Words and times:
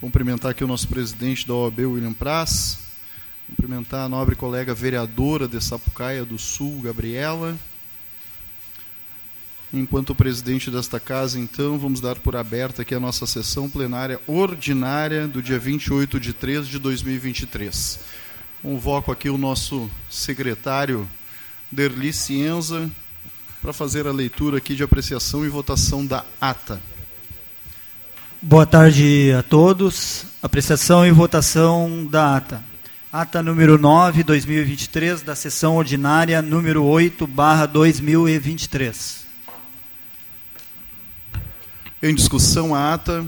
Cumprimentar 0.00 0.52
aqui 0.52 0.64
o 0.64 0.66
nosso 0.66 0.88
presidente 0.88 1.46
da 1.46 1.52
OAB, 1.52 1.80
William 1.80 2.14
Praz. 2.14 2.78
Cumprimentar 3.46 4.06
a 4.06 4.08
nobre 4.08 4.34
colega 4.34 4.72
vereadora 4.72 5.46
de 5.46 5.62
Sapucaia 5.62 6.24
do 6.24 6.38
Sul, 6.38 6.80
Gabriela. 6.80 7.54
Enquanto 9.70 10.14
presidente 10.14 10.70
desta 10.70 10.98
casa, 10.98 11.38
então, 11.38 11.78
vamos 11.78 12.00
dar 12.00 12.18
por 12.18 12.36
aberta 12.36 12.80
aqui 12.80 12.94
a 12.94 13.00
nossa 13.00 13.26
sessão 13.26 13.68
plenária 13.68 14.18
ordinária 14.26 15.28
do 15.28 15.42
dia 15.42 15.58
28 15.58 16.18
de 16.18 16.32
3 16.32 16.68
de 16.68 16.78
2023. 16.78 18.00
Convoco 18.62 19.12
aqui 19.12 19.28
o 19.28 19.36
nosso 19.36 19.90
secretário 20.08 21.06
Derli 21.70 22.14
Cienza 22.14 22.90
para 23.60 23.74
fazer 23.74 24.06
a 24.06 24.12
leitura 24.12 24.56
aqui 24.56 24.74
de 24.74 24.82
apreciação 24.82 25.44
e 25.44 25.50
votação 25.50 26.06
da 26.06 26.24
ata. 26.40 26.80
Boa 28.42 28.66
tarde 28.66 29.32
a 29.32 29.42
todos. 29.42 30.26
Apreciação 30.42 31.06
e 31.06 31.10
votação 31.10 32.06
da 32.06 32.36
ata. 32.36 32.62
Ata 33.10 33.42
número 33.42 33.78
9, 33.78 34.22
2023, 34.22 35.22
da 35.22 35.34
sessão 35.34 35.76
ordinária 35.76 36.42
número 36.42 36.84
8, 36.84 37.26
barra 37.26 37.64
2023. 37.64 39.24
Em 42.02 42.14
discussão 42.14 42.74
a 42.74 42.92
ata. 42.92 43.24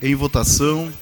Em 0.00 0.14
votação. 0.14 0.92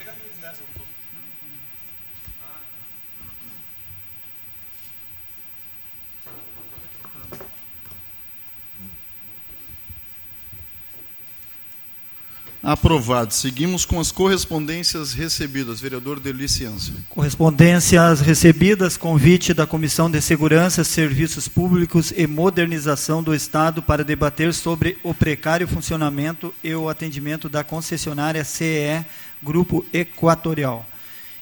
Aprovado. 12.63 13.33
Seguimos 13.33 13.87
com 13.87 13.99
as 13.99 14.13
correspondências 14.13 15.15
recebidas. 15.15 15.81
Vereador 15.81 16.21
Deliciência. 16.21 16.93
Correspondências 17.09 18.21
recebidas. 18.21 18.99
Convite 18.99 19.55
da 19.55 19.67
Comissão 19.67 20.11
de 20.11 20.21
Segurança, 20.21 20.85
Serviços 20.85 21.49
Públicos 21.49 22.13
e 22.15 22.27
Modernização 22.27 23.23
do 23.23 23.35
Estado 23.35 23.83
para 23.83 24.05
debater 24.05 24.53
sobre 24.53 24.99
o 25.03 25.15
precário 25.15 25.67
funcionamento 25.67 26.55
e 26.63 26.75
o 26.75 26.91
atendimento 26.91 27.49
da 27.49 27.65
concessionária 27.65 28.45
CE 28.45 29.07
Grupo 29.43 29.83
Equatorial. 29.91 30.85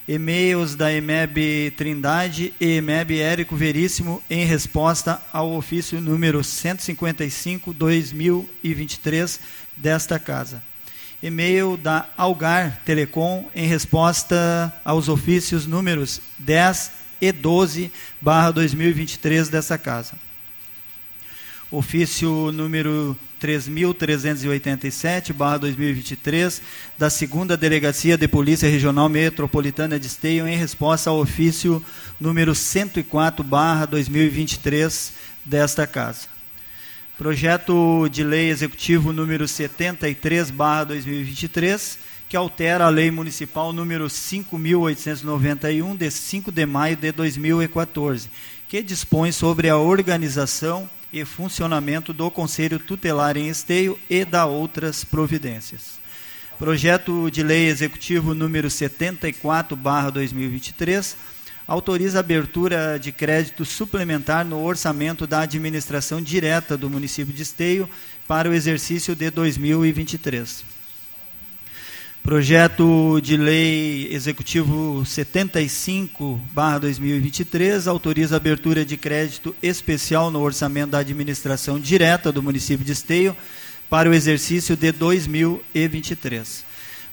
E-mails 0.06 0.76
da 0.76 0.92
EMEB 0.92 1.72
Trindade 1.76 2.54
e 2.60 2.76
EMEB 2.76 3.20
Érico 3.20 3.56
Veríssimo 3.56 4.22
em 4.30 4.44
resposta 4.44 5.20
ao 5.32 5.52
ofício 5.52 6.00
número 6.00 6.38
155-2023 6.40 9.40
desta 9.76 10.20
Casa 10.20 10.67
e-mail 11.22 11.76
da 11.76 12.06
Algar 12.16 12.80
Telecom 12.84 13.48
em 13.54 13.66
resposta 13.66 14.72
aos 14.84 15.08
ofícios 15.08 15.66
números 15.66 16.20
10 16.38 16.92
e 17.20 17.32
12 17.32 17.90
barra 18.20 18.52
2023 18.52 19.48
dessa 19.48 19.76
casa. 19.76 20.14
Ofício 21.70 22.50
número 22.52 23.16
3.387 23.42 25.32
barra 25.32 25.58
2023 25.58 26.62
da 26.96 27.10
segunda 27.10 27.56
Delegacia 27.56 28.16
de 28.16 28.26
Polícia 28.26 28.68
Regional 28.68 29.08
Metropolitana 29.08 29.98
de 29.98 30.06
Esteio 30.06 30.48
em 30.48 30.56
resposta 30.56 31.10
ao 31.10 31.20
ofício 31.20 31.84
número 32.18 32.54
104 32.54 33.44
barra 33.44 33.84
2023 33.86 35.12
desta 35.44 35.86
casa. 35.86 36.37
Projeto 37.18 38.08
de 38.08 38.22
Lei 38.22 38.48
Executivo 38.48 39.12
número 39.12 39.48
73/2023, 39.48 41.98
que 42.28 42.36
altera 42.36 42.86
a 42.86 42.88
Lei 42.88 43.10
Municipal 43.10 43.72
número 43.72 44.08
5891 44.08 45.96
de 45.96 46.12
5 46.12 46.52
de 46.52 46.64
maio 46.64 46.96
de 46.96 47.10
2014, 47.10 48.30
que 48.68 48.80
dispõe 48.84 49.32
sobre 49.32 49.68
a 49.68 49.76
organização 49.76 50.88
e 51.12 51.24
funcionamento 51.24 52.12
do 52.12 52.30
Conselho 52.30 52.78
Tutelar 52.78 53.36
em 53.36 53.48
Esteio 53.48 53.98
e 54.08 54.24
da 54.24 54.46
outras 54.46 55.02
providências. 55.02 55.98
Projeto 56.56 57.28
de 57.32 57.42
Lei 57.42 57.66
Executivo 57.66 58.32
número 58.32 58.70
74/2023 58.70 61.16
autoriza 61.68 62.18
a 62.18 62.20
abertura 62.20 62.98
de 62.98 63.12
crédito 63.12 63.64
suplementar 63.66 64.44
no 64.44 64.64
orçamento 64.64 65.24
da 65.26 65.42
administração 65.42 66.22
direta 66.22 66.78
do 66.78 66.88
município 66.88 67.34
de 67.34 67.42
Esteio 67.42 67.90
para 68.26 68.48
o 68.48 68.54
exercício 68.54 69.14
de 69.14 69.30
2023. 69.30 70.64
Projeto 72.22 73.20
de 73.22 73.36
Lei 73.36 74.08
Executivo 74.10 75.02
75/2023 75.04 77.86
autoriza 77.86 78.36
a 78.36 78.38
abertura 78.38 78.82
de 78.84 78.96
crédito 78.96 79.54
especial 79.62 80.30
no 80.30 80.40
orçamento 80.40 80.92
da 80.92 80.98
administração 80.98 81.78
direta 81.78 82.32
do 82.32 82.42
município 82.42 82.84
de 82.84 82.92
Esteio 82.92 83.36
para 83.90 84.08
o 84.08 84.14
exercício 84.14 84.74
de 84.74 84.90
2023. 84.90 86.64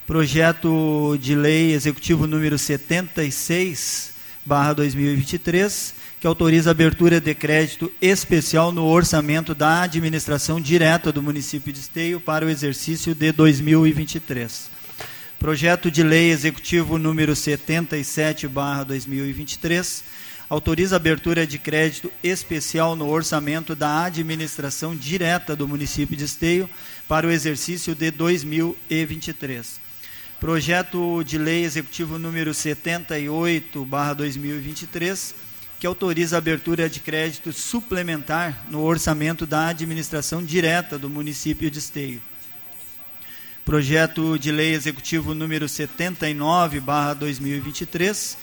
Projeto 0.06 1.18
de 1.20 1.34
Lei 1.34 1.72
Executivo 1.72 2.26
número 2.26 2.56
76 2.58 4.15
barra 4.46 4.72
2023, 4.74 5.94
que 6.20 6.26
autoriza 6.26 6.70
a 6.70 6.72
abertura 6.72 7.20
de 7.20 7.34
crédito 7.34 7.92
especial 8.00 8.70
no 8.70 8.86
orçamento 8.86 9.54
da 9.54 9.82
administração 9.82 10.60
direta 10.60 11.10
do 11.10 11.20
município 11.20 11.72
de 11.72 11.80
Esteio 11.80 12.20
para 12.20 12.46
o 12.46 12.48
exercício 12.48 13.14
de 13.14 13.32
2023. 13.32 14.70
Projeto 15.38 15.90
de 15.90 16.02
Lei 16.02 16.30
Executivo 16.30 16.96
número 16.96 17.34
77, 17.34 18.46
barra 18.46 18.84
2023, 18.84 20.04
autoriza 20.48 20.94
a 20.94 20.98
abertura 20.98 21.44
de 21.44 21.58
crédito 21.58 22.10
especial 22.22 22.94
no 22.94 23.08
orçamento 23.10 23.74
da 23.74 24.04
administração 24.04 24.94
direta 24.94 25.56
do 25.56 25.66
município 25.66 26.16
de 26.16 26.24
Esteio 26.24 26.70
para 27.08 27.26
o 27.26 27.30
exercício 27.30 27.94
de 27.94 28.10
2023. 28.12 29.85
Projeto 30.46 31.24
de 31.24 31.38
Lei 31.38 31.64
Executivo 31.64 32.20
número 32.20 32.54
78/2023, 32.54 35.34
que 35.80 35.86
autoriza 35.88 36.36
a 36.36 36.38
abertura 36.38 36.88
de 36.88 37.00
crédito 37.00 37.52
suplementar 37.52 38.64
no 38.70 38.84
orçamento 38.84 39.44
da 39.44 39.66
administração 39.66 40.44
direta 40.44 40.96
do 40.96 41.10
município 41.10 41.68
de 41.68 41.80
Esteio. 41.80 42.22
Projeto 43.64 44.38
de 44.38 44.52
Lei 44.52 44.72
Executivo 44.72 45.34
número 45.34 45.68
79/2023, 45.68 48.36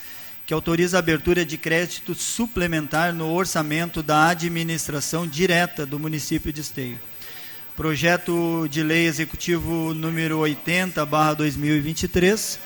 que 0.46 0.52
autoriza 0.52 0.98
a 0.98 1.00
abertura 1.00 1.42
de 1.42 1.56
crédito 1.56 2.14
suplementar 2.14 3.14
no 3.14 3.32
orçamento 3.32 4.02
da 4.02 4.28
administração 4.28 5.26
direta 5.26 5.86
do 5.86 5.98
município 5.98 6.52
de 6.52 6.60
Esteio 6.60 6.98
projeto 7.76 8.68
de 8.70 8.82
lei 8.82 9.06
executivo 9.06 9.92
número 9.94 10.38
80, 10.38 11.04
barra 11.04 11.34
2023, 11.34 12.58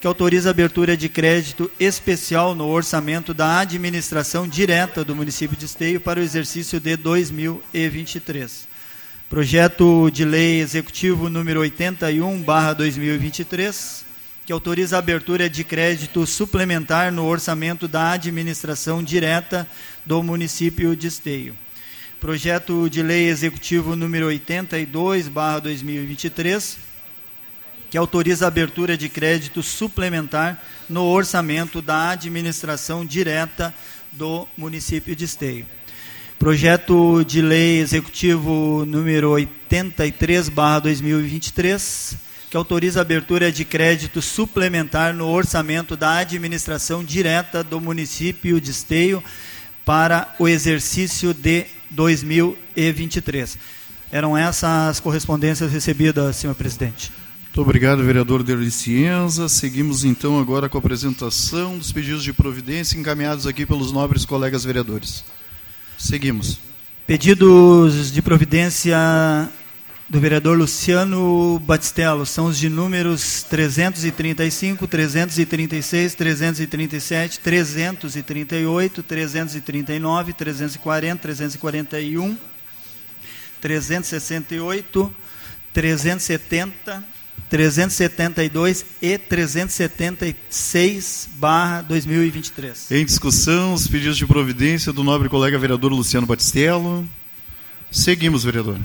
que 0.00 0.06
autoriza 0.06 0.48
a 0.48 0.50
abertura 0.50 0.96
de 0.96 1.08
crédito 1.08 1.70
especial 1.78 2.54
no 2.54 2.66
orçamento 2.66 3.32
da 3.32 3.60
administração 3.60 4.48
direta 4.48 5.04
do 5.04 5.14
município 5.14 5.56
de 5.56 5.66
Esteio 5.66 6.00
para 6.00 6.18
o 6.18 6.22
exercício 6.22 6.80
de 6.80 6.96
2023. 6.96 8.66
Projeto 9.30 10.10
de 10.10 10.24
lei 10.24 10.60
executivo 10.60 11.28
número 11.28 11.60
81, 11.60 12.42
barra 12.42 12.72
2023, 12.72 14.04
que 14.44 14.52
autoriza 14.52 14.96
a 14.96 14.98
abertura 14.98 15.48
de 15.48 15.62
crédito 15.62 16.26
suplementar 16.26 17.12
no 17.12 17.24
orçamento 17.24 17.86
da 17.86 18.12
administração 18.12 19.02
direta 19.02 19.66
do 20.04 20.22
município 20.24 20.96
de 20.96 21.06
Esteio 21.06 21.65
projeto 22.20 22.88
de 22.88 23.02
lei 23.02 23.28
executivo 23.28 23.94
número 23.94 24.26
82, 24.26 25.28
barra 25.28 25.60
2023, 25.60 26.78
que 27.90 27.98
autoriza 27.98 28.46
a 28.46 28.48
abertura 28.48 28.96
de 28.96 29.08
crédito 29.08 29.62
suplementar 29.62 30.62
no 30.88 31.04
orçamento 31.04 31.82
da 31.82 32.10
administração 32.10 33.04
direta 33.04 33.72
do 34.12 34.48
município 34.56 35.14
de 35.14 35.24
Esteio. 35.24 35.66
Projeto 36.38 37.24
de 37.24 37.40
lei 37.42 37.80
executivo 37.80 38.84
número 38.86 39.30
83, 39.30 40.48
barra 40.48 40.80
2023, 40.80 42.16
que 42.50 42.56
autoriza 42.56 43.00
a 43.00 43.02
abertura 43.02 43.52
de 43.52 43.64
crédito 43.64 44.22
suplementar 44.22 45.12
no 45.14 45.28
orçamento 45.28 45.96
da 45.96 46.18
administração 46.18 47.04
direta 47.04 47.62
do 47.62 47.80
município 47.80 48.60
de 48.60 48.70
Esteio 48.70 49.22
para 49.84 50.34
o 50.38 50.48
exercício 50.48 51.32
de 51.32 51.75
2023. 51.90 53.58
Eram 54.10 54.36
essas 54.36 54.90
as 54.90 55.00
correspondências 55.00 55.72
recebidas, 55.72 56.36
senhor 56.36 56.54
presidente. 56.54 57.12
Muito 57.56 57.60
obrigado, 57.60 58.04
vereador 58.04 58.42
Delicienza. 58.42 59.48
Seguimos 59.48 60.04
então 60.04 60.38
agora 60.38 60.68
com 60.68 60.76
a 60.76 60.80
apresentação 60.80 61.78
dos 61.78 61.90
pedidos 61.90 62.22
de 62.22 62.32
providência 62.32 62.98
encaminhados 62.98 63.46
aqui 63.46 63.64
pelos 63.64 63.90
nobres 63.90 64.24
colegas 64.26 64.62
vereadores. 64.62 65.24
Seguimos. 65.96 66.60
Pedidos 67.06 68.12
de 68.12 68.20
providência 68.20 68.98
do 70.08 70.20
vereador 70.20 70.56
Luciano 70.56 71.60
Batistello 71.66 72.24
são 72.24 72.46
os 72.46 72.56
de 72.56 72.68
números 72.68 73.42
335, 73.42 74.86
336, 74.86 76.14
337, 76.14 77.40
338, 77.40 79.02
339, 79.02 80.32
340, 80.32 81.22
341, 81.22 82.38
368, 83.60 85.12
370, 85.72 87.04
372 87.50 88.86
e 89.02 89.18
376 89.18 91.30
barra 91.34 91.82
2023. 91.82 92.92
Em 92.92 93.04
discussão, 93.04 93.74
os 93.74 93.88
pedidos 93.88 94.16
de 94.16 94.24
providência 94.24 94.92
do 94.92 95.02
nobre 95.02 95.28
colega 95.28 95.58
vereador 95.58 95.92
Luciano 95.92 96.28
Batistello. 96.28 97.08
Seguimos, 97.90 98.44
vereador. 98.44 98.78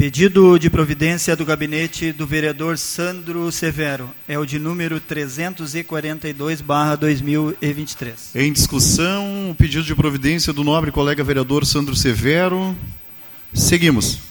Pedido 0.00 0.58
de 0.58 0.70
providência 0.70 1.36
do 1.36 1.44
gabinete 1.44 2.10
do 2.10 2.26
vereador 2.26 2.78
Sandro 2.78 3.52
Severo. 3.52 4.08
É 4.26 4.38
o 4.38 4.46
de 4.46 4.58
número 4.58 4.98
342, 4.98 6.62
barra 6.62 6.96
2023. 6.96 8.30
Em 8.34 8.50
discussão, 8.50 9.50
o 9.50 9.54
pedido 9.54 9.84
de 9.84 9.94
providência 9.94 10.54
do 10.54 10.64
nobre 10.64 10.90
colega 10.90 11.22
vereador 11.22 11.66
Sandro 11.66 11.94
Severo. 11.94 12.74
Seguimos. 13.52 14.29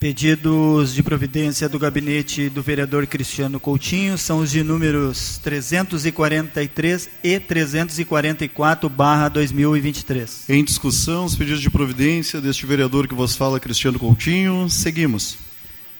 Pedidos 0.00 0.94
de 0.94 1.02
providência 1.02 1.68
do 1.68 1.78
gabinete 1.78 2.48
do 2.48 2.62
vereador 2.62 3.06
Cristiano 3.06 3.60
Coutinho 3.60 4.16
são 4.16 4.38
os 4.38 4.50
de 4.50 4.62
números 4.62 5.38
343 5.42 7.10
e 7.22 7.38
344, 7.38 8.88
barra 8.88 9.28
2023. 9.28 10.44
Em 10.48 10.64
discussão, 10.64 11.26
os 11.26 11.36
pedidos 11.36 11.60
de 11.60 11.68
providência 11.68 12.40
deste 12.40 12.64
vereador 12.64 13.06
que 13.06 13.14
vos 13.14 13.36
fala, 13.36 13.60
Cristiano 13.60 13.98
Coutinho. 13.98 14.70
Seguimos. 14.70 15.36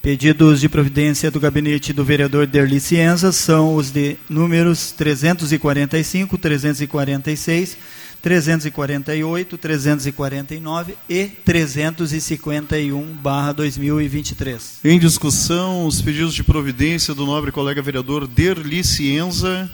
Pedidos 0.01 0.63
de 0.63 0.69
providência 0.71 1.31
do 1.31 1.39
gabinete 1.39 1.93
do 1.93 2.03
vereador 2.03 2.47
Derli 2.47 2.81
Cienza 2.81 3.33
são 3.33 3.75
os 3.75 3.91
de 3.91 4.17
números 4.31 4.93
345, 4.93 6.39
346, 6.39 7.77
348, 8.23 9.57
349 9.57 10.95
e 11.09 11.27
351, 11.27 13.03
barra 13.15 13.53
2023. 13.53 14.81
Em 14.85 14.99
discussão, 14.99 15.87
os 15.87 16.03
pedidos 16.03 16.35
de 16.35 16.45
providência 16.45 17.15
do 17.15 17.25
nobre 17.25 17.51
colega 17.51 17.81
vereador 17.81 18.27
Derli 18.27 18.85
Cienza. 18.85 19.71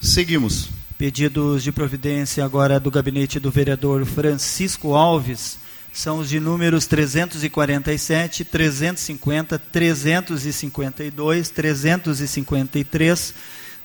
Seguimos. 0.00 0.68
Pedidos 0.96 1.62
de 1.62 1.72
providência 1.72 2.44
agora 2.44 2.78
do 2.80 2.90
gabinete 2.90 3.38
do 3.38 3.50
vereador 3.50 4.04
Francisco 4.04 4.94
Alves 4.94 5.58
são 5.92 6.18
os 6.18 6.28
de 6.28 6.38
números 6.38 6.86
347, 6.86 8.44
350, 8.44 9.58
352, 9.58 11.50
353, 11.50 13.34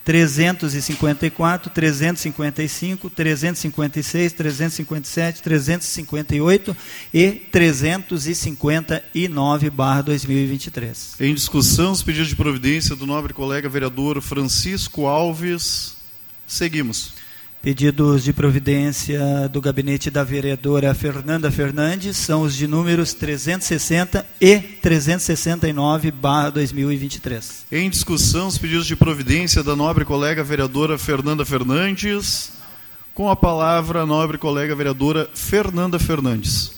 354, 0.04 1.72
355, 1.72 3.10
356, 3.10 4.34
357, 4.34 5.42
358 5.42 6.76
e 7.14 7.32
359 7.32 9.70
barra 9.70 10.02
2023. 10.02 11.14
Em 11.22 11.34
discussão, 11.34 11.94
os 11.94 12.04
pedidos 12.04 12.28
de 12.28 12.36
providência 12.36 12.94
do 12.96 13.06
nobre 13.06 13.34
colega 13.34 13.70
vereador 13.70 14.22
Francisco 14.22 15.06
Alves. 15.06 15.96
Seguimos. 16.46 17.23
Pedidos 17.63 18.25
de 18.25 18.33
providência 18.33 19.48
do 19.48 19.62
gabinete 19.62 20.12
da 20.12 20.21
vereadora 20.21 20.94
Fernanda 20.94 21.50
Fernandes 21.50 22.18
são 22.18 22.42
os 22.42 22.54
de 22.54 22.68
números 22.68 23.13
360 23.13 24.25
e 24.42 24.60
369, 24.60 26.12
barra 26.12 26.50
2023. 26.50 27.68
Em 27.71 27.89
discussão, 27.89 28.48
os 28.48 28.57
pedidos 28.57 28.86
de 28.86 28.98
providência 28.98 29.63
da 29.63 29.77
nobre 29.77 30.04
colega 30.04 30.44
vereadora 30.44 30.98
Fernanda 30.98 31.45
Fernandes. 31.45 32.51
Com 33.13 33.30
a 33.30 33.36
palavra, 33.36 34.01
a 34.01 34.06
nobre 34.06 34.38
colega 34.38 34.75
vereadora 34.75 35.30
Fernanda 35.33 35.98
Fernandes. 35.98 36.74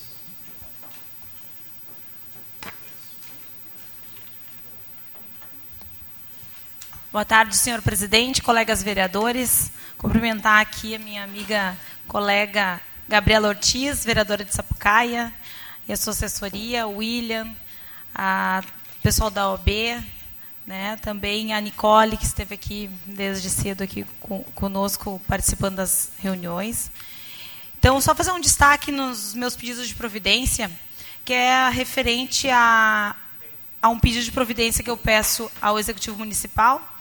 Boa 7.11 7.25
tarde, 7.25 7.55
senhor 7.57 7.81
presidente, 7.81 8.43
colegas 8.43 8.83
vereadores. 8.83 9.71
Cumprimentar 10.05 10.61
aqui 10.61 10.93
a 10.93 10.99
minha 10.99 11.23
amiga, 11.23 11.75
colega 12.07 12.79
Gabriela 13.09 13.47
Ortiz, 13.47 14.05
vereadora 14.05 14.45
de 14.45 14.53
Sapucaia, 14.53 15.33
e 15.87 15.91
a 15.91 15.97
sua 15.97 16.13
assessoria, 16.13 16.85
o 16.85 16.97
William, 16.97 17.51
a 18.13 18.63
pessoal 19.01 19.31
da 19.31 19.49
OB, 19.49 19.99
né, 20.63 20.95
também 21.01 21.55
a 21.55 21.59
Nicole, 21.59 22.17
que 22.17 22.23
esteve 22.23 22.53
aqui 22.53 22.87
desde 23.07 23.49
cedo 23.49 23.81
aqui 23.81 24.05
conosco, 24.53 25.19
participando 25.27 25.77
das 25.77 26.11
reuniões. 26.19 26.91
Então, 27.79 27.99
só 27.99 28.13
fazer 28.13 28.31
um 28.31 28.39
destaque 28.39 28.91
nos 28.91 29.33
meus 29.33 29.55
pedidos 29.55 29.87
de 29.87 29.95
providência, 29.95 30.69
que 31.25 31.33
é 31.33 31.67
referente 31.69 32.47
a, 32.47 33.15
a 33.81 33.89
um 33.89 33.99
pedido 33.99 34.23
de 34.23 34.31
providência 34.31 34.83
que 34.83 34.89
eu 34.89 34.97
peço 34.97 35.51
ao 35.59 35.79
Executivo 35.79 36.19
Municipal, 36.19 36.94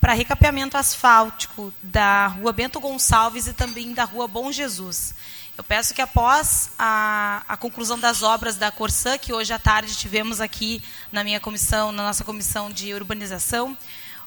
para 0.00 0.14
recapeamento 0.14 0.76
asfáltico 0.76 1.72
da 1.82 2.28
Rua 2.28 2.52
Bento 2.52 2.80
Gonçalves 2.80 3.46
e 3.46 3.52
também 3.52 3.92
da 3.92 4.04
Rua 4.04 4.26
Bom 4.26 4.50
Jesus. 4.50 5.14
Eu 5.58 5.62
peço 5.62 5.92
que 5.92 6.00
após 6.00 6.70
a, 6.78 7.42
a, 7.46 7.54
conclusão 7.54 7.98
das 7.98 8.22
obras 8.22 8.56
da 8.56 8.70
Corsã, 8.70 9.18
que 9.18 9.30
hoje 9.30 9.52
à 9.52 9.58
tarde 9.58 9.94
tivemos 9.94 10.40
aqui 10.40 10.82
na 11.12 11.22
minha 11.22 11.38
comissão, 11.38 11.92
na 11.92 12.02
nossa 12.04 12.24
comissão 12.24 12.70
de 12.70 12.94
urbanização, 12.94 13.76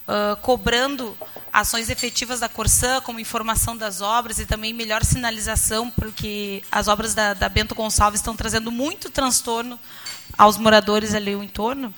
uh, 0.08 0.36
cobrando 0.44 1.18
ações 1.52 1.90
efetivas 1.90 2.40
da 2.40 2.48
Corsã, 2.48 3.02
como 3.02 3.20
informação 3.20 3.76
das 3.76 4.00
obras 4.00 4.38
e 4.38 4.46
também 4.46 4.74
melhor 4.74 5.04
sinalização, 5.04 5.90
porque 5.90 6.62
as 6.72 6.88
obras 6.88 7.16
da, 7.16 7.34
da 7.34 7.50
Bento 7.50 7.74
Gonçalves 7.74 8.20
estão 8.20 8.36
trazendo 8.36 8.72
muito 8.72 9.10
transtorno 9.10 9.80
aos 10.38 10.56
moradores 10.56 11.16
ali 11.16 11.36
no 11.36 11.44
entorno. 11.44 11.92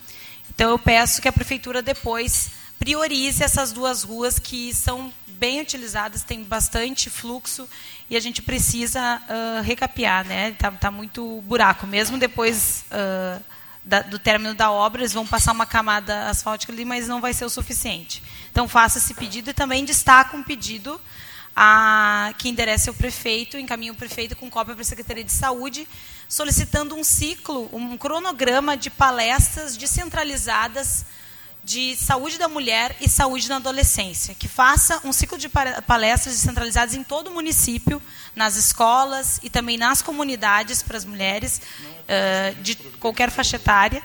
Então 0.50 0.70
eu 0.70 0.80
peço 0.80 1.22
que 1.22 1.28
a 1.28 1.34
prefeitura 1.34 1.82
depois 1.82 2.52
priorize 2.86 3.44
essas 3.44 3.72
duas 3.72 4.04
ruas 4.04 4.38
que 4.38 4.72
são 4.72 5.12
bem 5.26 5.60
utilizadas, 5.60 6.22
tem 6.22 6.44
bastante 6.44 7.10
fluxo 7.10 7.68
e 8.08 8.16
a 8.16 8.20
gente 8.20 8.44
precisa 8.44 9.20
uh, 9.28 9.64
recapear, 9.64 10.24
né? 10.24 10.52
Tá, 10.52 10.70
tá, 10.70 10.92
muito 10.92 11.42
buraco, 11.48 11.88
mesmo 11.88 12.20
depois 12.20 12.86
uh, 12.92 13.44
da, 13.84 14.04
do 14.04 14.20
término 14.20 14.54
da 14.54 14.70
obra, 14.70 15.02
eles 15.02 15.14
vão 15.14 15.26
passar 15.26 15.52
uma 15.52 15.66
camada 15.66 16.30
asfáltica 16.30 16.72
ali, 16.72 16.86
mas 16.86 17.08
não 17.08 17.20
vai 17.20 17.34
ser 17.34 17.46
o 17.46 17.50
suficiente. 17.50 18.22
Então 18.52 18.68
faça 18.68 19.00
esse 19.00 19.16
pedido 19.16 19.50
e 19.50 19.54
também 19.54 19.84
destaca 19.84 20.38
um 20.38 20.44
pedido 20.44 21.02
a 21.56 22.36
que 22.38 22.50
endereça 22.50 22.92
o 22.92 22.94
prefeito, 22.94 23.58
encaminha 23.58 23.94
o 23.94 23.96
prefeito 23.96 24.36
com 24.36 24.48
cópia 24.48 24.76
para 24.76 24.84
a 24.84 24.86
Secretaria 24.86 25.24
de 25.24 25.32
Saúde, 25.32 25.88
solicitando 26.30 26.94
um 26.94 27.04
ciclo, 27.04 27.68
um 27.74 27.98
cronograma 27.98 28.78
de 28.78 28.92
palestras 28.92 29.76
descentralizadas 29.76 31.04
de 31.66 31.96
saúde 31.96 32.38
da 32.38 32.48
mulher 32.48 32.96
e 33.02 33.10
saúde 33.10 33.50
na 33.50 33.56
adolescência, 33.56 34.36
que 34.36 34.48
faça 34.48 35.02
um 35.04 35.12
ciclo 35.12 35.36
de 35.36 35.50
palestras 35.50 36.36
descentralizadas 36.36 36.94
em 36.94 37.04
todo 37.04 37.28
o 37.28 37.32
município, 37.32 38.00
nas 38.36 38.56
escolas 38.56 39.40
e 39.42 39.50
também 39.50 39.76
nas 39.76 40.00
comunidades 40.00 40.84
para 40.84 40.96
as 40.96 41.04
mulheres 41.04 41.60
uh, 41.60 42.62
de 42.62 42.76
qualquer 43.00 43.32
faixa 43.32 43.56
etária, 43.56 44.04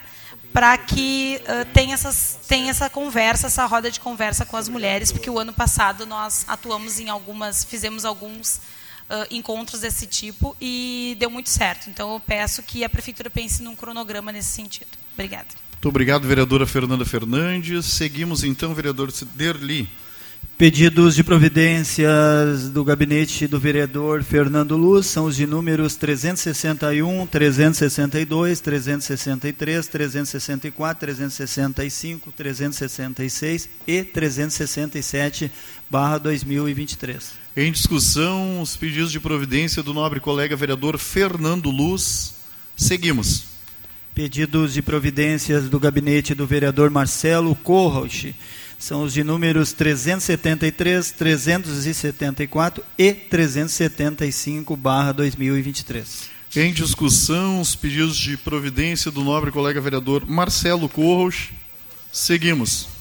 para 0.54 0.76
que 0.78 1.38
uh, 1.42 1.70
tenha, 1.74 1.92
essas, 1.92 2.38
tenha 2.48 2.70
essa 2.70 2.88
conversa, 2.88 3.48
essa 3.48 3.66
roda 3.66 3.90
de 3.90 4.00
conversa 4.00 4.46
com 4.46 4.56
as 4.56 4.66
mulheres, 4.66 5.12
porque 5.12 5.28
o 5.28 5.38
ano 5.38 5.52
passado 5.52 6.06
nós 6.06 6.46
atuamos 6.48 6.98
em 6.98 7.10
algumas, 7.10 7.62
fizemos 7.62 8.06
alguns 8.06 8.56
uh, 8.56 9.26
encontros 9.30 9.82
desse 9.82 10.06
tipo 10.06 10.56
e 10.58 11.14
deu 11.20 11.28
muito 11.28 11.50
certo. 11.50 11.90
Então 11.90 12.14
eu 12.14 12.20
peço 12.20 12.62
que 12.62 12.82
a 12.84 12.88
prefeitura 12.88 13.28
pense 13.28 13.62
num 13.62 13.76
cronograma 13.76 14.32
nesse 14.32 14.48
sentido. 14.48 14.88
Obrigada. 15.12 15.69
Muito 15.80 15.88
obrigado, 15.88 16.28
vereadora 16.28 16.66
Fernanda 16.66 17.06
Fernandes. 17.06 17.86
Seguimos 17.86 18.44
então, 18.44 18.74
vereador 18.74 19.10
Derli. 19.34 19.88
Pedidos 20.58 21.14
de 21.14 21.24
providências 21.24 22.68
do 22.68 22.84
gabinete 22.84 23.46
do 23.46 23.58
vereador 23.58 24.22
Fernando 24.22 24.76
Luz 24.76 25.06
são 25.06 25.24
os 25.24 25.34
de 25.34 25.46
números 25.46 25.96
361, 25.96 27.26
362, 27.26 28.60
363, 28.60 29.88
364, 29.88 31.00
365, 31.00 32.30
366 32.30 33.68
e 33.86 34.04
367, 34.04 35.50
barra 35.88 36.18
2023. 36.18 37.30
Em 37.56 37.72
discussão, 37.72 38.60
os 38.60 38.76
pedidos 38.76 39.10
de 39.10 39.18
providência 39.18 39.82
do 39.82 39.94
nobre 39.94 40.20
colega 40.20 40.54
vereador 40.54 40.98
Fernando 40.98 41.70
Luz. 41.70 42.34
Seguimos. 42.76 43.49
Pedidos 44.14 44.74
de 44.74 44.82
providências 44.82 45.68
do 45.68 45.78
gabinete 45.78 46.34
do 46.34 46.46
vereador 46.46 46.90
Marcelo 46.90 47.54
Corroche 47.54 48.34
são 48.78 49.02
os 49.04 49.12
de 49.12 49.22
números 49.22 49.72
373, 49.72 51.12
374 51.12 52.82
e 52.98 53.12
375, 53.12 54.76
barra 54.76 55.12
2023. 55.12 56.30
Em 56.56 56.72
discussão, 56.72 57.60
os 57.60 57.76
pedidos 57.76 58.16
de 58.16 58.36
providência 58.36 59.10
do 59.10 59.22
nobre 59.22 59.52
colega 59.52 59.80
vereador 59.80 60.26
Marcelo 60.26 60.88
Corros. 60.88 61.50
Seguimos. 62.10 62.99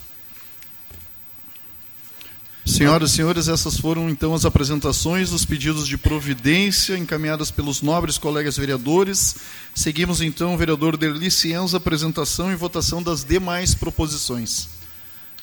Senhoras 2.66 3.12
e 3.12 3.16
senhores, 3.16 3.48
essas 3.48 3.78
foram 3.78 4.10
então 4.10 4.34
as 4.34 4.46
apresentações 4.46 5.32
dos 5.32 5.44
pedidos 5.44 5.88
de 5.88 5.98
providência 5.98 6.98
encaminhadas 6.98 7.50
pelos 7.50 7.82
nobres 7.82 8.18
colegas 8.18 8.58
vereadores. 8.58 9.38
Seguimos 9.74 10.22
então, 10.22 10.58
vereador 10.58 10.96
Derli 10.96 11.32
Cienza, 11.32 11.78
apresentação 11.78 12.52
e 12.52 12.56
votação 12.56 13.02
das 13.02 13.24
demais 13.24 13.74
proposições. 13.74 14.68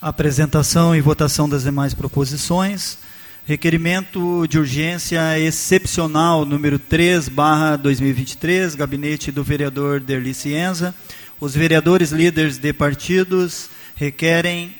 Apresentação 0.00 0.94
e 0.94 1.00
votação 1.00 1.48
das 1.48 1.64
demais 1.64 1.94
proposições. 1.94 2.98
Requerimento 3.44 4.46
de 4.46 4.58
urgência 4.58 5.38
excepcional 5.38 6.44
número 6.44 6.78
3, 6.78 7.28
barra 7.28 7.76
2023, 7.76 8.74
gabinete 8.74 9.32
do 9.32 9.42
vereador 9.42 10.00
Derli 10.00 10.34
Cienza. 10.34 10.94
Os 11.40 11.54
vereadores 11.54 12.12
líderes 12.12 12.58
de 12.58 12.72
partidos 12.72 13.68
requerem 13.94 14.74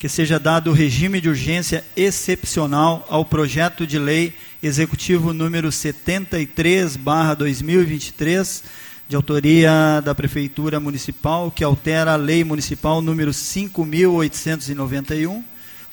que 0.00 0.08
seja 0.08 0.40
dado 0.40 0.72
regime 0.72 1.20
de 1.20 1.28
urgência 1.28 1.84
excepcional 1.94 3.06
ao 3.10 3.22
projeto 3.22 3.86
de 3.86 3.98
lei 3.98 4.32
executivo 4.62 5.34
número 5.34 5.70
73, 5.70 6.96
barra 6.96 7.34
2023, 7.34 8.64
de 9.06 9.14
autoria 9.14 10.00
da 10.02 10.14
Prefeitura 10.14 10.80
Municipal, 10.80 11.50
que 11.50 11.62
altera 11.62 12.14
a 12.14 12.16
Lei 12.16 12.42
Municipal 12.42 13.02
número 13.02 13.30
5.891, 13.30 15.44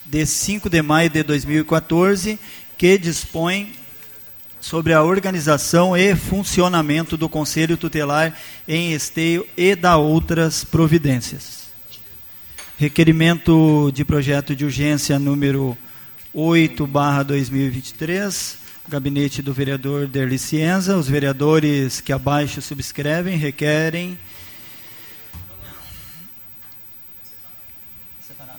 de 0.06 0.26
5 0.26 0.70
de 0.70 0.82
maio 0.82 1.10
de 1.10 1.22
2014, 1.22 2.40
que 2.78 2.98
dispõe 2.98 3.74
sobre 4.62 4.94
a 4.94 5.04
organização 5.04 5.98
e 5.98 6.16
funcionamento 6.16 7.18
do 7.18 7.28
Conselho 7.28 7.76
Tutelar 7.76 8.34
em 8.66 8.94
esteio 8.94 9.46
e 9.58 9.76
da 9.76 9.98
outras 9.98 10.64
providências. 10.64 11.67
Requerimento 12.80 13.92
de 13.92 14.06
projeto 14.06 14.56
de 14.56 14.64
urgência 14.64 15.18
número 15.18 15.76
8, 16.32 16.86
barra 16.86 17.24
2023, 17.24 18.56
gabinete 18.88 19.42
do 19.42 19.52
vereador 19.52 20.06
Derli 20.06 20.38
Cienza. 20.38 20.96
Os 20.96 21.08
vereadores 21.08 22.02
que 22.02 22.14
abaixo 22.14 22.62
subscrevem 22.62 23.36
requerem 23.36 24.16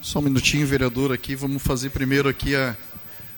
Só 0.02 0.18
um 0.18 0.22
minutinho, 0.22 0.66
vereador, 0.66 1.12
aqui. 1.12 1.36
Vamos 1.36 1.62
fazer 1.62 1.90
primeiro 1.90 2.28
aqui 2.28 2.56
a, 2.56 2.76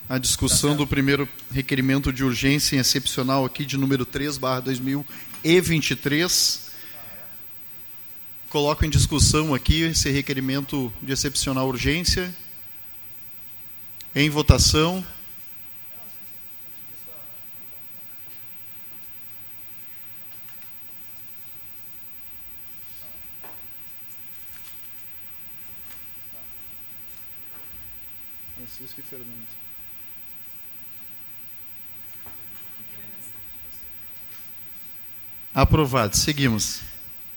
a 0.08 0.16
discussão 0.16 0.75
do 0.75 0.87
primeiro 0.87 1.28
requerimento 1.52 2.10
de 2.10 2.25
urgência 2.25 2.80
excepcional 2.80 3.44
aqui 3.44 3.66
de 3.66 3.76
número 3.76 4.06
3, 4.06 4.38
barra 4.38 4.60
2023. 4.60 6.69
Coloco 8.50 8.85
em 8.85 8.90
discussão 8.90 9.54
aqui 9.54 9.83
esse 9.83 10.11
requerimento 10.11 10.92
de 11.00 11.12
excepcional 11.12 11.69
urgência. 11.69 12.35
Em 14.12 14.28
votação. 14.28 15.07
Francisco 28.57 28.99
e 28.99 29.02
Fernando. 29.04 29.47
Aprovado. 35.54 36.16
Seguimos. 36.16 36.89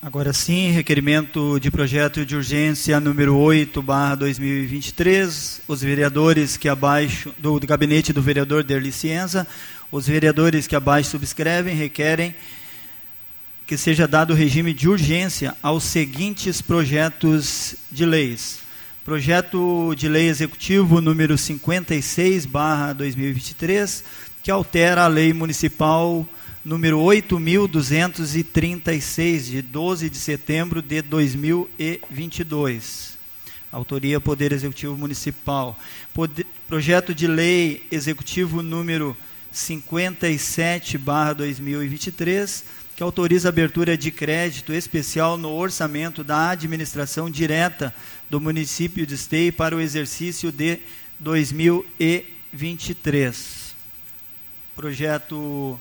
Agora 0.06 0.34
sim, 0.34 0.70
requerimento 0.72 1.58
de 1.62 1.72
projeto 1.72 2.26
de 2.26 2.36
urgência 2.36 3.00
número 3.00 3.38
8, 3.38 3.82
barra 3.82 4.16
2023. 4.16 5.62
Os 5.66 5.82
vereadores 5.82 6.58
que 6.58 6.68
abaixo, 6.68 7.34
do, 7.38 7.58
do 7.58 7.66
gabinete 7.66 8.12
do 8.12 8.22
vereador 8.22 8.66
Derli 8.66 8.92
Cienza, 8.92 9.48
os 9.90 10.06
vereadores 10.06 10.68
que 10.68 10.76
abaixo 10.76 11.12
subscrevem 11.12 11.74
requerem 11.74 12.36
que 13.66 13.78
seja 13.78 14.06
dado 14.06 14.34
regime 14.34 14.74
de 14.74 14.90
urgência 14.90 15.56
aos 15.64 15.86
seguintes 15.86 16.62
projetos 16.62 17.74
de 17.90 18.06
leis. 18.06 18.60
Projeto 19.06 19.96
de 19.96 20.10
Lei 20.10 20.28
Executivo 20.28 21.00
número 21.00 21.38
56, 21.38 22.46
barra 22.46 22.92
2023, 22.92 24.04
que 24.44 24.52
altera 24.52 25.06
a 25.06 25.08
Lei 25.08 25.32
Municipal 25.32 26.28
número 26.64 27.00
8.236, 27.00 29.50
de 29.50 29.62
12 29.62 30.10
de 30.10 30.18
setembro 30.18 30.82
de 30.82 31.02
2022. 31.02 33.18
Autoria 33.70 34.22
Poder 34.22 34.54
Executivo 34.54 34.96
Municipal. 34.96 35.78
Poder, 36.14 36.48
projeto 36.68 37.14
de 37.14 37.28
Lei 37.28 37.86
Executivo 37.92 38.62
número 38.62 39.18
57, 39.52 40.98
barra 40.98 41.34
2023, 41.34 42.64
que 42.96 43.04
autoriza 43.04 43.50
a 43.50 43.52
abertura 43.52 43.98
de 43.98 44.10
crédito 44.10 44.72
especial 44.72 45.38
no 45.38 45.52
orçamento 45.52 46.24
da 46.24 46.52
administração 46.52 47.30
direta 47.30 47.94
do 48.30 48.40
município 48.40 49.06
de 49.06 49.16
Esteio 49.16 49.52
para 49.52 49.76
o 49.76 49.82
exercício 49.82 50.50
de 50.50 50.80
2023. 51.20 53.76
Projeto 54.76 55.78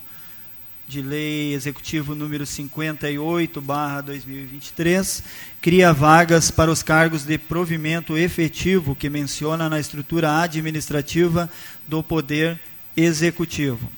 de 0.93 1.01
lei 1.01 1.55
executivo 1.55 2.15
número 2.15 2.45
58/2023 2.45 5.23
cria 5.59 5.91
vagas 5.91 6.51
para 6.51 6.71
os 6.71 6.83
cargos 6.83 7.25
de 7.25 7.39
provimento 7.39 8.19
efetivo 8.19 8.95
que 8.95 9.09
menciona 9.09 9.71
na 9.71 9.81
estrutura 9.81 10.43
administrativa 10.43 11.49
do 11.89 12.03
poder 12.03 12.61
executivo 12.95 13.91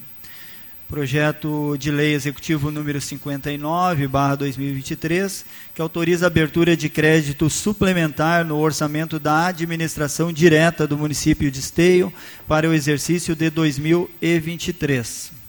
projeto 0.87 1.77
de 1.77 1.91
lei 1.91 2.15
executivo 2.15 2.71
número 2.71 3.01
59, 3.01 4.07
barra 4.07 4.37
2023, 4.37 5.45
que 5.75 5.83
autoriza 5.83 6.27
a 6.27 6.29
abertura 6.29 6.77
de 6.77 6.89
crédito 6.89 7.51
suplementar 7.51 8.45
no 8.45 8.57
orçamento 8.59 9.19
da 9.19 9.47
administração 9.47 10.33
direta 10.33 10.87
do 10.87 10.97
município 10.97 11.51
de 11.51 11.59
Esteio 11.59 12.13
para 12.47 12.69
o 12.69 12.73
exercício 12.73 13.35
de 13.35 13.51
2023. 13.51 15.44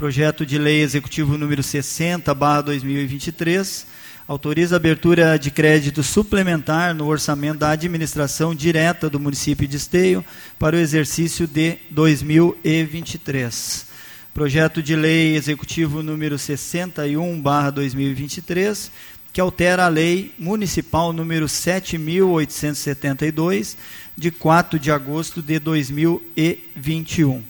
Projeto 0.00 0.44
de 0.46 0.56
lei 0.56 0.80
executivo 0.80 1.36
número 1.36 1.62
60, 1.62 2.34
barra 2.34 2.62
2023, 2.62 3.86
autoriza 4.26 4.76
a 4.76 4.78
abertura 4.78 5.38
de 5.38 5.50
crédito 5.50 6.02
suplementar 6.02 6.94
no 6.94 7.06
orçamento 7.06 7.58
da 7.58 7.72
administração 7.72 8.54
direta 8.54 9.10
do 9.10 9.20
município 9.20 9.68
de 9.68 9.76
Esteio 9.76 10.24
para 10.58 10.74
o 10.74 10.78
exercício 10.78 11.46
de 11.46 11.76
2023 11.90 13.90
projeto 14.32 14.82
de 14.82 14.96
lei 14.96 15.36
executivo 15.36 16.02
número 16.02 16.38
61/2023, 16.38 18.90
que 19.34 19.40
altera 19.40 19.84
a 19.84 19.88
lei 19.88 20.32
municipal 20.38 21.12
número 21.12 21.46
7872 21.46 23.76
de 24.16 24.30
4 24.30 24.78
de 24.78 24.90
agosto 24.90 25.42
de 25.42 25.58
2021. 25.58 27.49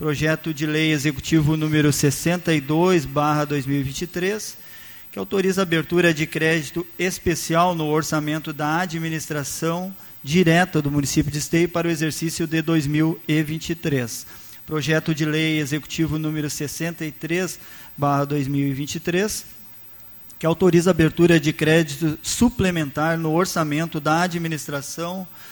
Projeto 0.00 0.52
de 0.54 0.64
lei 0.64 0.92
executivo 0.92 1.58
número 1.58 1.90
62/2023, 1.90 4.56
que 5.12 5.18
autoriza 5.18 5.60
a 5.60 5.64
abertura 5.64 6.14
de 6.14 6.26
crédito 6.26 6.86
especial 6.98 7.74
no 7.74 7.86
orçamento 7.86 8.50
da 8.50 8.80
administração 8.80 9.94
direta 10.24 10.80
do 10.80 10.90
município 10.90 11.30
de 11.30 11.36
Esteio 11.36 11.68
para 11.68 11.86
o 11.86 11.90
exercício 11.90 12.46
de 12.46 12.62
2023 12.62 14.26
projeto 14.64 15.14
de 15.14 15.26
lei 15.26 15.58
executivo 15.58 16.18
número 16.18 16.48
63, 16.48 17.60
barra 17.94 18.24
2023, 18.24 19.44
que 20.38 20.46
autoriza 20.46 20.88
a 20.88 20.92
abertura 20.92 21.40
de 21.40 21.52
crédito 21.52 22.18
suplementar 22.22 23.18
no 23.18 23.34
orçamento 23.34 24.00
da 24.00 24.22
administração 24.22 25.22
direta 25.22 25.49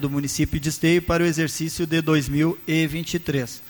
do 0.00 0.10
município 0.10 0.58
de 0.58 0.70
Esteio 0.70 1.00
para 1.00 1.22
o 1.22 1.26
exercício 1.26 1.86
de 1.86 2.02
2023. 2.02 3.62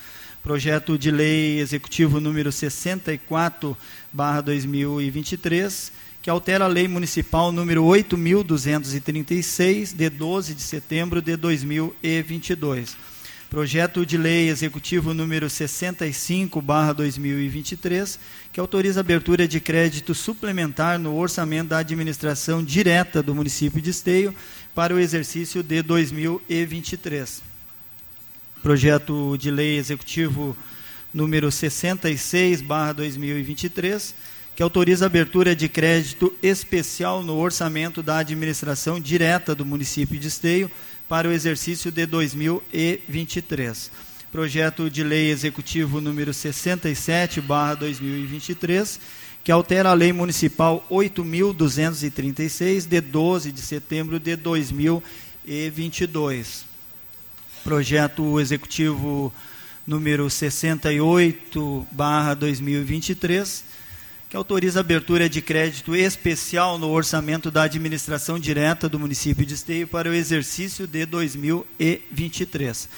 Projeto 0.42 0.96
de 0.96 1.10
lei 1.10 1.60
executivo 1.60 2.18
número 2.18 2.50
64, 2.50 3.76
barra 4.10 4.40
2023, 4.40 5.92
que 6.22 6.30
altera 6.30 6.64
a 6.64 6.68
lei 6.68 6.88
municipal 6.88 7.52
número 7.52 7.84
8.236, 7.84 9.94
de 9.94 10.08
12 10.08 10.54
de 10.54 10.62
setembro 10.62 11.20
de 11.20 11.36
2022 11.36 12.96
Projeto 13.48 14.04
de 14.04 14.18
Lei 14.18 14.48
Executivo 14.48 15.14
número 15.14 15.46
65/2023, 15.46 18.18
que 18.52 18.58
autoriza 18.58 18.98
a 18.98 19.02
abertura 19.02 19.46
de 19.46 19.60
crédito 19.60 20.16
suplementar 20.16 20.98
no 20.98 21.16
orçamento 21.16 21.68
da 21.68 21.78
administração 21.78 22.60
direta 22.62 23.22
do 23.22 23.36
município 23.36 23.80
de 23.80 23.90
Esteio 23.90 24.34
para 24.76 24.94
o 24.94 25.00
exercício 25.00 25.62
de 25.62 25.80
2023. 25.80 27.42
Projeto 28.62 29.34
de 29.38 29.50
Lei 29.50 29.78
Executivo 29.78 30.54
número 31.14 31.50
66, 31.50 32.60
barra 32.60 32.92
2023, 32.92 34.14
que 34.54 34.62
autoriza 34.62 35.06
a 35.06 35.08
abertura 35.08 35.56
de 35.56 35.66
crédito 35.66 36.30
especial 36.42 37.22
no 37.22 37.38
orçamento 37.38 38.02
da 38.02 38.18
administração 38.18 39.00
direta 39.00 39.54
do 39.54 39.64
município 39.64 40.20
de 40.20 40.28
Esteio 40.28 40.70
para 41.08 41.26
o 41.26 41.32
exercício 41.32 41.90
de 41.90 42.04
2023. 42.04 43.90
Projeto 44.30 44.90
de 44.90 45.02
lei 45.02 45.30
executivo 45.30 46.02
número 46.02 46.34
67, 46.34 47.40
barra 47.40 47.76
2023, 47.76 49.00
que 49.46 49.52
altera 49.52 49.90
a 49.90 49.94
lei 49.94 50.12
municipal 50.12 50.84
8.236, 50.90 52.84
de 52.84 53.00
12 53.00 53.52
de 53.52 53.60
setembro 53.60 54.18
de 54.18 54.34
2022. 54.34 56.64
Projeto 57.62 58.40
executivo 58.40 59.32
número 59.86 60.28
68, 60.28 61.86
barra 61.92 62.34
2023, 62.34 63.64
que 64.28 64.36
autoriza 64.36 64.80
a 64.80 64.82
abertura 64.82 65.28
de 65.28 65.40
crédito 65.40 65.94
especial 65.94 66.76
no 66.76 66.90
orçamento 66.90 67.48
da 67.48 67.62
administração 67.62 68.40
direta 68.40 68.88
do 68.88 68.98
município 68.98 69.46
de 69.46 69.54
Esteio 69.54 69.86
para 69.86 70.10
o 70.10 70.14
exercício 70.14 70.88
de 70.88 71.06
2023. 71.06 72.88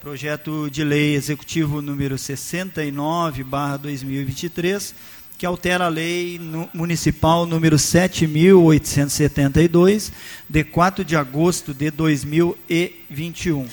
Projeto 0.00 0.70
de 0.70 0.84
lei 0.84 1.16
executivo 1.16 1.82
número 1.82 2.16
69, 2.16 3.44
barra 3.44 3.76
2023, 3.76 4.94
que 5.38 5.46
altera 5.46 5.86
a 5.86 5.88
lei 5.88 6.38
municipal 6.74 7.46
número 7.46 7.76
7.872, 7.76 10.10
de 10.48 10.64
4 10.64 11.04
de 11.04 11.14
agosto 11.14 11.72
de 11.72 11.92
2021. 11.92 13.68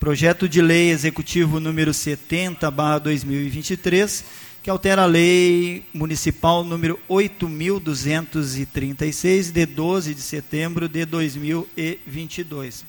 Projeto 0.00 0.48
de 0.48 0.60
lei 0.60 0.90
executivo 0.90 1.60
número 1.60 1.94
70, 1.94 2.68
barra 2.68 2.98
2023, 2.98 4.24
que 4.60 4.68
altera 4.68 5.04
a 5.04 5.06
lei 5.06 5.84
municipal 5.94 6.64
número 6.64 6.98
8.236, 7.08 9.52
de 9.52 9.66
12 9.66 10.14
de 10.14 10.20
setembro 10.20 10.88
de 10.88 11.06
2022. 11.06 12.84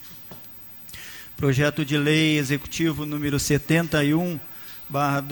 Projeto 1.38 1.86
de 1.86 1.96
lei 1.96 2.40
executivo 2.40 3.06
número 3.06 3.38
71, 3.38 4.40
barra 4.90 5.24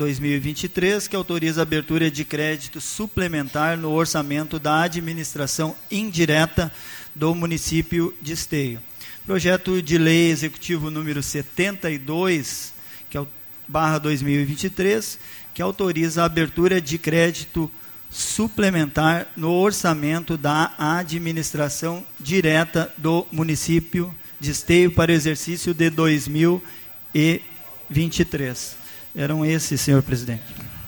2023, 0.00 1.06
que 1.06 1.14
autoriza 1.14 1.60
a 1.60 1.62
abertura 1.62 2.10
de 2.10 2.24
crédito 2.24 2.80
suplementar 2.80 3.76
no 3.76 3.90
orçamento 3.90 4.58
da 4.58 4.80
administração 4.80 5.76
indireta 5.90 6.72
do 7.14 7.34
município 7.34 8.14
de 8.22 8.32
Esteio. 8.32 8.80
Projeto 9.26 9.82
de 9.82 9.98
lei 9.98 10.30
executivo 10.30 10.90
número 10.90 11.22
72, 11.22 12.72
que 13.10 13.18
é 13.18 13.20
o 13.20 13.28
barra 13.68 13.98
2023, 13.98 15.18
que 15.52 15.60
autoriza 15.60 16.22
a 16.22 16.24
abertura 16.24 16.80
de 16.80 16.96
crédito 16.96 17.70
suplementar 18.10 19.26
no 19.36 19.52
orçamento 19.52 20.38
da 20.38 20.72
administração 20.78 22.02
direta 22.18 22.90
do 22.96 23.26
município 23.30 24.14
de 24.40 24.50
Esteio 24.50 24.90
para 24.92 25.12
o 25.12 25.14
exercício 25.14 25.74
de 25.74 25.90
2023. 25.90 28.79
Eram 29.20 29.44
esses, 29.44 29.78
senhor 29.82 30.02
presidente. 30.02 30.42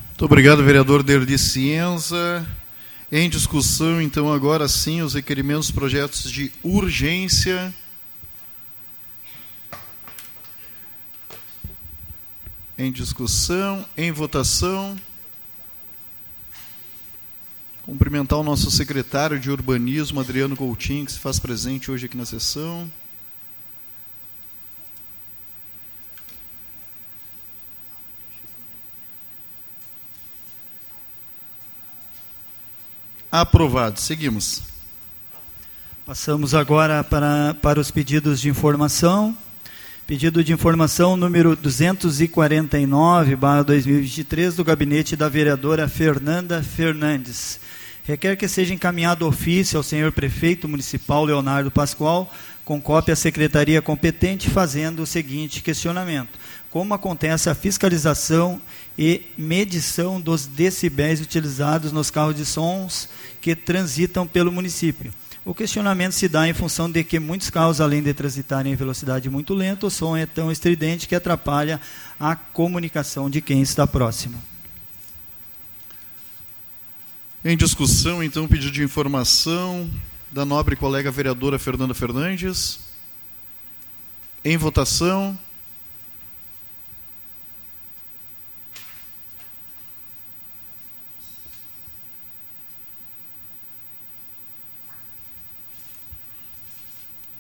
Muito 0.09 0.25
obrigado, 0.25 0.65
vereador 0.65 1.03
Derdi 1.03 1.37
Cienza. 1.37 2.49
Em 3.13 3.29
discussão, 3.29 4.01
então, 4.01 4.33
agora 4.33 4.67
sim, 4.69 5.03
os 5.03 5.13
requerimentos, 5.13 5.71
projetos 5.71 6.31
de 6.31 6.51
urgência. 6.63 7.75
Em 12.79 12.91
discussão, 12.91 13.85
em 13.99 14.11
votação. 14.11 14.99
Cumprimentar 17.83 18.39
o 18.39 18.43
nosso 18.43 18.71
secretário 18.71 19.39
de 19.39 19.51
Urbanismo, 19.51 20.21
Adriano 20.21 20.57
Coutinho, 20.57 21.05
que 21.05 21.13
se 21.13 21.19
faz 21.19 21.39
presente 21.39 21.91
hoje 21.91 22.07
aqui 22.07 22.17
na 22.17 22.25
sessão. 22.25 22.91
Aprovado. 33.33 33.99
Seguimos. 33.99 34.61
Passamos 36.05 36.55
agora 36.55 37.03
para, 37.03 37.55
para 37.63 37.81
os 37.81 37.91
pedidos 37.91 38.39
de 38.43 38.51
informação. 38.51 39.35
Pedido 40.07 40.45
de 40.45 40.53
informação 40.53 41.17
número 41.17 41.57
249, 41.57 43.35
barra 43.35 43.63
2023, 43.63 44.57
do 44.57 44.63
gabinete 44.63 45.17
da 45.17 45.31
vereadora 45.31 45.89
Fernanda 45.89 46.63
Fernandes. 46.63 47.59
Requer 48.05 48.37
que 48.37 48.47
seja 48.47 48.75
encaminhado 48.75 49.27
ofício 49.27 49.79
ao 49.79 49.83
senhor 49.83 50.13
prefeito 50.13 50.69
municipal 50.69 51.25
Leonardo 51.25 51.71
Pascoal, 51.71 52.31
com 52.67 52.83
cópia 52.83 53.15
à 53.15 53.17
secretaria 53.17 53.81
competente, 53.81 54.51
fazendo 54.51 55.05
o 55.05 55.07
seguinte 55.07 55.63
questionamento: 55.63 56.39
Como 56.71 56.93
acontece 56.93 57.49
a 57.49 57.55
fiscalização 57.55 58.61
e 58.97 59.23
medição 59.37 60.21
dos 60.21 60.47
decibéis 60.47 61.21
utilizados 61.21 61.93
nos 61.93 62.11
carros 62.11 62.37
de 62.37 62.45
sons 62.45 63.09
que 63.41 63.57
transitam 63.57 64.27
pelo 64.27 64.53
município. 64.53 65.13
O 65.45 65.55
questionamento 65.55 66.13
se 66.13 66.29
dá 66.29 66.49
em 66.49 66.55
função 66.55 66.89
de 66.89 67.03
que 67.03 67.19
muitos 67.19 67.51
carros, 67.51 67.81
além 67.81 68.01
de 68.01 68.15
transitarem 68.15 68.73
em 68.73 68.77
velocidade 68.77 69.29
muito 69.29 69.55
lenta, 69.55 69.87
o 69.87 69.91
som 69.91 70.17
é 70.17 70.25
tão 70.25 70.53
estridente 70.53 71.09
que 71.09 71.17
atrapalha 71.17 71.81
a 72.19 72.37
comunicação 72.37 73.29
de 73.29 73.41
quem 73.41 73.61
está 73.61 73.85
próximo. 73.87 74.41
Em 77.45 77.57
discussão, 77.57 78.23
então, 78.23 78.47
pedido 78.47 78.71
de 78.71 78.85
informação 78.85 79.91
da 80.31 80.45
nobre 80.45 80.77
colega 80.77 81.11
vereadora 81.11 81.59
Fernanda 81.59 81.93
Fernandes. 81.93 82.79
Em 84.45 84.57
votação. 84.57 85.37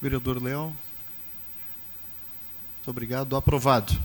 Vereador 0.02 0.42
Léo. 0.42 0.62
Muito 0.62 0.74
obrigado. 2.88 3.36
Aprovado. 3.36 3.96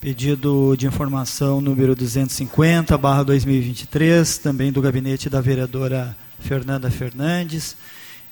Pedido 0.00 0.76
de 0.76 0.86
informação 0.86 1.60
número 1.60 1.96
250, 1.96 2.96
barra 2.96 3.24
2023, 3.24 4.38
também 4.38 4.70
do 4.70 4.80
gabinete 4.80 5.28
da 5.28 5.40
vereadora 5.40 6.16
Fernanda 6.38 6.88
Fernandes. 6.88 7.76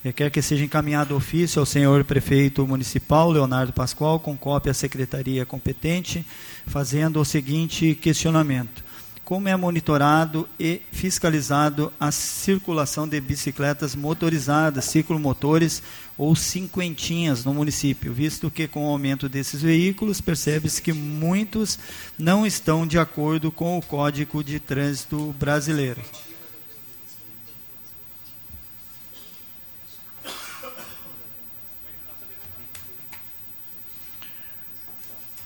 Requer 0.04 0.30
que 0.30 0.40
seja 0.40 0.64
encaminhado 0.64 1.16
ofício 1.16 1.58
ao 1.58 1.66
senhor 1.66 2.04
prefeito 2.04 2.64
municipal, 2.64 3.32
Leonardo 3.32 3.72
Pascoal, 3.72 4.20
com 4.20 4.36
cópia 4.36 4.70
à 4.70 4.74
secretaria 4.74 5.44
competente, 5.44 6.24
fazendo 6.68 7.20
o 7.20 7.24
seguinte 7.24 7.96
questionamento 7.96 8.84
como 9.24 9.48
é 9.48 9.56
monitorado 9.56 10.46
e 10.60 10.82
fiscalizado 10.92 11.90
a 11.98 12.12
circulação 12.12 13.08
de 13.08 13.18
bicicletas 13.20 13.96
motorizadas, 13.96 14.84
ciclomotores 14.84 15.82
ou 16.16 16.36
cinquentinhas 16.36 17.44
no 17.44 17.52
município, 17.52 18.12
visto 18.12 18.50
que 18.50 18.68
com 18.68 18.86
o 18.86 18.90
aumento 18.90 19.28
desses 19.28 19.60
veículos 19.60 20.20
percebe-se 20.20 20.80
que 20.80 20.92
muitos 20.92 21.78
não 22.18 22.46
estão 22.46 22.86
de 22.86 22.98
acordo 22.98 23.50
com 23.50 23.76
o 23.76 23.82
Código 23.82 24.42
de 24.42 24.60
Trânsito 24.60 25.34
Brasileiro. 25.38 26.00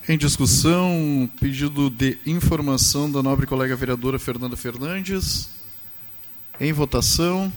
Em 0.07 0.17
discussão, 0.17 1.29
pedido 1.39 1.87
de 1.87 2.17
informação 2.25 3.11
da 3.11 3.21
nobre 3.21 3.45
colega 3.45 3.75
vereadora 3.75 4.17
Fernanda 4.17 4.57
Fernandes. 4.57 5.51
Em 6.59 6.73
votação. 6.73 7.53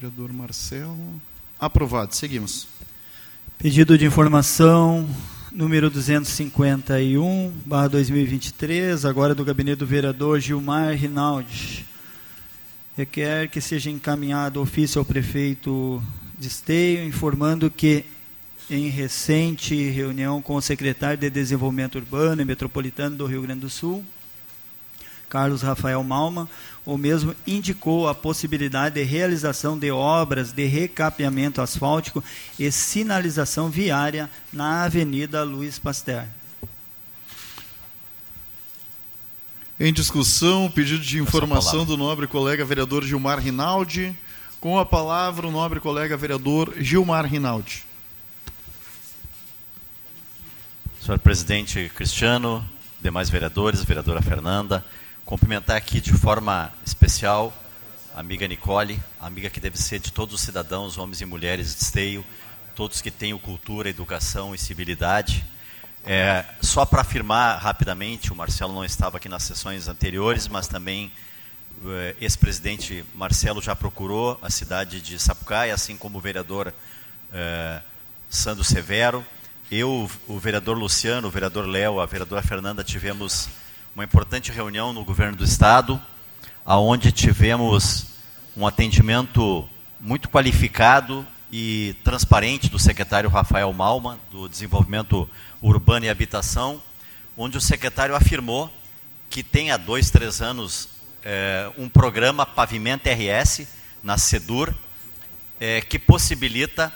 Vereador 0.00 0.32
Marcelo. 0.32 1.20
Aprovado. 1.58 2.14
Seguimos. 2.14 2.66
Pedido 3.58 3.98
de 3.98 4.06
informação 4.06 5.06
número 5.52 5.90
251, 5.90 7.52
barra 7.66 7.88
2023, 7.88 9.04
agora 9.04 9.34
do 9.34 9.44
gabinete 9.44 9.80
do 9.80 9.86
vereador 9.86 10.40
Gilmar 10.40 10.94
Rinaldi. 10.94 11.84
Requer 12.96 13.50
que 13.50 13.60
seja 13.60 13.90
encaminhado 13.90 14.62
ofício 14.62 14.98
ao 14.98 15.04
prefeito 15.04 16.02
de 16.38 16.48
Esteio, 16.48 17.04
informando 17.04 17.70
que, 17.70 18.06
em 18.70 18.88
recente 18.88 19.74
reunião 19.90 20.40
com 20.40 20.54
o 20.54 20.62
secretário 20.62 21.18
de 21.18 21.28
Desenvolvimento 21.28 21.96
Urbano 21.96 22.40
e 22.40 22.44
Metropolitano 22.46 23.16
do 23.16 23.26
Rio 23.26 23.42
Grande 23.42 23.60
do 23.60 23.68
Sul, 23.68 24.02
Carlos 25.30 25.62
Rafael 25.62 26.02
Malman, 26.02 26.48
o 26.84 26.98
mesmo 26.98 27.34
indicou 27.46 28.08
a 28.08 28.14
possibilidade 28.14 28.96
de 28.96 29.04
realização 29.04 29.78
de 29.78 29.90
obras 29.92 30.50
de 30.50 30.66
recapeamento 30.66 31.62
asfáltico 31.62 32.22
e 32.58 32.70
sinalização 32.72 33.70
viária 33.70 34.28
na 34.52 34.82
Avenida 34.82 35.44
Luiz 35.44 35.78
Pasteur. 35.78 36.24
Em 39.78 39.92
discussão, 39.92 40.68
pedido 40.68 41.02
de 41.02 41.18
informação 41.18 41.86
do 41.86 41.96
nobre 41.96 42.26
colega 42.26 42.64
vereador 42.64 43.04
Gilmar 43.04 43.38
Rinaldi. 43.38 44.14
Com 44.60 44.78
a 44.78 44.84
palavra, 44.84 45.48
o 45.48 45.50
nobre 45.50 45.80
colega 45.80 46.16
vereador 46.18 46.74
Gilmar 46.78 47.24
Rinaldi. 47.24 47.84
Senhor 51.00 51.18
presidente 51.18 51.90
Cristiano, 51.94 52.68
demais 53.00 53.30
vereadores, 53.30 53.82
vereadora 53.82 54.20
Fernanda, 54.20 54.84
cumprimentar 55.30 55.76
aqui 55.76 56.00
de 56.00 56.12
forma 56.12 56.72
especial 56.84 57.52
a 58.12 58.18
amiga 58.18 58.48
Nicole, 58.48 59.00
amiga 59.20 59.48
que 59.48 59.60
deve 59.60 59.78
ser 59.78 60.00
de 60.00 60.12
todos 60.12 60.34
os 60.34 60.40
cidadãos, 60.40 60.98
homens 60.98 61.20
e 61.20 61.24
mulheres 61.24 61.72
de 61.72 61.84
esteio, 61.84 62.26
todos 62.74 63.00
que 63.00 63.12
tenham 63.12 63.38
cultura, 63.38 63.88
educação 63.88 64.56
e 64.56 64.58
civilidade. 64.58 65.44
É, 66.04 66.44
só 66.60 66.84
para 66.84 67.02
afirmar 67.02 67.60
rapidamente, 67.60 68.32
o 68.32 68.34
Marcelo 68.34 68.74
não 68.74 68.84
estava 68.84 69.18
aqui 69.18 69.28
nas 69.28 69.44
sessões 69.44 69.86
anteriores, 69.86 70.48
mas 70.48 70.66
também 70.66 71.12
eh, 71.86 72.16
ex-presidente 72.20 73.04
Marcelo 73.14 73.62
já 73.62 73.76
procurou 73.76 74.36
a 74.42 74.50
cidade 74.50 75.00
de 75.00 75.16
Sapucaia, 75.16 75.72
assim 75.72 75.96
como 75.96 76.18
o 76.18 76.20
vereador 76.20 76.74
eh, 77.32 77.80
Sandro 78.28 78.64
Severo. 78.64 79.24
Eu, 79.70 80.10
o 80.26 80.38
vereador 80.40 80.76
Luciano, 80.76 81.28
o 81.28 81.30
vereador 81.30 81.68
Léo, 81.68 82.00
a 82.00 82.06
vereadora 82.06 82.42
Fernanda 82.42 82.82
tivemos 82.82 83.48
uma 84.00 84.04
importante 84.06 84.50
reunião 84.50 84.94
no 84.94 85.04
governo 85.04 85.36
do 85.36 85.44
estado, 85.44 86.00
aonde 86.64 87.12
tivemos 87.12 88.06
um 88.56 88.66
atendimento 88.66 89.68
muito 90.00 90.30
qualificado 90.30 91.26
e 91.52 91.94
transparente 92.02 92.70
do 92.70 92.78
secretário 92.78 93.28
Rafael 93.28 93.70
Malma, 93.74 94.18
do 94.30 94.48
Desenvolvimento 94.48 95.28
Urbano 95.60 96.06
e 96.06 96.08
Habitação, 96.08 96.82
onde 97.36 97.58
o 97.58 97.60
secretário 97.60 98.16
afirmou 98.16 98.72
que 99.28 99.42
tem 99.42 99.70
há 99.70 99.76
dois, 99.76 100.08
três 100.08 100.40
anos 100.40 100.88
é, 101.22 101.70
um 101.76 101.86
programa 101.86 102.46
Pavimento 102.46 103.06
RS 103.06 103.68
na 104.02 104.16
SEDUR, 104.16 104.72
é, 105.60 105.82
que 105.82 105.98
possibilita 105.98 106.90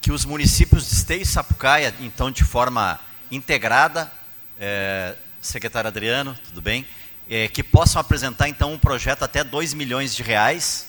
que 0.00 0.12
os 0.12 0.24
municípios 0.24 0.88
de 0.88 0.94
Esteio 0.94 1.22
e 1.22 1.26
Sapucaia, 1.26 1.92
então 1.98 2.30
de 2.30 2.44
forma 2.44 3.00
integrada, 3.28 4.08
é, 4.56 5.16
secretário 5.46 5.88
Adriano, 5.88 6.36
tudo 6.44 6.60
bem, 6.60 6.86
é, 7.28 7.48
que 7.48 7.62
possam 7.62 8.00
apresentar 8.00 8.48
então 8.48 8.72
um 8.72 8.78
projeto 8.78 9.22
até 9.22 9.44
2 9.44 9.74
milhões 9.74 10.14
de 10.14 10.22
reais 10.22 10.86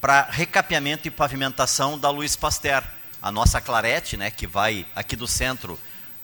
para 0.00 0.22
recapeamento 0.30 1.08
e 1.08 1.10
pavimentação 1.10 1.98
da 1.98 2.10
Luiz 2.10 2.36
Pasteur, 2.36 2.84
a 3.20 3.32
nossa 3.32 3.60
clarete, 3.60 4.16
né, 4.16 4.30
que 4.30 4.46
vai 4.46 4.86
aqui 4.94 5.16
do 5.16 5.26
centro, 5.26 5.78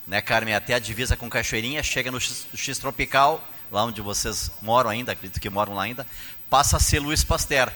né, 0.07 0.21
Carmen, 0.21 0.55
até 0.55 0.75
a 0.75 0.79
divisa 0.79 1.17
com 1.17 1.29
Cachoeirinha, 1.29 1.83
chega 1.83 2.11
no 2.11 2.21
X, 2.21 2.47
X 2.55 2.79
Tropical, 2.79 3.47
lá 3.71 3.85
onde 3.85 4.01
vocês 4.01 4.51
moram 4.63 4.91
ainda, 4.91 5.13
acredito 5.13 5.41
que 5.41 5.51
moram 5.51 5.75
lá 5.75 5.83
ainda, 5.83 6.07
passa 6.49 6.77
a 6.77 6.81
ser 6.81 7.01
Luiz 7.01 7.25
Pasteur. 7.25 7.73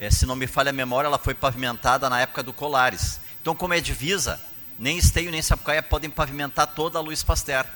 É, 0.00 0.10
se 0.10 0.24
não 0.24 0.34
me 0.34 0.46
falha 0.46 0.70
a 0.70 0.72
memória, 0.72 1.06
ela 1.06 1.18
foi 1.18 1.34
pavimentada 1.34 2.08
na 2.08 2.20
época 2.20 2.42
do 2.42 2.52
Colares. 2.52 3.20
Então, 3.40 3.54
como 3.54 3.74
é 3.74 3.80
divisa, 3.80 4.40
nem 4.78 4.98
Esteio 4.98 5.30
nem 5.30 5.42
Sapucaia 5.42 5.82
podem 5.82 6.08
pavimentar 6.08 6.66
toda 6.68 6.98
a 6.98 7.02
Luiz 7.02 7.22
Pasteur. 7.22 7.66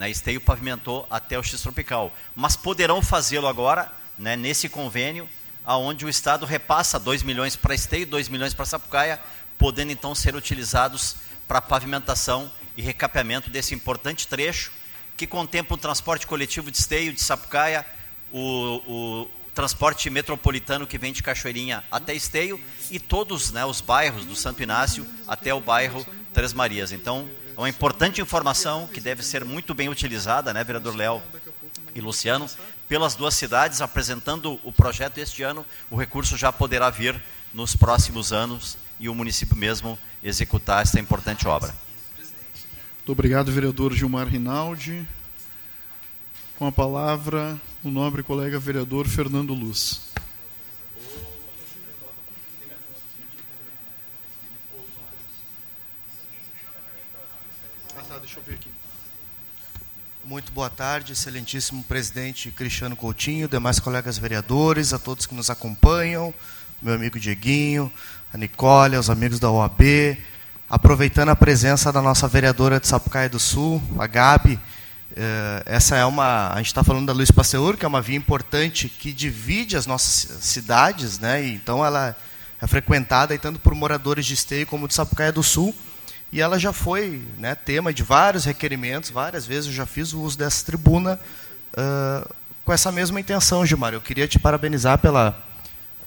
Né? 0.00 0.08
Esteio 0.08 0.40
pavimentou 0.40 1.06
até 1.10 1.38
o 1.38 1.42
X 1.42 1.60
Tropical. 1.60 2.10
Mas 2.34 2.56
poderão 2.56 3.02
fazê-lo 3.02 3.46
agora, 3.46 3.92
né, 4.18 4.34
nesse 4.34 4.66
convênio, 4.66 5.28
aonde 5.62 6.06
o 6.06 6.08
Estado 6.08 6.46
repassa 6.46 6.98
2 6.98 7.22
milhões 7.22 7.54
para 7.54 7.74
Esteio, 7.74 8.06
2 8.06 8.30
milhões 8.30 8.54
para 8.54 8.64
Sapucaia, 8.64 9.20
podendo 9.58 9.92
então 9.92 10.14
ser 10.14 10.34
utilizados 10.34 11.16
para 11.46 11.60
pavimentação 11.60 12.50
e 12.78 12.80
recapeamento 12.80 13.50
desse 13.50 13.74
importante 13.74 14.26
trecho 14.26 14.72
que 15.18 15.26
contempla 15.26 15.74
o 15.74 15.78
transporte 15.78 16.26
coletivo 16.26 16.70
de 16.70 16.78
Esteio, 16.78 17.12
de 17.12 17.20
Sapucaia, 17.20 17.84
o, 18.32 18.40
o 18.86 19.30
transporte 19.54 20.08
metropolitano 20.08 20.86
que 20.86 20.96
vem 20.96 21.12
de 21.12 21.22
Cachoeirinha 21.22 21.84
até 21.90 22.14
Esteio 22.14 22.58
e 22.90 22.98
todos 22.98 23.52
né, 23.52 23.66
os 23.66 23.82
bairros 23.82 24.24
do 24.24 24.34
Santo 24.34 24.62
Inácio 24.62 25.06
até 25.28 25.52
o 25.52 25.60
bairro 25.60 26.06
Três 26.32 26.54
Marias. 26.54 26.90
Então, 26.90 27.28
uma 27.60 27.68
importante 27.68 28.22
informação 28.22 28.86
que 28.86 29.00
deve 29.00 29.22
ser 29.22 29.44
muito 29.44 29.74
bem 29.74 29.88
utilizada, 29.88 30.52
né, 30.52 30.64
vereador 30.64 30.96
Léo 30.96 31.22
e 31.94 32.00
Luciano, 32.00 32.48
pelas 32.88 33.14
duas 33.14 33.34
cidades, 33.34 33.82
apresentando 33.82 34.58
o 34.64 34.72
projeto 34.72 35.18
este 35.18 35.42
ano, 35.42 35.64
o 35.90 35.96
recurso 35.96 36.36
já 36.38 36.50
poderá 36.50 36.88
vir 36.88 37.20
nos 37.52 37.76
próximos 37.76 38.32
anos 38.32 38.78
e 38.98 39.08
o 39.08 39.14
município 39.14 39.56
mesmo 39.56 39.98
executar 40.22 40.82
esta 40.82 40.98
importante 40.98 41.46
obra. 41.46 41.74
Muito 42.96 43.12
obrigado, 43.12 43.52
vereador 43.52 43.92
Gilmar 43.92 44.26
Rinaldi. 44.26 45.06
Com 46.58 46.66
a 46.66 46.72
palavra, 46.72 47.60
o 47.82 47.90
nobre 47.90 48.22
colega 48.22 48.58
vereador 48.58 49.06
Fernando 49.06 49.52
Luz. 49.52 50.10
Ah, 57.96 58.02
tá, 58.08 58.18
deixa 58.18 58.38
eu 58.38 58.42
ver 58.42 58.54
aqui. 58.54 58.70
Muito 60.30 60.52
boa 60.52 60.70
tarde, 60.70 61.12
excelentíssimo 61.12 61.82
presidente 61.82 62.52
Cristiano 62.52 62.94
Coutinho, 62.94 63.48
demais 63.48 63.80
colegas 63.80 64.16
vereadores, 64.16 64.92
a 64.92 64.98
todos 65.00 65.26
que 65.26 65.34
nos 65.34 65.50
acompanham, 65.50 66.32
meu 66.80 66.94
amigo 66.94 67.18
Dieguinho, 67.18 67.90
a 68.32 68.38
Nicole, 68.38 68.94
aos 68.94 69.10
amigos 69.10 69.40
da 69.40 69.50
OAB, 69.50 70.16
aproveitando 70.68 71.30
a 71.30 71.34
presença 71.34 71.92
da 71.92 72.00
nossa 72.00 72.28
vereadora 72.28 72.78
de 72.78 72.86
Sapucaia 72.86 73.28
do 73.28 73.40
Sul, 73.40 73.82
a 73.98 74.06
Gabi. 74.06 74.56
Eh, 75.16 75.62
essa 75.66 75.96
é 75.96 76.04
uma. 76.04 76.52
A 76.52 76.58
gente 76.58 76.68
está 76.68 76.84
falando 76.84 77.06
da 77.06 77.12
Luiz 77.12 77.32
Pasteur, 77.32 77.76
que 77.76 77.84
é 77.84 77.88
uma 77.88 78.00
via 78.00 78.16
importante 78.16 78.88
que 78.88 79.12
divide 79.12 79.76
as 79.76 79.84
nossas 79.84 80.44
cidades, 80.44 81.18
né? 81.18 81.44
Então 81.44 81.84
ela 81.84 82.16
é 82.62 82.66
frequentada 82.68 83.36
tanto 83.36 83.58
por 83.58 83.74
moradores 83.74 84.24
de 84.26 84.34
Esteio 84.34 84.64
como 84.64 84.86
de 84.86 84.94
Sapucaia 84.94 85.32
do 85.32 85.42
Sul. 85.42 85.74
E 86.32 86.40
ela 86.40 86.58
já 86.58 86.72
foi 86.72 87.24
né, 87.38 87.54
tema 87.54 87.92
de 87.92 88.02
vários 88.02 88.44
requerimentos, 88.44 89.10
várias 89.10 89.46
vezes 89.46 89.66
eu 89.66 89.72
já 89.72 89.84
fiz 89.84 90.12
o 90.12 90.20
uso 90.20 90.38
dessa 90.38 90.64
tribuna 90.64 91.18
uh, 91.72 92.34
com 92.64 92.72
essa 92.72 92.92
mesma 92.92 93.18
intenção, 93.18 93.66
Gilmar. 93.66 93.92
Eu 93.92 94.00
queria 94.00 94.28
te 94.28 94.38
parabenizar 94.38 94.98
pela, 94.98 95.36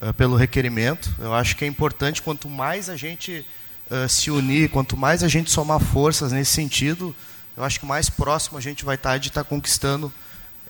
uh, 0.01 0.13
pelo 0.13 0.37
requerimento. 0.37 1.13
Eu 1.19 1.33
acho 1.33 1.57
que 1.57 1.65
é 1.65 1.67
importante, 1.67 2.21
quanto 2.21 2.47
mais 2.47 2.89
a 2.89 2.95
gente 2.95 3.45
uh, 3.91 4.07
se 4.07 4.31
unir, 4.31 4.69
quanto 4.69 4.95
mais 4.95 5.23
a 5.23 5.27
gente 5.27 5.51
somar 5.51 5.81
forças 5.81 6.31
nesse 6.31 6.51
sentido, 6.51 7.13
eu 7.57 7.63
acho 7.63 7.79
que 7.79 7.85
mais 7.85 8.09
próximo 8.09 8.57
a 8.57 8.61
gente 8.61 8.85
vai 8.85 8.95
estar 8.95 9.17
de 9.17 9.27
estar 9.27 9.43
conquistando 9.43 10.11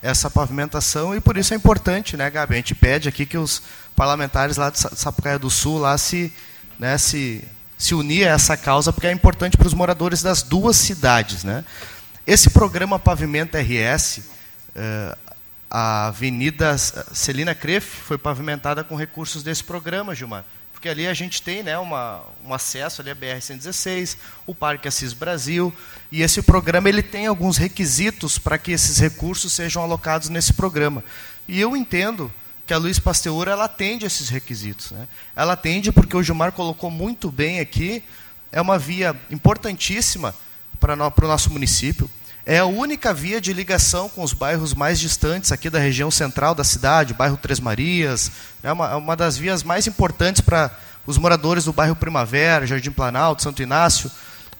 essa 0.02 0.28
pavimentação 0.28 1.14
e 1.14 1.20
por 1.20 1.36
isso 1.38 1.54
é 1.54 1.56
importante, 1.56 2.16
né, 2.16 2.28
Gabi? 2.28 2.54
A 2.54 2.56
gente 2.58 2.74
pede 2.74 3.08
aqui 3.08 3.24
que 3.24 3.38
os 3.38 3.62
parlamentares 3.96 4.58
lá 4.58 4.68
de 4.68 4.78
Sapucaia 4.78 5.38
do 5.38 5.48
Sul 5.48 5.78
lá 5.78 5.96
se, 5.96 6.30
né, 6.78 6.98
se, 6.98 7.42
se 7.76 7.94
unir 7.94 8.28
a 8.28 8.32
essa 8.32 8.56
causa, 8.56 8.92
porque 8.92 9.06
é 9.06 9.12
importante 9.12 9.56
para 9.56 9.66
os 9.66 9.74
moradores 9.74 10.22
das 10.22 10.42
duas 10.42 10.76
cidades, 10.76 11.44
né? 11.44 11.64
Esse 12.26 12.50
programa 12.50 12.98
Pavimento 12.98 13.56
RS, 13.56 14.22
eh, 14.74 15.16
a 15.70 16.06
Avenida 16.06 16.78
Celina 16.78 17.54
Crefe 17.54 18.00
foi 18.00 18.16
pavimentada 18.16 18.82
com 18.82 18.96
recursos 18.96 19.42
desse 19.42 19.62
programa, 19.62 20.14
Gilmar 20.14 20.44
porque 20.84 20.90
ali 20.90 21.06
a 21.06 21.14
gente 21.14 21.40
tem 21.40 21.62
né, 21.62 21.78
uma, 21.78 22.20
um 22.44 22.52
acesso 22.52 23.00
ali 23.00 23.08
à 23.08 23.16
BR-116, 23.16 24.18
o 24.46 24.54
Parque 24.54 24.86
Assis 24.86 25.14
Brasil, 25.14 25.72
e 26.12 26.20
esse 26.20 26.42
programa 26.42 26.90
ele 26.90 27.02
tem 27.02 27.26
alguns 27.26 27.56
requisitos 27.56 28.36
para 28.36 28.58
que 28.58 28.70
esses 28.70 28.98
recursos 28.98 29.54
sejam 29.54 29.82
alocados 29.82 30.28
nesse 30.28 30.52
programa. 30.52 31.02
E 31.48 31.58
eu 31.58 31.74
entendo 31.74 32.30
que 32.66 32.72
a 32.72 32.78
Luiz 32.78 32.98
Pasteur 32.98 33.48
ela 33.48 33.64
atende 33.64 34.06
esses 34.06 34.28
requisitos. 34.28 34.90
Né? 34.90 35.06
Ela 35.36 35.52
atende 35.52 35.92
porque 35.92 36.16
o 36.16 36.22
Gilmar 36.22 36.52
colocou 36.52 36.90
muito 36.90 37.30
bem 37.30 37.60
aqui, 37.60 38.02
é 38.50 38.60
uma 38.60 38.78
via 38.78 39.14
importantíssima 39.30 40.34
para, 40.80 40.96
no, 40.96 41.10
para 41.10 41.24
o 41.24 41.28
nosso 41.28 41.50
município. 41.50 42.08
É 42.46 42.58
a 42.58 42.66
única 42.66 43.12
via 43.14 43.40
de 43.40 43.52
ligação 43.52 44.08
com 44.08 44.22
os 44.22 44.34
bairros 44.34 44.74
mais 44.74 45.00
distantes 45.00 45.50
aqui 45.50 45.70
da 45.70 45.78
região 45.78 46.10
central 46.10 46.54
da 46.54 46.62
cidade, 46.62 47.14
bairro 47.14 47.38
Três 47.38 47.58
Marias. 47.58 48.30
É 48.62 48.70
uma, 48.70 48.90
é 48.90 48.94
uma 48.94 49.16
das 49.16 49.36
vias 49.36 49.62
mais 49.62 49.86
importantes 49.86 50.42
para 50.42 50.70
os 51.06 51.16
moradores 51.16 51.64
do 51.64 51.72
bairro 51.72 51.96
Primavera, 51.96 52.66
Jardim 52.66 52.90
Planalto, 52.90 53.42
Santo 53.42 53.62
Inácio, 53.62 54.10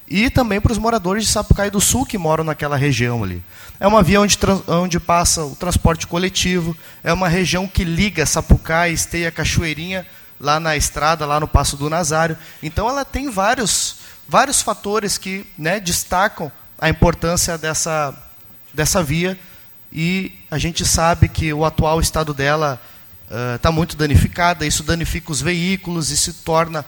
e 0.07 0.29
também 0.29 0.61
para 0.61 0.71
os 0.71 0.77
moradores 0.77 1.25
de 1.25 1.31
Sapucaí 1.31 1.69
do 1.69 1.81
Sul 1.81 2.05
que 2.05 2.17
moram 2.17 2.43
naquela 2.43 2.75
região 2.75 3.23
ali. 3.23 3.43
É 3.79 3.87
uma 3.87 4.01
via 4.01 4.21
onde, 4.21 4.37
onde 4.67 4.99
passa 4.99 5.43
o 5.43 5.55
transporte 5.55 6.07
coletivo, 6.07 6.75
é 7.03 7.11
uma 7.11 7.27
região 7.27 7.67
que 7.67 7.83
liga 7.83 8.25
Sapucaí, 8.25 8.93
Esteia, 8.93 9.31
Cachoeirinha, 9.31 10.05
lá 10.39 10.59
na 10.59 10.77
estrada, 10.77 11.25
lá 11.25 11.39
no 11.39 11.47
Passo 11.47 11.75
do 11.75 11.89
Nazário. 11.89 12.37
Então 12.63 12.89
ela 12.89 13.03
tem 13.03 13.29
vários, 13.29 13.97
vários 14.27 14.61
fatores 14.61 15.17
que 15.17 15.45
né, 15.57 15.79
destacam 15.79 16.51
a 16.79 16.89
importância 16.89 17.57
dessa, 17.57 18.13
dessa 18.73 19.03
via 19.03 19.37
e 19.91 20.31
a 20.51 20.57
gente 20.57 20.85
sabe 20.85 21.29
que 21.29 21.53
o 21.53 21.63
atual 21.63 21.99
estado 21.99 22.33
dela 22.33 22.81
está 23.55 23.69
uh, 23.69 23.73
muito 23.73 23.95
danificada, 23.95 24.65
isso 24.65 24.83
danifica 24.83 25.31
os 25.31 25.41
veículos, 25.41 26.07
se 26.07 26.33
torna 26.33 26.85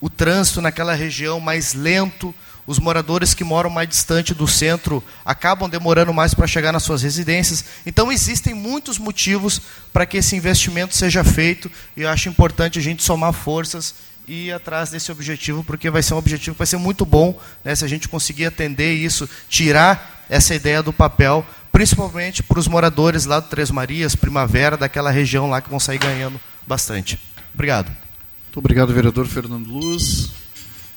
o 0.00 0.10
trânsito 0.10 0.60
naquela 0.60 0.94
região 0.94 1.38
mais 1.40 1.74
lento, 1.74 2.34
os 2.66 2.78
moradores 2.78 3.32
que 3.32 3.44
moram 3.44 3.70
mais 3.70 3.88
distante 3.88 4.34
do 4.34 4.46
centro 4.46 5.02
acabam 5.24 5.68
demorando 5.68 6.12
mais 6.12 6.34
para 6.34 6.46
chegar 6.46 6.72
nas 6.72 6.82
suas 6.82 7.02
residências. 7.02 7.64
Então, 7.86 8.10
existem 8.10 8.54
muitos 8.54 8.98
motivos 8.98 9.60
para 9.92 10.04
que 10.04 10.16
esse 10.16 10.34
investimento 10.34 10.96
seja 10.96 11.22
feito 11.22 11.70
e 11.96 12.02
eu 12.02 12.08
acho 12.08 12.28
importante 12.28 12.78
a 12.78 12.82
gente 12.82 13.02
somar 13.02 13.32
forças 13.32 13.94
e 14.26 14.46
ir 14.46 14.52
atrás 14.52 14.90
desse 14.90 15.12
objetivo, 15.12 15.62
porque 15.62 15.88
vai 15.88 16.02
ser 16.02 16.14
um 16.14 16.18
objetivo 16.18 16.54
que 16.54 16.58
vai 16.58 16.66
ser 16.66 16.78
muito 16.78 17.06
bom 17.06 17.38
né, 17.64 17.74
se 17.74 17.84
a 17.84 17.88
gente 17.88 18.08
conseguir 18.08 18.46
atender 18.46 18.92
isso, 18.94 19.28
tirar 19.48 20.24
essa 20.28 20.54
ideia 20.54 20.82
do 20.82 20.92
papel, 20.92 21.46
principalmente 21.70 22.42
para 22.42 22.58
os 22.58 22.66
moradores 22.66 23.24
lá 23.24 23.38
do 23.38 23.48
Três 23.48 23.70
Marias, 23.70 24.16
Primavera, 24.16 24.76
daquela 24.76 25.10
região 25.10 25.48
lá 25.48 25.60
que 25.60 25.70
vão 25.70 25.78
sair 25.78 25.98
ganhando 25.98 26.40
bastante. 26.66 27.18
Obrigado. 27.54 27.86
Muito 27.86 28.58
obrigado, 28.58 28.92
vereador 28.92 29.26
Fernando 29.26 29.68
Luz. 29.68 30.45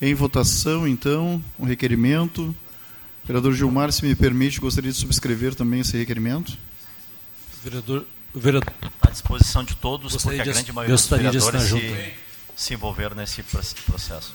Em 0.01 0.13
votação, 0.13 0.87
então, 0.87 1.43
um 1.59 1.65
requerimento. 1.65 2.55
Vereador 3.25 3.53
Gilmar, 3.53 3.91
se 3.91 4.05
me 4.05 4.15
permite, 4.15 4.59
gostaria 4.59 4.91
de 4.91 4.97
subscrever 4.97 5.53
também 5.53 5.81
esse 5.81 5.97
requerimento. 5.97 6.57
Vereador, 7.63 8.05
vereador 8.33 8.73
à 9.01 9.11
disposição 9.11 9.63
de 9.63 9.75
todos, 9.75 10.15
porque 10.15 10.39
a 10.39 10.45
grande 10.45 10.71
maioria 10.71 10.95
dos 10.95 11.07
vereadores 11.07 11.63
se, 11.63 12.13
se 12.55 12.73
envolveram 12.73 13.15
nesse 13.15 13.43
processo. 13.43 14.33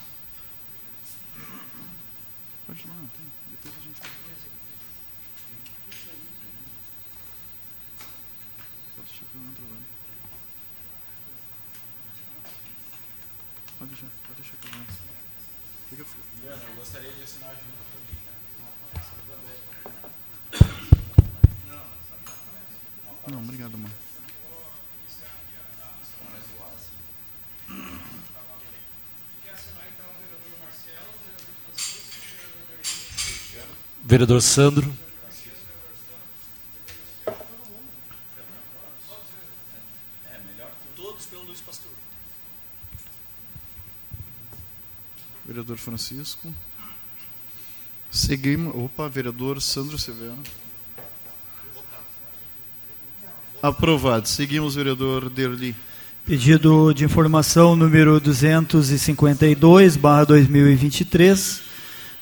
Não, 23.26 23.40
obrigado, 23.64 23.78
mano. 23.78 23.94
Vereador 34.02 34.42
Sandro. 34.42 34.92
Vereador 45.46 45.78
Francisco. 45.78 46.52
Seguimos. 48.10 48.74
Opa, 48.74 49.08
vereador 49.08 49.60
Sandro 49.60 49.98
Severo. 49.98 50.63
Aprovado. 53.64 54.28
Seguimos, 54.28 54.74
vereador 54.74 55.30
Derli. 55.30 55.74
Pedido 56.26 56.92
de 56.92 57.02
informação 57.02 57.74
número 57.74 58.20
252, 58.20 59.96
barra 59.96 60.24
2023, 60.24 61.62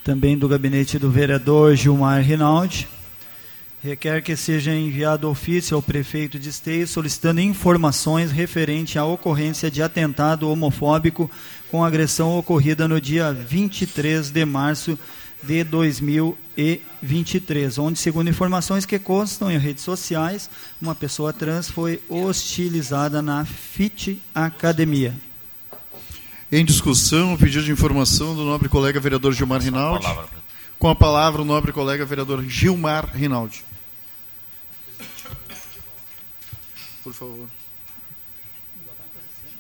também 0.05 0.39
do 0.39 0.47
gabinete 0.47 1.01
do 1.01 1.11
vereador 1.11 1.75
Gilmar 1.75 2.23
Rinaldi. 2.23 2.87
Requer 3.83 4.23
que 4.23 4.37
seja 4.37 4.73
enviado 4.73 5.29
ofício 5.29 5.75
ao 5.75 5.83
prefeito 5.83 6.39
de 6.39 6.49
Esteio 6.49 6.87
solicitando 6.87 7.41
informações 7.41 8.31
referente 8.31 8.97
à 8.97 9.05
ocorrência 9.05 9.69
de 9.69 9.83
atentado 9.83 10.49
homofóbico 10.49 11.29
com 11.69 11.85
agressão 11.85 12.39
ocorrida 12.39 12.87
no 12.87 13.01
dia 13.01 13.33
23 13.33 14.31
de 14.31 14.45
março 14.45 14.93
de 14.93 15.22
2023, 15.43 17.79
onde, 17.79 17.99
segundo 17.99 18.31
informações 18.31 18.87
que 18.87 18.99
constam 18.99 19.51
em 19.51 19.59
redes 19.59 19.83
sociais, 19.83 20.49
uma 20.81 20.95
pessoa 20.95 21.33
trans 21.33 21.69
foi 21.69 22.01
hostilizada 22.09 23.21
na 23.21 23.45
FIT 23.45 24.23
Academia. 24.35 25.15
Em 26.51 26.65
discussão, 26.65 27.35
o 27.35 27.39
pedido 27.39 27.65
de 27.65 27.73
informação 27.73 28.35
do 28.35 28.45
nobre 28.45 28.69
colega 28.69 29.01
vereador 29.01 29.33
Gilmar 29.33 29.61
Rinaldi. 29.61 30.07
Com 30.79 30.89
a 30.89 30.95
palavra, 30.95 31.43
o 31.43 31.45
nobre 31.45 31.73
colega 31.73 32.05
vereador 32.05 32.45
Gilmar 32.45 33.11
Rinaldi. 33.15 33.65
Por 37.03 37.13
favor. 37.13 37.47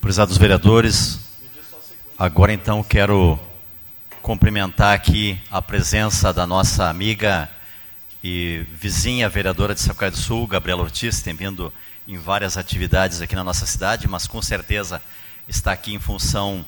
Prezados 0.00 0.36
vereadores, 0.36 1.18
agora 2.18 2.52
então 2.52 2.82
quero 2.82 3.38
cumprimentar 4.22 4.94
aqui 4.94 5.36
a 5.50 5.60
presença 5.60 6.32
da 6.32 6.46
nossa 6.46 6.88
amiga 6.88 7.50
e 8.22 8.64
vizinha 8.72 9.28
vereadora 9.28 9.74
de 9.74 9.80
Sapucaí 9.80 10.12
do 10.12 10.16
Sul, 10.16 10.46
Gabriela 10.46 10.80
Ortiz, 10.80 11.20
tem 11.20 11.34
vindo 11.34 11.72
em 12.06 12.16
várias 12.16 12.56
atividades 12.56 13.20
aqui 13.20 13.34
na 13.34 13.42
nossa 13.42 13.66
cidade, 13.66 14.06
mas 14.06 14.28
com 14.28 14.40
certeza 14.40 15.02
está 15.48 15.72
aqui 15.72 15.92
em 15.92 15.98
função 15.98 16.64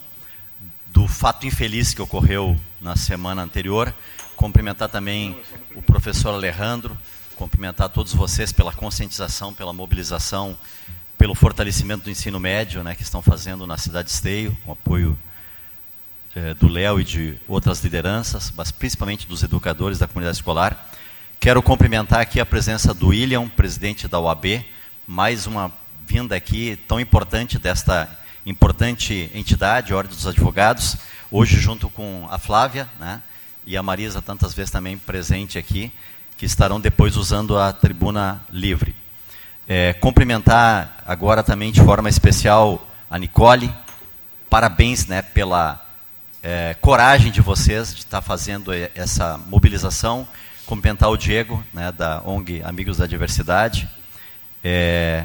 do 0.88 1.06
fato 1.06 1.46
infeliz 1.46 1.94
que 1.94 2.02
ocorreu 2.02 2.58
na 2.80 2.96
semana 2.96 3.42
anterior. 3.42 3.94
Cumprimentar 4.34 4.88
também 4.88 5.40
o 5.76 5.82
professor 5.82 6.34
Alejandro, 6.34 6.98
cumprimentar 7.36 7.88
todos 7.88 8.12
vocês 8.12 8.50
pela 8.50 8.72
conscientização, 8.72 9.54
pela 9.54 9.72
mobilização, 9.72 10.58
pelo 11.16 11.36
fortalecimento 11.36 12.02
do 12.02 12.10
ensino 12.10 12.40
médio, 12.40 12.82
né, 12.82 12.96
que 12.96 13.02
estão 13.04 13.22
fazendo 13.22 13.64
na 13.64 13.78
cidade 13.78 14.08
de 14.08 14.14
Esteio, 14.14 14.58
com 14.64 14.72
apoio 14.72 15.16
eh, 16.36 16.54
do 16.54 16.68
Léo 16.68 17.00
e 17.00 17.04
de 17.04 17.36
outras 17.46 17.82
lideranças, 17.84 18.52
mas 18.56 18.72
principalmente 18.72 19.26
dos 19.26 19.42
educadores 19.42 19.98
da 19.98 20.08
comunidade 20.08 20.38
escolar. 20.38 20.90
Quero 21.38 21.62
cumprimentar 21.62 22.20
aqui 22.20 22.40
a 22.40 22.46
presença 22.46 22.92
do 22.92 23.08
William, 23.08 23.48
presidente 23.48 24.08
da 24.08 24.18
UAB, 24.18 24.64
mais 25.06 25.46
uma 25.46 25.70
vinda 26.06 26.34
aqui 26.34 26.76
tão 26.88 26.98
importante 26.98 27.58
desta 27.58 28.08
importante 28.46 29.30
entidade, 29.34 29.94
Ordem 29.94 30.14
dos 30.14 30.26
Advogados, 30.26 30.96
hoje 31.30 31.58
junto 31.58 31.88
com 31.88 32.26
a 32.30 32.38
Flávia, 32.38 32.88
né, 32.98 33.22
e 33.66 33.76
a 33.76 33.82
Marisa, 33.82 34.20
tantas 34.20 34.52
vezes 34.52 34.70
também 34.70 34.98
presente 34.98 35.56
aqui, 35.56 35.92
que 36.36 36.44
estarão 36.44 36.80
depois 36.80 37.16
usando 37.16 37.58
a 37.58 37.72
tribuna 37.72 38.42
livre. 38.50 38.94
É, 39.66 39.92
cumprimentar 39.94 41.02
agora 41.06 41.42
também 41.42 41.72
de 41.72 41.80
forma 41.80 42.08
especial 42.08 42.86
a 43.08 43.18
Nicole, 43.18 43.72
parabéns 44.50 45.06
né, 45.06 45.22
pela 45.22 45.83
é, 46.46 46.76
coragem 46.78 47.32
de 47.32 47.40
vocês 47.40 47.94
de 47.94 48.00
estar 48.00 48.20
fazendo 48.20 48.70
essa 48.94 49.38
mobilização, 49.46 50.28
cumprimentar 50.66 51.08
o 51.08 51.16
Diego, 51.16 51.64
né, 51.72 51.90
da 51.90 52.20
ONG 52.22 52.62
Amigos 52.62 52.98
da 52.98 53.06
Diversidade, 53.06 53.88
é, 54.62 55.24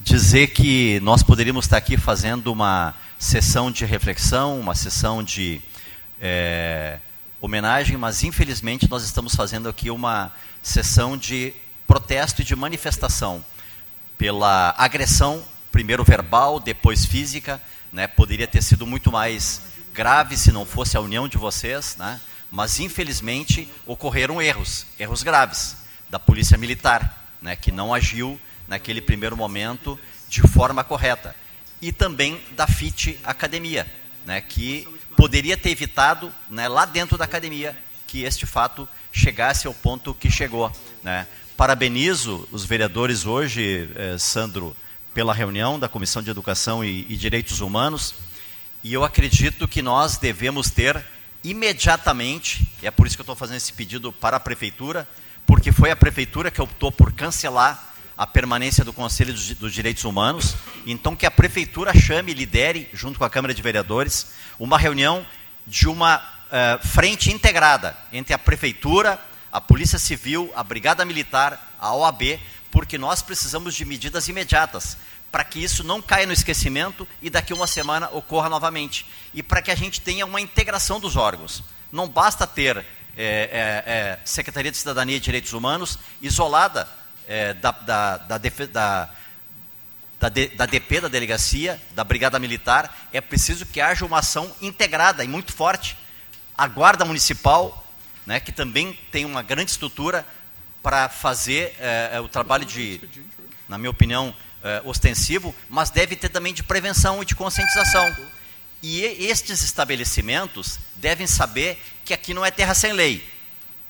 dizer 0.00 0.46
que 0.46 0.98
nós 1.00 1.22
poderíamos 1.22 1.66
estar 1.66 1.76
aqui 1.76 1.98
fazendo 1.98 2.50
uma 2.50 2.94
sessão 3.18 3.70
de 3.70 3.84
reflexão, 3.84 4.58
uma 4.58 4.74
sessão 4.74 5.22
de 5.22 5.60
é, 6.18 7.00
homenagem, 7.38 7.98
mas 7.98 8.24
infelizmente 8.24 8.88
nós 8.88 9.04
estamos 9.04 9.34
fazendo 9.34 9.68
aqui 9.68 9.90
uma 9.90 10.32
sessão 10.62 11.18
de 11.18 11.52
protesto 11.86 12.40
e 12.40 12.44
de 12.46 12.56
manifestação 12.56 13.44
pela 14.16 14.74
agressão, 14.78 15.42
primeiro 15.70 16.02
verbal, 16.02 16.58
depois 16.58 17.04
física, 17.04 17.60
né, 17.92 18.06
poderia 18.06 18.46
ter 18.46 18.62
sido 18.62 18.86
muito 18.86 19.12
mais 19.12 19.75
grave 19.96 20.36
se 20.36 20.52
não 20.52 20.66
fosse 20.66 20.94
a 20.94 21.00
união 21.00 21.26
de 21.26 21.38
vocês, 21.38 21.96
né? 21.98 22.20
mas 22.50 22.78
infelizmente 22.78 23.66
ocorreram 23.86 24.42
erros, 24.42 24.84
erros 24.98 25.22
graves 25.22 25.74
da 26.10 26.18
polícia 26.18 26.58
militar, 26.58 27.32
né? 27.40 27.56
que 27.56 27.72
não 27.72 27.94
agiu 27.94 28.38
naquele 28.68 29.00
primeiro 29.00 29.34
momento 29.34 29.98
de 30.28 30.42
forma 30.42 30.84
correta. 30.84 31.34
E 31.80 31.92
também 31.92 32.38
da 32.52 32.66
FIT 32.66 33.18
Academia, 33.24 33.90
né? 34.26 34.42
que 34.42 34.86
poderia 35.16 35.56
ter 35.56 35.70
evitado 35.70 36.30
né, 36.50 36.68
lá 36.68 36.84
dentro 36.84 37.16
da 37.16 37.24
academia 37.24 37.74
que 38.06 38.22
este 38.22 38.44
fato 38.44 38.86
chegasse 39.10 39.66
ao 39.66 39.72
ponto 39.72 40.12
que 40.12 40.30
chegou. 40.30 40.70
Né? 41.02 41.26
Parabenizo 41.56 42.46
os 42.52 42.66
vereadores 42.66 43.24
hoje, 43.24 43.88
eh, 43.94 44.18
Sandro, 44.18 44.76
pela 45.14 45.32
reunião 45.32 45.78
da 45.78 45.88
Comissão 45.88 46.22
de 46.22 46.30
Educação 46.30 46.84
e, 46.84 47.06
e 47.08 47.16
Direitos 47.16 47.60
Humanos 47.60 48.14
e 48.86 48.94
eu 48.94 49.02
acredito 49.02 49.66
que 49.66 49.82
nós 49.82 50.16
devemos 50.16 50.70
ter 50.70 51.04
imediatamente, 51.42 52.70
e 52.80 52.86
é 52.86 52.90
por 52.92 53.04
isso 53.04 53.16
que 53.16 53.20
eu 53.20 53.24
estou 53.24 53.34
fazendo 53.34 53.56
esse 53.56 53.72
pedido 53.72 54.12
para 54.12 54.36
a 54.36 54.40
prefeitura, 54.40 55.08
porque 55.44 55.72
foi 55.72 55.90
a 55.90 55.96
prefeitura 55.96 56.52
que 56.52 56.62
optou 56.62 56.92
por 56.92 57.12
cancelar 57.12 57.96
a 58.16 58.24
permanência 58.28 58.84
do 58.84 58.92
Conselho 58.92 59.34
dos 59.34 59.74
Direitos 59.74 60.04
Humanos, 60.04 60.54
então 60.86 61.16
que 61.16 61.26
a 61.26 61.32
prefeitura 61.32 61.92
chame 61.98 62.30
e 62.30 62.34
lidere, 62.36 62.88
junto 62.92 63.18
com 63.18 63.24
a 63.24 63.30
Câmara 63.30 63.52
de 63.52 63.60
Vereadores, 63.60 64.28
uma 64.56 64.78
reunião 64.78 65.26
de 65.66 65.88
uma 65.88 66.18
uh, 66.18 66.86
frente 66.86 67.32
integrada 67.32 67.96
entre 68.12 68.34
a 68.34 68.38
prefeitura, 68.38 69.18
a 69.50 69.60
Polícia 69.60 69.98
Civil, 69.98 70.52
a 70.54 70.62
Brigada 70.62 71.04
Militar, 71.04 71.74
a 71.80 71.92
OAB, 71.92 72.38
porque 72.70 72.96
nós 72.96 73.20
precisamos 73.20 73.74
de 73.74 73.84
medidas 73.84 74.28
imediatas 74.28 74.96
para 75.36 75.44
que 75.44 75.62
isso 75.62 75.84
não 75.84 76.00
caia 76.00 76.24
no 76.24 76.32
esquecimento 76.32 77.06
e 77.20 77.28
daqui 77.28 77.52
uma 77.52 77.66
semana 77.66 78.08
ocorra 78.08 78.48
novamente. 78.48 79.04
E 79.34 79.42
para 79.42 79.60
que 79.60 79.70
a 79.70 79.74
gente 79.74 80.00
tenha 80.00 80.24
uma 80.24 80.40
integração 80.40 80.98
dos 80.98 81.14
órgãos. 81.14 81.62
Não 81.92 82.08
basta 82.08 82.46
ter 82.46 82.78
é, 82.78 82.86
é, 83.18 84.18
Secretaria 84.24 84.70
de 84.70 84.78
Cidadania 84.78 85.18
e 85.18 85.20
Direitos 85.20 85.52
Humanos 85.52 85.98
isolada 86.22 86.88
da, 87.60 87.70
da, 87.70 88.16
da, 88.16 88.38
da, 88.38 89.10
da, 90.18 90.28
da 90.56 90.64
DP, 90.64 91.02
da 91.02 91.08
delegacia, 91.08 91.78
da 91.90 92.02
Brigada 92.02 92.38
Militar. 92.38 93.08
É 93.12 93.20
preciso 93.20 93.66
que 93.66 93.78
haja 93.78 94.06
uma 94.06 94.20
ação 94.20 94.50
integrada 94.62 95.22
e 95.22 95.28
muito 95.28 95.52
forte. 95.52 95.98
A 96.56 96.66
Guarda 96.66 97.04
Municipal, 97.04 97.86
né, 98.24 98.40
que 98.40 98.52
também 98.52 98.98
tem 99.12 99.26
uma 99.26 99.42
grande 99.42 99.70
estrutura, 99.70 100.24
para 100.82 101.10
fazer 101.10 101.76
é, 101.78 102.18
o 102.20 102.28
trabalho 102.28 102.64
de, 102.64 103.02
na 103.68 103.76
minha 103.76 103.90
opinião, 103.90 104.34
é, 104.66 104.82
ostensivo, 104.84 105.54
mas 105.70 105.90
deve 105.90 106.16
ter 106.16 106.28
também 106.28 106.52
de 106.52 106.64
prevenção 106.64 107.22
e 107.22 107.24
de 107.24 107.36
conscientização. 107.36 108.14
E 108.82 109.02
estes 109.02 109.62
estabelecimentos 109.62 110.78
devem 110.96 111.26
saber 111.26 111.80
que 112.04 112.12
aqui 112.12 112.34
não 112.34 112.44
é 112.44 112.50
terra 112.50 112.74
sem 112.74 112.92
lei, 112.92 113.24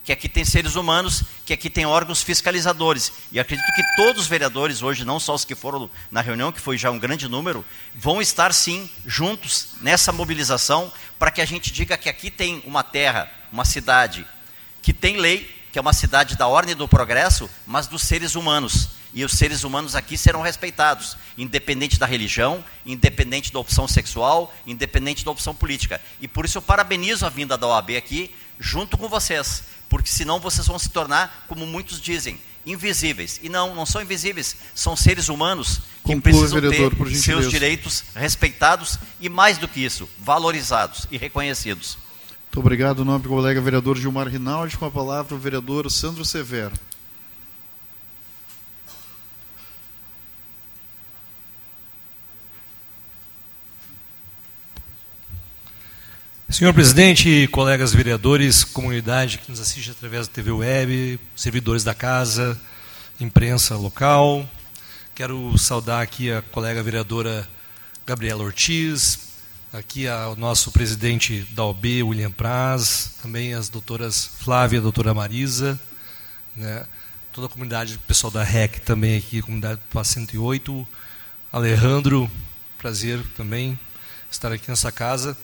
que 0.04 0.12
aqui 0.12 0.28
tem 0.28 0.44
seres 0.44 0.74
humanos, 0.74 1.24
que 1.46 1.52
aqui 1.52 1.70
tem 1.70 1.86
órgãos 1.86 2.22
fiscalizadores. 2.22 3.10
E 3.32 3.40
acredito 3.40 3.66
que 3.74 3.96
todos 3.96 4.22
os 4.22 4.28
vereadores 4.28 4.82
hoje, 4.82 5.02
não 5.02 5.18
só 5.18 5.34
os 5.34 5.46
que 5.46 5.54
foram 5.54 5.90
na 6.10 6.20
reunião, 6.20 6.52
que 6.52 6.60
foi 6.60 6.76
já 6.76 6.90
um 6.90 6.98
grande 6.98 7.26
número, 7.26 7.64
vão 7.94 8.20
estar 8.20 8.52
sim 8.52 8.88
juntos 9.04 9.68
nessa 9.80 10.12
mobilização 10.12 10.92
para 11.18 11.30
que 11.30 11.40
a 11.40 11.46
gente 11.46 11.72
diga 11.72 11.96
que 11.96 12.08
aqui 12.08 12.30
tem 12.30 12.62
uma 12.66 12.84
terra, 12.84 13.30
uma 13.50 13.64
cidade 13.64 14.26
que 14.82 14.92
tem 14.92 15.16
lei 15.16 15.56
que 15.76 15.78
é 15.78 15.82
uma 15.82 15.92
cidade 15.92 16.36
da 16.36 16.46
ordem 16.46 16.74
do 16.74 16.88
progresso, 16.88 17.50
mas 17.66 17.86
dos 17.86 18.00
seres 18.00 18.34
humanos. 18.34 18.95
E 19.16 19.24
os 19.24 19.32
seres 19.32 19.64
humanos 19.64 19.96
aqui 19.96 20.18
serão 20.18 20.42
respeitados, 20.42 21.16
independente 21.38 21.98
da 21.98 22.04
religião, 22.04 22.62
independente 22.84 23.50
da 23.50 23.58
opção 23.58 23.88
sexual, 23.88 24.54
independente 24.66 25.24
da 25.24 25.30
opção 25.30 25.54
política. 25.54 25.98
E 26.20 26.28
por 26.28 26.44
isso 26.44 26.58
eu 26.58 26.62
parabenizo 26.62 27.24
a 27.24 27.30
vinda 27.30 27.56
da 27.56 27.66
OAB 27.66 27.96
aqui, 27.96 28.30
junto 28.60 28.98
com 28.98 29.08
vocês, 29.08 29.62
porque 29.88 30.10
senão 30.10 30.38
vocês 30.38 30.66
vão 30.66 30.78
se 30.78 30.90
tornar, 30.90 31.46
como 31.48 31.66
muitos 31.66 31.98
dizem, 31.98 32.38
invisíveis. 32.66 33.40
E 33.42 33.48
não, 33.48 33.74
não 33.74 33.86
são 33.86 34.02
invisíveis, 34.02 34.54
são 34.74 34.94
seres 34.94 35.30
humanos 35.30 35.78
que 36.04 36.14
Conclua, 36.14 36.20
precisam 36.20 36.60
vereador, 36.60 37.08
ter 37.08 37.14
seus 37.14 37.48
direitos 37.48 38.04
respeitados 38.14 38.98
e, 39.18 39.30
mais 39.30 39.56
do 39.56 39.66
que 39.66 39.82
isso, 39.82 40.06
valorizados 40.18 41.06
e 41.10 41.16
reconhecidos. 41.16 41.96
Muito 42.48 42.60
obrigado, 42.60 43.02
nobre 43.02 43.30
colega 43.30 43.62
vereador 43.62 43.96
Gilmar 43.96 44.28
Rinaldi. 44.28 44.76
Com 44.76 44.84
a 44.84 44.90
palavra 44.90 45.34
o 45.34 45.38
vereador 45.38 45.90
Sandro 45.90 46.22
Severo. 46.22 46.74
Senhor 56.48 56.72
presidente, 56.72 57.48
colegas 57.48 57.92
vereadores, 57.92 58.62
comunidade 58.62 59.38
que 59.38 59.50
nos 59.50 59.58
assiste 59.58 59.90
através 59.90 60.28
da 60.28 60.32
TV 60.32 60.52
Web, 60.52 61.18
servidores 61.34 61.82
da 61.82 61.92
casa, 61.92 62.58
imprensa 63.20 63.76
local, 63.76 64.48
quero 65.12 65.58
saudar 65.58 66.02
aqui 66.02 66.30
a 66.30 66.40
colega 66.40 66.84
vereadora 66.84 67.46
Gabriela 68.06 68.44
Ortiz, 68.44 69.18
aqui 69.72 70.06
ao 70.06 70.36
nosso 70.36 70.70
presidente 70.70 71.40
da 71.50 71.64
OB, 71.64 72.04
William 72.04 72.30
Praz, 72.30 73.16
também 73.20 73.52
as 73.52 73.68
doutoras 73.68 74.30
Flávia 74.38 74.78
a 74.78 74.82
doutora 74.82 75.12
Marisa, 75.12 75.78
né, 76.54 76.86
toda 77.32 77.48
a 77.48 77.50
comunidade, 77.50 77.96
o 77.96 77.98
pessoal 77.98 78.30
da 78.30 78.44
REC 78.44 78.78
também 78.84 79.18
aqui, 79.18 79.42
comunidade 79.42 79.80
do 79.92 80.04
108, 80.04 80.86
Alejandro, 81.52 82.30
prazer 82.78 83.20
também 83.36 83.76
estar 84.30 84.52
aqui 84.52 84.70
nessa 84.70 84.92
casa. 84.92 85.36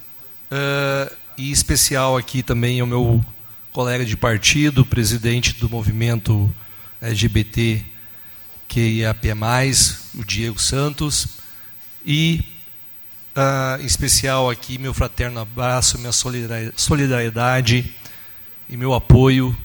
Uh, 0.53 1.11
e 1.39 1.51
especial 1.51 2.15
aqui 2.15 2.43
também 2.43 2.79
ao 2.79 2.87
meu 2.87 3.25
colega 3.73 4.05
de 4.05 4.19
partido, 4.19 4.85
presidente 4.85 5.55
do 5.55 5.67
movimento 5.67 6.55
LGBT 7.01 7.83
QIAP+, 8.69 9.29
o 10.15 10.23
Diego 10.23 10.61
Santos, 10.61 11.39
e 12.05 12.45
uh, 13.35 13.81
em 13.81 13.87
especial 13.87 14.51
aqui 14.51 14.77
meu 14.77 14.93
fraterno 14.93 15.41
abraço, 15.41 15.99
minha 15.99 16.13
solidariedade 16.13 17.91
e 18.69 18.77
meu 18.77 18.93
apoio, 18.93 19.57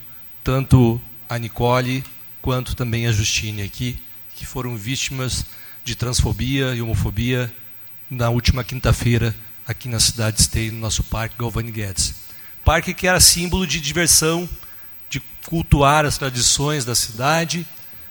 tanto 0.41 1.01
a 1.27 1.37
Nicole 1.37 2.01
quanto 2.41 2.77
também 2.77 3.07
a 3.07 3.11
Justine 3.11 3.61
aqui, 3.61 3.99
que 4.37 4.45
foram 4.45 4.77
vítimas 4.77 5.45
de 5.83 5.95
transfobia 5.97 6.73
e 6.73 6.81
homofobia 6.81 7.53
na 8.09 8.29
última 8.29 8.63
quinta-feira 8.63 9.35
aqui 9.67 9.89
na 9.89 9.99
cidade 9.99 10.37
de 10.37 10.43
Esteio, 10.43 10.71
no 10.71 10.79
nosso 10.79 11.03
parque 11.03 11.35
Galvani 11.37 11.71
Guedes. 11.71 12.15
Parque 12.63 12.93
que 12.93 13.07
era 13.07 13.19
símbolo 13.19 13.67
de 13.67 13.79
diversão, 13.79 14.47
de 15.09 15.19
cultuar 15.45 16.05
as 16.05 16.17
tradições 16.17 16.85
da 16.85 16.95
cidade, 16.95 17.65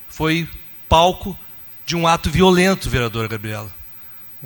foi 0.09 0.49
palco 0.89 1.39
de 1.85 1.97
um 1.97 2.07
ato 2.07 2.31
violento, 2.31 2.91
vereadora 2.91 3.29
Gabriela 3.29 3.77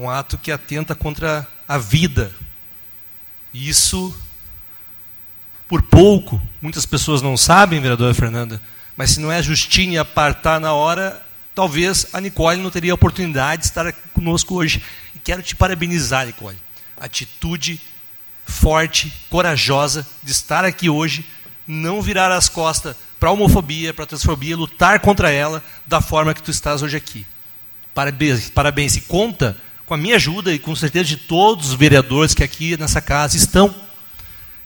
um 0.01 0.09
ato 0.09 0.39
que 0.39 0.51
atenta 0.51 0.95
contra 0.95 1.47
a 1.69 1.77
vida. 1.77 2.33
Isso, 3.53 4.17
por 5.69 5.83
pouco, 5.83 6.41
muitas 6.63 6.87
pessoas 6.87 7.21
não 7.21 7.37
sabem, 7.37 7.81
vereadora 7.81 8.15
Fernanda, 8.15 8.61
mas 8.97 9.11
se 9.11 9.21
não 9.21 9.31
é 9.31 9.37
a 9.37 9.43
Justine 9.43 9.99
apartar 9.99 10.59
na 10.59 10.73
hora, 10.73 11.25
talvez 11.55 12.07
a 12.13 12.21
Nicole 12.21 12.63
não 12.63 12.71
teria 12.71 12.93
a 12.93 12.95
oportunidade 12.95 13.63
de 13.63 13.69
estar 13.69 13.93
conosco 14.15 14.55
hoje. 14.55 14.83
E 15.15 15.19
quero 15.19 15.43
te 15.43 15.55
parabenizar, 15.55 16.27
Nicole. 16.27 16.57
Atitude 17.01 17.81
forte, 18.45 19.13
corajosa 19.31 20.07
de 20.23 20.33
estar 20.33 20.65
aqui 20.65 20.91
hoje, 20.91 21.25
não 21.67 22.03
virar 22.03 22.31
as 22.31 22.49
costas 22.49 22.95
para 23.19 23.29
a 23.29 23.33
homofobia, 23.33 23.95
para 23.95 24.05
a 24.05 24.07
transfobia, 24.07 24.57
lutar 24.57 25.01
contra 25.01 25.31
ela 25.31 25.63
da 25.87 26.01
forma 26.01 26.35
que 26.35 26.43
tu 26.43 26.51
estás 26.51 26.83
hoje 26.83 26.97
aqui. 26.97 27.27
Parabéns, 27.95 28.51
parabéns. 28.51 28.97
E 28.97 29.01
conta 29.03 29.57
com 29.87 29.95
a 29.95 29.97
minha 29.97 30.17
ajuda 30.17 30.53
e 30.53 30.59
com 30.59 30.75
certeza 30.75 31.05
de 31.05 31.17
todos 31.17 31.71
os 31.71 31.75
vereadores 31.75 32.35
que 32.35 32.45
aqui 32.45 32.77
nessa 32.77 33.01
casa 33.01 33.37
estão. 33.37 33.75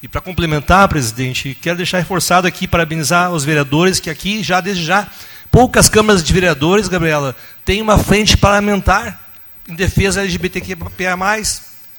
E 0.03 0.09
para 0.09 0.21
complementar, 0.21 0.87
presidente, 0.89 1.57
quero 1.61 1.79
deixar 1.79 1.99
reforçado 1.99 2.47
aqui, 2.47 2.69
parabenizar 2.69 3.33
os 3.33 3.45
vereadores 3.45 3.99
que 3.99 4.11
aqui, 4.11 4.43
já 4.43 4.61
desde 4.61 4.85
já, 4.85 5.09
poucas 5.51 5.89
câmaras 5.89 6.23
de 6.23 6.33
vereadores, 6.33 6.89
Gabriela, 6.89 7.35
têm 7.65 7.81
uma 7.81 7.99
frente 7.99 8.37
parlamentar 8.37 9.19
em 9.69 9.75
defesa 9.75 10.21
LGBTQIA+. 10.21 10.79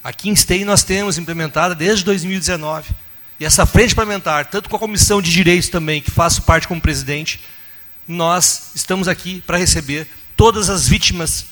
Aqui 0.06 0.30
em 0.30 0.34
Esteio 0.34 0.68
nós 0.68 0.84
temos 0.84 1.18
implementada 1.18 1.74
desde 1.74 2.06
2019. 2.06 2.92
E 3.40 3.44
essa 3.44 3.66
frente 3.66 3.96
parlamentar, 3.96 4.46
tanto 4.46 4.70
com 4.70 4.76
a 4.76 4.80
Comissão 4.80 5.20
de 5.20 5.32
Direitos 5.32 5.68
também, 5.68 6.00
que 6.00 6.12
faço 6.12 6.44
parte 6.44 6.68
como 6.68 6.80
presidente, 6.80 7.40
nós 8.08 8.70
estamos 8.76 9.08
aqui 9.08 9.42
para 9.48 9.58
receber 9.58 10.08
todas 10.38 10.70
as 10.70 10.88
vítimas 10.88 11.48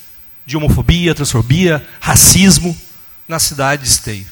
de 0.46 0.56
homofobia, 0.56 1.16
transfobia, 1.16 1.84
racismo 2.00 2.78
na 3.28 3.40
cidade 3.40 3.82
de 3.82 3.90
Esteio. 3.90 4.28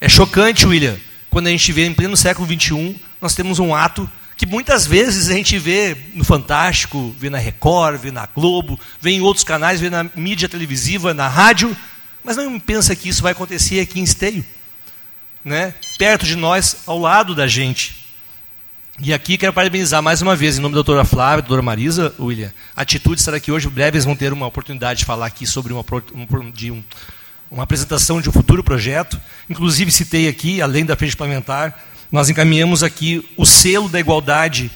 É 0.00 0.08
chocante, 0.08 0.66
William, 0.66 0.96
quando 1.30 1.46
a 1.46 1.50
gente 1.50 1.70
vê 1.70 1.86
em 1.86 1.94
pleno 1.94 2.16
século 2.16 2.48
XXI, 2.48 3.00
nós 3.20 3.36
temos 3.36 3.60
um 3.60 3.72
ato 3.72 4.10
que 4.36 4.46
muitas 4.46 4.84
vezes 4.84 5.30
a 5.30 5.32
gente 5.32 5.60
vê 5.60 5.96
no 6.12 6.24
Fantástico, 6.24 7.14
vê 7.20 7.30
na 7.30 7.38
Record, 7.38 8.00
vê 8.00 8.10
na 8.10 8.26
Globo, 8.26 8.80
vê 9.00 9.10
em 9.10 9.20
outros 9.20 9.44
canais, 9.44 9.80
vê 9.80 9.88
na 9.88 10.02
mídia 10.16 10.48
televisiva, 10.48 11.14
na 11.14 11.28
rádio, 11.28 11.76
mas 12.24 12.36
não 12.38 12.58
pensa 12.58 12.96
que 12.96 13.08
isso 13.08 13.22
vai 13.22 13.32
acontecer 13.32 13.78
aqui 13.80 14.00
em 14.00 14.02
Esteio, 14.02 14.44
né? 15.44 15.74
perto 15.98 16.24
de 16.24 16.34
nós, 16.34 16.78
ao 16.86 16.98
lado 16.98 17.34
da 17.34 17.46
gente. 17.46 18.02
E 19.00 19.12
aqui 19.12 19.36
quero 19.36 19.52
parabenizar 19.52 20.02
mais 20.02 20.22
uma 20.22 20.34
vez, 20.34 20.56
em 20.56 20.60
nome 20.60 20.72
da 20.72 20.76
doutora 20.76 21.04
Flávia, 21.04 21.42
doutora 21.42 21.60
Marisa, 21.60 22.14
William. 22.18 22.52
A 22.74 22.82
atitude 22.82 23.20
estará 23.20 23.36
aqui 23.36 23.52
hoje, 23.52 23.68
breve 23.68 23.96
eles 23.96 24.04
vão 24.04 24.16
ter 24.16 24.32
uma 24.32 24.46
oportunidade 24.46 25.00
de 25.00 25.04
falar 25.04 25.26
aqui 25.26 25.46
sobre 25.46 25.72
uma, 25.72 25.84
de 26.54 26.70
um, 26.70 26.82
uma 27.50 27.64
apresentação 27.64 28.20
de 28.20 28.28
um 28.28 28.32
futuro 28.32 28.64
projeto. 28.64 29.20
Inclusive, 29.50 29.90
citei 29.90 30.28
aqui, 30.28 30.62
além 30.62 30.86
da 30.86 30.96
frente 30.96 31.16
parlamentar, 31.16 31.78
nós 32.10 32.30
encaminhamos 32.30 32.84
aqui 32.84 33.28
o 33.36 33.44
selo 33.44 33.88
da 33.88 33.98
igualdade, 33.98 34.70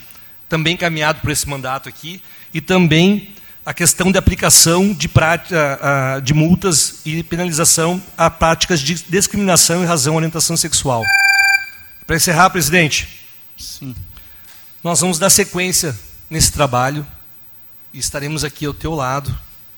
também 0.48 0.74
encaminhado 0.74 1.20
por 1.20 1.30
esse 1.30 1.48
mandato 1.48 1.88
aqui, 1.88 2.20
e 2.52 2.60
também 2.60 3.32
a 3.68 3.74
questão 3.74 4.10
de 4.10 4.16
aplicação 4.16 4.94
de, 4.94 5.06
prática, 5.06 5.78
de 6.24 6.32
multas 6.32 7.02
e 7.04 7.22
penalização 7.22 8.02
a 8.16 8.30
práticas 8.30 8.80
de 8.80 8.94
discriminação 8.94 9.82
em 9.82 9.86
razão 9.86 10.14
à 10.14 10.16
orientação 10.16 10.56
sexual. 10.56 11.04
Para 12.06 12.16
encerrar, 12.16 12.48
presidente. 12.48 13.26
Sim. 13.58 13.94
Nós 14.82 15.00
vamos 15.02 15.18
dar 15.18 15.28
sequência 15.28 15.94
nesse 16.30 16.50
trabalho 16.50 17.06
e 17.92 17.98
estaremos 17.98 18.42
aqui 18.42 18.64
ao 18.64 18.72
teu 18.72 18.94
lado 18.94 19.36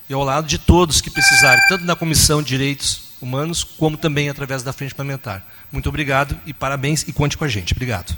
e 0.09 0.15
ao 0.15 0.23
lado 0.23 0.47
de 0.47 0.57
todos 0.57 1.01
que 1.01 1.11
precisarem, 1.11 1.61
tanto 1.69 1.85
na 1.85 1.97
Comissão 1.97 2.41
de 2.41 2.51
Direitos 2.51 3.09
Humanos, 3.21 3.65
como 3.65 3.97
também 3.97 4.29
através 4.29 4.63
da 4.63 4.73
Frente 4.73 4.95
Parlamentar. 4.95 5.45
Muito 5.73 5.89
obrigado 5.89 6.39
e 6.47 6.55
parabéns 6.55 7.03
e 7.09 7.13
conte 7.13 7.37
com 7.37 7.43
a 7.43 7.49
gente. 7.49 7.73
Obrigado. 7.73 8.17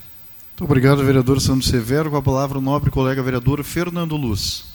Muito 0.51 0.65
obrigado, 0.65 1.03
vereador 1.03 1.41
Sandro 1.41 1.67
Severo. 1.67 2.11
Com 2.11 2.19
a 2.19 2.23
palavra 2.23 2.59
o 2.59 2.61
nobre 2.61 2.91
colega 2.91 3.23
vereador 3.23 3.65
Fernando 3.65 4.19
Luz. 4.19 4.71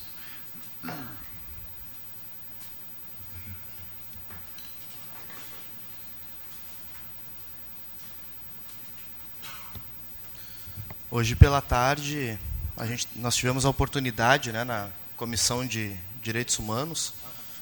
Hoje 11.17 11.35
pela 11.35 11.63
tarde, 11.63 12.37
a 12.77 12.85
gente, 12.85 13.07
nós 13.15 13.35
tivemos 13.35 13.65
a 13.65 13.69
oportunidade 13.69 14.51
né, 14.51 14.63
na 14.63 14.87
Comissão 15.15 15.65
de 15.65 15.97
Direitos 16.21 16.59
Humanos. 16.59 17.11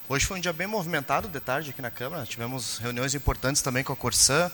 Hoje 0.10 0.26
foi 0.26 0.40
um 0.40 0.42
dia 0.42 0.52
bem 0.52 0.68
movimentado 0.68 1.30
de 1.30 1.40
tarde 1.40 1.70
aqui 1.70 1.82
na 1.82 1.90
Câmara. 1.90 2.26
Tivemos 2.26 2.80
reuniões 2.80 3.16
importantes 3.16 3.62
também 3.62 3.82
com 3.82 3.94
a 3.94 3.96
Corsã, 3.96 4.52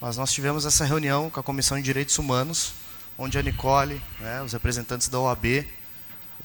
mas 0.00 0.16
nós 0.16 0.32
tivemos 0.32 0.64
essa 0.64 0.82
reunião 0.82 1.28
com 1.28 1.40
a 1.40 1.42
Comissão 1.42 1.76
de 1.76 1.82
Direitos 1.82 2.16
Humanos, 2.16 2.72
onde 3.18 3.36
a 3.36 3.42
Nicole, 3.42 4.02
né, 4.18 4.40
os 4.40 4.54
representantes 4.54 5.08
da 5.08 5.20
OAB, 5.20 5.68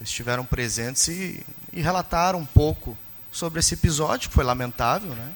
estiveram 0.04 0.44
presentes 0.44 1.08
e, 1.08 1.42
e 1.72 1.82
relataram 1.82 2.40
um 2.40 2.46
pouco 2.46 2.98
sobre 3.32 3.62
esse 3.62 3.76
episódio, 3.76 4.28
que 4.28 4.36
foi 4.36 4.44
lamentável, 4.44 5.16
né? 5.16 5.34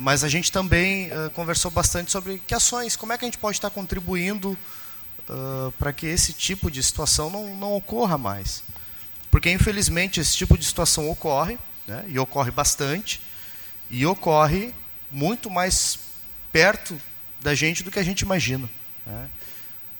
Mas 0.00 0.22
a 0.22 0.28
gente 0.28 0.52
também 0.52 1.10
uh, 1.10 1.30
conversou 1.30 1.70
bastante 1.70 2.12
sobre 2.12 2.42
que 2.46 2.54
ações, 2.54 2.94
como 2.94 3.14
é 3.14 3.16
que 3.16 3.24
a 3.24 3.28
gente 3.28 3.38
pode 3.38 3.56
estar 3.56 3.70
contribuindo 3.70 4.54
uh, 5.28 5.72
para 5.72 5.92
que 5.92 6.06
esse 6.06 6.32
tipo 6.32 6.70
de 6.70 6.82
situação 6.82 7.30
não, 7.30 7.54
não 7.56 7.74
ocorra 7.74 8.16
mais. 8.16 8.62
Porque, 9.30 9.50
infelizmente, 9.50 10.20
esse 10.20 10.36
tipo 10.36 10.58
de 10.58 10.64
situação 10.64 11.08
ocorre, 11.10 11.58
né, 11.86 12.04
e 12.08 12.18
ocorre 12.18 12.50
bastante, 12.50 13.20
e 13.88 14.04
ocorre 14.04 14.74
muito 15.10 15.50
mais 15.50 15.98
perto 16.52 17.00
da 17.40 17.54
gente 17.54 17.82
do 17.82 17.90
que 17.90 17.98
a 17.98 18.02
gente 18.02 18.20
imagina. 18.20 18.68
Né? 19.06 19.28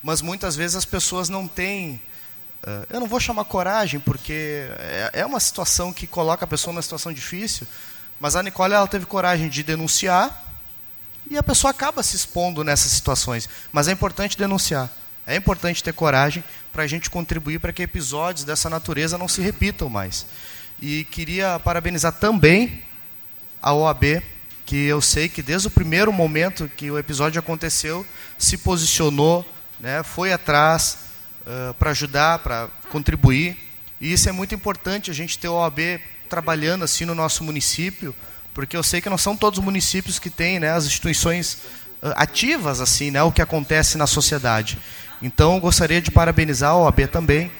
Mas 0.03 0.21
muitas 0.21 0.55
vezes 0.55 0.75
as 0.75 0.85
pessoas 0.85 1.29
não 1.29 1.47
têm. 1.47 2.01
Uh, 2.63 2.85
eu 2.89 2.99
não 2.99 3.07
vou 3.07 3.19
chamar 3.19 3.45
coragem, 3.45 3.99
porque 3.99 4.67
é, 4.77 5.11
é 5.13 5.25
uma 5.25 5.39
situação 5.39 5.91
que 5.91 6.05
coloca 6.05 6.45
a 6.45 6.47
pessoa 6.47 6.73
numa 6.73 6.81
situação 6.81 7.11
difícil, 7.11 7.67
mas 8.19 8.35
a 8.35 8.43
Nicole 8.43 8.73
ela 8.73 8.87
teve 8.87 9.05
coragem 9.05 9.49
de 9.49 9.63
denunciar 9.63 10.45
e 11.29 11.37
a 11.37 11.43
pessoa 11.43 11.71
acaba 11.71 12.03
se 12.03 12.15
expondo 12.15 12.63
nessas 12.63 12.91
situações. 12.91 13.49
Mas 13.71 13.87
é 13.87 13.91
importante 13.91 14.37
denunciar. 14.37 14.89
É 15.25 15.35
importante 15.35 15.83
ter 15.83 15.93
coragem 15.93 16.43
para 16.73 16.83
a 16.83 16.87
gente 16.87 17.09
contribuir 17.09 17.59
para 17.59 17.73
que 17.73 17.83
episódios 17.83 18.43
dessa 18.43 18.69
natureza 18.69 19.17
não 19.17 19.27
se 19.27 19.41
repitam 19.41 19.89
mais. 19.89 20.25
E 20.81 21.03
queria 21.05 21.59
parabenizar 21.59 22.13
também 22.13 22.81
a 23.61 23.73
OAB, 23.73 24.21
que 24.65 24.87
eu 24.87 25.01
sei 25.01 25.29
que 25.29 25.43
desde 25.43 25.67
o 25.67 25.71
primeiro 25.71 26.11
momento 26.11 26.69
que 26.75 26.89
o 26.89 26.97
episódio 26.97 27.39
aconteceu, 27.39 28.05
se 28.37 28.57
posicionou, 28.57 29.45
né, 29.79 30.01
foi 30.01 30.33
atrás 30.33 30.97
uh, 31.41 31.73
para 31.75 31.91
ajudar, 31.91 32.39
para 32.39 32.67
contribuir. 32.89 33.57
E 33.99 34.11
isso 34.11 34.27
é 34.27 34.31
muito 34.31 34.55
importante, 34.55 35.11
a 35.11 35.13
gente 35.13 35.37
ter 35.37 35.47
a 35.47 35.51
OAB 35.51 35.99
trabalhando 36.29 36.83
assim 36.83 37.05
no 37.05 37.13
nosso 37.13 37.43
município, 37.43 38.15
porque 38.53 38.75
eu 38.75 38.81
sei 38.81 39.01
que 39.01 39.09
não 39.09 39.17
são 39.17 39.35
todos 39.35 39.59
os 39.59 39.65
municípios 39.65 40.17
que 40.17 40.29
têm 40.29 40.59
né, 40.59 40.71
as 40.71 40.85
instituições 40.85 41.59
ativas 42.15 42.81
assim, 42.81 43.11
né, 43.11 43.21
o 43.21 43.31
que 43.31 43.41
acontece 43.41 43.97
na 43.97 44.07
sociedade. 44.07 44.79
Então, 45.21 45.59
gostaria 45.59 46.01
de 46.01 46.09
parabenizar 46.09 46.71
a 46.71 46.77
OAB 46.77 47.07
também 47.07 47.51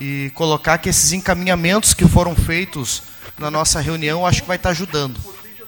e 0.00 0.30
colocar 0.34 0.78
que 0.78 0.88
esses 0.88 1.12
encaminhamentos 1.12 1.94
que 1.94 2.06
foram 2.06 2.36
feitos 2.36 3.02
na 3.38 3.50
nossa 3.50 3.80
reunião, 3.80 4.26
acho 4.26 4.42
que 4.42 4.48
vai 4.48 4.56
estar 4.56 4.70
ajudando, 4.70 5.18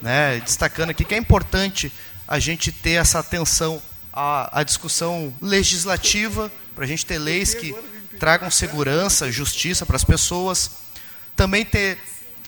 né? 0.02 0.40
Destacando 0.40 0.90
aqui 0.90 1.04
que 1.04 1.14
é 1.14 1.18
importante 1.18 1.92
a 2.28 2.38
gente 2.38 2.70
ter 2.70 2.92
essa 2.92 3.18
atenção 3.18 3.80
à, 4.12 4.60
à 4.60 4.62
discussão 4.62 5.32
legislativa, 5.40 6.50
para 6.74 6.84
a 6.84 6.86
gente 6.86 7.06
ter 7.06 7.18
leis 7.18 7.54
que 7.54 7.74
tragam 8.18 8.50
segurança, 8.50 9.32
justiça 9.32 9.86
para 9.86 9.96
as 9.96 10.04
pessoas, 10.04 10.70
também 11.34 11.64
ter 11.64 11.98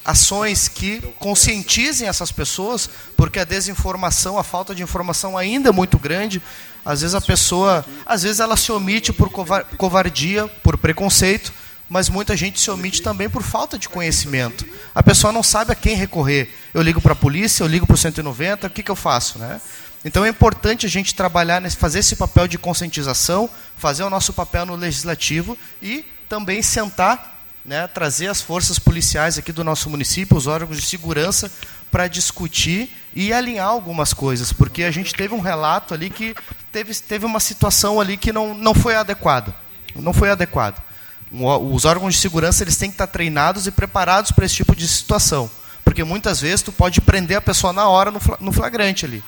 ações 0.05 0.69
que 0.69 1.01
conscientizem 1.19 2.09
essas 2.09 2.31
pessoas, 2.31 2.91
porque 3.17 3.39
a 3.39 3.45
desinformação, 3.45 4.39
a 4.39 4.43
falta 4.43 4.75
de 4.75 4.83
informação 4.83 5.39
ainda 5.39 5.71
é 5.71 5.73
muito 5.73 5.99
grande. 5.99 6.43
Às 6.85 7.01
vezes 7.03 7.15
a 7.15 7.21
pessoa, 7.21 7.85
às 8.05 8.23
vezes 8.23 8.41
ela 8.41 8.57
se 8.57 8.73
omite 8.73 9.13
por 9.13 9.31
covardia, 9.31 10.49
por 10.63 10.77
preconceito, 10.77 11.53
mas 11.89 12.09
muita 12.09 12.37
gente 12.37 12.61
se 12.61 12.71
omite 12.71 13.03
também 13.03 13.29
por 13.29 13.43
falta 13.43 13.79
de 13.79 13.89
conhecimento. 13.89 14.67
A 14.95 15.03
pessoa 15.03 15.33
não 15.33 15.43
sabe 15.43 15.73
a 15.73 15.75
quem 15.75 15.95
recorrer. 15.95 16.53
Eu 16.73 16.83
ligo 16.83 17.01
para 17.01 17.13
a 17.13 17.17
polícia, 17.17 17.63
eu 17.63 17.67
ligo 17.67 17.87
para 17.87 17.95
o 17.95 17.99
190, 17.99 18.67
o 18.67 18.71
que, 18.71 18.83
que 18.83 18.91
eu 18.91 18.97
faço, 18.97 19.39
né? 19.39 19.61
Então 20.05 20.25
é 20.25 20.29
importante 20.29 20.87
a 20.87 20.89
gente 20.89 21.15
trabalhar, 21.15 21.63
fazer 21.73 22.01
esse 22.01 22.17
papel 22.17 22.49
de 22.49 22.59
conscientização, 22.59 23.49
fazer 23.77 24.03
o 24.03 24.11
nosso 24.11 24.33
papel 24.33 24.67
no 24.67 24.75
legislativo 24.75 25.57
e 25.81 26.05
também 26.29 26.63
sentar 26.63 27.33
né, 27.65 27.87
trazer 27.87 28.27
as 28.27 28.41
forças 28.41 28.79
policiais 28.79 29.39
aqui 29.39 29.53
do 29.53 29.63
nosso 29.63 29.89
município, 29.89 30.37
os 30.37 30.47
órgãos 30.47 30.81
de 30.81 30.87
segurança, 30.87 31.51
para 31.91 32.09
discutir 32.09 32.91
e 33.15 33.33
alinhar 33.33 33.69
algumas 33.69 34.13
coisas, 34.13 34.53
porque 34.53 34.83
a 34.83 34.91
gente 34.91 35.13
teve 35.13 35.35
um 35.35 35.41
relato 35.41 35.93
ali 35.93 36.09
que 36.09 36.35
teve, 36.73 36.95
teve 36.95 37.27
uma 37.27 37.39
situação 37.39 38.01
ali 38.01 38.17
que 38.17 38.33
não, 38.33 38.55
não 38.55 38.75
foi 38.75 38.97
adequada. 38.97 39.55
Não 39.95 40.13
foi 40.13 40.31
adequada. 40.31 40.83
Os 41.31 41.85
órgãos 41.85 42.15
de 42.15 42.21
segurança 42.21 42.63
eles 42.63 42.77
têm 42.77 42.91
que 42.91 42.95
estar 42.95 43.07
treinados 43.07 43.67
e 43.67 43.71
preparados 43.71 44.33
para 44.33 44.45
esse 44.45 44.57
tipo 44.57 44.75
de 44.75 44.87
situação, 44.87 45.51
porque 45.85 46.05
muitas 46.05 46.41
vezes 46.41 46.63
tu 46.63 46.73
pode 46.73 47.01
prender 47.01 47.39
a 47.39 47.41
pessoa 47.41 47.73
na 47.73 47.89
hora 47.89 48.13
no 48.41 48.53
flagrante 48.53 49.07
ali. 49.07 49.23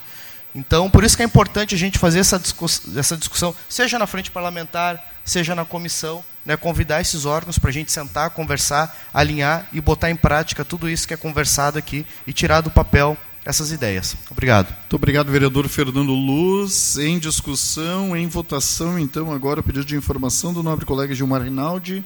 Então, 0.54 0.88
por 0.88 1.02
isso 1.02 1.16
que 1.16 1.22
é 1.22 1.26
importante 1.26 1.74
a 1.74 1.78
gente 1.78 1.98
fazer 1.98 2.20
essa 2.20 2.38
discussão, 2.38 2.98
essa 2.98 3.16
discussão 3.16 3.54
seja 3.68 3.98
na 3.98 4.06
frente 4.06 4.30
parlamentar, 4.30 5.02
seja 5.24 5.54
na 5.54 5.64
comissão, 5.64 6.24
né, 6.44 6.56
convidar 6.56 7.00
esses 7.00 7.24
órgãos 7.24 7.58
para 7.58 7.70
a 7.70 7.72
gente 7.72 7.90
sentar, 7.90 8.30
conversar, 8.30 8.94
alinhar 9.12 9.66
e 9.72 9.80
botar 9.80 10.10
em 10.10 10.16
prática 10.16 10.64
tudo 10.64 10.88
isso 10.88 11.08
que 11.08 11.14
é 11.14 11.16
conversado 11.16 11.78
aqui 11.78 12.06
e 12.26 12.32
tirar 12.32 12.60
do 12.60 12.70
papel 12.70 13.16
essas 13.44 13.70
ideias. 13.70 14.16
Obrigado. 14.30 14.68
Muito 14.70 14.96
obrigado, 14.96 15.30
vereador 15.30 15.68
Fernando 15.68 16.12
Luz. 16.12 16.96
Em 16.96 17.18
discussão, 17.18 18.16
em 18.16 18.26
votação, 18.26 18.98
então, 18.98 19.32
agora 19.32 19.60
o 19.60 19.62
pedido 19.62 19.84
de 19.84 19.96
informação 19.96 20.52
do 20.52 20.62
nobre 20.62 20.86
colega 20.86 21.14
Gilmar 21.14 21.42
Rinaldi. 21.42 22.04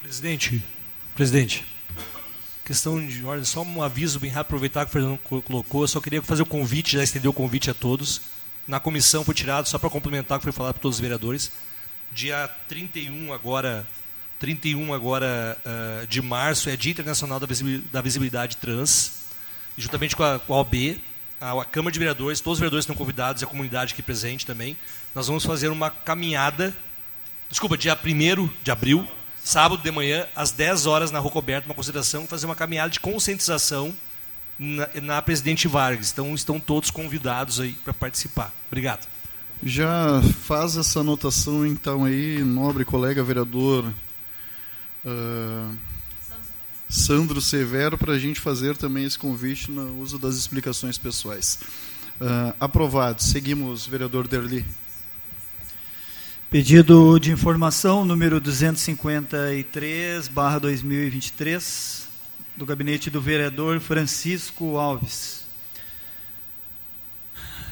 Presidente, 0.00 0.62
presidente, 1.14 1.64
questão 2.64 3.04
de 3.06 3.24
ordem, 3.24 3.44
só 3.44 3.62
um 3.62 3.82
aviso 3.82 4.18
bem 4.18 4.30
rápido, 4.30 4.48
aproveitar 4.54 4.84
que 4.84 4.90
o 4.90 4.92
Fernando 4.92 5.18
colocou, 5.18 5.82
eu 5.82 5.88
só 5.88 6.00
queria 6.00 6.22
fazer 6.22 6.42
o 6.42 6.46
convite, 6.46 6.96
já 6.96 7.04
estender 7.04 7.30
o 7.30 7.32
convite 7.32 7.70
a 7.70 7.74
todos. 7.74 8.22
Na 8.66 8.80
comissão 8.80 9.24
foi 9.24 9.34
tirado, 9.34 9.68
só 9.68 9.78
para 9.78 9.90
complementar 9.90 10.36
o 10.36 10.40
que 10.40 10.44
foi 10.44 10.52
falado 10.52 10.74
por 10.74 10.80
todos 10.80 10.96
os 10.96 11.00
vereadores, 11.00 11.50
Dia 12.12 12.50
31 12.68 13.32
agora, 13.32 13.86
31 14.40 14.94
agora 14.94 15.58
uh, 15.66 16.06
de 16.06 16.22
março 16.22 16.70
é 16.70 16.76
Dia 16.76 16.92
Internacional 16.92 17.38
da 17.38 17.46
Visibilidade, 17.46 17.88
da 17.92 18.00
Visibilidade 18.00 18.56
Trans. 18.56 19.12
Juntamente 19.76 20.16
com 20.16 20.24
a, 20.24 20.38
com 20.38 20.54
a 20.54 20.56
OB, 20.56 20.98
a, 21.38 21.60
a, 21.60 21.64
Câmara 21.66 21.92
de 21.92 21.98
Vereadores, 21.98 22.40
todos 22.40 22.56
os 22.56 22.58
vereadores 22.58 22.84
estão 22.84 22.96
convidados 22.96 23.42
a 23.42 23.46
comunidade 23.46 23.92
aqui 23.92 24.02
presente 24.02 24.46
também. 24.46 24.78
Nós 25.14 25.26
vamos 25.26 25.44
fazer 25.44 25.68
uma 25.68 25.90
caminhada, 25.90 26.74
desculpa, 27.50 27.76
dia 27.76 27.94
1 27.94 28.48
de 28.62 28.70
abril, 28.70 29.06
sábado 29.44 29.82
de 29.82 29.90
manhã, 29.90 30.26
às 30.34 30.50
10 30.50 30.86
horas 30.86 31.10
na 31.10 31.18
Rua 31.18 31.32
Coberta, 31.32 31.68
uma 31.68 31.74
consideração, 31.74 32.26
fazer 32.26 32.46
uma 32.46 32.56
caminhada 32.56 32.88
de 32.88 32.98
conscientização 32.98 33.94
na, 34.58 34.88
na 35.02 35.22
Presidente 35.22 35.68
Vargas. 35.68 36.12
Então 36.12 36.34
estão 36.34 36.58
todos 36.58 36.90
convidados 36.90 37.60
aí 37.60 37.72
para 37.84 37.92
participar. 37.92 38.50
Obrigado. 38.68 39.06
Já 39.62 40.22
faz 40.44 40.78
essa 40.78 41.00
anotação, 41.00 41.66
então, 41.66 42.06
aí, 42.06 42.42
nobre 42.42 42.86
colega 42.86 43.22
vereador 43.22 43.92
uh, 45.04 45.76
Sandro 46.88 47.40
Severo, 47.40 47.96
para 47.96 48.14
a 48.14 48.18
gente 48.18 48.40
fazer 48.40 48.76
também 48.76 49.04
esse 49.04 49.18
convite 49.18 49.70
no 49.70 50.00
uso 50.00 50.18
das 50.18 50.36
explicações 50.36 50.98
pessoais. 50.98 51.58
Uh, 52.20 52.54
aprovado. 52.60 53.22
Seguimos, 53.22 53.86
vereador 53.86 54.26
Derli. 54.28 54.64
Pedido 56.50 57.18
de 57.18 57.30
informação 57.30 58.04
número 58.04 58.40
253, 58.40 60.28
barra 60.28 60.58
2023, 60.58 62.08
do 62.56 62.66
gabinete 62.66 63.08
do 63.08 63.20
vereador 63.20 63.80
Francisco 63.80 64.76
Alves 64.76 65.40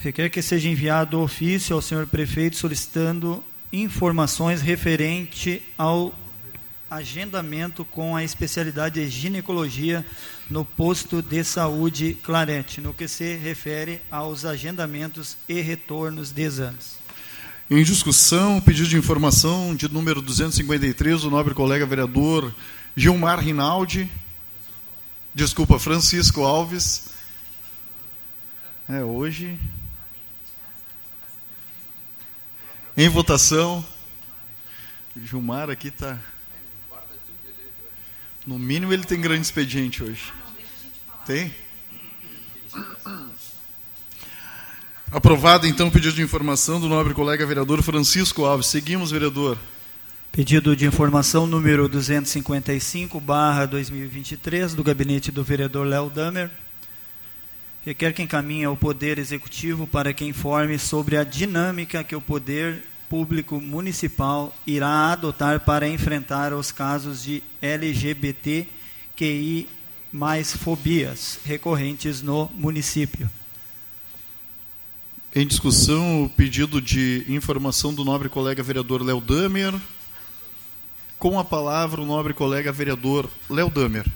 requer 0.03 0.31
que 0.31 0.41
seja 0.41 0.69
enviado 0.69 1.21
ofício 1.21 1.75
ao 1.75 1.83
senhor 1.83 2.07
prefeito 2.07 2.57
solicitando 2.57 3.43
informações 3.73 4.63
referente 4.63 5.63
ao 5.77 6.15
agendamento 6.91 7.85
com 7.85 8.17
a 8.17 8.25
especialidade 8.25 9.05
de 9.05 9.11
ginecologia 9.11 10.05
no 10.49 10.65
posto 10.65 11.21
de 11.21 11.45
saúde 11.45 12.17
Clarete, 12.23 12.81
no 12.81 12.95
que 12.95 13.07
se 13.07 13.37
refere 13.37 14.01
aos 14.11 14.45
agendamentos 14.45 15.37
e 15.49 15.61
retornos 15.61 16.31
de 16.33 16.43
exames. 16.43 16.99
Em 17.71 17.83
discussão, 17.83 18.61
pedido 18.61 18.89
de 18.89 18.97
informação 18.97 19.75
de 19.75 19.89
número 19.89 20.23
253, 20.23 21.25
o 21.25 21.31
nobre 21.31 21.55
colega 21.55 21.85
vereador 21.85 22.55
Gilmar 22.97 23.41
Rinaldi, 23.41 24.11
desculpa, 25.35 25.79
Francisco 25.79 26.43
Alves. 26.43 27.09
É, 28.89 29.05
hoje 29.05 29.59
Em 33.01 33.09
votação. 33.09 33.87
Gilmar 35.17 35.71
aqui 35.71 35.87
está. 35.87 36.19
No 38.49 38.59
mínimo 38.59 38.95
ele 38.95 39.05
tem 39.05 39.21
grande 39.21 39.43
expediente 39.43 40.03
hoje. 40.03 40.33
Tem? 41.27 41.55
Aprovado, 45.13 45.67
então, 45.67 45.89
o 45.89 45.91
pedido 45.91 46.15
de 46.15 46.23
informação 46.23 46.81
do 46.81 46.89
nobre 46.89 47.13
colega 47.13 47.45
vereador 47.45 47.83
Francisco 47.83 48.47
Alves. 48.47 48.69
Seguimos, 48.69 49.11
vereador. 49.11 49.59
Pedido 50.33 50.75
de 50.75 50.87
informação 50.87 51.47
número 51.47 51.91
255, 51.91 53.21
barra 53.21 53.67
2023, 53.67 54.73
do 54.73 54.83
gabinete 54.83 55.31
do 55.31 55.45
vereador 55.45 55.87
Léo 55.87 56.09
Damer. 56.09 56.51
Requer 57.85 58.15
que 58.15 58.23
encaminhe 58.23 58.65
ao 58.65 58.79
Poder 58.79 59.19
Executivo 59.19 59.87
para 59.87 60.15
que 60.15 60.25
informe 60.25 60.79
sobre 60.79 61.19
a 61.19 61.23
dinâmica 61.23 62.03
que 62.03 62.17
o 62.17 62.21
Poder 62.23 62.83
Público 63.09 63.61
Municipal 63.61 64.55
irá 64.67 65.13
adotar 65.13 65.61
para 65.61 65.89
enfrentar 65.89 66.53
os 66.53 66.71
casos 66.71 67.23
de 67.23 67.43
LGBTQI 67.63 68.69
mais 70.13 70.55
fobias 70.57 71.39
recorrentes 71.45 72.23
no 72.23 72.51
município. 72.55 73.31
Em 75.35 75.47
discussão, 75.47 76.25
o 76.25 76.29
pedido 76.29 76.81
de 76.81 77.25
informação 77.29 77.93
do 77.93 78.05
nobre 78.05 78.29
colega 78.29 78.63
vereador 78.63 79.03
Léo 79.03 79.21
Damer. 79.21 79.75
Com 81.19 81.39
a 81.39 81.45
palavra, 81.45 82.01
o 82.01 82.07
nobre 82.07 82.33
colega 82.33 82.73
vereador 82.73 83.29
Léo 83.51 83.69
Damer. 83.69 84.07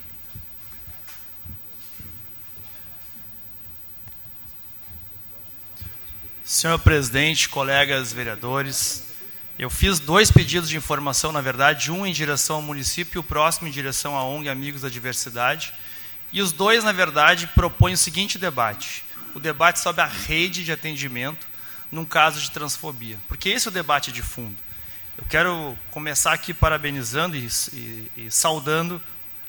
Senhor 6.53 6.79
presidente, 6.79 7.49
colegas 7.49 8.13
vereadores, 8.13 9.05
eu 9.59 9.71
fiz 9.71 9.99
dois 9.99 10.31
pedidos 10.31 10.69
de 10.69 10.77
informação, 10.77 11.33
na 11.33 11.41
verdade, 11.41 11.91
um 11.91 12.05
em 12.05 12.13
direção 12.13 12.57
ao 12.57 12.63
município 12.63 13.17
e 13.17 13.21
o 13.21 13.23
próximo 13.23 13.69
em 13.69 13.71
direção 13.71 14.19
à 14.19 14.23
ONG 14.23 14.51
Amigos 14.51 14.83
da 14.83 14.91
Diversidade. 14.91 15.73
E 16.31 16.43
os 16.43 16.53
dois, 16.53 16.85
na 16.85 16.93
verdade, 16.93 17.47
propõem 17.47 17.95
o 17.95 17.97
seguinte 17.97 18.37
debate: 18.37 19.03
o 19.35 19.41
debate 19.41 19.81
sobre 19.81 20.03
a 20.03 20.07
rede 20.07 20.63
de 20.63 20.71
atendimento 20.71 21.47
num 21.91 22.05
caso 22.05 22.39
de 22.39 22.51
transfobia. 22.51 23.17
Porque 23.29 23.49
esse 23.49 23.67
é 23.67 23.71
o 23.71 23.73
debate 23.73 24.13
de 24.13 24.21
fundo. 24.21 24.57
Eu 25.17 25.25
quero 25.31 25.75
começar 25.91 26.35
aqui 26.35 26.53
parabenizando 26.53 27.35
e, 27.35 27.49
e, 27.73 28.13
e 28.15 28.31
saudando 28.31 29.03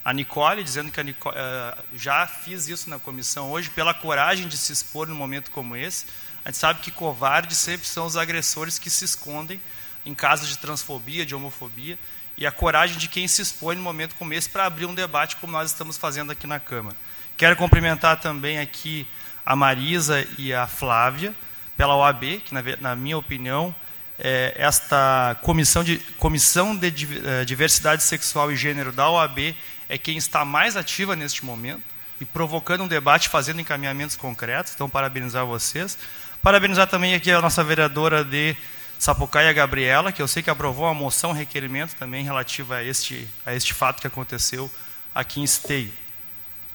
a 0.06 0.14
Nicole, 0.14 0.64
dizendo 0.64 0.90
que 0.90 1.02
a 1.02 1.04
Nicole, 1.04 1.36
uh, 1.36 1.84
já 1.98 2.26
fiz 2.26 2.70
isso 2.70 2.90
na 2.90 2.98
comissão 2.98 3.52
hoje, 3.52 3.70
pela 3.70 3.94
coragem 3.94 4.48
de 4.48 4.56
se 4.56 4.72
expor 4.72 5.06
num 5.06 5.16
momento 5.16 5.52
como 5.52 5.76
esse. 5.76 6.06
A 6.46 6.50
gente 6.50 6.58
sabe 6.58 6.82
que 6.82 6.92
covardes 6.92 7.58
sempre 7.58 7.88
são 7.88 8.06
os 8.06 8.18
agressores 8.18 8.78
que 8.78 8.90
se 8.90 9.06
escondem 9.06 9.60
em 10.06 10.14
casos 10.14 10.50
de 10.50 10.58
transfobia, 10.58 11.26
de 11.26 11.34
homofobia, 11.34 11.98
e 12.36 12.46
a 12.46 12.52
coragem 12.52 12.98
de 12.98 13.08
quem 13.08 13.28
se 13.28 13.42
expõe 13.42 13.76
no 13.76 13.82
momento 13.82 14.16
como 14.16 14.34
esse 14.34 14.50
para 14.50 14.66
abrir 14.66 14.86
um 14.86 14.94
debate 14.94 15.36
como 15.38 15.54
nós 15.54 15.72
estamos 15.72 15.98
fazendo 15.98 16.32
aqui 16.32 16.48
na 16.48 16.60
Câmara. 16.60 16.96
Quero 17.38 17.56
cumprimentar 17.56 18.20
também 18.20 18.60
aqui 18.60 19.08
a 19.46 19.56
Marisa 19.56 20.28
e 20.38 20.54
a 20.54 20.68
Flávia 20.68 21.34
pela 21.78 21.96
OAB, 21.96 22.42
que 22.46 22.54
na, 22.54 22.62
na 22.80 22.96
minha 22.96 23.18
opinião 23.18 23.74
é, 24.20 24.54
esta 24.58 25.38
comissão 25.42 25.84
de, 25.84 25.98
comissão 26.18 26.76
de 26.76 26.88
eh, 27.26 27.46
diversidade 27.46 28.04
sexual 28.04 28.52
e 28.52 28.56
gênero 28.56 28.92
da 28.92 29.10
OAB 29.10 29.56
é 29.90 29.98
quem 29.98 30.18
está 30.18 30.46
mais 30.46 30.78
ativa 30.78 31.16
neste 31.16 31.44
momento 31.44 31.82
e 32.22 32.26
provocando 32.26 32.84
um 32.84 32.88
debate, 32.88 33.28
fazendo 33.28 33.60
encaminhamentos 33.60 34.16
concretos. 34.16 34.74
Então, 34.74 34.90
parabenizar 34.90 35.46
vocês. 35.46 35.98
Parabenizar 36.44 36.88
também 36.88 37.16
aqui 37.16 37.32
a 37.32 37.42
nossa 37.42 37.64
vereadora 37.64 38.22
de 38.22 38.54
Sapucaia, 39.00 39.54
Gabriela, 39.54 40.12
que 40.12 40.22
eu 40.22 40.28
sei 40.28 40.44
que 40.44 40.50
aprovou 40.50 40.84
uma 40.84 40.94
moção 40.94 41.32
requerimento 41.32 41.96
também 41.96 42.22
relativa 42.22 42.76
a 42.76 42.84
este, 42.84 43.26
a 43.46 43.56
este 43.56 43.74
fato 43.74 44.02
que 44.02 44.08
aconteceu 44.08 44.70
aqui 45.16 45.40
em 45.40 45.46
Esteio. 45.46 45.90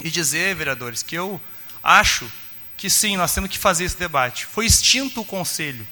E 0.02 0.10
dizer, 0.10 0.54
vereadores, 0.54 1.02
que 1.02 1.14
eu 1.14 1.38
acho 1.82 2.32
que 2.78 2.88
sim, 2.88 3.18
nós 3.18 3.34
temos 3.34 3.50
que 3.50 3.58
fazer 3.58 3.84
esse 3.84 3.98
debate. 3.98 4.46
Foi 4.46 4.64
extinto 4.64 5.20
o 5.20 5.24
conselho. 5.24 5.86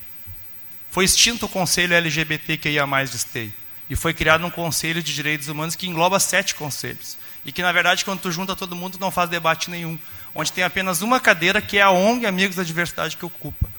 Foi 0.90 1.04
extinto 1.04 1.44
o 1.44 1.48
conselho 1.48 1.92
LGBTQIA+, 1.92 2.86
de 3.04 3.16
Esteio. 3.16 3.52
E 3.90 3.94
foi 3.94 4.14
criado 4.14 4.46
um 4.46 4.50
conselho 4.50 5.02
de 5.02 5.14
direitos 5.14 5.48
humanos 5.48 5.74
que 5.74 5.86
engloba 5.86 6.18
sete 6.18 6.54
conselhos. 6.54 7.18
E 7.44 7.52
que, 7.52 7.60
na 7.60 7.72
verdade, 7.72 8.06
quando 8.06 8.20
tu 8.20 8.32
junta 8.32 8.56
todo 8.56 8.74
mundo, 8.74 8.96
não 8.98 9.10
faz 9.10 9.28
debate 9.28 9.68
nenhum. 9.68 9.98
Onde 10.36 10.52
tem 10.52 10.62
apenas 10.62 11.00
uma 11.00 11.18
cadeira, 11.18 11.62
que 11.62 11.78
é 11.78 11.82
a 11.82 11.90
ONG 11.90 12.26
Amigos 12.26 12.56
da 12.56 12.62
Diversidade, 12.62 13.16
que 13.16 13.24
ocupa. 13.24 13.70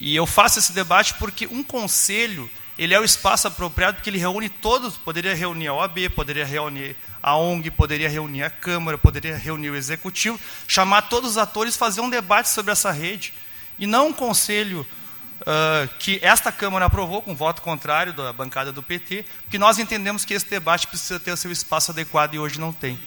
E 0.00 0.16
eu 0.16 0.26
faço 0.26 0.58
esse 0.58 0.72
debate 0.72 1.12
porque 1.14 1.46
um 1.46 1.62
conselho, 1.62 2.50
ele 2.78 2.94
é 2.94 2.98
o 2.98 3.04
espaço 3.04 3.46
apropriado 3.46 3.96
porque 3.96 4.08
ele 4.08 4.18
reúne 4.18 4.48
todos, 4.48 4.96
poderia 4.96 5.34
reunir 5.34 5.68
a 5.68 5.74
OAB, 5.74 6.08
poderia 6.14 6.46
reunir 6.46 6.96
a 7.22 7.36
ONG, 7.36 7.70
poderia 7.70 8.08
reunir 8.08 8.42
a 8.42 8.50
Câmara, 8.50 8.96
poderia 8.96 9.36
reunir 9.36 9.68
o 9.68 9.76
Executivo, 9.76 10.40
chamar 10.66 11.02
todos 11.02 11.32
os 11.32 11.38
atores, 11.38 11.76
fazer 11.76 12.00
um 12.00 12.08
debate 12.08 12.48
sobre 12.48 12.72
essa 12.72 12.90
rede. 12.90 13.34
E 13.78 13.86
não 13.86 14.08
um 14.08 14.12
conselho 14.12 14.86
uh, 15.42 15.88
que 15.98 16.18
esta 16.22 16.50
Câmara 16.50 16.86
aprovou 16.86 17.20
com 17.20 17.36
voto 17.36 17.60
contrário 17.60 18.14
da 18.14 18.32
bancada 18.32 18.72
do 18.72 18.82
PT, 18.82 19.26
porque 19.42 19.58
nós 19.58 19.78
entendemos 19.78 20.24
que 20.24 20.32
esse 20.32 20.48
debate 20.48 20.86
precisa 20.86 21.20
ter 21.20 21.30
o 21.30 21.36
seu 21.36 21.52
espaço 21.52 21.90
adequado 21.90 22.34
e 22.34 22.38
hoje 22.38 22.58
não 22.58 22.72
tem. 22.72 22.98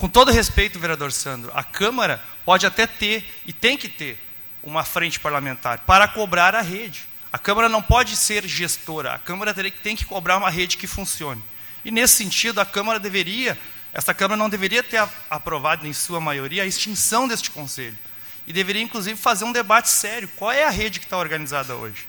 Com 0.00 0.08
todo 0.08 0.32
respeito, 0.32 0.78
vereador 0.78 1.12
Sandro, 1.12 1.52
a 1.54 1.62
Câmara 1.62 2.24
pode 2.42 2.64
até 2.64 2.86
ter, 2.86 3.22
e 3.44 3.52
tem 3.52 3.76
que 3.76 3.86
ter, 3.86 4.18
uma 4.62 4.82
frente 4.82 5.20
parlamentar 5.20 5.80
para 5.80 6.08
cobrar 6.08 6.54
a 6.54 6.62
rede. 6.62 7.02
A 7.30 7.38
Câmara 7.38 7.68
não 7.68 7.82
pode 7.82 8.16
ser 8.16 8.46
gestora, 8.46 9.12
a 9.12 9.18
Câmara 9.18 9.52
tem 9.52 9.94
que 9.94 10.06
cobrar 10.06 10.38
uma 10.38 10.48
rede 10.48 10.78
que 10.78 10.86
funcione. 10.86 11.44
E 11.84 11.90
nesse 11.90 12.16
sentido, 12.16 12.62
a 12.62 12.64
Câmara 12.64 12.98
deveria, 12.98 13.58
essa 13.92 14.14
Câmara 14.14 14.38
não 14.38 14.48
deveria 14.48 14.82
ter 14.82 15.06
aprovado 15.28 15.86
em 15.86 15.92
sua 15.92 16.18
maioria 16.18 16.62
a 16.62 16.66
extinção 16.66 17.28
deste 17.28 17.50
Conselho. 17.50 17.98
E 18.46 18.54
deveria, 18.54 18.80
inclusive, 18.80 19.20
fazer 19.20 19.44
um 19.44 19.52
debate 19.52 19.90
sério. 19.90 20.30
Qual 20.34 20.50
é 20.50 20.64
a 20.64 20.70
rede 20.70 20.98
que 20.98 21.04
está 21.04 21.18
organizada 21.18 21.76
hoje? 21.76 22.08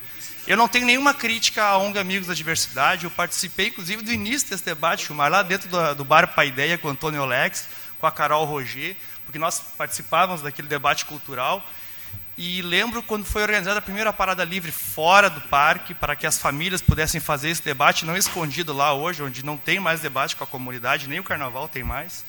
Eu 0.51 0.57
não 0.57 0.67
tenho 0.67 0.85
nenhuma 0.85 1.13
crítica 1.13 1.63
à 1.63 1.77
ONG 1.77 1.97
Amigos 1.97 2.27
da 2.27 2.33
Diversidade. 2.33 3.05
Eu 3.05 3.11
participei, 3.11 3.67
inclusive, 3.67 4.03
do 4.03 4.11
início 4.11 4.49
desse 4.49 4.65
debate, 4.65 5.05
Chumar, 5.05 5.29
lá 5.31 5.41
dentro 5.43 5.69
do, 5.69 5.95
do 5.95 6.03
Bar 6.03 6.27
Paideia, 6.35 6.77
com 6.77 6.89
o 6.89 6.91
Antônio 6.91 7.21
Olex, 7.21 7.69
com 7.97 8.05
a 8.05 8.11
Carol 8.11 8.43
Roger, 8.43 8.97
porque 9.23 9.39
nós 9.39 9.61
participávamos 9.77 10.41
daquele 10.41 10.67
debate 10.67 11.05
cultural. 11.05 11.65
E 12.37 12.61
lembro 12.63 13.01
quando 13.01 13.23
foi 13.23 13.43
organizada 13.43 13.79
a 13.79 13.81
primeira 13.81 14.11
parada 14.11 14.43
livre 14.43 14.73
fora 14.73 15.29
do 15.29 15.39
parque, 15.39 15.93
para 15.93 16.17
que 16.17 16.27
as 16.27 16.37
famílias 16.37 16.81
pudessem 16.81 17.21
fazer 17.21 17.47
esse 17.47 17.63
debate, 17.63 18.05
não 18.05 18.17
escondido 18.17 18.73
lá 18.73 18.93
hoje, 18.93 19.23
onde 19.23 19.45
não 19.45 19.55
tem 19.55 19.79
mais 19.79 20.01
debate 20.01 20.35
com 20.35 20.43
a 20.43 20.47
comunidade, 20.47 21.07
nem 21.07 21.21
o 21.21 21.23
carnaval 21.23 21.69
tem 21.69 21.81
mais. 21.81 22.25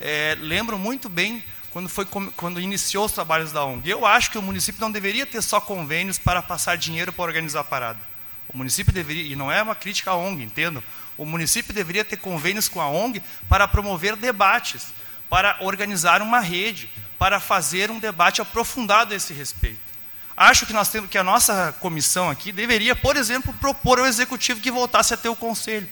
É, 0.00 0.34
lembro 0.40 0.78
muito 0.78 1.10
bem 1.10 1.44
quando, 1.70 1.88
foi, 1.88 2.04
quando 2.04 2.60
iniciou 2.60 3.06
os 3.06 3.12
trabalhos 3.12 3.52
da 3.52 3.64
ONG. 3.64 3.88
Eu 3.88 4.04
acho 4.04 4.30
que 4.30 4.38
o 4.38 4.42
município 4.42 4.80
não 4.80 4.90
deveria 4.90 5.24
ter 5.24 5.42
só 5.42 5.60
convênios 5.60 6.18
para 6.18 6.42
passar 6.42 6.76
dinheiro 6.76 7.12
para 7.12 7.24
organizar 7.24 7.60
a 7.60 7.64
parada. 7.64 8.00
O 8.48 8.56
município 8.56 8.92
deveria, 8.92 9.32
e 9.32 9.36
não 9.36 9.50
é 9.50 9.62
uma 9.62 9.74
crítica 9.74 10.10
à 10.10 10.16
ONG, 10.16 10.42
entendo, 10.42 10.82
o 11.16 11.24
município 11.24 11.72
deveria 11.72 12.04
ter 12.04 12.16
convênios 12.16 12.68
com 12.68 12.80
a 12.80 12.88
ONG 12.88 13.22
para 13.48 13.68
promover 13.68 14.16
debates, 14.16 14.88
para 15.28 15.56
organizar 15.60 16.20
uma 16.20 16.40
rede, 16.40 16.90
para 17.18 17.38
fazer 17.38 17.90
um 17.90 17.98
debate 17.98 18.40
aprofundado 18.40 19.12
a 19.12 19.16
esse 19.16 19.32
respeito. 19.32 19.78
Acho 20.36 20.66
que 20.66 20.72
nós 20.72 20.88
temos 20.88 21.10
que 21.10 21.18
a 21.18 21.22
nossa 21.22 21.72
comissão 21.78 22.30
aqui 22.30 22.50
deveria, 22.50 22.96
por 22.96 23.16
exemplo, 23.16 23.52
propor 23.60 23.98
ao 23.98 24.06
executivo 24.06 24.60
que 24.60 24.70
voltasse 24.70 25.12
a 25.12 25.16
ter 25.16 25.28
o 25.28 25.36
conselho. 25.36 25.86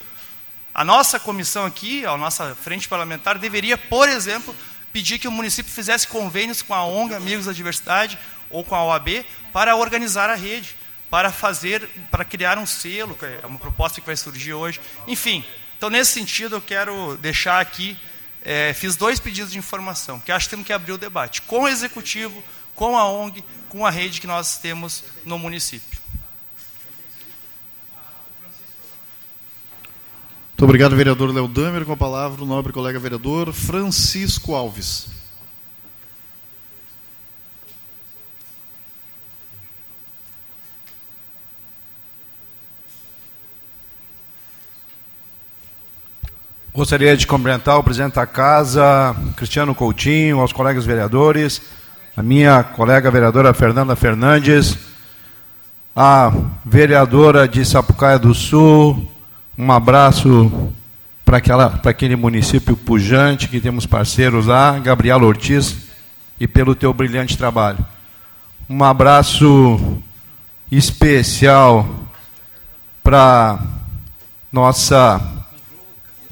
A 0.74 0.84
nossa 0.84 1.20
comissão 1.20 1.66
aqui, 1.66 2.06
a 2.06 2.16
nossa 2.16 2.54
frente 2.54 2.88
parlamentar 2.88 3.38
deveria, 3.38 3.76
por 3.76 4.08
exemplo, 4.08 4.56
pedir 4.98 5.20
que 5.20 5.28
o 5.28 5.30
município 5.30 5.70
fizesse 5.70 6.08
convênios 6.08 6.60
com 6.60 6.74
a 6.74 6.84
ONG 6.84 7.14
Amigos 7.14 7.46
da 7.46 7.52
Diversidade 7.52 8.18
ou 8.50 8.64
com 8.64 8.74
a 8.74 8.84
OAB 8.84 9.24
para 9.52 9.76
organizar 9.76 10.28
a 10.28 10.34
rede, 10.34 10.74
para 11.08 11.30
fazer, 11.30 11.88
para 12.10 12.24
criar 12.24 12.58
um 12.58 12.66
selo, 12.66 13.14
que 13.14 13.24
é 13.24 13.42
uma 13.44 13.60
proposta 13.60 14.00
que 14.00 14.06
vai 14.08 14.16
surgir 14.16 14.54
hoje. 14.54 14.80
Enfim, 15.06 15.44
então 15.76 15.88
nesse 15.88 16.10
sentido 16.10 16.56
eu 16.56 16.60
quero 16.60 17.16
deixar 17.18 17.60
aqui 17.60 17.96
é, 18.42 18.74
fiz 18.74 18.96
dois 18.96 19.20
pedidos 19.20 19.52
de 19.52 19.58
informação, 19.58 20.18
que 20.18 20.32
acho 20.32 20.46
que 20.46 20.50
temos 20.50 20.66
que 20.66 20.72
abrir 20.72 20.90
o 20.90 20.98
debate, 20.98 21.42
com 21.42 21.62
o 21.62 21.68
Executivo, 21.68 22.42
com 22.74 22.98
a 22.98 23.08
ONG, 23.08 23.44
com 23.68 23.86
a 23.86 23.90
rede 23.90 24.20
que 24.20 24.26
nós 24.26 24.58
temos 24.58 25.04
no 25.24 25.38
município. 25.38 25.97
Muito 30.58 30.64
obrigado, 30.64 30.96
vereador 30.96 31.32
Léo 31.32 31.46
Damer. 31.46 31.84
Com 31.84 31.92
a 31.92 31.96
palavra, 31.96 32.42
o 32.42 32.44
nobre 32.44 32.72
colega 32.72 32.98
vereador 32.98 33.52
Francisco 33.52 34.56
Alves. 34.56 35.06
Gostaria 46.74 47.16
de 47.16 47.24
cumprimentar 47.24 47.78
o 47.78 47.84
presidente 47.84 48.14
da 48.14 48.26
casa, 48.26 49.14
Cristiano 49.36 49.76
Coutinho, 49.76 50.40
aos 50.40 50.52
colegas 50.52 50.84
vereadores, 50.84 51.62
a 52.16 52.22
minha 52.22 52.64
colega 52.64 53.12
vereadora 53.12 53.54
Fernanda 53.54 53.94
Fernandes, 53.94 54.76
a 55.94 56.32
vereadora 56.64 57.46
de 57.46 57.64
Sapucaia 57.64 58.18
do 58.18 58.34
Sul, 58.34 59.17
um 59.58 59.72
abraço 59.72 60.72
para 61.24 61.38
aquele 61.90 62.14
município 62.14 62.76
pujante 62.76 63.48
que 63.48 63.60
temos 63.60 63.84
parceiros 63.84 64.46
lá, 64.46 64.78
Gabriela 64.78 65.24
Ortiz, 65.24 65.76
e 66.38 66.46
pelo 66.46 66.76
teu 66.76 66.94
brilhante 66.94 67.36
trabalho. 67.36 67.84
um 68.70 68.84
abraço 68.84 70.00
especial 70.70 71.88
para 73.02 73.58
nossa 74.52 75.20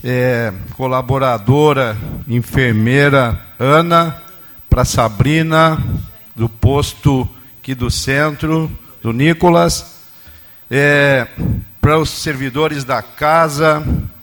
é, 0.05 0.53
colaboradora, 0.75 1.97
enfermeira 2.29 3.41
Ana, 3.59 4.23
para 4.71 4.85
Sabrina, 4.85 5.83
do 6.35 6.49
posto 6.49 7.29
aqui 7.59 7.75
do 7.75 7.91
centro, 7.91 8.71
do 9.03 9.13
Nicolas, 9.13 9.97
é, 10.71 11.27
para 11.87 12.01
os 12.01 12.11
servidores 12.11 12.83
da 12.83 13.01
casa, 13.01 13.81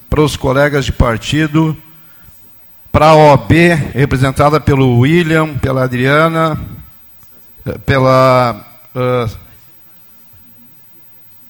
para 0.09 0.19
os 0.19 0.35
colegas 0.35 0.83
de 0.83 0.91
partido, 0.91 1.77
para 2.91 3.05
a 3.05 3.15
OAB, 3.15 3.51
representada 3.93 4.59
pelo 4.59 4.99
William, 4.99 5.57
pela 5.59 5.83
Adriana, 5.83 6.59
pela. 7.85 8.67
Uh, 8.93 9.37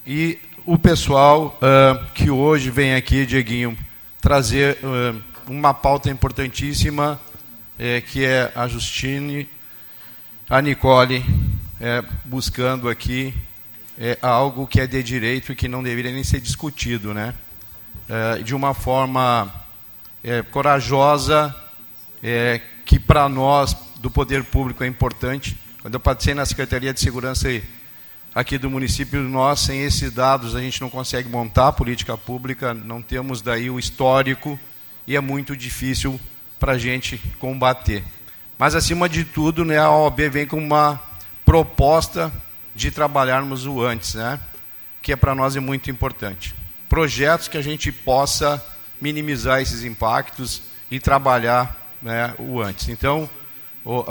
e 0.06 0.38
o 0.68 0.78
pessoal 0.78 1.58
uh, 1.58 2.06
que 2.14 2.30
hoje 2.30 2.70
vem 2.70 2.94
aqui, 2.94 3.26
Dieguinho, 3.26 3.76
trazer 4.22 4.78
uh, 4.84 5.20
uma 5.48 5.74
pauta 5.74 6.12
importantíssima, 6.12 7.20
eh, 7.80 8.02
que 8.02 8.24
é 8.24 8.52
a 8.56 8.68
Justine, 8.68 9.50
a 10.48 10.62
Nicole, 10.62 11.26
eh, 11.82 12.04
buscando 12.24 12.88
aqui 12.88 13.34
eh, 14.00 14.18
algo 14.22 14.68
que 14.68 14.80
é 14.80 14.88
de 14.88 15.02
direito 15.04 15.52
e 15.52 15.56
que 15.56 15.68
não 15.68 15.84
deveria 15.84 16.12
nem 16.12 16.24
ser 16.24 16.40
discutido, 16.40 17.14
né? 17.14 17.34
de 18.44 18.54
uma 18.54 18.74
forma 18.74 19.52
corajosa, 20.52 21.56
que 22.86 23.00
para 23.00 23.30
nós 23.30 23.76
do 24.04 24.12
poder 24.12 24.44
público 24.44 24.84
é 24.84 24.88
importante. 24.88 25.58
Quando 25.82 25.94
eu 25.94 26.00
passei 26.00 26.34
na 26.34 26.46
Secretaria 26.46 26.94
de 26.94 27.00
Segurança 27.00 27.48
aqui 28.36 28.58
do 28.58 28.70
município, 28.70 29.22
nós, 29.22 29.62
sem 29.62 29.82
esses 29.84 30.12
dados, 30.12 30.56
a 30.56 30.62
gente 30.62 30.82
não 30.82 30.90
consegue 30.90 31.30
montar 31.30 31.70
a 31.70 31.72
política 31.72 32.18
pública, 32.18 32.74
não 32.74 33.02
temos 33.02 33.42
daí 33.42 33.70
o 33.70 33.80
histórico 33.80 34.60
e 35.08 35.16
é 35.16 35.22
muito 35.22 35.56
difícil 35.56 36.20
para 36.60 36.74
a 36.74 36.78
gente 36.78 37.18
combater. 37.40 38.04
Mas, 38.58 38.76
acima 38.76 39.08
de 39.08 39.24
tudo, 39.24 39.64
né, 39.64 39.78
a 39.78 39.90
OAB 39.90 40.30
vem 40.30 40.46
com 40.46 40.58
uma 40.58 41.02
proposta 41.46 42.32
de 42.76 42.92
trabalharmos 42.92 43.66
o 43.66 43.82
antes, 43.82 44.16
né, 44.16 44.40
que 45.02 45.12
é 45.12 45.16
para 45.16 45.36
nós 45.36 45.56
é 45.56 45.60
muito 45.60 45.92
importante. 45.92 46.56
Projetos 46.90 47.48
que 47.48 47.58
a 47.58 47.62
gente 47.62 47.92
possa 47.92 48.64
minimizar 49.00 49.62
esses 49.62 49.84
impactos 49.84 50.62
e 50.90 51.00
trabalhar 51.00 51.76
né, 52.02 52.34
o 52.38 52.62
antes. 52.62 52.90
Então, 52.90 53.30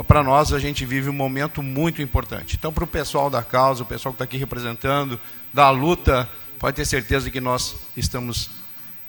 para 0.07 0.23
nós 0.23 0.53
a 0.53 0.59
gente 0.59 0.85
vive 0.85 1.09
um 1.09 1.13
momento 1.13 1.63
muito 1.63 2.01
importante. 2.01 2.55
Então, 2.55 2.71
para 2.71 2.83
o 2.83 2.87
pessoal 2.87 3.29
da 3.29 3.41
causa, 3.41 3.83
o 3.83 3.85
pessoal 3.85 4.13
que 4.13 4.15
está 4.15 4.23
aqui 4.23 4.37
representando, 4.37 5.19
da 5.53 5.69
luta, 5.69 6.29
pode 6.59 6.75
ter 6.75 6.85
certeza 6.85 7.29
que 7.29 7.41
nós 7.41 7.75
estamos 7.95 8.49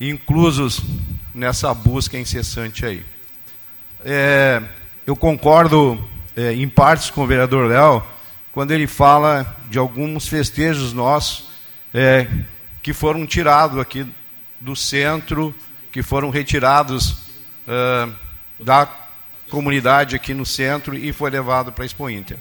inclusos 0.01 0.81
nessa 1.35 1.73
busca 1.73 2.19
incessante 2.19 2.85
aí. 2.85 3.05
É, 4.05 4.63
eu 5.07 5.17
concordo 5.17 6.03
é, 6.37 6.53
em 6.53 6.69
partes 6.69 7.11
com 7.11 7.23
o 7.23 7.27
vereador 7.27 7.69
Léo, 7.69 8.03
quando 8.55 8.71
ele 8.71 8.87
fala 8.87 9.57
de 9.69 9.81
alguns 9.81 10.29
festejos 10.29 10.93
nossos 10.93 11.47
é, 11.93 12.29
que 12.81 12.93
foram 12.93 13.27
tirados 13.27 13.81
aqui 13.81 14.07
do 14.61 14.77
centro, 14.77 15.53
que 15.91 16.05
foram 16.05 16.31
retirados 16.31 17.17
uh, 17.67 18.15
da 18.61 18.89
comunidade 19.51 20.15
aqui 20.15 20.33
no 20.33 20.47
centro 20.47 20.97
e 20.97 21.13
foi 21.13 21.31
levado 21.31 21.73
para 21.73 21.83
a 21.83 21.87
Expo 21.87 22.09
Inter. 22.09 22.39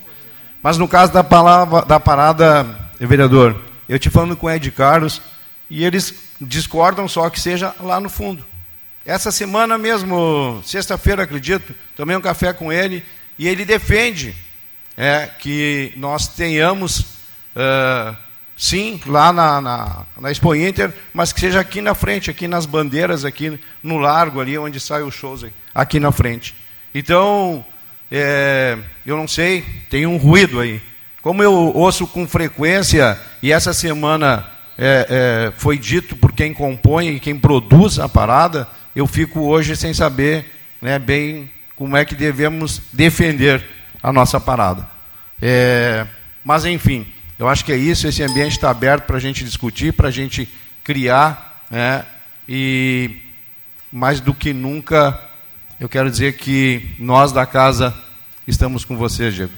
Mas 0.61 0.77
no 0.77 0.87
caso 0.87 1.11
da, 1.11 1.23
palavra, 1.23 1.81
da 1.81 1.99
parada, 1.99 2.63
vereador, 2.99 3.59
eu 3.89 3.97
te 3.97 4.11
falando 4.11 4.35
com 4.37 4.45
o 4.45 4.51
Ed 4.51 4.69
Carlos 4.69 5.19
e 5.67 5.83
eles 5.83 6.13
discordam 6.39 7.07
só 7.07 7.27
que 7.27 7.39
seja 7.39 7.75
lá 7.79 7.99
no 7.99 8.09
fundo. 8.09 8.45
Essa 9.03 9.31
semana 9.31 9.79
mesmo, 9.79 10.61
sexta-feira, 10.63 11.23
acredito, 11.23 11.73
tomei 11.95 12.15
um 12.15 12.21
café 12.21 12.53
com 12.53 12.71
ele 12.71 13.03
e 13.37 13.47
ele 13.47 13.65
defende 13.65 14.35
é, 14.97 15.29
que 15.39 15.93
nós 15.95 16.27
tenhamos, 16.27 16.99
uh, 17.55 18.15
sim, 18.55 18.99
lá 19.05 19.33
na, 19.33 19.59
na, 19.59 20.05
na 20.19 20.31
Expo 20.31 20.55
Inter, 20.55 20.93
mas 21.13 21.33
que 21.33 21.39
seja 21.39 21.59
aqui 21.59 21.81
na 21.81 21.95
frente, 21.95 22.29
aqui 22.29 22.47
nas 22.47 22.65
bandeiras, 22.65 23.25
aqui 23.25 23.59
no 23.81 23.97
largo 23.97 24.39
ali, 24.39 24.57
onde 24.57 24.79
saem 24.79 25.05
os 25.05 25.15
shows, 25.15 25.45
aqui 25.73 25.99
na 25.99 26.11
frente. 26.11 26.55
Então, 26.93 27.65
é, 28.11 28.77
eu 29.05 29.17
não 29.17 29.27
sei, 29.27 29.65
tem 29.89 30.05
um 30.05 30.17
ruído 30.17 30.59
aí. 30.59 30.81
Como 31.21 31.41
eu 31.41 31.53
ouço 31.53 32.05
com 32.05 32.27
frequência, 32.27 33.19
e 33.41 33.51
essa 33.51 33.73
semana 33.73 34.45
é, 34.77 35.07
é, 35.49 35.53
foi 35.57 35.77
dito 35.77 36.15
por 36.15 36.31
quem 36.31 36.53
compõe 36.53 37.09
e 37.09 37.19
quem 37.19 37.37
produz 37.37 37.97
a 37.97 38.07
parada, 38.07 38.67
eu 38.95 39.07
fico 39.07 39.41
hoje 39.41 39.75
sem 39.75 39.93
saber 39.93 40.45
né, 40.81 40.99
bem 40.99 41.49
como 41.75 41.97
é 41.97 42.05
que 42.05 42.13
devemos 42.13 42.81
defender 42.91 43.63
a 44.03 44.11
nossa 44.11 44.39
parada. 44.39 44.85
É, 45.41 46.05
mas, 46.43 46.65
enfim, 46.65 47.07
eu 47.39 47.47
acho 47.47 47.63
que 47.63 47.71
é 47.71 47.77
isso, 47.77 48.05
esse 48.05 48.21
ambiente 48.21 48.51
está 48.51 48.69
aberto 48.69 49.05
para 49.05 49.15
a 49.15 49.19
gente 49.19 49.43
discutir, 49.43 49.93
para 49.93 50.09
a 50.09 50.11
gente 50.11 50.47
criar, 50.83 51.65
né, 51.71 52.05
e 52.47 53.21
mais 53.91 54.19
do 54.19 54.33
que 54.33 54.51
nunca 54.51 55.19
eu 55.79 55.89
quero 55.89 56.09
dizer 56.09 56.37
que 56.37 56.95
nós 56.99 57.31
da 57.31 57.45
casa 57.45 57.93
estamos 58.47 58.85
com 58.85 58.95
você, 58.95 59.31
Diego. 59.31 59.51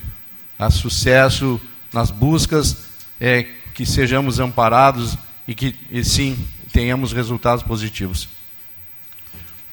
Há 0.58 0.70
sucesso 0.72 1.60
nas 1.94 2.10
buscas, 2.10 2.78
é, 3.20 3.46
que 3.74 3.86
sejamos 3.86 4.40
amparados 4.40 5.18
e 5.48 5.54
que, 5.54 5.76
e 5.92 6.04
sim, 6.04 6.38
tenhamos 6.72 7.14
resultados 7.14 7.64
positivos. 7.64 8.28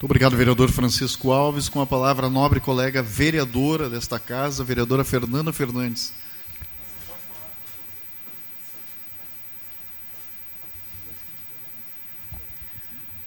Muito 0.03 0.11
obrigado, 0.11 0.37
vereador 0.37 0.69
Francisco 0.69 1.31
Alves. 1.31 1.69
Com 1.69 1.81
a 1.81 1.87
palavra, 1.87 2.27
a 2.27 2.29
nobre 2.29 2.59
colega 2.59 3.01
vereadora 3.01 3.89
desta 3.89 4.19
casa, 4.19 4.65
vereadora 4.65 5.05
Fernanda 5.05 5.53
Fernandes. 5.53 6.13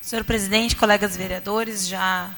Senhor 0.01 0.25
presidente, 0.25 0.75
colegas 0.75 1.15
vereadores, 1.15 1.87
já 1.87 2.35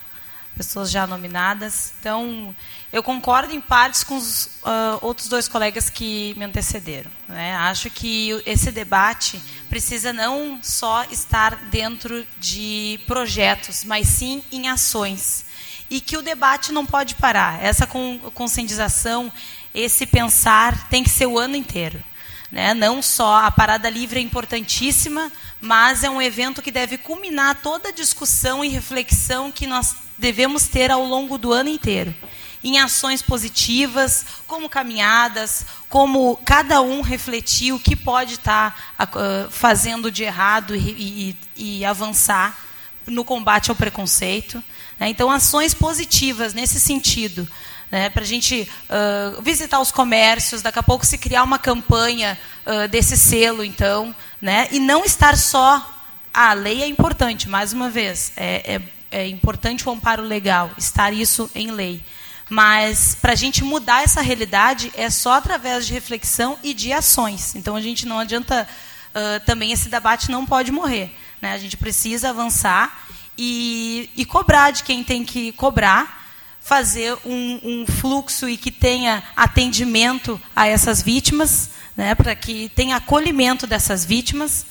pessoas 0.57 0.89
já 0.89 1.05
nominadas. 1.05 1.93
Então, 1.99 2.55
eu 2.91 3.03
concordo 3.03 3.53
em 3.53 3.61
partes 3.61 4.03
com 4.03 4.17
os 4.17 4.45
uh, 4.63 4.97
outros 5.01 5.27
dois 5.27 5.47
colegas 5.47 5.89
que 5.89 6.33
me 6.35 6.45
antecederam. 6.45 7.11
Né? 7.27 7.55
Acho 7.55 7.89
que 7.89 8.41
esse 8.45 8.71
debate 8.71 9.39
precisa 9.69 10.11
não 10.11 10.59
só 10.63 11.05
estar 11.11 11.55
dentro 11.69 12.25
de 12.39 12.99
projetos, 13.05 13.83
mas 13.83 14.07
sim 14.07 14.43
em 14.51 14.67
ações. 14.67 15.45
E 15.89 16.01
que 16.01 16.17
o 16.17 16.21
debate 16.21 16.71
não 16.71 16.85
pode 16.85 17.15
parar. 17.15 17.63
Essa 17.63 17.87
conscientização, 18.33 19.31
esse 19.73 20.05
pensar, 20.05 20.89
tem 20.89 21.03
que 21.03 21.09
ser 21.09 21.27
o 21.27 21.37
ano 21.37 21.55
inteiro. 21.55 22.03
Né? 22.51 22.73
Não 22.73 23.01
só 23.01 23.45
a 23.45 23.51
parada 23.51 23.89
livre 23.89 24.19
é 24.19 24.23
importantíssima, 24.23 25.31
mas 25.59 26.03
é 26.03 26.09
um 26.09 26.21
evento 26.21 26.61
que 26.61 26.71
deve 26.71 26.97
culminar 26.97 27.55
toda 27.61 27.89
a 27.89 27.93
discussão 27.93 28.63
e 28.63 28.69
reflexão 28.69 29.51
que 29.51 29.67
nós 29.67 29.95
devemos 30.17 30.67
ter 30.67 30.91
ao 30.91 31.05
longo 31.05 31.37
do 31.37 31.51
ano 31.51 31.69
inteiro. 31.69 32.15
Em 32.63 32.79
ações 32.79 33.21
positivas, 33.21 34.25
como 34.47 34.67
caminhadas, 34.67 35.65
como 35.87 36.37
cada 36.43 36.81
um 36.81 37.01
refletir 37.01 37.71
o 37.71 37.79
que 37.79 37.95
pode 37.95 38.35
estar 38.35 38.95
uh, 38.99 39.49
fazendo 39.51 40.11
de 40.11 40.23
errado 40.23 40.75
e, 40.75 41.35
e, 41.55 41.77
e, 41.79 41.85
avançar 41.85 42.57
no 43.05 43.23
combate 43.23 43.69
ao 43.69 43.75
preconceito. 43.75 44.61
Né? 44.99 45.09
Então, 45.09 45.29
ações 45.29 45.73
positivas 45.73 46.53
nesse 46.53 46.79
sentido. 46.79 47.47
Né? 47.91 48.09
Para 48.09 48.23
a 48.23 48.27
gente 48.27 48.69
uh, 48.89 49.41
visitar 49.41 49.79
os 49.79 49.91
comércios, 49.91 50.61
daqui 50.61 50.79
a 50.79 50.83
pouco 50.83 51.05
se 51.05 51.17
criar 51.17 51.43
uma 51.43 51.57
campanha 51.59 52.37
uh, 52.65 52.87
desse 52.87 53.17
selo, 53.17 53.63
então. 53.63 54.15
Né? 54.41 54.67
E 54.71 54.79
não 54.79 55.05
estar 55.05 55.37
só. 55.37 55.93
a 56.33 56.53
lei 56.53 56.83
é 56.83 56.87
importante, 56.87 57.47
mais 57.47 57.73
uma 57.73 57.89
vez. 57.89 58.33
É, 58.35 58.75
é 58.75 58.81
é 59.11 59.27
importante 59.27 59.87
o 59.87 59.91
amparo 59.91 60.23
legal, 60.23 60.71
estar 60.77 61.13
isso 61.13 61.49
em 61.55 61.71
lei. 61.71 62.03
Mas 62.49 63.15
para 63.15 63.33
a 63.33 63.35
gente 63.35 63.63
mudar 63.63 64.03
essa 64.03 64.21
realidade 64.21 64.91
é 64.95 65.09
só 65.09 65.33
através 65.33 65.85
de 65.85 65.93
reflexão 65.93 66.57
e 66.63 66.73
de 66.73 66.93
ações. 66.93 67.55
Então 67.55 67.75
a 67.75 67.81
gente 67.81 68.05
não 68.05 68.19
adianta 68.19 68.67
uh, 69.13 69.45
também 69.45 69.71
esse 69.71 69.89
debate 69.89 70.31
não 70.31 70.45
pode 70.45 70.71
morrer. 70.71 71.13
Né? 71.41 71.53
A 71.53 71.57
gente 71.57 71.75
precisa 71.75 72.29
avançar 72.29 73.05
e, 73.37 74.09
e 74.15 74.25
cobrar 74.25 74.71
de 74.71 74.83
quem 74.83 75.03
tem 75.03 75.25
que 75.25 75.51
cobrar, 75.53 76.26
fazer 76.67 77.17
um, 77.25 77.59
um 77.63 77.85
fluxo 77.87 78.49
e 78.49 78.57
que 78.57 78.71
tenha 78.71 79.23
atendimento 79.37 80.39
a 80.53 80.67
essas 80.67 81.01
vítimas, 81.01 81.69
né? 81.95 82.13
para 82.13 82.35
que 82.35 82.69
tenha 82.75 82.97
acolhimento 82.97 83.65
dessas 83.65 84.03
vítimas 84.03 84.65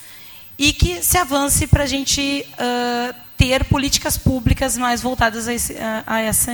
e 0.59 0.75
que 0.75 1.03
se 1.03 1.17
avance 1.17 1.67
para 1.67 1.85
a 1.85 1.87
gente 1.87 2.47
uh, 2.53 3.15
ter 3.39 3.65
políticas 3.65 4.19
públicas 4.19 4.77
mais 4.77 5.01
voltadas 5.01 5.49
a, 5.49 5.55
esse, 5.55 5.79
a, 5.79 6.05
a, 6.07 6.21
essa, 6.21 6.53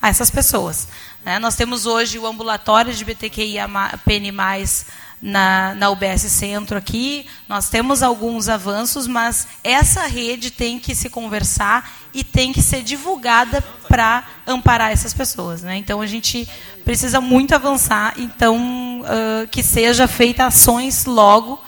a 0.00 0.08
essas 0.08 0.30
pessoas. 0.30 0.88
Né? 1.22 1.38
Nós 1.38 1.54
temos 1.54 1.84
hoje 1.84 2.18
o 2.18 2.26
ambulatório 2.26 2.94
de 2.94 3.04
BTQIA 3.04 3.68
PN+, 4.06 4.32
na, 5.20 5.74
na 5.74 5.90
UBS 5.90 6.22
Centro 6.22 6.78
aqui, 6.78 7.26
nós 7.48 7.68
temos 7.68 8.02
alguns 8.02 8.48
avanços, 8.48 9.06
mas 9.06 9.48
essa 9.64 10.06
rede 10.06 10.50
tem 10.50 10.78
que 10.78 10.94
se 10.94 11.10
conversar 11.10 12.08
e 12.14 12.22
tem 12.22 12.52
que 12.52 12.62
ser 12.62 12.82
divulgada 12.82 13.62
para 13.88 14.24
amparar 14.46 14.90
essas 14.90 15.12
pessoas. 15.12 15.62
Né? 15.62 15.76
Então, 15.76 16.00
a 16.00 16.06
gente 16.06 16.48
precisa 16.84 17.20
muito 17.20 17.54
avançar, 17.54 18.14
então, 18.16 19.02
uh, 19.02 19.48
que 19.48 19.62
seja 19.62 20.06
feita 20.06 20.46
ações 20.46 21.04
logo 21.04 21.60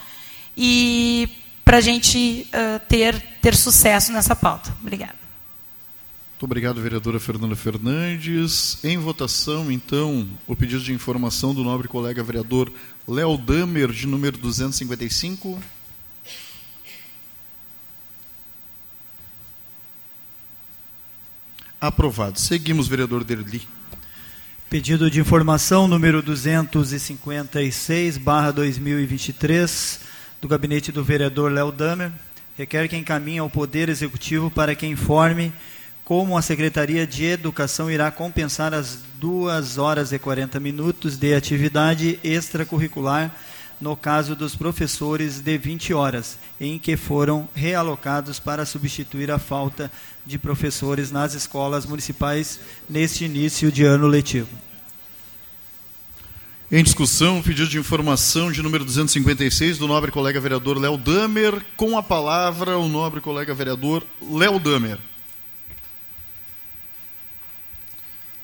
e 0.56 1.28
para 1.64 1.78
a 1.78 1.80
gente 1.80 2.48
uh, 2.48 2.80
ter, 2.88 3.20
ter 3.40 3.54
sucesso 3.54 4.12
nessa 4.12 4.34
pauta. 4.34 4.74
Obrigada. 4.80 5.20
Muito 6.40 6.50
obrigado, 6.52 6.80
vereadora 6.80 7.20
Fernanda 7.20 7.54
Fernandes. 7.54 8.82
Em 8.82 8.96
votação, 8.96 9.70
então, 9.70 10.26
o 10.46 10.56
pedido 10.56 10.82
de 10.82 10.90
informação 10.90 11.54
do 11.54 11.62
nobre 11.62 11.86
colega 11.86 12.22
vereador 12.22 12.72
Léo 13.10 13.36
Damer, 13.36 13.90
de 13.90 14.06
número 14.06 14.38
255. 14.38 15.60
Aprovado. 21.80 22.38
Seguimos, 22.38 22.86
vereador 22.86 23.24
Derli. 23.24 23.66
Pedido 24.68 25.10
de 25.10 25.18
informação 25.18 25.88
número 25.88 26.22
256, 26.22 28.16
barra 28.16 28.52
2023, 28.52 30.02
do 30.40 30.46
gabinete 30.46 30.92
do 30.92 31.02
vereador 31.02 31.50
Léo 31.50 31.72
Damer. 31.72 32.12
Requer 32.56 32.88
que 32.88 32.96
encaminhe 32.96 33.40
ao 33.40 33.50
Poder 33.50 33.88
Executivo 33.88 34.52
para 34.52 34.76
que 34.76 34.86
informe 34.86 35.52
como 36.10 36.36
a 36.36 36.42
Secretaria 36.42 37.06
de 37.06 37.24
Educação 37.24 37.88
irá 37.88 38.10
compensar 38.10 38.74
as 38.74 38.98
2 39.20 39.78
horas 39.78 40.10
e 40.10 40.18
40 40.18 40.58
minutos 40.58 41.16
de 41.16 41.32
atividade 41.32 42.18
extracurricular 42.24 43.32
no 43.80 43.94
caso 43.94 44.34
dos 44.34 44.56
professores 44.56 45.38
de 45.38 45.56
20 45.56 45.94
horas, 45.94 46.36
em 46.60 46.80
que 46.80 46.96
foram 46.96 47.48
realocados 47.54 48.40
para 48.40 48.66
substituir 48.66 49.30
a 49.30 49.38
falta 49.38 49.88
de 50.26 50.36
professores 50.36 51.12
nas 51.12 51.34
escolas 51.34 51.86
municipais 51.86 52.58
neste 52.88 53.24
início 53.24 53.70
de 53.70 53.84
ano 53.84 54.08
letivo. 54.08 54.48
Em 56.72 56.82
discussão, 56.82 57.40
pedido 57.40 57.68
de 57.68 57.78
informação 57.78 58.50
de 58.50 58.60
número 58.64 58.84
256 58.84 59.78
do 59.78 59.86
nobre 59.86 60.10
colega 60.10 60.40
vereador 60.40 60.76
Léo 60.76 60.96
Damer. 60.96 61.64
Com 61.76 61.96
a 61.96 62.02
palavra, 62.02 62.76
o 62.78 62.88
nobre 62.88 63.20
colega 63.20 63.54
vereador 63.54 64.02
Léo 64.20 64.58
Damer. 64.58 64.98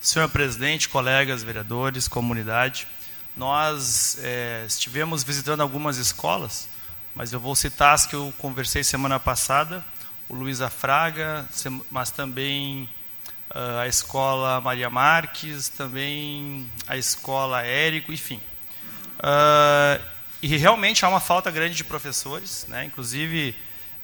Senhor 0.06 0.28
presidente, 0.28 0.88
colegas, 0.88 1.42
vereadores, 1.42 2.06
comunidade, 2.06 2.86
nós 3.36 4.16
é, 4.22 4.64
estivemos 4.64 5.24
visitando 5.24 5.62
algumas 5.62 5.96
escolas, 5.96 6.68
mas 7.12 7.32
eu 7.32 7.40
vou 7.40 7.56
citar 7.56 7.92
as 7.92 8.06
que 8.06 8.14
eu 8.14 8.32
conversei 8.38 8.84
semana 8.84 9.18
passada, 9.18 9.84
o 10.28 10.34
Luísa 10.36 10.70
Fraga, 10.70 11.44
mas 11.90 12.12
também 12.12 12.88
uh, 13.50 13.80
a 13.80 13.88
escola 13.88 14.60
Maria 14.60 14.88
Marques, 14.88 15.68
também 15.70 16.70
a 16.86 16.96
escola 16.96 17.62
Érico, 17.62 18.12
enfim. 18.12 18.40
Uh, 19.18 20.00
e 20.40 20.56
realmente 20.56 21.04
há 21.04 21.08
uma 21.08 21.18
falta 21.18 21.50
grande 21.50 21.74
de 21.74 21.82
professores, 21.82 22.64
né? 22.68 22.84
inclusive 22.84 23.56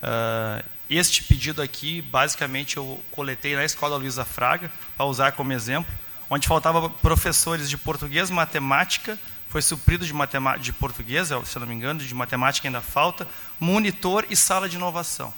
uh, 0.02 0.64
este 0.96 1.22
pedido 1.24 1.62
aqui, 1.62 2.02
basicamente, 2.02 2.76
eu 2.76 3.02
coletei 3.10 3.56
na 3.56 3.64
escola 3.64 3.96
Luísa 3.96 4.24
Fraga, 4.24 4.70
para 4.96 5.06
usar 5.06 5.32
como 5.32 5.52
exemplo, 5.52 5.92
onde 6.28 6.46
faltava 6.46 6.90
professores 6.90 7.68
de 7.68 7.76
português, 7.76 8.30
matemática, 8.30 9.18
foi 9.48 9.62
suprido 9.62 10.06
de, 10.06 10.12
matemática, 10.12 10.64
de 10.64 10.72
português, 10.72 11.28
se 11.28 11.34
eu 11.34 11.60
não 11.60 11.66
me 11.66 11.74
engano, 11.74 12.00
de 12.00 12.14
matemática 12.14 12.68
ainda 12.68 12.80
falta, 12.80 13.28
monitor 13.60 14.26
e 14.30 14.36
sala 14.36 14.68
de 14.68 14.76
inovação. 14.76 15.32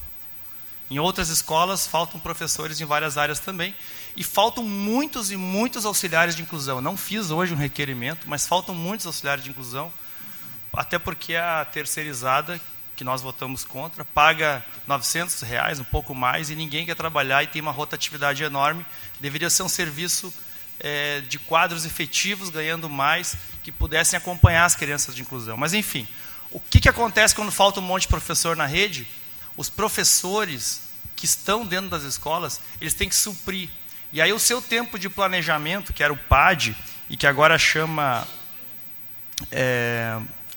Em 0.91 0.99
outras 0.99 1.29
escolas, 1.29 1.87
faltam 1.87 2.21
professores 2.21 2.81
em 2.81 2.85
várias 2.85 3.17
áreas 3.17 3.41
também, 3.41 3.75
e 4.17 4.23
faltam 4.23 4.63
muitos 4.63 5.31
e 5.31 5.37
muitos 5.37 5.85
auxiliares 5.85 6.37
de 6.37 6.43
inclusão. 6.43 6.81
Não 6.81 6.97
fiz 6.97 7.31
hoje 7.31 7.55
um 7.55 7.57
requerimento, 7.57 8.29
mas 8.29 8.47
faltam 8.47 8.75
muitos 8.75 9.07
auxiliares 9.07 9.43
de 9.43 9.51
inclusão, 9.51 9.93
até 10.73 10.99
porque 10.99 11.35
a 11.35 11.65
terceirizada, 11.65 12.61
que 12.97 13.05
nós 13.05 13.23
votamos 13.23 13.65
contra, 13.65 14.05
paga 14.05 14.65
900 14.87 15.41
reais, 15.43 15.81
um 15.81 15.85
pouco 15.85 16.15
mais, 16.15 16.51
e 16.51 16.55
ninguém 16.55 16.87
quer 16.87 16.95
trabalhar 16.95 17.43
e 17.43 17.47
tem 17.47 17.61
uma 17.61 17.73
rotatividade 17.73 18.43
enorme. 18.43 18.87
Deveria 19.21 19.51
ser 19.51 19.63
um 19.63 19.69
serviço 19.69 20.33
é, 20.79 21.21
de 21.23 21.39
quadros 21.39 21.85
efetivos, 21.85 22.51
ganhando 22.51 22.89
mais, 22.89 23.37
que 23.63 23.73
pudessem 23.73 24.17
acompanhar 24.17 24.65
as 24.65 24.75
crianças 24.75 25.15
de 25.15 25.23
inclusão. 25.23 25.57
Mas, 25.57 25.75
enfim, 25.75 26.07
o 26.51 26.61
que, 26.61 26.81
que 26.81 26.89
acontece 26.89 27.35
quando 27.35 27.51
falta 27.51 27.81
um 27.81 27.83
monte 27.83 28.03
de 28.03 28.09
professor 28.09 28.57
na 28.57 28.67
rede? 28.67 29.07
Os 29.57 29.69
professores 29.69 30.83
que 31.17 31.25
estão 31.25 31.67
dentro 31.67 31.91
das 31.91 32.03
escolas, 32.03 32.61
eles 32.81 32.95
têm 32.95 33.09
que 33.09 33.17
suprir. 33.17 33.69
E 34.13 34.21
aí 34.21 34.33
o 34.33 34.39
seu 34.39 34.63
tempo 34.63 34.99
de 34.99 35.09
planejamento, 35.09 35.93
que 35.93 36.03
era 36.03 36.13
o 36.13 36.17
PAD, 36.17 36.77
e 37.11 37.17
que 37.17 37.27
agora 37.27 37.59
chama... 37.59 38.27
É, 39.51 40.17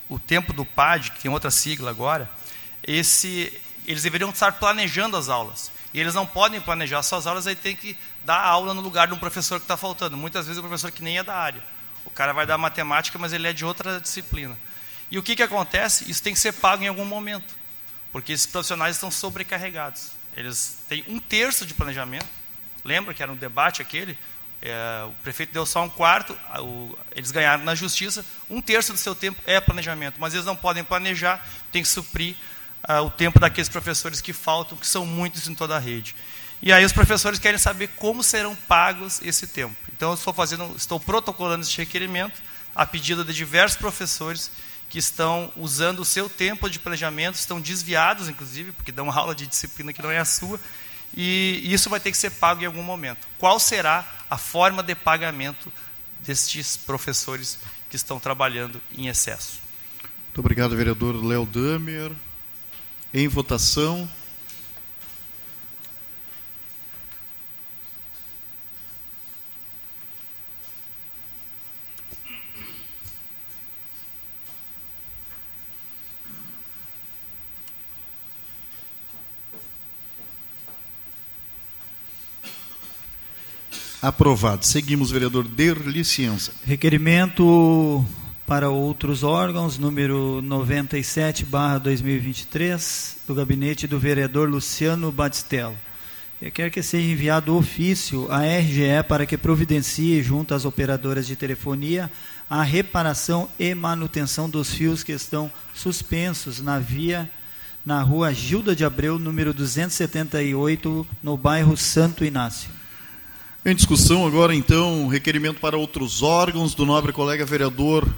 o 0.09 0.17
tempo 0.17 0.53
do 0.53 0.65
PAD, 0.65 1.11
que 1.11 1.21
tem 1.21 1.31
outra 1.31 1.51
sigla 1.51 1.89
agora, 1.89 2.29
esse, 2.83 3.53
eles 3.85 4.03
deveriam 4.03 4.29
estar 4.29 4.53
planejando 4.53 5.17
as 5.17 5.29
aulas. 5.29 5.71
E 5.93 5.99
eles 5.99 6.13
não 6.13 6.25
podem 6.25 6.61
planejar 6.61 7.01
suas 7.03 7.25
aulas, 7.25 7.47
aí 7.47 7.55
tem 7.55 7.75
que 7.75 7.97
dar 8.25 8.41
aula 8.41 8.73
no 8.73 8.81
lugar 8.81 9.07
de 9.07 9.13
um 9.13 9.17
professor 9.17 9.59
que 9.59 9.65
está 9.65 9.77
faltando. 9.77 10.17
Muitas 10.17 10.45
vezes 10.45 10.59
o 10.59 10.61
professor 10.61 10.91
que 10.91 11.01
nem 11.01 11.17
é 11.17 11.23
da 11.23 11.35
área. 11.35 11.63
O 12.05 12.09
cara 12.09 12.33
vai 12.33 12.45
dar 12.45 12.57
matemática, 12.57 13.17
mas 13.17 13.33
ele 13.33 13.47
é 13.47 13.53
de 13.53 13.65
outra 13.65 13.99
disciplina. 13.99 14.57
E 15.09 15.17
o 15.17 15.23
que, 15.23 15.35
que 15.35 15.43
acontece? 15.43 16.09
Isso 16.09 16.21
tem 16.21 16.33
que 16.33 16.39
ser 16.39 16.53
pago 16.53 16.83
em 16.83 16.87
algum 16.87 17.05
momento. 17.05 17.55
Porque 18.11 18.33
esses 18.33 18.45
profissionais 18.45 18.95
estão 18.95 19.11
sobrecarregados. 19.11 20.11
Eles 20.35 20.77
têm 20.87 21.03
um 21.07 21.19
terço 21.19 21.65
de 21.65 21.73
planejamento. 21.73 22.27
Lembra 22.83 23.13
que 23.13 23.23
era 23.23 23.31
um 23.31 23.35
debate 23.35 23.81
aquele? 23.81 24.17
É, 24.61 25.05
o 25.05 25.11
prefeito 25.23 25.53
deu 25.53 25.65
só 25.65 25.83
um 25.83 25.89
quarto, 25.89 26.37
o, 26.59 26.97
eles 27.15 27.31
ganharam 27.31 27.63
na 27.63 27.75
justiça, 27.75 28.25
um 28.49 28.59
terço 28.59 28.91
do 28.91 28.97
seu 28.97 29.13
tempo 29.13 29.39
é 29.45 29.59
planejamento, 29.61 30.15
mas 30.19 30.33
eles 30.33 30.45
não 30.45 30.55
podem 30.55 30.83
planejar, 30.83 31.45
tem 31.71 31.83
que 31.83 31.87
suprir 31.87 32.35
uh, 32.89 33.03
o 33.03 33.11
tempo 33.11 33.39
daqueles 33.39 33.69
professores 33.69 34.19
que 34.19 34.33
faltam, 34.33 34.77
que 34.77 34.87
são 34.87 35.05
muitos 35.05 35.47
em 35.47 35.53
toda 35.53 35.75
a 35.75 35.79
rede. 35.79 36.15
E 36.61 36.73
aí 36.73 36.83
os 36.83 36.91
professores 36.91 37.39
querem 37.39 37.59
saber 37.59 37.89
como 37.89 38.23
serão 38.23 38.55
pagos 38.55 39.21
esse 39.21 39.45
tempo. 39.45 39.75
Então 39.95 40.09
eu 40.09 40.15
estou 40.15 40.33
fazendo, 40.33 40.73
estou 40.75 40.99
protocolando 40.99 41.63
esse 41.63 41.77
requerimento 41.77 42.41
a 42.75 42.85
pedido 42.85 43.23
de 43.23 43.33
diversos 43.33 43.77
professores 43.77 44.51
que 44.89 44.97
estão 44.97 45.51
usando 45.55 45.99
o 45.99 46.05
seu 46.05 46.29
tempo 46.29 46.69
de 46.69 46.79
planejamento, 46.79 47.35
estão 47.35 47.59
desviados, 47.59 48.29
inclusive, 48.29 48.71
porque 48.71 48.91
dão 48.91 49.11
aula 49.11 49.35
de 49.35 49.45
disciplina 49.45 49.93
que 49.93 50.01
não 50.01 50.09
é 50.09 50.17
a 50.17 50.25
sua, 50.25 50.59
e 51.15 51.61
isso 51.65 51.89
vai 51.89 51.99
ter 51.99 52.11
que 52.11 52.17
ser 52.17 52.31
pago 52.31 52.61
em 52.61 52.65
algum 52.65 52.83
momento. 52.83 53.27
Qual 53.37 53.59
será 53.59 54.05
a 54.29 54.37
forma 54.37 54.83
de 54.83 54.93
pagamento 54.95 55.71
destes 56.21 56.77
professores 56.77 57.57
que 57.89 57.95
estão 57.95 58.19
trabalhando 58.19 58.81
em 58.95 59.07
excesso? 59.07 59.59
Muito 60.25 60.39
obrigado, 60.39 60.75
vereador 60.75 61.15
Léo 61.25 61.45
Damer. 61.45 62.11
Em 63.13 63.27
votação. 63.27 64.07
Aprovado. 84.07 84.65
Seguimos, 84.65 85.11
vereador 85.11 85.45
Derli 85.45 86.05
Ciência. 86.05 86.53
Requerimento 86.65 88.05
para 88.45 88.69
outros 88.69 89.21
órgãos, 89.21 89.77
número 89.77 90.41
97, 90.41 91.43
barra 91.43 91.77
2023, 91.77 93.17
do 93.27 93.35
gabinete 93.35 93.85
do 93.85 93.99
vereador 93.99 94.47
Luciano 94.47 95.11
Batistello. 95.11 95.75
Requer 96.41 96.71
que 96.71 96.81
seja 96.81 97.11
enviado 97.11 97.53
ofício 97.53 98.31
à 98.31 98.43
RGE 98.45 99.03
para 99.09 99.25
que 99.25 99.37
providencie, 99.37 100.23
junto 100.23 100.53
às 100.53 100.63
operadoras 100.63 101.27
de 101.27 101.35
telefonia, 101.35 102.09
a 102.49 102.63
reparação 102.63 103.49
e 103.59 103.75
manutenção 103.75 104.49
dos 104.49 104.73
fios 104.73 105.03
que 105.03 105.11
estão 105.11 105.51
suspensos 105.73 106.61
na 106.61 106.79
via 106.79 107.29
na 107.85 108.01
rua 108.01 108.33
Gilda 108.33 108.73
de 108.73 108.85
Abreu, 108.85 109.19
número 109.19 109.53
278, 109.53 111.05
no 111.21 111.35
bairro 111.35 111.75
Santo 111.75 112.23
Inácio. 112.23 112.76
Em 113.67 113.75
discussão 113.75 114.25
agora, 114.25 114.55
então, 114.55 115.09
requerimento 115.09 115.59
para 115.59 115.77
outros 115.77 116.23
órgãos 116.23 116.73
do 116.73 116.85
nobre 116.85 117.11
colega 117.11 117.45
vereador 117.45 118.09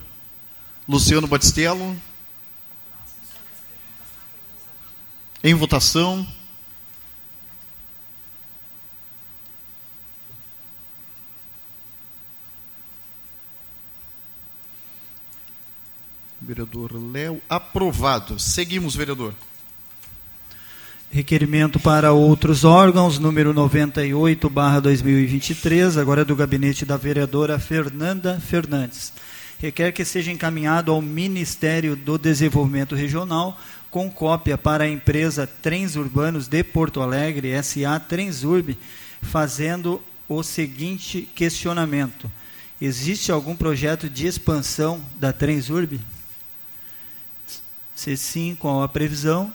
Luciano 0.87 1.25
Batistello. 1.25 1.99
Em 5.43 5.55
votação. 5.55 6.27
Vereador 16.39 16.91
Léo, 17.11 17.41
aprovado. 17.49 18.37
Seguimos, 18.37 18.93
vereador. 18.93 19.33
Requerimento 21.11 21.79
para 21.79 22.13
outros 22.13 22.63
órgãos, 22.63 23.17
número 23.17 23.51
98, 23.51 24.47
barra 24.47 24.79
2023, 24.79 25.97
agora 25.97 26.21
é 26.21 26.25
do 26.25 26.35
gabinete 26.35 26.85
da 26.85 26.97
vereadora 26.97 27.57
Fernanda 27.57 28.39
Fernandes. 28.39 29.11
Requer 29.57 29.91
que 29.91 30.05
seja 30.05 30.31
encaminhado 30.31 30.91
ao 30.91 31.01
Ministério 31.01 31.95
do 31.95 32.15
Desenvolvimento 32.15 32.93
Regional 32.93 33.59
com 33.89 34.07
cópia 34.07 34.55
para 34.55 34.83
a 34.83 34.87
empresa 34.87 35.47
Trens 35.47 35.95
Urbanos 35.95 36.47
de 36.47 36.63
Porto 36.63 37.01
Alegre, 37.01 37.59
SA 37.63 37.99
Transurb, 37.99 38.77
fazendo 39.19 39.99
o 40.27 40.43
seguinte 40.43 41.27
questionamento: 41.33 42.31
Existe 42.79 43.31
algum 43.31 43.55
projeto 43.55 44.07
de 44.07 44.27
expansão 44.27 45.01
da 45.19 45.33
Transurb? 45.33 45.99
Se 47.95 48.15
sim, 48.15 48.55
qual 48.59 48.83
a 48.83 48.87
previsão? 48.87 49.51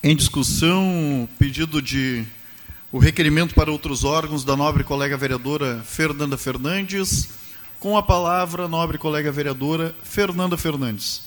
Em 0.00 0.14
discussão, 0.14 1.28
pedido 1.40 1.82
de 1.82 2.24
o 2.92 3.00
requerimento 3.00 3.52
para 3.52 3.72
outros 3.72 4.04
órgãos 4.04 4.44
da 4.44 4.56
nobre 4.56 4.84
colega 4.84 5.16
vereadora 5.16 5.82
Fernanda 5.84 6.38
Fernandes. 6.38 7.30
Com 7.80 7.96
a 7.96 8.02
palavra, 8.02 8.68
nobre 8.68 8.96
colega 8.96 9.32
vereadora 9.32 9.92
Fernanda 10.04 10.56
Fernandes. 10.56 11.22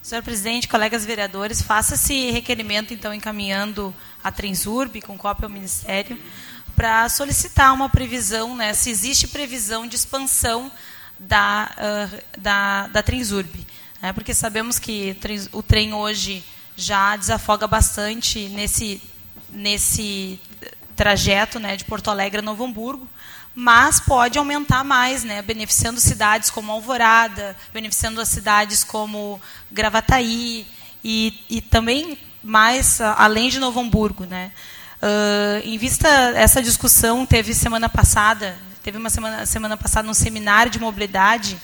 Senhor 0.00 0.22
presidente, 0.22 0.68
colegas 0.68 1.04
vereadores, 1.04 1.62
faça 1.62 1.96
esse 1.96 2.30
requerimento, 2.30 2.94
então, 2.94 3.12
encaminhando 3.12 3.92
a 4.22 4.30
Transurb, 4.30 5.00
com 5.00 5.18
cópia 5.18 5.46
ao 5.46 5.50
Ministério, 5.50 6.16
para 6.76 7.08
solicitar 7.08 7.74
uma 7.74 7.88
previsão, 7.88 8.54
né, 8.54 8.72
se 8.72 8.88
existe 8.88 9.26
previsão 9.26 9.84
de 9.84 9.96
expansão 9.96 10.70
da, 11.18 11.70
uh, 11.76 12.40
da, 12.40 12.86
da 12.88 13.02
Transurb. 13.02 13.66
Né, 14.02 14.12
porque 14.12 14.34
sabemos 14.34 14.78
que 14.78 15.16
o 15.52 15.62
trem 15.62 15.94
hoje 15.94 16.44
já 16.76 17.16
desafoga 17.16 17.66
bastante 17.66 18.48
nesse, 18.48 19.00
nesse 19.48 20.38
trajeto 20.94 21.58
né, 21.58 21.76
de 21.76 21.84
Porto 21.84 22.10
Alegre 22.10 22.40
a 22.40 22.42
Novo 22.42 22.64
Hamburgo, 22.64 23.08
mas 23.54 24.00
pode 24.00 24.38
aumentar 24.38 24.82
mais, 24.82 25.22
né, 25.22 25.40
beneficiando 25.40 26.00
cidades 26.00 26.50
como 26.50 26.72
Alvorada, 26.72 27.56
beneficiando 27.72 28.20
as 28.20 28.28
cidades 28.28 28.82
como 28.82 29.40
Gravataí 29.70 30.66
e, 31.02 31.40
e 31.48 31.60
também 31.60 32.18
mais 32.42 33.00
além 33.00 33.48
de 33.48 33.58
Novo 33.58 33.80
Hamburgo, 33.80 34.26
né. 34.26 34.50
Uh, 35.00 35.66
em 35.66 35.76
vista 35.76 36.08
essa 36.34 36.62
discussão 36.62 37.26
teve 37.26 37.52
semana 37.52 37.88
passada, 37.88 38.56
teve 38.84 38.98
uma 38.98 39.08
semana 39.08 39.46
semana 39.46 39.78
passada 39.78 40.06
um 40.10 40.12
seminário 40.12 40.70
de 40.70 40.78
mobilidade 40.78 41.54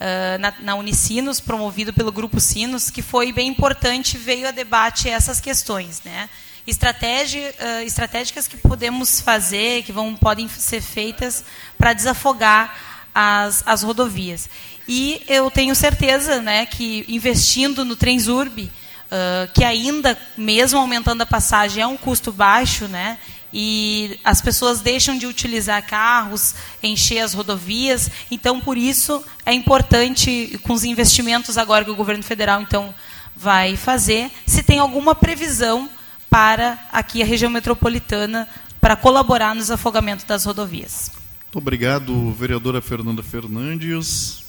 uh, 0.00 0.38
na, 0.40 0.54
na 0.60 0.74
Unicinos 0.76 1.38
promovido 1.38 1.92
pelo 1.92 2.10
grupo 2.10 2.40
Sinos, 2.40 2.88
que 2.88 3.02
foi 3.02 3.32
bem 3.32 3.48
importante, 3.48 4.16
veio 4.16 4.48
a 4.48 4.50
debate 4.50 5.10
essas 5.10 5.40
questões, 5.40 6.00
né 6.02 6.30
estratégia, 6.66 7.54
uh, 7.60 7.82
estratégicas 7.84 8.48
que 8.48 8.56
podemos 8.56 9.20
fazer, 9.20 9.82
que 9.82 9.92
vão, 9.92 10.16
podem 10.16 10.48
ser 10.48 10.80
feitas 10.80 11.44
para 11.76 11.92
desafogar 11.92 12.74
as, 13.14 13.62
as 13.66 13.82
rodovias. 13.82 14.48
E 14.88 15.22
eu 15.28 15.50
tenho 15.50 15.74
certeza 15.74 16.40
né, 16.40 16.64
que 16.64 17.04
investindo 17.06 17.84
no 17.84 17.94
Transurb, 17.94 18.62
uh, 18.62 19.52
que 19.52 19.62
ainda, 19.62 20.18
mesmo 20.38 20.78
aumentando 20.78 21.20
a 21.20 21.26
passagem, 21.26 21.82
é 21.82 21.86
um 21.86 21.98
custo 21.98 22.32
baixo, 22.32 22.88
né, 22.88 23.18
e 23.56 24.18
as 24.24 24.42
pessoas 24.42 24.80
deixam 24.80 25.16
de 25.16 25.26
utilizar 25.26 25.86
carros, 25.86 26.56
encher 26.82 27.20
as 27.20 27.32
rodovias, 27.32 28.10
então, 28.28 28.60
por 28.60 28.76
isso, 28.76 29.22
é 29.46 29.52
importante, 29.52 30.58
com 30.64 30.72
os 30.72 30.82
investimentos 30.82 31.56
agora 31.56 31.84
que 31.84 31.90
o 31.90 31.94
governo 31.94 32.24
federal, 32.24 32.60
então, 32.60 32.92
vai 33.36 33.76
fazer, 33.76 34.28
se 34.44 34.62
tem 34.62 34.80
alguma 34.80 35.14
previsão 35.14 35.88
para 36.28 36.76
aqui 36.92 37.22
a 37.22 37.26
região 37.26 37.50
metropolitana 37.50 38.48
para 38.80 38.96
colaborar 38.96 39.54
no 39.54 39.60
desafogamento 39.60 40.26
das 40.26 40.44
rodovias. 40.44 41.12
Muito 41.44 41.58
obrigado, 41.58 42.32
vereadora 42.32 42.82
Fernanda 42.82 43.22
Fernandes. 43.22 44.42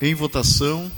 Em 0.00 0.14
votação. 0.14 0.90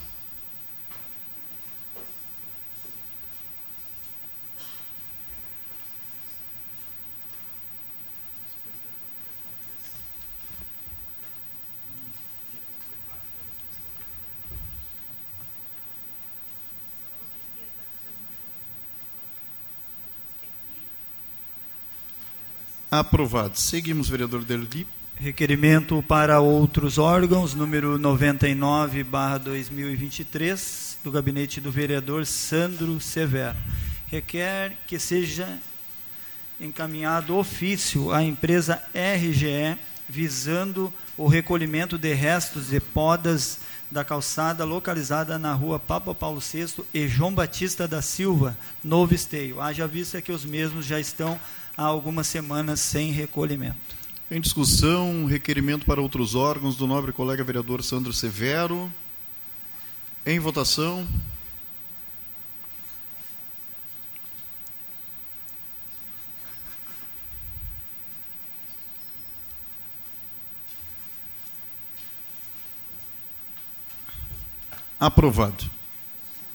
Aprovado. 22.93 23.59
Seguimos, 23.59 24.11
vereador 24.11 24.45
Derli. 24.45 24.87
Requerimento 25.17 26.05
para 26.07 26.41
outros 26.41 26.99
órgãos, 26.99 27.55
número 27.55 27.97
99, 27.97 29.03
barra 29.03 29.39
2023, 29.39 30.99
do 31.03 31.11
gabinete 31.11 31.59
do 31.59 31.73
vereador 31.73 32.27
Sandro 32.27 33.01
Severo. 33.01 33.57
Requer 34.09 34.77
que 34.87 34.99
seja 34.99 35.59
encaminhado 36.61 37.35
ofício 37.35 38.13
à 38.13 38.23
empresa 38.23 38.83
RGE, 38.95 39.79
visando 40.07 40.93
o 41.17 41.27
recolhimento 41.27 41.97
de 41.97 42.13
restos 42.13 42.67
de 42.69 42.79
podas 42.79 43.61
da 43.91 44.05
calçada 44.05 44.67
localizada 44.67 45.39
na 45.39 45.55
rua 45.55 45.79
Papa 45.79 46.15
Paulo 46.15 46.41
VI 46.41 46.85
e 46.93 47.09
João 47.09 47.33
Batista 47.33 47.89
da 47.89 48.03
Silva, 48.03 48.55
Novo 48.85 49.15
Esteio. 49.15 49.63
Haja 49.63 49.87
vista 49.87 50.21
que 50.21 50.31
os 50.31 50.45
mesmos 50.45 50.85
já 50.85 51.01
estão 51.01 51.41
há 51.77 51.85
algumas 51.85 52.27
semanas 52.27 52.81
sem 52.81 53.11
recolhimento. 53.11 54.03
Em 54.31 54.41
discussão, 54.41 55.27
requerimento 55.27 55.85
para 55.85 56.01
outros 56.01 56.35
órgãos 56.35 56.77
do 56.77 56.87
nobre 56.87 57.13
colega 57.13 57.45
vereador 57.45 57.83
Sandro 57.83 58.13
Severo. 58.13 58.91
Em 60.25 60.39
votação. 60.39 61.07
Aprovado. 74.99 75.82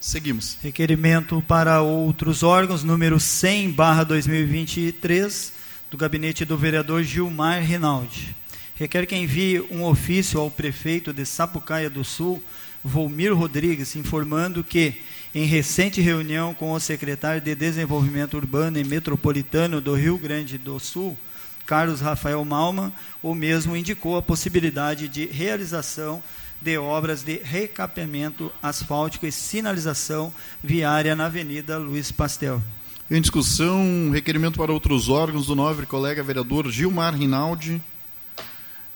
Seguimos. 0.07 0.57
Requerimento 0.63 1.43
para 1.45 1.81
outros 1.81 2.41
órgãos, 2.41 2.81
número 2.81 3.19
100, 3.19 3.71
barra 3.71 4.05
2023, 4.05 5.51
do 5.91 5.97
gabinete 5.97 6.45
do 6.45 6.57
vereador 6.57 7.03
Gilmar 7.03 7.61
Rinaldi. 7.61 8.33
Requer 8.73 9.05
que 9.05 9.17
envie 9.17 9.59
um 9.69 9.83
ofício 9.83 10.39
ao 10.39 10.49
prefeito 10.49 11.11
de 11.11 11.25
Sapucaia 11.25 11.89
do 11.89 12.05
Sul, 12.05 12.41
Volmir 12.81 13.35
Rodrigues, 13.35 13.97
informando 13.97 14.63
que, 14.63 14.93
em 15.35 15.43
recente 15.43 15.99
reunião 15.99 16.53
com 16.53 16.71
o 16.71 16.79
secretário 16.79 17.41
de 17.41 17.53
Desenvolvimento 17.53 18.37
Urbano 18.37 18.79
e 18.79 18.85
Metropolitano 18.85 19.81
do 19.81 19.93
Rio 19.93 20.17
Grande 20.17 20.57
do 20.57 20.79
Sul, 20.79 21.17
Carlos 21.65 21.99
Rafael 21.99 22.45
Malman, 22.45 22.93
o 23.21 23.35
mesmo 23.35 23.75
indicou 23.75 24.15
a 24.15 24.21
possibilidade 24.21 25.09
de 25.09 25.25
realização 25.25 26.23
de 26.61 26.77
obras 26.77 27.23
de 27.23 27.37
recapeamento 27.37 28.51
asfáltico 28.61 29.25
e 29.25 29.31
sinalização 29.31 30.33
viária 30.63 31.15
na 31.15 31.25
Avenida 31.25 31.77
Luiz 31.77 32.11
Pastel. 32.11 32.61
Em 33.09 33.21
discussão, 33.21 34.09
requerimento 34.11 34.57
para 34.57 34.71
outros 34.71 35.07
órgãos 35.07 35.47
do 35.47 35.55
nobre 35.55 35.85
colega 35.85 36.21
vereador 36.21 36.69
Gilmar 36.69 37.15
Rinaldi. 37.15 37.81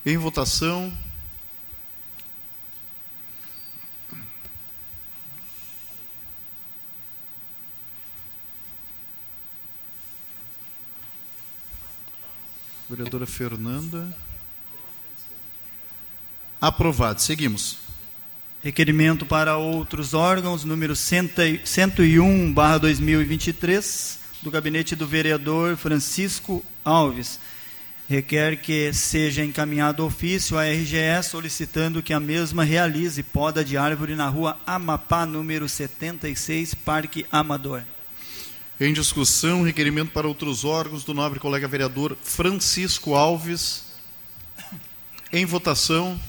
Em 0.06 0.18
votação. 0.18 0.92
Vereadora 12.90 13.26
Fernanda. 13.26 14.14
Aprovado. 16.62 17.20
Seguimos. 17.20 17.80
Requerimento 18.64 19.26
para 19.26 19.58
outros 19.58 20.14
órgãos, 20.14 20.64
número 20.64 20.96
101, 20.96 22.54
barra 22.54 22.78
2023, 22.78 24.20
do 24.44 24.52
gabinete 24.52 24.96
do 24.96 25.08
vereador 25.08 25.76
Francisco 25.76 26.64
Alves. 26.86 27.40
Requer 28.08 28.58
que 28.58 28.94
seja 28.94 29.44
encaminhado 29.44 30.06
ofício 30.06 30.56
à 30.60 30.66
RGE 30.66 31.24
solicitando 31.24 32.04
que 32.04 32.14
a 32.14 32.20
mesma 32.20 32.64
realize 32.64 33.24
poda 33.24 33.66
de 33.66 33.76
árvore 33.76 34.14
na 34.14 34.28
rua 34.28 34.56
Amapá, 34.68 35.26
número 35.26 35.68
76, 35.68 36.76
Parque 36.76 37.26
Amador. 37.32 37.82
Em 38.80 38.94
discussão, 38.94 39.64
requerimento 39.64 40.12
para 40.12 40.28
outros 40.28 40.64
órgãos 40.64 41.04
do 41.04 41.16
nobre 41.16 41.40
colega 41.40 41.68
vereador 41.68 42.16
Francisco 42.22 43.16
Alves. 43.16 43.86
Em 45.34 45.44
votação. 45.44 46.20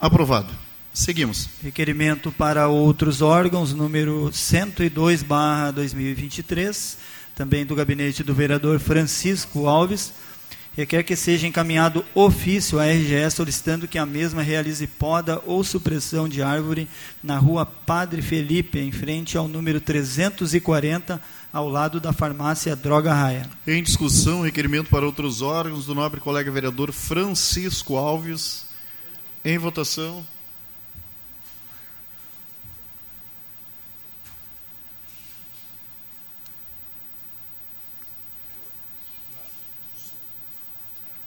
Aprovado. 0.00 0.52
Seguimos. 0.92 1.48
Requerimento 1.62 2.32
para 2.32 2.68
outros 2.68 3.20
órgãos, 3.20 3.74
número 3.74 4.30
102, 4.32 5.22
barra 5.22 5.70
2023, 5.70 6.96
também 7.34 7.66
do 7.66 7.74
gabinete 7.74 8.22
do 8.22 8.34
vereador 8.34 8.78
Francisco 8.78 9.66
Alves. 9.66 10.12
Requer 10.76 11.02
que 11.02 11.16
seja 11.16 11.46
encaminhado 11.46 12.04
ofício 12.14 12.78
à 12.78 12.84
RGE 12.84 13.30
solicitando 13.30 13.88
que 13.88 13.96
a 13.96 14.04
mesma 14.04 14.42
realize 14.42 14.86
poda 14.86 15.40
ou 15.46 15.64
supressão 15.64 16.28
de 16.28 16.42
árvore 16.42 16.86
na 17.22 17.38
rua 17.38 17.64
Padre 17.64 18.20
Felipe, 18.20 18.78
em 18.78 18.92
frente 18.92 19.38
ao 19.38 19.48
número 19.48 19.80
340, 19.80 21.18
ao 21.50 21.66
lado 21.66 21.98
da 21.98 22.12
farmácia 22.12 22.76
Droga 22.76 23.14
Raia. 23.14 23.48
Em 23.66 23.82
discussão, 23.82 24.42
requerimento 24.42 24.90
para 24.90 25.06
outros 25.06 25.40
órgãos 25.40 25.86
do 25.86 25.94
nobre 25.94 26.20
colega 26.20 26.50
vereador 26.50 26.92
Francisco 26.92 27.96
Alves. 27.96 28.65
Em 29.48 29.58
votação. 29.58 30.26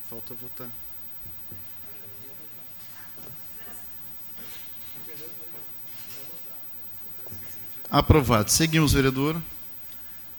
Falta 0.09 0.34
votar. 0.34 0.67
Aprovado. 7.89 8.51
Seguimos, 8.51 8.91
vereador. 8.91 9.41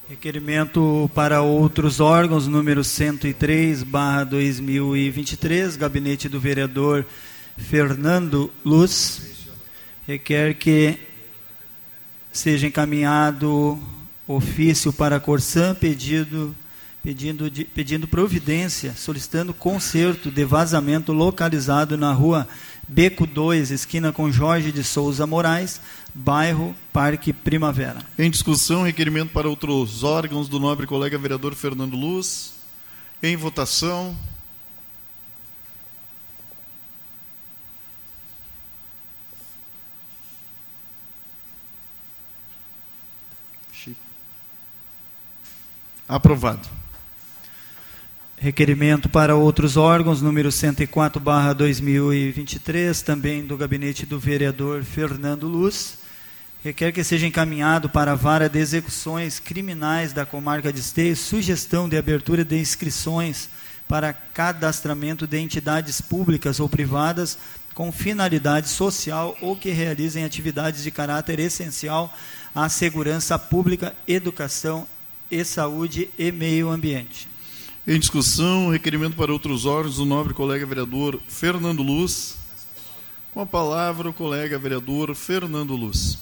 Requerimento 0.06 1.10
para 1.14 1.40
outros 1.40 1.98
órgãos, 1.98 2.46
número 2.46 2.84
103, 2.84 3.82
barra 3.84 4.24
2023, 4.24 5.76
gabinete 5.76 6.28
do 6.28 6.38
vereador 6.38 7.06
Fernando 7.56 8.50
Luz. 8.64 9.22
Requer 10.06 10.54
que 10.54 10.98
seja 12.32 12.66
encaminhado 12.66 13.78
ofício 14.26 14.92
para 14.92 15.16
a 15.16 15.20
Corsã, 15.20 15.74
pedido, 15.74 16.54
pedindo, 17.02 17.50
de, 17.50 17.64
pedindo 17.64 18.06
providência, 18.06 18.94
solicitando 18.96 19.52
conserto 19.52 20.30
de 20.30 20.44
vazamento 20.44 21.12
localizado 21.12 21.96
na 21.96 22.12
rua 22.12 22.46
Beco 22.86 23.24
2, 23.24 23.70
esquina 23.70 24.12
com 24.12 24.32
Jorge 24.32 24.72
de 24.72 24.82
Souza 24.82 25.24
Moraes, 25.26 25.80
bairro 26.12 26.74
Parque 26.92 27.32
Primavera. 27.32 28.04
Em 28.18 28.28
discussão, 28.28 28.82
requerimento 28.82 29.32
para 29.32 29.48
outros 29.48 30.02
órgãos 30.02 30.48
do 30.48 30.58
nobre 30.58 30.88
colega 30.88 31.16
vereador 31.16 31.54
Fernando 31.54 31.96
Luz. 31.96 32.54
Em 33.22 33.36
votação. 33.36 34.16
Aprovado. 46.10 46.68
Requerimento 48.36 49.08
para 49.08 49.36
outros 49.36 49.76
órgãos, 49.76 50.20
número 50.20 50.50
104, 50.50 51.20
barra 51.20 51.52
2023, 51.52 53.00
também 53.00 53.46
do 53.46 53.56
gabinete 53.56 54.04
do 54.04 54.18
vereador 54.18 54.82
Fernando 54.82 55.46
Luz. 55.46 55.98
Requer 56.64 56.90
que 56.90 57.04
seja 57.04 57.28
encaminhado 57.28 57.88
para 57.88 58.10
a 58.10 58.16
vara 58.16 58.48
de 58.48 58.58
execuções 58.58 59.38
criminais 59.38 60.12
da 60.12 60.26
comarca 60.26 60.72
de 60.72 60.80
Esteio 60.80 61.14
sugestão 61.14 61.88
de 61.88 61.96
abertura 61.96 62.44
de 62.44 62.58
inscrições 62.58 63.48
para 63.86 64.12
cadastramento 64.12 65.28
de 65.28 65.38
entidades 65.38 66.00
públicas 66.00 66.58
ou 66.58 66.68
privadas 66.68 67.38
com 67.72 67.92
finalidade 67.92 68.68
social 68.68 69.36
ou 69.40 69.54
que 69.54 69.70
realizem 69.70 70.24
atividades 70.24 70.82
de 70.82 70.90
caráter 70.90 71.38
essencial 71.38 72.12
à 72.52 72.68
segurança 72.68 73.38
pública, 73.38 73.94
educação 74.08 74.88
e 75.30 75.44
saúde 75.44 76.10
e 76.18 76.32
meio 76.32 76.70
ambiente. 76.70 77.28
Em 77.86 77.98
discussão, 77.98 78.70
requerimento 78.70 79.16
para 79.16 79.32
outros 79.32 79.64
órgãos 79.64 79.96
do 79.96 80.04
nobre 80.04 80.34
colega 80.34 80.66
vereador 80.66 81.20
Fernando 81.28 81.82
Luz. 81.82 82.36
Com 83.32 83.40
a 83.40 83.46
palavra, 83.46 84.08
o 84.08 84.12
colega 84.12 84.58
vereador 84.58 85.14
Fernando 85.14 85.74
Luz. 85.76 86.18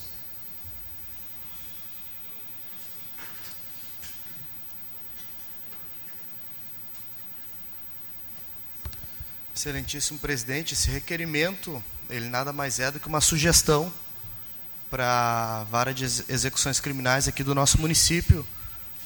Excelentíssimo 9.54 10.18
presidente, 10.20 10.74
esse 10.74 10.88
requerimento, 10.88 11.82
ele 12.08 12.28
nada 12.28 12.52
mais 12.52 12.78
é 12.78 12.92
do 12.92 13.00
que 13.00 13.08
uma 13.08 13.20
sugestão 13.20 13.92
para 14.88 15.60
a 15.60 15.64
vara 15.64 15.92
de 15.92 16.04
execuções 16.04 16.78
criminais 16.78 17.26
aqui 17.26 17.42
do 17.42 17.54
nosso 17.54 17.80
município, 17.80 18.46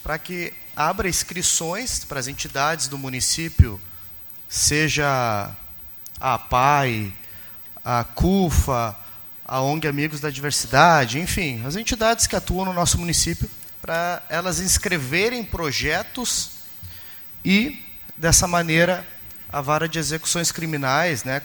para 0.03 0.18
que 0.18 0.53
abra 0.74 1.09
inscrições 1.09 2.05
para 2.05 2.18
as 2.18 2.26
entidades 2.26 2.88
do 2.88 2.98
município, 2.98 3.80
seja 4.48 5.50
a 6.20 6.38
PAI, 6.38 7.12
a 7.84 8.05
CUFA, 8.05 8.96
a 9.44 9.61
ONG 9.61 9.86
Amigos 9.86 10.20
da 10.20 10.30
Diversidade, 10.30 11.18
enfim, 11.18 11.64
as 11.64 11.76
entidades 11.76 12.26
que 12.26 12.36
atuam 12.36 12.64
no 12.64 12.72
nosso 12.72 12.98
município, 12.98 13.48
para 13.80 14.22
elas 14.28 14.61
inscreverem 14.61 15.44
projetos 15.44 16.50
e, 17.44 17.84
dessa 18.16 18.46
maneira, 18.46 19.07
a 19.53 19.61
vara 19.61 19.88
de 19.88 19.98
execuções 19.98 20.50
criminais 20.53 21.24
né, 21.24 21.42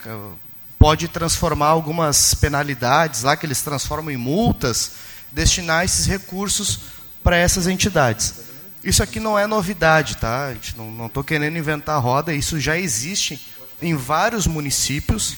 pode 0.78 1.08
transformar 1.08 1.66
algumas 1.66 2.34
penalidades 2.34 3.22
lá, 3.22 3.36
que 3.36 3.44
eles 3.44 3.62
transformam 3.62 4.12
em 4.12 4.16
multas, 4.16 4.92
destinar 5.32 5.84
esses 5.84 6.06
recursos 6.06 6.80
para 7.22 7.36
essas 7.36 7.66
entidades. 7.66 8.47
Isso 8.82 9.02
aqui 9.02 9.18
não 9.18 9.38
é 9.38 9.46
novidade, 9.46 10.16
tá? 10.16 10.54
não 10.76 11.06
estou 11.06 11.24
querendo 11.24 11.58
inventar 11.58 12.00
roda, 12.00 12.32
isso 12.32 12.60
já 12.60 12.78
existe 12.78 13.40
em 13.82 13.96
vários 13.96 14.46
municípios, 14.46 15.36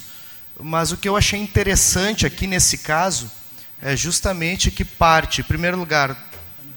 mas 0.59 0.93
o 0.93 0.97
que 0.97 1.09
eu 1.09 1.17
achei 1.17 1.41
interessante 1.41 2.27
aqui 2.27 2.47
nesse 2.47 2.79
caso 2.79 3.31
é 3.81 3.97
justamente 3.97 4.71
que 4.71 4.85
parte, 4.85 5.41
em 5.41 5.45
primeiro 5.45 5.79
lugar, 5.79 6.17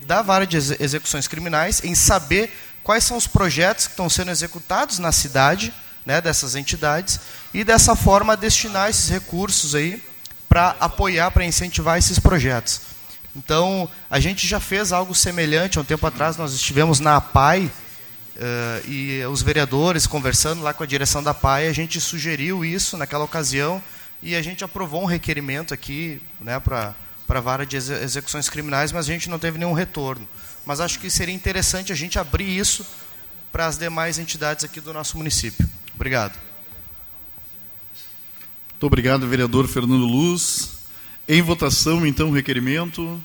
da 0.05 0.21
vara 0.21 0.47
de 0.47 0.55
execuções 0.55 1.27
criminais, 1.27 1.83
em 1.83 1.95
saber 1.95 2.53
quais 2.81 3.03
são 3.03 3.17
os 3.17 3.27
projetos 3.27 3.85
que 3.85 3.93
estão 3.93 4.09
sendo 4.09 4.31
executados 4.31 4.99
na 4.99 5.11
cidade, 5.11 5.73
né, 6.05 6.21
dessas 6.21 6.55
entidades, 6.55 7.19
e 7.53 7.63
dessa 7.63 7.95
forma 7.95 8.37
destinar 8.37 8.89
esses 8.89 9.09
recursos 9.09 9.75
aí 9.75 10.01
para 10.47 10.75
apoiar, 10.79 11.31
para 11.31 11.45
incentivar 11.45 11.97
esses 11.97 12.19
projetos. 12.19 12.92
Então, 13.35 13.89
a 14.09 14.19
gente 14.19 14.47
já 14.47 14.59
fez 14.59 14.91
algo 14.91 15.15
semelhante. 15.15 15.77
Há 15.77 15.81
um 15.81 15.85
tempo 15.85 16.05
atrás, 16.05 16.37
nós 16.37 16.53
estivemos 16.53 16.99
na 16.99 17.17
APAI, 17.17 17.65
uh, 17.65 18.89
e 18.89 19.23
os 19.25 19.41
vereadores 19.41 20.05
conversando 20.05 20.61
lá 20.61 20.73
com 20.73 20.83
a 20.83 20.87
direção 20.87 21.23
da 21.23 21.31
APAI, 21.31 21.67
a 21.67 21.73
gente 21.73 21.99
sugeriu 21.99 22.63
isso 22.63 22.97
naquela 22.97 23.23
ocasião, 23.23 23.81
e 24.21 24.35
a 24.35 24.41
gente 24.41 24.63
aprovou 24.63 25.01
um 25.01 25.05
requerimento 25.05 25.73
aqui 25.73 26.21
né, 26.39 26.59
para 26.59 26.95
a 27.27 27.39
vara 27.39 27.65
de 27.65 27.75
execuções 27.75 28.49
criminais, 28.49 28.91
mas 28.91 29.09
a 29.09 29.11
gente 29.11 29.29
não 29.29 29.39
teve 29.39 29.57
nenhum 29.57 29.73
retorno. 29.73 30.27
Mas 30.65 30.79
acho 30.79 30.99
que 30.99 31.09
seria 31.09 31.33
interessante 31.33 31.91
a 31.91 31.95
gente 31.95 32.17
abrir 32.17 32.47
isso 32.47 32.85
para 33.51 33.65
as 33.65 33.77
demais 33.77 34.17
entidades 34.17 34.63
aqui 34.63 34.79
do 34.79 34.93
nosso 34.93 35.17
município. 35.17 35.67
Obrigado. 35.93 36.37
Muito 38.69 38.87
obrigado, 38.87 39.27
vereador 39.27 39.67
Fernando 39.67 40.05
Luz. 40.05 40.82
Em 41.27 41.41
votação, 41.41 42.05
então, 42.05 42.29
o 42.29 42.33
requerimento. 42.33 43.21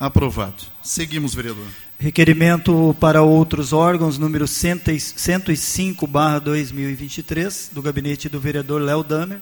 Aprovado. 0.00 0.64
Seguimos, 0.82 1.34
vereador. 1.34 1.66
Requerimento 1.98 2.96
para 2.98 3.22
outros 3.22 3.72
órgãos, 3.72 4.18
número 4.18 4.48
105, 4.48 6.06
barra 6.06 6.40
2023, 6.40 7.70
do 7.72 7.80
gabinete 7.82 8.28
do 8.28 8.40
vereador 8.40 8.80
Léo 8.80 9.04
Damer 9.04 9.40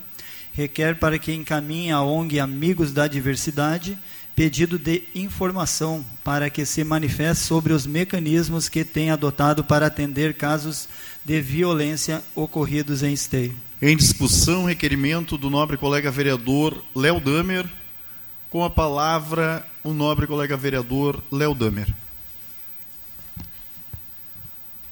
requer 0.53 0.97
para 0.97 1.19
que 1.19 1.33
encaminhe 1.33 1.91
a 1.91 2.03
ONG 2.03 2.41
Amigos 2.41 2.93
da 2.93 3.07
Diversidade 3.07 3.97
pedido 4.41 4.79
de 4.79 5.03
informação 5.15 6.03
para 6.25 6.49
que 6.49 6.65
se 6.65 6.83
manifeste 6.83 7.45
sobre 7.45 7.75
os 7.75 7.85
mecanismos 7.85 8.71
que 8.71 8.87
tem 8.87 9.11
adotado 9.11 9.63
para 9.63 9.85
atender 9.85 10.33
casos 10.33 10.89
de 11.23 11.43
violência 11.43 12.23
ocorridos 12.35 13.03
em 13.03 13.13
esteio. 13.13 13.55
Em 13.83 13.95
discussão, 13.95 14.65
requerimento 14.65 15.37
do 15.37 15.51
nobre 15.51 15.77
colega 15.77 16.11
vereador 16.11 16.83
Léo 16.97 17.21
Damer. 17.21 17.69
Com 18.49 18.65
a 18.65 18.71
palavra, 18.71 19.67
o 19.85 19.93
nobre 19.93 20.27
colega 20.27 20.57
vereador 20.57 21.23
Léo 21.31 21.55
Damer. 21.55 21.95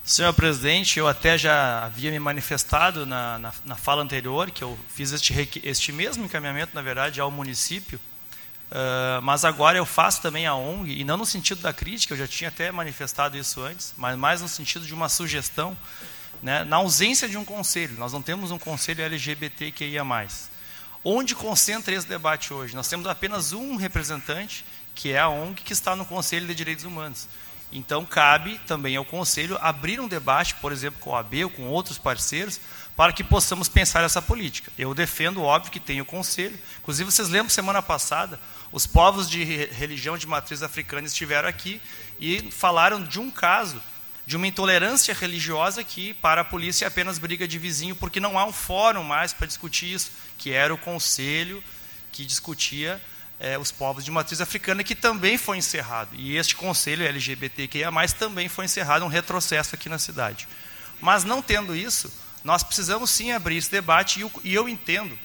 Senhor 0.05 0.35
presidente, 0.35 0.99
eu 0.99 1.09
até 1.09 1.39
já 1.39 1.87
havia 1.87 2.11
me 2.11 2.19
manifestado 2.19 3.07
na, 3.07 3.39
na, 3.39 3.53
na 3.65 3.77
fala 3.77 4.03
anterior, 4.03 4.51
que 4.51 4.63
eu 4.63 4.79
fiz 4.91 5.11
este, 5.13 5.59
este 5.65 5.91
mesmo 5.91 6.27
encaminhamento, 6.27 6.75
na 6.75 6.83
verdade, 6.83 7.19
ao 7.19 7.31
município, 7.31 7.99
uh, 8.71 9.23
mas 9.23 9.45
agora 9.45 9.79
eu 9.79 9.87
faço 9.87 10.23
também 10.23 10.47
a 10.47 10.55
ONG, 10.55 11.01
e 11.01 11.05
não 11.05 11.17
no 11.17 11.27
sentido 11.27 11.61
da 11.61 11.73
crítica, 11.73 12.15
eu 12.15 12.19
já 12.19 12.27
tinha 12.27 12.49
até 12.49 12.71
manifestado 12.71 13.37
isso 13.37 13.61
antes, 13.61 13.95
mas 13.97 14.17
mais 14.17 14.41
no 14.41 14.49
sentido 14.49 14.87
de 14.87 14.95
uma 14.95 15.09
sugestão, 15.09 15.77
né, 16.43 16.65
na 16.65 16.77
ausência 16.77 17.29
de 17.29 17.37
um 17.37 17.45
conselho, 17.45 17.97
nós 17.99 18.13
não 18.13 18.23
temos 18.23 18.51
um 18.51 18.59
conselho 18.59 19.03
LGBTQIA+. 19.03 20.05
Onde 21.05 21.35
concentra 21.35 21.95
esse 21.95 22.07
debate 22.07 22.53
hoje? 22.53 22.75
Nós 22.75 22.89
temos 22.89 23.07
apenas 23.07 23.53
um 23.53 23.77
representante, 23.77 24.65
que 24.95 25.13
é 25.13 25.19
a 25.21 25.29
ONG, 25.29 25.63
que 25.63 25.73
está 25.73 25.95
no 25.95 26.05
Conselho 26.05 26.47
de 26.47 26.55
Direitos 26.55 26.85
Humanos. 26.85 27.29
Então, 27.71 28.05
cabe 28.05 28.59
também 28.67 28.97
ao 28.97 29.05
Conselho 29.05 29.59
abrir 29.61 30.01
um 30.01 30.09
debate, 30.09 30.55
por 30.57 30.73
exemplo, 30.73 30.99
com 31.01 31.15
a 31.15 31.21
AB 31.21 31.45
ou 31.45 31.51
com 31.51 31.69
outros 31.69 31.99
parceiros, 31.99 32.61
para 32.97 33.13
que 33.13 33.23
possamos 33.23 33.69
pensar 33.69 34.03
essa 34.03 34.21
política. 34.21 34.73
Eu 34.77 34.93
defendo, 34.95 35.43
óbvio, 35.43 35.71
que 35.71 35.79
tem 35.79 36.01
o 36.01 36.05
Conselho. 36.05 36.59
Inclusive, 36.81 37.13
vocês 37.13 37.29
lembram, 37.29 37.49
semana 37.49 37.81
passada, 37.81 38.41
os 38.71 38.87
povos 38.87 39.29
de 39.29 39.45
religião 39.45 40.19
de 40.19 40.27
matriz 40.27 40.63
africana 40.63 41.07
estiveram 41.07 41.49
aqui 41.49 41.81
e 42.21 42.51
falaram 42.51 43.03
de 43.03 43.19
um 43.19 43.31
caso 43.31 43.81
de 44.27 44.37
uma 44.37 44.47
intolerância 44.47 45.15
religiosa 45.15 45.83
que, 45.83 46.13
para 46.15 46.43
a 46.43 46.45
polícia, 46.45 46.85
é 46.85 46.89
apenas 46.89 47.19
briga 47.19 47.49
de 47.49 47.59
vizinho, 47.59 47.97
porque 47.97 48.21
não 48.21 48.39
há 48.39 48.45
um 48.45 48.53
fórum 48.53 49.03
mais 49.03 49.33
para 49.33 49.47
discutir 49.47 49.91
isso, 49.91 50.11
que 50.37 50.53
era 50.53 50.73
o 50.73 50.77
Conselho 50.77 51.65
que 52.13 52.25
discutia 52.25 53.01
é, 53.41 53.57
os 53.57 53.71
povos 53.71 54.05
de 54.05 54.11
matriz 54.11 54.41
africana, 54.41 54.83
que 54.83 54.95
também 54.95 55.39
foi 55.39 55.57
encerrado. 55.57 56.15
E 56.15 56.37
este 56.37 56.57
conselho 56.57 57.07
LGBTQIA, 57.07 57.91
também 58.19 58.49
foi 58.49 58.65
encerrado, 58.65 59.05
um 59.05 59.09
retrocesso 59.09 59.75
aqui 59.75 59.89
na 59.89 59.99
cidade. 59.99 60.49
Mas 61.01 61.25
não 61.25 61.41
tendo 61.41 61.77
isso, 61.77 62.13
nós 62.43 62.63
precisamos 62.63 63.11
sim 63.11 63.31
abrir 63.31 63.57
esse 63.57 63.71
debate, 63.71 64.19
e 64.19 64.23
eu, 64.23 64.33
e 64.43 64.55
eu 64.55 64.69
entendo 64.69 65.17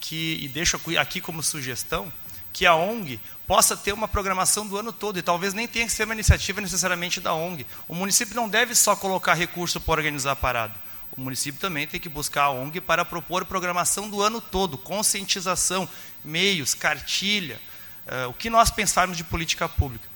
que, 0.00 0.38
e 0.40 0.48
deixo 0.48 0.80
aqui 0.98 1.20
como 1.20 1.42
sugestão, 1.42 2.12
que 2.58 2.66
a 2.66 2.74
ONG 2.74 3.20
possa 3.46 3.76
ter 3.76 3.92
uma 3.92 4.08
programação 4.08 4.66
do 4.66 4.76
ano 4.76 4.92
todo, 4.92 5.16
e 5.16 5.22
talvez 5.22 5.54
nem 5.54 5.68
tenha 5.68 5.86
que 5.86 5.92
ser 5.92 6.02
uma 6.02 6.12
iniciativa 6.12 6.60
necessariamente 6.60 7.20
da 7.20 7.32
ONG. 7.32 7.64
O 7.86 7.94
município 7.94 8.34
não 8.34 8.48
deve 8.48 8.74
só 8.74 8.96
colocar 8.96 9.34
recurso 9.34 9.80
para 9.80 9.92
organizar 9.92 10.32
a 10.32 10.36
parada. 10.36 10.74
O 11.16 11.20
município 11.20 11.60
também 11.60 11.86
tem 11.86 12.00
que 12.00 12.08
buscar 12.08 12.42
a 12.42 12.50
ONG 12.50 12.80
para 12.80 13.04
propor 13.04 13.44
programação 13.44 14.10
do 14.10 14.20
ano 14.20 14.40
todo, 14.40 14.76
conscientização, 14.76 15.88
meios, 16.24 16.74
cartilha, 16.74 17.60
uh, 18.08 18.28
o 18.28 18.34
que 18.34 18.50
nós 18.50 18.72
pensarmos 18.72 19.16
de 19.16 19.22
política 19.22 19.68
pública. 19.68 20.08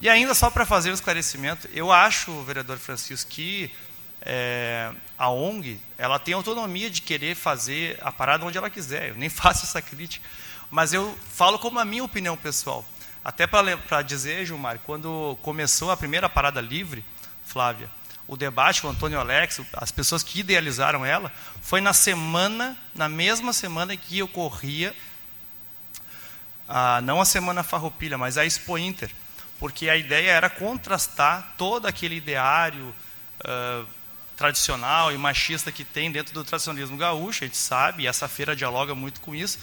E 0.00 0.08
ainda 0.08 0.34
só 0.34 0.48
para 0.50 0.64
fazer 0.64 0.92
um 0.92 0.94
esclarecimento, 0.94 1.68
eu 1.74 1.90
acho, 1.90 2.44
vereador 2.44 2.78
Francisco, 2.78 3.28
que 3.28 3.72
é, 4.22 4.92
a 5.18 5.30
ONG 5.30 5.80
ela 5.96 6.20
tem 6.20 6.34
autonomia 6.34 6.88
de 6.88 7.02
querer 7.02 7.34
fazer 7.34 7.98
a 8.00 8.12
parada 8.12 8.44
onde 8.44 8.56
ela 8.56 8.70
quiser. 8.70 9.08
Eu 9.08 9.16
nem 9.16 9.28
faço 9.28 9.64
essa 9.64 9.82
crítica, 9.82 10.24
mas 10.70 10.92
eu 10.92 11.16
falo 11.34 11.58
como 11.58 11.78
a 11.78 11.84
minha 11.84 12.04
opinião 12.04 12.36
pessoal. 12.36 12.84
Até 13.24 13.46
para 13.46 14.02
dizer, 14.02 14.46
Gilmar, 14.46 14.78
quando 14.84 15.36
começou 15.42 15.90
a 15.90 15.96
primeira 15.96 16.28
parada 16.28 16.60
livre, 16.60 17.04
Flávia, 17.44 17.90
o 18.26 18.36
debate 18.36 18.82
com 18.82 18.88
o 18.88 18.90
Antônio 18.90 19.18
Alex, 19.18 19.60
as 19.74 19.90
pessoas 19.90 20.22
que 20.22 20.40
idealizaram 20.40 21.04
ela, 21.04 21.32
foi 21.62 21.80
na 21.80 21.92
semana, 21.92 22.76
na 22.94 23.08
mesma 23.08 23.52
semana 23.52 23.96
que 23.96 24.22
ocorria 24.22 24.94
a, 26.68 27.00
não 27.00 27.20
a 27.20 27.24
Semana 27.24 27.62
Farroupilha, 27.62 28.18
mas 28.18 28.36
a 28.36 28.44
Expo 28.44 28.76
Inter, 28.76 29.10
porque 29.58 29.88
a 29.88 29.96
ideia 29.96 30.30
era 30.30 30.50
contrastar 30.50 31.54
todo 31.56 31.86
aquele 31.86 32.16
ideário 32.16 32.94
uh, 33.40 33.86
tradicional 34.36 35.10
e 35.10 35.16
machista 35.16 35.72
que 35.72 35.82
tem 35.82 36.12
dentro 36.12 36.34
do 36.34 36.44
tradicionalismo 36.44 36.96
gaúcho, 36.98 37.44
a 37.44 37.46
gente 37.46 37.56
sabe, 37.56 38.02
e 38.02 38.06
essa 38.06 38.28
feira 38.28 38.54
dialoga 38.54 38.94
muito 38.94 39.20
com 39.20 39.34
isso, 39.34 39.58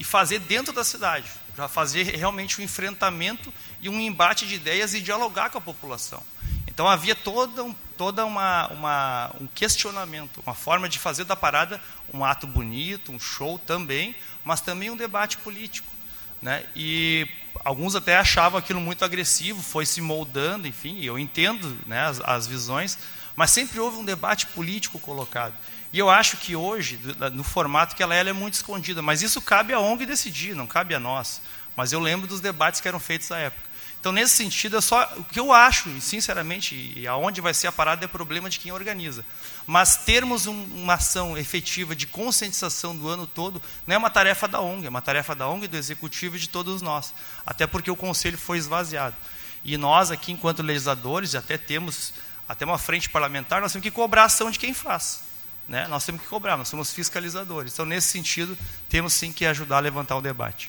e 0.00 0.04
fazer 0.04 0.38
dentro 0.38 0.72
da 0.72 0.82
cidade, 0.82 1.30
para 1.54 1.68
fazer 1.68 2.04
realmente 2.04 2.58
um 2.58 2.64
enfrentamento 2.64 3.52
e 3.82 3.88
um 3.90 4.00
embate 4.00 4.46
de 4.46 4.54
ideias 4.54 4.94
e 4.94 5.00
dialogar 5.02 5.50
com 5.50 5.58
a 5.58 5.60
população. 5.60 6.22
Então 6.66 6.88
havia 6.88 7.14
toda, 7.14 7.62
um, 7.62 7.74
toda 7.98 8.24
uma, 8.24 8.66
uma, 8.68 9.30
um 9.38 9.46
questionamento, 9.46 10.42
uma 10.46 10.54
forma 10.54 10.88
de 10.88 10.98
fazer 10.98 11.24
da 11.24 11.36
parada 11.36 11.78
um 12.14 12.24
ato 12.24 12.46
bonito, 12.46 13.12
um 13.12 13.20
show 13.20 13.58
também, 13.58 14.16
mas 14.42 14.62
também 14.62 14.88
um 14.88 14.96
debate 14.96 15.36
político. 15.36 15.92
Né? 16.40 16.64
E 16.74 17.28
alguns 17.62 17.94
até 17.94 18.16
achavam 18.16 18.58
aquilo 18.58 18.80
muito 18.80 19.04
agressivo, 19.04 19.62
foi 19.62 19.84
se 19.84 20.00
moldando, 20.00 20.66
enfim, 20.66 21.04
eu 21.04 21.18
entendo 21.18 21.76
né, 21.86 22.06
as, 22.06 22.22
as 22.22 22.46
visões, 22.46 22.96
mas 23.36 23.50
sempre 23.50 23.78
houve 23.78 23.98
um 23.98 24.04
debate 24.04 24.46
político 24.46 24.98
colocado. 24.98 25.52
E 25.92 25.98
eu 25.98 26.08
acho 26.08 26.36
que 26.36 26.54
hoje, 26.54 27.00
no 27.32 27.42
formato 27.42 27.96
que 27.96 28.02
ela 28.02 28.14
é, 28.14 28.20
ela 28.20 28.30
é 28.30 28.32
muito 28.32 28.54
escondida, 28.54 29.02
mas 29.02 29.22
isso 29.22 29.40
cabe 29.42 29.72
à 29.72 29.80
ONG 29.80 30.06
decidir, 30.06 30.54
não 30.54 30.66
cabe 30.66 30.94
a 30.94 31.00
nós. 31.00 31.40
Mas 31.76 31.92
eu 31.92 32.00
lembro 32.00 32.28
dos 32.28 32.40
debates 32.40 32.80
que 32.80 32.86
eram 32.86 33.00
feitos 33.00 33.32
à 33.32 33.38
época. 33.38 33.70
Então, 34.00 34.12
nesse 34.12 34.34
sentido, 34.34 34.78
é 34.78 34.80
só 34.80 35.12
o 35.18 35.24
que 35.24 35.38
eu 35.38 35.52
acho, 35.52 35.90
sinceramente, 36.00 36.74
e 36.96 37.06
aonde 37.06 37.42
vai 37.42 37.52
ser 37.52 37.66
a 37.66 37.72
parada 37.72 38.02
é 38.02 38.08
problema 38.08 38.48
de 38.48 38.58
quem 38.58 38.72
organiza. 38.72 39.22
Mas 39.66 39.98
termos 39.98 40.46
um, 40.46 40.64
uma 40.74 40.94
ação 40.94 41.36
efetiva 41.36 41.94
de 41.94 42.06
conscientização 42.06 42.96
do 42.96 43.08
ano 43.08 43.26
todo 43.26 43.60
não 43.86 43.94
é 43.94 43.98
uma 43.98 44.08
tarefa 44.08 44.48
da 44.48 44.58
ONG, 44.58 44.86
é 44.86 44.88
uma 44.88 45.02
tarefa 45.02 45.34
da 45.34 45.46
ONG, 45.46 45.68
do 45.68 45.76
executivo 45.76 46.36
e 46.36 46.38
de 46.40 46.48
todos 46.48 46.80
nós. 46.80 47.12
Até 47.44 47.66
porque 47.66 47.90
o 47.90 47.96
conselho 47.96 48.38
foi 48.38 48.56
esvaziado. 48.56 49.14
E 49.62 49.76
nós 49.76 50.10
aqui, 50.10 50.32
enquanto 50.32 50.62
legisladores, 50.62 51.34
até 51.34 51.58
temos 51.58 52.14
até 52.48 52.64
uma 52.64 52.78
frente 52.78 53.08
parlamentar, 53.08 53.60
nós 53.60 53.70
temos 53.70 53.82
que 53.82 53.90
cobrar 53.90 54.22
a 54.22 54.26
ação 54.26 54.50
de 54.50 54.58
quem 54.58 54.72
faz. 54.72 55.22
Né? 55.70 55.86
Nós 55.86 56.04
temos 56.04 56.20
que 56.20 56.26
cobrar, 56.26 56.56
nós 56.56 56.66
somos 56.66 56.92
fiscalizadores. 56.92 57.72
Então, 57.72 57.86
nesse 57.86 58.08
sentido, 58.08 58.58
temos 58.88 59.12
sim 59.12 59.32
que 59.32 59.46
ajudar 59.46 59.76
a 59.76 59.80
levantar 59.80 60.16
o 60.16 60.20
debate. 60.20 60.68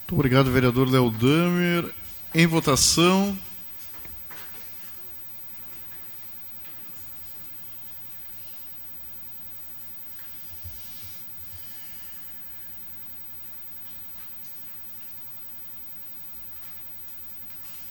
Muito 0.00 0.14
obrigado, 0.14 0.52
vereador 0.52 0.90
Léo 0.90 1.10
Damer. 1.10 1.90
Em 2.34 2.46
votação. 2.46 3.34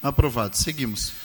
Aprovado. 0.04 0.56
Seguimos. 0.56 1.21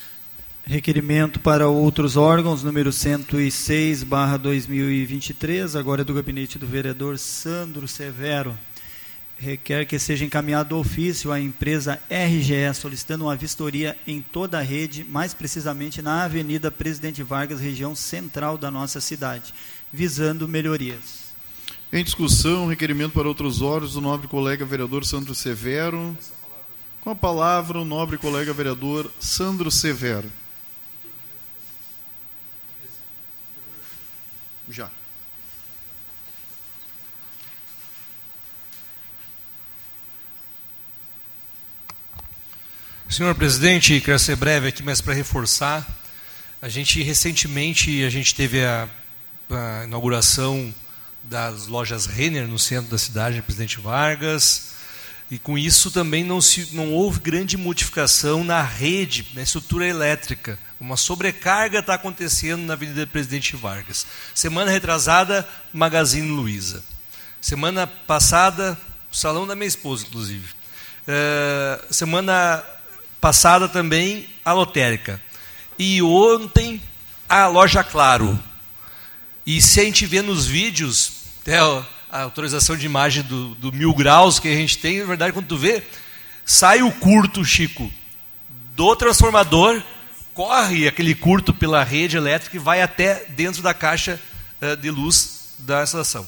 Requerimento 0.66 1.38
para 1.40 1.68
outros 1.68 2.16
órgãos, 2.16 2.62
número 2.62 2.92
106, 2.92 4.02
barra 4.02 4.36
2023, 4.36 5.76
agora 5.76 6.02
é 6.02 6.04
do 6.04 6.12
gabinete 6.12 6.58
do 6.58 6.66
vereador 6.66 7.18
Sandro 7.18 7.86
Severo 7.86 8.54
requer 9.38 9.84
que 9.84 9.98
seja 9.98 10.24
encaminhado 10.24 10.78
ofício 10.78 11.30
à 11.30 11.38
empresa 11.38 12.00
RGE 12.10 12.74
solicitando 12.74 13.24
uma 13.24 13.36
vistoria 13.36 13.96
em 14.06 14.22
toda 14.22 14.58
a 14.58 14.62
rede, 14.62 15.04
mais 15.04 15.34
precisamente 15.34 16.00
na 16.00 16.24
Avenida 16.24 16.70
Presidente 16.70 17.22
Vargas, 17.22 17.60
região 17.60 17.94
central 17.94 18.56
da 18.56 18.70
nossa 18.70 19.00
cidade, 19.00 19.52
visando 19.92 20.48
melhorias. 20.48 21.26
Em 21.92 22.02
discussão, 22.02 22.66
requerimento 22.66 23.12
para 23.12 23.28
outros 23.28 23.62
órgãos 23.62 23.92
do 23.92 24.00
nobre 24.00 24.26
colega 24.26 24.64
vereador 24.64 25.04
Sandro 25.04 25.34
Severo. 25.34 26.16
Com 27.00 27.10
a 27.10 27.14
palavra, 27.14 27.78
o 27.78 27.84
nobre 27.84 28.18
colega 28.18 28.52
vereador 28.52 29.10
Sandro 29.20 29.70
Severo. 29.70 30.30
Já. 34.68 34.90
Senhor 43.08 43.34
presidente, 43.34 43.98
quero 44.00 44.18
ser 44.18 44.36
breve 44.36 44.68
aqui, 44.68 44.82
mas 44.82 45.00
para 45.00 45.14
reforçar, 45.14 45.86
a 46.60 46.68
gente 46.68 47.02
recentemente 47.02 48.04
a 48.04 48.10
gente 48.10 48.34
teve 48.34 48.62
a, 48.62 48.88
a 49.48 49.84
inauguração 49.84 50.74
das 51.22 51.66
lojas 51.66 52.04
Renner 52.04 52.46
no 52.46 52.58
centro 52.58 52.90
da 52.90 52.98
cidade, 52.98 53.40
Presidente 53.40 53.80
Vargas, 53.80 54.75
e 55.30 55.38
com 55.38 55.58
isso 55.58 55.90
também 55.90 56.22
não, 56.22 56.40
se, 56.40 56.68
não 56.72 56.92
houve 56.92 57.18
grande 57.18 57.56
modificação 57.56 58.44
na 58.44 58.62
rede, 58.62 59.26
na 59.34 59.42
estrutura 59.42 59.86
elétrica. 59.86 60.58
Uma 60.78 60.96
sobrecarga 60.96 61.80
está 61.80 61.94
acontecendo 61.94 62.62
na 62.62 62.74
Avenida 62.74 63.06
Presidente 63.06 63.56
Vargas. 63.56 64.06
Semana 64.34 64.70
retrasada, 64.70 65.48
Magazine 65.72 66.28
Luiza. 66.28 66.84
Semana 67.40 67.86
passada, 67.86 68.78
salão 69.10 69.46
da 69.46 69.56
minha 69.56 69.66
esposa, 69.66 70.06
inclusive. 70.06 70.46
Uh, 71.08 71.92
semana 71.92 72.62
passada 73.20 73.68
também 73.68 74.28
a 74.44 74.52
lotérica. 74.52 75.20
E 75.76 76.00
ontem 76.02 76.80
a 77.28 77.48
loja 77.48 77.82
Claro. 77.82 78.38
E 79.44 79.60
se 79.62 79.80
a 79.80 79.84
gente 79.84 80.06
vê 80.06 80.22
nos 80.22 80.46
vídeos, 80.46 81.12
até 81.42 81.60
a 82.16 82.22
autorização 82.22 82.76
de 82.76 82.86
imagem 82.86 83.22
do, 83.22 83.54
do 83.56 83.72
mil 83.72 83.92
graus 83.94 84.38
que 84.38 84.48
a 84.48 84.54
gente 84.54 84.78
tem, 84.78 85.00
na 85.00 85.04
verdade, 85.04 85.32
quando 85.32 85.46
tu 85.46 85.56
vê, 85.56 85.82
sai 86.44 86.82
o 86.82 86.90
curto, 86.90 87.44
Chico, 87.44 87.92
do 88.74 88.96
transformador 88.96 89.82
corre 90.34 90.86
aquele 90.86 91.14
curto 91.14 91.54
pela 91.54 91.82
rede 91.82 92.16
elétrica 92.16 92.56
e 92.56 92.60
vai 92.60 92.82
até 92.82 93.24
dentro 93.30 93.62
da 93.62 93.72
caixa 93.72 94.20
uh, 94.60 94.76
de 94.76 94.90
luz 94.90 95.54
da 95.58 95.82
instalação. 95.82 96.26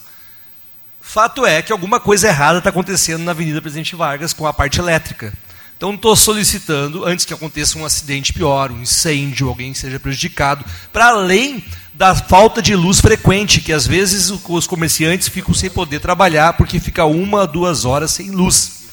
Fato 1.01 1.44
é 1.44 1.62
que 1.62 1.73
alguma 1.73 2.01
coisa 2.01 2.28
errada 2.28 2.59
está 2.59 2.70
acontecendo 2.70 3.23
na 3.23 3.32
Avenida 3.32 3.60
Presidente 3.60 3.97
Vargas 3.97 4.32
com 4.32 4.47
a 4.47 4.52
parte 4.52 4.78
elétrica. 4.78 5.32
Então, 5.77 5.94
estou 5.94 6.16
solicitando, 6.16 7.05
antes 7.05 7.24
que 7.24 7.32
aconteça 7.32 7.78
um 7.78 7.85
acidente 7.85 8.32
pior, 8.32 8.73
um 8.73 8.82
incêndio, 8.82 9.48
alguém 9.48 9.73
seja 9.74 10.01
prejudicado, 10.01 10.65
para 10.93 11.09
além 11.10 11.65
da 11.99 12.15
falta 12.15 12.62
de 12.62 12.77
luz 12.77 13.01
frequente, 13.01 13.61
que 13.61 13.73
às 13.73 13.85
vezes 13.85 14.31
os 14.31 14.69
comerciantes 14.69 15.27
ficam 15.27 15.53
sem 15.53 15.69
poder 15.69 15.99
trabalhar 15.99 16.53
porque 16.53 16.79
fica 16.79 17.05
uma, 17.05 17.45
duas 17.45 17.85
horas 17.85 18.12
sem 18.12 18.31
luz. 18.31 18.85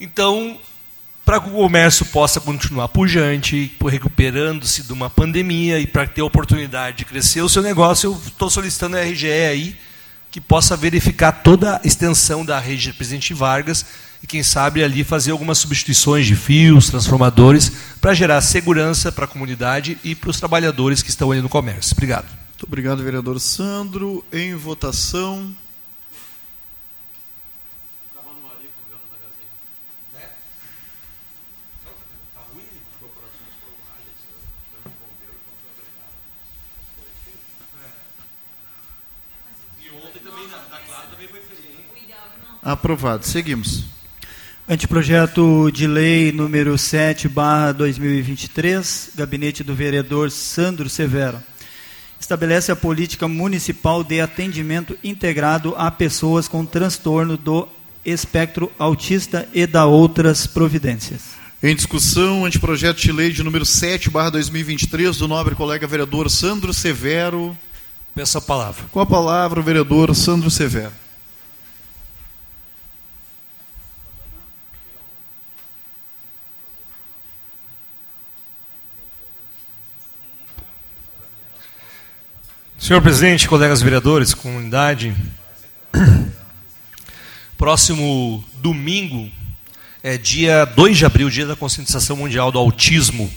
Então, 0.00 0.56
para 1.24 1.40
que 1.40 1.48
o 1.48 1.52
comércio 1.52 2.06
possa 2.06 2.40
continuar 2.40 2.86
pujante, 2.90 3.76
recuperando-se 3.84 4.84
de 4.84 4.92
uma 4.92 5.10
pandemia 5.10 5.80
e 5.80 5.86
para 5.86 6.06
ter 6.06 6.20
a 6.20 6.26
oportunidade 6.26 6.98
de 6.98 7.04
crescer 7.04 7.40
o 7.40 7.48
seu 7.48 7.60
negócio, 7.60 8.12
eu 8.12 8.22
estou 8.24 8.48
solicitando 8.48 8.96
a 8.96 9.02
RGE 9.02 9.26
aí 9.26 9.76
que 10.30 10.40
possa 10.40 10.76
verificar 10.76 11.32
toda 11.32 11.78
a 11.78 11.80
extensão 11.82 12.44
da 12.44 12.60
rede 12.60 12.82
de 12.82 12.92
Presidente 12.92 13.34
Vargas 13.34 13.84
e, 14.22 14.26
quem 14.26 14.42
sabe, 14.42 14.82
ali 14.82 15.04
fazer 15.04 15.30
algumas 15.30 15.58
substituições 15.58 16.26
de 16.26 16.34
fios, 16.34 16.88
transformadores, 16.88 17.72
para 18.00 18.14
gerar 18.14 18.40
segurança 18.40 19.12
para 19.12 19.24
a 19.24 19.28
comunidade 19.28 19.98
e 20.02 20.14
para 20.14 20.30
os 20.30 20.38
trabalhadores 20.38 21.02
que 21.02 21.10
estão 21.10 21.30
ali 21.30 21.40
no 21.40 21.48
comércio. 21.48 21.92
Obrigado. 21.92 22.26
Muito 22.26 22.64
obrigado, 22.64 23.02
vereador 23.02 23.38
Sandro. 23.38 24.24
Em 24.32 24.54
votação. 24.54 25.54
Aprovado. 42.68 43.24
Seguimos. 43.24 43.97
Anteprojeto 44.70 45.70
de 45.72 45.86
lei 45.86 46.30
número 46.30 46.76
7, 46.76 47.26
barra 47.26 47.72
2023, 47.72 49.12
gabinete 49.14 49.64
do 49.64 49.74
vereador 49.74 50.30
Sandro 50.30 50.90
Severo. 50.90 51.42
Estabelece 52.20 52.70
a 52.70 52.76
política 52.76 53.26
municipal 53.26 54.04
de 54.04 54.20
atendimento 54.20 54.94
integrado 55.02 55.74
a 55.78 55.90
pessoas 55.90 56.48
com 56.48 56.66
transtorno 56.66 57.38
do 57.38 57.66
espectro 58.04 58.70
autista 58.78 59.48
e 59.54 59.66
da 59.66 59.86
outras 59.86 60.46
providências. 60.46 61.22
Em 61.62 61.74
discussão, 61.74 62.44
anteprojeto 62.44 63.00
de 63.00 63.10
lei 63.10 63.32
de 63.32 63.42
número 63.42 63.64
7, 63.64 64.10
barra 64.10 64.28
2023, 64.28 65.16
do 65.16 65.26
nobre 65.26 65.54
colega 65.54 65.86
vereador 65.86 66.28
Sandro 66.28 66.74
Severo. 66.74 67.56
Peço 68.14 68.36
a 68.36 68.42
palavra. 68.42 68.84
Com 68.90 69.00
a 69.00 69.06
palavra, 69.06 69.60
o 69.60 69.62
vereador 69.62 70.14
Sandro 70.14 70.50
Severo. 70.50 70.92
Senhor 82.88 83.02
presidente, 83.02 83.46
colegas 83.46 83.82
vereadores, 83.82 84.32
comunidade, 84.32 85.14
próximo 87.58 88.42
domingo 88.62 89.30
é 90.02 90.16
dia 90.16 90.64
2 90.64 90.96
de 90.96 91.04
abril, 91.04 91.28
dia 91.28 91.44
da 91.44 91.54
conscientização 91.54 92.16
mundial 92.16 92.50
do 92.50 92.58
autismo. 92.58 93.30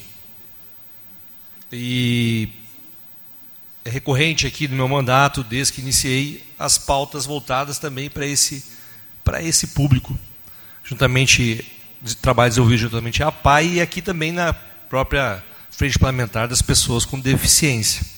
E 1.70 2.48
é 3.84 3.90
recorrente 3.90 4.48
aqui 4.48 4.70
no 4.70 4.76
meu 4.78 4.88
mandato, 4.88 5.44
desde 5.44 5.74
que 5.74 5.82
iniciei, 5.82 6.42
as 6.58 6.78
pautas 6.78 7.26
voltadas 7.26 7.78
também 7.78 8.10
para 8.10 8.26
esse, 8.26 8.64
para 9.22 9.44
esse 9.44 9.68
público, 9.68 10.18
juntamente 10.82 11.70
de 12.02 12.16
trabalho 12.16 12.52
desenvolvido 12.52 12.80
juntamente 12.80 13.22
à 13.22 13.30
PAI 13.30 13.68
e 13.68 13.82
aqui 13.82 14.02
também 14.02 14.32
na 14.32 14.54
própria 14.54 15.44
frente 15.70 16.00
parlamentar 16.00 16.48
das 16.48 16.62
pessoas 16.62 17.04
com 17.04 17.20
deficiência. 17.20 18.11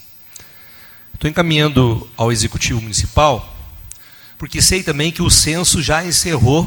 Estou 1.23 1.31
encaminhando 1.31 2.09
ao 2.17 2.33
Executivo 2.33 2.81
Municipal, 2.81 3.57
porque 4.37 4.61
sei 4.61 4.83
também 4.83 5.09
que 5.09 5.21
o 5.21 5.29
censo 5.29 5.81
já 5.81 6.03
encerrou 6.03 6.65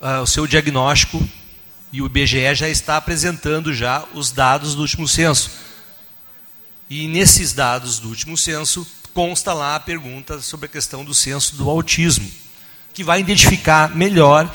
uh, 0.00 0.22
o 0.22 0.26
seu 0.26 0.46
diagnóstico 0.46 1.20
e 1.92 2.00
o 2.00 2.06
IBGE 2.06 2.54
já 2.54 2.68
está 2.68 2.96
apresentando 2.96 3.74
já 3.74 4.04
os 4.14 4.30
dados 4.30 4.76
do 4.76 4.82
último 4.82 5.08
censo. 5.08 5.50
E 6.88 7.08
nesses 7.08 7.52
dados 7.52 7.98
do 7.98 8.08
último 8.08 8.36
censo 8.36 8.86
consta 9.12 9.52
lá 9.52 9.74
a 9.74 9.80
pergunta 9.80 10.40
sobre 10.40 10.66
a 10.66 10.68
questão 10.68 11.04
do 11.04 11.12
censo 11.12 11.56
do 11.56 11.68
autismo, 11.68 12.30
que 12.94 13.02
vai 13.02 13.18
identificar 13.18 13.96
melhor 13.96 14.48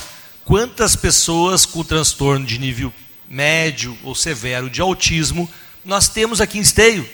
quantas 0.46 0.96
pessoas 0.96 1.66
com 1.66 1.84
transtorno 1.84 2.46
de 2.46 2.58
nível 2.58 2.94
médio 3.28 3.98
ou 4.04 4.16
severo 4.16 4.70
de 4.70 4.80
autismo 4.80 5.50
nós 5.84 6.08
temos 6.08 6.40
aqui 6.40 6.58
em 6.58 6.62
Esteio, 6.62 7.06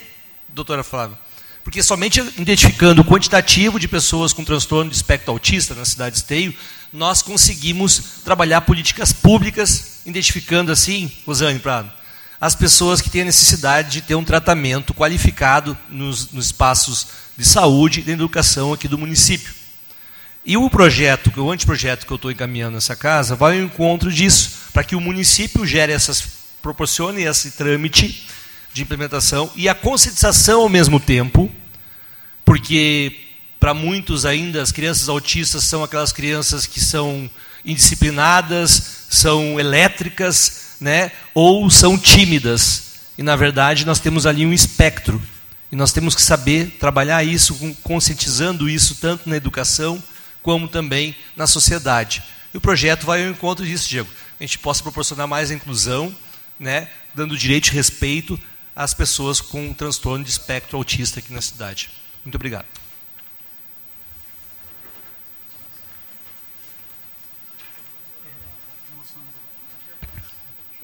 doutora 0.50 0.84
Flávia. 0.84 1.23
Porque 1.64 1.82
somente 1.82 2.20
identificando 2.38 3.02
o 3.02 3.06
quantitativo 3.06 3.80
de 3.80 3.88
pessoas 3.88 4.34
com 4.34 4.44
transtorno 4.44 4.90
de 4.90 4.96
espectro 4.96 5.32
autista 5.32 5.74
na 5.74 5.86
cidade 5.86 6.16
de 6.16 6.22
Esteio, 6.22 6.54
nós 6.92 7.22
conseguimos 7.22 8.22
trabalhar 8.24 8.62
políticas 8.62 9.14
públicas, 9.14 10.02
identificando 10.06 10.72
assim, 10.72 11.12
Rosane 11.26 11.60
Prado, 11.60 11.92
as 12.40 12.56
pessoas 12.56 13.02
que 13.02 13.10
têm 13.10 13.22
a 13.22 13.26
necessidade 13.26 13.90
de 13.92 14.02
ter 14.02 14.16
um 14.16 14.24
tratamento 14.24 14.94
qualificado 14.94 15.78
nos, 15.90 16.32
nos 16.32 16.48
espaços 16.48 17.08
de 17.38 17.46
saúde 17.46 18.02
e 18.02 18.04
de 18.04 18.12
educação 18.12 18.74
aqui 18.74 18.88
do 18.88 18.98
município. 18.98 19.54
E 20.46 20.58
o 20.58 20.70
projeto, 20.70 21.32
o 21.40 21.52
anteprojeto 21.52 22.06
que 22.06 22.12
eu 22.12 22.18
estou 22.18 22.30
encaminhando 22.30 22.76
nessa 22.76 22.98
casa, 22.98 23.34
vai 23.34 23.58
ao 23.58 23.66
encontro 23.66 24.12
disso, 24.12 24.52
para 24.74 24.84
que 24.84 24.96
o 24.96 25.00
município 25.00 25.66
gere 25.66 25.94
essas, 25.94 26.22
proporcione 26.62 27.24
esse 27.24 27.52
trâmite 27.52 28.28
de 28.74 28.82
implementação 28.82 29.52
e 29.56 29.70
a 29.70 29.76
conscientização 29.76 30.62
ao 30.62 30.70
mesmo 30.70 31.00
tempo, 31.00 31.50
porque 32.44 33.16
para 33.60 33.74
muitos 33.74 34.26
ainda 34.26 34.62
as 34.62 34.72
crianças 34.72 35.08
autistas 35.08 35.64
são 35.64 35.84
aquelas 35.84 36.12
crianças 36.12 36.66
que 36.66 36.82
são 36.82 37.30
indisciplinadas, 37.64 39.06
são 39.10 39.60
elétricas, 39.60 40.76
né, 40.82 41.12
ou 41.34 41.70
são 41.70 41.98
tímidas. 41.98 42.96
E 43.18 43.24
na 43.24 43.36
verdade 43.36 43.86
nós 43.86 44.00
temos 44.00 44.26
ali 44.26 44.46
um 44.46 44.52
espectro. 44.52 45.22
E 45.72 45.76
nós 45.76 45.92
temos 45.92 46.14
que 46.14 46.22
saber 46.22 46.78
trabalhar 46.80 47.24
isso, 47.24 47.56
conscientizando 47.82 48.70
isso 48.70 48.96
tanto 48.96 49.30
na 49.30 49.38
educação 49.38 50.04
como 50.42 50.68
também 50.68 51.16
na 51.36 51.48
sociedade. 51.48 52.22
E 52.54 52.58
o 52.58 52.62
projeto 52.62 53.06
vai 53.06 53.24
ao 53.24 53.32
encontro 53.32 53.66
disso, 53.66 53.90
Diego. 53.90 54.10
A 54.40 54.44
gente 54.44 54.60
possa 54.60 54.84
proporcionar 54.84 55.28
mais 55.28 55.50
inclusão, 55.50 56.14
né, 56.60 56.90
dando 57.16 57.38
direito 57.38 57.70
e 57.70 57.72
respeito 57.72 58.40
às 58.76 58.94
pessoas 58.94 59.40
com 59.40 59.68
um 59.68 59.74
transtorno 59.74 60.24
de 60.24 60.30
espectro 60.30 60.78
autista 60.78 61.20
aqui 61.20 61.32
na 61.32 61.42
cidade. 61.42 61.90
Muito 62.24 62.36
obrigado. 62.36 62.66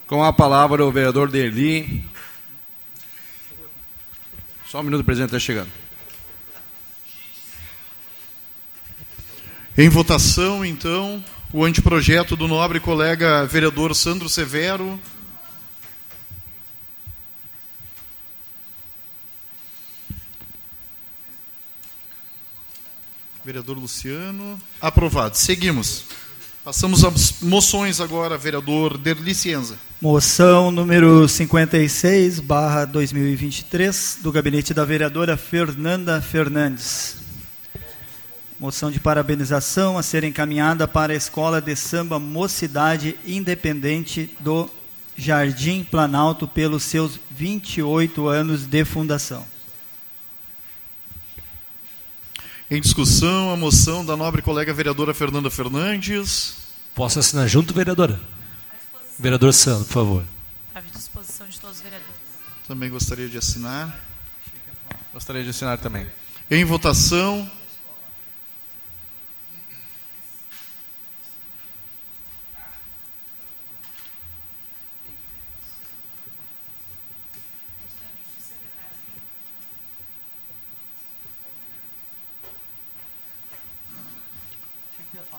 Com 0.06 0.24
a 0.24 0.34
palavra 0.34 0.84
o 0.84 0.92
vereador 0.92 1.30
Derli. 1.30 2.04
Só 4.68 4.80
um 4.80 4.84
minuto, 4.84 5.04
presidente 5.04 5.30
está 5.30 5.40
chegando. 5.40 5.70
Em 9.78 9.88
votação, 9.88 10.66
então, 10.66 11.24
o 11.54 11.64
anteprojeto 11.64 12.36
do 12.36 12.48
nobre 12.48 12.80
colega 12.80 13.46
vereador 13.46 13.96
Sandro 13.96 14.28
Severo. 14.28 15.00
Vereador 23.50 23.80
Luciano. 23.80 24.62
Aprovado. 24.80 25.36
Seguimos. 25.36 26.04
Passamos 26.64 27.04
às 27.04 27.42
moções 27.42 28.00
agora, 28.00 28.38
vereador 28.38 28.96
Derli 28.96 29.34
Cienza. 29.34 29.76
Moção 30.00 30.70
número 30.70 31.28
56, 31.28 32.42
barra 32.42 32.86
2023, 32.86 34.20
do 34.22 34.32
gabinete 34.32 34.72
da 34.72 34.86
vereadora 34.86 35.36
Fernanda 35.36 36.22
Fernandes. 36.22 37.16
Moção 38.60 38.92
de 38.92 39.00
parabenização 39.00 39.98
a 39.98 40.04
ser 40.04 40.24
encaminhada 40.24 40.88
para 40.88 41.14
a 41.14 41.16
Escola 41.16 41.60
de 41.60 41.76
Samba 41.76 42.20
Mocidade 42.20 43.18
Independente 43.26 44.30
do 44.42 44.70
Jardim 45.18 45.84
Planalto 45.84 46.48
pelos 46.48 46.84
seus 46.84 47.20
28 47.32 48.28
anos 48.28 48.68
de 48.68 48.86
fundação. 48.86 49.44
Em 52.72 52.80
discussão, 52.80 53.52
a 53.52 53.58
moção 53.58 54.06
da 54.06 54.16
nobre 54.16 54.44
colega 54.44 54.72
vereadora 54.72 55.12
Fernanda 55.12 55.50
Fernandes. 55.50 56.56
Posso 56.94 57.18
assinar 57.18 57.48
junto, 57.48 57.74
vereadora? 57.74 58.20
Vereador 59.18 59.52
Sandro, 59.56 59.86
por 59.86 59.94
favor. 59.94 60.24
À 60.76 60.80
disposição 60.80 61.48
de 61.48 61.60
todos 61.60 61.78
os 61.78 61.82
vereadores. 61.82 62.14
Também 62.68 62.92
gostaria 62.92 63.28
de 63.28 63.40
assinar. 63.40 64.00
Gostaria 65.12 65.44
de 65.44 65.50
assinar 65.50 65.80
também. 65.80 66.06
Em 66.52 66.64
votação. 66.64 67.50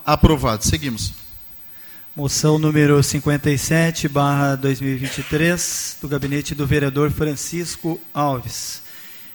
Aprovado. 0.05 0.65
Seguimos. 0.65 1.13
Moção 2.17 2.59
número 2.59 3.03
57, 3.03 4.09
barra 4.09 4.57
2023, 4.57 5.99
do 6.01 6.09
gabinete 6.09 6.55
do 6.55 6.67
vereador 6.67 7.11
Francisco 7.11 8.01
Alves. 8.13 8.83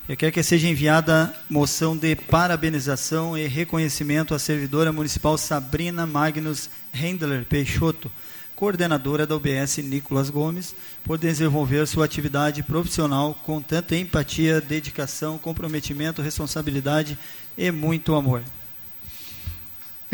Eu 0.08 0.16
quero 0.16 0.32
que 0.32 0.44
seja 0.44 0.68
enviada 0.68 1.34
moção 1.50 1.98
de 1.98 2.16
parabenização 2.16 3.38
e 3.38 3.48
reconhecimento 3.48 4.36
à 4.36 4.40
servidora 4.40 4.92
municipal 4.92 5.38
Sabrina 5.38 6.06
Magnus 6.06 6.70
Rendler 6.92 7.46
Peixoto, 7.46 8.12
coordenadora 8.56 9.26
da 9.26 9.36
UBS 9.36 9.78
Nicolas 9.78 10.30
Gomes, 10.30 10.76
por 11.04 11.18
desenvolver 11.18 11.88
sua 11.88 12.06
atividade 12.06 12.62
profissional 12.62 13.34
com 13.44 13.62
tanta 13.62 13.96
empatia, 13.96 14.62
dedicação, 14.62 15.38
comprometimento, 15.38 16.22
responsabilidade 16.22 17.18
e 17.58 17.72
muito 17.72 18.14
amor. 18.14 18.44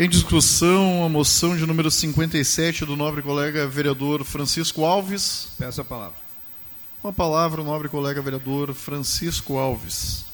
Em 0.02 0.08
discussão, 0.08 1.04
a 1.04 1.08
moção 1.08 1.56
de 1.56 1.64
número 1.64 1.88
57 1.88 2.84
do 2.84 2.96
nobre 2.96 3.22
colega 3.22 3.68
vereador 3.68 4.24
Francisco 4.24 4.84
Alves. 4.84 5.50
Peço 5.56 5.80
a 5.80 5.84
palavra. 5.84 6.16
Com 7.00 7.06
a 7.06 7.12
palavra, 7.12 7.62
o 7.62 7.64
nobre 7.64 7.88
colega 7.88 8.20
vereador 8.20 8.74
Francisco 8.74 9.58
Alves. 9.58 10.24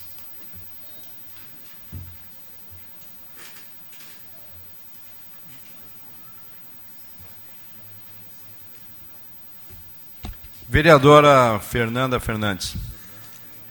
Vereadora 10.66 11.60
Fernanda 11.60 12.18
Fernandes, 12.18 12.74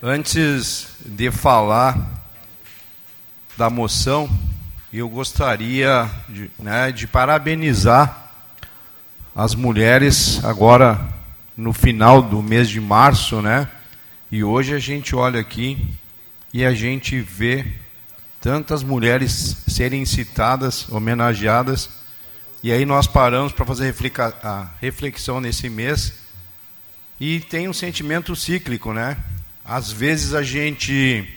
antes 0.03 0.89
de 1.03 1.31
falar 1.31 2.23
da 3.57 3.67
moção, 3.67 4.29
eu 4.93 5.09
gostaria 5.09 6.09
de, 6.29 6.49
né, 6.57 6.91
de 6.93 7.07
parabenizar 7.07 8.31
as 9.35 9.53
mulheres 9.53 10.43
agora 10.45 10.99
no 11.57 11.73
final 11.73 12.21
do 12.21 12.41
mês 12.41 12.69
de 12.69 12.79
março, 12.79 13.41
né? 13.41 13.69
E 14.31 14.43
hoje 14.43 14.73
a 14.73 14.79
gente 14.79 15.15
olha 15.15 15.41
aqui 15.41 15.77
e 16.53 16.63
a 16.63 16.73
gente 16.73 17.19
vê 17.19 17.65
tantas 18.39 18.81
mulheres 18.81 19.57
serem 19.67 20.05
citadas, 20.05 20.87
homenageadas, 20.89 21.89
e 22.63 22.71
aí 22.71 22.85
nós 22.85 23.07
paramos 23.07 23.51
para 23.51 23.65
fazer 23.65 23.93
a 24.43 24.67
reflexão 24.79 25.41
nesse 25.41 25.69
mês 25.69 26.13
e 27.19 27.41
tem 27.41 27.67
um 27.67 27.73
sentimento 27.73 28.35
cíclico, 28.35 28.93
né? 28.93 29.17
Às 29.65 29.91
vezes 29.91 30.33
a 30.33 30.43
gente 30.43 31.27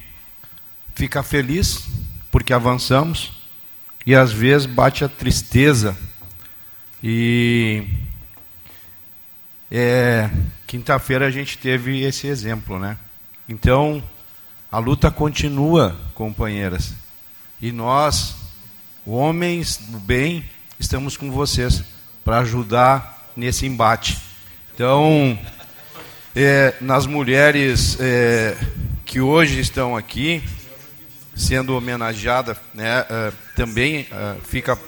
fica 0.95 1.23
feliz 1.23 1.85
porque 2.31 2.53
avançamos, 2.53 3.40
e 4.07 4.15
às 4.15 4.33
vezes 4.33 4.67
bate 4.67 5.05
a 5.05 5.09
tristeza. 5.09 5.97
E 7.03 7.85
é, 9.71 10.31
quinta-feira 10.67 11.27
a 11.27 11.31
gente 11.31 11.59
teve 11.59 12.03
esse 12.03 12.27
exemplo, 12.27 12.79
né? 12.79 12.97
Então, 13.49 14.03
a 14.71 14.79
luta 14.79 15.11
continua, 15.11 15.97
companheiras. 16.15 16.93
E 17.61 17.73
nós, 17.73 18.37
homens 19.07 19.77
do 19.77 19.99
bem, 19.99 20.45
estamos 20.79 21.17
com 21.17 21.31
vocês 21.31 21.83
para 22.25 22.39
ajudar 22.39 23.31
nesse 23.37 23.67
embate. 23.67 24.19
Então, 24.75 25.39
é, 26.35 26.75
nas 26.81 27.07
mulheres 27.07 27.99
é, 28.01 28.57
que 29.05 29.21
hoje 29.21 29.61
estão 29.61 29.97
aqui, 29.97 30.43
sendo 31.41 31.77
homenageada, 31.77 32.57
né, 32.75 33.01
uh, 33.03 33.35
também 33.57 34.03
uh, 34.03 34.41
fica 34.43 34.79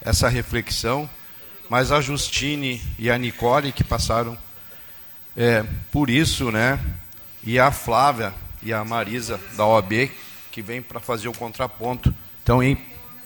essa 0.00 0.28
reflexão, 0.28 1.08
mas 1.68 1.90
a 1.90 2.00
Justine 2.00 2.80
e 2.98 3.10
a 3.10 3.18
Nicole 3.18 3.72
que 3.72 3.82
passaram 3.82 4.38
é, 5.36 5.64
por 5.90 6.08
isso, 6.08 6.52
né, 6.52 6.78
e 7.42 7.58
a 7.58 7.72
Flávia 7.72 8.32
e 8.62 8.72
a 8.72 8.84
Marisa 8.84 9.40
da 9.56 9.64
OAB 9.66 10.10
que 10.52 10.62
vem 10.62 10.80
para 10.80 11.00
fazer 11.00 11.28
o 11.28 11.32
contraponto. 11.32 12.14
Então, 12.42 12.62
em 12.62 12.78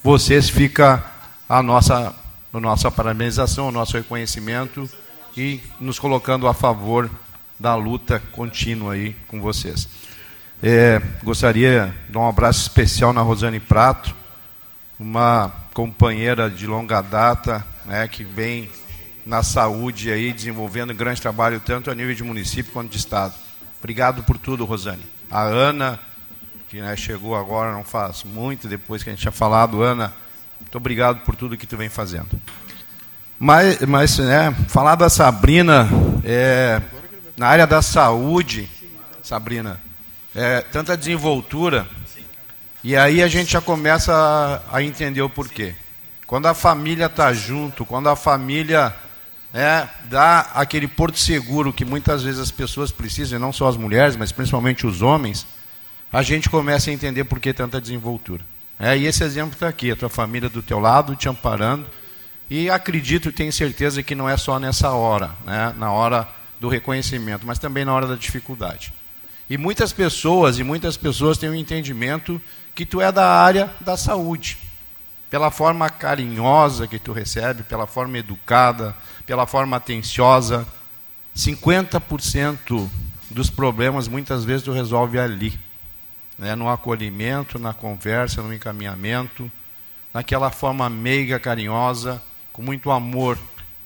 vocês 0.03 0.49
fica 0.49 1.05
a 1.49 1.63
nossa, 1.63 2.15
a 2.53 2.61
nossa 2.61 2.91
parabenização, 2.91 3.69
o 3.69 3.73
nosso 3.73 3.97
reconhecimento 3.97 4.89
e 5.37 5.61
nos 5.79 5.99
colocando 5.99 6.49
a 6.49 6.55
favor 6.55 7.11
da 7.59 7.75
luta 7.75 8.21
contínua 8.33 8.95
aí 8.95 9.15
com 9.29 9.41
vocês. 9.41 9.87
É, 10.63 11.01
gostaria 11.25 11.95
de 12.07 12.13
dar 12.13 12.21
um 12.21 12.29
abraço 12.29 12.61
especial 12.61 13.15
na 13.15 13.23
Rosane 13.23 13.59
Prato, 13.59 14.15
uma 14.99 15.51
companheira 15.73 16.51
de 16.51 16.67
longa 16.67 17.01
data, 17.01 17.65
né, 17.87 18.07
que 18.07 18.23
vem 18.23 18.69
na 19.25 19.43
saúde 19.43 20.13
aí 20.13 20.35
desenvolvendo 20.35 20.93
um 20.93 20.97
grande 20.97 21.23
trabalho 21.23 21.61
tanto 21.61 21.91
a 21.91 21.95
nível 21.95 22.15
de 22.15 22.23
município 22.23 22.73
quanto 22.73 22.91
de 22.91 22.99
estado. 22.99 23.33
Obrigado 23.79 24.23
por 24.25 24.37
tudo, 24.37 24.67
Rosane. 24.67 25.03
A 25.31 25.45
Ana, 25.45 25.99
que 26.69 26.79
né, 26.79 26.95
chegou 26.95 27.35
agora, 27.35 27.73
não 27.73 27.83
faz 27.83 28.23
muito 28.23 28.69
depois 28.69 29.03
que 29.03 29.09
a 29.09 29.13
gente 29.15 29.23
tinha 29.23 29.33
falado, 29.33 29.83
Ana, 29.83 30.13
muito 30.61 30.77
obrigado 30.77 31.25
por 31.25 31.37
tudo 31.37 31.57
que 31.57 31.67
tu 31.67 31.79
vem 31.79 31.89
fazendo. 31.89 32.29
Mas, 33.39 33.81
mas 33.81 34.19
né, 34.19 34.55
falar 34.69 34.95
da 34.97 35.09
Sabrina, 35.09 35.89
é, 36.23 36.83
na 37.35 37.47
área 37.47 37.67
da 37.67 37.81
saúde, 37.81 38.69
Sabrina, 39.23 39.81
é, 40.35 40.61
tanta 40.61 40.97
desenvoltura, 40.97 41.89
e 42.83 42.97
aí 42.97 43.23
a 43.23 43.29
gente 43.29 43.53
já 43.53 43.61
começa 43.61 44.15
a, 44.15 44.77
a 44.79 44.83
entender 44.83 45.23
o 45.23 45.29
porquê. 45.29 45.75
Quando 46.27 46.47
a 46.47 46.55
família 46.55 47.07
está 47.07 47.33
junto, 47.33 47.85
quando 47.85 48.09
a 48.09 48.17
família 48.17 48.95
né, 49.53 49.89
dá 50.05 50.51
aquele 50.55 50.87
porto 50.87 51.19
seguro 51.19 51.73
que 51.73 51.85
muitas 51.85 52.23
vezes 52.23 52.41
as 52.41 52.51
pessoas 52.51 52.91
precisam, 52.93 53.39
e 53.39 53.41
não 53.41 53.53
só 53.53 53.69
as 53.69 53.77
mulheres, 53.77 54.17
mas 54.17 54.33
principalmente 54.33 54.87
os 54.87 55.03
homens, 55.03 55.47
a 56.13 56.23
gente 56.23 56.49
começa 56.49 56.91
a 56.91 56.93
entender 56.93 57.25
por 57.25 57.41
que 57.41 57.53
tanta 57.53 57.81
desenvoltura. 57.81 58.43
É, 58.79 58.97
e 58.97 59.07
esse 59.07 59.23
exemplo 59.23 59.53
está 59.53 59.69
aqui, 59.69 59.91
a 59.91 59.97
tua 59.97 60.09
família 60.09 60.49
do 60.49 60.63
teu 60.63 60.79
lado, 60.79 61.15
te 61.17 61.29
amparando, 61.29 61.87
e 62.49 62.71
acredito 62.71 63.29
e 63.29 63.33
tenho 63.33 63.53
certeza 63.53 64.03
que 64.03 64.15
não 64.15 64.29
é 64.29 64.37
só 64.37 64.59
nessa 64.59 64.91
hora, 64.91 65.31
né, 65.45 65.75
na 65.77 65.93
hora 65.93 66.27
do 66.61 66.69
reconhecimento, 66.69 67.47
mas 67.47 67.59
também 67.59 67.85
na 67.85 67.93
hora 67.93 68.07
da 68.07 68.15
dificuldade. 68.15 68.93
E 69.51 69.59
muitas 69.59 69.93
pessoas, 69.93 70.61
e 70.61 70.63
muitas 70.63 70.97
pessoas 70.97 71.37
têm 71.37 71.51
um 71.51 71.55
entendimento 71.57 72.41
que 72.73 72.87
tu 72.87 73.01
é 73.01 73.11
da 73.11 73.29
área 73.29 73.69
da 73.81 73.97
saúde. 73.97 74.57
Pela 75.29 75.51
forma 75.51 75.91
carinhosa 75.91 76.87
que 76.87 77.01
tu 77.01 77.13
recebe, 77.13 77.65
pela 77.65 77.85
forma 77.85 78.17
educada, 78.17 78.95
pela 79.27 79.49
forma 79.49 79.77
atenciosa. 79.77 80.65
50% 81.37 82.89
dos 83.29 83.51
problemas 83.51 84.07
muitas 84.07 84.45
vezes 84.45 84.63
tu 84.63 84.71
resolve 84.71 85.19
ali. 85.19 85.59
Né? 86.39 86.55
No 86.55 86.69
acolhimento, 86.69 87.59
na 87.59 87.75
conversa, 87.75 88.43
no 88.43 88.55
encaminhamento, 88.55 89.51
naquela 90.15 90.53
forma 90.53 90.89
meiga, 90.89 91.41
carinhosa, 91.41 92.23
com 92.53 92.63
muito 92.63 92.89
amor 92.93 93.37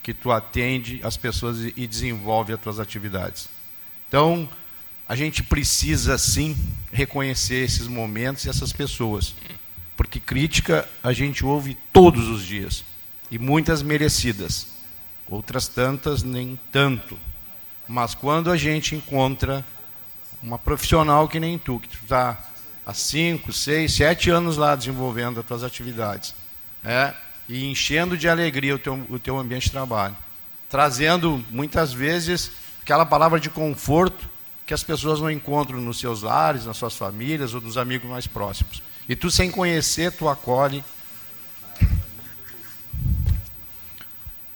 que 0.02 0.12
tu 0.12 0.30
atende 0.30 1.00
as 1.02 1.16
pessoas 1.16 1.64
e 1.74 1.86
desenvolve 1.86 2.52
as 2.52 2.60
tuas 2.60 2.78
atividades. 2.78 3.48
Então, 4.06 4.46
a 5.08 5.14
gente 5.14 5.42
precisa 5.42 6.16
sim 6.16 6.56
reconhecer 6.92 7.64
esses 7.64 7.86
momentos 7.86 8.44
e 8.44 8.48
essas 8.48 8.72
pessoas. 8.72 9.34
Porque 9.96 10.18
crítica 10.18 10.88
a 11.02 11.12
gente 11.12 11.44
ouve 11.44 11.76
todos 11.92 12.28
os 12.28 12.44
dias, 12.44 12.84
e 13.30 13.38
muitas 13.38 13.82
merecidas, 13.82 14.66
outras 15.28 15.68
tantas 15.68 16.22
nem 16.22 16.58
tanto. 16.72 17.18
Mas 17.86 18.14
quando 18.14 18.50
a 18.50 18.56
gente 18.56 18.94
encontra 18.94 19.64
uma 20.42 20.58
profissional 20.58 21.28
que 21.28 21.40
nem 21.40 21.58
tu, 21.58 21.78
que 21.78 21.88
tu 21.88 21.98
está 22.02 22.38
há 22.84 22.92
cinco, 22.92 23.52
seis, 23.52 23.94
sete 23.94 24.30
anos 24.30 24.56
lá 24.56 24.74
desenvolvendo 24.74 25.40
as 25.40 25.46
tuas 25.46 25.62
atividades, 25.62 26.34
é, 26.84 27.14
e 27.48 27.64
enchendo 27.66 28.16
de 28.16 28.28
alegria 28.28 28.74
o 28.74 28.78
teu, 28.78 29.06
o 29.08 29.18
teu 29.18 29.38
ambiente 29.38 29.64
de 29.64 29.70
trabalho, 29.70 30.16
trazendo 30.68 31.44
muitas 31.50 31.92
vezes 31.92 32.50
aquela 32.82 33.06
palavra 33.06 33.38
de 33.38 33.48
conforto 33.48 34.33
que 34.66 34.72
as 34.72 34.82
pessoas 34.82 35.20
não 35.20 35.30
encontram 35.30 35.80
nos 35.80 35.98
seus 35.98 36.22
lares, 36.22 36.64
nas 36.64 36.76
suas 36.76 36.96
famílias 36.96 37.52
ou 37.52 37.60
nos 37.60 37.76
amigos 37.76 38.08
mais 38.08 38.26
próximos. 38.26 38.82
E 39.08 39.14
tu, 39.14 39.30
sem 39.30 39.50
conhecer, 39.50 40.12
tu 40.12 40.28
acolhe. 40.28 40.82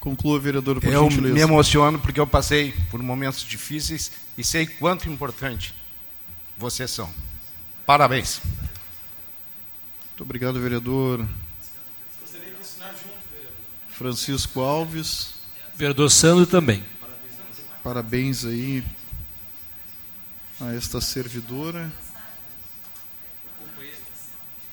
Conclua, 0.00 0.40
vereador, 0.40 0.80
por 0.80 0.90
eu 0.90 1.10
gentileza. 1.10 1.34
me 1.34 1.40
emociono 1.40 1.98
porque 1.98 2.18
eu 2.18 2.26
passei 2.26 2.74
por 2.90 3.02
momentos 3.02 3.44
difíceis 3.44 4.10
e 4.38 4.44
sei 4.44 4.66
quanto 4.66 5.08
importante 5.10 5.74
vocês 6.56 6.90
são. 6.90 7.12
Parabéns. 7.84 8.40
Muito 10.08 10.22
obrigado, 10.22 10.60
vereador. 10.60 11.26
Francisco 13.90 14.60
Alves. 14.60 15.34
Vereador 15.74 16.10
Sandro 16.10 16.46
também. 16.46 16.82
Parabéns 17.82 18.44
aí 18.44 18.82
a 20.60 20.74
esta 20.74 21.00
servidora. 21.00 21.90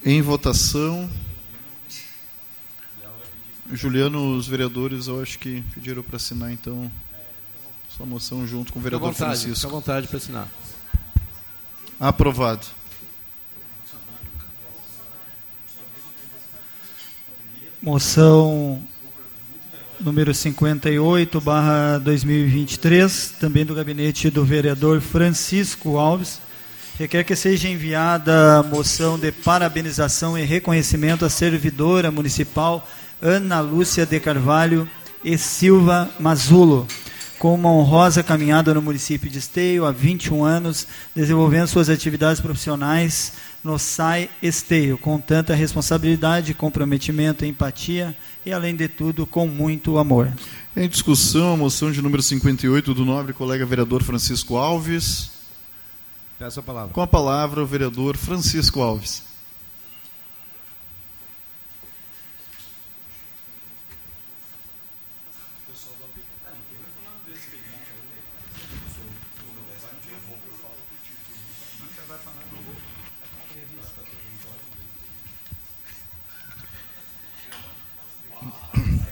Em 0.04 0.22
votação. 0.22 1.10
Juliano, 3.72 4.36
os 4.36 4.48
vereadores, 4.48 5.08
eu 5.08 5.22
acho 5.22 5.40
que 5.40 5.64
pediram 5.74 6.04
para 6.04 6.18
assinar, 6.18 6.52
então, 6.52 6.92
sua 7.96 8.06
moção 8.06 8.46
junto 8.46 8.72
com 8.72 8.80
o 8.80 8.82
vereador 8.82 9.12
Fica 9.12 9.24
à 9.24 9.28
vontade, 9.28 9.42
Francisco. 9.42 9.68
Fica 9.68 9.68
à 9.68 9.80
vontade 9.80 10.08
para 10.08 10.18
assinar. 10.18 10.48
Aprovado. 12.00 12.66
Moção 17.82 18.82
número 20.06 20.36
58, 20.36 21.42
barra 21.42 21.98
2023, 21.98 23.34
também 23.40 23.66
do 23.66 23.74
gabinete 23.74 24.30
do 24.30 24.46
vereador 24.46 25.02
Francisco 25.02 25.98
Alves. 25.98 26.40
Requer 27.00 27.24
que 27.24 27.36
seja 27.36 27.68
enviada 27.68 28.60
a 28.60 28.64
moção 28.64 29.18
de 29.18 29.32
parabenização 29.32 30.38
e 30.38 30.44
reconhecimento 30.44 31.26
à 31.26 31.30
servidora 31.30 32.12
municipal 32.12 32.88
Ana 33.20 33.60
Lúcia 33.62 34.06
de 34.06 34.20
Carvalho 34.20 34.88
e 35.24 35.40
Silva 35.40 36.08
Mazulo, 36.20 36.88
com 37.40 37.56
uma 37.56 37.72
honrosa 37.72 38.22
caminhada 38.22 38.76
no 38.76 38.84
município 38.84 39.28
de 39.28 39.40
Esteio 39.40 39.88
há 39.88 39.92
21 39.92 40.46
anos, 40.46 40.86
desenvolvendo 41.16 41.66
suas 41.66 41.90
atividades 41.90 42.40
profissionais 42.40 43.34
no 43.64 43.80
SAI 43.80 44.30
Esteio, 44.40 45.00
com 45.00 45.20
tanta 45.20 45.56
responsabilidade, 45.56 46.54
comprometimento, 46.54 47.44
empatia 47.44 48.16
e, 48.46 48.54
além 48.54 48.76
de 48.76 48.88
tudo, 48.88 49.26
com 49.26 49.48
muito 49.48 49.98
amor. 49.98 50.32
Em 50.78 50.88
discussão, 50.88 51.54
a 51.54 51.58
moção 51.58 51.92
de 51.92 52.02
número 52.02 52.22
58 52.22 52.94
do 52.94 53.04
nobre 53.04 53.34
colega 53.34 53.66
vereador 53.66 54.04
Francisco 54.04 54.56
Alves. 54.58 55.32
Peço 56.38 56.60
a 56.60 56.64
palavra. 56.64 56.94
Com 56.94 57.02
a 57.02 57.08
palavra, 57.08 57.64
o 57.64 57.66
vereador 57.66 58.18
Francisco 58.18 58.82
Alves. 58.82 59.24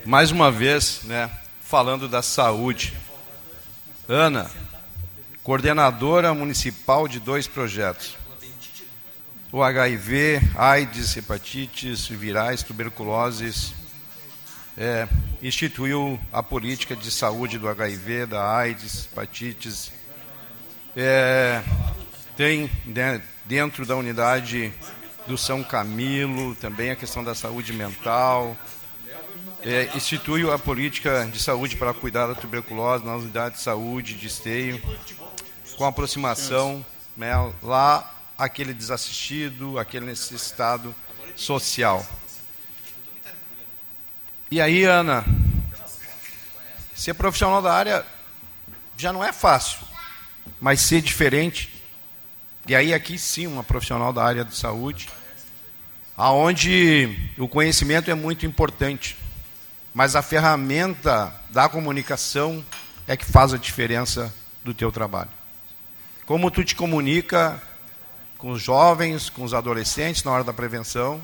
Mais 0.06 0.32
uma 0.32 0.52
vez, 0.52 1.02
né, 1.04 1.30
falando 1.62 2.10
da 2.10 2.22
saúde. 2.22 2.94
Ana, 4.08 4.52
coordenadora 5.44 6.34
municipal 6.34 7.08
de 7.08 7.20
dois 7.20 7.48
projetos. 7.48 8.18
O 9.52 9.64
HIV, 9.64 10.42
AIDS, 10.56 11.16
hepatites 11.16 12.08
virais, 12.08 12.64
tuberculoses, 12.64 13.74
é, 14.78 15.08
instituiu 15.42 16.20
a 16.34 16.44
política 16.44 16.96
de 16.96 17.10
saúde 17.10 17.58
do 17.58 17.70
HIV, 17.70 18.26
da 18.26 18.58
AIDS, 18.58 19.06
hepatites. 19.06 19.92
É, 20.96 21.62
tem 22.36 22.70
né, 22.86 23.22
dentro 23.46 23.86
da 23.86 23.96
unidade 23.96 24.74
do 25.28 25.38
São 25.38 25.64
Camilo 25.64 26.56
também 26.56 26.92
a 26.92 26.96
questão 26.96 27.24
da 27.24 27.34
saúde 27.34 27.72
mental, 27.72 28.58
é, 29.66 29.90
institui 29.96 30.50
a 30.52 30.60
política 30.60 31.26
de 31.32 31.40
saúde 31.40 31.78
para 31.78 31.94
cuidar 31.94 32.28
da 32.28 32.36
tuberculose 32.36 33.06
na 33.06 33.16
unidade 33.16 33.56
de 33.56 33.62
saúde 33.62 34.14
de 34.14 34.28
esteio, 34.28 34.82
com 35.78 35.86
aproximação 35.86 36.86
né, 37.16 37.32
lá 37.62 38.10
aquele 38.38 38.74
desassistido, 38.74 39.80
aquele 39.80 40.06
necessitado 40.06 40.94
social. 41.36 42.06
E 44.52 44.60
aí, 44.60 44.84
Ana, 44.84 45.24
ser 46.94 47.14
profissional 47.14 47.62
da 47.62 47.74
área 47.74 48.06
já 48.98 49.14
não 49.14 49.24
é 49.24 49.32
fácil, 49.32 49.80
mas 50.60 50.82
ser 50.82 51.02
diferente. 51.02 51.74
E 52.68 52.76
aí 52.76 52.94
aqui 52.94 53.18
sim, 53.18 53.48
uma 53.48 53.64
profissional 53.64 54.12
da 54.12 54.24
área 54.24 54.44
de 54.44 54.56
saúde, 54.56 55.10
aonde 56.18 57.18
o 57.38 57.48
conhecimento 57.48 58.12
é 58.12 58.14
muito 58.14 58.46
importante 58.46 59.23
mas 59.94 60.16
a 60.16 60.22
ferramenta 60.22 61.34
da 61.50 61.70
comunicação 61.70 62.64
é 63.08 63.16
que 63.16 63.26
faz 63.26 63.54
a 63.54 63.58
diferença 63.58 64.34
do 64.64 64.74
teu 64.74 64.92
trabalho. 64.92 65.30
Como 66.26 66.50
tu 66.50 66.64
te 66.64 66.76
comunica 66.76 67.62
com 68.38 68.52
os 68.52 68.62
jovens, 68.62 69.30
com 69.30 69.44
os 69.44 69.54
adolescentes 69.54 70.24
na 70.24 70.32
hora 70.32 70.44
da 70.44 70.54
prevenção, 70.54 71.22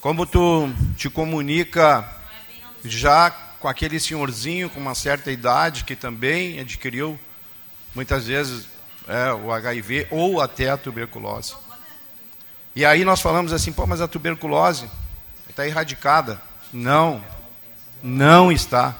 como 0.00 0.26
tu 0.26 0.68
te 0.96 1.08
comunica 1.08 2.06
já 2.84 3.30
com 3.30 3.68
aquele 3.68 3.98
senhorzinho 3.98 4.68
com 4.68 4.78
uma 4.78 4.94
certa 4.94 5.32
idade 5.32 5.84
que 5.84 5.96
também 5.96 6.60
adquiriu 6.60 7.18
muitas 7.94 8.26
vezes 8.26 8.66
é, 9.08 9.32
o 9.32 9.50
HIV 9.50 10.08
ou 10.10 10.40
até 10.40 10.68
a 10.68 10.76
tuberculose. 10.76 11.54
E 12.76 12.84
aí 12.84 13.04
nós 13.04 13.20
falamos 13.20 13.52
assim, 13.52 13.72
pô, 13.72 13.86
mas 13.86 14.00
a 14.00 14.08
tuberculose 14.08 14.90
está 15.48 15.66
erradicada. 15.66 16.42
Não, 16.72 17.24
não 18.04 18.52
está. 18.52 18.94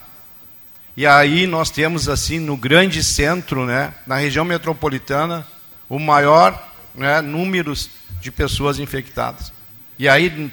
E 0.97 1.07
aí 1.07 1.47
nós 1.47 1.71
temos 1.71 2.09
assim 2.09 2.39
no 2.39 2.57
grande 2.57 3.05
centro, 3.05 3.67
né, 3.67 3.93
na 4.07 4.17
região 4.17 4.47
metropolitana, 4.47 5.47
o 5.91 5.99
maior 5.99 6.73
né, 6.95 7.21
número 7.21 7.75
de 8.23 8.31
pessoas 8.31 8.79
infectadas. 8.79 9.53
E 9.99 10.09
aí 10.09 10.51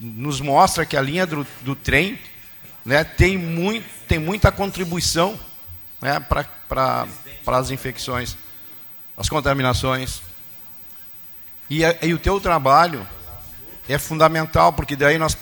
nos 0.00 0.40
mostra 0.40 0.84
que 0.84 0.96
a 0.96 1.00
linha 1.00 1.24
do, 1.26 1.46
do 1.60 1.76
trem 1.76 2.18
né, 2.84 3.04
tem, 3.04 3.38
muito, 3.38 3.86
tem 4.08 4.18
muita 4.18 4.50
contribuição 4.50 5.38
né, 6.02 6.18
para 6.18 7.06
as 7.46 7.70
infecções, 7.70 8.36
as 9.16 9.28
contaminações. 9.28 10.22
E, 11.70 11.82
e 12.02 12.12
o 12.12 12.18
teu 12.18 12.40
trabalho 12.40 13.06
é 13.88 13.96
fundamental, 13.96 14.72
porque 14.72 14.96
daí 14.96 15.18
nós. 15.18 15.36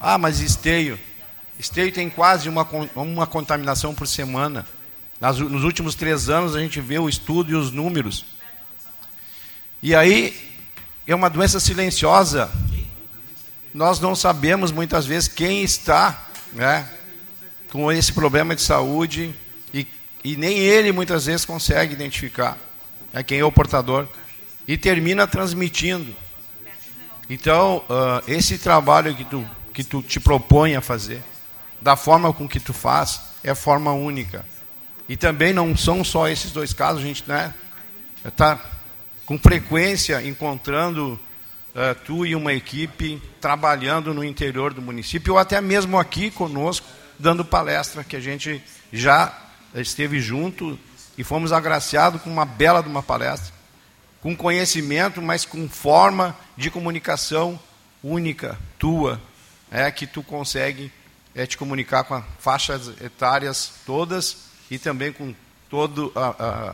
Ah, 0.00 0.16
mas 0.16 0.40
esteio. 0.40 0.98
Esteio 1.58 1.90
tem 1.90 2.10
quase 2.10 2.48
uma, 2.48 2.68
uma 2.94 3.26
contaminação 3.26 3.94
por 3.94 4.06
semana. 4.06 4.66
Nas, 5.20 5.38
nos 5.38 5.64
últimos 5.64 5.94
três 5.94 6.28
anos 6.28 6.54
a 6.54 6.60
gente 6.60 6.80
vê 6.80 6.98
o 6.98 7.08
estudo 7.08 7.50
e 7.50 7.54
os 7.54 7.70
números. 7.70 8.24
E 9.82 9.94
aí 9.94 10.36
é 11.06 11.14
uma 11.14 11.30
doença 11.30 11.58
silenciosa. 11.58 12.50
Nós 13.72 14.00
não 14.00 14.14
sabemos 14.14 14.72
muitas 14.72 15.06
vezes 15.06 15.28
quem 15.28 15.62
está 15.62 16.26
né, 16.52 16.88
com 17.70 17.90
esse 17.90 18.12
problema 18.12 18.54
de 18.54 18.62
saúde 18.62 19.34
e, 19.72 19.86
e 20.24 20.36
nem 20.36 20.58
ele 20.58 20.92
muitas 20.92 21.26
vezes 21.26 21.44
consegue 21.44 21.94
identificar 21.94 22.58
né, 23.12 23.22
quem 23.22 23.38
é 23.38 23.44
o 23.44 23.52
portador 23.52 24.08
e 24.66 24.76
termina 24.76 25.26
transmitindo. 25.26 26.14
Então, 27.28 27.78
uh, 27.88 28.22
esse 28.28 28.58
trabalho 28.58 29.14
que 29.14 29.24
tu, 29.24 29.46
que 29.72 29.82
tu 29.82 30.02
te 30.02 30.20
propõe 30.20 30.76
a 30.76 30.80
fazer, 30.80 31.22
da 31.86 31.94
forma 31.94 32.32
com 32.32 32.48
que 32.48 32.58
tu 32.58 32.72
faz, 32.72 33.20
é 33.44 33.54
forma 33.54 33.92
única. 33.92 34.44
E 35.08 35.16
também 35.16 35.52
não 35.52 35.76
são 35.76 36.02
só 36.02 36.26
esses 36.26 36.50
dois 36.50 36.72
casos, 36.72 37.00
a 37.00 37.06
gente 37.06 37.22
né, 37.28 37.54
está 38.24 38.58
com 39.24 39.38
frequência 39.38 40.20
encontrando 40.20 41.12
uh, 41.12 41.94
tu 42.04 42.26
e 42.26 42.34
uma 42.34 42.52
equipe 42.52 43.22
trabalhando 43.40 44.12
no 44.12 44.24
interior 44.24 44.74
do 44.74 44.82
município, 44.82 45.34
ou 45.34 45.38
até 45.38 45.60
mesmo 45.60 45.96
aqui 45.96 46.28
conosco, 46.28 46.88
dando 47.20 47.44
palestra, 47.44 48.02
que 48.02 48.16
a 48.16 48.20
gente 48.20 48.60
já 48.92 49.32
esteve 49.72 50.18
junto 50.18 50.76
e 51.16 51.22
fomos 51.22 51.52
agraciados 51.52 52.20
com 52.20 52.28
uma 52.28 52.44
bela 52.44 52.82
de 52.82 52.88
uma 52.88 53.00
palestra, 53.00 53.54
com 54.20 54.34
conhecimento, 54.36 55.22
mas 55.22 55.44
com 55.44 55.68
forma 55.68 56.36
de 56.56 56.68
comunicação 56.68 57.56
única, 58.02 58.58
tua, 58.76 59.22
é 59.70 59.88
que 59.92 60.04
tu 60.04 60.20
consegue 60.20 60.90
é, 61.36 61.46
te 61.46 61.58
comunicar 61.58 62.04
com 62.04 62.14
as 62.14 62.24
faixas 62.38 62.88
etárias 63.02 63.74
todas 63.84 64.38
e 64.70 64.78
também 64.78 65.12
com 65.12 65.34
todo 65.68 66.10
a, 66.16 66.28
a, 66.28 66.70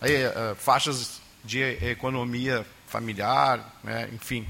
a, 0.00 0.50
a 0.50 0.54
faixas 0.56 1.20
de 1.44 1.62
economia 1.62 2.66
familiar, 2.88 3.78
né, 3.84 4.08
enfim. 4.12 4.46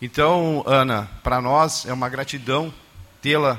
Então, 0.00 0.64
Ana, 0.66 1.08
para 1.22 1.40
nós 1.40 1.86
é 1.86 1.92
uma 1.92 2.08
gratidão 2.08 2.74
tê-la 3.22 3.56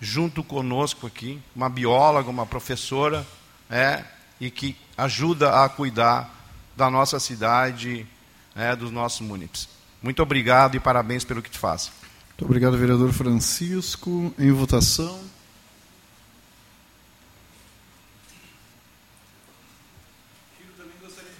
junto 0.00 0.42
conosco 0.42 1.06
aqui, 1.06 1.40
uma 1.54 1.68
bióloga, 1.68 2.30
uma 2.30 2.46
professora, 2.46 3.26
é, 3.68 4.02
e 4.40 4.50
que 4.50 4.74
ajuda 4.96 5.64
a 5.64 5.68
cuidar 5.68 6.30
da 6.74 6.88
nossa 6.90 7.20
cidade, 7.20 8.06
é, 8.54 8.74
dos 8.74 8.90
nossos 8.90 9.20
munícipes. 9.20 9.68
Muito 10.02 10.22
obrigado 10.22 10.76
e 10.76 10.80
parabéns 10.80 11.24
pelo 11.24 11.42
que 11.42 11.50
te 11.50 11.58
faz. 11.58 11.90
Muito 12.36 12.44
obrigado, 12.44 12.76
vereador 12.76 13.14
Francisco. 13.14 14.34
Em 14.38 14.52
votação. 14.52 15.18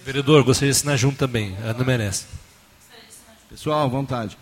Vereador, 0.03 0.43
gostaria 0.43 0.71
de 0.71 0.77
assinar 0.79 0.97
junto 0.97 1.15
também. 1.19 1.55
Não 1.77 1.85
merece. 1.85 2.25
Pessoal, 3.47 3.83
à 3.83 3.87
vontade. 3.87 4.35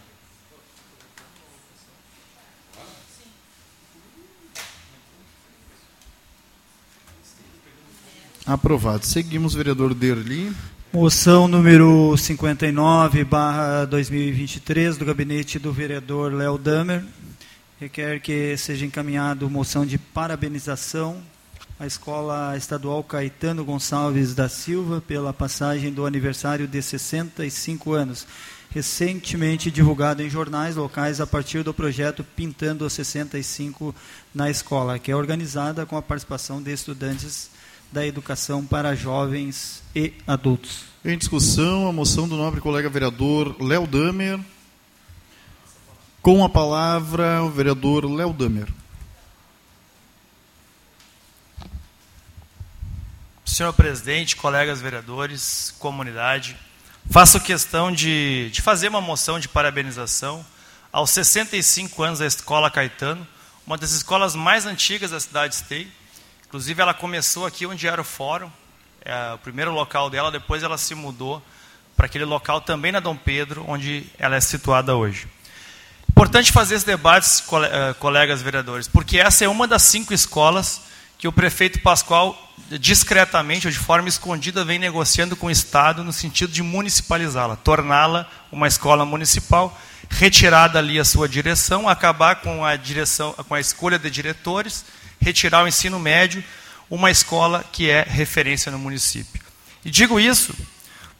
Aprovado. 8.45 9.05
Seguimos, 9.05 9.53
vereador 9.53 9.93
Derli. 9.93 10.55
Moção 10.93 11.47
número 11.47 12.15
59, 12.15 13.25
barra 13.25 13.83
2023, 13.85 14.95
do 14.95 15.03
gabinete 15.03 15.59
do 15.59 15.73
vereador 15.73 16.31
Léo 16.31 16.57
Damer. 16.57 17.03
Requer 17.79 18.21
que 18.21 18.55
seja 18.55 18.85
encaminhado 18.85 19.49
moção 19.49 19.85
de 19.85 19.97
parabenização 19.97 21.21
à 21.77 21.85
Escola 21.85 22.55
Estadual 22.55 23.03
Caetano 23.03 23.65
Gonçalves 23.65 24.33
da 24.33 24.47
Silva 24.47 25.01
pela 25.05 25.33
passagem 25.33 25.91
do 25.91 26.05
aniversário 26.05 26.65
de 26.65 26.81
65 26.81 27.91
anos, 27.91 28.25
recentemente 28.69 29.69
divulgado 29.69 30.23
em 30.23 30.29
jornais 30.29 30.77
locais 30.77 31.19
a 31.19 31.27
partir 31.27 31.61
do 31.61 31.73
projeto 31.73 32.23
Pintando 32.23 32.85
os 32.85 32.93
65 32.93 33.93
na 34.33 34.49
Escola, 34.49 34.97
que 34.97 35.11
é 35.11 35.15
organizada 35.15 35.85
com 35.85 35.97
a 35.97 36.01
participação 36.01 36.61
de 36.61 36.71
estudantes 36.71 37.49
da 37.95 38.05
educação 38.05 38.65
para 38.65 38.93
jovens 38.93 39.81
e 39.95 40.13
adultos. 40.27 40.83
Em 41.05 41.17
discussão, 41.17 41.87
a 41.87 41.93
moção 41.93 42.27
do 42.27 42.35
nobre 42.35 42.59
colega 42.59 42.89
vereador 42.89 43.55
Léo 43.63 43.87
Damer. 43.87 44.37
Com 46.21 46.43
a 46.43 46.49
palavra, 46.49 47.41
o 47.41 47.49
vereador 47.49 48.03
Léo 48.03 48.33
Damer. 48.33 48.67
Senhor 53.45 53.71
presidente, 53.71 54.35
colegas 54.35 54.81
vereadores, 54.81 55.73
comunidade, 55.79 56.57
faço 57.09 57.39
questão 57.39 57.93
de, 57.93 58.49
de 58.51 58.61
fazer 58.61 58.89
uma 58.89 58.99
moção 58.99 59.39
de 59.39 59.47
parabenização 59.47 60.45
aos 60.91 61.11
65 61.11 62.03
anos 62.03 62.19
da 62.19 62.25
Escola 62.25 62.69
Caetano, 62.69 63.25
uma 63.65 63.77
das 63.77 63.91
escolas 63.91 64.35
mais 64.35 64.65
antigas 64.65 65.11
da 65.11 65.19
cidade 65.21 65.55
de 65.55 65.61
Esteio, 65.61 65.87
Inclusive, 66.55 66.81
ela 66.81 66.93
começou 66.93 67.45
aqui 67.45 67.65
onde 67.65 67.85
era 67.85 67.99
o 67.99 68.05
fórum, 68.05 68.49
é 69.03 69.33
o 69.33 69.37
primeiro 69.37 69.73
local 69.73 70.09
dela, 70.09 70.31
depois 70.31 70.63
ela 70.63 70.77
se 70.77 70.95
mudou 70.95 71.43
para 71.97 72.05
aquele 72.05 72.23
local 72.23 72.61
também 72.61 72.93
na 72.93 73.01
Dom 73.01 73.13
Pedro, 73.13 73.65
onde 73.67 74.05
ela 74.17 74.37
é 74.37 74.39
situada 74.39 74.95
hoje. 74.95 75.27
Importante 76.09 76.53
fazer 76.53 76.75
esses 76.75 76.85
debates, 76.85 77.43
eh, 77.51 77.93
colegas 77.99 78.41
vereadores, 78.41 78.87
porque 78.87 79.19
essa 79.19 79.43
é 79.43 79.49
uma 79.49 79.67
das 79.67 79.81
cinco 79.81 80.13
escolas 80.13 80.79
que 81.17 81.27
o 81.27 81.33
prefeito 81.33 81.81
Pascoal, 81.81 82.41
discretamente 82.79 83.67
ou 83.67 83.71
de 83.73 83.77
forma 83.77 84.07
escondida, 84.07 84.63
vem 84.63 84.79
negociando 84.79 85.35
com 85.35 85.47
o 85.47 85.51
Estado 85.51 86.05
no 86.05 86.13
sentido 86.13 86.53
de 86.53 86.63
municipalizá-la, 86.63 87.57
torná-la 87.57 88.29
uma 88.49 88.69
escola 88.69 89.05
municipal, 89.05 89.77
retirada 90.09 90.79
ali 90.79 91.01
a 91.01 91.03
sua 91.03 91.27
direção, 91.27 91.89
acabar 91.89 92.37
com 92.37 92.63
a 92.63 92.77
direção, 92.77 93.33
com 93.33 93.55
a 93.55 93.59
escolha 93.59 93.99
de 93.99 94.09
diretores 94.09 94.85
retirar 95.19 95.63
o 95.63 95.67
ensino 95.67 95.99
médio, 95.99 96.43
uma 96.89 97.09
escola 97.09 97.63
que 97.71 97.89
é 97.89 98.05
referência 98.07 98.71
no 98.71 98.79
município. 98.79 99.41
E 99.83 99.91
digo 99.91 100.19
isso 100.19 100.55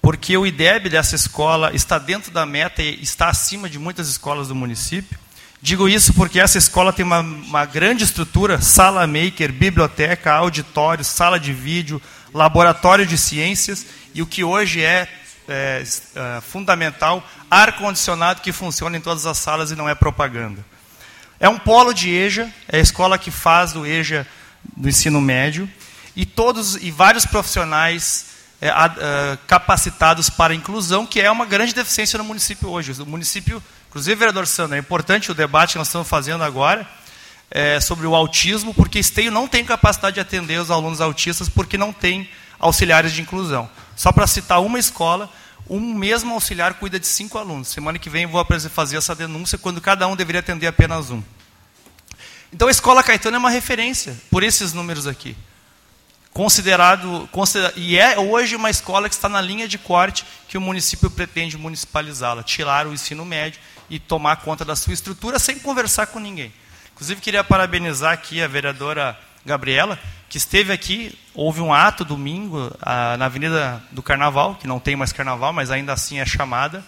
porque 0.01 0.37
o 0.37 0.45
IDEB 0.45 0.87
dessa 0.87 1.15
escola 1.15 1.73
está 1.73 1.97
dentro 1.97 2.31
da 2.31 2.45
meta 2.45 2.83
e 2.83 3.01
está 3.01 3.27
acima 3.27 3.67
de 3.67 3.79
muitas 3.79 4.07
escolas 4.07 4.49
do 4.49 4.53
município. 4.53 5.17
Digo 5.59 5.89
isso 5.89 6.13
porque 6.13 6.39
essa 6.39 6.59
escola 6.59 6.93
tem 6.93 7.03
uma, 7.03 7.21
uma 7.21 7.65
grande 7.65 8.03
estrutura, 8.03 8.61
sala 8.61 9.07
maker, 9.07 9.51
biblioteca, 9.51 10.31
auditório, 10.31 11.03
sala 11.03 11.39
de 11.39 11.51
vídeo, 11.51 11.99
laboratório 12.31 13.03
de 13.03 13.17
ciências 13.17 13.83
e 14.13 14.21
o 14.21 14.27
que 14.27 14.43
hoje 14.43 14.83
é, 14.83 15.07
é, 15.47 15.83
é 15.83 16.41
fundamental, 16.41 17.27
ar-condicionado 17.49 18.41
que 18.41 18.51
funciona 18.51 18.97
em 18.97 19.01
todas 19.01 19.25
as 19.25 19.39
salas 19.39 19.71
e 19.71 19.75
não 19.75 19.89
é 19.89 19.95
propaganda. 19.95 20.63
É 21.39 21.49
um 21.49 21.57
polo 21.57 21.93
de 21.93 22.09
EJA, 22.09 22.49
é 22.67 22.77
a 22.77 22.81
escola 22.81 23.17
que 23.17 23.29
faz 23.29 23.75
o 23.75 23.85
EJA 23.85 24.25
do 24.75 24.87
ensino 24.87 25.19
médio, 25.19 25.69
e 26.15 26.25
todos 26.25 26.75
e 26.75 26.89
vários 26.91 27.25
profissionais 27.25 28.27
é, 28.61 28.69
a, 28.69 29.37
capacitados 29.47 30.29
para 30.29 30.53
a 30.53 30.55
inclusão, 30.55 31.05
que 31.05 31.19
é 31.19 31.29
uma 31.29 31.45
grande 31.45 31.73
deficiência 31.73 32.17
no 32.17 32.23
município 32.23 32.69
hoje. 32.69 32.99
O 33.01 33.05
município, 33.05 33.61
inclusive, 33.89 34.15
vereador 34.15 34.47
Sandro, 34.47 34.75
é 34.75 34.79
importante 34.79 35.29
o 35.29 35.33
debate 35.33 35.73
que 35.73 35.77
nós 35.77 35.87
estamos 35.87 36.07
fazendo 36.07 36.43
agora 36.43 36.87
é, 37.51 37.79
sobre 37.79 38.07
o 38.07 38.15
autismo, 38.15 38.73
porque 38.73 38.99
Esteio 38.99 39.31
não 39.31 39.47
tem 39.47 39.65
capacidade 39.65 40.15
de 40.15 40.19
atender 40.19 40.59
os 40.59 40.71
alunos 40.71 41.01
autistas, 41.01 41.49
porque 41.49 41.77
não 41.77 41.91
tem 41.91 42.29
auxiliares 42.57 43.11
de 43.11 43.21
inclusão. 43.21 43.69
Só 43.95 44.11
para 44.11 44.25
citar 44.25 44.61
uma 44.61 44.79
escola, 44.79 45.29
um 45.69 45.93
mesmo 45.93 46.33
auxiliar 46.33 46.75
cuida 46.75 46.99
de 46.99 47.07
cinco 47.07 47.37
alunos. 47.37 47.69
Semana 47.69 47.99
que 47.99 48.09
vem 48.09 48.25
vou 48.25 48.45
fazer 48.69 48.97
essa 48.97 49.15
denúncia, 49.15 49.57
quando 49.57 49.81
cada 49.81 50.07
um 50.07 50.15
deveria 50.15 50.39
atender 50.39 50.67
apenas 50.67 51.09
um. 51.09 51.21
Então 52.53 52.67
a 52.67 52.71
Escola 52.71 53.03
Caetano 53.03 53.35
é 53.35 53.39
uma 53.39 53.49
referência 53.49 54.15
por 54.29 54.43
esses 54.43 54.73
números 54.73 55.07
aqui. 55.07 55.35
Considerado, 56.31 57.29
e 57.77 57.97
é 57.97 58.19
hoje 58.19 58.57
uma 58.57 58.69
escola 58.69 59.07
que 59.07 59.15
está 59.15 59.29
na 59.29 59.39
linha 59.39 59.69
de 59.69 59.77
corte 59.77 60.25
que 60.49 60.57
o 60.57 60.61
município 60.61 61.09
pretende 61.09 61.57
municipalizá-la, 61.57 62.43
tirar 62.43 62.87
o 62.87 62.93
ensino 62.93 63.23
médio 63.23 63.59
e 63.89 63.99
tomar 63.99 64.37
conta 64.37 64.65
da 64.65 64.75
sua 64.75 64.93
estrutura 64.93 65.39
sem 65.39 65.57
conversar 65.57 66.07
com 66.07 66.19
ninguém. 66.19 66.53
Inclusive 66.93 67.21
queria 67.21 67.43
parabenizar 67.43 68.11
aqui 68.11 68.41
a 68.41 68.47
vereadora 68.47 69.17
Gabriela, 69.45 69.99
que 70.35 70.37
esteve 70.37 70.73
aqui, 70.73 71.17
houve 71.33 71.61
um 71.61 71.73
ato 71.73 72.03
domingo 72.03 72.69
ah, 72.81 73.15
na 73.15 73.23
Avenida 73.23 73.81
do 73.89 74.03
Carnaval, 74.03 74.55
que 74.55 74.67
não 74.67 74.81
tem 74.81 74.93
mais 74.93 75.13
carnaval, 75.13 75.53
mas 75.53 75.71
ainda 75.71 75.93
assim 75.93 76.19
é 76.19 76.25
chamada, 76.25 76.83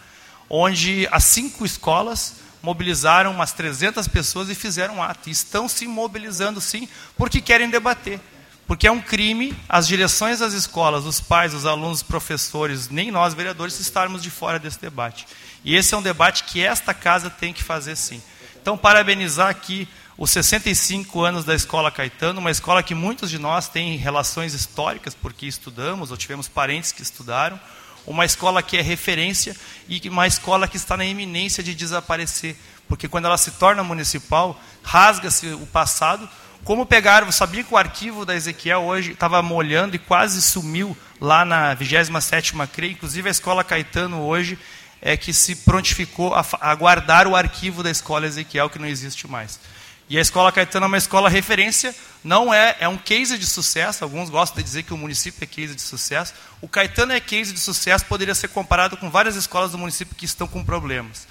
onde 0.50 1.08
as 1.14 1.24
cinco 1.24 1.66
escolas 1.66 2.42
mobilizaram 2.62 3.32
umas 3.32 3.54
300 3.54 4.06
pessoas 4.10 4.50
e 4.50 4.54
fizeram 4.54 4.96
um 4.98 5.02
ato. 5.02 5.30
E 5.30 5.32
estão 5.32 5.70
se 5.70 5.88
mobilizando 5.88 6.60
sim, 6.60 6.90
porque 7.16 7.40
querem 7.40 7.70
debater. 7.70 8.20
Porque 8.68 8.86
é 8.86 8.92
um 8.92 9.00
crime 9.00 9.56
as 9.70 9.88
direções 9.88 10.40
das 10.40 10.52
escolas, 10.52 11.06
os 11.06 11.22
pais, 11.22 11.54
os 11.54 11.66
alunos, 11.66 12.00
os 12.00 12.04
professores, 12.04 12.90
nem 12.90 13.12
nós, 13.12 13.34
vereadores, 13.34 13.80
estarmos 13.80 14.22
de 14.22 14.30
fora 14.30 14.60
desse 14.60 14.82
debate. 14.82 15.26
E 15.64 15.74
esse 15.74 15.94
é 15.94 15.98
um 15.98 16.02
debate 16.02 16.44
que 16.44 16.62
esta 16.62 16.94
casa 16.94 17.30
tem 17.30 17.54
que 17.54 17.64
fazer 17.64 17.96
sim. 17.96 18.22
Então, 18.62 18.78
parabenizar 18.78 19.48
aqui 19.48 19.88
os 20.18 20.32
65 20.32 21.22
anos 21.22 21.46
da 21.46 21.54
Escola 21.54 21.92
Caetano, 21.92 22.40
uma 22.40 22.50
escola 22.50 22.82
que 22.82 22.96
muitos 22.96 23.30
de 23.30 23.38
nós 23.38 23.70
têm 23.70 23.98
relações 23.98 24.56
históricas, 24.56 25.14
porque 25.14 25.46
estudamos 25.46 26.10
ou 26.10 26.18
tivemos 26.18 26.48
parentes 26.48 26.92
que 26.92 27.04
estudaram, 27.04 27.60
uma 28.04 28.26
escola 28.26 28.64
que 28.64 28.78
é 28.78 28.82
referência 28.82 29.56
e 29.88 30.02
uma 30.10 30.26
escola 30.26 30.68
que 30.68 30.76
está 30.76 30.98
na 30.98 31.06
iminência 31.06 31.62
de 31.62 31.76
desaparecer, 31.76 32.56
porque 32.88 33.08
quando 33.08 33.26
ela 33.26 33.38
se 33.38 33.52
torna 33.52 33.84
municipal, 33.84 34.60
rasga-se 34.82 35.50
o 35.50 35.68
passado. 35.68 36.28
Como 36.64 36.84
pegaram, 36.84 37.32
sabia 37.32 37.64
que 37.64 37.74
o 37.74 37.78
arquivo 37.78 38.26
da 38.26 38.34
Ezequiel 38.36 38.86
hoje 38.86 39.12
estava 39.12 39.40
molhando 39.44 39.96
e 39.96 40.00
quase 40.00 40.42
sumiu 40.42 40.98
lá 41.22 41.46
na 41.46 41.76
27ª 41.76 42.68
CRE, 42.68 42.92
inclusive 42.92 43.28
a 43.28 43.32
Escola 43.32 43.64
Caetano 43.64 44.22
hoje 44.22 44.58
é 45.00 45.16
que 45.16 45.32
se 45.32 45.58
prontificou 45.58 46.34
a, 46.34 46.44
a 46.60 46.74
guardar 46.74 47.28
o 47.28 47.36
arquivo 47.36 47.84
da 47.84 47.92
Escola 47.92 48.26
Ezequiel, 48.26 48.68
que 48.68 48.80
não 48.80 48.88
existe 48.88 49.28
mais. 49.28 49.60
E 50.10 50.18
a 50.18 50.22
Escola 50.22 50.52
Caetano 50.54 50.86
é 50.86 50.88
uma 50.88 50.98
escola 50.98 51.28
referência, 51.28 51.94
não 52.24 52.54
é, 52.54 52.78
é 52.80 52.88
um 52.88 52.98
case 52.98 53.38
de 53.38 53.46
sucesso, 53.46 54.06
alguns 54.06 54.30
gostam 54.30 54.58
de 54.58 54.64
dizer 54.64 54.84
que 54.84 54.94
o 54.94 54.98
município 54.98 55.44
é 55.44 55.46
case 55.46 55.76
de 55.76 55.82
sucesso. 55.82 56.34
O 56.62 56.68
Caetano 56.68 57.12
é 57.12 57.20
case 57.20 57.52
de 57.52 57.60
sucesso, 57.60 58.06
poderia 58.06 58.34
ser 58.34 58.48
comparado 58.48 58.96
com 58.96 59.10
várias 59.10 59.36
escolas 59.36 59.72
do 59.72 59.78
município 59.78 60.16
que 60.16 60.26
estão 60.26 60.48
com 60.48 60.64
problemas. 60.64 61.28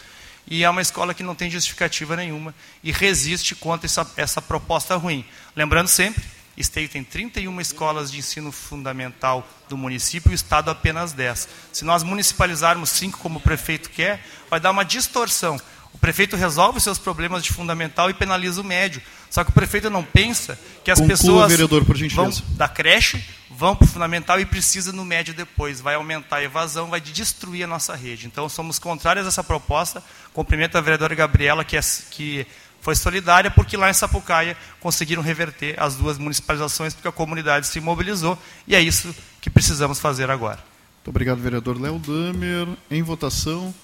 E 0.46 0.62
é 0.62 0.68
uma 0.68 0.82
escola 0.82 1.14
que 1.14 1.22
não 1.22 1.34
tem 1.34 1.50
justificativa 1.50 2.16
nenhuma 2.16 2.54
e 2.84 2.92
resiste 2.92 3.54
contra 3.54 3.86
essa, 3.86 4.06
essa 4.16 4.42
proposta 4.42 4.94
ruim. 4.94 5.24
Lembrando 5.56 5.88
sempre, 5.88 6.22
Esteio 6.56 6.88
tem 6.88 7.02
31 7.02 7.60
escolas 7.60 8.10
de 8.10 8.18
ensino 8.18 8.52
fundamental 8.52 9.46
do 9.68 9.76
município 9.76 10.30
e 10.30 10.32
o 10.32 10.34
Estado 10.34 10.70
apenas 10.70 11.12
10. 11.12 11.48
Se 11.72 11.84
nós 11.84 12.02
municipalizarmos 12.02 12.90
cinco 12.90 13.18
como 13.18 13.38
o 13.38 13.42
prefeito 13.42 13.90
quer, 13.90 14.24
vai 14.48 14.60
dar 14.60 14.70
uma 14.70 14.84
distorção 14.84 15.60
o 15.96 15.98
prefeito 15.98 16.36
resolve 16.36 16.76
os 16.76 16.84
seus 16.84 16.98
problemas 16.98 17.42
de 17.42 17.50
fundamental 17.50 18.10
e 18.10 18.14
penaliza 18.14 18.60
o 18.60 18.64
médio. 18.64 19.00
Só 19.30 19.42
que 19.42 19.48
o 19.48 19.52
prefeito 19.54 19.88
não 19.88 20.04
pensa 20.04 20.58
que 20.84 20.90
as 20.90 20.98
Conclua, 20.98 21.16
pessoas 21.16 21.50
vereador, 21.50 21.84
vão 22.10 22.30
da 22.50 22.68
creche, 22.68 23.24
vão 23.50 23.74
para 23.74 23.86
o 23.86 23.88
fundamental 23.88 24.38
e 24.38 24.44
precisa 24.44 24.92
no 24.92 25.06
médio 25.06 25.32
depois. 25.32 25.80
Vai 25.80 25.94
aumentar 25.94 26.36
a 26.36 26.44
evasão, 26.44 26.90
vai 26.90 27.00
destruir 27.00 27.64
a 27.64 27.66
nossa 27.66 27.96
rede. 27.96 28.26
Então, 28.26 28.46
somos 28.46 28.78
contrários 28.78 29.24
a 29.24 29.28
essa 29.28 29.42
proposta. 29.42 30.04
Cumprimento 30.34 30.76
a 30.76 30.82
vereadora 30.82 31.14
Gabriela, 31.14 31.64
que, 31.64 31.78
é, 31.78 31.80
que 32.10 32.46
foi 32.82 32.94
solidária, 32.94 33.50
porque 33.50 33.74
lá 33.74 33.88
em 33.88 33.94
Sapucaia 33.94 34.54
conseguiram 34.78 35.22
reverter 35.22 35.82
as 35.82 35.96
duas 35.96 36.18
municipalizações, 36.18 36.92
porque 36.92 37.08
a 37.08 37.12
comunidade 37.12 37.68
se 37.68 37.80
mobilizou, 37.80 38.38
e 38.68 38.76
é 38.76 38.82
isso 38.82 39.14
que 39.40 39.48
precisamos 39.48 39.98
fazer 39.98 40.30
agora. 40.30 40.58
Muito 40.96 41.08
obrigado, 41.08 41.38
vereador 41.38 41.80
Léo 41.80 41.98
Damer. 41.98 42.68
Em 42.90 43.02
votação. 43.02 43.74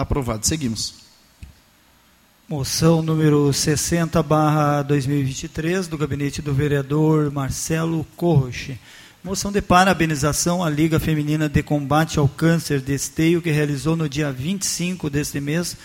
Aprovado. 0.00 0.46
Seguimos. 0.46 0.94
Moção 2.48 3.02
número 3.02 3.52
60, 3.52 4.22
barra 4.22 4.80
2023, 4.80 5.88
do 5.88 5.98
gabinete 5.98 6.40
do 6.40 6.54
vereador 6.54 7.30
Marcelo 7.30 8.06
Corroche. 8.16 8.78
Moção 9.22 9.52
de 9.52 9.60
parabenização 9.60 10.64
à 10.64 10.70
Liga 10.70 10.98
Feminina 10.98 11.50
de 11.50 11.62
Combate 11.62 12.18
ao 12.18 12.26
Câncer 12.26 12.80
de 12.80 12.94
Esteio, 12.94 13.42
que 13.42 13.50
realizou 13.50 13.94
no 13.94 14.08
dia 14.08 14.32
25 14.32 15.10
deste 15.10 15.38
mês, 15.38 15.76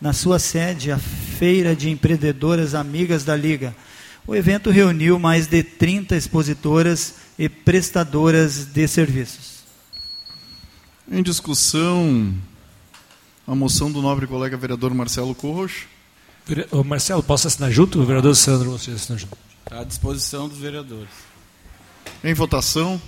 na 0.00 0.14
sua 0.14 0.38
sede, 0.38 0.90
a 0.90 0.96
Feira 0.98 1.76
de 1.76 1.90
Empreendedoras 1.90 2.74
Amigas 2.74 3.22
da 3.22 3.36
Liga. 3.36 3.76
O 4.26 4.34
evento 4.34 4.70
reuniu 4.70 5.18
mais 5.18 5.46
de 5.46 5.62
30 5.62 6.16
expositoras 6.16 7.16
e 7.38 7.50
prestadoras 7.50 8.64
de 8.64 8.88
serviços. 8.88 9.58
Em 11.12 11.22
discussão, 11.22 12.34
a 13.48 13.54
moção 13.54 13.90
do 13.90 14.02
nobre 14.02 14.26
colega 14.26 14.58
vereador 14.58 14.92
Marcelo 14.92 15.34
Corroche. 15.34 15.86
Ô 16.70 16.84
Marcelo, 16.84 17.22
posso 17.22 17.46
assinar 17.46 17.70
junto? 17.70 17.98
O 17.98 18.04
vereador 18.04 18.36
Sandro, 18.36 18.72
você 18.72 18.90
assina 18.90 19.18
junto. 19.18 19.38
À 19.70 19.82
disposição 19.84 20.50
dos 20.50 20.58
vereadores. 20.58 21.08
Em 22.22 22.34
votação. 22.34 23.00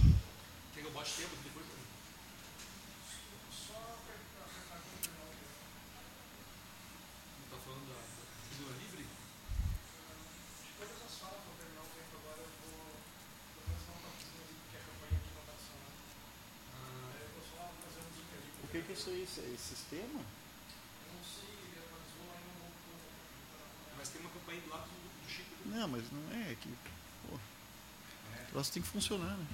O 18.63 18.69
que 18.71 18.79
é 18.79 18.93
isso 18.93 19.11
aí? 19.11 19.23
Esse 19.23 19.75
sistema? 19.75 20.21
Não, 25.81 25.89
mas 25.89 26.03
não 26.11 26.43
é 26.43 26.55
que. 26.61 26.69
Pô, 27.29 27.37
o 27.37 27.39
tem 28.69 28.83
que 28.83 28.89
funcionar, 28.89 29.31
né? 29.31 29.45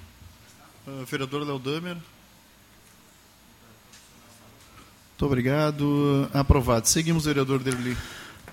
Ah, 0.87 1.03
vereador 1.05 1.45
Léo 1.45 1.59
Damer. 1.59 1.97
Muito 5.17 5.25
obrigado. 5.25 6.29
Aprovado. 6.31 6.87
Seguimos, 6.87 7.25
vereador 7.25 7.59
Derli. 7.59 7.97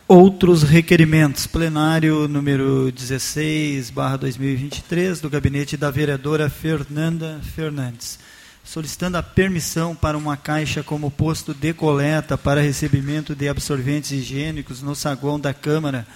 Outros 0.09 0.63
requerimentos. 0.63 1.47
Plenário 1.47 2.27
número 2.27 2.91
16, 2.91 3.91
barra 3.91 4.17
2023, 4.17 5.21
do 5.21 5.29
gabinete 5.29 5.77
da 5.77 5.91
vereadora 5.91 6.49
Fernanda 6.49 7.39
Fernandes. 7.55 8.19
Solicitando 8.65 9.19
a 9.19 9.23
permissão 9.23 9.95
para 9.95 10.17
uma 10.17 10.39
caixa 10.39 10.83
como 10.83 11.11
posto 11.11 11.53
de 11.53 11.75
coleta 11.75 12.39
para 12.39 12.63
recebimento 12.63 13.35
de 13.35 13.47
absorventes 13.47 14.11
higiênicos 14.13 14.81
no 14.81 14.95
saguão 14.95 15.39
da 15.39 15.53
Câmara, 15.53 16.07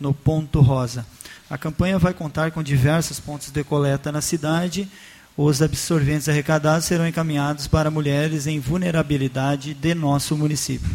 no 0.00 0.14
Ponto 0.14 0.62
Rosa. 0.62 1.06
A 1.50 1.56
campanha 1.56 1.98
vai 1.98 2.12
contar 2.12 2.50
com 2.50 2.62
diversos 2.62 3.18
pontos 3.18 3.50
de 3.50 3.64
coleta 3.64 4.12
na 4.12 4.20
cidade. 4.20 4.88
Os 5.34 5.62
absorventes 5.62 6.28
arrecadados 6.28 6.84
serão 6.84 7.08
encaminhados 7.08 7.66
para 7.66 7.90
mulheres 7.90 8.46
em 8.46 8.60
vulnerabilidade 8.60 9.72
de 9.72 9.94
nosso 9.94 10.36
município. 10.36 10.90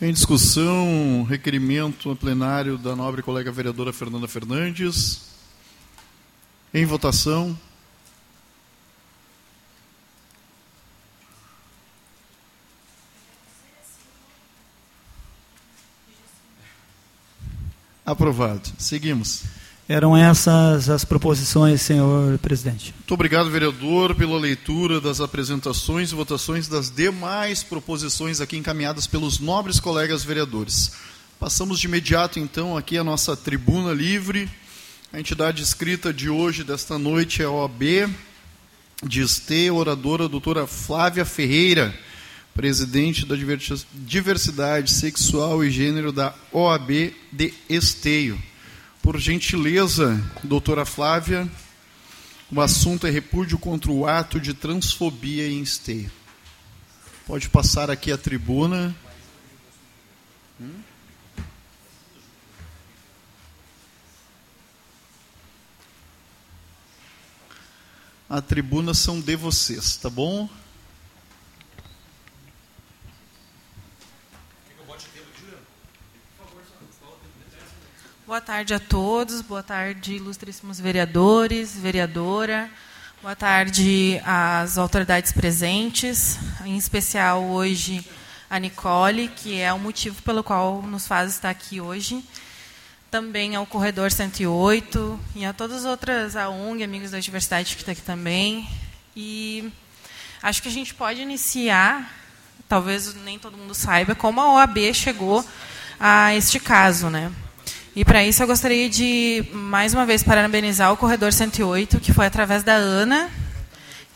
Em 0.00 0.12
discussão, 0.12 1.26
requerimento 1.28 2.10
a 2.10 2.16
plenário 2.16 2.78
da 2.78 2.96
nobre 2.96 3.22
colega 3.22 3.52
vereadora 3.52 3.92
Fernanda 3.92 4.26
Fernandes. 4.26 5.22
Em 6.72 6.86
votação. 6.86 7.56
Aprovado. 18.06 18.72
Seguimos. 18.78 19.44
Eram 19.86 20.16
essas 20.16 20.88
as 20.88 21.04
proposições, 21.04 21.82
senhor 21.82 22.38
presidente. 22.38 22.94
Muito 22.96 23.12
obrigado, 23.12 23.50
vereador, 23.50 24.14
pela 24.14 24.38
leitura 24.38 24.98
das 24.98 25.20
apresentações 25.20 26.10
e 26.10 26.14
votações 26.14 26.66
das 26.66 26.88
demais 26.88 27.62
proposições 27.62 28.40
aqui 28.40 28.56
encaminhadas 28.56 29.06
pelos 29.06 29.38
nobres 29.38 29.78
colegas 29.78 30.24
vereadores. 30.24 30.92
Passamos 31.38 31.78
de 31.78 31.86
imediato, 31.86 32.38
então, 32.38 32.74
aqui 32.74 32.96
a 32.96 33.04
nossa 33.04 33.36
tribuna 33.36 33.92
livre. 33.92 34.48
A 35.12 35.20
entidade 35.20 35.62
escrita 35.62 36.14
de 36.14 36.30
hoje, 36.30 36.64
desta 36.64 36.98
noite, 36.98 37.42
é 37.42 37.44
a 37.44 37.50
OAB 37.50 38.08
de 39.06 39.20
Esteio, 39.20 39.76
oradora 39.76 40.30
doutora 40.30 40.66
Flávia 40.66 41.26
Ferreira, 41.26 41.94
presidente 42.54 43.26
da 43.26 43.36
Diversidade 43.92 44.90
Sexual 44.92 45.62
e 45.62 45.70
Gênero 45.70 46.10
da 46.10 46.34
OAB 46.50 47.12
de 47.30 47.52
Esteio. 47.68 48.40
Por 49.04 49.20
gentileza, 49.20 50.18
doutora 50.42 50.86
Flávia, 50.86 51.46
o 52.50 52.58
assunto 52.58 53.06
é 53.06 53.10
repúdio 53.10 53.58
contra 53.58 53.92
o 53.92 54.06
ato 54.06 54.40
de 54.40 54.54
transfobia 54.54 55.46
em 55.46 55.60
Esteio. 55.60 56.10
Pode 57.26 57.50
passar 57.50 57.90
aqui 57.90 58.10
a 58.10 58.16
tribuna. 58.16 58.96
Hum? 60.58 60.80
A 68.26 68.40
tribuna 68.40 68.94
são 68.94 69.20
de 69.20 69.36
vocês, 69.36 69.98
tá 69.98 70.08
bom? 70.08 70.48
Boa 78.26 78.40
tarde 78.40 78.72
a 78.72 78.80
todos, 78.80 79.42
boa 79.42 79.62
tarde, 79.62 80.14
ilustríssimos 80.14 80.80
vereadores, 80.80 81.76
vereadora, 81.76 82.70
boa 83.20 83.36
tarde 83.36 84.18
às 84.24 84.78
autoridades 84.78 85.30
presentes, 85.30 86.38
em 86.64 86.74
especial 86.78 87.44
hoje 87.44 88.02
a 88.48 88.58
Nicole, 88.58 89.28
que 89.28 89.60
é 89.60 89.70
o 89.74 89.78
motivo 89.78 90.22
pelo 90.22 90.42
qual 90.42 90.80
nos 90.80 91.06
faz 91.06 91.32
estar 91.32 91.50
aqui 91.50 91.82
hoje, 91.82 92.24
também 93.10 93.56
ao 93.56 93.66
Corredor 93.66 94.10
108 94.10 95.20
e 95.36 95.44
a 95.44 95.52
todas 95.52 95.80
as 95.80 95.84
outras, 95.84 96.34
a 96.34 96.48
ONG, 96.48 96.82
Amigos 96.82 97.10
da 97.10 97.20
Diversidade, 97.20 97.76
que 97.76 97.82
está 97.82 97.92
aqui 97.92 98.00
também. 98.00 98.66
E 99.14 99.70
acho 100.42 100.62
que 100.62 100.68
a 100.68 100.72
gente 100.72 100.94
pode 100.94 101.20
iniciar, 101.20 102.10
talvez 102.66 103.14
nem 103.16 103.38
todo 103.38 103.58
mundo 103.58 103.74
saiba, 103.74 104.14
como 104.14 104.40
a 104.40 104.54
OAB 104.54 104.94
chegou 104.94 105.44
a 106.00 106.34
este 106.34 106.58
caso, 106.58 107.10
né? 107.10 107.30
E 107.96 108.04
para 108.04 108.24
isso 108.24 108.42
eu 108.42 108.46
gostaria 108.48 108.90
de, 108.90 109.44
mais 109.52 109.94
uma 109.94 110.04
vez, 110.04 110.20
parabenizar 110.20 110.92
o 110.92 110.96
Corredor 110.96 111.32
108, 111.32 112.00
que 112.00 112.12
foi 112.12 112.26
através 112.26 112.64
da 112.64 112.72
Ana, 112.72 113.30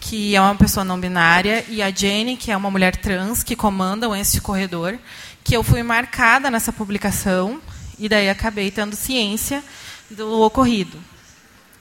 que 0.00 0.34
é 0.34 0.40
uma 0.40 0.56
pessoa 0.56 0.82
não 0.82 0.98
binária, 0.98 1.64
e 1.68 1.80
a 1.80 1.88
Jenny, 1.88 2.36
que 2.36 2.50
é 2.50 2.56
uma 2.56 2.72
mulher 2.72 2.96
trans, 2.96 3.44
que 3.44 3.54
comandam 3.54 4.16
esse 4.16 4.40
corredor, 4.40 4.98
que 5.44 5.56
eu 5.56 5.62
fui 5.62 5.80
marcada 5.84 6.50
nessa 6.50 6.72
publicação, 6.72 7.60
e 8.00 8.08
daí 8.08 8.28
acabei 8.28 8.68
tendo 8.72 8.96
ciência 8.96 9.62
do 10.10 10.40
ocorrido. 10.40 10.98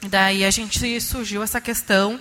E 0.03 0.07
daí 0.07 0.45
a 0.45 0.52
gente 0.52 1.02
surgiu 1.02 1.41
essa 1.41 1.60
questão 1.60 2.19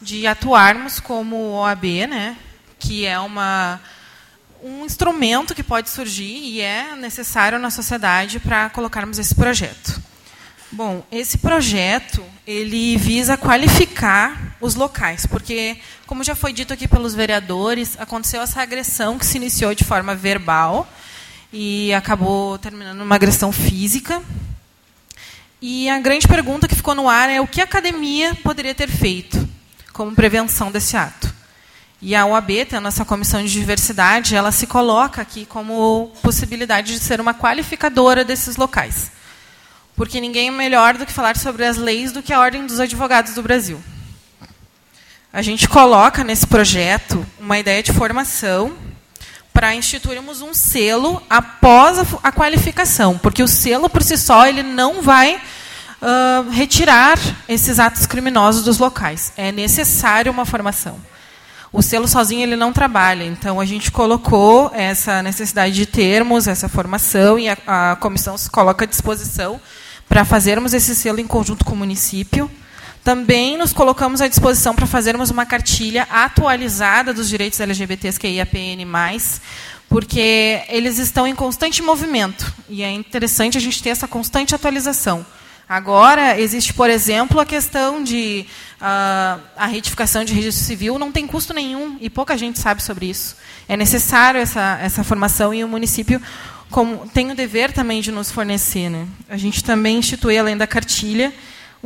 de 0.00 0.24
atuarmos 0.24 1.00
como 1.00 1.50
OAB, 1.54 2.06
né, 2.08 2.36
que 2.78 3.04
é 3.04 3.18
uma 3.18 3.80
um 4.62 4.84
instrumento 4.84 5.54
que 5.54 5.62
pode 5.62 5.90
surgir 5.90 6.38
e 6.38 6.60
é 6.60 6.94
necessário 6.96 7.58
na 7.58 7.70
sociedade 7.70 8.38
para 8.40 8.70
colocarmos 8.70 9.18
esse 9.18 9.34
projeto. 9.34 10.00
Bom, 10.72 11.04
esse 11.12 11.38
projeto 11.38 12.24
ele 12.46 12.96
visa 12.96 13.36
qualificar 13.36 14.56
os 14.60 14.74
locais, 14.74 15.24
porque, 15.24 15.78
como 16.06 16.24
já 16.24 16.34
foi 16.34 16.52
dito 16.52 16.72
aqui 16.72 16.88
pelos 16.88 17.14
vereadores, 17.14 17.96
aconteceu 17.98 18.42
essa 18.42 18.60
agressão 18.60 19.18
que 19.18 19.24
se 19.24 19.36
iniciou 19.36 19.74
de 19.74 19.84
forma 19.84 20.14
verbal 20.14 20.88
e 21.52 21.94
acabou 21.94 22.58
terminando 22.58 22.98
numa 22.98 23.14
agressão 23.14 23.52
física. 23.52 24.22
E 25.62 25.88
a 25.88 25.98
grande 25.98 26.28
pergunta 26.28 26.68
que 26.68 26.74
ficou 26.74 26.94
no 26.94 27.08
ar 27.08 27.30
é 27.30 27.40
o 27.40 27.46
que 27.46 27.60
a 27.60 27.64
academia 27.64 28.34
poderia 28.36 28.74
ter 28.74 28.88
feito 28.88 29.48
como 29.92 30.14
prevenção 30.14 30.70
desse 30.70 30.96
ato. 30.96 31.35
E 32.00 32.14
a 32.14 32.26
OAB, 32.26 32.66
tendo 32.68 32.88
essa 32.88 33.04
comissão 33.04 33.42
de 33.42 33.50
diversidade, 33.50 34.36
ela 34.36 34.52
se 34.52 34.66
coloca 34.66 35.22
aqui 35.22 35.46
como 35.46 36.12
possibilidade 36.22 36.92
de 36.92 37.00
ser 37.00 37.20
uma 37.20 37.32
qualificadora 37.32 38.22
desses 38.22 38.56
locais. 38.56 39.10
Porque 39.94 40.20
ninguém 40.20 40.48
é 40.48 40.50
melhor 40.50 40.98
do 40.98 41.06
que 41.06 41.12
falar 41.12 41.36
sobre 41.38 41.64
as 41.64 41.78
leis 41.78 42.12
do 42.12 42.22
que 42.22 42.34
a 42.34 42.40
Ordem 42.40 42.66
dos 42.66 42.80
Advogados 42.80 43.34
do 43.34 43.42
Brasil. 43.42 43.82
a 45.32 45.42
gente 45.42 45.68
coloca 45.68 46.22
nesse 46.22 46.46
projeto 46.46 47.24
uma 47.38 47.58
ideia 47.58 47.82
de 47.82 47.92
formação 47.92 48.74
para 49.52 49.74
instituirmos 49.74 50.42
um 50.42 50.52
selo 50.52 51.22
após 51.30 51.98
a, 51.98 52.06
a, 52.24 52.30
qualificação, 52.30 53.16
porque 53.16 53.42
o 53.42 53.48
selo 53.48 53.88
por 53.88 54.02
si 54.02 54.18
só 54.18 54.46
ele 54.46 54.62
não 54.62 55.00
vai 55.00 55.36
uh, 55.36 56.50
retirar 56.50 57.18
esses 57.48 57.78
atos 57.78 58.06
criminosos 58.06 58.62
dos 58.62 58.76
locais. 58.76 59.32
É 59.34 59.50
necessário 59.50 60.30
uma 60.30 60.44
formação. 60.44 61.00
O 61.76 61.82
selo 61.82 62.08
sozinho 62.08 62.42
ele 62.42 62.56
não 62.56 62.72
trabalha, 62.72 63.22
então 63.22 63.60
a 63.60 63.64
gente 63.66 63.90
colocou 63.90 64.70
essa 64.72 65.22
necessidade 65.22 65.74
de 65.74 65.84
termos 65.84 66.46
essa 66.46 66.70
formação 66.70 67.38
e 67.38 67.50
a, 67.50 67.58
a 67.66 67.96
comissão 67.96 68.38
se 68.38 68.48
coloca 68.48 68.86
à 68.86 68.88
disposição 68.88 69.60
para 70.08 70.24
fazermos 70.24 70.72
esse 70.72 70.96
selo 70.96 71.20
em 71.20 71.26
conjunto 71.26 71.66
com 71.66 71.74
o 71.74 71.76
município. 71.76 72.50
Também 73.04 73.58
nos 73.58 73.74
colocamos 73.74 74.22
à 74.22 74.26
disposição 74.26 74.74
para 74.74 74.86
fazermos 74.86 75.28
uma 75.28 75.44
cartilha 75.44 76.08
atualizada 76.10 77.12
dos 77.12 77.28
direitos 77.28 77.60
LGBTs 77.60 78.18
que 78.18 78.26
é 78.26 78.30
IAPN+, 78.30 78.86
porque 79.86 80.62
eles 80.70 80.96
estão 80.96 81.26
em 81.26 81.34
constante 81.34 81.82
movimento 81.82 82.54
e 82.70 82.82
é 82.82 82.90
interessante 82.90 83.58
a 83.58 83.60
gente 83.60 83.82
ter 83.82 83.90
essa 83.90 84.08
constante 84.08 84.54
atualização. 84.54 85.26
Agora, 85.68 86.38
existe, 86.38 86.72
por 86.72 86.88
exemplo, 86.88 87.40
a 87.40 87.44
questão 87.44 88.02
de 88.02 88.46
uh, 88.80 89.40
a 89.56 89.66
retificação 89.66 90.24
de 90.24 90.32
registro 90.32 90.64
civil 90.64 90.96
não 90.96 91.10
tem 91.10 91.26
custo 91.26 91.52
nenhum 91.52 91.98
e 92.00 92.08
pouca 92.08 92.38
gente 92.38 92.60
sabe 92.60 92.82
sobre 92.82 93.06
isso. 93.06 93.36
É 93.68 93.76
necessário 93.76 94.40
essa, 94.40 94.78
essa 94.80 95.02
formação 95.02 95.52
e 95.52 95.64
o 95.64 95.68
município 95.68 96.22
como, 96.70 97.08
tem 97.08 97.30
o 97.32 97.34
dever 97.34 97.72
também 97.72 98.00
de 98.00 98.12
nos 98.12 98.30
fornecer. 98.30 98.88
Né? 98.88 99.08
A 99.28 99.36
gente 99.36 99.64
também 99.64 99.98
institui, 99.98 100.38
além 100.38 100.56
da 100.56 100.68
cartilha, 100.68 101.32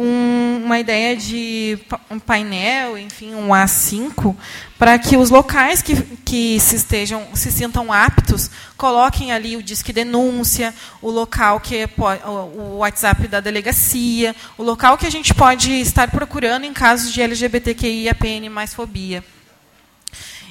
um, 0.00 0.62
uma 0.64 0.78
ideia 0.78 1.14
de 1.14 1.78
um 2.10 2.18
painel, 2.18 2.96
enfim, 2.96 3.34
um 3.34 3.48
A5, 3.48 4.34
para 4.78 4.98
que 4.98 5.14
os 5.14 5.28
locais 5.28 5.82
que, 5.82 5.94
que 6.24 6.58
se 6.58 6.76
estejam, 6.76 7.26
se 7.34 7.52
sintam 7.52 7.92
aptos, 7.92 8.50
coloquem 8.78 9.30
ali 9.30 9.58
o 9.58 9.62
disque 9.62 9.92
denúncia, 9.92 10.74
o 11.02 11.10
local 11.10 11.60
que 11.60 11.76
é, 11.76 11.88
o 12.54 12.78
WhatsApp 12.78 13.28
da 13.28 13.40
delegacia, 13.40 14.34
o 14.56 14.62
local 14.62 14.96
que 14.96 15.06
a 15.06 15.10
gente 15.10 15.34
pode 15.34 15.70
estar 15.70 16.10
procurando 16.10 16.64
em 16.64 16.72
casos 16.72 17.12
de 17.12 17.20
LGBTQI 17.20 18.08
APN 18.08 18.48
mais 18.48 18.72
fobia. 18.72 19.22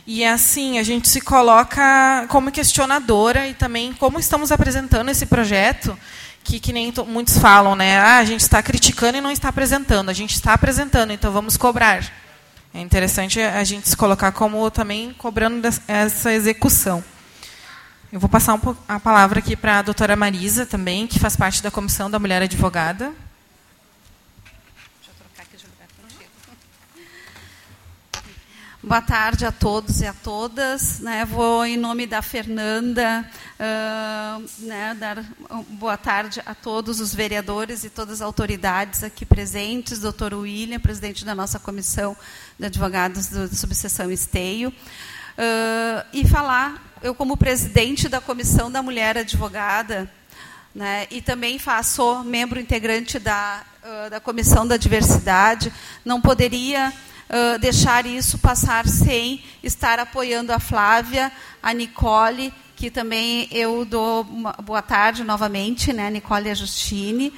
E 0.06 0.24
assim, 0.24 0.78
a 0.78 0.84
gente 0.84 1.10
se 1.10 1.22
coloca 1.22 2.26
como 2.30 2.52
questionadora 2.52 3.48
e 3.48 3.56
também 3.56 3.94
como 3.94 4.20
estamos 4.20 4.52
apresentando 4.52 5.10
esse 5.10 5.26
projeto, 5.26 5.98
que, 6.44 6.60
que 6.60 6.74
nem 6.74 6.94
muitos 7.08 7.38
falam, 7.38 7.76
né? 7.76 8.00
Ah, 8.00 8.18
a 8.18 8.26
gente 8.26 8.42
está 8.42 8.62
criticando 8.62 9.18
e 9.18 9.22
não 9.22 9.32
está 9.32 9.50
apresentando. 9.50 10.10
A 10.10 10.14
gente 10.14 10.34
está 10.34 10.54
apresentando, 10.54 11.12
então 11.12 11.32
vamos 11.32 11.58
cobrar. 11.58 12.04
É 12.74 12.80
interessante 12.80 13.40
a 13.42 13.64
gente 13.64 13.90
se 13.90 13.98
colocar 13.98 14.32
como 14.32 14.70
também 14.70 15.14
cobrando 15.18 15.68
essa 15.88 16.32
execução. 16.34 17.04
Eu 18.12 18.20
vou 18.20 18.30
passar 18.30 18.56
um 18.56 18.76
a 18.88 19.00
palavra 19.00 19.40
aqui 19.40 19.56
para 19.56 19.80
a 19.80 19.82
doutora 19.82 20.16
Marisa 20.16 20.66
também, 20.66 21.06
que 21.06 21.20
faz 21.20 21.36
parte 21.36 21.62
da 21.62 21.70
Comissão 21.70 22.10
da 22.10 22.20
Mulher 22.20 22.42
Advogada. 22.42 23.12
Boa 28.82 29.02
tarde 29.02 29.46
a 29.46 29.52
todos 29.52 30.00
e 30.00 30.06
a 30.06 30.14
todas. 30.14 31.02
Né, 31.02 31.26
vou, 31.26 31.66
em 31.66 31.76
nome 31.76 32.08
da 32.08 32.22
Fernanda, 32.22 33.30
uh, 33.60 34.66
né, 34.66 34.96
dar 34.98 35.22
boa 35.72 35.98
tarde 35.98 36.42
a 36.46 36.56
todos 36.56 37.02
os 37.02 37.14
vereadores 37.14 37.84
e 37.84 37.90
todas 37.90 38.16
as 38.16 38.22
autoridades 38.22 39.04
aqui 39.04 39.26
presentes, 39.26 40.00
doutor 40.00 40.34
William, 40.34 40.80
presidente 40.80 41.26
da 41.26 41.36
nossa 41.36 41.60
comissão 41.60 42.16
de 42.58 42.68
advogados 42.68 43.28
da 43.28 43.50
subseção 43.50 44.10
Esteio, 44.10 44.70
uh, 44.70 46.06
e 46.14 46.26
falar, 46.26 46.82
eu 47.04 47.14
como 47.14 47.36
presidente 47.36 48.08
da 48.08 48.22
comissão 48.22 48.72
da 48.72 48.82
mulher 48.82 49.18
advogada, 49.18 50.10
né, 50.74 51.06
e 51.12 51.22
também 51.22 51.60
faço 51.60 52.24
membro 52.24 52.58
integrante 52.58 53.20
da, 53.20 53.62
uh, 53.84 54.10
da 54.10 54.22
comissão 54.22 54.66
da 54.66 54.78
diversidade, 54.78 55.70
não 56.06 56.22
poderia 56.22 56.94
deixar 57.60 58.06
isso 58.06 58.40
passar 58.40 58.88
sem 58.88 59.44
estar 59.62 60.00
apoiando 60.00 60.52
a 60.52 60.60
Flávia, 60.60 61.32
a 61.62 61.74
Nicole, 61.74 62.54
que 62.80 62.90
também 62.90 63.50
eu 63.52 63.84
dou 63.84 64.22
uma 64.22 64.54
boa 64.54 64.82
tarde 64.82 65.22
novamente, 65.24 65.92
né, 65.92 66.10
Nicole 66.10 66.50
Agostini, 66.50 67.34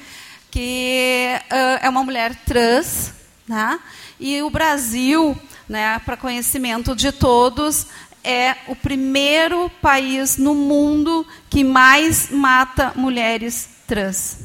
que 0.51 1.27
uh, 1.51 1.79
é 1.81 1.89
uma 1.89 2.03
mulher 2.03 2.35
trans, 2.45 3.11
né, 3.47 3.79
e 4.19 4.39
o 4.43 4.51
Brasil, 4.51 5.35
né, 5.67 5.99
para 6.05 6.15
conhecimento 6.15 6.95
de 6.95 7.11
todos, 7.11 7.87
é 8.23 8.55
o 8.67 8.75
primeiro 8.75 9.67
país 9.81 10.37
no 10.37 10.53
mundo 10.53 11.25
que 11.49 11.63
mais 11.63 12.29
mata 12.29 12.93
mulheres 12.95 13.67
trans. 13.87 14.37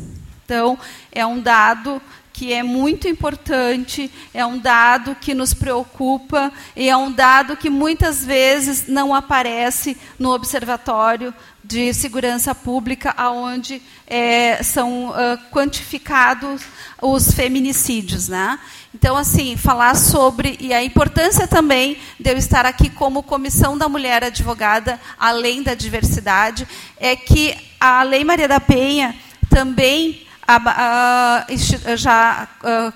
Então, 0.47 0.79
é 1.13 1.27
um 1.27 1.41
dado 1.41 2.01
que 2.37 2.53
é 2.53 2.63
muito 2.63 3.09
importante, 3.09 4.11
é 4.35 4.45
um 4.45 4.59
dado 4.59 5.15
que 5.15 5.33
nos 5.33 5.55
preocupa 5.55 6.53
e 6.77 6.87
é 6.87 6.95
um 6.95 7.11
dado 7.11 7.57
que 7.57 7.71
muitas 7.71 8.23
vezes 8.23 8.87
não 8.87 9.15
aparece 9.15 9.97
no 10.19 10.35
Observatório 10.35 11.33
de 11.65 11.95
Segurança 11.95 12.55
Pública, 12.55 13.15
onde 13.33 13.81
é, 14.07 14.63
são 14.63 15.09
uh, 15.09 15.15
quantificados 15.51 16.63
os 17.01 17.33
feminicídios. 17.33 18.29
Né? 18.29 18.59
Então, 18.95 19.17
assim, 19.17 19.57
falar 19.57 19.97
sobre. 19.97 20.59
E 20.61 20.75
a 20.75 20.85
importância 20.85 21.49
também 21.49 21.97
de 22.21 22.31
eu 22.31 22.37
estar 22.37 22.67
aqui 22.67 22.91
como 22.91 23.23
Comissão 23.23 23.79
da 23.79 23.89
Mulher 23.89 24.23
Advogada, 24.23 25.01
além 25.19 25.63
da 25.63 25.73
diversidade, 25.73 26.69
é 26.99 27.17
que 27.17 27.57
a 27.81 28.03
Lei 28.03 28.25
Maria 28.25 28.47
da 28.47 28.61
Penha 28.61 29.17
também 29.49 30.26
já 31.97 32.49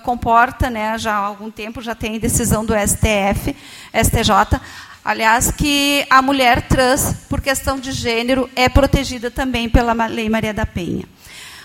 comporta, 0.03 0.69
né, 0.69 0.97
já 0.97 1.13
há 1.13 1.25
algum 1.25 1.51
tempo, 1.51 1.81
já 1.81 1.95
tem 1.95 2.19
decisão 2.19 2.65
do 2.65 2.73
STF, 2.73 3.55
STJ, 3.93 4.59
aliás, 5.03 5.51
que 5.51 6.05
a 6.09 6.21
mulher 6.21 6.67
trans, 6.67 7.15
por 7.29 7.41
questão 7.41 7.79
de 7.79 7.91
gênero, 7.91 8.49
é 8.55 8.69
protegida 8.69 9.29
também 9.29 9.67
pela 9.67 9.93
Lei 10.07 10.29
Maria 10.29 10.53
da 10.53 10.65
Penha. 10.65 11.05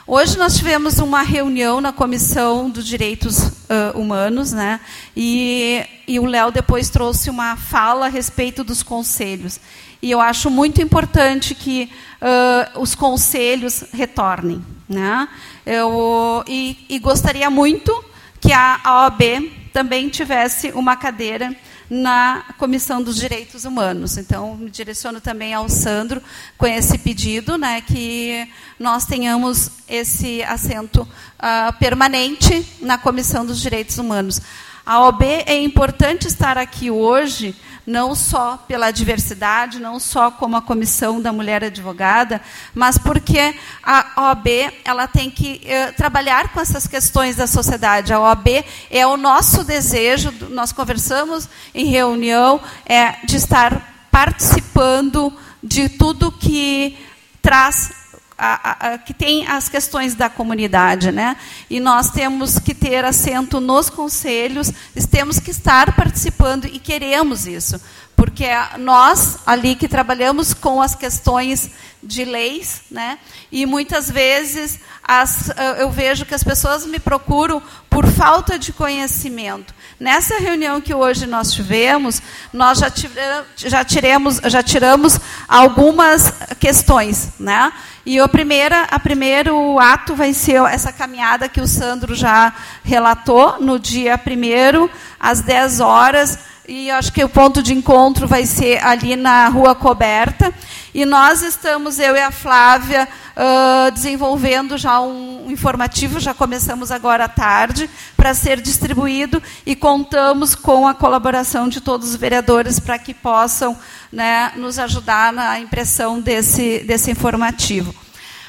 Hoje 0.09 0.39
nós 0.39 0.57
tivemos 0.57 1.01
uma 1.01 1.23
reunião 1.23 1.81
na 1.81 1.93
Comissão 1.93 2.71
dos 2.71 2.87
Direitos 2.87 3.39
uh, 3.39 3.99
Humanos, 3.99 4.53
né? 4.53 4.79
E, 5.17 5.85
e 6.07 6.21
o 6.21 6.27
Léo 6.27 6.53
depois 6.53 6.89
trouxe 6.89 7.29
uma 7.29 7.57
fala 7.57 8.07
a 8.07 8.09
respeito 8.09 8.63
dos 8.63 8.85
conselhos. 8.85 9.59
E 10.01 10.09
eu 10.09 10.21
acho 10.21 10.49
muito 10.49 10.81
importante 10.81 11.57
que 11.57 11.91
uh, 12.27 12.81
os 12.81 12.95
conselhos 12.95 13.85
retornem, 13.93 14.65
né? 14.89 15.29
Eu, 15.65 16.45
e, 16.47 16.85
e 16.89 16.99
gostaria 16.99 17.49
muito 17.49 18.05
que 18.41 18.53
a 18.53 18.81
OAB 18.85 19.51
também 19.73 20.09
tivesse 20.09 20.71
uma 20.73 20.97
cadeira 20.97 21.55
na 21.89 22.45
Comissão 22.59 23.01
dos 23.03 23.17
Direitos 23.17 23.65
Humanos. 23.65 24.19
Então, 24.19 24.57
me 24.57 24.71
direciono 24.71 25.21
também 25.21 25.55
ao 25.55 25.69
Sandro 25.69 26.21
com 26.59 26.67
esse 26.67 26.99
pedido, 26.99 27.57
né, 27.57 27.81
que 27.81 28.49
nós 28.79 29.05
tenhamos 29.07 29.71
esse 29.89 30.43
assento 30.43 31.03
uh, 31.03 31.73
permanente 31.79 32.67
na 32.81 32.99
Comissão 32.99 33.47
dos 33.47 33.61
Direitos 33.61 33.99
Humanos. 33.99 34.41
A 34.87 35.01
OAB 35.01 35.23
é 35.47 35.61
importante 35.61 36.29
estar 36.29 36.57
aqui 36.57 36.93
hoje 36.93 37.57
não 37.85 38.15
só 38.15 38.57
pela 38.57 38.93
diversidade, 38.93 39.81
não 39.81 39.99
só 39.99 40.31
como 40.31 40.57
a 40.57 40.63
comissão 40.63 41.21
da 41.21 41.33
mulher 41.33 41.65
advogada, 41.65 42.41
mas 42.73 42.97
porque 42.97 43.57
a 43.83 44.13
OAB 44.17 44.47
ela 44.85 45.09
tem 45.09 45.29
que 45.29 45.61
eh, 45.65 45.91
trabalhar 45.91 46.53
com 46.53 46.61
essas 46.61 46.87
questões 46.87 47.35
da 47.35 47.49
sociedade. 47.49 48.13
A 48.13 48.21
OAB 48.21 48.65
é 48.89 49.05
o 49.05 49.17
nosso 49.17 49.65
desejo, 49.65 50.33
nós 50.51 50.71
conversamos 50.71 51.49
em 51.75 51.87
reunião, 51.87 52.61
é, 52.85 53.17
de 53.25 53.37
estar 53.37 54.09
participando 54.09 55.37
de 55.61 55.89
tudo 55.89 56.31
que 56.31 56.97
traz 57.43 58.06
a, 58.39 58.95
a, 58.95 58.99
que 58.99 59.15
tem 59.15 59.47
as 59.47 59.69
questões 59.69 60.15
da 60.15 60.29
comunidade, 60.29 61.11
né? 61.11 61.37
E 61.71 61.81
nós 61.81 62.11
temos 62.11 62.59
que 62.59 62.75
ter 62.75 63.05
assento 63.05 63.61
nos 63.61 63.89
conselhos, 63.89 64.71
temos 65.11 65.41
que 65.41 65.51
estar 65.51 65.97
participando 65.97 66.67
e 66.67 66.79
queremos 66.79 67.47
isso, 67.47 67.81
porque 68.17 68.47
nós 68.79 69.39
ali 69.47 69.77
que 69.77 69.87
trabalhamos 69.87 70.55
com 70.55 70.81
as 70.81 70.95
questões 70.95 71.71
de 72.03 72.25
leis, 72.25 72.83
né? 72.91 73.19
E 73.53 73.67
muitas 73.67 74.11
vezes 74.11 74.81
as, 75.03 75.53
eu 75.79 75.91
vejo 75.91 76.25
que 76.25 76.35
as 76.35 76.43
pessoas 76.43 76.87
me 76.87 76.99
procuram 76.99 77.63
por 77.91 78.07
falta 78.07 78.59
de 78.59 78.73
conhecimento. 78.73 79.75
Nessa 79.99 80.39
reunião 80.39 80.81
que 80.81 80.95
hoje 80.95 81.27
nós 81.27 81.53
tivemos, 81.53 82.23
nós 82.53 82.79
já, 82.79 82.91
tivemos, 82.91 83.47
já, 83.57 83.85
tiremos, 83.85 84.41
já 84.45 84.63
tiramos 84.63 85.21
algumas 85.49 86.33
questões, 86.59 87.31
né? 87.39 87.73
E 88.05 88.21
o 88.21 88.29
primeira, 88.29 88.85
a 88.85 89.01
primeiro 89.01 89.79
ato 89.79 90.15
vai 90.15 90.33
ser 90.33 90.63
essa 90.63 90.93
caminhada 90.93 91.49
que 91.49 91.61
o 91.61 91.67
Sandro 91.67 92.15
já 92.15 92.53
relatou 92.85 93.61
no 93.61 93.79
dia 93.79 94.17
primeiro 94.17 94.89
às 95.19 95.41
10 95.41 95.81
horas 95.81 96.39
e 96.69 96.91
acho 96.91 97.13
que 97.13 97.23
o 97.23 97.29
ponto 97.29 97.63
de 97.63 97.73
encontro 97.73 98.27
vai 98.27 98.45
ser 98.45 98.83
ali 98.85 99.15
na 99.15 99.49
Rua 99.49 99.75
Coberta. 99.75 100.53
E 100.93 101.05
nós 101.05 101.43
estamos, 101.43 101.99
eu 101.99 102.17
e 102.17 102.21
a 102.21 102.31
Flávia, 102.31 103.07
uh, 103.37 103.91
desenvolvendo 103.93 104.77
já 104.77 105.01
um 105.01 105.47
informativo, 105.51 106.19
já 106.19 106.35
começamos 106.35 106.91
agora 106.91 107.25
à 107.25 107.29
tarde, 107.29 107.89
para 108.17 108.35
ser 108.35 108.61
distribuído 108.61 109.43
e 109.65 109.77
contamos 109.77 110.55
com 110.55 110.89
a 110.89 110.95
colaboração 110.95 111.69
de 111.69 111.81
todos 111.81 112.11
os 112.11 112.17
vereadores 112.17 112.81
para 112.81 112.99
que 112.99 113.15
possam 113.15 113.77
né, 114.11 114.53
nos 114.57 114.79
ajudar 114.79 115.33
na 115.33 115.61
impressão 115.61 116.21
desse, 116.21 116.81
desse 116.81 117.11
informativo. 117.11 117.95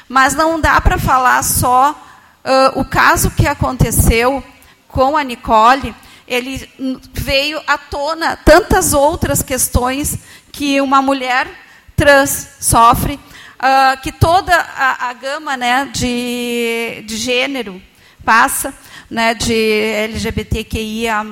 Mas 0.08 0.34
não 0.34 0.58
dá 0.58 0.80
para 0.80 0.98
falar 0.98 1.44
só 1.44 1.90
uh, 1.92 2.80
o 2.80 2.84
caso 2.84 3.30
que 3.30 3.46
aconteceu 3.46 4.42
com 4.88 5.16
a 5.16 5.22
Nicole, 5.22 5.94
ele 6.28 6.70
veio 7.12 7.60
à 7.66 7.78
tona 7.78 8.36
tantas 8.36 8.92
outras 8.92 9.42
questões 9.42 10.18
que 10.52 10.80
uma 10.80 11.00
mulher 11.00 11.48
trans 11.96 12.48
sofre, 12.60 13.14
uh, 13.14 14.00
que 14.02 14.12
toda 14.12 14.54
a, 14.54 15.08
a 15.08 15.12
gama 15.14 15.56
né, 15.56 15.88
de, 15.92 17.02
de 17.06 17.16
gênero 17.16 17.82
passa, 18.24 18.74
né, 19.10 19.32
de 19.34 19.54
LGBTQIA+, 19.54 21.24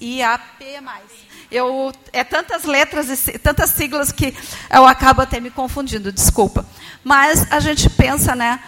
IAP+. 0.00 0.64
Eu, 1.50 1.90
é 2.12 2.22
tantas 2.22 2.64
letras 2.64 3.26
e 3.26 3.38
tantas 3.38 3.70
siglas 3.70 4.12
que 4.12 4.36
eu 4.70 4.86
acabo 4.86 5.22
até 5.22 5.40
me 5.40 5.50
confundindo, 5.50 6.12
desculpa. 6.12 6.66
Mas 7.02 7.50
a 7.50 7.58
gente 7.58 7.88
pensa, 7.88 8.36
né, 8.36 8.60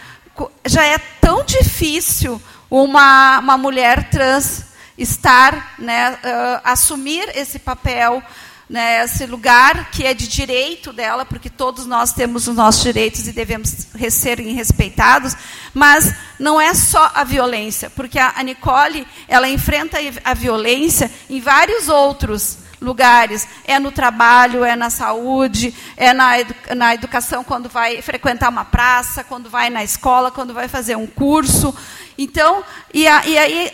já 0.65 0.83
é 0.83 0.97
tão 0.97 1.45
difícil 1.45 2.41
uma, 2.71 3.37
uma 3.37 3.57
mulher 3.57 4.09
trans 4.09 4.70
estar, 5.01 5.75
né, 5.79 6.11
uh, 6.11 6.61
assumir 6.63 7.29
esse 7.35 7.59
papel, 7.59 8.21
né, 8.69 9.03
esse 9.03 9.25
lugar 9.25 9.91
que 9.91 10.05
é 10.05 10.13
de 10.13 10.27
direito 10.27 10.93
dela, 10.93 11.25
porque 11.25 11.49
todos 11.49 11.85
nós 11.85 12.13
temos 12.13 12.47
os 12.47 12.55
nossos 12.55 12.81
direitos 12.81 13.27
e 13.27 13.33
devemos 13.33 13.87
serem 14.09 14.53
respeitados, 14.53 15.35
mas 15.73 16.13
não 16.39 16.59
é 16.59 16.73
só 16.73 17.11
a 17.13 17.23
violência, 17.23 17.89
porque 17.89 18.17
a 18.17 18.41
Nicole 18.43 19.05
ela 19.27 19.49
enfrenta 19.49 19.97
a 20.23 20.33
violência 20.33 21.11
em 21.29 21.41
vários 21.41 21.89
outros 21.89 22.59
lugares. 22.81 23.47
É 23.63 23.77
no 23.77 23.91
trabalho, 23.91 24.65
é 24.65 24.75
na 24.75 24.89
saúde, 24.89 25.73
é 25.95 26.13
na, 26.13 26.39
edu 26.39 26.55
na 26.75 26.93
educação, 26.95 27.43
quando 27.43 27.69
vai 27.69 28.01
frequentar 28.01 28.49
uma 28.49 28.65
praça, 28.65 29.23
quando 29.23 29.49
vai 29.49 29.69
na 29.69 29.83
escola, 29.83 30.31
quando 30.31 30.53
vai 30.53 30.67
fazer 30.67 30.97
um 30.97 31.07
curso. 31.07 31.73
Então, 32.17 32.63
e, 32.93 33.07
a, 33.07 33.25
e 33.25 33.37
aí 33.37 33.71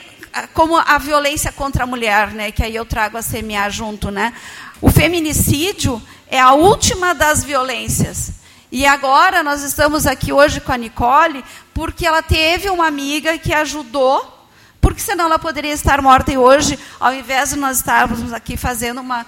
como 0.53 0.77
a 0.77 0.97
violência 0.97 1.51
contra 1.51 1.83
a 1.83 1.87
mulher, 1.87 2.31
né, 2.31 2.51
que 2.51 2.63
aí 2.63 2.75
eu 2.75 2.85
trago 2.85 3.17
a 3.17 3.23
CMA 3.23 3.69
junto, 3.69 4.11
né? 4.11 4.33
O 4.81 4.91
feminicídio 4.91 6.01
é 6.27 6.39
a 6.39 6.53
última 6.53 7.13
das 7.13 7.43
violências. 7.43 8.31
E 8.71 8.85
agora 8.85 9.43
nós 9.43 9.63
estamos 9.63 10.05
aqui 10.05 10.33
hoje 10.33 10.59
com 10.59 10.71
a 10.71 10.77
Nicole 10.77 11.43
porque 11.73 12.05
ela 12.05 12.21
teve 12.21 12.69
uma 12.69 12.85
amiga 12.85 13.37
que 13.37 13.53
ajudou, 13.53 14.47
porque 14.81 14.99
senão 14.99 15.25
ela 15.25 15.39
poderia 15.39 15.73
estar 15.73 16.01
morta 16.01 16.31
e 16.31 16.37
hoje, 16.37 16.77
ao 16.99 17.13
invés 17.13 17.51
de 17.51 17.55
nós 17.55 17.77
estarmos 17.77 18.33
aqui 18.33 18.57
fazendo 18.57 18.99
uma 18.99 19.25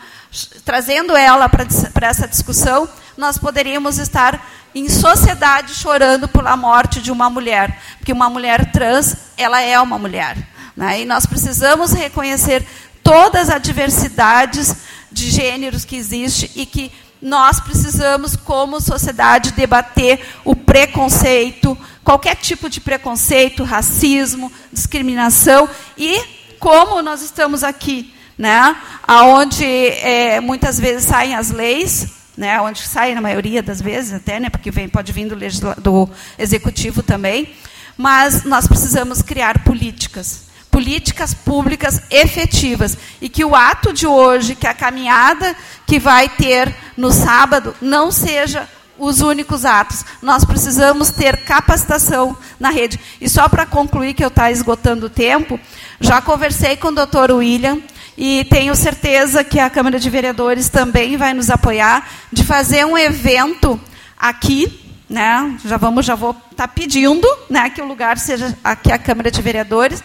trazendo 0.64 1.16
ela 1.16 1.50
para 1.50 2.08
essa 2.08 2.28
discussão, 2.28 2.88
nós 3.18 3.38
poderíamos 3.38 3.98
estar 3.98 4.46
em 4.76 4.88
sociedade 4.88 5.74
chorando 5.74 6.28
pela 6.28 6.56
morte 6.56 7.02
de 7.02 7.12
uma 7.12 7.30
mulher, 7.30 7.82
porque 7.98 8.14
uma 8.14 8.30
mulher 8.30 8.72
trans, 8.72 9.16
ela 9.38 9.62
é 9.62 9.80
uma 9.80 9.98
mulher. 9.98 10.38
Né? 10.80 11.02
E 11.02 11.06
nós 11.06 11.26
precisamos 11.26 11.92
reconhecer 11.92 12.66
todas 13.04 13.50
as 13.50 13.62
diversidades 13.62 14.74
de 15.12 15.30
gêneros 15.30 15.84
que 15.84 15.98
existe 15.98 16.50
e 16.56 16.66
que 16.66 16.90
nós 17.22 17.60
precisamos, 17.60 18.38
como 18.38 18.80
sociedade, 18.80 19.52
debater 19.52 20.26
o 20.46 20.56
preconceito, 20.56 21.78
qualquer 22.02 22.38
tipo 22.38 22.70
de 22.70 22.80
preconceito, 22.80 23.66
racismo, 23.66 24.50
discriminação 24.72 25.68
e 25.98 26.18
como 26.60 27.02
nós 27.02 27.22
estamos 27.24 27.62
aqui, 27.62 28.14
né, 28.38 28.74
aonde 29.06 29.66
é, 29.66 30.40
muitas 30.40 30.80
vezes 30.80 31.04
saem 31.04 31.36
as 31.36 31.52
leis, 31.52 32.08
né, 32.38 32.62
onde 32.62 32.88
saem 32.88 33.16
na 33.16 33.22
maioria 33.22 33.62
das 33.62 33.82
vezes 33.82 34.14
até, 34.14 34.40
né, 34.40 34.50
porque 34.50 34.72
vem, 34.72 34.88
pode 34.88 35.12
vir 35.12 35.28
do, 35.28 35.36
do 35.82 36.10
executivo 36.38 37.04
também, 37.04 37.54
mas 37.98 38.46
nós 38.46 38.66
precisamos 38.66 39.22
criar 39.22 39.66
políticas 39.66 40.48
políticas 40.80 41.34
públicas 41.34 42.02
efetivas 42.10 42.98
e 43.20 43.28
que 43.28 43.44
o 43.44 43.54
ato 43.54 43.92
de 43.92 44.08
hoje, 44.08 44.56
que 44.56 44.66
a 44.66 44.74
caminhada 44.74 45.54
que 45.86 46.00
vai 46.00 46.30
ter 46.30 46.74
no 46.96 47.12
sábado, 47.12 47.76
não 47.82 48.14
seja 48.14 48.66
os 48.98 49.20
únicos 49.20 49.66
atos. 49.66 50.06
Nós 50.22 50.46
precisamos 50.46 51.10
ter 51.10 51.44
capacitação 51.44 52.38
na 52.58 52.70
rede. 52.70 52.98
E 53.20 53.28
só 53.28 53.50
para 53.50 53.66
concluir, 53.66 54.14
que 54.14 54.24
eu 54.24 54.30
estou 54.30 54.48
esgotando 54.48 55.08
o 55.08 55.10
tempo, 55.10 55.60
já 56.00 56.22
conversei 56.22 56.78
com 56.78 56.88
o 56.88 56.96
doutor 56.96 57.30
William 57.32 57.80
e 58.18 58.46
tenho 58.46 58.74
certeza 58.74 59.44
que 59.44 59.60
a 59.60 59.70
Câmara 59.70 60.00
de 60.00 60.10
Vereadores 60.10 60.70
também 60.70 61.18
vai 61.18 61.34
nos 61.34 61.50
apoiar 61.50 62.08
de 62.32 62.46
fazer 62.46 62.86
um 62.86 62.98
evento 62.98 63.78
aqui 64.18 64.90
né? 65.10 65.58
Já 65.66 65.76
vamos, 65.76 66.06
já 66.06 66.14
vou 66.14 66.32
estar 66.52 66.68
tá 66.68 66.68
pedindo, 66.68 67.28
né, 67.50 67.70
que 67.72 67.82
o 67.82 67.86
lugar 67.86 68.18
seja 68.20 68.56
aqui 68.64 68.92
a 68.92 68.98
Câmara 68.98 69.32
de 69.32 69.42
Vereadores, 69.42 70.04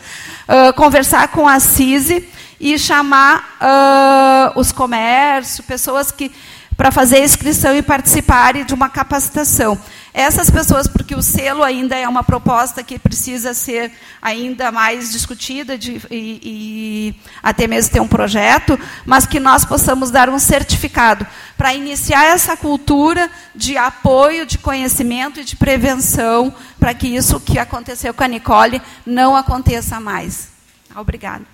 uh, 0.48 0.72
conversar 0.74 1.28
com 1.28 1.48
a 1.48 1.60
CISI 1.60 2.28
e 2.60 2.78
chamar 2.78 3.56
uh, 3.60 4.58
os 4.58 4.72
comércios, 4.72 5.66
pessoas 5.66 6.10
que 6.10 6.30
para 6.76 6.90
fazer 6.90 7.22
inscrição 7.22 7.76
e 7.76 7.82
participarem 7.82 8.64
de 8.64 8.74
uma 8.74 8.88
capacitação. 8.88 9.78
Essas 10.16 10.49
pessoas, 10.49 10.86
porque 10.86 11.12
o 11.16 11.20
selo 11.20 11.65
ainda 11.65 11.97
é 11.97 12.09
uma 12.09 12.23
proposta 12.23 12.85
que 12.85 13.01
precisa 13.01 13.53
ser 13.53 13.91
ainda 14.23 14.70
mais 14.70 15.11
discutida 15.11 15.77
de, 15.77 16.01
e, 16.09 16.41
e 16.41 17.16
até 17.43 17.66
mesmo 17.66 17.93
ter 17.93 17.99
um 17.99 18.07
projeto, 18.07 18.78
mas 19.05 19.27
que 19.27 19.41
nós 19.41 19.65
possamos 19.65 20.12
dar 20.12 20.28
um 20.28 20.39
certificado 20.39 21.27
para 21.57 21.74
iniciar 21.74 22.27
essa 22.27 22.57
cultura 22.57 23.28
de 23.57 23.77
apoio, 23.77 24.47
de 24.47 24.57
conhecimento 24.57 25.41
e 25.41 25.45
de 25.45 25.57
prevenção, 25.57 26.55
para 26.78 26.95
que 26.95 27.09
isso 27.09 27.41
que 27.41 27.59
aconteceu 27.59 28.15
com 28.15 28.23
a 28.23 28.28
Nicole 28.28 28.81
não 29.05 29.35
aconteça 29.35 29.99
mais. 29.99 30.49
Obrigada. 30.95 31.53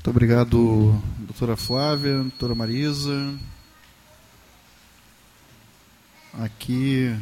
Muito 0.00 0.08
obrigado, 0.08 1.02
doutora 1.18 1.58
Flávia, 1.58 2.20
doutora 2.20 2.54
Marisa. 2.54 3.38
Aqui 6.32 7.14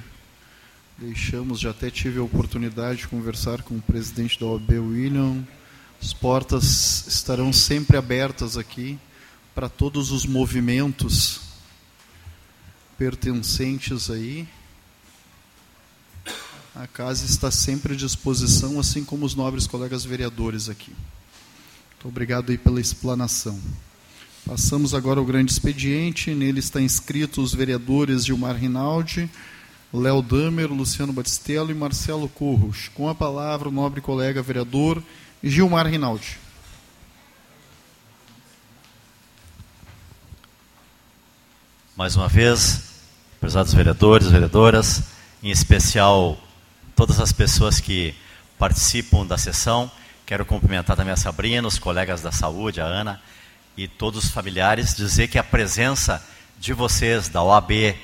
deixamos, 0.97 1.59
já 1.59 1.71
até 1.71 1.91
tive 1.91 2.21
a 2.21 2.23
oportunidade 2.23 3.01
de 3.01 3.09
conversar 3.09 3.63
com 3.63 3.75
o 3.75 3.83
presidente 3.83 4.39
da 4.39 4.47
OAB, 4.47 4.71
William. 4.79 5.45
As 6.01 6.13
portas 6.13 7.05
estarão 7.09 7.53
sempre 7.53 7.97
abertas 7.97 8.57
aqui 8.57 8.97
para 9.57 9.69
todos 9.69 10.13
os 10.13 10.25
movimentos 10.25 11.41
pertencentes 12.97 14.09
aí. 14.09 14.47
A 16.77 16.87
casa 16.87 17.27
está 17.27 17.51
sempre 17.51 17.95
à 17.95 17.97
disposição, 17.97 18.79
assim 18.79 19.05
como 19.05 19.27
os 19.27 19.35
nobres 19.35 19.67
colegas 19.67 20.05
vereadores 20.05 20.69
aqui. 20.69 20.95
Muito 21.99 22.11
obrigado 22.11 22.51
aí 22.51 22.57
pela 22.57 22.81
explanação. 22.81 23.59
Passamos 24.47 24.95
agora 24.95 25.19
ao 25.19 25.27
grande 25.27 25.51
expediente. 25.51 26.33
Nele 26.33 26.61
está 26.61 26.81
inscrito 26.81 27.43
os 27.43 27.53
vereadores 27.53 28.25
Gilmar 28.25 28.55
Rinaldi, 28.55 29.29
Léo 29.93 30.23
Damer, 30.23 30.71
Luciano 30.71 31.13
Batistello 31.13 31.73
e 31.73 31.75
Marcelo 31.75 32.29
Curros. 32.29 32.89
Com 32.95 33.09
a 33.09 33.17
palavra, 33.17 33.69
o 33.69 33.73
nobre 33.73 34.01
colega 34.01 34.41
vereador 34.41 35.03
Gilmar 35.43 35.89
Rinaldi. 35.89 36.39
Mais 41.97 42.15
uma 42.15 42.29
vez, 42.29 42.93
prezados 43.41 43.75
vereadores, 43.75 44.29
vereadoras, 44.29 45.03
em 45.43 45.51
especial 45.51 46.39
todas 46.95 47.19
as 47.19 47.33
pessoas 47.33 47.81
que 47.81 48.15
participam 48.57 49.27
da 49.27 49.37
sessão 49.37 49.91
Quero 50.29 50.45
cumprimentar 50.45 50.95
também 50.95 51.15
a 51.15 51.17
Sabrina, 51.17 51.67
os 51.67 51.79
colegas 51.79 52.21
da 52.21 52.31
saúde, 52.31 52.83
a 52.83 52.85
Ana 52.85 53.19
e 53.75 53.89
todos 53.89 54.27
os 54.27 54.31
familiares, 54.31 54.95
dizer 54.95 55.27
que 55.29 55.39
a 55.39 55.43
presença 55.43 56.23
de 56.59 56.75
vocês, 56.75 57.31
da 57.31 57.43
OAB, 57.43 57.97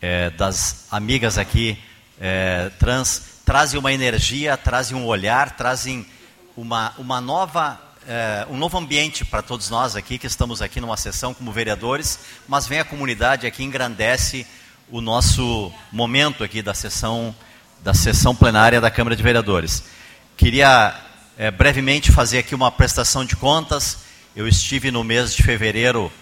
é, 0.00 0.30
das 0.30 0.86
amigas 0.90 1.36
aqui 1.36 1.78
é, 2.18 2.70
trans, 2.78 3.42
trazem 3.44 3.78
uma 3.78 3.92
energia, 3.92 4.56
trazem 4.56 4.96
um 4.96 5.04
olhar, 5.04 5.58
trazem 5.58 6.06
uma, 6.56 6.94
uma 6.96 7.20
nova, 7.20 7.78
é, 8.08 8.46
um 8.48 8.56
novo 8.56 8.78
ambiente 8.78 9.22
para 9.22 9.42
todos 9.42 9.68
nós 9.68 9.94
aqui, 9.94 10.16
que 10.16 10.26
estamos 10.26 10.62
aqui 10.62 10.80
numa 10.80 10.96
sessão 10.96 11.34
como 11.34 11.52
vereadores, 11.52 12.18
mas 12.48 12.66
vem 12.66 12.80
a 12.80 12.84
comunidade 12.84 13.46
aqui, 13.46 13.62
engrandece 13.62 14.46
o 14.90 15.02
nosso 15.02 15.70
momento 15.92 16.42
aqui 16.42 16.62
da 16.62 16.72
sessão, 16.72 17.36
da 17.84 17.92
sessão 17.92 18.34
plenária 18.34 18.80
da 18.80 18.90
Câmara 18.90 19.14
de 19.14 19.22
Vereadores. 19.22 19.84
Queria 20.34 21.07
é, 21.38 21.52
brevemente 21.52 22.10
fazer 22.10 22.38
aqui 22.38 22.52
uma 22.52 22.72
prestação 22.72 23.24
de 23.24 23.36
contas. 23.36 23.98
Eu 24.34 24.48
estive 24.48 24.90
no 24.90 25.04
mês 25.04 25.32
de 25.32 25.44
fevereiro 25.44 26.12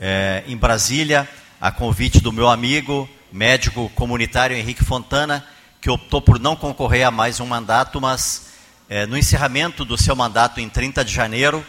é, 0.00 0.42
em 0.46 0.56
Brasília, 0.56 1.28
a 1.60 1.70
convite 1.70 2.20
do 2.20 2.32
meu 2.32 2.48
amigo, 2.48 3.06
médico 3.30 3.90
comunitário 3.94 4.56
Henrique 4.56 4.82
Fontana, 4.82 5.46
que 5.78 5.90
optou 5.90 6.22
por 6.22 6.40
não 6.40 6.56
concorrer 6.56 7.06
a 7.06 7.10
mais 7.10 7.38
um 7.38 7.44
mandato, 7.44 8.00
mas 8.00 8.46
é, 8.88 9.04
no 9.04 9.18
encerramento 9.18 9.84
do 9.84 9.98
seu 9.98 10.16
mandato 10.16 10.58
em 10.58 10.70
30 10.70 11.04
de 11.04 11.12
janeiro, 11.12 11.62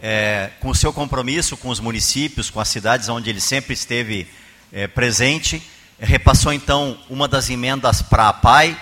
é, 0.00 0.50
com 0.58 0.70
o 0.70 0.74
seu 0.74 0.94
compromisso 0.94 1.58
com 1.58 1.68
os 1.68 1.78
municípios, 1.78 2.48
com 2.48 2.58
as 2.58 2.68
cidades 2.68 3.10
onde 3.10 3.28
ele 3.28 3.40
sempre 3.40 3.74
esteve 3.74 4.26
é, 4.72 4.86
presente, 4.86 5.62
repassou 6.00 6.54
então 6.54 6.98
uma 7.10 7.28
das 7.28 7.50
emendas 7.50 8.00
para 8.00 8.28
a 8.28 8.32
PAI, 8.32 8.80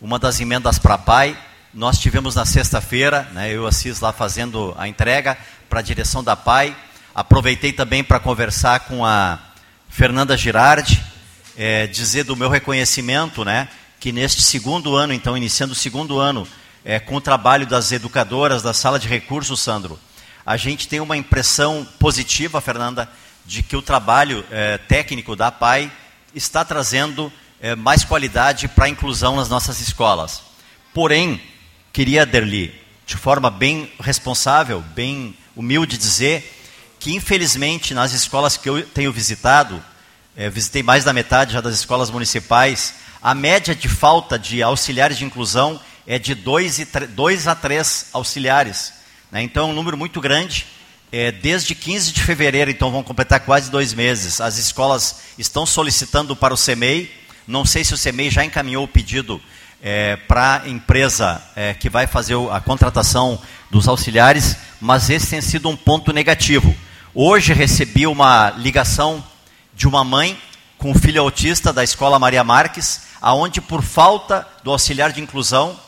uma 0.00 0.20
das 0.20 0.40
emendas 0.40 0.78
para 0.78 0.94
a 0.94 0.98
PAI, 0.98 1.36
nós 1.76 1.98
tivemos 1.98 2.34
na 2.34 2.46
sexta-feira, 2.46 3.28
né, 3.34 3.50
eu 3.50 3.54
e 3.54 3.58
o 3.58 3.66
Assis 3.66 4.00
lá 4.00 4.10
fazendo 4.10 4.74
a 4.78 4.88
entrega 4.88 5.36
para 5.68 5.80
a 5.80 5.82
direção 5.82 6.24
da 6.24 6.34
PAI. 6.34 6.74
Aproveitei 7.14 7.70
também 7.70 8.02
para 8.02 8.18
conversar 8.18 8.80
com 8.80 9.04
a 9.04 9.38
Fernanda 9.86 10.38
Girardi, 10.38 11.04
é, 11.54 11.86
dizer 11.86 12.24
do 12.24 12.34
meu 12.34 12.48
reconhecimento, 12.48 13.44
né, 13.44 13.68
que 14.00 14.10
neste 14.10 14.40
segundo 14.40 14.96
ano, 14.96 15.12
então 15.12 15.36
iniciando 15.36 15.74
o 15.74 15.76
segundo 15.76 16.18
ano, 16.18 16.48
é, 16.82 16.98
com 16.98 17.16
o 17.16 17.20
trabalho 17.20 17.66
das 17.66 17.92
educadoras 17.92 18.62
da 18.62 18.72
sala 18.72 18.98
de 18.98 19.06
recursos, 19.06 19.60
Sandro, 19.60 20.00
a 20.46 20.56
gente 20.56 20.88
tem 20.88 21.00
uma 21.00 21.16
impressão 21.16 21.86
positiva, 21.98 22.58
Fernanda, 22.58 23.06
de 23.44 23.62
que 23.62 23.76
o 23.76 23.82
trabalho 23.82 24.42
é, 24.50 24.78
técnico 24.78 25.36
da 25.36 25.52
PAI 25.52 25.92
está 26.34 26.64
trazendo 26.64 27.30
é, 27.60 27.74
mais 27.74 28.02
qualidade 28.02 28.66
para 28.66 28.86
a 28.86 28.88
inclusão 28.88 29.36
nas 29.36 29.50
nossas 29.50 29.78
escolas. 29.78 30.40
Porém, 30.94 31.38
queria, 31.96 32.26
Derli, 32.26 32.74
de 33.06 33.16
forma 33.16 33.48
bem 33.48 33.90
responsável, 33.98 34.84
bem 34.94 35.34
humilde, 35.56 35.96
dizer 35.96 36.44
que, 37.00 37.14
infelizmente, 37.14 37.94
nas 37.94 38.12
escolas 38.12 38.58
que 38.58 38.68
eu 38.68 38.82
tenho 38.82 39.10
visitado, 39.10 39.82
é, 40.36 40.50
visitei 40.50 40.82
mais 40.82 41.04
da 41.04 41.14
metade 41.14 41.54
já 41.54 41.62
das 41.62 41.74
escolas 41.74 42.10
municipais, 42.10 42.96
a 43.22 43.34
média 43.34 43.74
de 43.74 43.88
falta 43.88 44.38
de 44.38 44.62
auxiliares 44.62 45.16
de 45.16 45.24
inclusão 45.24 45.80
é 46.06 46.18
de 46.18 46.34
2 46.34 47.48
a 47.48 47.54
3 47.54 48.06
auxiliares. 48.12 48.92
Né? 49.32 49.40
Então, 49.40 49.70
é 49.70 49.72
um 49.72 49.74
número 49.74 49.96
muito 49.96 50.20
grande. 50.20 50.66
É, 51.10 51.32
desde 51.32 51.74
15 51.74 52.12
de 52.12 52.22
fevereiro, 52.22 52.70
então 52.70 52.92
vão 52.92 53.02
completar 53.02 53.40
quase 53.40 53.70
dois 53.70 53.94
meses, 53.94 54.38
as 54.38 54.58
escolas 54.58 55.20
estão 55.38 55.64
solicitando 55.64 56.36
para 56.36 56.52
o 56.52 56.58
CEMEI. 56.58 57.10
Não 57.46 57.64
sei 57.64 57.84
se 57.84 57.94
o 57.94 57.96
CEMEI 57.96 58.28
já 58.28 58.44
encaminhou 58.44 58.84
o 58.84 58.88
pedido 58.88 59.40
é, 59.82 60.16
para 60.16 60.62
a 60.62 60.68
empresa 60.68 61.42
é, 61.54 61.74
que 61.74 61.88
vai 61.88 62.06
fazer 62.06 62.34
a 62.50 62.60
contratação 62.60 63.40
dos 63.70 63.88
auxiliares, 63.88 64.56
mas 64.80 65.10
esse 65.10 65.30
tem 65.30 65.40
sido 65.40 65.68
um 65.68 65.76
ponto 65.76 66.12
negativo. 66.12 66.74
Hoje 67.14 67.52
recebi 67.52 68.06
uma 68.06 68.50
ligação 68.50 69.24
de 69.74 69.86
uma 69.86 70.04
mãe 70.04 70.38
com 70.78 70.90
um 70.90 70.94
filho 70.94 71.20
autista 71.20 71.72
da 71.72 71.82
escola 71.82 72.18
Maria 72.18 72.44
Marques, 72.44 73.02
aonde 73.20 73.60
por 73.60 73.82
falta 73.82 74.46
do 74.62 74.70
auxiliar 74.70 75.12
de 75.12 75.20
inclusão, 75.20 75.78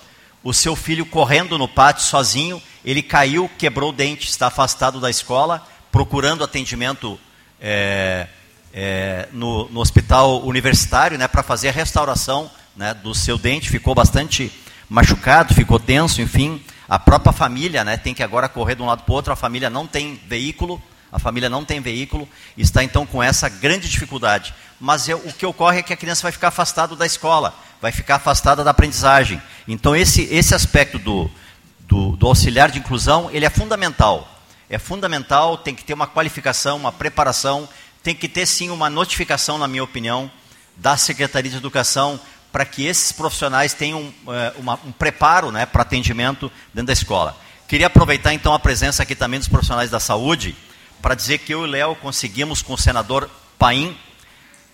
o 0.43 0.55
seu 0.55 0.75
filho 0.75 1.05
correndo 1.05 1.59
no 1.59 1.69
pátio 1.69 2.05
sozinho, 2.05 2.63
ele 2.85 3.03
caiu, 3.03 3.51
quebrou 3.59 3.91
o 3.91 3.93
dente, 3.93 4.29
está 4.29 4.47
afastado 4.47 5.01
da 5.01 5.11
escola, 5.11 5.67
procurando 5.91 6.45
atendimento 6.45 7.19
é, 7.61 8.27
é, 8.73 9.29
no, 9.33 9.69
no, 9.69 9.81
hospital 9.81 10.43
universitário, 10.45 11.19
né, 11.19 11.27
para 11.29 11.43
fazer 11.43 11.69
a 11.69 11.73
restauração 11.73 12.51
né, 12.79 12.95
do 12.95 13.13
seu 13.13 13.37
dente, 13.37 13.69
ficou 13.69 13.93
bastante 13.93 14.53
machucado, 14.89 15.53
ficou 15.53 15.81
tenso, 15.81 16.23
enfim. 16.23 16.63
A 16.89 16.97
própria 16.97 17.33
família 17.33 17.83
né, 17.83 17.97
tem 17.97 18.15
que 18.15 18.23
agora 18.23 18.49
correr 18.49 18.77
de 18.77 18.83
um 18.83 18.87
lado 18.87 19.03
para 19.03 19.13
o 19.13 19.17
outro, 19.17 19.33
a 19.33 19.37
família 19.37 19.69
não 19.69 19.85
tem 19.85 20.19
veículo, 20.29 20.81
a 21.11 21.19
família 21.19 21.51
não 21.51 21.65
tem 21.65 21.81
veículo, 21.81 22.29
está 22.57 22.85
então 22.85 23.05
com 23.05 23.21
essa 23.21 23.49
grande 23.49 23.89
dificuldade. 23.89 24.55
Mas 24.81 25.09
o 25.09 25.33
que 25.33 25.45
ocorre 25.45 25.81
é 25.81 25.83
que 25.83 25.93
a 25.93 25.97
criança 25.97 26.23
vai 26.23 26.31
ficar 26.31 26.49
afastada 26.49 26.95
da 26.95 27.05
escola, 27.05 27.53
vai 27.83 27.91
ficar 27.91 28.15
afastada 28.15 28.63
da 28.63 28.71
aprendizagem. 28.71 29.43
Então 29.67 29.97
esse, 29.97 30.23
esse 30.33 30.55
aspecto 30.55 31.01
do, 31.01 31.29
do, 31.81 32.17
do 32.17 32.29
auxiliar 32.29 32.71
de 32.71 32.79
inclusão, 32.79 33.29
ele 33.33 33.45
é 33.45 33.51
fundamental. 33.51 34.37
É 34.71 34.79
fundamental, 34.79 35.59
tem 35.59 35.75
que 35.75 35.83
ter 35.83 35.95
uma 35.95 36.07
qualificação, 36.07 36.77
uma 36.77 36.93
preparação, 36.93 37.69
tem 38.05 38.15
que 38.15 38.29
ter 38.29 38.47
sim 38.47 38.71
uma 38.71 38.89
notificação, 38.89 39.59
na 39.59 39.67
minha 39.67 39.83
opinião, 39.83 40.31
da 40.77 40.97
Secretaria 40.97 41.51
de 41.51 41.57
Educação 41.57 42.21
para 42.53 42.65
que 42.65 42.87
esses 42.87 43.13
profissionais 43.13 43.75
tenham 43.75 44.13
é, 44.29 44.53
uma, 44.57 44.79
um 44.85 44.93
preparo 44.93 45.51
né, 45.51 45.67
para 45.67 45.83
atendimento 45.83 46.51
dentro 46.73 46.87
da 46.87 46.93
escola. 46.93 47.37
Queria 47.67 47.87
aproveitar 47.89 48.33
então 48.33 48.55
a 48.55 48.59
presença 48.59 49.03
aqui 49.03 49.15
também 49.15 49.39
dos 49.39 49.49
profissionais 49.49 49.91
da 49.91 50.01
saúde 50.01 50.57
para 51.03 51.15
dizer 51.15 51.39
que 51.39 51.53
eu 51.53 51.67
e 51.67 51.71
Léo 51.71 51.95
conseguimos 51.97 52.63
com 52.63 52.75
o 52.75 52.79
senador 52.79 53.31
Paim 53.59 53.97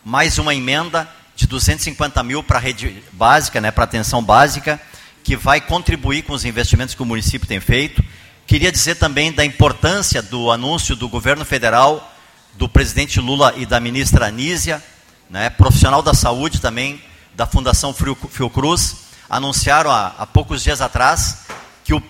mais 0.04 0.36
uma 0.38 0.54
emenda 0.54 1.08
de 1.34 1.46
250 1.46 2.22
mil 2.22 2.42
para 2.42 2.58
a 2.58 2.60
rede 2.60 3.02
básica, 3.12 3.60
né, 3.60 3.70
para 3.70 3.84
atenção 3.84 4.22
básica, 4.22 4.80
que 5.24 5.34
vai 5.34 5.60
contribuir 5.60 6.22
com 6.22 6.34
os 6.34 6.44
investimentos 6.44 6.94
que 6.94 7.02
o 7.02 7.06
município 7.06 7.48
tem 7.48 7.58
feito. 7.58 8.04
Queria 8.46 8.70
dizer 8.70 8.96
também 8.96 9.32
da 9.32 9.44
importância 9.44 10.20
do 10.20 10.50
anúncio 10.50 10.94
do 10.94 11.08
governo 11.08 11.44
federal, 11.44 12.12
do 12.54 12.68
presidente 12.68 13.18
Lula 13.18 13.54
e 13.56 13.64
da 13.64 13.80
ministra 13.80 14.26
Anísia, 14.26 14.84
né, 15.30 15.48
profissional 15.48 16.02
da 16.02 16.12
saúde 16.12 16.60
também, 16.60 17.02
da 17.34 17.46
Fundação 17.46 17.94
Fiocruz 18.30 18.96
anunciaram 19.28 19.90
há, 19.90 20.14
há 20.18 20.26
poucos 20.26 20.62
dias 20.62 20.80
atrás 20.80 21.38
que 21.84 21.94
o 21.94 22.02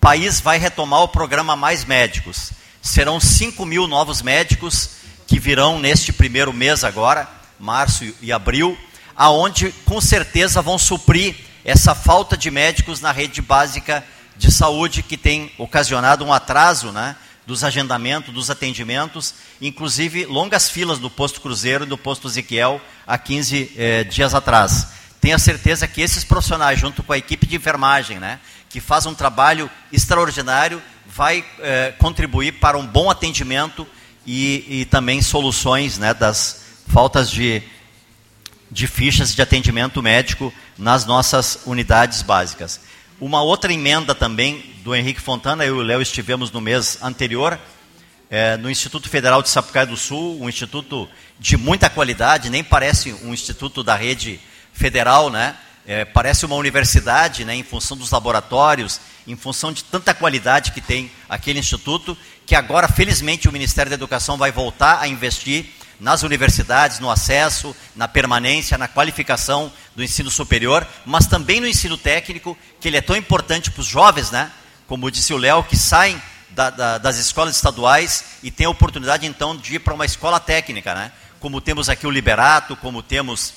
país 0.00 0.40
vai 0.40 0.58
retomar 0.58 1.02
o 1.02 1.08
programa 1.08 1.56
Mais 1.56 1.84
Médicos. 1.84 2.52
Serão 2.80 3.20
5 3.20 3.64
mil 3.66 3.86
novos 3.86 4.22
médicos 4.22 4.90
que 5.26 5.38
virão 5.38 5.78
neste 5.78 6.12
primeiro 6.12 6.52
mês 6.52 6.82
agora, 6.82 7.28
março 7.58 8.04
e 8.20 8.32
abril, 8.32 8.76
aonde 9.14 9.72
com 9.84 10.00
certeza 10.00 10.62
vão 10.62 10.78
suprir 10.78 11.36
essa 11.64 11.94
falta 11.94 12.36
de 12.36 12.50
médicos 12.50 13.00
na 13.00 13.12
rede 13.12 13.42
básica 13.42 14.04
de 14.36 14.50
saúde 14.50 15.02
que 15.02 15.16
tem 15.16 15.52
ocasionado 15.58 16.24
um 16.24 16.32
atraso 16.32 16.90
né, 16.90 17.14
dos 17.50 17.64
agendamentos, 17.64 18.32
dos 18.32 18.48
atendimentos, 18.48 19.34
inclusive 19.60 20.24
longas 20.24 20.70
filas 20.70 21.00
do 21.00 21.10
posto 21.10 21.40
Cruzeiro 21.40 21.82
e 21.82 21.86
do 21.86 21.98
posto 21.98 22.28
Ezequiel 22.28 22.80
há 23.04 23.18
15 23.18 23.72
eh, 23.76 24.04
dias 24.04 24.36
atrás. 24.36 24.86
Tenha 25.20 25.36
certeza 25.36 25.88
que 25.88 26.00
esses 26.00 26.22
profissionais, 26.22 26.78
junto 26.78 27.02
com 27.02 27.12
a 27.12 27.18
equipe 27.18 27.48
de 27.48 27.56
enfermagem, 27.56 28.20
né, 28.20 28.38
que 28.68 28.80
faz 28.80 29.04
um 29.04 29.14
trabalho 29.14 29.68
extraordinário, 29.92 30.80
vai 31.04 31.44
eh, 31.58 31.92
contribuir 31.98 32.52
para 32.52 32.78
um 32.78 32.86
bom 32.86 33.10
atendimento 33.10 33.84
e, 34.24 34.64
e 34.68 34.84
também 34.84 35.20
soluções 35.20 35.98
né, 35.98 36.14
das 36.14 36.62
faltas 36.86 37.28
de, 37.28 37.64
de 38.70 38.86
fichas 38.86 39.34
de 39.34 39.42
atendimento 39.42 40.00
médico 40.00 40.54
nas 40.78 41.04
nossas 41.04 41.62
unidades 41.66 42.22
básicas. 42.22 42.80
Uma 43.20 43.42
outra 43.42 43.72
emenda 43.72 44.14
também 44.14 44.69
do 44.82 44.94
Henrique 44.94 45.20
Fontana, 45.20 45.64
eu 45.64 45.76
e 45.76 45.78
o 45.78 45.82
Léo 45.82 46.00
estivemos 46.00 46.50
no 46.50 46.60
mês 46.60 46.98
anterior, 47.02 47.58
é, 48.30 48.56
no 48.56 48.70
Instituto 48.70 49.08
Federal 49.08 49.42
de 49.42 49.50
Sapucaia 49.50 49.86
do 49.86 49.96
Sul, 49.96 50.40
um 50.40 50.48
instituto 50.48 51.08
de 51.38 51.56
muita 51.56 51.90
qualidade, 51.90 52.48
nem 52.48 52.64
parece 52.64 53.12
um 53.22 53.34
instituto 53.34 53.82
da 53.82 53.94
rede 53.94 54.40
federal, 54.72 55.28
né? 55.30 55.56
É, 55.86 56.04
parece 56.04 56.46
uma 56.46 56.56
universidade, 56.56 57.44
né, 57.44 57.54
em 57.54 57.62
função 57.62 57.96
dos 57.96 58.10
laboratórios, 58.10 59.00
em 59.26 59.34
função 59.34 59.72
de 59.72 59.82
tanta 59.82 60.14
qualidade 60.14 60.72
que 60.72 60.80
tem 60.80 61.10
aquele 61.28 61.58
instituto, 61.58 62.16
que 62.46 62.54
agora, 62.54 62.86
felizmente, 62.86 63.48
o 63.48 63.52
Ministério 63.52 63.90
da 63.90 63.94
Educação 63.94 64.36
vai 64.36 64.52
voltar 64.52 65.00
a 65.00 65.08
investir 65.08 65.66
nas 65.98 66.22
universidades, 66.22 67.00
no 67.00 67.10
acesso, 67.10 67.74
na 67.96 68.06
permanência, 68.06 68.78
na 68.78 68.88
qualificação 68.88 69.72
do 69.96 70.02
ensino 70.02 70.30
superior, 70.30 70.86
mas 71.04 71.26
também 71.26 71.60
no 71.60 71.66
ensino 71.66 71.96
técnico, 71.96 72.56
que 72.80 72.88
ele 72.88 72.96
é 72.96 73.02
tão 73.02 73.16
importante 73.16 73.70
para 73.70 73.80
os 73.80 73.86
jovens, 73.86 74.30
né? 74.30 74.50
Como 74.90 75.08
disse 75.08 75.32
o 75.32 75.36
Léo, 75.36 75.62
que 75.62 75.76
saem 75.76 76.20
da, 76.48 76.68
da, 76.68 76.98
das 76.98 77.16
escolas 77.16 77.54
estaduais 77.54 78.24
e 78.42 78.50
têm 78.50 78.66
a 78.66 78.70
oportunidade 78.70 79.24
então 79.24 79.56
de 79.56 79.76
ir 79.76 79.78
para 79.78 79.94
uma 79.94 80.04
escola 80.04 80.40
técnica, 80.40 80.92
né? 80.96 81.12
Como 81.38 81.60
temos 81.60 81.88
aqui 81.88 82.08
o 82.08 82.10
Liberato, 82.10 82.74
como 82.74 83.00
temos 83.00 83.54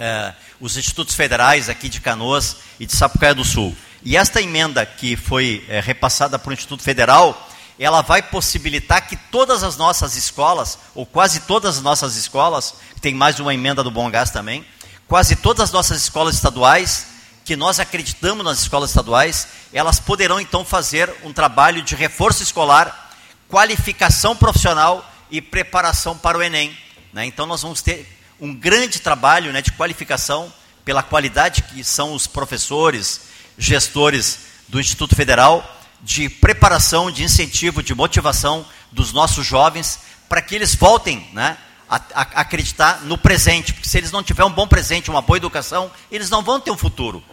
é, 0.00 0.34
os 0.60 0.76
institutos 0.76 1.14
federais 1.14 1.68
aqui 1.68 1.88
de 1.88 2.00
Canoas 2.00 2.56
e 2.80 2.86
de 2.86 2.92
Sapucaia 2.92 3.36
do 3.36 3.44
Sul. 3.44 3.76
E 4.02 4.16
esta 4.16 4.42
emenda 4.42 4.84
que 4.84 5.14
foi 5.14 5.64
é, 5.68 5.78
repassada 5.78 6.40
para 6.40 6.50
o 6.50 6.52
Instituto 6.52 6.82
Federal, 6.82 7.48
ela 7.78 8.02
vai 8.02 8.20
possibilitar 8.20 9.06
que 9.06 9.14
todas 9.14 9.62
as 9.62 9.76
nossas 9.76 10.16
escolas, 10.16 10.76
ou 10.92 11.06
quase 11.06 11.38
todas 11.42 11.76
as 11.76 11.82
nossas 11.84 12.16
escolas, 12.16 12.74
tem 13.00 13.14
mais 13.14 13.38
uma 13.38 13.54
emenda 13.54 13.84
do 13.84 13.92
Bom 13.92 14.10
Gás 14.10 14.32
também, 14.32 14.66
quase 15.06 15.36
todas 15.36 15.62
as 15.62 15.70
nossas 15.70 16.02
escolas 16.02 16.34
estaduais, 16.34 17.06
que 17.48 17.56
nós 17.56 17.80
acreditamos 17.80 18.44
nas 18.44 18.60
escolas 18.60 18.90
estaduais, 18.90 19.48
elas 19.72 19.98
poderão 19.98 20.38
então 20.38 20.66
fazer 20.66 21.10
um 21.24 21.32
trabalho 21.32 21.80
de 21.80 21.94
reforço 21.94 22.42
escolar, 22.42 23.10
qualificação 23.48 24.36
profissional 24.36 25.02
e 25.30 25.40
preparação 25.40 26.14
para 26.14 26.36
o 26.36 26.42
Enem. 26.42 26.76
Né? 27.10 27.24
Então 27.24 27.46
nós 27.46 27.62
vamos 27.62 27.80
ter 27.80 28.06
um 28.38 28.54
grande 28.54 28.98
trabalho 29.00 29.50
né, 29.50 29.62
de 29.62 29.72
qualificação 29.72 30.52
pela 30.84 31.02
qualidade 31.02 31.62
que 31.62 31.82
são 31.82 32.12
os 32.12 32.26
professores, 32.26 33.22
gestores 33.56 34.40
do 34.68 34.78
Instituto 34.78 35.16
Federal, 35.16 35.64
de 36.02 36.28
preparação, 36.28 37.10
de 37.10 37.24
incentivo, 37.24 37.82
de 37.82 37.94
motivação 37.94 38.66
dos 38.92 39.10
nossos 39.10 39.46
jovens 39.46 40.00
para 40.28 40.42
que 40.42 40.54
eles 40.54 40.74
voltem 40.74 41.26
né, 41.32 41.56
a, 41.88 41.96
a, 41.96 42.22
acreditar 42.42 43.00
no 43.04 43.16
presente, 43.16 43.72
porque 43.72 43.88
se 43.88 43.96
eles 43.96 44.12
não 44.12 44.22
tiverem 44.22 44.52
um 44.52 44.54
bom 44.54 44.68
presente, 44.68 45.08
uma 45.08 45.22
boa 45.22 45.38
educação, 45.38 45.90
eles 46.12 46.28
não 46.28 46.42
vão 46.42 46.60
ter 46.60 46.70
um 46.70 46.76
futuro. 46.76 47.24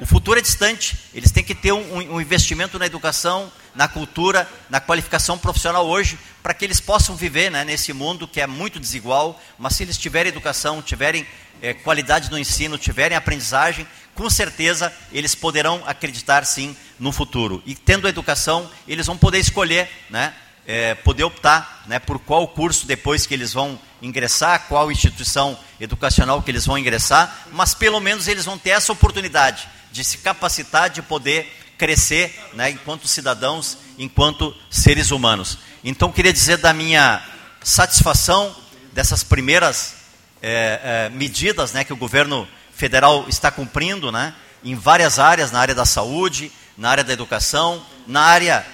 O 0.00 0.06
futuro 0.06 0.38
é 0.38 0.42
distante, 0.42 0.96
eles 1.14 1.30
têm 1.30 1.44
que 1.44 1.54
ter 1.54 1.72
um, 1.72 2.14
um 2.14 2.20
investimento 2.20 2.78
na 2.78 2.86
educação, 2.86 3.52
na 3.74 3.86
cultura, 3.86 4.48
na 4.68 4.80
qualificação 4.80 5.38
profissional 5.38 5.86
hoje, 5.86 6.18
para 6.42 6.52
que 6.52 6.64
eles 6.64 6.80
possam 6.80 7.14
viver 7.14 7.50
né, 7.50 7.64
nesse 7.64 7.92
mundo 7.92 8.26
que 8.26 8.40
é 8.40 8.46
muito 8.46 8.80
desigual, 8.80 9.40
mas 9.58 9.76
se 9.76 9.82
eles 9.82 9.96
tiverem 9.96 10.30
educação, 10.30 10.82
tiverem 10.82 11.26
é, 11.60 11.72
qualidade 11.72 12.30
no 12.30 12.38
ensino, 12.38 12.76
tiverem 12.76 13.16
aprendizagem, 13.16 13.86
com 14.14 14.28
certeza 14.28 14.92
eles 15.12 15.34
poderão 15.34 15.82
acreditar 15.86 16.44
sim 16.44 16.76
no 16.98 17.12
futuro. 17.12 17.62
E 17.64 17.74
tendo 17.74 18.08
educação, 18.08 18.68
eles 18.88 19.06
vão 19.06 19.16
poder 19.16 19.38
escolher, 19.38 19.88
né, 20.10 20.34
é, 20.66 20.94
poder 20.94 21.24
optar 21.24 21.84
né, 21.86 21.98
por 21.98 22.18
qual 22.18 22.46
curso 22.48 22.86
depois 22.86 23.26
que 23.26 23.34
eles 23.34 23.52
vão 23.52 23.78
ingressar, 24.00 24.66
qual 24.68 24.90
instituição 24.90 25.58
educacional 25.80 26.42
que 26.42 26.50
eles 26.50 26.66
vão 26.66 26.78
ingressar, 26.78 27.46
mas 27.52 27.74
pelo 27.74 28.00
menos 28.00 28.28
eles 28.28 28.44
vão 28.44 28.58
ter 28.58 28.70
essa 28.70 28.92
oportunidade 28.92 29.68
de 29.90 30.02
se 30.04 30.18
capacitar, 30.18 30.90
de 30.90 31.02
poder 31.02 31.50
crescer 31.76 32.38
né, 32.54 32.70
enquanto 32.70 33.08
cidadãos, 33.08 33.78
enquanto 33.98 34.54
seres 34.70 35.10
humanos. 35.10 35.58
Então, 35.82 36.12
queria 36.12 36.32
dizer 36.32 36.58
da 36.58 36.72
minha 36.72 37.20
satisfação 37.62 38.54
dessas 38.92 39.24
primeiras 39.24 39.94
é, 40.40 40.80
é, 40.82 41.08
medidas 41.10 41.72
né, 41.72 41.84
que 41.84 41.92
o 41.92 41.96
governo 41.96 42.46
federal 42.72 43.26
está 43.28 43.50
cumprindo 43.50 44.12
né, 44.12 44.34
em 44.64 44.74
várias 44.74 45.18
áreas, 45.18 45.50
na 45.50 45.60
área 45.60 45.74
da 45.74 45.84
saúde, 45.84 46.52
na 46.76 46.90
área 46.90 47.04
da 47.04 47.12
educação, 47.12 47.84
na 48.06 48.22
área 48.22 48.66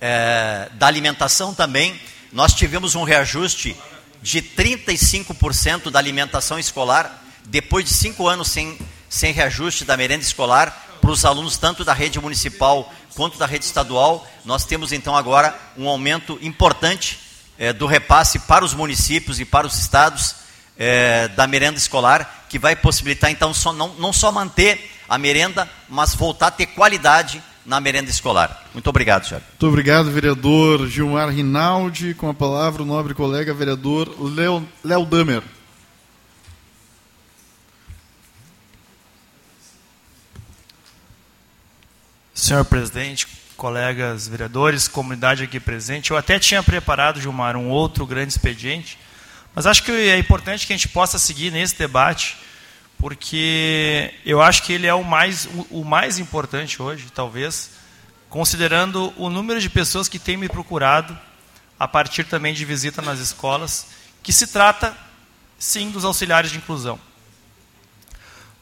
é, 0.00 0.68
da 0.74 0.86
alimentação 0.86 1.54
também. 1.54 2.00
Nós 2.32 2.54
tivemos 2.54 2.94
um 2.94 3.02
reajuste 3.02 3.76
de 4.22 4.42
35% 4.42 5.90
da 5.90 5.98
alimentação 5.98 6.58
escolar, 6.58 7.22
depois 7.44 7.84
de 7.84 7.92
cinco 7.92 8.26
anos 8.28 8.48
sem, 8.48 8.78
sem 9.08 9.32
reajuste 9.32 9.84
da 9.84 9.96
merenda 9.96 10.22
escolar, 10.22 10.88
para 11.00 11.10
os 11.10 11.24
alunos 11.24 11.56
tanto 11.56 11.84
da 11.84 11.94
rede 11.94 12.20
municipal 12.20 12.92
quanto 13.14 13.38
da 13.38 13.46
rede 13.46 13.64
estadual. 13.64 14.26
Nós 14.44 14.64
temos 14.64 14.92
então 14.92 15.16
agora 15.16 15.58
um 15.76 15.88
aumento 15.88 16.38
importante 16.42 17.18
é, 17.58 17.72
do 17.72 17.86
repasse 17.86 18.38
para 18.40 18.64
os 18.64 18.74
municípios 18.74 19.40
e 19.40 19.44
para 19.44 19.66
os 19.66 19.78
estados 19.78 20.36
é, 20.78 21.28
da 21.28 21.46
merenda 21.46 21.78
escolar, 21.78 22.46
que 22.48 22.58
vai 22.58 22.74
possibilitar 22.74 23.30
então 23.30 23.52
só, 23.52 23.72
não, 23.72 23.88
não 23.94 24.12
só 24.12 24.32
manter 24.32 24.90
a 25.08 25.18
merenda, 25.18 25.68
mas 25.88 26.14
voltar 26.14 26.46
a 26.46 26.50
ter 26.52 26.66
qualidade 26.66 27.42
na 27.64 27.80
merenda 27.80 28.10
escolar. 28.10 28.68
Muito 28.72 28.88
obrigado, 28.88 29.26
senhor. 29.26 29.42
Muito 29.48 29.66
obrigado, 29.66 30.10
vereador 30.10 30.86
Gilmar 30.88 31.28
Rinaldi. 31.28 32.14
Com 32.14 32.28
a 32.28 32.34
palavra, 32.34 32.82
o 32.82 32.86
nobre 32.86 33.14
colega 33.14 33.52
vereador 33.54 34.14
Léo, 34.34 34.66
Léo 34.84 35.04
Damer. 35.04 35.42
Senhor 42.34 42.64
presidente, 42.64 43.28
colegas 43.56 44.26
vereadores, 44.26 44.88
comunidade 44.88 45.44
aqui 45.44 45.60
presente, 45.60 46.10
eu 46.10 46.16
até 46.16 46.38
tinha 46.38 46.62
preparado, 46.62 47.20
Gilmar, 47.20 47.54
um 47.54 47.68
outro 47.68 48.06
grande 48.06 48.32
expediente, 48.32 48.98
mas 49.54 49.66
acho 49.66 49.82
que 49.82 49.92
é 49.92 50.16
importante 50.16 50.66
que 50.66 50.72
a 50.72 50.76
gente 50.76 50.88
possa 50.88 51.18
seguir 51.18 51.52
nesse 51.52 51.78
debate, 51.78 52.38
porque 53.00 54.12
eu 54.26 54.42
acho 54.42 54.62
que 54.62 54.74
ele 54.74 54.86
é 54.86 54.92
o 54.92 55.02
mais, 55.02 55.48
o, 55.70 55.82
mais 55.82 56.18
importante 56.18 56.80
hoje, 56.82 57.06
talvez, 57.12 57.70
considerando 58.28 59.12
o 59.16 59.30
número 59.30 59.58
de 59.58 59.70
pessoas 59.70 60.06
que 60.06 60.18
têm 60.18 60.36
me 60.36 60.48
procurado 60.48 61.18
a 61.78 61.88
partir 61.88 62.24
também 62.24 62.52
de 62.52 62.62
visita 62.64 63.00
nas 63.00 63.18
escolas, 63.18 63.86
que 64.22 64.34
se 64.34 64.46
trata, 64.46 64.94
sim, 65.58 65.90
dos 65.90 66.04
auxiliares 66.04 66.50
de 66.50 66.58
inclusão. 66.58 67.00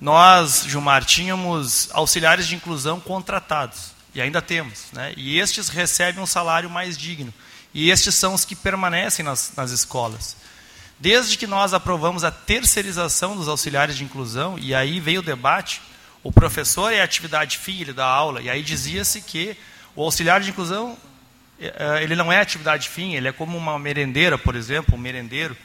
Nós, 0.01 0.65
Gilmar, 0.69 1.05
tínhamos 1.05 1.89
auxiliares 1.93 2.47
de 2.47 2.55
inclusão 2.55 3.01
contratados, 3.01 3.91
e 4.15 4.21
ainda 4.21 4.41
temos, 4.41 4.85
né? 4.93 5.13
e 5.17 5.41
estes 5.41 5.69
recebem 5.69 6.23
um 6.23 6.27
salário 6.27 6.71
mais 6.71 6.97
digno, 6.97 7.35
e 7.75 7.91
estes 7.91 8.15
são 8.15 8.35
os 8.35 8.45
que 8.45 8.55
permanecem 8.55 9.25
nas, 9.25 9.53
nas 9.57 9.73
escolas. 9.73 10.37
Desde 11.01 11.39
que 11.39 11.47
nós 11.47 11.73
aprovamos 11.73 12.25
a 12.25 12.31
terceirização 12.31 13.37
dos 13.37 13.47
auxiliares 13.47 13.97
de 13.97 14.03
inclusão, 14.03 14.59
e 14.59 14.75
aí 14.75 14.99
veio 14.99 15.21
o 15.21 15.23
debate, 15.25 15.81
o 16.25 16.33
professor 16.33 16.93
é 16.93 17.01
atividade 17.01 17.57
fim, 17.57 17.81
ele 17.81 17.93
dá 17.93 18.05
aula, 18.05 18.43
e 18.43 18.51
aí 18.51 18.63
dizia-se 18.63 19.21
que 19.23 19.57
o 19.95 20.03
auxiliar 20.03 20.41
de 20.41 20.51
inclusão, 20.51 20.99
é, 21.61 21.73
é, 21.79 22.03
ele 22.03 22.17
não 22.17 22.33
é 22.33 22.41
atividade 22.41 22.89
fim, 22.89 23.15
ele 23.15 23.29
é 23.29 23.33
como 23.33 23.57
uma 23.57 23.79
merendeira, 23.79 24.37
por 24.37 24.57
exemplo, 24.57 24.97
um 24.97 24.99
merendeiro, 24.99 25.57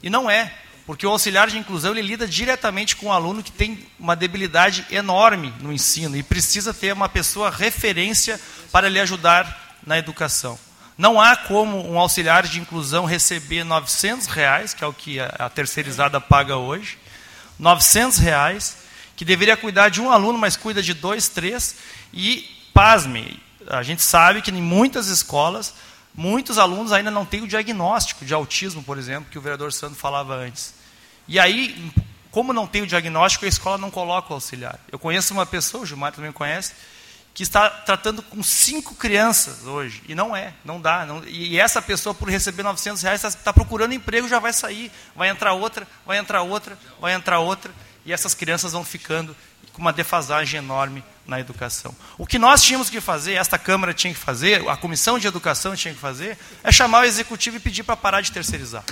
e 0.00 0.08
não 0.08 0.30
é. 0.30 0.52
Porque 0.86 1.06
o 1.06 1.10
auxiliar 1.10 1.48
de 1.48 1.58
inclusão 1.58 1.92
ele 1.92 2.00
lida 2.00 2.26
diretamente 2.26 2.96
com 2.96 3.06
o 3.06 3.08
um 3.10 3.12
aluno 3.12 3.42
que 3.42 3.52
tem 3.52 3.86
uma 3.98 4.16
debilidade 4.16 4.86
enorme 4.90 5.52
no 5.60 5.70
ensino 5.70 6.16
e 6.16 6.22
precisa 6.22 6.72
ter 6.72 6.94
uma 6.94 7.10
pessoa 7.10 7.50
referência 7.50 8.40
para 8.72 8.88
lhe 8.88 8.98
ajudar 8.98 9.76
na 9.86 9.98
educação. 9.98 10.58
Não 10.98 11.20
há 11.20 11.36
como 11.36 11.88
um 11.88 11.96
auxiliar 11.96 12.42
de 12.42 12.58
inclusão 12.58 13.04
receber 13.04 13.62
900 13.62 14.26
reais, 14.26 14.74
que 14.74 14.82
é 14.82 14.86
o 14.86 14.92
que 14.92 15.20
a 15.20 15.48
terceirizada 15.48 16.20
paga 16.20 16.56
hoje, 16.56 16.98
900 17.56 18.18
reais, 18.18 18.78
que 19.14 19.24
deveria 19.24 19.56
cuidar 19.56 19.90
de 19.90 20.00
um 20.00 20.10
aluno, 20.10 20.36
mas 20.36 20.56
cuida 20.56 20.82
de 20.82 20.92
dois, 20.92 21.28
três, 21.28 21.76
e 22.12 22.44
pasme, 22.74 23.40
a 23.68 23.82
gente 23.84 24.02
sabe 24.02 24.42
que 24.42 24.50
em 24.50 24.60
muitas 24.60 25.06
escolas 25.06 25.72
muitos 26.14 26.58
alunos 26.58 26.90
ainda 26.90 27.12
não 27.12 27.24
têm 27.24 27.42
o 27.42 27.46
diagnóstico 27.46 28.24
de 28.24 28.34
autismo, 28.34 28.82
por 28.82 28.98
exemplo, 28.98 29.30
que 29.30 29.38
o 29.38 29.40
vereador 29.40 29.72
Santo 29.72 29.94
falava 29.94 30.34
antes. 30.34 30.74
E 31.28 31.38
aí, 31.38 31.92
como 32.32 32.52
não 32.52 32.66
tem 32.66 32.82
o 32.82 32.86
diagnóstico, 32.88 33.44
a 33.44 33.48
escola 33.48 33.78
não 33.78 33.88
coloca 33.88 34.32
o 34.32 34.34
auxiliar. 34.34 34.80
Eu 34.90 34.98
conheço 34.98 35.32
uma 35.32 35.46
pessoa, 35.46 35.84
o 35.84 35.86
Gilmar 35.86 36.12
também 36.12 36.32
conhece, 36.32 36.72
que 37.38 37.44
está 37.44 37.70
tratando 37.70 38.20
com 38.20 38.42
cinco 38.42 38.96
crianças 38.96 39.64
hoje. 39.64 40.02
E 40.08 40.12
não 40.12 40.34
é, 40.34 40.52
não 40.64 40.80
dá. 40.80 41.06
Não, 41.06 41.22
e 41.24 41.56
essa 41.56 41.80
pessoa, 41.80 42.12
por 42.12 42.28
receber 42.28 42.64
900 42.64 43.00
reais, 43.00 43.22
está, 43.22 43.28
está 43.28 43.52
procurando 43.52 43.94
emprego, 43.94 44.26
já 44.26 44.40
vai 44.40 44.52
sair. 44.52 44.90
Vai 45.14 45.28
entrar 45.28 45.52
outra, 45.52 45.86
vai 46.04 46.18
entrar 46.18 46.42
outra, 46.42 46.76
vai 47.00 47.14
entrar 47.14 47.38
outra. 47.38 47.72
E 48.04 48.12
essas 48.12 48.34
crianças 48.34 48.72
vão 48.72 48.84
ficando 48.84 49.36
com 49.72 49.80
uma 49.80 49.92
defasagem 49.92 50.58
enorme 50.58 51.04
na 51.24 51.38
educação. 51.38 51.94
O 52.18 52.26
que 52.26 52.40
nós 52.40 52.60
tínhamos 52.60 52.90
que 52.90 53.00
fazer, 53.00 53.34
esta 53.34 53.56
Câmara 53.56 53.94
tinha 53.94 54.12
que 54.12 54.18
fazer, 54.18 54.68
a 54.68 54.76
Comissão 54.76 55.16
de 55.16 55.28
Educação 55.28 55.76
tinha 55.76 55.94
que 55.94 56.00
fazer, 56.00 56.36
é 56.64 56.72
chamar 56.72 57.02
o 57.02 57.04
Executivo 57.04 57.58
e 57.58 57.60
pedir 57.60 57.84
para 57.84 57.96
parar 57.96 58.20
de 58.20 58.32
terceirizar. 58.32 58.82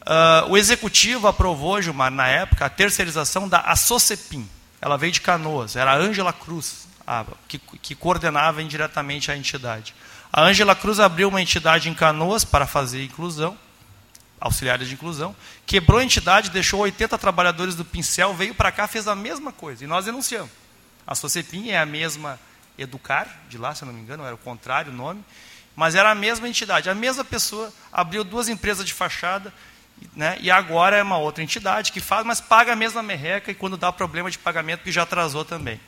Uh, 0.00 0.50
o 0.50 0.58
executivo 0.58 1.28
aprovou, 1.28 1.80
Gilmar, 1.80 2.10
na 2.10 2.26
época, 2.26 2.66
a 2.66 2.68
terceirização 2.68 3.48
da 3.48 3.60
Assocepim. 3.60 4.44
Ela 4.80 4.98
veio 4.98 5.12
de 5.12 5.20
Canoas, 5.20 5.76
era 5.76 5.92
a 5.92 5.96
Ângela 5.96 6.32
Cruz, 6.32 6.88
a, 7.06 7.24
que, 7.48 7.58
que 7.58 7.94
coordenava 7.94 8.62
indiretamente 8.62 9.30
a 9.30 9.36
entidade. 9.36 9.94
A 10.32 10.42
Ângela 10.42 10.74
Cruz 10.74 10.98
abriu 10.98 11.28
uma 11.28 11.42
entidade 11.42 11.88
em 11.88 11.94
Canoas 11.94 12.44
para 12.44 12.66
fazer 12.66 13.04
inclusão, 13.04 13.56
auxiliares 14.40 14.88
de 14.88 14.94
inclusão, 14.94 15.36
quebrou 15.66 16.00
a 16.00 16.04
entidade, 16.04 16.50
deixou 16.50 16.80
80 16.80 17.16
trabalhadores 17.18 17.74
do 17.74 17.84
pincel, 17.84 18.34
veio 18.34 18.54
para 18.54 18.72
cá, 18.72 18.88
fez 18.88 19.06
a 19.06 19.14
mesma 19.14 19.52
coisa, 19.52 19.84
e 19.84 19.86
nós 19.86 20.04
denunciamos. 20.04 20.50
A 21.06 21.14
Socepim 21.14 21.70
é 21.70 21.78
a 21.78 21.86
mesma 21.86 22.38
Educar, 22.78 23.28
de 23.50 23.58
lá, 23.58 23.74
se 23.74 23.84
eu 23.84 23.86
não 23.86 23.92
me 23.92 24.00
engano, 24.00 24.24
era 24.24 24.34
o 24.34 24.38
contrário 24.38 24.90
o 24.90 24.94
nome, 24.94 25.22
mas 25.76 25.94
era 25.94 26.10
a 26.10 26.14
mesma 26.14 26.48
entidade, 26.48 26.88
a 26.88 26.94
mesma 26.94 27.22
pessoa 27.22 27.70
abriu 27.92 28.24
duas 28.24 28.48
empresas 28.48 28.84
de 28.84 28.94
fachada, 28.94 29.52
né? 30.16 30.38
e 30.40 30.50
agora 30.50 30.96
é 30.96 31.02
uma 31.02 31.18
outra 31.18 31.42
entidade 31.44 31.92
que 31.92 32.00
faz, 32.00 32.24
mas 32.24 32.40
paga 32.40 32.72
a 32.72 32.76
mesma 32.76 33.02
merreca 33.02 33.50
e 33.50 33.54
quando 33.54 33.76
dá 33.76 33.92
problema 33.92 34.30
de 34.30 34.38
pagamento, 34.38 34.82
que 34.82 34.90
já 34.90 35.02
atrasou 35.02 35.44
também. 35.44 35.78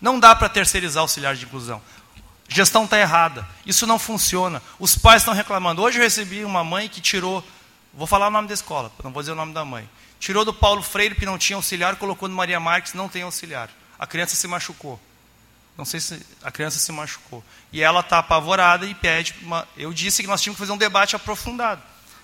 Não 0.00 0.18
dá 0.18 0.34
para 0.34 0.48
terceirizar 0.48 1.02
auxiliar 1.02 1.34
de 1.34 1.44
inclusão. 1.44 1.82
Gestão 2.48 2.84
está 2.84 2.98
errada. 2.98 3.46
Isso 3.66 3.86
não 3.86 3.98
funciona. 3.98 4.62
Os 4.78 4.96
pais 4.96 5.22
estão 5.22 5.34
reclamando. 5.34 5.82
Hoje 5.82 5.98
eu 5.98 6.02
recebi 6.02 6.44
uma 6.44 6.64
mãe 6.64 6.88
que 6.88 7.00
tirou, 7.00 7.44
vou 7.92 8.06
falar 8.06 8.28
o 8.28 8.30
nome 8.30 8.48
da 8.48 8.54
escola, 8.54 8.90
não 9.04 9.12
vou 9.12 9.22
dizer 9.22 9.32
o 9.32 9.36
nome 9.36 9.52
da 9.52 9.64
mãe. 9.64 9.88
Tirou 10.18 10.44
do 10.44 10.54
Paulo 10.54 10.82
Freire, 10.82 11.14
que 11.14 11.26
não 11.26 11.38
tinha 11.38 11.56
auxiliar, 11.56 11.96
colocou 11.96 12.28
no 12.28 12.34
Maria 12.34 12.58
Marques, 12.58 12.94
não 12.94 13.08
tem 13.08 13.22
auxiliar. 13.22 13.70
A 13.98 14.06
criança 14.06 14.34
se 14.34 14.48
machucou. 14.48 14.98
Não 15.76 15.84
sei 15.84 16.00
se 16.00 16.20
a 16.42 16.50
criança 16.50 16.78
se 16.78 16.90
machucou. 16.90 17.44
E 17.72 17.82
ela 17.82 18.00
está 18.00 18.18
apavorada 18.18 18.84
e 18.84 18.94
pede. 18.94 19.34
Uma... 19.42 19.66
Eu 19.76 19.92
disse 19.92 20.22
que 20.22 20.28
nós 20.28 20.42
tínhamos 20.42 20.56
que 20.56 20.60
fazer 20.60 20.72
um 20.72 20.78
debate 20.78 21.14
aprofundado. 21.14 21.80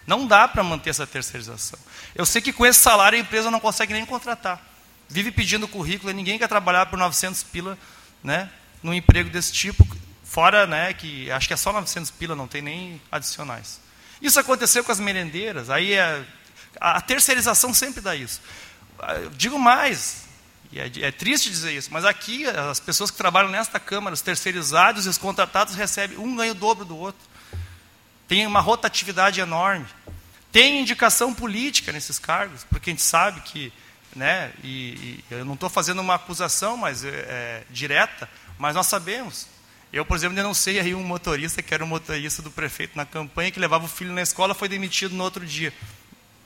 Não 0.07 0.27
dá 0.27 0.49
para 0.49 0.63
manter 0.65 0.91
essa 0.91 1.07
terceirização. 1.07 1.79
Eu 2.15 2.27
sei 2.27 2.43
que 2.43 2.53
com 2.53 2.67
esse 2.67 2.81
salário 2.81 3.17
a 3.17 3.21
empresa 3.21 3.51
não 3.51 3.61
consegue 3.61 3.93
nem 3.93 4.05
contratar. 4.05 4.61
Vive 5.09 5.31
pedindo 5.31 5.69
currículo 5.69 6.11
e 6.11 6.15
ninguém 6.15 6.39
quer 6.39 6.49
trabalhar 6.49 6.87
por 6.87 6.99
900 6.99 7.43
pila 7.45 7.79
né, 8.23 8.51
num 8.83 8.95
emprego 8.95 9.31
desse 9.31 9.53
tipo. 9.53 9.87
Fora 10.23 10.67
né, 10.67 10.93
que 10.93 11.31
acho 11.31 11.47
que 11.47 11.55
é 11.55 11.57
só 11.57 11.73
900 11.73 12.11
pila, 12.11 12.35
não 12.35 12.49
tem 12.49 12.63
nem 12.63 13.01
adicionais. 13.11 13.81
Isso 14.21 14.41
aconteceu 14.41 14.83
com 14.83 14.91
as 14.91 14.99
merendeiras. 14.99 15.71
Aí 15.71 15.93
é, 15.93 16.25
a 16.81 17.01
terceirização 17.01 17.73
sempre 17.75 18.01
dá 18.01 18.17
isso. 18.17 18.41
Eu 19.23 19.31
digo 19.31 19.59
mais, 19.59 20.25
é, 20.75 20.91
é, 21.07 21.13
triste 21.13 21.51
dizer 21.51 21.73
isso, 21.73 21.91
mas 21.93 22.05
aqui 22.05 22.47
as 22.47 22.81
pessoas 22.81 23.11
que 23.11 23.17
trabalham 23.17 23.51
nesta 23.51 23.79
Câmara, 23.79 24.15
os 24.15 24.21
terceirizados 24.21 25.07
e 25.07 25.09
os 25.09 25.19
contratados 25.19 25.75
recebem 25.75 26.19
um 26.19 26.35
ganho 26.35 26.55
dobro 26.55 26.85
do 26.85 26.97
outro. 26.97 27.21
Tem 28.27 28.47
uma 28.47 28.61
rotatividade 28.61 29.41
enorme. 29.41 29.87
Tem 30.51 30.81
indicação 30.81 31.35
política 31.35 31.93
nesses 31.93 32.19
cargos, 32.19 32.65
porque 32.65 32.91
a 32.91 32.93
gente 32.93 33.03
sabe 33.03 33.41
que, 33.43 33.73
né, 34.15 34.53
e, 34.63 34.69
e 34.69 35.25
eu 35.31 35.45
não 35.45 35.55
estou 35.55 35.69
fazendo 35.69 36.01
uma 36.01 36.15
acusação 36.15 36.77
mas 36.77 37.05
é, 37.05 37.09
é, 37.09 37.63
direta, 37.71 38.29
mas 38.59 38.75
nós 38.75 38.87
sabemos. 38.87 39.49
Eu, 39.93 40.05
por 40.05 40.17
exemplo, 40.17 40.35
denunciei 40.35 40.81
aí 40.81 40.95
um 40.95 41.05
motorista 41.05 41.63
que 41.63 41.73
era 41.73 41.85
um 41.85 41.87
motorista 41.87 42.43
do 42.43 42.51
prefeito 42.51 42.97
na 42.97 43.07
campanha, 43.07 43.51
que 43.51 43.61
levava 43.61 43.85
o 43.85 43.89
filho 43.89 44.13
na 44.13 44.23
escola, 44.23 44.53
foi 44.53 44.69
demitido 44.69 45.15
no 45.15 45.23
outro 45.23 45.47
dia. 45.47 45.73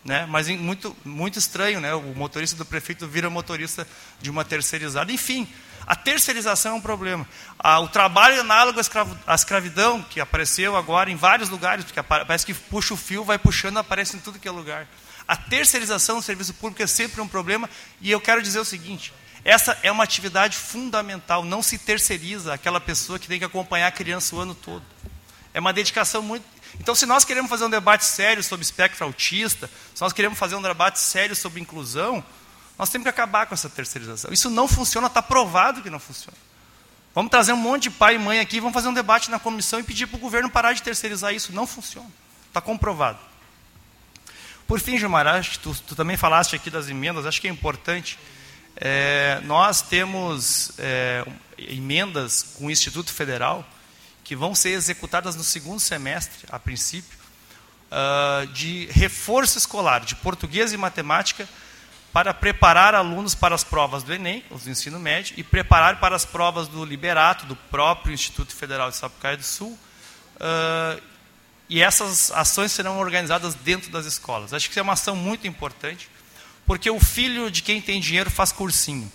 Né? 0.04 0.26
Mas 0.26 0.48
muito, 0.48 0.94
muito 1.04 1.38
estranho, 1.38 1.80
né? 1.80 1.94
o 1.94 2.14
motorista 2.14 2.56
do 2.56 2.64
prefeito 2.64 3.06
vira 3.06 3.30
motorista 3.30 3.88
de 4.20 4.30
uma 4.30 4.44
terceirizada. 4.44 5.10
Enfim, 5.10 5.48
a 5.86 5.96
terceirização 5.96 6.72
é 6.72 6.74
um 6.74 6.80
problema. 6.80 7.26
Ah, 7.58 7.80
o 7.80 7.88
trabalho 7.88 8.40
análogo 8.40 8.78
à 9.26 9.34
escravidão, 9.34 10.02
que 10.02 10.20
apareceu 10.20 10.76
agora 10.76 11.10
em 11.10 11.16
vários 11.16 11.48
lugares, 11.48 11.86
porque 11.86 12.02
parece 12.02 12.44
que 12.44 12.52
puxa 12.52 12.92
o 12.92 12.96
fio, 12.96 13.24
vai 13.24 13.38
puxando, 13.38 13.78
aparece 13.78 14.14
em 14.16 14.20
tudo 14.20 14.38
que 14.38 14.46
é 14.46 14.50
lugar. 14.50 14.86
A 15.28 15.36
terceirização 15.36 16.16
do 16.16 16.22
serviço 16.22 16.54
público 16.54 16.82
é 16.82 16.86
sempre 16.86 17.20
um 17.20 17.28
problema, 17.28 17.70
e 18.00 18.10
eu 18.10 18.20
quero 18.20 18.42
dizer 18.42 18.58
o 18.58 18.64
seguinte: 18.64 19.12
essa 19.44 19.78
é 19.82 19.92
uma 19.92 20.02
atividade 20.02 20.56
fundamental, 20.56 21.44
não 21.44 21.62
se 21.62 21.76
terceiriza 21.76 22.54
aquela 22.54 22.80
pessoa 22.80 23.18
que 23.18 23.28
tem 23.28 23.38
que 23.38 23.44
acompanhar 23.44 23.88
a 23.88 23.92
criança 23.92 24.34
o 24.34 24.40
ano 24.40 24.54
todo. 24.54 24.84
É 25.52 25.60
uma 25.60 25.72
dedicação 25.72 26.22
muito 26.22 26.44
então, 26.80 26.94
se 26.94 27.06
nós 27.06 27.24
queremos 27.24 27.48
fazer 27.48 27.64
um 27.64 27.70
debate 27.70 28.04
sério 28.04 28.42
sobre 28.42 28.64
espectro 28.64 29.04
autista, 29.04 29.70
se 29.94 30.00
nós 30.00 30.12
queremos 30.12 30.38
fazer 30.38 30.54
um 30.54 30.62
debate 30.62 30.98
sério 30.98 31.34
sobre 31.34 31.60
inclusão, 31.60 32.24
nós 32.78 32.90
temos 32.90 33.04
que 33.04 33.08
acabar 33.08 33.46
com 33.46 33.54
essa 33.54 33.68
terceirização. 33.68 34.32
Isso 34.32 34.50
não 34.50 34.68
funciona, 34.68 35.06
está 35.06 35.22
provado 35.22 35.82
que 35.82 35.90
não 35.90 35.98
funciona. 35.98 36.36
Vamos 37.14 37.30
trazer 37.30 37.52
um 37.52 37.56
monte 37.56 37.84
de 37.84 37.90
pai 37.90 38.14
e 38.14 38.18
mãe 38.18 38.38
aqui, 38.38 38.60
vamos 38.60 38.74
fazer 38.74 38.88
um 38.88 38.94
debate 38.94 39.30
na 39.30 39.38
comissão 39.38 39.80
e 39.80 39.82
pedir 39.82 40.06
para 40.06 40.16
o 40.16 40.20
governo 40.20 40.48
parar 40.50 40.72
de 40.72 40.82
terceirizar 40.82 41.34
isso. 41.34 41.52
Não 41.52 41.66
funciona. 41.66 42.08
Está 42.46 42.60
comprovado. 42.60 43.18
Por 44.68 44.80
fim, 44.80 44.98
Gilmar, 44.98 45.26
acho 45.26 45.52
que 45.52 45.58
tu, 45.60 45.74
tu, 45.86 45.96
também 45.96 46.14
falaste 46.14 46.54
aqui 46.54 46.68
das 46.68 46.90
emendas, 46.90 47.24
acho 47.24 47.40
que 47.40 47.48
é 47.48 47.50
importante. 47.50 48.18
É, 48.76 49.40
nós 49.44 49.80
temos 49.80 50.72
é, 50.78 51.24
emendas 51.56 52.54
com 52.54 52.66
o 52.66 52.70
Instituto 52.70 53.10
Federal 53.10 53.66
que 54.22 54.36
vão 54.36 54.54
ser 54.54 54.68
executadas 54.68 55.34
no 55.34 55.42
segundo 55.42 55.80
semestre, 55.80 56.46
a 56.50 56.58
princípio, 56.58 57.18
uh, 57.90 58.46
de 58.48 58.84
reforço 58.92 59.56
escolar 59.56 60.00
de 60.00 60.14
português 60.16 60.70
e 60.70 60.76
matemática 60.76 61.48
para 62.12 62.34
preparar 62.34 62.94
alunos 62.94 63.34
para 63.34 63.54
as 63.54 63.64
provas 63.64 64.02
do 64.02 64.12
Enem, 64.12 64.44
os 64.50 64.64
do 64.64 64.70
ensino 64.70 64.98
médio, 65.00 65.32
e 65.38 65.42
preparar 65.42 65.98
para 65.98 66.14
as 66.14 66.26
provas 66.26 66.68
do 66.68 66.84
Liberato, 66.84 67.46
do 67.46 67.56
próprio 67.56 68.12
Instituto 68.12 68.54
Federal 68.54 68.90
de 68.90 68.96
Sapucaia 68.96 69.38
do 69.38 69.42
Sul. 69.42 69.78
Uh, 70.36 71.00
e 71.68 71.82
essas 71.82 72.30
ações 72.32 72.72
serão 72.72 72.98
organizadas 72.98 73.54
dentro 73.54 73.90
das 73.90 74.06
escolas. 74.06 74.54
Acho 74.54 74.70
que 74.70 74.78
é 74.78 74.82
uma 74.82 74.94
ação 74.94 75.14
muito 75.14 75.46
importante, 75.46 76.08
porque 76.66 76.90
o 76.90 76.98
filho 76.98 77.50
de 77.50 77.62
quem 77.62 77.80
tem 77.80 78.00
dinheiro 78.00 78.30
faz 78.30 78.52
cursinho. 78.52 79.10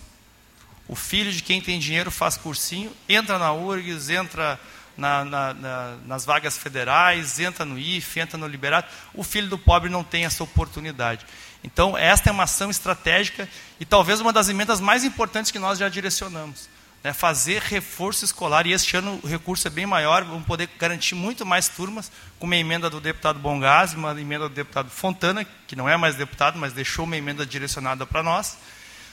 O 0.86 0.94
filho 0.94 1.32
de 1.32 1.42
quem 1.42 1.60
tem 1.60 1.78
dinheiro 1.78 2.10
faz 2.10 2.36
cursinho, 2.36 2.92
entra 3.08 3.38
na 3.38 3.52
URGS, 3.52 4.10
entra 4.10 4.60
na, 4.96 5.24
na, 5.24 5.54
na, 5.54 5.96
nas 6.06 6.24
vagas 6.24 6.56
federais, 6.56 7.40
entra 7.40 7.64
no 7.64 7.78
IFE, 7.78 8.20
entra 8.20 8.38
no 8.38 8.46
Liberato, 8.46 8.92
o 9.14 9.24
filho 9.24 9.48
do 9.48 9.58
pobre 9.58 9.90
não 9.90 10.04
tem 10.04 10.24
essa 10.24 10.44
oportunidade. 10.44 11.26
Então, 11.62 11.96
esta 11.96 12.28
é 12.28 12.32
uma 12.32 12.44
ação 12.44 12.70
estratégica 12.70 13.48
e 13.80 13.84
talvez 13.84 14.20
uma 14.20 14.32
das 14.32 14.48
emendas 14.48 14.80
mais 14.80 15.02
importantes 15.02 15.50
que 15.50 15.58
nós 15.58 15.78
já 15.78 15.88
direcionamos. 15.88 16.68
Né, 17.04 17.12
fazer 17.12 17.60
reforço 17.60 18.24
escolar, 18.24 18.66
e 18.66 18.72
este 18.72 18.96
ano 18.96 19.20
o 19.22 19.26
recurso 19.26 19.68
é 19.68 19.70
bem 19.70 19.84
maior, 19.84 20.24
vamos 20.24 20.46
poder 20.46 20.70
garantir 20.78 21.14
muito 21.14 21.44
mais 21.44 21.68
turmas, 21.68 22.10
com 22.38 22.46
uma 22.46 22.56
emenda 22.56 22.88
do 22.88 22.98
deputado 22.98 23.38
Bongás, 23.38 23.92
uma 23.92 24.18
emenda 24.18 24.48
do 24.48 24.54
deputado 24.54 24.88
Fontana, 24.88 25.46
que 25.68 25.76
não 25.76 25.86
é 25.86 25.98
mais 25.98 26.14
deputado, 26.14 26.58
mas 26.58 26.72
deixou 26.72 27.04
uma 27.04 27.14
emenda 27.14 27.44
direcionada 27.44 28.06
para 28.06 28.22
nós, 28.22 28.56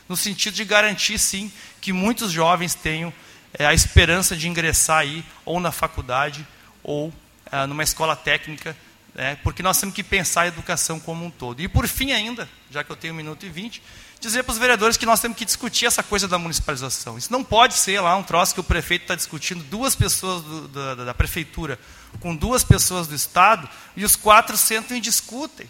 no 0.07 0.15
sentido 0.15 0.53
de 0.53 0.63
garantir, 0.63 1.19
sim, 1.19 1.51
que 1.81 1.91
muitos 1.91 2.31
jovens 2.31 2.73
tenham 2.73 3.13
é, 3.53 3.65
a 3.65 3.73
esperança 3.73 4.37
de 4.37 4.47
ingressar 4.47 4.99
aí, 4.99 5.25
ou 5.43 5.59
na 5.59 5.73
faculdade, 5.73 6.47
ou 6.81 7.13
ah, 7.51 7.67
numa 7.67 7.83
escola 7.83 8.15
técnica, 8.15 8.73
né, 9.13 9.37
porque 9.43 9.61
nós 9.61 9.77
temos 9.77 9.93
que 9.93 10.01
pensar 10.01 10.43
a 10.43 10.47
educação 10.47 10.97
como 10.97 11.25
um 11.25 11.29
todo. 11.29 11.61
E 11.61 11.67
por 11.67 11.85
fim 11.89 12.13
ainda, 12.13 12.47
já 12.69 12.85
que 12.85 12.89
eu 12.89 12.95
tenho 12.95 13.13
um 13.13 13.17
minuto 13.17 13.45
e 13.45 13.49
vinte, 13.49 13.83
dizer 14.21 14.43
para 14.43 14.53
os 14.53 14.57
vereadores 14.57 14.95
que 14.95 15.05
nós 15.05 15.19
temos 15.19 15.37
que 15.37 15.43
discutir 15.43 15.87
essa 15.87 16.03
coisa 16.03 16.27
da 16.27 16.37
municipalização. 16.37 17.17
Isso 17.17 17.31
não 17.31 17.43
pode 17.43 17.73
ser 17.73 17.99
lá 17.99 18.15
um 18.15 18.23
troço 18.23 18.53
que 18.53 18.59
o 18.59 18.63
prefeito 18.63 19.01
está 19.01 19.15
discutindo, 19.15 19.63
duas 19.63 19.95
pessoas 19.95 20.43
do, 20.43 20.67
da, 20.67 20.95
da 21.05 21.13
prefeitura 21.13 21.79
com 22.19 22.35
duas 22.35 22.63
pessoas 22.63 23.07
do 23.07 23.15
Estado, 23.15 23.67
e 23.95 24.05
os 24.05 24.15
quatro 24.15 24.55
sentam 24.57 24.95
e 24.95 24.99
discutem. 24.99 25.69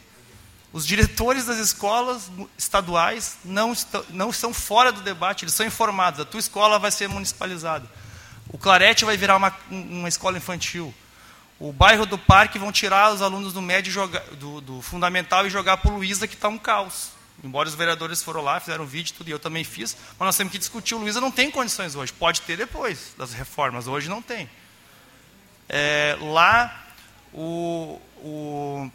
Os 0.74 0.86
diretores 0.86 1.46
das 1.46 1.58
escolas 1.58 2.32
estaduais 2.58 3.38
não 3.44 3.74
estão, 3.74 4.06
não 4.10 4.30
estão 4.30 4.54
fora 4.54 4.92
do 4.92 5.02
debate, 5.02 5.44
eles 5.44 5.54
são 5.54 5.66
informados. 5.66 6.20
A 6.20 6.26
tua 6.26 6.40
escola 6.40 6.80
vai 6.80 6.92
ser 6.92 7.08
municipalizada. 7.08 7.88
O 8.50 8.58
Clarete 8.58 9.06
vai 9.06 9.16
virar 9.18 9.38
uma, 9.38 9.56
uma 9.70 10.10
escola 10.10 10.38
infantil. 10.38 10.94
O 11.60 11.72
bairro 11.72 12.06
do 12.06 12.18
Parque 12.18 12.58
vão 12.58 12.72
tirar 12.72 13.14
os 13.14 13.22
alunos 13.22 13.54
do 13.54 13.62
médio 13.62 14.10
do, 14.38 14.62
do, 14.62 14.82
fundamental 14.82 15.46
e 15.46 15.50
jogar 15.50 15.78
para 15.78 15.92
o 15.92 15.96
Luísa, 15.96 16.28
que 16.28 16.34
está 16.34 16.48
um 16.48 16.58
caos. 16.58 17.10
Embora 17.44 17.68
os 17.68 17.76
vereadores 17.76 18.22
foram 18.22 18.42
lá, 18.42 18.60
fizeram 18.60 18.84
um 18.84 18.88
vídeo 18.88 19.14
tudo, 19.18 19.30
e 19.30 19.32
eu 19.32 19.40
também 19.40 19.64
fiz, 19.64 19.98
mas 20.20 20.26
nós 20.28 20.38
temos 20.38 20.52
que 20.52 20.60
discutir. 20.60 20.94
O 20.96 21.00
Luísa 21.00 21.20
não 21.20 21.32
tem 21.32 21.50
condições 21.50 21.96
hoje. 21.96 22.14
Pode 22.14 22.42
ter 22.42 22.58
depois 22.58 23.14
das 23.18 23.34
reformas, 23.34 23.88
hoje 23.88 24.10
não 24.10 24.22
tem. 24.22 24.50
É, 25.68 26.18
lá, 26.22 26.86
o, 27.34 28.00
o 28.18 28.92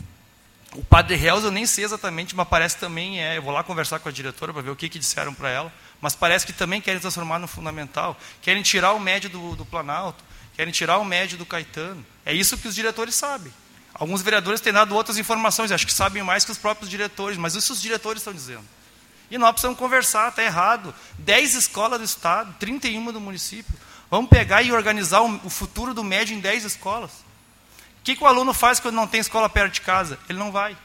o 0.76 0.84
Padre 0.84 1.16
Reus 1.16 1.42
eu 1.42 1.50
nem 1.50 1.64
sei 1.64 1.84
exatamente, 1.84 2.36
mas 2.36 2.46
parece 2.46 2.76
também 2.76 3.22
é. 3.22 3.38
Eu 3.38 3.42
vou 3.42 3.52
lá 3.52 3.64
conversar 3.64 3.98
com 3.98 4.10
a 4.10 4.12
diretora 4.12 4.52
para 4.52 4.60
ver 4.60 4.70
o 4.70 4.76
que, 4.76 4.90
que 4.90 4.98
disseram 4.98 5.32
para 5.32 5.48
ela. 5.48 5.72
Mas 6.02 6.14
parece 6.14 6.44
que 6.44 6.52
também 6.52 6.82
querem 6.82 7.00
transformar 7.00 7.38
no 7.38 7.48
fundamental. 7.48 8.14
Querem 8.42 8.62
tirar 8.62 8.92
o 8.92 9.00
médio 9.00 9.30
do, 9.30 9.56
do 9.56 9.64
Planalto, 9.64 10.22
querem 10.54 10.72
tirar 10.72 10.98
o 10.98 11.04
médio 11.04 11.38
do 11.38 11.46
Caetano. 11.46 12.04
É 12.26 12.34
isso 12.34 12.58
que 12.58 12.68
os 12.68 12.74
diretores 12.74 13.14
sabem. 13.14 13.52
Alguns 13.98 14.22
vereadores 14.22 14.60
têm 14.60 14.72
dado 14.72 14.94
outras 14.94 15.18
informações, 15.18 15.72
acho 15.72 15.86
que 15.86 15.92
sabem 15.92 16.22
mais 16.22 16.44
que 16.44 16.52
os 16.52 16.58
próprios 16.58 16.90
diretores, 16.90 17.38
mas 17.38 17.54
isso 17.54 17.72
os 17.72 17.80
diretores 17.80 18.20
estão 18.20 18.32
dizendo. 18.32 18.64
E 19.30 19.38
nós 19.38 19.52
precisamos 19.52 19.78
conversar, 19.78 20.28
está 20.28 20.42
errado. 20.42 20.94
10 21.18 21.54
escolas 21.54 21.98
do 21.98 22.04
Estado, 22.04 22.54
31 22.58 23.12
do 23.12 23.20
município. 23.20 23.74
Vamos 24.10 24.30
pegar 24.30 24.62
e 24.62 24.70
organizar 24.70 25.22
o, 25.22 25.40
o 25.44 25.50
futuro 25.50 25.92
do 25.92 26.04
médio 26.04 26.36
em 26.36 26.40
10 26.40 26.64
escolas 26.64 27.26
que, 28.06 28.14
que 28.14 28.22
o 28.22 28.26
aluno 28.28 28.54
faz 28.54 28.78
quando 28.78 28.94
não 28.94 29.08
tem 29.08 29.18
escola 29.18 29.48
perto 29.48 29.74
de 29.74 29.80
casa? 29.80 30.16
Ele 30.28 30.38
não 30.38 30.52
vai. 30.52 30.76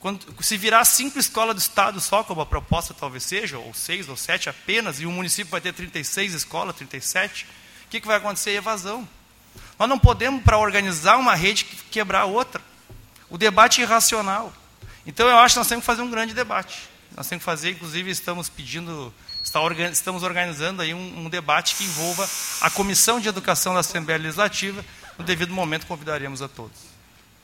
Quando, 0.00 0.24
se 0.42 0.56
virar 0.56 0.82
cinco 0.86 1.18
escolas 1.18 1.54
do 1.54 1.58
Estado 1.58 2.00
só, 2.00 2.24
como 2.24 2.40
a 2.40 2.46
proposta 2.46 2.94
talvez 2.94 3.24
seja, 3.24 3.58
ou 3.58 3.74
seis 3.74 4.08
ou 4.08 4.16
sete 4.16 4.48
apenas, 4.48 5.00
e 5.00 5.04
o 5.06 5.10
município 5.10 5.50
vai 5.50 5.60
ter 5.60 5.74
36 5.74 6.32
escolas, 6.32 6.74
37, 6.76 7.44
o 7.44 7.88
que, 7.90 8.00
que 8.00 8.06
vai 8.06 8.16
acontecer? 8.16 8.52
Evasão. 8.52 9.06
Nós 9.78 9.88
não 9.88 9.98
podemos, 9.98 10.42
para 10.42 10.58
organizar 10.58 11.16
uma 11.16 11.34
rede, 11.34 11.64
quebrar 11.90 12.24
outra. 12.24 12.60
O 13.28 13.36
debate 13.36 13.80
é 13.80 13.84
irracional. 13.84 14.52
Então, 15.06 15.28
eu 15.28 15.36
acho 15.38 15.54
que 15.54 15.58
nós 15.58 15.68
temos 15.68 15.82
que 15.82 15.86
fazer 15.86 16.02
um 16.02 16.10
grande 16.10 16.34
debate. 16.34 16.88
Nós 17.16 17.28
temos 17.28 17.42
que 17.42 17.46
fazer, 17.46 17.70
inclusive, 17.70 18.10
estamos 18.10 18.48
pedindo, 18.48 19.12
estamos 19.92 20.22
organizando 20.22 20.82
aí 20.82 20.92
um, 20.92 21.24
um 21.26 21.28
debate 21.28 21.74
que 21.76 21.84
envolva 21.84 22.28
a 22.60 22.70
Comissão 22.70 23.20
de 23.20 23.28
Educação 23.28 23.74
da 23.74 23.80
Assembleia 23.80 24.18
Legislativa, 24.18 24.84
no 25.18 25.24
devido 25.24 25.52
momento, 25.52 25.86
convidaríamos 25.86 26.42
a 26.42 26.48
todos. 26.48 26.76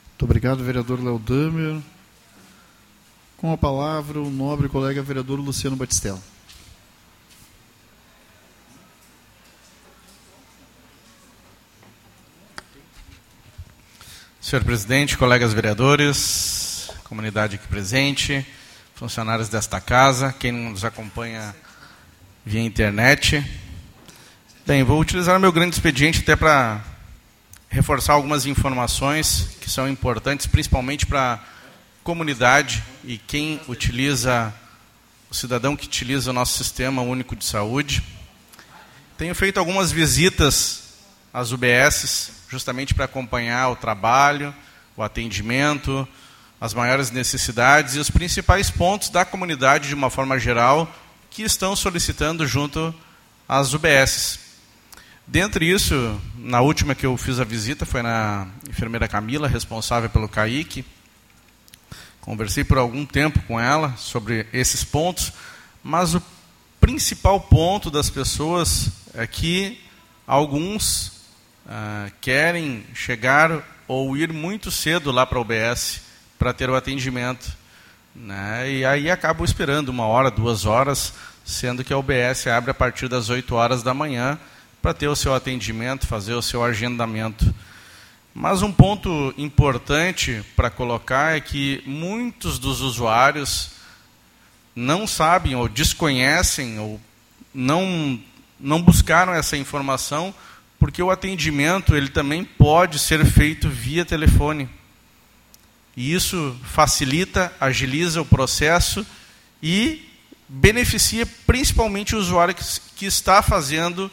Muito 0.09 0.25
obrigado, 0.25 0.63
vereador 0.63 1.03
Léo 1.03 1.17
Damer. 1.17 1.81
Com 3.37 3.51
a 3.51 3.57
palavra, 3.57 4.19
o 4.19 4.29
nobre 4.29 4.69
colega 4.69 5.01
vereador 5.01 5.39
Luciano 5.39 5.75
Batistella. 5.75 6.21
Senhor 14.43 14.61
presidente, 14.65 15.17
colegas 15.17 15.53
vereadores, 15.53 16.91
comunidade 17.05 17.55
aqui 17.55 17.65
presente, 17.65 18.45
funcionários 18.93 19.47
desta 19.47 19.79
casa, 19.79 20.35
quem 20.37 20.51
nos 20.51 20.83
acompanha 20.83 21.55
via 22.45 22.59
internet. 22.59 23.41
Bem, 24.67 24.83
vou 24.83 24.99
utilizar 24.99 25.39
meu 25.39 25.49
grande 25.49 25.75
expediente 25.75 26.19
até 26.19 26.35
para 26.35 26.83
reforçar 27.69 28.11
algumas 28.11 28.45
informações 28.45 29.55
que 29.61 29.69
são 29.69 29.87
importantes, 29.87 30.45
principalmente 30.45 31.05
para 31.05 31.35
a 31.35 31.39
comunidade 32.03 32.83
e 33.05 33.17
quem 33.17 33.61
utiliza, 33.69 34.53
o 35.31 35.33
cidadão 35.33 35.73
que 35.73 35.85
utiliza 35.85 36.31
o 36.31 36.33
nosso 36.33 36.61
sistema 36.61 37.01
único 37.01 37.33
de 37.33 37.45
saúde. 37.45 38.03
Tenho 39.17 39.33
feito 39.33 39.57
algumas 39.57 39.89
visitas 39.89 40.82
às 41.33 41.51
UBSs, 41.51 42.31
justamente 42.47 42.93
para 42.93 43.05
acompanhar 43.05 43.69
o 43.69 43.75
trabalho, 43.75 44.53
o 44.95 45.01
atendimento, 45.01 46.07
as 46.61 46.73
maiores 46.73 47.09
necessidades 47.11 47.95
e 47.95 47.99
os 47.99 48.09
principais 48.09 48.69
pontos 48.69 49.09
da 49.09 49.25
comunidade, 49.25 49.89
de 49.89 49.95
uma 49.95 50.09
forma 50.09 50.39
geral, 50.39 50.89
que 51.29 51.41
estão 51.41 51.75
solicitando 51.75 52.45
junto 52.45 52.93
às 53.49 53.73
UBSs. 53.73 54.39
Dentre 55.25 55.69
isso, 55.69 56.21
na 56.37 56.61
última 56.61 56.93
que 56.93 57.05
eu 57.05 57.17
fiz 57.17 57.39
a 57.39 57.43
visita 57.43 57.85
foi 57.85 58.01
na 58.01 58.47
enfermeira 58.69 59.07
Camila, 59.07 59.47
responsável 59.47 60.09
pelo 60.09 60.29
CAIC. 60.29 60.85
Conversei 62.21 62.63
por 62.63 62.77
algum 62.77 63.05
tempo 63.05 63.41
com 63.43 63.59
ela 63.59 63.95
sobre 63.97 64.45
esses 64.53 64.83
pontos, 64.83 65.33
mas 65.83 66.13
o 66.13 66.21
principal 66.79 67.39
ponto 67.39 67.89
das 67.89 68.09
pessoas 68.09 68.89
é 69.13 69.25
que 69.25 69.81
alguns 70.27 71.12
ah, 71.67 72.09
querem 72.19 72.85
chegar 72.93 73.63
ou 73.87 74.15
ir 74.17 74.31
muito 74.31 74.69
cedo 74.71 75.11
lá 75.11 75.25
para 75.25 75.37
a 75.37 75.41
UBS 75.41 76.01
para 76.37 76.53
ter 76.53 76.69
o 76.69 76.75
atendimento. 76.75 77.55
Né? 78.15 78.71
E 78.71 78.85
aí 78.85 79.09
acabam 79.09 79.45
esperando 79.45 79.89
uma 79.89 80.05
hora, 80.05 80.29
duas 80.29 80.65
horas, 80.65 81.13
sendo 81.45 81.83
que 81.83 81.93
a 81.93 81.97
UBS 81.97 82.47
abre 82.47 82.71
a 82.71 82.73
partir 82.73 83.07
das 83.07 83.29
8 83.29 83.55
horas 83.55 83.83
da 83.83 83.93
manhã 83.93 84.37
para 84.81 84.93
ter 84.93 85.07
o 85.07 85.15
seu 85.15 85.33
atendimento, 85.33 86.07
fazer 86.07 86.33
o 86.33 86.41
seu 86.41 86.63
agendamento. 86.63 87.53
Mas 88.33 88.61
um 88.61 88.71
ponto 88.71 89.33
importante 89.37 90.43
para 90.55 90.69
colocar 90.69 91.37
é 91.37 91.39
que 91.39 91.83
muitos 91.85 92.59
dos 92.59 92.81
usuários 92.81 93.71
não 94.75 95.05
sabem 95.05 95.55
ou 95.55 95.69
desconhecem 95.69 96.79
ou 96.79 96.99
não, 97.53 98.19
não 98.59 98.81
buscaram 98.81 99.33
essa 99.33 99.55
informação 99.55 100.33
porque 100.83 101.01
o 101.01 101.09
atendimento 101.09 101.95
ele 101.95 102.09
também 102.09 102.43
pode 102.43 102.99
ser 102.99 103.25
feito 103.25 103.69
via 103.69 104.03
telefone. 104.03 104.67
E 105.95 106.13
isso 106.13 106.57
facilita, 106.61 107.53
agiliza 107.57 108.21
o 108.21 108.25
processo 108.25 109.07
e 109.61 110.05
beneficia 110.45 111.25
principalmente 111.47 112.13
o 112.13 112.19
usuário 112.19 112.53
que, 112.53 112.65
que 112.97 113.05
está 113.05 113.41
fazendo 113.41 114.11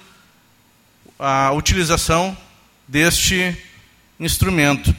a 1.18 1.50
utilização 1.50 2.38
deste 2.86 3.58
instrumento. 4.20 4.94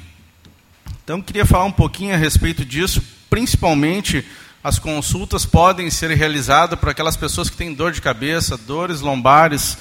Então, 1.05 1.21
queria 1.21 1.45
falar 1.45 1.63
um 1.63 1.71
pouquinho 1.71 2.13
a 2.13 2.17
respeito 2.17 2.65
disso, 2.65 3.01
principalmente 3.29 4.27
as 4.61 4.77
consultas 4.77 5.45
podem 5.45 5.89
ser 5.89 6.11
realizadas 6.17 6.77
para 6.77 6.91
aquelas 6.91 7.15
pessoas 7.15 7.49
que 7.49 7.55
têm 7.55 7.73
dor 7.73 7.93
de 7.93 8.01
cabeça, 8.01 8.57
dores 8.57 8.99
lombares, 8.99 9.77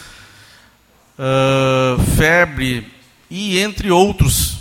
uh, 1.20 2.00
febre 2.16 2.90
e 3.28 3.58
entre 3.58 3.90
outros. 3.90 4.58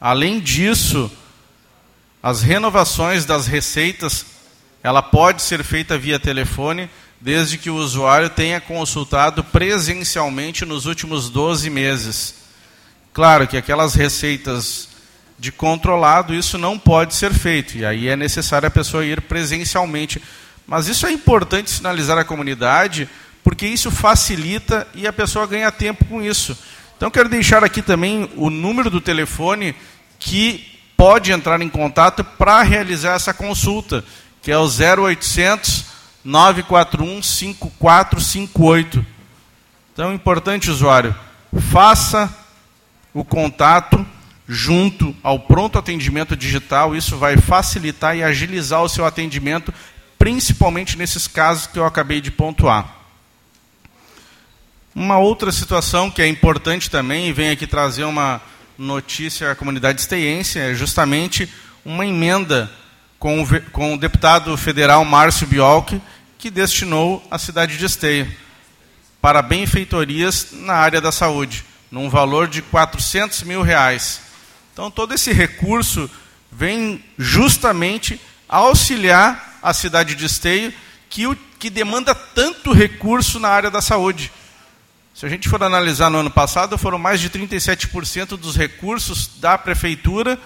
Além 0.00 0.38
disso, 0.38 1.10
as 2.22 2.42
renovações 2.42 3.24
das 3.24 3.46
receitas, 3.46 4.24
ela 4.82 5.02
pode 5.02 5.42
ser 5.42 5.64
feita 5.64 5.98
via 5.98 6.20
telefone, 6.20 6.88
desde 7.20 7.58
que 7.58 7.70
o 7.70 7.76
usuário 7.76 8.30
tenha 8.30 8.60
consultado 8.60 9.42
presencialmente 9.42 10.64
nos 10.64 10.86
últimos 10.86 11.28
12 11.28 11.68
meses. 11.70 12.34
Claro 13.12 13.48
que 13.48 13.56
aquelas 13.56 13.94
receitas 13.94 14.88
de 15.38 15.50
controlado, 15.50 16.34
isso 16.34 16.56
não 16.56 16.78
pode 16.78 17.14
ser 17.14 17.32
feito, 17.32 17.76
e 17.76 17.84
aí 17.84 18.08
é 18.08 18.16
necessário 18.16 18.68
a 18.68 18.70
pessoa 18.70 19.04
ir 19.04 19.20
presencialmente. 19.22 20.22
Mas 20.66 20.88
isso 20.88 21.06
é 21.06 21.12
importante 21.12 21.70
sinalizar 21.70 22.18
à 22.18 22.24
comunidade, 22.24 23.08
porque 23.46 23.64
isso 23.64 23.92
facilita 23.92 24.88
e 24.92 25.06
a 25.06 25.12
pessoa 25.12 25.46
ganha 25.46 25.70
tempo 25.70 26.04
com 26.06 26.20
isso. 26.20 26.58
Então, 26.96 27.08
quero 27.08 27.28
deixar 27.28 27.62
aqui 27.62 27.80
também 27.80 28.28
o 28.34 28.50
número 28.50 28.90
do 28.90 29.00
telefone 29.00 29.72
que 30.18 30.66
pode 30.96 31.30
entrar 31.30 31.62
em 31.62 31.68
contato 31.68 32.24
para 32.24 32.60
realizar 32.62 33.14
essa 33.14 33.32
consulta, 33.32 34.04
que 34.42 34.50
é 34.50 34.58
o 34.58 34.64
0800 34.66 35.84
941 36.24 37.22
5458. 37.22 39.06
Então, 39.92 40.12
importante, 40.12 40.68
usuário, 40.68 41.14
faça 41.70 42.28
o 43.14 43.24
contato 43.24 44.04
junto 44.48 45.14
ao 45.22 45.38
pronto 45.38 45.78
atendimento 45.78 46.34
digital. 46.34 46.96
Isso 46.96 47.16
vai 47.16 47.36
facilitar 47.36 48.16
e 48.16 48.24
agilizar 48.24 48.82
o 48.82 48.88
seu 48.88 49.06
atendimento, 49.06 49.72
principalmente 50.18 50.98
nesses 50.98 51.28
casos 51.28 51.68
que 51.68 51.78
eu 51.78 51.86
acabei 51.86 52.20
de 52.20 52.32
pontuar. 52.32 53.05
Uma 54.98 55.18
outra 55.18 55.52
situação 55.52 56.10
que 56.10 56.22
é 56.22 56.26
importante 56.26 56.90
também, 56.90 57.28
e 57.28 57.32
vem 57.32 57.50
aqui 57.50 57.66
trazer 57.66 58.04
uma 58.04 58.40
notícia 58.78 59.50
à 59.50 59.54
comunidade 59.54 60.00
esteiense, 60.00 60.58
é 60.58 60.74
justamente 60.74 61.52
uma 61.84 62.06
emenda 62.06 62.72
com 63.18 63.42
o, 63.42 63.46
com 63.72 63.92
o 63.92 63.98
deputado 63.98 64.56
federal 64.56 65.04
Márcio 65.04 65.46
Biolchi, 65.46 66.00
que 66.38 66.48
destinou 66.50 67.22
à 67.30 67.36
cidade 67.36 67.76
de 67.76 67.84
Esteio 67.84 68.26
para 69.20 69.42
benfeitorias 69.42 70.48
na 70.52 70.72
área 70.72 70.98
da 70.98 71.12
saúde, 71.12 71.62
num 71.90 72.08
valor 72.08 72.48
de 72.48 72.62
400 72.62 73.42
mil 73.42 73.60
reais. 73.60 74.22
Então, 74.72 74.90
todo 74.90 75.12
esse 75.12 75.30
recurso 75.30 76.10
vem 76.50 77.04
justamente 77.18 78.18
auxiliar 78.48 79.58
a 79.62 79.74
cidade 79.74 80.14
de 80.14 80.24
Esteio, 80.24 80.72
que, 81.10 81.22
que 81.58 81.68
demanda 81.68 82.14
tanto 82.14 82.72
recurso 82.72 83.38
na 83.38 83.50
área 83.50 83.70
da 83.70 83.82
saúde. 83.82 84.32
Se 85.16 85.24
a 85.24 85.30
gente 85.30 85.48
for 85.48 85.62
analisar 85.62 86.10
no 86.10 86.18
ano 86.18 86.30
passado, 86.30 86.76
foram 86.76 86.98
mais 86.98 87.22
de 87.22 87.30
37% 87.30 88.36
dos 88.36 88.54
recursos 88.54 89.30
da 89.38 89.56
prefeitura 89.56 90.38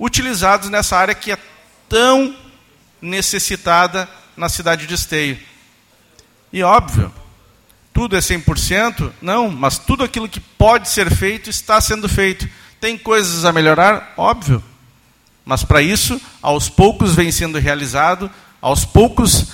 utilizados 0.00 0.70
nessa 0.70 0.96
área 0.96 1.14
que 1.14 1.30
é 1.30 1.36
tão 1.90 2.34
necessitada 3.02 4.08
na 4.34 4.48
cidade 4.48 4.86
de 4.86 4.94
Esteio. 4.94 5.38
E 6.50 6.62
óbvio, 6.62 7.12
tudo 7.92 8.16
é 8.16 8.18
100%? 8.18 9.12
Não, 9.20 9.50
mas 9.50 9.76
tudo 9.78 10.02
aquilo 10.02 10.26
que 10.26 10.40
pode 10.40 10.88
ser 10.88 11.14
feito 11.14 11.50
está 11.50 11.78
sendo 11.78 12.08
feito. 12.08 12.48
Tem 12.80 12.96
coisas 12.96 13.44
a 13.44 13.52
melhorar? 13.52 14.14
Óbvio. 14.16 14.64
Mas 15.44 15.64
para 15.64 15.82
isso, 15.82 16.18
aos 16.40 16.70
poucos 16.70 17.14
vem 17.14 17.30
sendo 17.30 17.58
realizado, 17.58 18.30
aos 18.62 18.86
poucos 18.86 19.48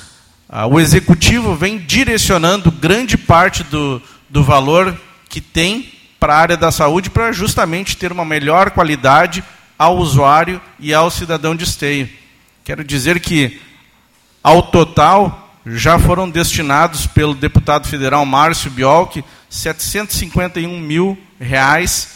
ah, 0.49 0.69
o 0.69 0.79
executivo 0.79 1.57
vem 1.57 1.77
direcionando 1.77 2.71
grande 2.71 3.19
parte 3.19 3.65
do, 3.65 4.01
do 4.31 4.43
valor 4.43 4.97
que 5.29 5.41
tem 5.41 5.93
para 6.19 6.35
a 6.35 6.39
área 6.39 6.57
da 6.57 6.71
saúde 6.71 7.11
para 7.11 7.33
justamente 7.33 7.97
ter 7.97 8.13
uma 8.13 8.25
melhor 8.25 8.71
qualidade 8.71 9.43
ao 9.79 9.97
usuário 9.97 10.61
e 10.79 10.95
ao 10.95 11.11
cidadão 11.11 11.57
de 11.57 11.65
esteio. 11.65 12.09
Quero 12.65 12.85
dizer 12.85 13.21
que, 13.21 13.61
ao 14.43 14.63
total, 14.63 15.57
já 15.67 15.99
foram 15.99 16.29
destinados 16.29 17.07
pelo 17.07 17.35
deputado 17.35 17.89
federal 17.89 18.25
Márcio 18.25 18.71
Biolchi 18.71 19.25
751 19.49 20.79
mil 20.79 21.19
reais 21.41 22.09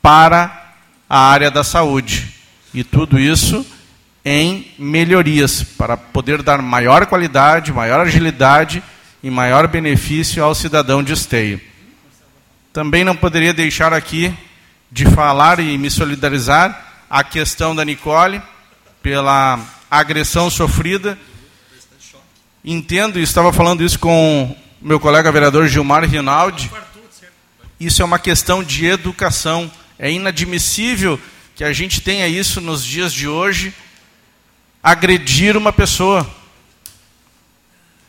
para 0.00 0.74
a 1.08 1.18
área 1.18 1.50
da 1.50 1.64
saúde. 1.64 2.34
E 2.72 2.84
tudo 2.84 3.18
isso 3.18 3.66
em 4.24 4.70
melhorias, 4.78 5.62
para 5.62 5.96
poder 5.96 6.42
dar 6.42 6.60
maior 6.60 7.06
qualidade, 7.06 7.72
maior 7.72 8.00
agilidade 8.00 8.82
e 9.22 9.30
maior 9.30 9.66
benefício 9.66 10.42
ao 10.42 10.54
cidadão 10.54 11.02
de 11.02 11.12
esteio. 11.12 11.60
Também 12.72 13.04
não 13.04 13.16
poderia 13.16 13.52
deixar 13.52 13.92
aqui 13.92 14.32
de 14.90 15.04
falar 15.06 15.60
e 15.60 15.76
me 15.76 15.90
solidarizar 15.90 17.04
a 17.08 17.22
questão 17.22 17.74
da 17.74 17.84
Nicole 17.84 18.40
pela 19.02 19.58
agressão 19.90 20.48
sofrida. 20.48 21.18
Entendo 22.64 23.18
e 23.18 23.22
estava 23.22 23.52
falando 23.52 23.82
isso 23.82 23.98
com 23.98 24.56
meu 24.80 25.00
colega 25.00 25.32
vereador 25.32 25.66
Gilmar 25.66 26.04
Rinaldi. 26.04 26.70
Isso 27.78 28.02
é 28.02 28.04
uma 28.04 28.18
questão 28.18 28.62
de 28.62 28.86
educação. 28.86 29.70
É 29.98 30.10
inadmissível 30.10 31.20
que 31.54 31.64
a 31.64 31.72
gente 31.72 32.00
tenha 32.00 32.26
isso 32.26 32.60
nos 32.60 32.84
dias 32.84 33.12
de 33.12 33.28
hoje, 33.28 33.74
agredir 34.82 35.56
uma 35.56 35.72
pessoa 35.72 36.26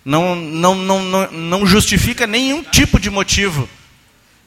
não, 0.03 0.35
não, 0.35 0.75
não, 0.75 1.03
não, 1.03 1.31
não 1.31 1.65
justifica 1.65 2.25
nenhum 2.25 2.63
tipo 2.63 2.99
de 2.99 3.09
motivo. 3.09 3.67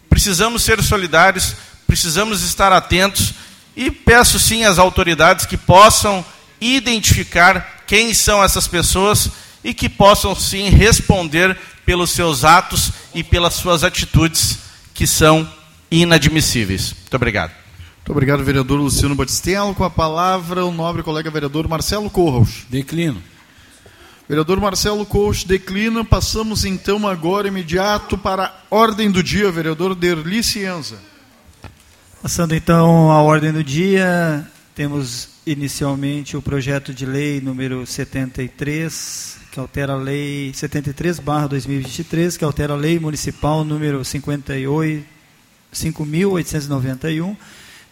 Precisamos 0.08 0.62
ser 0.62 0.82
solidários, 0.82 1.54
precisamos 1.86 2.42
estar 2.42 2.72
atentos 2.72 3.34
e 3.76 3.90
peço 3.90 4.38
sim 4.38 4.64
às 4.64 4.78
autoridades 4.78 5.46
que 5.46 5.56
possam 5.56 6.24
identificar 6.60 7.84
quem 7.86 8.14
são 8.14 8.42
essas 8.42 8.66
pessoas 8.66 9.30
e 9.62 9.72
que 9.74 9.88
possam 9.88 10.34
sim 10.34 10.68
responder 10.68 11.56
pelos 11.84 12.10
seus 12.10 12.44
atos 12.44 12.92
e 13.14 13.22
pelas 13.22 13.54
suas 13.54 13.84
atitudes 13.84 14.58
que 14.92 15.06
são 15.06 15.48
inadmissíveis. 15.90 16.92
Muito 16.92 17.14
obrigado. 17.14 17.50
Muito 17.96 18.12
obrigado, 18.12 18.44
vereador 18.44 18.78
Luciano 18.78 19.14
Batistello. 19.14 19.74
Com 19.74 19.84
a 19.84 19.90
palavra, 19.90 20.64
o 20.64 20.72
nobre 20.72 21.02
colega 21.02 21.30
vereador 21.30 21.66
Marcelo 21.66 22.10
Corros. 22.10 22.64
Declino. 22.68 23.22
Vereador 24.26 24.58
Marcelo 24.58 25.04
Corros 25.04 25.44
declina. 25.44 26.02
Passamos 26.02 26.64
então 26.64 27.06
agora 27.06 27.48
imediato 27.48 28.16
para 28.16 28.46
a 28.46 28.54
ordem 28.74 29.10
do 29.10 29.22
dia, 29.22 29.50
vereador 29.50 29.94
Derli 29.94 30.42
Cienza. 30.42 30.96
Passando 32.22 32.54
então 32.54 33.12
à 33.12 33.20
ordem 33.20 33.52
do 33.52 33.62
dia, 33.62 34.48
temos 34.74 35.28
inicialmente 35.46 36.38
o 36.38 36.42
projeto 36.42 36.94
de 36.94 37.04
lei 37.04 37.38
número 37.38 37.86
73, 37.86 39.36
que 39.52 39.60
altera 39.60 39.92
a 39.92 39.96
lei 39.96 40.52
73/2023, 40.52 42.38
que 42.38 42.44
altera 42.46 42.72
a 42.72 42.76
lei 42.76 42.98
municipal 42.98 43.62
número 43.62 44.02
58 44.02 45.04
5891 45.70 47.36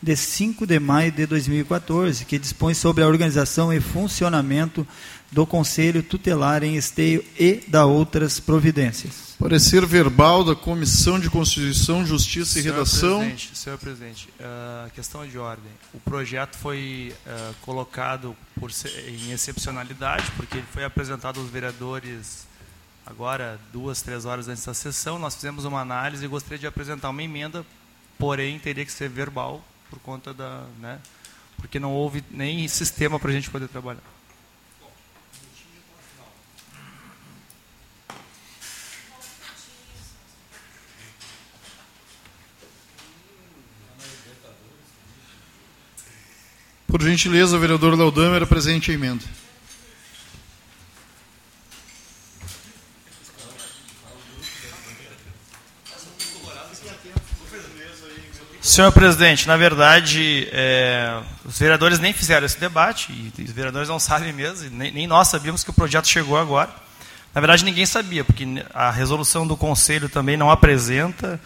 de 0.02 0.16
5 0.16 0.66
de 0.66 0.80
maio 0.80 1.12
de 1.12 1.26
2014, 1.26 2.24
que 2.24 2.38
dispõe 2.38 2.74
sobre 2.74 3.04
a 3.04 3.06
organização 3.06 3.72
e 3.72 3.80
funcionamento 3.80 4.86
do 5.32 5.46
Conselho 5.46 6.02
Tutelar 6.02 6.62
em 6.62 6.76
Esteio 6.76 7.24
e 7.38 7.64
da 7.66 7.86
outras 7.86 8.38
providências. 8.38 9.34
Parecer 9.38 9.84
verbal 9.86 10.44
da 10.44 10.54
Comissão 10.54 11.18
de 11.18 11.30
Constituição, 11.30 12.06
Justiça 12.06 12.58
e 12.58 12.62
senhor 12.62 12.74
Redação. 12.74 13.18
Presidente, 13.18 13.56
senhor 13.56 13.78
presidente, 13.78 14.28
uh, 14.38 14.90
questão 14.90 15.26
de 15.26 15.38
ordem. 15.38 15.72
O 15.94 15.98
projeto 15.98 16.56
foi 16.56 17.14
uh, 17.26 17.54
colocado 17.62 18.36
por, 18.60 18.70
em 19.08 19.32
excepcionalidade, 19.32 20.30
porque 20.36 20.58
ele 20.58 20.66
foi 20.70 20.84
apresentado 20.84 21.40
aos 21.40 21.48
vereadores 21.48 22.46
agora, 23.06 23.58
duas, 23.72 24.02
três 24.02 24.26
horas 24.26 24.48
antes 24.48 24.64
da 24.64 24.74
sessão. 24.74 25.18
Nós 25.18 25.34
fizemos 25.34 25.64
uma 25.64 25.80
análise 25.80 26.24
e 26.24 26.28
gostaria 26.28 26.58
de 26.58 26.66
apresentar 26.66 27.08
uma 27.08 27.22
emenda, 27.22 27.64
porém 28.18 28.58
teria 28.58 28.84
que 28.84 28.92
ser 28.92 29.08
verbal, 29.08 29.64
por 29.88 29.98
conta 29.98 30.32
da. 30.34 30.66
Né, 30.78 31.00
porque 31.56 31.80
não 31.80 31.92
houve 31.92 32.22
nem 32.30 32.66
sistema 32.68 33.18
para 33.18 33.30
a 33.30 33.32
gente 33.32 33.48
poder 33.48 33.68
trabalhar. 33.68 34.02
Por 46.92 47.00
gentileza, 47.00 47.58
vereador 47.58 47.98
Laudamer, 47.98 48.42
apresente 48.42 48.90
a 48.90 48.94
emenda. 48.94 49.24
Senhor 58.60 58.92
presidente, 58.92 59.48
na 59.48 59.56
verdade, 59.56 60.50
é, 60.52 61.18
os 61.46 61.58
vereadores 61.58 61.98
nem 61.98 62.12
fizeram 62.12 62.44
esse 62.44 62.60
debate, 62.60 63.10
e 63.38 63.42
os 63.42 63.50
vereadores 63.52 63.88
não 63.88 63.98
sabem 63.98 64.30
mesmo, 64.30 64.68
nem, 64.68 64.92
nem, 64.92 65.06
nós 65.06 65.28
sabíamos 65.28 65.64
que 65.64 65.70
o 65.70 65.72
projeto 65.72 66.06
chegou 66.06 66.36
agora. 66.36 66.68
Na 67.34 67.40
verdade, 67.40 67.64
ninguém 67.64 67.86
sabia, 67.86 68.22
porque 68.22 68.44
a 68.74 68.90
resolução 68.90 69.46
do 69.46 69.56
Conselho 69.56 70.10
também 70.10 70.36
não 70.36 70.50
apresenta 70.50 71.40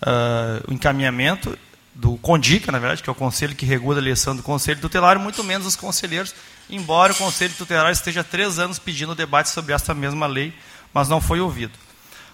uh, 0.00 0.70
o 0.70 0.72
encaminhamento 0.72 1.58
do 1.94 2.16
CONDICA, 2.16 2.72
na 2.72 2.78
verdade, 2.78 3.02
que 3.02 3.10
é 3.10 3.12
o 3.12 3.16
conselho 3.16 3.54
que 3.54 3.66
regula 3.66 3.98
a 3.98 4.02
eleição 4.02 4.34
do 4.34 4.42
Conselho 4.42 4.80
Tutelar, 4.80 5.18
muito 5.18 5.44
menos 5.44 5.66
os 5.66 5.76
conselheiros, 5.76 6.34
embora 6.70 7.12
o 7.12 7.16
Conselho 7.16 7.52
Tutelar 7.56 7.92
esteja 7.92 8.22
há 8.22 8.24
três 8.24 8.58
anos 8.58 8.78
pedindo 8.78 9.14
debate 9.14 9.50
sobre 9.50 9.74
essa 9.74 9.92
mesma 9.92 10.26
lei, 10.26 10.54
mas 10.92 11.08
não 11.08 11.20
foi 11.20 11.40
ouvido. 11.40 11.78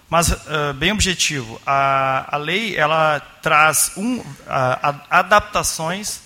Mas, 0.09 0.29
uh, 0.29 0.73
bem 0.75 0.91
objetivo, 0.91 1.61
a, 1.65 2.35
a 2.35 2.37
lei 2.37 2.75
ela 2.75 3.19
traz 3.43 3.91
um, 3.95 4.23
a, 4.47 4.89
a, 4.89 5.19
adaptações 5.19 6.21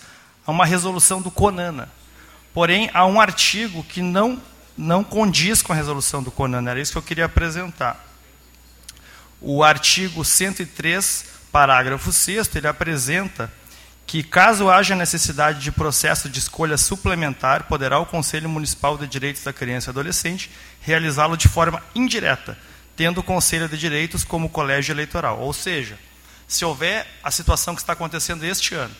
a 0.46 0.52
uma 0.52 0.66
resolução 0.66 1.22
do 1.22 1.30
CONANA. 1.30 1.90
Porém, 2.54 2.90
há 2.94 3.06
um 3.06 3.20
artigo 3.20 3.84
que 3.84 4.02
não, 4.02 4.42
não 4.78 5.04
condiz 5.04 5.62
com 5.62 5.74
a 5.74 5.76
resolução 5.76 6.24
do 6.24 6.32
CONANA. 6.32 6.72
Era 6.72 6.80
isso 6.80 6.94
que 6.94 6.98
eu 6.98 7.02
queria 7.02 7.26
apresentar. 7.26 8.02
O 9.42 9.64
artigo 9.64 10.24
103, 10.24 11.26
parágrafo 11.54 12.12
6 12.12 12.50
ele 12.56 12.68
apresenta 12.68 13.50
que, 14.08 14.24
caso 14.24 14.72
haja 14.72 14.96
necessidade 14.96 15.60
de 15.60 15.72
processo 15.72 16.28
de 16.28 16.40
escolha 16.40 16.78
suplementar, 16.78 17.66
poderá 17.66 18.00
o 18.00 18.08
Conselho 18.08 18.50
Municipal 18.50 18.98
de 18.98 19.06
Direitos 19.08 19.44
da 19.44 19.54
Criança 19.54 19.90
e 19.90 19.92
Adolescente 19.92 20.50
realizá-lo 20.82 21.38
de 21.38 21.48
forma 21.48 21.82
indireta, 21.94 22.58
tendo 22.96 23.20
o 23.20 23.24
Conselho 23.24 23.70
de 23.70 23.78
Direitos 23.78 24.26
como 24.26 24.50
colégio 24.50 24.94
eleitoral. 24.94 25.40
Ou 25.40 25.54
seja, 25.54 25.98
se 26.48 26.66
houver 26.66 27.08
a 27.24 27.30
situação 27.30 27.76
que 27.76 27.82
está 27.82 27.94
acontecendo 27.94 28.44
este 28.44 28.74
ano, 28.74 28.96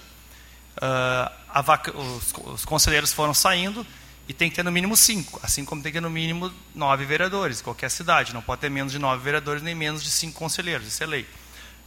uh, 0.78 1.64
vaca, 1.64 1.92
os, 1.98 2.34
os, 2.46 2.66
conselheiros 2.66 3.12
foram 3.12 3.34
saindo 3.34 3.86
e 4.28 4.34
tem 4.34 4.48
que 4.48 4.56
ter 4.56 4.64
no 4.64 4.72
mínimo 4.72 4.96
cinco, 4.96 5.40
assim 5.42 5.66
como 5.66 5.82
tem 5.82 5.92
que 5.92 5.98
ter 5.98 6.02
no 6.02 6.10
mínimo 6.10 6.54
nove 6.74 7.04
vereadores, 7.04 7.64
qualquer 7.64 7.90
cidade, 7.90 8.32
não 8.32 8.44
pode 8.44 8.62
ter 8.62 8.70
menos 8.70 8.92
de 8.92 9.00
nove 9.00 9.24
vereadores 9.24 9.64
nem 9.64 9.74
menos 9.74 10.04
de 10.04 10.12
cinco 10.12 10.38
conselheiros, 10.38 10.88
isso 10.88 11.04
é 11.04 11.08
lei. 11.08 11.28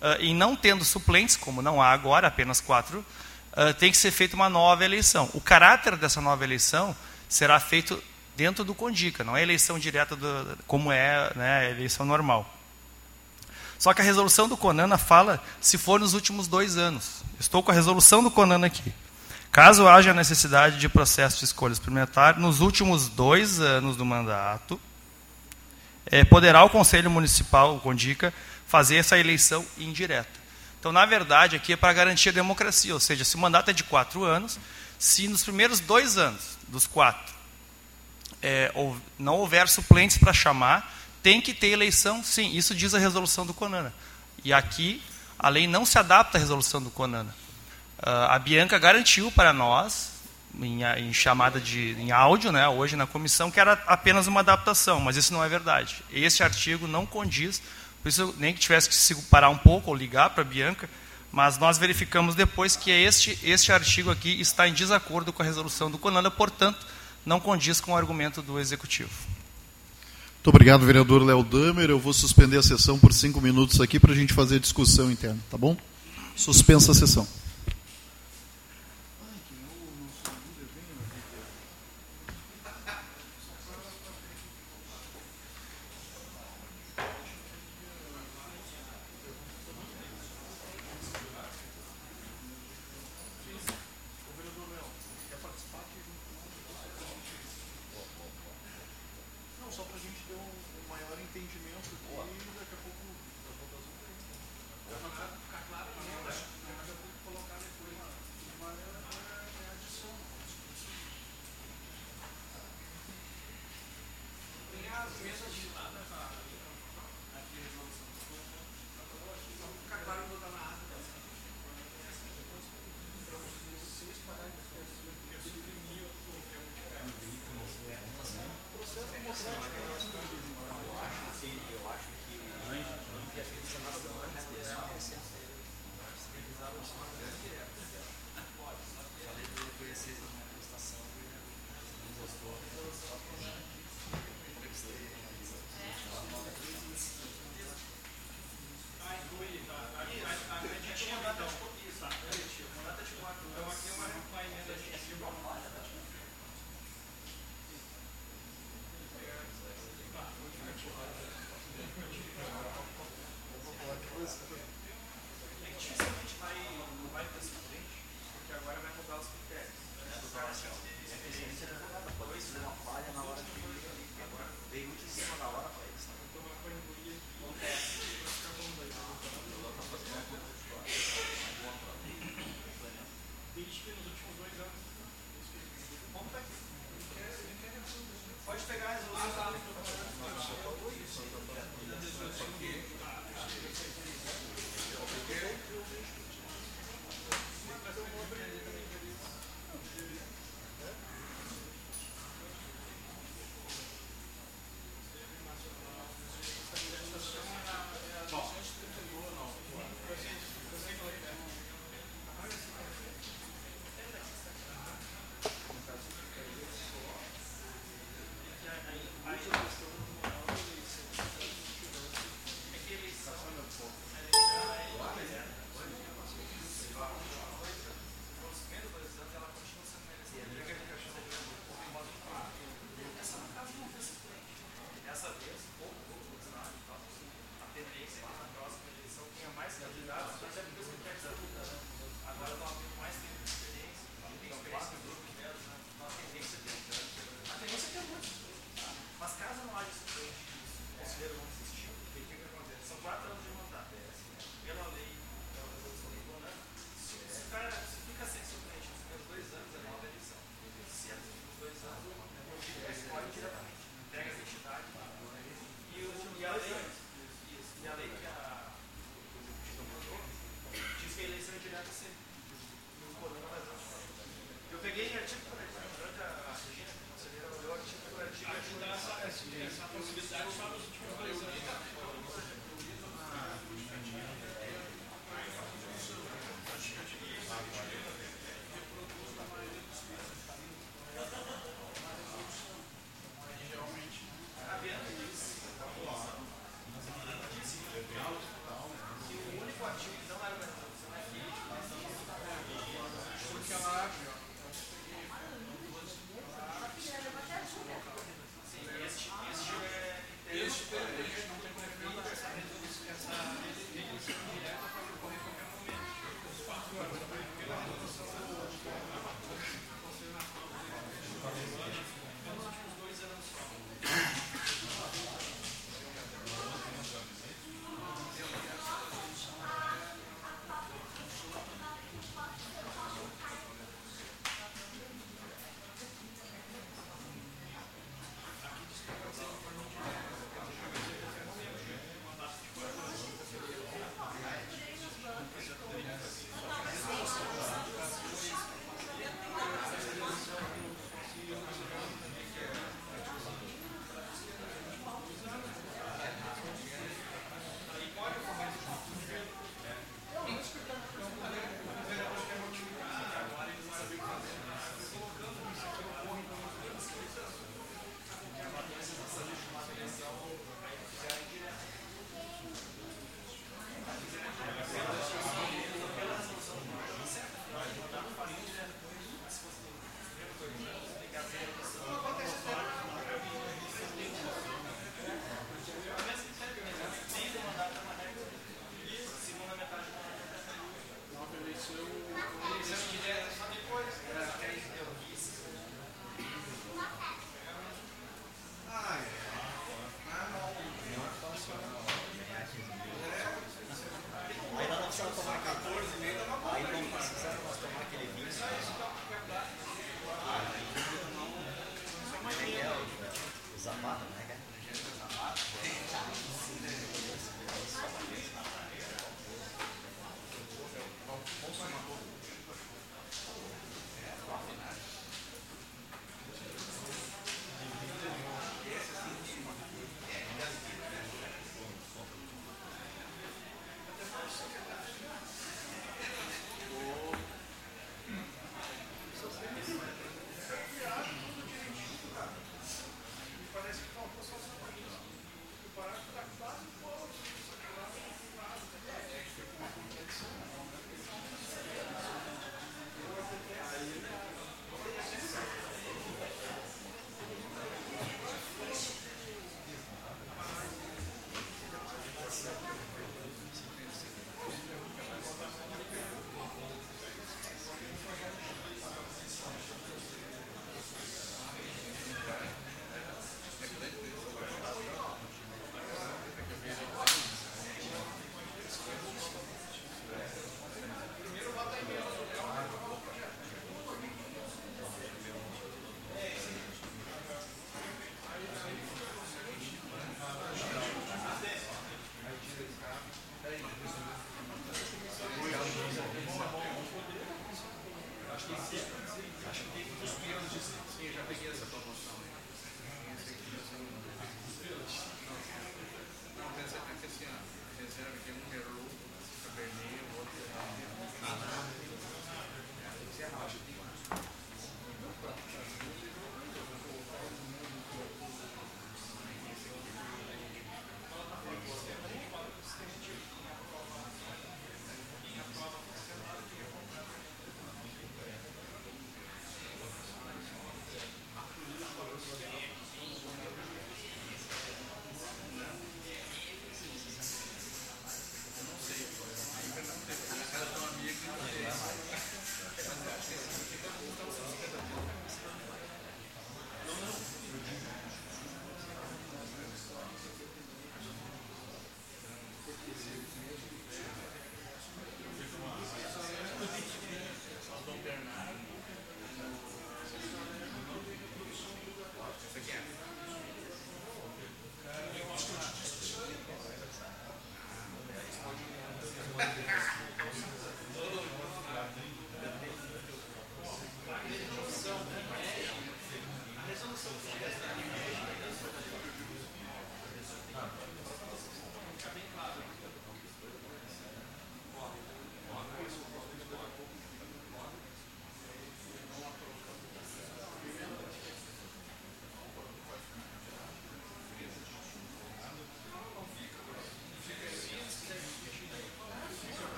Uh, 0.00 0.34
não 0.34 0.54
tendo 0.54 0.84
suplentes, 0.84 1.36
como 1.36 1.60
não 1.60 1.82
há 1.82 1.90
agora, 1.90 2.28
apenas 2.28 2.60
quatro, 2.60 3.04
uh, 3.52 3.74
tem 3.74 3.90
que 3.90 3.96
ser 3.96 4.10
feita 4.10 4.36
uma 4.36 4.48
nova 4.48 4.84
eleição. 4.84 5.28
O 5.34 5.40
caráter 5.40 5.96
dessa 5.96 6.20
nova 6.20 6.44
eleição 6.44 6.94
será 7.28 7.58
feito 7.58 8.02
dentro 8.36 8.64
do 8.64 8.74
Condica, 8.74 9.24
não 9.24 9.36
é 9.36 9.42
eleição 9.42 9.78
direta 9.78 10.14
do, 10.14 10.58
como 10.66 10.92
é 10.92 11.32
né, 11.34 11.58
a 11.58 11.70
eleição 11.70 12.06
normal. 12.06 12.54
Só 13.78 13.92
que 13.92 14.00
a 14.00 14.04
resolução 14.04 14.48
do 14.48 14.56
Conana 14.56 14.98
fala 14.98 15.42
se 15.60 15.76
for 15.78 16.00
nos 16.00 16.14
últimos 16.14 16.48
dois 16.48 16.76
anos. 16.76 17.22
Estou 17.38 17.62
com 17.62 17.70
a 17.70 17.74
resolução 17.74 18.22
do 18.22 18.30
Conana 18.30 18.66
aqui. 18.66 18.92
Caso 19.50 19.88
haja 19.88 20.12
necessidade 20.12 20.78
de 20.78 20.88
processo 20.88 21.38
de 21.38 21.44
escolha 21.44 21.72
experimentar, 21.72 22.38
nos 22.38 22.60
últimos 22.60 23.08
dois 23.08 23.60
anos 23.60 23.96
do 23.96 24.04
mandato, 24.04 24.80
é, 26.06 26.24
poderá 26.24 26.62
o 26.64 26.70
Conselho 26.70 27.10
Municipal, 27.10 27.76
o 27.76 27.80
Condica, 27.80 28.32
fazer 28.68 28.96
essa 28.96 29.18
eleição 29.18 29.66
indireta. 29.76 30.38
Então, 30.78 30.92
na 30.92 31.04
verdade, 31.04 31.56
aqui 31.56 31.72
é 31.72 31.76
para 31.76 31.92
garantir 31.92 32.28
a 32.28 32.32
democracia, 32.32 32.94
ou 32.94 33.00
seja, 33.00 33.24
se 33.24 33.34
o 33.34 33.38
mandato 33.38 33.70
é 33.70 33.72
de 33.72 33.82
quatro 33.82 34.22
anos, 34.22 34.58
se 34.98 35.26
nos 35.26 35.42
primeiros 35.42 35.80
dois 35.80 36.16
anos 36.16 36.56
dos 36.68 36.86
quatro 36.86 37.34
é, 38.40 38.72
não 39.18 39.36
houver 39.36 39.68
suplentes 39.68 40.18
para 40.18 40.32
chamar, 40.32 40.94
tem 41.22 41.40
que 41.40 41.52
ter 41.52 41.68
eleição, 41.68 42.22
sim, 42.22 42.56
isso 42.56 42.74
diz 42.74 42.94
a 42.94 42.98
resolução 42.98 43.44
do 43.44 43.52
CONANA. 43.52 43.92
E 44.44 44.52
aqui 44.52 45.02
a 45.38 45.48
lei 45.48 45.66
não 45.66 45.84
se 45.84 45.98
adapta 45.98 46.38
à 46.38 46.40
resolução 46.40 46.82
do 46.82 46.90
CONANA. 46.90 47.34
Uh, 47.98 48.30
a 48.30 48.38
Bianca 48.38 48.78
garantiu 48.78 49.30
para 49.32 49.52
nós, 49.52 50.12
em, 50.60 50.82
em, 50.84 51.12
chamada 51.12 51.60
de 51.60 51.96
em 51.98 52.12
áudio, 52.12 52.52
né, 52.52 52.68
hoje 52.68 52.96
na 52.96 53.06
comissão, 53.06 53.50
que 53.50 53.58
era 53.58 53.72
apenas 53.86 54.26
uma 54.26 54.40
adaptação, 54.40 55.00
mas 55.00 55.16
isso 55.16 55.32
não 55.32 55.42
é 55.42 55.48
verdade. 55.48 56.02
Esse 56.12 56.42
artigo 56.42 56.86
não 56.86 57.04
condiz, 57.04 57.60
por 58.02 58.08
isso 58.08 58.34
nem 58.38 58.54
que 58.54 58.60
tivesse 58.60 58.88
que 58.88 58.94
se 58.94 59.14
parar 59.22 59.50
um 59.50 59.58
pouco 59.58 59.90
ou 59.90 59.96
ligar 59.96 60.30
para 60.30 60.42
a 60.42 60.46
Bianca, 60.46 60.88
mas 61.30 61.58
nós 61.58 61.78
verificamos 61.78 62.34
depois 62.34 62.76
que 62.76 62.90
este, 62.90 63.38
este 63.42 63.70
artigo 63.70 64.10
aqui 64.10 64.40
está 64.40 64.68
em 64.68 64.72
desacordo 64.72 65.32
com 65.32 65.42
a 65.42 65.44
resolução 65.44 65.90
do 65.90 65.98
CONANA, 65.98 66.30
portanto, 66.30 66.86
não 67.24 67.38
condiz 67.38 67.80
com 67.80 67.92
o 67.92 67.96
argumento 67.96 68.40
do 68.40 68.58
Executivo. 68.58 69.10
Muito 70.36 70.48
obrigado, 70.48 70.86
vereador 70.86 71.22
Léo 71.22 71.42
Damer. 71.42 71.90
Eu 71.90 71.98
vou 71.98 72.12
suspender 72.12 72.56
a 72.56 72.62
sessão 72.62 72.98
por 72.98 73.12
cinco 73.12 73.40
minutos 73.40 73.80
aqui 73.80 74.00
para 74.00 74.12
a 74.12 74.14
gente 74.14 74.32
fazer 74.32 74.58
discussão 74.58 75.10
interna, 75.10 75.38
tá 75.50 75.58
bom? 75.58 75.76
Suspensa 76.34 76.92
a 76.92 76.94
sessão. 76.94 77.28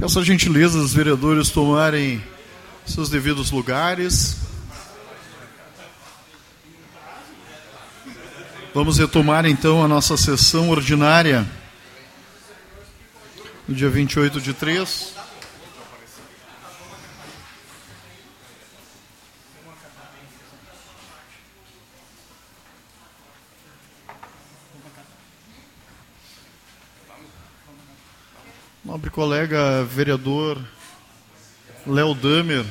Peço 0.00 0.18
a 0.18 0.24
gentileza 0.24 0.78
dos 0.78 0.94
vereadores 0.94 1.50
tomarem 1.50 2.24
seus 2.86 3.10
devidos 3.10 3.50
lugares. 3.50 4.38
Vamos 8.74 8.96
retomar 8.96 9.44
então 9.44 9.84
a 9.84 9.88
nossa 9.88 10.16
sessão 10.16 10.70
ordinária 10.70 11.46
no 13.68 13.74
dia 13.74 13.90
28 13.90 14.40
de 14.40 14.54
3. 14.54 15.20
Nobre 28.82 29.08
colega 29.08 29.69
vereador 29.90 30.58
Léo 31.86 32.14
Damer. 32.14 32.64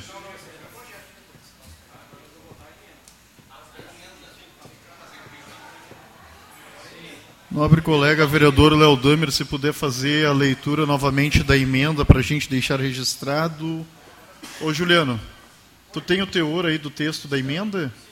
Nobre 7.52 7.82
colega 7.82 8.26
vereador 8.26 8.74
Léo 8.74 8.96
Damer, 8.96 9.32
se 9.32 9.44
puder 9.44 9.74
fazer 9.74 10.28
a 10.28 10.32
leitura 10.32 10.86
novamente 10.86 11.44
da 11.44 11.58
emenda 11.58 12.06
para 12.06 12.20
a 12.20 12.24
gente 12.24 12.50
deixar 12.50 12.80
registrado. 12.80 13.86
Ô 14.62 14.72
Juliano, 14.72 15.20
tu 15.92 16.00
tem 16.00 16.22
o 16.22 16.28
teor 16.28 16.66
aí 16.66 16.78
do 16.78 16.90
texto 16.90 17.28
da 17.28 17.38
emenda? 17.38 17.86
Então 17.86 18.09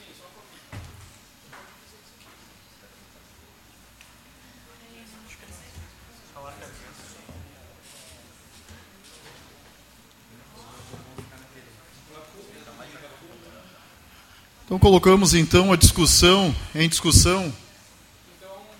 colocamos 14.88 15.34
então 15.34 15.70
a 15.70 15.76
discussão, 15.76 16.56
em 16.74 16.88
discussão, 16.88 17.52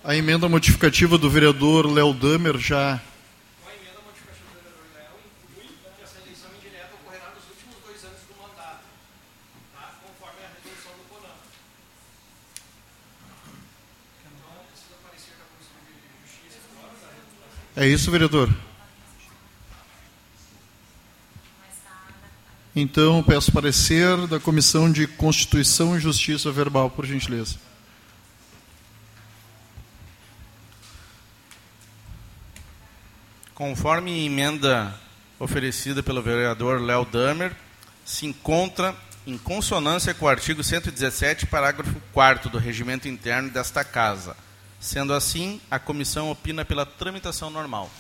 a 0.02 0.16
emenda 0.16 0.48
modificativa 0.48 1.18
do 1.18 1.28
vereador 1.28 1.84
Léo 1.84 2.14
Damer 2.14 2.56
já. 2.56 2.98
É 17.76 17.86
isso, 17.86 18.10
vereador? 18.10 18.48
Então, 22.81 23.24
peço 23.24 23.50
parecer 23.50 24.28
da 24.28 24.39
Comissão 24.39 24.90
de 24.90 25.05
Constituição 25.08 25.97
e 25.97 26.00
Justiça 26.00 26.52
Verbal, 26.52 26.89
por 26.89 27.05
gentileza. 27.05 27.57
Conforme 33.52 34.24
emenda 34.24 34.94
oferecida 35.40 36.05
pelo 36.05 36.23
vereador 36.23 36.81
Léo 36.81 37.05
Damer, 37.05 37.50
se 38.05 38.26
encontra 38.26 38.94
em 39.26 39.36
consonância 39.36 40.15
com 40.15 40.26
o 40.26 40.28
artigo 40.28 40.62
117, 40.62 41.47
parágrafo 41.47 42.00
4 42.12 42.48
do 42.48 42.58
regimento 42.58 43.08
interno 43.08 43.50
desta 43.50 43.82
Casa. 43.82 44.36
Sendo 44.78 45.12
assim, 45.12 45.60
a 45.68 45.81
comissão 45.81 46.31
opina 46.31 46.65
pela 46.65 46.86
tramitação 46.86 47.50
normal. 47.50 47.90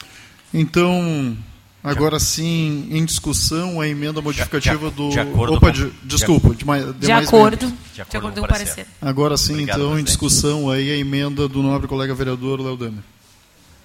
Então, 0.54 1.36
Agora 1.82 2.18
sim, 2.18 2.88
em 2.90 3.04
discussão, 3.04 3.80
a 3.80 3.86
emenda 3.88 4.20
modificativa 4.20 4.90
de, 4.90 4.96
do. 4.96 5.08
De 5.10 5.20
acordo 5.20 5.54
Opa, 5.54 5.70
de, 5.70 5.90
desculpa, 6.02 6.54
de, 6.54 6.64
mais, 6.64 6.84
de, 6.94 7.10
acordo, 7.12 7.72
de 7.94 8.02
acordo, 8.02 8.40
com 8.40 8.46
o 8.46 8.48
parecer. 8.48 8.84
parecer. 8.84 8.86
Agora 9.00 9.36
sim, 9.36 9.52
Obrigado, 9.52 9.76
então, 9.76 9.88
presidente. 9.90 10.00
em 10.00 10.04
discussão 10.04 10.70
aí 10.70 10.90
a 10.90 10.96
emenda 10.96 11.46
do 11.48 11.62
nobre 11.62 11.86
colega 11.86 12.12
vereador 12.14 12.60
Léo 12.60 12.76
Damer. 12.76 13.02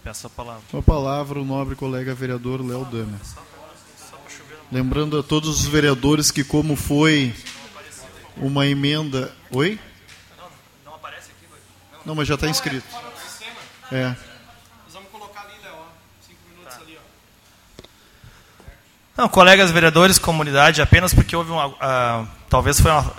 Peço 0.04 0.28
a 0.28 0.30
palavra. 0.30 0.64
Com 0.72 0.80
a 0.80 0.84
palavra, 0.84 1.40
o 1.40 1.46
nobre 1.46 1.76
colega 1.76 2.14
vereador 2.16 2.66
Léo 2.66 2.84
Damer. 2.86 3.20
Lembrando 4.72 5.20
a 5.20 5.24
todos 5.24 5.50
os 5.60 5.66
vereadores 5.66 6.32
que, 6.32 6.44
como 6.44 6.76
foi 6.76 7.34
uma 8.38 8.66
emenda. 8.66 9.32
Oi? 9.52 9.80
Não 10.84 10.96
aparece 10.96 11.30
aqui, 11.30 11.48
Não, 12.06 12.16
mas 12.16 12.28
já 12.28 12.34
está 12.34 12.50
inscrito. 12.50 12.88
É. 13.92 14.08
Nós 14.08 14.94
vamos 14.94 15.10
colocar 15.12 15.42
ali, 15.42 15.54
Léo, 15.64 15.76
cinco 16.28 16.40
minutos 16.50 16.76
ali, 16.82 16.98
ó. 16.98 17.84
Não, 19.16 19.30
colegas 19.30 19.70
vereadores, 19.72 20.18
comunidade, 20.18 20.82
apenas 20.82 21.14
porque 21.14 21.36
houve 21.36 21.52
uma. 21.52 21.74
ah, 21.80 22.26
talvez 22.50 22.80
foi 22.80 22.90
uma, 22.92 23.14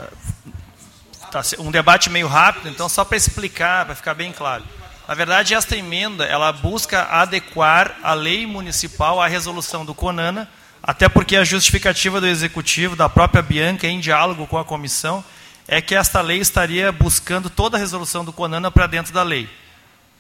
se- 1.43 1.61
um 1.61 1.71
debate 1.71 2.11
meio 2.11 2.27
rápido, 2.27 2.69
então 2.69 2.89
só 2.89 3.05
para 3.05 3.17
explicar, 3.17 3.85
para 3.87 3.95
ficar 3.95 4.15
bem 4.15 4.33
claro. 4.33 4.65
Na 5.07 5.15
verdade, 5.15 5.55
esta 5.55 5.77
emenda 5.77 6.25
ela 6.25 6.51
busca 6.51 7.03
adequar 7.05 7.97
a 8.03 8.15
lei 8.15 8.47
municipal 8.47 9.21
à 9.21 9.27
resolução 9.29 9.85
do 9.85 9.95
CONANA, 9.95 10.49
até 10.83 11.09
porque 11.09 11.37
a 11.37 11.45
justificativa 11.45 12.21
do 12.21 12.27
executivo, 12.27 12.97
da 12.97 13.09
própria 13.09 13.43
Bianca, 13.43 13.87
em 13.87 14.01
diálogo 14.01 14.47
com 14.47 14.59
a 14.59 14.65
comissão, 14.65 15.23
é 15.69 15.81
que 15.81 15.95
esta 15.95 16.21
lei 16.21 16.39
estaria 16.41 16.91
buscando 16.91 17.49
toda 17.49 17.77
a 17.77 17.81
resolução 17.81 18.25
do 18.25 18.33
CONANA 18.33 18.71
para 18.71 18.87
dentro 18.87 19.13
da 19.13 19.23
lei. 19.23 19.49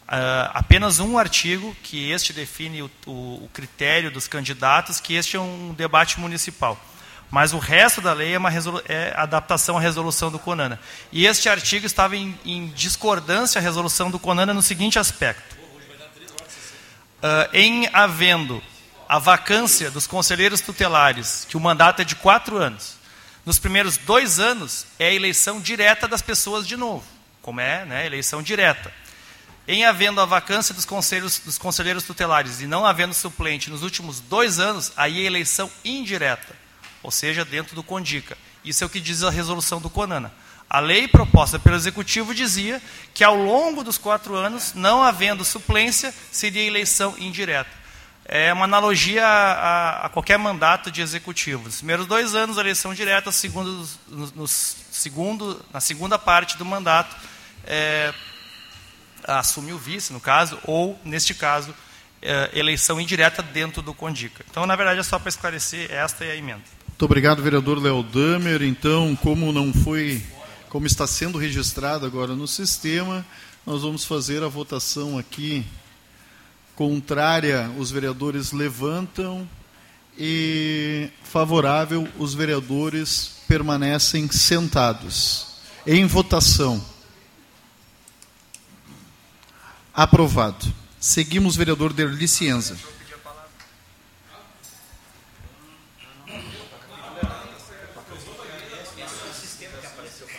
Ah, 0.06 0.50
apenas 0.54 0.98
um 1.00 1.16
artigo 1.18 1.74
que 1.82 2.10
este 2.10 2.32
define 2.32 2.82
o, 2.82 2.90
o- 3.06 3.44
o 3.44 3.50
critério 3.52 4.10
dos 4.10 4.28
candidatos, 4.28 5.00
que 5.00 5.14
este 5.14 5.36
é 5.36 5.40
um 5.40 5.72
debate 5.74 6.20
municipal. 6.20 6.78
Mas 7.30 7.52
o 7.52 7.58
resto 7.58 8.00
da 8.00 8.12
lei 8.12 8.34
é 8.34 8.38
uma 8.38 8.50
é 8.86 9.12
adaptação 9.16 9.76
à 9.78 9.80
resolução 9.80 10.30
do 10.30 10.38
CONANA. 10.38 10.78
E 11.10 11.26
este 11.26 11.48
artigo 11.48 11.86
estava 11.86 12.16
em, 12.16 12.38
em 12.44 12.66
discordância 12.68 13.58
à 13.58 13.62
resolução 13.62 14.10
do 14.10 14.18
CONANA 14.18 14.52
no 14.54 14.62
seguinte 14.62 14.98
aspecto. 14.98 15.56
Ah, 17.22 17.48
em 17.52 17.88
havendo 17.92 18.62
a 19.08 19.18
vacância 19.18 19.90
dos 19.90 20.06
conselheiros 20.06 20.60
tutelares, 20.60 21.46
que 21.48 21.56
o 21.56 21.60
mandato 21.60 22.02
é 22.02 22.04
de 22.04 22.14
quatro 22.14 22.56
anos, 22.58 22.96
nos 23.44 23.58
primeiros 23.58 23.96
dois 23.96 24.38
anos 24.38 24.86
é 24.98 25.08
a 25.08 25.12
eleição 25.12 25.60
direta 25.60 26.06
das 26.08 26.22
pessoas 26.22 26.66
de 26.66 26.76
novo, 26.76 27.04
como 27.42 27.60
é 27.60 27.84
né, 27.84 28.06
eleição 28.06 28.42
direta. 28.42 28.92
Em 29.66 29.84
havendo 29.84 30.20
a 30.20 30.26
vacância 30.26 30.74
dos 30.74 30.84
conselheiros, 30.84 31.38
dos 31.38 31.56
conselheiros 31.56 32.04
tutelares 32.04 32.60
e 32.60 32.66
não 32.66 32.84
havendo 32.84 33.14
suplente 33.14 33.70
nos 33.70 33.82
últimos 33.82 34.20
dois 34.20 34.58
anos, 34.58 34.92
aí 34.96 35.22
é 35.22 35.26
eleição 35.26 35.70
indireta, 35.84 36.54
ou 37.02 37.10
seja, 37.10 37.44
dentro 37.44 37.74
do 37.74 37.82
CONDICA. 37.82 38.36
Isso 38.62 38.84
é 38.84 38.86
o 38.86 38.90
que 38.90 39.00
diz 39.00 39.22
a 39.22 39.30
resolução 39.30 39.80
do 39.80 39.88
CONANA. 39.88 40.32
A 40.68 40.80
lei 40.80 41.06
proposta 41.06 41.58
pelo 41.58 41.76
Executivo 41.76 42.34
dizia 42.34 42.82
que 43.12 43.22
ao 43.22 43.36
longo 43.36 43.84
dos 43.84 43.96
quatro 43.96 44.34
anos, 44.34 44.72
não 44.74 45.02
havendo 45.02 45.44
suplência, 45.44 46.12
seria 46.32 46.62
eleição 46.62 47.14
indireta. 47.18 47.70
É 48.24 48.52
uma 48.52 48.64
analogia 48.64 49.26
a, 49.26 50.06
a- 50.06 50.08
qualquer 50.08 50.38
mandato 50.38 50.90
de 50.90 51.02
executivo. 51.02 51.64
Nos 51.64 51.76
primeiros 51.76 52.06
dois 52.06 52.34
anos, 52.34 52.56
eleição 52.56 52.94
direta, 52.94 53.30
segundo, 53.30 53.86
no, 54.08 54.26
no 54.28 54.48
segundo, 54.48 55.64
na 55.72 55.80
segunda 55.80 56.18
parte 56.18 56.56
do 56.56 56.64
mandato, 56.64 57.14
é, 57.64 58.12
assume 59.26 59.72
o 59.72 59.78
vice, 59.78 60.12
no 60.12 60.20
caso, 60.20 60.58
ou, 60.64 60.98
neste 61.04 61.34
caso, 61.34 61.74
é, 62.22 62.50
eleição 62.54 63.00
indireta 63.00 63.42
dentro 63.42 63.82
do 63.82 63.92
CONDICA. 63.92 64.44
Então, 64.50 64.66
na 64.66 64.76
verdade, 64.76 65.00
é 65.00 65.02
só 65.02 65.18
para 65.18 65.28
esclarecer, 65.28 65.90
esta 65.90 66.24
é 66.24 66.32
a 66.32 66.36
emenda. 66.36 66.62
Muito 66.88 67.04
obrigado, 67.04 67.42
vereador 67.42 67.82
Léo 67.82 68.02
Damer. 68.02 68.62
Então, 68.62 69.16
como 69.16 69.52
não 69.52 69.72
foi, 69.72 70.22
como 70.68 70.86
está 70.86 71.06
sendo 71.06 71.38
registrado 71.38 72.06
agora 72.06 72.34
no 72.34 72.46
sistema, 72.46 73.26
nós 73.66 73.82
vamos 73.82 74.04
fazer 74.04 74.42
a 74.42 74.48
votação 74.48 75.18
aqui 75.18 75.66
contrária, 76.76 77.70
os 77.78 77.90
vereadores 77.90 78.52
levantam 78.52 79.48
e 80.18 81.08
favorável, 81.22 82.08
os 82.18 82.34
vereadores 82.34 83.36
permanecem 83.48 84.30
sentados. 84.30 85.46
Em 85.86 86.06
votação. 86.06 86.93
Aprovado. 89.94 90.74
Seguimos, 90.98 91.54
vereador 91.54 91.92
Derli 91.92 92.26
Cienza. 92.26 92.76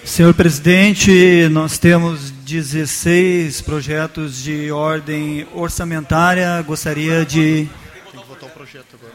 Senhor 0.04 0.34
presidente, 0.34 1.48
nós 1.52 1.78
temos 1.78 2.32
16 2.32 3.62
projetos 3.62 4.44
de 4.44 4.72
ordem 4.72 5.48
orçamentária. 5.54 6.62
Gostaria 6.62 7.26
de. 7.26 7.70
Tem 8.12 8.22
que 8.22 8.28
votar 8.28 8.50
o 8.50 8.52
projeto 8.52 8.96
agora. 8.96 9.14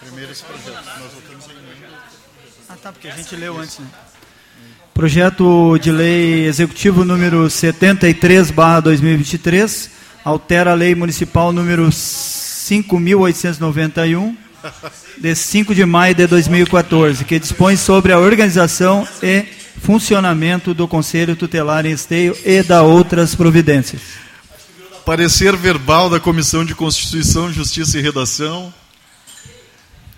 Primeiro 0.00 0.32
esse 0.32 0.44
projeto. 0.44 0.84
Nós 0.98 1.12
votamos 1.12 1.44
emenda. 1.44 1.98
Ah, 2.68 2.76
tá, 2.76 2.90
porque 2.90 3.08
a 3.08 3.16
gente 3.16 3.36
leu 3.36 3.58
antes, 3.58 3.78
né? 3.78 3.86
Projeto 4.94 5.78
de 5.78 5.90
lei 5.90 6.46
executivo 6.46 7.02
número 7.02 7.46
73/2023 7.46 9.88
altera 10.22 10.72
a 10.72 10.74
lei 10.74 10.94
municipal 10.94 11.50
número 11.50 11.88
5.891, 11.88 14.36
de 15.16 15.34
5 15.34 15.74
de 15.74 15.86
maio 15.86 16.14
de 16.14 16.26
2014, 16.26 17.24
que 17.24 17.38
dispõe 17.38 17.74
sobre 17.74 18.12
a 18.12 18.18
organização 18.18 19.08
e 19.22 19.46
funcionamento 19.80 20.74
do 20.74 20.86
Conselho 20.86 21.36
Tutelar 21.36 21.86
em 21.86 21.92
Esteio 21.92 22.36
e 22.44 22.62
da 22.62 22.82
outras 22.82 23.34
providências. 23.34 24.02
Parecer 25.06 25.56
verbal 25.56 26.10
da 26.10 26.20
Comissão 26.20 26.66
de 26.66 26.74
Constituição, 26.74 27.50
Justiça 27.50 27.98
e 27.98 28.02
Redação. 28.02 28.74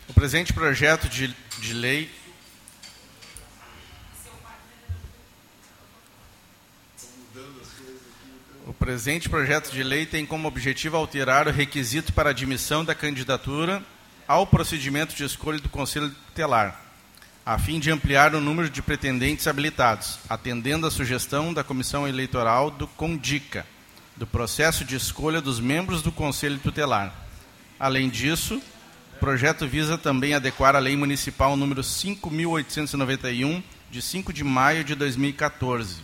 O 0.08 0.12
presente 0.12 0.52
projeto 0.52 1.08
de, 1.08 1.32
de 1.60 1.72
lei 1.72 2.10
O 8.66 8.72
presente 8.72 9.28
projeto 9.28 9.70
de 9.70 9.82
lei 9.82 10.06
tem 10.06 10.24
como 10.24 10.48
objetivo 10.48 10.96
alterar 10.96 11.46
o 11.46 11.50
requisito 11.50 12.14
para 12.14 12.30
admissão 12.30 12.82
da 12.82 12.94
candidatura 12.94 13.82
ao 14.26 14.46
procedimento 14.46 15.14
de 15.14 15.22
escolha 15.22 15.58
do 15.58 15.68
Conselho 15.68 16.08
Tutelar, 16.08 16.80
a 17.44 17.58
fim 17.58 17.78
de 17.78 17.90
ampliar 17.90 18.34
o 18.34 18.40
número 18.40 18.70
de 18.70 18.80
pretendentes 18.80 19.46
habilitados, 19.46 20.18
atendendo 20.30 20.86
à 20.86 20.90
sugestão 20.90 21.52
da 21.52 21.62
Comissão 21.62 22.08
Eleitoral 22.08 22.70
do 22.70 22.86
CONDICA, 22.86 23.66
do 24.16 24.26
processo 24.26 24.82
de 24.82 24.96
escolha 24.96 25.42
dos 25.42 25.60
membros 25.60 26.00
do 26.00 26.10
Conselho 26.10 26.58
Tutelar. 26.58 27.12
Além 27.78 28.08
disso, 28.08 28.62
o 29.16 29.20
projeto 29.20 29.66
visa 29.66 29.98
também 29.98 30.32
adequar 30.32 30.74
a 30.74 30.78
Lei 30.78 30.96
Municipal 30.96 31.54
número 31.54 31.82
5.891, 31.82 33.62
de 33.90 34.00
5 34.00 34.32
de 34.32 34.42
maio 34.42 34.82
de 34.82 34.94
2014, 34.94 35.96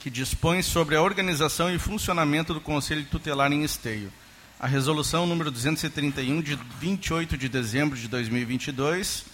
que 0.00 0.10
dispõe 0.10 0.62
sobre 0.62 0.96
a 0.96 1.02
organização 1.02 1.74
e 1.74 1.78
funcionamento 1.78 2.54
do 2.54 2.60
Conselho 2.60 3.04
Tutelar 3.04 3.52
em 3.52 3.64
Esteio 3.64 4.12
a 4.58 4.66
resolução 4.66 5.26
número 5.26 5.50
231 5.50 6.40
de 6.40 6.58
28 6.80 7.36
de 7.36 7.48
dezembro 7.48 7.96
de 7.96 8.08
2022 8.08 9.26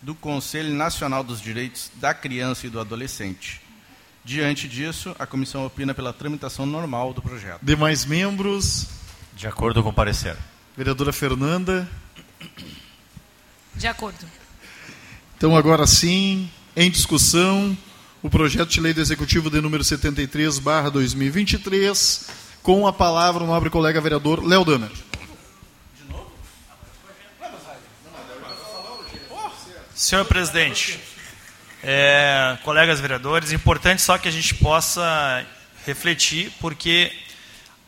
do 0.00 0.14
Conselho 0.14 0.72
Nacional 0.72 1.24
dos 1.24 1.40
Direitos 1.40 1.90
da 1.96 2.14
Criança 2.14 2.66
e 2.66 2.70
do 2.70 2.78
Adolescente. 2.78 3.60
Diante 4.24 4.68
disso, 4.68 5.16
a 5.18 5.26
comissão 5.26 5.66
opina 5.66 5.94
pela 5.94 6.12
tramitação 6.12 6.64
normal 6.64 7.12
do 7.12 7.20
projeto. 7.20 7.58
Demais 7.62 8.04
membros? 8.04 8.86
De 9.34 9.48
acordo 9.48 9.82
com 9.82 9.88
o 9.88 9.92
parecer. 9.92 10.36
Vereadora 10.76 11.12
Fernanda? 11.12 11.88
De 13.74 13.86
acordo. 13.88 14.24
Então, 15.36 15.56
agora 15.56 15.86
sim, 15.86 16.48
em 16.76 16.90
discussão, 16.90 17.76
o 18.22 18.28
projeto 18.28 18.70
de 18.70 18.80
lei 18.80 18.92
do 18.92 19.00
Executivo 19.00 19.48
de 19.48 19.60
número 19.60 19.84
73, 19.84 20.58
barra 20.58 20.90
2023, 20.90 22.28
com 22.62 22.86
a 22.86 22.92
palavra 22.92 23.44
o 23.44 23.46
nobre 23.46 23.70
colega 23.70 24.00
vereador 24.00 24.44
Léo 24.44 24.64
Damer. 24.64 24.90
Senhor 29.94 30.24
presidente, 30.24 30.98
é, 31.82 32.56
colegas 32.62 33.00
vereadores, 33.00 33.52
importante 33.52 34.02
só 34.02 34.16
que 34.16 34.28
a 34.28 34.32
gente 34.32 34.54
possa 34.54 35.44
refletir, 35.84 36.52
porque 36.60 37.12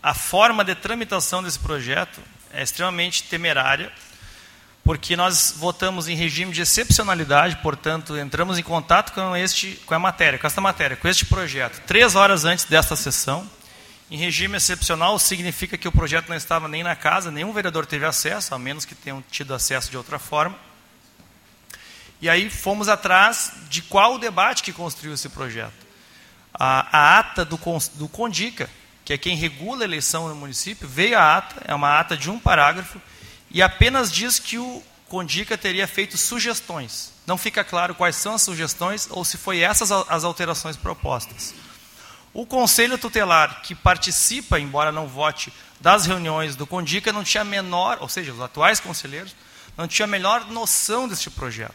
a 0.03 0.15
forma 0.15 0.65
de 0.65 0.75
tramitação 0.75 1.43
desse 1.43 1.59
projeto 1.59 2.21
é 2.53 2.63
extremamente 2.63 3.25
temerária, 3.25 3.93
porque 4.91 5.15
nós 5.15 5.55
votamos 5.57 6.09
em 6.09 6.17
regime 6.17 6.51
de 6.51 6.63
excepcionalidade, 6.63 7.55
portanto, 7.63 8.19
entramos 8.19 8.59
em 8.59 8.63
contato 8.65 9.13
com, 9.13 9.37
este, 9.37 9.81
com 9.87 9.95
a 9.95 10.01
matéria, 10.01 10.37
com 10.37 10.49
esta 10.49 10.61
matéria, 10.61 10.97
com 10.97 11.07
este 11.07 11.25
projeto, 11.27 11.81
três 11.87 12.17
horas 12.17 12.45
antes 12.45 12.65
desta 12.65 12.97
sessão, 12.97 13.49
em 14.11 14.17
regime 14.17 14.57
excepcional 14.57 15.17
significa 15.21 15.79
que 15.79 15.87
o 15.87 15.93
projeto 15.93 16.29
não 16.29 16.35
estava 16.35 16.67
nem 16.67 16.83
na 16.83 16.97
casa, 16.97 17.31
nenhum 17.31 17.53
vereador 17.53 17.87
teve 17.87 18.05
acesso, 18.05 18.53
a 18.53 18.59
menos 18.59 18.85
que 18.85 18.97
tenham 18.97 19.23
tido 19.31 19.55
acesso 19.55 19.93
de 19.93 19.97
outra 19.97 20.19
forma. 20.19 20.59
E 22.21 22.29
aí 22.29 22.51
fomos 22.51 22.89
atrás 22.89 23.53
de 23.69 23.83
qual 23.83 24.17
o 24.17 24.19
debate 24.19 24.61
que 24.61 24.73
construiu 24.73 25.15
esse 25.15 25.29
projeto. 25.29 25.87
A, 26.53 26.99
a 26.99 27.19
ata 27.21 27.45
do, 27.45 27.57
do 27.95 28.09
Condica, 28.09 28.69
que 29.05 29.13
é 29.13 29.17
quem 29.17 29.37
regula 29.37 29.83
a 29.83 29.85
eleição 29.85 30.29
no 30.29 30.35
município, 30.35 30.89
veio 30.89 31.17
a 31.17 31.37
ata, 31.37 31.63
é 31.65 31.73
uma 31.73 32.01
ata 32.01 32.17
de 32.17 32.29
um 32.29 32.41
parágrafo, 32.41 33.01
e 33.51 33.63
apenas 33.63 34.13
diz 34.13 34.39
que 34.39 34.59
o 34.59 34.83
Condica 35.09 35.59
teria 35.59 35.89
feito 35.89 36.17
sugestões. 36.17 37.13
Não 37.27 37.37
fica 37.37 37.65
claro 37.65 37.95
quais 37.97 38.15
são 38.15 38.35
as 38.35 38.43
sugestões 38.43 39.09
ou 39.11 39.25
se 39.25 39.37
foi 39.37 39.59
essas 39.59 39.91
as 39.91 40.23
alterações 40.23 40.77
propostas. 40.77 41.53
O 42.33 42.47
conselho 42.47 42.97
tutelar 42.97 43.61
que 43.63 43.75
participa, 43.75 44.61
embora 44.61 44.93
não 44.93 45.09
vote, 45.09 45.53
das 45.81 46.07
reuniões 46.07 46.55
do 46.55 46.67
Condica 46.67 47.13
não 47.13 47.25
tinha 47.25 47.41
a 47.41 47.45
menor, 47.45 47.99
ou 48.01 48.09
seja, 48.09 48.33
os 48.33 48.41
atuais 48.41 48.79
conselheiros, 48.79 49.35
não 49.77 49.89
tinha 49.89 50.05
a 50.05 50.09
menor 50.09 50.49
noção 50.49 51.09
deste 51.09 51.29
projeto. 51.29 51.75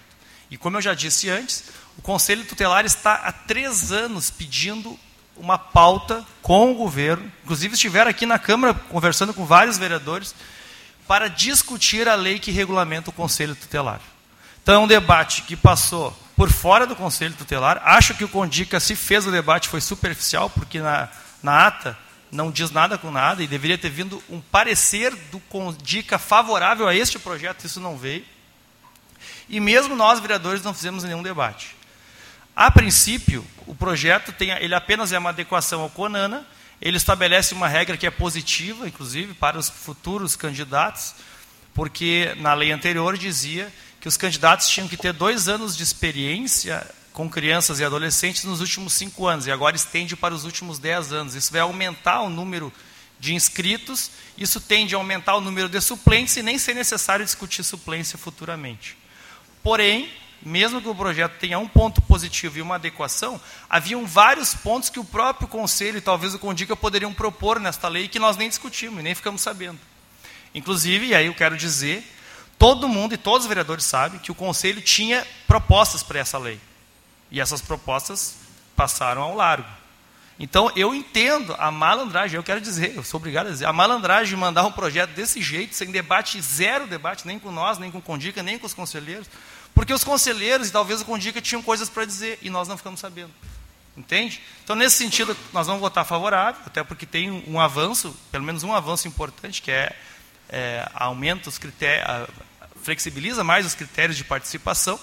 E 0.50 0.58
como 0.58 0.78
eu 0.78 0.82
já 0.82 0.94
disse 0.94 1.30
antes, 1.30 1.66
o 1.98 2.02
conselho 2.02 2.46
tutelar 2.46 2.86
está 2.86 3.16
há 3.16 3.32
três 3.34 3.92
anos 3.92 4.30
pedindo 4.30 4.98
uma 5.36 5.58
pauta 5.58 6.26
com 6.42 6.72
o 6.72 6.76
governo, 6.76 7.30
inclusive 7.44 7.74
estiveram 7.74 8.10
aqui 8.10 8.26
na 8.26 8.40
Câmara 8.40 8.74
conversando 8.74 9.34
com 9.34 9.46
vários 9.46 9.78
vereadores, 9.78 10.34
para 11.08 11.30
discutir 11.30 12.08
a 12.08 12.16
lei 12.16 12.40
que 12.40 12.52
regulamenta 12.52 13.10
o 13.10 13.14
conselho 13.14 13.56
tutelar. 13.56 14.02
Então, 14.62 14.76
é 14.76 14.80
um 14.80 14.88
debate 14.88 15.44
que 15.44 15.56
passou 15.56 16.12
por 16.36 16.52
fora 16.52 16.86
do 16.86 16.96
Conselho 16.96 17.34
Tutelar. 17.36 17.82
Acho 17.86 18.14
que 18.14 18.24
o 18.24 18.28
Condica, 18.28 18.80
se 18.80 18.96
fez 18.96 19.26
o 19.26 19.32
debate, 19.32 19.70
foi 19.70 19.80
superficial, 19.80 20.50
porque 20.50 20.80
na, 20.80 21.08
na 21.42 21.68
ata 21.68 21.98
não 22.32 22.52
diz 22.52 22.72
nada 22.72 22.98
com 22.98 23.10
nada 23.10 23.42
e 23.42 23.48
deveria 23.48 23.78
ter 23.78 23.90
vindo 23.90 24.22
um 24.30 24.42
parecer 24.42 25.16
do 25.32 25.40
Condica 25.40 26.18
favorável 26.18 26.88
a 26.88 26.96
este 26.96 27.18
projeto, 27.18 27.66
isso 27.66 27.80
não 27.80 27.96
veio. 27.96 28.26
E 29.48 29.60
mesmo 29.60 29.96
nós, 29.96 30.20
vereadores, 30.20 30.64
não 30.64 30.74
fizemos 30.74 31.04
nenhum 31.04 31.24
debate. 31.24 31.76
A 32.56 32.72
princípio, 32.72 33.46
o 33.68 33.76
projeto 33.76 34.32
tem, 34.32 34.50
ele 34.50 34.74
apenas 34.74 35.12
é 35.12 35.20
uma 35.20 35.30
adequação 35.30 35.82
ao 35.82 35.90
CONANA, 35.90 36.46
ele 36.82 36.98
estabelece 36.98 37.54
uma 37.54 37.68
regra 37.68 37.98
que 37.98 38.06
é 38.06 38.12
positiva, 38.12 38.88
inclusive, 38.88 39.34
para 39.34 39.58
os 39.58 39.70
futuros 39.70 40.36
candidatos, 40.36 41.16
porque 41.74 42.36
na 42.38 42.54
lei 42.54 42.72
anterior 42.72 43.18
dizia 43.18 43.74
que 44.00 44.08
os 44.08 44.18
candidatos 44.18 44.68
tinham 44.70 44.88
que 44.88 44.98
ter 44.98 45.14
dois 45.14 45.48
anos 45.48 45.76
de 45.76 45.84
experiência 45.84 46.86
com 47.12 47.30
crianças 47.30 47.80
e 47.80 47.86
adolescentes 47.86 48.44
nos 48.44 48.60
últimos 48.60 48.94
cinco 48.94 49.26
anos, 49.26 49.48
e 49.48 49.52
agora 49.52 49.76
estende 49.76 50.16
para 50.16 50.34
os 50.34 50.44
últimos 50.44 50.80
dez 50.80 51.14
anos. 51.14 51.34
Isso 51.34 51.52
vai 51.52 51.62
aumentar 51.62 52.22
o 52.22 52.30
número 52.30 52.72
de 53.18 53.34
inscritos, 53.34 54.12
isso 54.38 54.60
tende 54.60 54.94
a 54.94 54.98
aumentar 54.98 55.36
o 55.36 55.42
número 55.42 55.70
de 55.70 55.80
suplentes 55.80 56.36
e 56.36 56.44
nem 56.44 56.58
ser 56.58 56.74
necessário 56.74 57.24
discutir 57.24 57.64
suplência 57.64 58.18
futuramente. 58.18 58.98
Porém, 59.64 60.12
mesmo 60.46 60.82
que 60.82 60.88
o 60.88 60.96
projeto 60.96 61.40
tenha 61.40 61.60
um 61.60 61.68
ponto 61.68 62.02
positivo 62.02 62.60
e 62.60 62.62
uma 62.62 62.76
adequação, 62.76 63.42
haviam 63.70 64.06
vários 64.06 64.54
pontos 64.54 64.90
que 64.90 65.00
o 65.00 65.04
próprio 65.04 65.48
Conselho 65.48 65.98
e 65.98 66.02
talvez 66.02 66.34
o 66.34 66.40
Condica 66.40 66.76
poderiam 66.76 67.14
propor 67.14 67.60
nesta 67.60 67.88
lei 67.88 68.08
que 68.08 68.20
nós 68.20 68.38
nem 68.38 68.48
discutimos 68.48 69.00
e 69.00 69.04
nem 69.04 69.16
ficamos 69.16 69.42
sabendo. 69.42 69.80
Inclusive, 70.54 71.08
e 71.08 71.16
aí 71.16 71.26
eu 71.26 71.34
quero 71.34 71.58
dizer 71.58 72.16
Todo 72.58 72.88
mundo 72.88 73.14
e 73.14 73.18
todos 73.18 73.42
os 73.42 73.48
vereadores 73.48 73.84
sabem 73.84 74.20
que 74.20 74.32
o 74.32 74.36
Conselho 74.36 74.82
tinha 74.82 75.26
propostas 75.48 76.02
para 76.02 76.20
essa 76.20 76.38
lei. 76.38 76.60
E 77.30 77.42
essas 77.42 77.62
propostas 77.62 78.38
passaram 78.76 79.22
ao 79.22 79.36
largo. 79.36 79.68
Então, 80.40 80.72
eu 80.76 80.94
entendo 80.94 81.56
a 81.58 81.72
malandragem, 81.72 82.36
eu 82.36 82.44
quero 82.44 82.60
dizer, 82.60 82.96
eu 82.96 83.04
sou 83.04 83.20
obrigado 83.20 83.48
a 83.48 83.52
dizer, 83.52 83.66
a 83.66 83.74
malandragem 83.74 84.28
de 84.28 84.36
mandar 84.36 84.66
um 84.66 84.72
projeto 84.72 85.12
desse 85.12 85.42
jeito, 85.42 85.76
sem 85.76 85.92
debate, 85.92 86.42
zero 86.42 86.88
debate, 86.88 87.26
nem 87.26 87.40
com 87.40 87.52
nós, 87.52 87.78
nem 87.78 87.90
com 87.90 88.00
o 88.00 88.02
Condica, 88.02 88.44
nem 88.44 88.60
com 88.60 88.66
os 88.66 88.74
conselheiros, 88.74 89.30
porque 89.76 89.94
os 89.94 90.04
conselheiros 90.04 90.70
e 90.70 90.72
talvez 90.72 91.02
o 91.02 91.06
Condica 91.06 91.40
tinham 91.40 91.62
coisas 91.62 91.88
para 91.88 92.06
dizer 92.06 92.40
e 92.42 92.50
nós 92.50 92.68
não 92.68 92.78
ficamos 92.78 93.00
sabendo. 93.00 93.32
Entende? 93.96 94.42
Então, 94.64 94.76
nesse 94.76 94.96
sentido, 94.96 95.38
nós 95.54 95.68
vamos 95.68 95.82
votar 95.82 96.04
favorável, 96.04 96.62
até 96.66 96.84
porque 96.84 97.06
tem 97.06 97.44
um 97.48 97.60
avanço, 97.60 98.18
pelo 98.32 98.44
menos 98.44 98.64
um 98.64 98.74
avanço 98.74 99.08
importante, 99.08 99.62
que 99.62 99.72
é 99.72 99.96
é, 100.50 100.88
aumenta 100.94 101.50
os 101.50 101.58
critérios, 101.58 102.30
flexibiliza 102.82 103.44
mais 103.44 103.66
os 103.66 103.76
critérios 103.76 104.18
de 104.18 104.24
participação, 104.24 105.00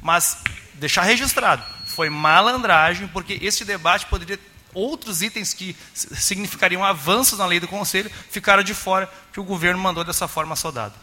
mas 0.00 0.38
deixar 0.74 1.02
registrado, 1.02 1.64
foi 1.86 2.10
malandragem, 2.10 3.08
porque 3.08 3.38
este 3.42 3.64
debate 3.64 4.06
poderia 4.06 4.38
outros 4.74 5.22
itens 5.22 5.54
que 5.54 5.74
significariam 5.94 6.84
avanços 6.84 7.38
na 7.38 7.46
lei 7.46 7.58
do 7.58 7.66
Conselho 7.66 8.10
ficaram 8.30 8.62
de 8.62 8.74
fora, 8.74 9.10
que 9.32 9.40
o 9.40 9.44
governo 9.44 9.80
mandou 9.80 10.04
dessa 10.04 10.28
forma 10.28 10.54
soldada. 10.54 10.94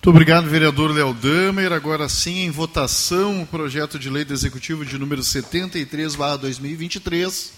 Muito 0.00 0.08
obrigado, 0.08 0.48
vereador 0.48 0.92
Léo 0.92 1.12
Damer. 1.12 1.74
Agora 1.74 2.08
sim, 2.08 2.38
em 2.38 2.50
votação, 2.50 3.42
o 3.42 3.46
projeto 3.46 3.98
de 3.98 4.08
lei 4.08 4.24
do 4.24 4.32
Executivo 4.32 4.82
de 4.82 4.96
número 4.96 5.22
73, 5.22 6.16
2023. 6.40 7.52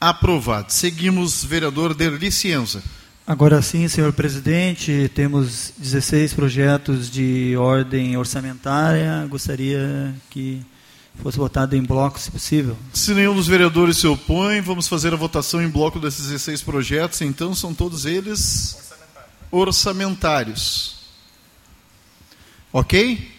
Aprovado. 0.00 0.72
Seguimos, 0.72 1.42
vereador 1.42 1.94
Derli 1.94 2.30
Cienza. 2.30 2.80
Agora 3.26 3.60
sim, 3.60 3.88
senhor 3.88 4.12
presidente, 4.12 5.10
temos 5.16 5.72
16 5.76 6.32
projetos 6.32 7.10
de 7.10 7.56
ordem 7.56 8.16
orçamentária. 8.16 9.26
Gostaria 9.28 10.14
que 10.30 10.64
fosse 11.22 11.36
votado 11.38 11.76
em 11.76 11.82
bloco, 11.82 12.18
se 12.18 12.30
possível. 12.30 12.76
Se 12.92 13.12
nenhum 13.12 13.34
dos 13.34 13.46
vereadores 13.46 13.96
se 13.96 14.06
opõe, 14.06 14.60
vamos 14.60 14.88
fazer 14.88 15.12
a 15.12 15.16
votação 15.16 15.62
em 15.62 15.68
bloco 15.68 15.98
desses 15.98 16.26
16 16.26 16.62
projetos. 16.62 17.20
Então, 17.20 17.54
são 17.54 17.74
todos 17.74 18.06
eles 18.06 18.90
orçamentários. 19.50 20.96
Ok? 22.72 23.36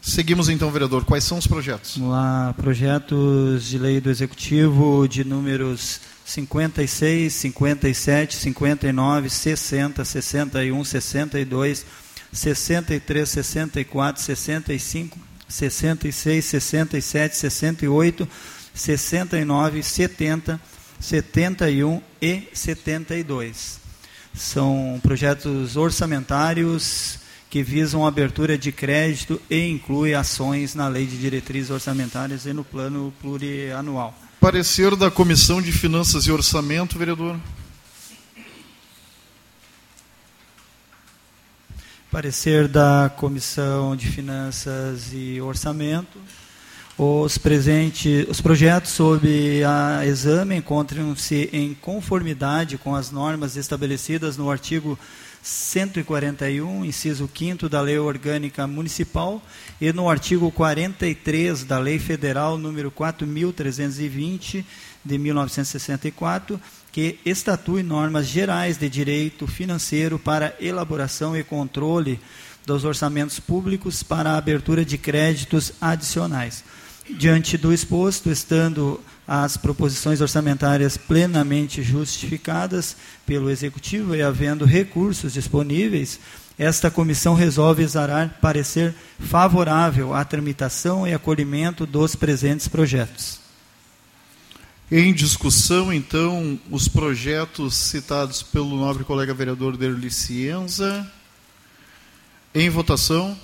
Seguimos 0.00 0.48
então, 0.48 0.70
vereador. 0.70 1.04
Quais 1.04 1.24
são 1.24 1.36
os 1.36 1.46
projetos? 1.46 1.96
Vamos 1.96 2.12
lá. 2.12 2.54
Projetos 2.56 3.64
de 3.64 3.78
lei 3.78 4.00
do 4.00 4.08
Executivo 4.08 5.08
de 5.08 5.24
números 5.24 6.00
56, 6.24 7.32
57, 7.32 8.36
59, 8.36 9.28
60, 9.28 10.04
61, 10.04 10.84
62, 10.84 11.86
63, 12.32 13.28
64, 13.28 14.22
65, 14.22 15.18
66, 15.48 16.44
67, 16.44 17.36
68, 17.36 18.28
69, 18.74 19.82
70, 19.82 20.60
71 21.00 22.02
e 22.20 22.48
72. 22.52 23.80
São 24.34 25.00
projetos 25.02 25.76
orçamentários 25.76 27.18
que 27.48 27.62
visam 27.62 28.04
a 28.04 28.08
abertura 28.08 28.58
de 28.58 28.70
crédito 28.72 29.40
e 29.48 29.68
inclui 29.68 30.14
ações 30.14 30.74
na 30.74 30.88
Lei 30.88 31.06
de 31.06 31.16
Diretrizes 31.16 31.70
Orçamentárias 31.70 32.44
e 32.44 32.52
no 32.52 32.64
Plano 32.64 33.12
Plurianual. 33.20 34.14
Parecer 34.40 34.94
da 34.94 35.10
Comissão 35.10 35.62
de 35.62 35.72
Finanças 35.72 36.24
e 36.24 36.32
Orçamento, 36.32 36.98
vereador. 36.98 37.36
Parecer 42.16 42.66
da 42.66 43.12
Comissão 43.14 43.94
de 43.94 44.06
Finanças 44.06 45.10
e 45.12 45.38
Orçamento. 45.38 46.18
Os, 46.96 47.36
presentes, 47.36 48.26
os 48.26 48.40
projetos 48.40 48.92
sob 48.92 49.62
a 49.62 50.06
exame 50.06 50.56
encontram-se 50.56 51.50
em 51.52 51.74
conformidade 51.74 52.78
com 52.78 52.94
as 52.94 53.10
normas 53.10 53.54
estabelecidas 53.54 54.38
no 54.38 54.50
artigo 54.50 54.98
141, 55.42 56.86
inciso 56.86 57.28
5 57.32 57.68
da 57.68 57.82
Lei 57.82 57.98
Orgânica 57.98 58.66
Municipal 58.66 59.42
e 59.78 59.92
no 59.92 60.08
artigo 60.08 60.50
43 60.50 61.64
da 61.64 61.78
Lei 61.78 61.98
Federal 61.98 62.56
número 62.56 62.90
4320 62.90 64.64
de 65.04 65.18
1964, 65.18 66.58
que 66.96 67.18
estatui 67.26 67.82
normas 67.82 68.26
gerais 68.26 68.78
de 68.78 68.88
direito 68.88 69.46
financeiro 69.46 70.18
para 70.18 70.56
elaboração 70.58 71.36
e 71.36 71.44
controle 71.44 72.18
dos 72.64 72.86
orçamentos 72.86 73.38
públicos 73.38 74.02
para 74.02 74.30
a 74.30 74.38
abertura 74.38 74.82
de 74.82 74.96
créditos 74.96 75.74
adicionais. 75.78 76.64
Diante 77.10 77.58
do 77.58 77.70
exposto, 77.70 78.30
estando 78.30 78.98
as 79.28 79.58
proposições 79.58 80.22
orçamentárias 80.22 80.96
plenamente 80.96 81.82
justificadas 81.82 82.96
pelo 83.26 83.50
Executivo 83.50 84.16
e 84.16 84.22
havendo 84.22 84.64
recursos 84.64 85.34
disponíveis, 85.34 86.18
esta 86.58 86.90
comissão 86.90 87.34
resolve 87.34 87.82
exarar 87.82 88.38
parecer 88.40 88.94
favorável 89.18 90.14
à 90.14 90.24
tramitação 90.24 91.06
e 91.06 91.12
acolhimento 91.12 91.84
dos 91.84 92.16
presentes 92.16 92.66
projetos. 92.68 93.44
Em 94.90 95.12
discussão, 95.12 95.92
então, 95.92 96.60
os 96.70 96.86
projetos 96.86 97.74
citados 97.74 98.40
pelo 98.40 98.76
nobre 98.76 99.02
colega 99.02 99.34
vereador 99.34 99.76
Derli 99.76 100.12
Cienza. 100.12 101.12
Em 102.54 102.70
votação. 102.70 103.36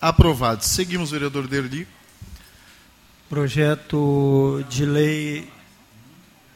Aprovado. 0.00 0.64
Seguimos, 0.64 1.10
vereador 1.10 1.48
Derli. 1.48 1.88
Projeto 3.30 4.64
de 4.68 4.84
lei 4.84 5.48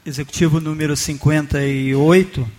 executivo 0.05 0.61
número 0.61 0.97
58 0.97 2.51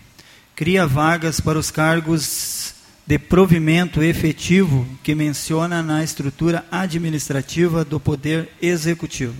cria 0.55 0.87
vagas 0.87 1.41
para 1.41 1.59
os 1.59 1.69
cargos 1.69 2.75
de 3.05 3.19
provimento 3.19 4.01
efetivo 4.01 4.87
que 5.03 5.13
menciona 5.13 5.83
na 5.83 6.01
estrutura 6.01 6.65
administrativa 6.71 7.83
do 7.83 7.99
Poder 7.99 8.47
Executivo. 8.61 9.35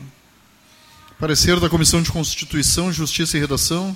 Parecer 1.18 1.58
da 1.62 1.70
Comissão 1.70 2.02
de 2.02 2.12
Constituição, 2.12 2.92
Justiça 2.92 3.38
e 3.38 3.40
Redação. 3.40 3.96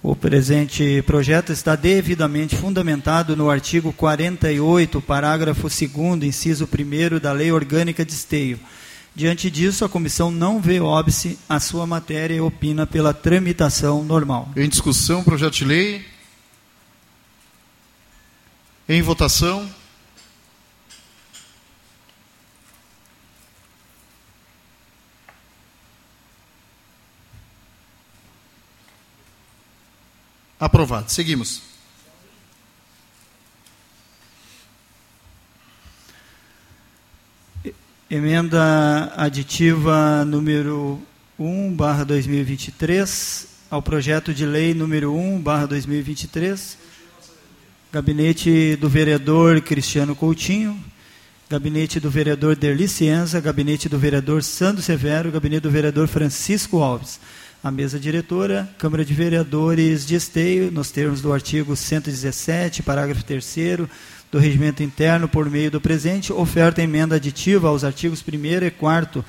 O 0.00 0.14
presente 0.14 1.02
projeto 1.02 1.52
está 1.52 1.74
devidamente 1.74 2.56
fundamentado 2.56 3.36
no 3.36 3.50
artigo 3.50 3.92
48, 3.92 5.00
parágrafo 5.00 5.62
2, 5.62 6.22
inciso 6.22 6.68
1 6.72 7.18
da 7.18 7.32
Lei 7.32 7.50
Orgânica 7.50 8.04
de 8.04 8.12
Esteio. 8.12 8.60
Diante 9.12 9.50
disso, 9.50 9.84
a 9.84 9.88
comissão 9.88 10.30
não 10.30 10.60
vê 10.60 10.78
óbice 10.78 11.36
à 11.48 11.58
sua 11.58 11.84
matéria 11.84 12.36
e 12.36 12.40
opina 12.40 12.86
pela 12.86 13.12
tramitação 13.12 14.04
normal. 14.04 14.48
Em 14.56 14.68
discussão, 14.68 15.24
projeto 15.24 15.54
de 15.54 15.64
lei. 15.64 16.06
Em 18.88 19.02
votação. 19.02 19.68
Aprovado. 30.60 31.08
Seguimos. 31.08 31.62
Emenda 38.10 39.12
aditiva 39.16 40.24
número 40.24 41.00
1, 41.38 41.74
barra 41.74 42.04
2023, 42.04 43.46
ao 43.70 43.82
projeto 43.82 44.32
de 44.32 44.46
lei 44.46 44.72
número 44.74 45.14
1, 45.14 45.40
barra 45.42 45.66
2023, 45.66 46.78
gabinete 47.92 48.76
do 48.76 48.88
vereador 48.88 49.60
Cristiano 49.60 50.16
Coutinho, 50.16 50.82
gabinete 51.50 52.00
do 52.00 52.10
vereador 52.10 52.56
Derli 52.56 52.88
Cienza, 52.88 53.40
gabinete 53.40 53.88
do 53.88 53.98
vereador 53.98 54.42
Sandro 54.42 54.82
Severo, 54.82 55.30
gabinete 55.30 55.60
do 55.60 55.70
vereador 55.70 56.08
Francisco 56.08 56.82
Alves. 56.82 57.20
A 57.62 57.70
mesa 57.72 57.98
diretora, 57.98 58.68
Câmara 58.78 59.04
de 59.04 59.12
Vereadores 59.12 60.06
de 60.06 60.14
Esteio, 60.14 60.70
nos 60.70 60.92
termos 60.92 61.20
do 61.20 61.32
artigo 61.32 61.74
117, 61.74 62.84
parágrafo 62.84 63.24
3 63.24 63.80
do 64.30 64.38
regimento 64.38 64.80
interno, 64.80 65.28
por 65.28 65.50
meio 65.50 65.68
do 65.68 65.80
presente, 65.80 66.32
oferta 66.32 66.80
emenda 66.80 67.16
aditiva 67.16 67.66
aos 67.66 67.82
artigos 67.82 68.22
1 68.22 68.64
e 68.64 68.70
4 68.70 69.24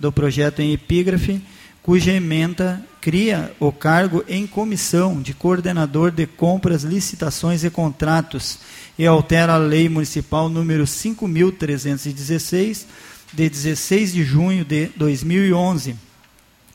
do 0.00 0.10
projeto 0.10 0.62
em 0.62 0.72
epígrafe, 0.72 1.42
cuja 1.82 2.10
emenda 2.10 2.82
cria 3.02 3.52
o 3.60 3.70
cargo 3.70 4.24
em 4.26 4.46
comissão 4.46 5.20
de 5.20 5.34
coordenador 5.34 6.10
de 6.10 6.26
compras, 6.26 6.84
licitações 6.84 7.64
e 7.64 7.70
contratos 7.70 8.60
e 8.98 9.06
altera 9.06 9.52
a 9.52 9.58
lei 9.58 9.90
municipal 9.90 10.48
número 10.48 10.86
5316 10.86 12.86
de 13.30 13.50
16 13.50 14.12
de 14.14 14.24
junho 14.24 14.64
de 14.64 14.86
2011 14.96 16.13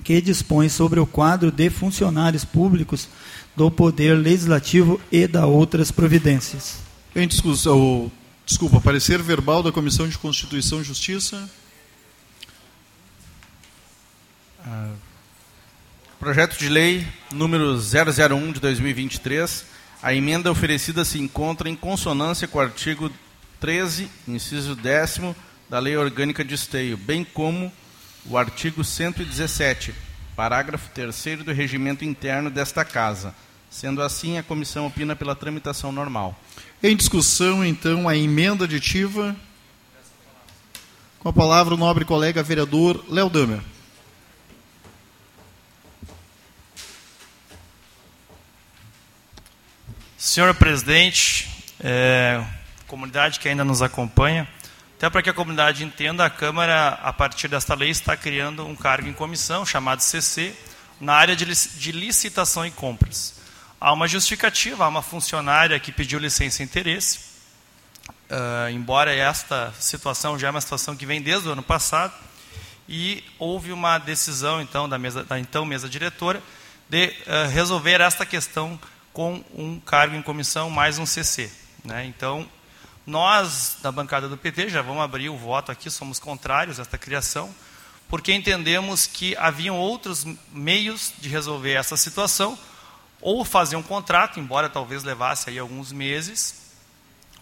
que 0.03 0.21
dispõe 0.21 0.69
sobre 0.69 0.99
o 0.99 1.05
quadro 1.05 1.51
de 1.51 1.69
funcionários 1.69 2.45
públicos 2.45 3.07
do 3.55 3.69
Poder 3.69 4.13
Legislativo 4.13 4.99
e 5.11 5.27
da 5.27 5.45
outras 5.45 5.91
providências. 5.91 6.79
Em 7.15 7.27
discussão, 7.27 8.11
desculpa, 8.45 8.79
parecer 8.79 9.21
verbal 9.21 9.61
da 9.61 9.71
Comissão 9.71 10.07
de 10.07 10.17
Constituição 10.17 10.81
e 10.81 10.83
Justiça. 10.83 11.49
Ah, 14.65 14.91
projeto 16.19 16.57
de 16.57 16.69
lei 16.69 17.05
número 17.31 17.75
001 17.77 18.51
de 18.51 18.59
2023. 18.59 19.65
A 20.01 20.13
emenda 20.13 20.49
oferecida 20.49 21.03
se 21.03 21.19
encontra 21.19 21.69
em 21.69 21.75
consonância 21.75 22.47
com 22.47 22.57
o 22.57 22.61
artigo 22.61 23.11
13, 23.59 24.09
inciso 24.27 24.75
10 24.75 25.35
da 25.69 25.79
Lei 25.79 25.97
Orgânica 25.97 26.43
de 26.43 26.55
Esteio, 26.55 26.97
bem 26.97 27.23
como 27.23 27.71
o 28.29 28.37
artigo 28.37 28.83
117, 28.83 29.93
parágrafo 30.35 30.87
3 30.91 31.43
do 31.43 31.51
regimento 31.51 32.05
interno 32.05 32.51
desta 32.51 32.85
Casa. 32.85 33.33
Sendo 33.71 34.01
assim, 34.03 34.37
a 34.37 34.43
comissão 34.43 34.85
opina 34.85 35.15
pela 35.15 35.35
tramitação 35.35 35.91
normal. 35.91 36.39
Em 36.81 36.95
discussão, 36.95 37.65
então, 37.65 38.07
a 38.07 38.15
emenda 38.15 38.65
aditiva. 38.65 39.35
Com 41.19 41.29
a 41.29 41.33
palavra 41.33 41.73
o 41.73 41.77
nobre 41.77 42.05
colega 42.05 42.43
vereador 42.43 43.03
Léo 43.09 43.29
Damer. 43.29 43.61
Senhor 50.17 50.53
presidente, 50.53 51.49
é, 51.79 52.43
comunidade 52.87 53.39
que 53.39 53.47
ainda 53.47 53.63
nos 53.63 53.81
acompanha, 53.81 54.47
Até 54.99 55.09
para 55.09 55.21
que 55.21 55.29
a 55.29 55.33
comunidade 55.33 55.81
entenda, 55.81 56.25
a 56.25 56.29
Câmara, 56.29 56.89
a 57.01 57.13
partir 57.13 57.47
desta 57.47 57.73
lei, 57.73 57.89
está 57.89 58.17
criando 58.17 58.67
um 58.67 58.75
cargo 58.75 59.07
em 59.07 59.13
comissão, 59.13 59.65
chamado 59.65 60.01
CC, 60.01 60.53
na 60.99 61.13
área 61.13 61.37
de 61.37 61.45
licitação 61.93 62.65
e 62.65 62.71
compras. 62.71 63.35
Há 63.79 63.93
uma 63.93 64.09
justificativa, 64.09 64.83
há 64.83 64.89
uma 64.89 65.01
funcionária 65.01 65.79
que 65.79 65.93
pediu 65.93 66.19
licença 66.19 66.61
e 66.61 66.65
interesse, 66.65 67.19
uh, 68.29 68.69
embora 68.73 69.15
esta 69.15 69.73
situação 69.79 70.37
já 70.37 70.49
é 70.49 70.51
uma 70.51 70.59
situação 70.59 70.97
que 70.97 71.05
vem 71.05 71.21
desde 71.21 71.47
o 71.47 71.53
ano 71.53 71.63
passado, 71.63 72.13
e 72.85 73.23
houve 73.39 73.71
uma 73.71 73.99
decisão 73.99 74.61
então 74.61 74.89
da, 74.89 74.97
mesa, 74.97 75.23
da 75.23 75.39
então 75.39 75.63
mesa 75.63 75.87
diretora 75.87 76.43
de 76.89 77.05
uh, 77.05 77.49
resolver 77.49 78.01
esta 78.01 78.25
questão 78.25 78.77
com 79.13 79.41
um 79.55 79.79
cargo 79.79 80.13
em 80.13 80.21
comissão 80.21 80.69
mais 80.69 80.99
um 80.99 81.05
CC. 81.05 81.49
Né? 81.85 82.03
Então, 82.03 82.45
nós, 83.09 83.77
da 83.81 83.91
bancada 83.91 84.29
do 84.29 84.37
PT, 84.37 84.69
já 84.69 84.81
vamos 84.81 85.03
abrir 85.03 85.29
o 85.29 85.37
voto 85.37 85.71
aqui, 85.71 85.89
somos 85.89 86.19
contrários 86.19 86.79
a 86.79 86.83
esta 86.83 86.97
criação, 86.97 87.53
porque 88.07 88.31
entendemos 88.31 89.07
que 89.07 89.35
haviam 89.37 89.75
outros 89.75 90.25
meios 90.51 91.11
de 91.19 91.27
resolver 91.27 91.73
essa 91.73 91.97
situação, 91.97 92.57
ou 93.19 93.43
fazer 93.43 93.75
um 93.75 93.83
contrato, 93.83 94.39
embora 94.39 94.69
talvez 94.69 95.03
levasse 95.03 95.49
aí 95.49 95.59
alguns 95.59 95.91
meses, 95.91 96.69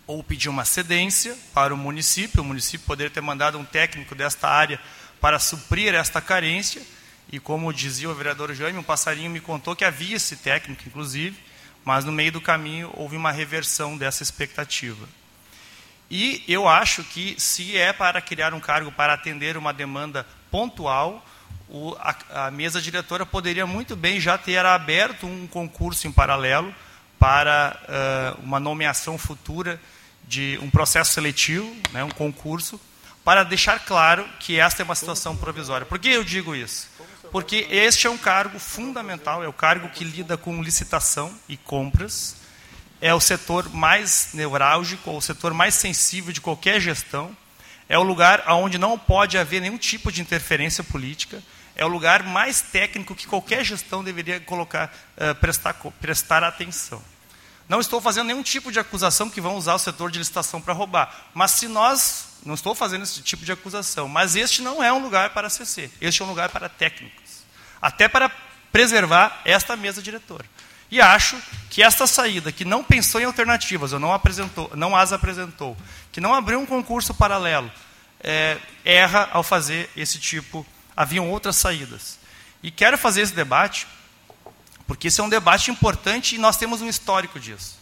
ou 0.08 0.24
pedir 0.24 0.48
uma 0.48 0.64
cedência 0.64 1.38
para 1.54 1.74
o 1.74 1.78
município, 1.78 2.42
o 2.42 2.46
município 2.46 2.88
poderia 2.88 3.12
ter 3.12 3.22
mandado 3.22 3.60
um 3.60 3.66
técnico 3.66 4.16
desta 4.16 4.48
área 4.48 4.80
para 5.20 5.38
suprir 5.38 5.94
esta 5.94 6.22
carência, 6.22 6.82
e 7.30 7.40
como 7.40 7.74
dizia 7.74 8.10
o 8.10 8.16
vereador 8.16 8.54
Jaime, 8.56 8.80
um 8.80 8.84
passarinho 8.84 9.30
me 9.30 9.42
contou 9.42 9.76
que 9.76 9.84
havia 9.84 10.16
esse 10.16 10.38
técnico, 10.38 10.84
inclusive, 10.88 11.38
mas 11.84 12.06
no 12.06 12.12
meio 12.12 12.32
do 12.32 12.42
caminho 12.42 12.90
houve 12.96 13.18
uma 13.18 13.32
reversão 13.32 13.98
dessa 13.98 14.24
expectativa. 14.24 15.08
E 16.10 16.44
eu 16.48 16.68
acho 16.68 17.04
que, 17.04 17.36
se 17.40 17.76
é 17.76 17.92
para 17.92 18.22
criar 18.22 18.54
um 18.54 18.60
cargo 18.60 18.92
para 18.92 19.14
atender 19.14 19.58
uma 19.58 19.74
demanda 19.74 20.26
pontual, 20.50 21.26
o, 21.70 21.96
a, 22.00 22.48
a, 22.48 22.52
mesa 22.52 22.82
diretora 22.82 23.26
poderia 23.26 23.68
muito 23.68 23.96
bem 23.96 24.20
já 24.20 24.38
ter 24.38 24.66
aberto 24.66 25.28
um 25.28 25.46
concurso 25.48 26.08
em 26.08 26.12
paralelo 26.12 26.74
para 27.20 27.78
uh, 28.38 28.42
uma 28.42 28.60
nomeação 28.60 29.18
futura 29.18 29.80
de 30.26 30.58
um 30.62 30.70
processo 30.70 31.14
seletivo, 31.14 31.76
né, 31.92 32.04
um 32.04 32.10
concurso, 32.10 32.80
para 33.24 33.44
deixar 33.44 33.80
claro 33.80 34.26
que 34.40 34.60
esta 34.60 34.82
é 34.82 34.86
uma 34.86 34.96
situação 34.96 35.36
provisória. 35.36 35.86
Por 35.86 36.00
que 36.00 36.10
eu 36.10 36.24
digo 36.24 36.56
isso? 36.56 36.88
Porque 37.32 37.68
este 37.70 38.08
é 38.08 38.10
um 38.10 38.18
cargo 38.18 38.58
fundamental, 38.60 39.44
é 39.44 39.48
o 39.48 39.54
cargo 39.54 39.90
que 39.90 40.06
lida 40.06 40.38
com 40.38 40.64
licitação 40.64 41.38
e 41.50 41.58
compras, 41.58 42.38
é 43.00 43.14
o 43.14 43.20
setor 43.20 43.70
mais 43.70 44.30
neurálgico, 44.34 45.12
o 45.12 45.22
setor 45.22 45.54
mais 45.54 45.76
sensível 45.76 46.34
de 46.34 46.42
qualquer 46.42 46.80
gestão, 46.80 47.36
é 47.90 47.98
o 47.98 48.04
lugar 48.04 48.44
onde 48.48 48.78
não 48.78 48.98
pode 48.98 49.38
haver 49.38 49.62
nenhum 49.62 49.78
tipo 49.78 50.12
de 50.12 50.22
interferência 50.22 50.84
política, 50.84 51.42
é 51.76 51.86
o 51.86 51.88
lugar 51.88 52.24
mais 52.24 52.60
técnico 52.60 53.16
que 53.16 53.28
qualquer 53.28 53.64
gestão 53.64 54.04
deveria 54.04 54.40
colocar, 54.40 54.94
uh, 55.16 55.36
prestar, 55.36 55.74
prestar 56.02 56.44
atenção. 56.44 57.02
Não 57.70 57.80
estou 57.80 58.02
fazendo 58.02 58.28
nenhum 58.28 58.42
tipo 58.42 58.72
de 58.72 58.80
acusação 58.80 59.30
que 59.30 59.40
vão 59.40 59.56
usar 59.56 59.76
o 59.76 59.80
setor 59.80 60.10
de 60.10 60.18
licitação 60.18 60.60
para 60.60 60.74
roubar, 60.74 61.30
mas 61.34 61.52
se 61.52 61.68
nós, 61.68 62.30
não 62.46 62.56
estou 62.56 62.74
fazendo 62.74 63.04
esse 63.04 63.22
tipo 63.22 63.46
de 63.46 63.52
acusação, 63.52 64.08
mas 64.08 64.36
este 64.36 64.62
não 64.62 64.84
é 64.84 64.92
um 64.92 65.00
lugar 65.00 65.32
para 65.32 65.50
CC, 65.50 65.92
este 66.02 66.22
é 66.22 66.26
um 66.26 66.30
lugar 66.30 66.50
para 66.50 66.68
técnicos, 66.68 67.44
até 67.82 68.08
para 68.08 68.32
preservar 68.72 69.42
esta 69.46 69.76
mesa 69.76 70.02
diretora. 70.02 70.46
E 70.90 71.02
acho 71.02 71.38
que 71.70 71.84
esta 71.84 72.08
saída, 72.08 72.52
que 72.52 72.64
não 72.64 72.84
pensou 72.84 73.20
em 73.20 73.26
alternativas, 73.26 73.94
ou 73.94 74.00
não, 74.00 74.14
apresentou, 74.14 74.72
não 74.76 74.96
as 74.96 75.12
apresentou, 75.12 75.76
que 76.12 76.22
não 76.22 76.34
abriu 76.34 76.60
um 76.60 76.66
concurso 76.66 77.14
paralelo, 77.14 77.72
é, 78.22 78.58
erra 78.86 79.30
ao 79.32 79.44
fazer 79.44 79.90
esse 79.96 80.18
tipo. 80.18 80.66
Haviam 80.96 81.30
outras 81.30 81.58
saídas. 81.58 82.18
E 82.64 82.72
quero 82.72 82.98
fazer 82.98 83.22
esse 83.22 83.34
debate, 83.34 83.86
porque 84.88 85.10
esse 85.10 85.20
é 85.20 85.24
um 85.24 85.30
debate 85.30 85.70
importante 85.70 86.36
e 86.36 86.38
nós 86.38 86.58
temos 86.58 86.82
um 86.82 86.88
histórico 86.88 87.40
disso. 87.40 87.78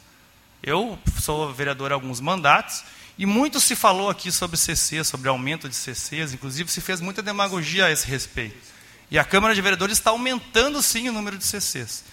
Eu 0.61 0.97
sou 1.21 1.53
vereador 1.53 1.91
há 1.91 1.95
alguns 1.95 2.19
mandatos, 2.19 2.83
e 3.17 3.25
muito 3.25 3.59
se 3.61 3.75
falou 3.75 4.09
aqui 4.09 4.31
sobre 4.31 4.57
CC, 4.57 5.03
sobre 5.03 5.29
aumento 5.29 5.69
de 5.69 5.75
CCs, 5.75 6.33
inclusive 6.33 6.69
se 6.69 6.81
fez 6.81 6.99
muita 6.99 7.21
demagogia 7.21 7.85
a 7.85 7.91
esse 7.91 8.05
respeito. 8.07 8.57
E 9.09 9.17
a 9.17 9.23
Câmara 9.23 9.55
de 9.55 9.61
Vereadores 9.61 9.97
está 9.97 10.09
aumentando 10.09 10.81
sim 10.81 11.07
o 11.07 11.13
número 11.13 11.37
de 11.37 11.45
CCs. 11.45 12.03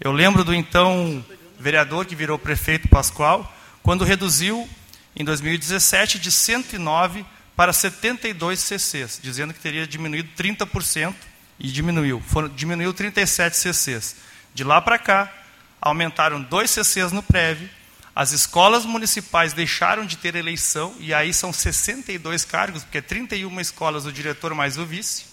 Eu 0.00 0.12
lembro 0.12 0.44
do 0.44 0.54
então 0.54 1.24
vereador 1.58 2.06
que 2.06 2.14
virou 2.14 2.38
prefeito 2.38 2.88
Pascoal, 2.88 3.52
quando 3.82 4.04
reduziu 4.04 4.68
em 5.16 5.24
2017 5.24 6.20
de 6.20 6.30
109 6.30 7.26
para 7.56 7.72
72 7.72 8.60
CCs, 8.60 9.18
dizendo 9.20 9.52
que 9.52 9.58
teria 9.58 9.88
diminuído 9.88 10.28
30% 10.38 11.14
e 11.58 11.66
diminuiu. 11.66 12.22
Foram, 12.28 12.48
diminuiu 12.48 12.94
37 12.94 13.56
CCs. 13.56 14.16
De 14.54 14.62
lá 14.62 14.80
para 14.80 15.00
cá, 15.00 15.32
aumentaram 15.80 16.40
dois 16.40 16.70
CCs 16.70 17.10
no 17.10 17.22
prévio, 17.22 17.68
as 18.14 18.30
escolas 18.30 18.84
municipais 18.84 19.52
deixaram 19.52 20.06
de 20.06 20.16
ter 20.16 20.36
eleição, 20.36 20.94
e 21.00 21.12
aí 21.12 21.34
são 21.34 21.52
62 21.52 22.44
cargos, 22.44 22.84
porque 22.84 22.98
é 22.98 23.00
31 23.00 23.60
escolas 23.60 24.06
o 24.06 24.12
diretor 24.12 24.54
mais 24.54 24.78
o 24.78 24.86
vice. 24.86 25.24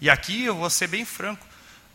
E 0.00 0.08
aqui 0.08 0.44
eu 0.44 0.54
vou 0.54 0.70
ser 0.70 0.86
bem 0.86 1.04
franco, 1.04 1.46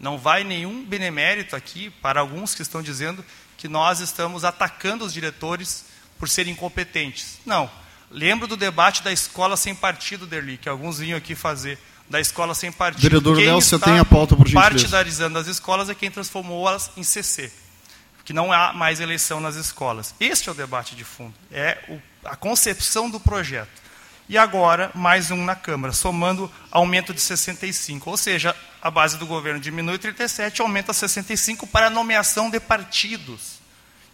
não 0.04 0.18
vai 0.18 0.44
nenhum 0.44 0.84
benemérito 0.84 1.56
aqui 1.56 1.90
para 1.90 2.20
alguns 2.20 2.54
que 2.54 2.62
estão 2.62 2.84
dizendo 2.84 3.24
que 3.58 3.70
nós 3.70 4.02
estamos 4.02 4.44
atacando 4.44 5.06
os 5.06 5.14
diretores 5.14 5.86
por 6.20 6.28
serem 6.28 6.52
incompetentes. 6.52 7.40
Não. 7.46 7.72
Lembro 8.12 8.46
do 8.46 8.58
debate 8.58 9.02
da 9.02 9.14
escola 9.14 9.56
sem 9.56 9.74
partido, 9.74 10.28
Derli, 10.28 10.58
que 10.58 10.68
alguns 10.68 11.00
vinham 11.00 11.18
aqui 11.18 11.36
fazer, 11.36 11.80
da 12.10 12.20
escola 12.20 12.54
sem 12.54 12.70
partido. 12.70 13.02
Vereador 13.02 13.38
Léo, 13.38 13.62
você 13.62 13.80
tem 13.80 13.98
a 13.98 14.04
pauta 14.04 14.36
por 14.36 14.46
gentileza. 14.46 14.72
partidarizando 14.72 15.40
as 15.40 15.48
escolas 15.48 15.90
é 15.90 15.96
quem 15.96 16.12
transformou-as 16.12 16.92
em 16.98 17.04
CC, 17.04 17.50
que 18.26 18.34
não 18.34 18.52
há 18.52 18.74
mais 18.74 19.00
eleição 19.00 19.40
nas 19.40 19.56
escolas. 19.56 20.14
Este 20.20 20.50
é 20.50 20.52
o 20.52 20.56
debate 20.56 20.98
de 20.98 21.06
fundo, 21.06 21.34
é 21.50 21.78
o, 21.88 22.02
a 22.26 22.36
concepção 22.36 23.10
do 23.10 23.22
projeto. 23.22 23.83
E 24.30 24.38
agora, 24.38 24.90
mais 24.96 25.32
um 25.32 25.44
na 25.44 25.56
Câmara, 25.56 25.92
somando 25.92 26.52
aumento 26.72 27.14
de 27.14 27.20
65. 27.20 28.10
Ou 28.10 28.18
seja, 28.18 28.56
a 28.82 28.90
base 28.90 29.18
do 29.18 29.28
governo 29.28 29.60
diminui 29.60 29.98
37, 29.98 30.62
aumenta 30.62 30.94
65 30.94 31.68
para 31.68 31.90
nomeação 31.90 32.50
de 32.50 32.60
partidos. 32.60 33.60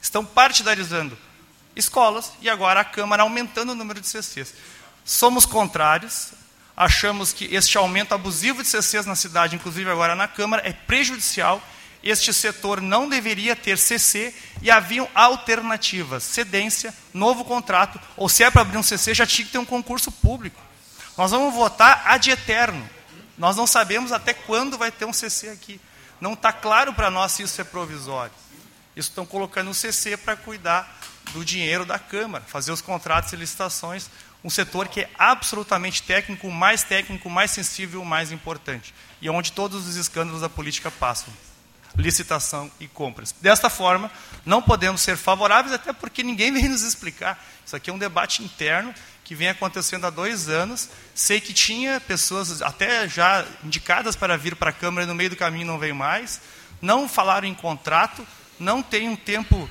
Estão 0.01 0.25
partidarizando 0.25 1.17
escolas 1.75 2.33
e 2.41 2.49
agora 2.49 2.81
a 2.81 2.85
Câmara 2.85 3.23
aumentando 3.23 3.71
o 3.71 3.75
número 3.75 4.01
de 4.01 4.07
CCs. 4.07 4.53
Somos 5.05 5.45
contrários, 5.45 6.33
achamos 6.75 7.31
que 7.31 7.45
este 7.53 7.77
aumento 7.77 8.13
abusivo 8.13 8.63
de 8.63 8.67
CCs 8.67 9.05
na 9.05 9.15
cidade, 9.15 9.55
inclusive 9.55 9.89
agora 9.89 10.15
na 10.15 10.27
Câmara, 10.27 10.67
é 10.67 10.73
prejudicial 10.73 11.61
este 12.03 12.33
setor 12.33 12.81
não 12.81 13.09
deveria 13.09 13.55
ter 13.55 13.77
CC 13.77 14.33
e 14.61 14.71
haviam 14.71 15.07
alternativas, 15.13 16.23
cedência, 16.23 16.93
novo 17.13 17.43
contrato, 17.43 17.99
ou 18.15 18.29
se 18.29 18.43
é 18.43 18.49
para 18.49 18.61
abrir 18.61 18.77
um 18.77 18.83
CC, 18.83 19.13
já 19.13 19.25
tinha 19.25 19.45
que 19.45 19.51
ter 19.51 19.57
um 19.57 19.65
concurso 19.65 20.11
público. 20.11 20.59
Nós 21.17 21.31
vamos 21.31 21.53
votar 21.53 22.03
ad 22.05 22.29
eterno. 22.29 22.89
Nós 23.37 23.57
não 23.57 23.67
sabemos 23.67 24.11
até 24.11 24.33
quando 24.33 24.77
vai 24.77 24.91
ter 24.91 25.05
um 25.05 25.13
CC 25.13 25.49
aqui. 25.49 25.79
Não 26.21 26.33
está 26.33 26.53
claro 26.53 26.93
para 26.93 27.09
nós 27.09 27.33
se 27.33 27.43
isso 27.43 27.59
é 27.59 27.63
provisório. 27.63 28.33
Isso 28.95 29.09
estão 29.09 29.25
colocando 29.25 29.69
um 29.69 29.73
CC 29.73 30.15
para 30.15 30.35
cuidar 30.35 30.99
do 31.31 31.43
dinheiro 31.43 31.85
da 31.85 31.99
Câmara, 31.99 32.43
fazer 32.47 32.71
os 32.71 32.81
contratos 32.81 33.31
e 33.33 33.35
licitações, 33.35 34.09
um 34.43 34.49
setor 34.49 34.87
que 34.87 35.01
é 35.01 35.09
absolutamente 35.17 36.01
técnico, 36.03 36.49
mais 36.49 36.83
técnico, 36.83 37.29
mais 37.29 37.51
sensível, 37.51 38.03
mais 38.03 38.31
importante, 38.31 38.93
e 39.21 39.27
é 39.27 39.31
onde 39.31 39.51
todos 39.51 39.85
os 39.87 39.95
escândalos 39.95 40.41
da 40.41 40.49
política 40.49 40.89
passam 40.89 41.31
licitação 41.99 42.71
e 42.79 42.87
compras. 42.87 43.35
Desta 43.41 43.69
forma, 43.69 44.09
não 44.45 44.61
podemos 44.61 45.01
ser 45.01 45.17
favoráveis, 45.17 45.73
até 45.73 45.93
porque 45.93 46.23
ninguém 46.23 46.51
vem 46.51 46.69
nos 46.69 46.81
explicar. 46.81 47.43
Isso 47.65 47.75
aqui 47.75 47.89
é 47.89 47.93
um 47.93 47.99
debate 47.99 48.43
interno 48.43 48.93
que 49.23 49.35
vem 49.35 49.49
acontecendo 49.49 50.05
há 50.05 50.09
dois 50.09 50.49
anos. 50.49 50.89
Sei 51.13 51.39
que 51.39 51.53
tinha 51.53 51.99
pessoas 51.99 52.61
até 52.61 53.07
já 53.07 53.45
indicadas 53.63 54.15
para 54.15 54.37
vir 54.37 54.55
para 54.55 54.71
a 54.71 54.73
Câmara 54.73 55.03
e 55.03 55.07
no 55.07 55.13
meio 55.13 55.29
do 55.29 55.35
caminho 55.35 55.67
não 55.67 55.77
veio 55.77 55.95
mais. 55.95 56.41
Não 56.81 57.07
falaram 57.07 57.47
em 57.47 57.53
contrato, 57.53 58.25
não 58.59 58.81
tem 58.81 59.07
um 59.07 59.15
tempo. 59.15 59.69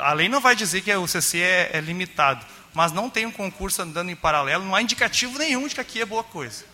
A 0.00 0.12
lei 0.12 0.28
não 0.28 0.40
vai 0.40 0.54
dizer 0.54 0.82
que 0.82 0.94
o 0.94 1.08
CC 1.08 1.38
é, 1.38 1.70
é 1.72 1.80
limitado, 1.80 2.44
mas 2.72 2.92
não 2.92 3.10
tem 3.10 3.26
um 3.26 3.32
concurso 3.32 3.82
andando 3.82 4.10
em 4.10 4.16
paralelo, 4.16 4.64
não 4.64 4.74
há 4.74 4.80
indicativo 4.80 5.38
nenhum 5.38 5.66
de 5.66 5.74
que 5.74 5.80
aqui 5.80 6.00
é 6.00 6.04
boa 6.04 6.24
coisa. 6.24 6.64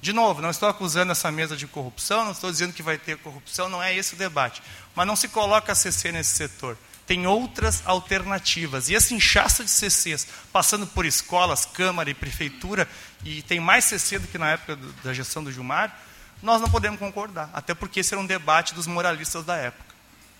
De 0.00 0.12
novo, 0.12 0.40
não 0.40 0.50
estou 0.50 0.68
acusando 0.68 1.12
essa 1.12 1.30
mesa 1.30 1.56
de 1.56 1.66
corrupção, 1.66 2.24
não 2.24 2.32
estou 2.32 2.50
dizendo 2.50 2.72
que 2.72 2.82
vai 2.82 2.96
ter 2.96 3.16
corrupção, 3.18 3.68
não 3.68 3.82
é 3.82 3.94
esse 3.94 4.14
o 4.14 4.16
debate. 4.16 4.62
Mas 4.94 5.06
não 5.06 5.16
se 5.16 5.28
coloca 5.28 5.72
a 5.72 5.74
CC 5.74 6.12
nesse 6.12 6.34
setor. 6.34 6.76
Tem 7.06 7.26
outras 7.26 7.82
alternativas. 7.84 8.88
E 8.88 8.94
esse 8.94 9.14
inchaço 9.14 9.64
de 9.64 9.70
CCs, 9.70 10.28
passando 10.52 10.86
por 10.86 11.06
escolas, 11.06 11.64
Câmara 11.64 12.10
e 12.10 12.14
Prefeitura, 12.14 12.88
e 13.24 13.42
tem 13.42 13.58
mais 13.58 13.86
CC 13.86 14.18
do 14.18 14.28
que 14.28 14.38
na 14.38 14.50
época 14.50 14.76
do, 14.76 14.92
da 15.02 15.12
gestão 15.12 15.42
do 15.42 15.50
Gilmar, 15.50 15.98
nós 16.42 16.60
não 16.60 16.68
podemos 16.68 16.98
concordar. 16.98 17.50
Até 17.52 17.74
porque 17.74 18.00
esse 18.00 18.14
era 18.14 18.20
um 18.20 18.26
debate 18.26 18.74
dos 18.74 18.86
moralistas 18.86 19.44
da 19.44 19.56
época. 19.56 19.88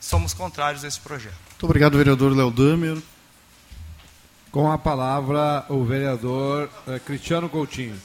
Somos 0.01 0.33
contrários 0.33 0.85
a 0.85 0.89
esse 0.89 1.01
projeto. 1.01 1.35
Muito 1.51 1.65
obrigado, 1.65 1.99
vereador 1.99 2.37
Léo. 2.37 3.03
Com 4.53 4.71
a 4.71 4.79
palavra, 4.79 5.65
o 5.69 5.85
vereador 5.85 6.71
eh, 6.87 6.99
Cristiano 7.01 7.49
Coutinho. 7.49 8.01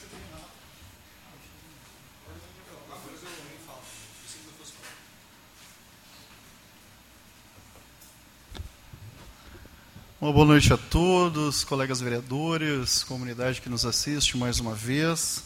Uma 10.24 10.32
boa 10.32 10.46
noite 10.46 10.72
a 10.72 10.78
todos, 10.78 11.64
colegas 11.64 12.00
vereadores, 12.00 13.04
comunidade 13.04 13.60
que 13.60 13.68
nos 13.68 13.84
assiste 13.84 14.38
mais 14.38 14.58
uma 14.58 14.74
vez. 14.74 15.44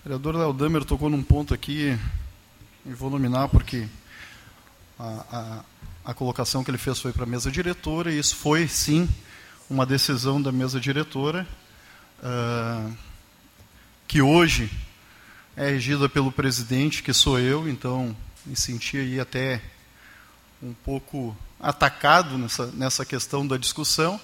O 0.00 0.02
vereador 0.02 0.34
Léo 0.34 0.84
tocou 0.84 1.08
num 1.08 1.22
ponto 1.22 1.54
aqui, 1.54 1.96
e 2.84 2.92
vou 2.92 3.08
nominar 3.08 3.46
porque 3.46 3.86
a, 4.98 5.62
a, 6.04 6.10
a 6.10 6.12
colocação 6.12 6.64
que 6.64 6.72
ele 6.72 6.76
fez 6.76 6.98
foi 6.98 7.12
para 7.12 7.22
a 7.22 7.26
mesa 7.26 7.52
diretora, 7.52 8.10
e 8.10 8.18
isso 8.18 8.34
foi, 8.34 8.66
sim, 8.66 9.08
uma 9.70 9.86
decisão 9.86 10.42
da 10.42 10.50
mesa 10.50 10.80
diretora, 10.80 11.46
uh, 12.18 12.92
que 14.08 14.20
hoje 14.20 14.68
é 15.56 15.70
regida 15.70 16.08
pelo 16.08 16.32
presidente, 16.32 17.00
que 17.04 17.12
sou 17.12 17.38
eu, 17.38 17.68
então 17.68 18.16
me 18.44 18.56
senti 18.56 18.96
aí 18.96 19.20
até 19.20 19.62
um 20.60 20.72
pouco 20.72 21.36
atacado 21.62 22.38
nessa, 22.38 22.66
nessa 22.68 23.04
questão 23.04 23.46
da 23.46 23.56
discussão, 23.56 24.20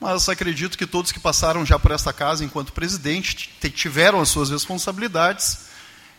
mas 0.00 0.28
acredito 0.28 0.76
que 0.76 0.86
todos 0.86 1.12
que 1.12 1.20
passaram 1.20 1.64
já 1.64 1.78
por 1.78 1.92
esta 1.92 2.12
casa 2.12 2.44
enquanto 2.44 2.72
presidente 2.72 3.50
tiveram 3.70 4.20
as 4.20 4.28
suas 4.28 4.50
responsabilidades, 4.50 5.66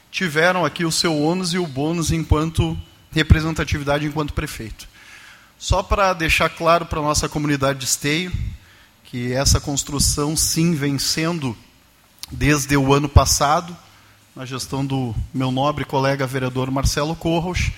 tiveram 0.09 0.64
aqui 0.64 0.85
o 0.85 0.92
seu 0.92 1.17
ônus 1.19 1.53
e 1.53 1.58
o 1.58 1.67
bônus 1.67 2.11
enquanto 2.11 2.77
representatividade 3.11 4.06
enquanto 4.06 4.33
prefeito. 4.33 4.88
Só 5.59 5.83
para 5.83 6.14
deixar 6.14 6.50
claro 6.50 6.85
para 6.85 7.00
a 7.00 7.03
nossa 7.03 7.27
comunidade 7.27 7.80
de 7.80 7.85
esteio 7.85 8.32
que 9.03 9.33
essa 9.33 9.59
construção 9.59 10.35
sim 10.35 10.74
vem 10.74 10.98
sendo 10.98 11.56
desde 12.32 12.75
o 12.75 12.93
ano 12.93 13.08
passado, 13.08 13.75
na 14.35 14.45
gestão 14.45 14.83
do 14.83 15.14
meu 15.33 15.51
nobre 15.51 15.85
colega 15.85 16.25
vereador 16.25 16.72
Marcelo 16.72 17.16
Corros, 17.16 17.72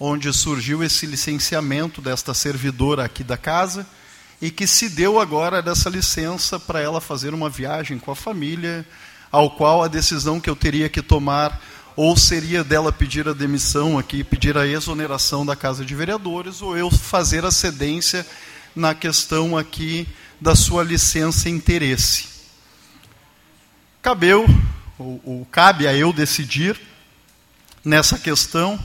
onde 0.00 0.32
surgiu 0.32 0.82
esse 0.82 1.06
licenciamento 1.06 2.00
desta 2.00 2.32
servidora 2.32 3.04
aqui 3.04 3.24
da 3.24 3.36
casa 3.36 3.86
e 4.40 4.50
que 4.50 4.66
se 4.66 4.88
deu 4.88 5.18
agora 5.18 5.60
dessa 5.60 5.90
licença 5.90 6.60
para 6.60 6.80
ela 6.80 7.00
fazer 7.00 7.34
uma 7.34 7.50
viagem 7.50 7.98
com 7.98 8.10
a 8.10 8.16
família, 8.16 8.86
ao 9.32 9.50
qual 9.50 9.82
a 9.82 9.88
decisão 9.88 10.40
que 10.40 10.48
eu 10.48 10.54
teria 10.54 10.88
que 10.88 11.02
tomar 11.02 11.60
ou 11.96 12.16
seria 12.16 12.62
dela 12.62 12.92
pedir 12.92 13.28
a 13.28 13.32
demissão 13.32 13.98
aqui, 13.98 14.22
pedir 14.22 14.56
a 14.56 14.64
exoneração 14.64 15.44
da 15.44 15.56
Casa 15.56 15.84
de 15.84 15.96
Vereadores, 15.96 16.62
ou 16.62 16.76
eu 16.78 16.88
fazer 16.92 17.44
a 17.44 17.50
cedência 17.50 18.24
na 18.74 18.94
questão 18.94 19.58
aqui 19.58 20.06
da 20.40 20.54
sua 20.54 20.84
licença 20.84 21.48
interesse. 21.48 22.28
Cabeu, 24.00 24.46
ou, 24.96 25.20
ou 25.24 25.44
cabe 25.50 25.88
a 25.88 25.92
eu 25.92 26.12
decidir 26.12 26.80
nessa 27.84 28.16
questão, 28.16 28.78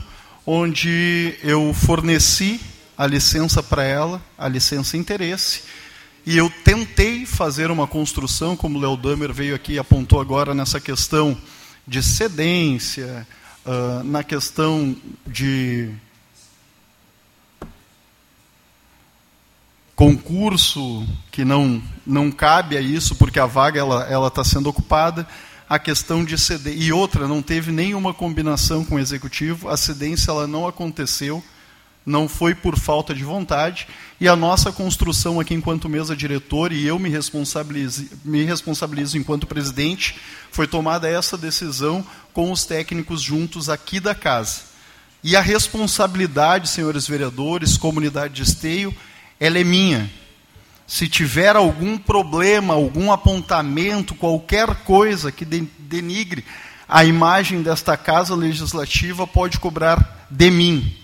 onde 0.46 1.36
eu 1.42 1.72
forneci 1.72 2.60
a 2.96 3.06
licença 3.06 3.62
para 3.62 3.82
ela, 3.82 4.22
a 4.38 4.48
licença 4.48 4.96
interesse, 4.96 5.62
e 6.26 6.36
eu 6.36 6.50
tentei 6.64 7.26
fazer 7.26 7.70
uma 7.70 7.86
construção, 7.86 8.56
como 8.56 8.78
o 8.78 8.80
Léo 8.80 8.96
Damer 8.96 9.32
veio 9.32 9.54
aqui 9.54 9.74
e 9.74 9.78
apontou 9.78 10.20
agora 10.20 10.54
nessa 10.54 10.80
questão 10.80 11.36
de 11.86 12.02
cedência, 12.02 13.26
uh, 13.64 14.02
na 14.04 14.22
questão 14.22 14.96
de 15.26 15.90
concurso 19.94 21.06
que 21.30 21.44
não 21.44 21.80
não 22.04 22.30
cabe 22.30 22.76
a 22.76 22.80
isso 22.80 23.14
porque 23.14 23.38
a 23.38 23.46
vaga 23.46 23.78
ela 23.78 24.26
está 24.26 24.42
sendo 24.42 24.68
ocupada 24.68 25.24
a 25.68 25.78
questão 25.78 26.24
de 26.24 26.36
ceder. 26.36 26.76
E 26.76 26.92
outra, 26.92 27.26
não 27.26 27.42
teve 27.42 27.72
nenhuma 27.72 28.12
combinação 28.12 28.84
com 28.84 28.96
o 28.96 28.98
executivo, 28.98 29.68
a 29.68 29.76
cedência 29.76 30.30
ela 30.30 30.46
não 30.46 30.66
aconteceu, 30.66 31.42
não 32.04 32.28
foi 32.28 32.54
por 32.54 32.78
falta 32.78 33.14
de 33.14 33.24
vontade, 33.24 33.88
e 34.20 34.28
a 34.28 34.36
nossa 34.36 34.70
construção 34.70 35.40
aqui 35.40 35.54
enquanto 35.54 35.88
mesa 35.88 36.14
diretora, 36.14 36.74
e 36.74 36.86
eu 36.86 36.98
me 36.98 37.08
responsabilizo, 37.08 38.06
me 38.24 38.44
responsabilizo 38.44 39.16
enquanto 39.16 39.46
presidente, 39.46 40.16
foi 40.50 40.66
tomada 40.66 41.08
essa 41.08 41.38
decisão 41.38 42.06
com 42.32 42.52
os 42.52 42.64
técnicos 42.64 43.22
juntos 43.22 43.68
aqui 43.68 43.98
da 44.00 44.14
casa. 44.14 44.74
E 45.22 45.34
a 45.34 45.40
responsabilidade, 45.40 46.68
senhores 46.68 47.06
vereadores, 47.06 47.78
comunidade 47.78 48.34
de 48.34 48.42
esteio, 48.42 48.94
ela 49.40 49.58
é 49.58 49.64
minha 49.64 50.10
se 50.86 51.08
tiver 51.08 51.56
algum 51.56 51.96
problema, 51.96 52.74
algum 52.74 53.10
apontamento, 53.10 54.14
qualquer 54.14 54.74
coisa 54.84 55.32
que 55.32 55.44
denigre 55.44 56.44
a 56.88 57.04
imagem 57.04 57.62
desta 57.62 57.96
casa 57.96 58.34
legislativa, 58.34 59.26
pode 59.26 59.58
cobrar 59.58 60.26
de 60.30 60.50
mim. 60.50 60.96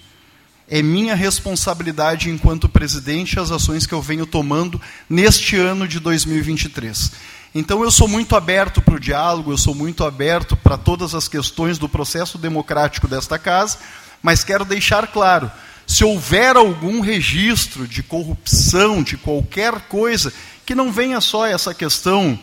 É 0.69 0.83
minha 0.83 1.17
responsabilidade 1.17 2.31
enquanto 2.31 2.69
presidente 2.69 3.41
as 3.41 3.51
ações 3.51 3.87
que 3.87 3.95
eu 3.95 4.01
venho 4.01 4.27
tomando 4.27 4.81
neste 5.09 5.57
ano 5.57 5.89
de 5.89 5.99
2023. 5.99 7.13
Então 7.53 7.83
eu 7.83 7.91
sou 7.91 8.07
muito 8.07 8.37
aberto 8.37 8.81
para 8.81 8.95
o 8.95 9.01
diálogo, 9.01 9.53
eu 9.53 9.59
sou 9.59 9.75
muito 9.75 10.05
aberto 10.05 10.57
para 10.57 10.79
todas 10.79 11.15
as 11.15 11.27
questões 11.27 11.79
do 11.79 11.89
processo 11.89 12.39
democrático 12.39 13.09
desta 13.09 13.39
casa, 13.39 13.79
mas 14.23 14.45
quero 14.45 14.65
deixar 14.65 15.09
claro, 15.09 15.51
se 15.91 16.05
houver 16.05 16.57
algum 16.57 17.01
registro 17.01 17.85
de 17.85 18.01
corrupção, 18.01 19.03
de 19.03 19.17
qualquer 19.17 19.89
coisa, 19.89 20.33
que 20.65 20.73
não 20.73 20.93
venha 20.93 21.21
só 21.21 21.45
essa 21.45 21.75
questão 21.75 22.39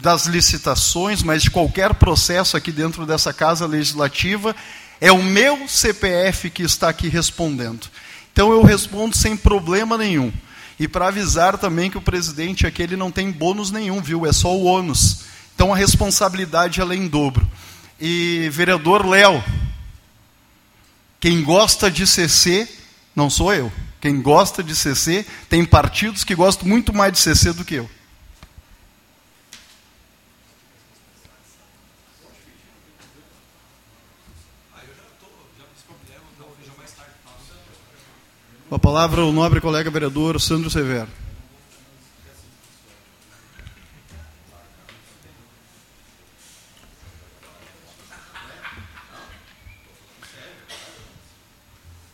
das 0.00 0.24
licitações, 0.24 1.22
mas 1.22 1.42
de 1.42 1.50
qualquer 1.50 1.92
processo 1.92 2.56
aqui 2.56 2.72
dentro 2.72 3.04
dessa 3.04 3.34
casa 3.34 3.66
legislativa, 3.66 4.56
é 4.98 5.12
o 5.12 5.22
meu 5.22 5.68
CPF 5.68 6.48
que 6.48 6.62
está 6.62 6.88
aqui 6.88 7.06
respondendo. 7.06 7.86
Então 8.32 8.50
eu 8.50 8.62
respondo 8.62 9.14
sem 9.14 9.36
problema 9.36 9.98
nenhum. 9.98 10.32
E 10.78 10.88
para 10.88 11.08
avisar 11.08 11.58
também 11.58 11.90
que 11.90 11.98
o 11.98 12.02
presidente 12.02 12.66
aqui 12.66 12.82
ele 12.82 12.96
não 12.96 13.10
tem 13.10 13.30
bônus 13.30 13.70
nenhum, 13.70 14.00
viu? 14.00 14.24
É 14.24 14.32
só 14.32 14.56
o 14.56 14.64
ônus. 14.64 15.24
Então 15.54 15.70
a 15.70 15.76
responsabilidade 15.76 16.80
ela 16.80 16.94
é 16.94 16.96
em 16.96 17.06
dobro. 17.06 17.46
E 18.00 18.48
vereador 18.50 19.06
Léo, 19.06 19.44
quem 21.20 21.44
gosta 21.44 21.90
de 21.90 22.06
CC 22.06 22.66
não 23.14 23.28
sou 23.28 23.52
eu. 23.52 23.70
Quem 24.00 24.22
gosta 24.22 24.64
de 24.64 24.74
CC 24.74 25.26
tem 25.50 25.62
partidos 25.62 26.24
que 26.24 26.34
gostam 26.34 26.66
muito 26.66 26.94
mais 26.94 27.12
de 27.12 27.18
CC 27.18 27.52
do 27.52 27.64
que 27.64 27.74
eu. 27.74 27.90
A 38.70 38.78
palavra 38.78 39.24
o 39.24 39.32
nobre 39.32 39.60
colega 39.60 39.90
vereador 39.90 40.40
Sandro 40.40 40.70
Severo. 40.70 41.08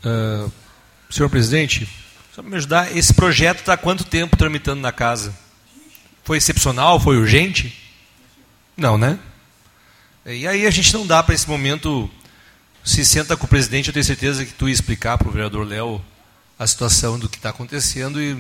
Uh, 0.07 0.53
senhor 1.11 1.29
presidente, 1.29 1.89
só 2.33 2.41
me 2.41 2.55
ajudar, 2.55 2.97
esse 2.97 3.13
projeto 3.13 3.59
está 3.59 3.77
quanto 3.77 4.05
tempo 4.05 4.37
tramitando 4.37 4.81
na 4.81 4.93
casa? 4.93 5.37
Foi 6.23 6.39
excepcional? 6.39 7.01
Foi 7.01 7.17
urgente? 7.17 7.77
Não, 8.77 8.97
né? 8.97 9.19
E 10.25 10.47
aí 10.47 10.65
a 10.65 10.71
gente 10.71 10.95
não 10.95 11.05
dá 11.05 11.25
para 11.25 11.35
esse 11.35 11.49
momento 11.49 12.09
se 12.85 13.05
senta 13.05 13.37
com 13.37 13.47
o 13.47 13.49
presidente, 13.49 13.89
eu 13.89 13.93
tenho 13.93 14.05
certeza 14.05 14.45
que 14.45 14.53
tu 14.53 14.69
ia 14.69 14.73
explicar 14.73 15.19
para 15.19 15.29
o 15.29 15.33
vereador 15.33 15.67
Léo 15.67 16.01
a 16.57 16.65
situação 16.69 17.19
do 17.19 17.29
que 17.29 17.37
está 17.37 17.51
acontecendo 17.51 18.23
e 18.23 18.33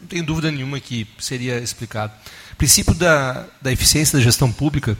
não 0.00 0.08
tenho 0.08 0.24
dúvida 0.24 0.50
nenhuma 0.50 0.80
que 0.80 1.06
seria 1.20 1.58
explicado. 1.60 2.12
O 2.52 2.56
princípio 2.56 2.94
da, 2.94 3.46
da 3.62 3.70
eficiência 3.70 4.18
da 4.18 4.24
gestão 4.24 4.50
pública, 4.50 4.98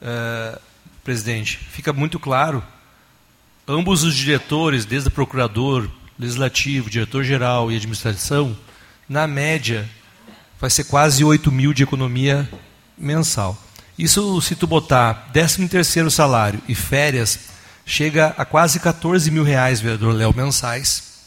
uh, 0.00 0.58
presidente, 1.04 1.58
fica 1.70 1.92
muito 1.92 2.18
claro 2.18 2.64
ambos 3.68 4.02
os 4.02 4.16
diretores, 4.16 4.86
desde 4.86 5.08
o 5.08 5.12
procurador, 5.12 5.88
legislativo, 6.18 6.88
diretor-geral 6.88 7.70
e 7.70 7.76
administração, 7.76 8.56
na 9.06 9.26
média, 9.26 9.88
vai 10.58 10.70
ser 10.70 10.84
quase 10.84 11.22
8 11.22 11.52
mil 11.52 11.74
de 11.74 11.82
economia 11.82 12.48
mensal. 12.96 13.56
Isso, 13.98 14.40
se 14.40 14.56
tu 14.56 14.66
botar 14.66 15.28
13 15.32 15.68
terceiro 15.68 16.10
salário 16.10 16.60
e 16.66 16.74
férias, 16.74 17.38
chega 17.84 18.34
a 18.38 18.44
quase 18.44 18.80
14 18.80 19.30
mil 19.30 19.44
reais, 19.44 19.80
vereador 19.80 20.14
Léo, 20.14 20.34
mensais, 20.34 21.24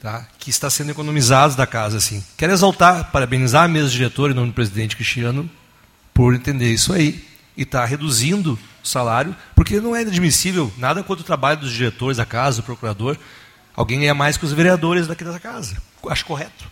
tá? 0.00 0.26
que 0.38 0.50
está 0.50 0.68
sendo 0.68 0.90
economizados 0.90 1.54
da 1.54 1.66
casa. 1.66 1.98
Assim. 1.98 2.24
Quero 2.36 2.52
exaltar, 2.52 3.10
parabenizar 3.12 3.64
a 3.64 3.68
mesa 3.68 3.88
diretora, 3.90 4.32
em 4.32 4.36
nome 4.36 4.48
do 4.48 4.54
presidente 4.54 4.96
Cristiano, 4.96 5.48
por 6.12 6.34
entender 6.34 6.72
isso 6.72 6.92
aí 6.92 7.24
e 7.56 7.62
está 7.62 7.84
reduzindo 7.84 8.58
o 8.84 8.86
salário, 8.86 9.34
porque 9.54 9.80
não 9.80 9.96
é 9.96 10.00
admissível 10.00 10.72
nada 10.76 11.02
quanto 11.02 11.20
o 11.20 11.24
trabalho 11.24 11.60
dos 11.60 11.72
diretores 11.72 12.18
da 12.18 12.26
casa, 12.26 12.60
do 12.60 12.64
procurador, 12.64 13.16
alguém 13.74 14.00
ganha 14.00 14.14
mais 14.14 14.36
que 14.36 14.44
os 14.44 14.52
vereadores 14.52 15.06
daqui 15.06 15.24
da 15.24 15.38
casa. 15.38 15.76
Acho 16.08 16.24
correto. 16.24 16.70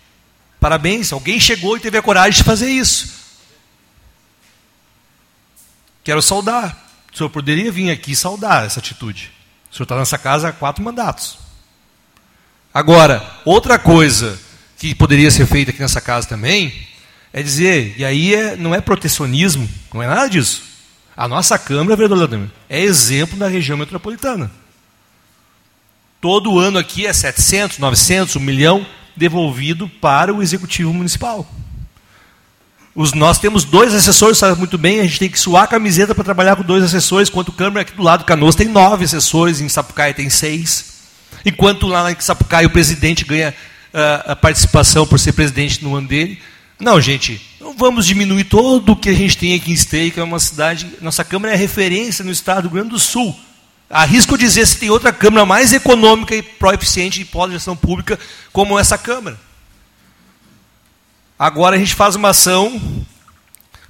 Parabéns, 0.61 1.13
alguém 1.13 1.41
chegou 1.41 1.77
e 1.77 1.81
teve 1.81 1.99
a 1.99 2.03
coragem 2.03 2.39
de 2.39 2.45
fazer 2.45 2.71
isso. 2.71 3.25
Quero 6.03 6.23
saudar. 6.23 6.83
O 7.13 7.17
senhor 7.17 7.31
poderia 7.31 7.71
vir 7.71 7.91
aqui 7.91 8.15
saudar 8.15 8.67
essa 8.67 8.81
atitude. 8.81 9.33
O 9.71 9.75
senhor 9.75 9.85
está 9.85 9.97
nessa 9.97 10.19
casa 10.19 10.49
há 10.49 10.53
quatro 10.53 10.83
mandatos. 10.83 11.39
Agora, 12.73 13.25
outra 13.45 13.79
coisa 13.79 14.39
que 14.79 14.95
poderia 14.95 15.31
ser 15.31 15.47
feita 15.47 15.71
aqui 15.71 15.81
nessa 15.81 16.01
casa 16.01 16.29
também 16.29 16.87
é 17.33 17.43
dizer, 17.43 17.95
e 17.97 18.05
aí 18.05 18.35
é, 18.35 18.57
não 18.57 18.75
é 18.75 18.81
protecionismo, 18.81 19.69
não 19.93 20.03
é 20.03 20.07
nada 20.07 20.29
disso. 20.29 20.74
A 21.17 21.29
nossa 21.29 21.59
Câmara, 21.59 21.97
vereador 21.97 22.19
Vladimir, 22.19 22.51
é 22.69 22.81
exemplo 22.81 23.39
da 23.39 23.49
região 23.49 23.79
metropolitana. 23.79 24.51
Todo 26.21 26.59
ano 26.59 26.79
aqui 26.79 27.07
é 27.07 27.13
700, 27.13 27.79
900, 27.79 28.37
1 28.37 28.41
milhão 28.41 28.87
devolvido 29.17 29.89
para 29.89 30.35
o 30.35 30.43
Executivo 30.43 30.93
Municipal. 30.93 31.47
Os, 32.95 33.13
nós 33.13 33.39
temos 33.39 33.65
dois 33.65 33.93
assessores, 33.93 34.39
sabe 34.39 34.59
muito 34.59 34.79
bem, 34.79 35.01
a 35.01 35.03
gente 35.03 35.19
tem 35.19 35.29
que 35.29 35.39
suar 35.39 35.65
a 35.65 35.67
camiseta 35.67 36.15
para 36.15 36.25
trabalhar 36.25 36.57
com 36.57 36.63
dois 36.63 36.83
assessores, 36.83 37.29
enquanto 37.29 37.49
o 37.49 37.53
Câmara 37.53 37.83
aqui 37.83 37.93
do 37.93 38.03
lado 38.03 38.21
do 38.21 38.25
Canoas 38.25 38.55
tem 38.55 38.69
nove 38.69 39.05
assessores, 39.05 39.61
em 39.61 39.69
Sapucaia 39.69 40.15
tem 40.15 40.31
seis. 40.31 40.95
Enquanto 41.45 41.87
lá 41.87 42.11
em 42.11 42.17
Sapucaia 42.19 42.67
o 42.67 42.71
presidente 42.71 43.25
ganha 43.25 43.55
uh, 43.93 44.33
a 44.33 44.37
participação 44.37 45.07
por 45.07 45.19
ser 45.19 45.33
presidente 45.33 45.83
no 45.85 45.95
ano 45.97 46.09
dele. 46.09 46.41
Não, 46.79 47.01
gente, 47.01 47.41
não 47.61 47.77
vamos 47.77 48.07
diminuir 48.07 48.45
todo 48.45 48.93
o 48.93 48.97
que 48.97 49.09
a 49.09 49.15
gente 49.15 49.39
tem 49.39 49.55
aqui 49.55 49.71
em 49.71 49.75
Esteio, 49.75 50.13
que 50.13 50.21
é 50.21 50.23
uma 50.23 50.41
cidade, 50.41 50.87
nossa 51.01 51.25
Câmara 51.25 51.55
é 51.55 51.57
referência 51.57 52.25
no 52.25 52.33
estado 52.33 52.63
do 52.63 52.69
Rio 52.69 52.75
Grande 52.75 52.91
do 52.91 52.99
Sul. 52.99 53.35
Arrisco 53.89 54.37
dizer 54.37 54.67
se 54.67 54.79
tem 54.79 54.91
outra 54.91 55.13
Câmara 55.13 55.47
mais 55.47 55.73
econômica 55.73 56.35
e 56.35 56.43
pró-eficiente 56.43 57.21
de 57.21 57.25
pós-gestão 57.25 57.77
pública 57.77 58.19
como 58.53 58.79
essa 58.79 58.99
Câmara. 58.99 59.39
Agora 61.39 61.77
a 61.77 61.79
gente 61.79 61.95
faz 61.95 62.17
uma 62.17 62.31
ação 62.31 62.81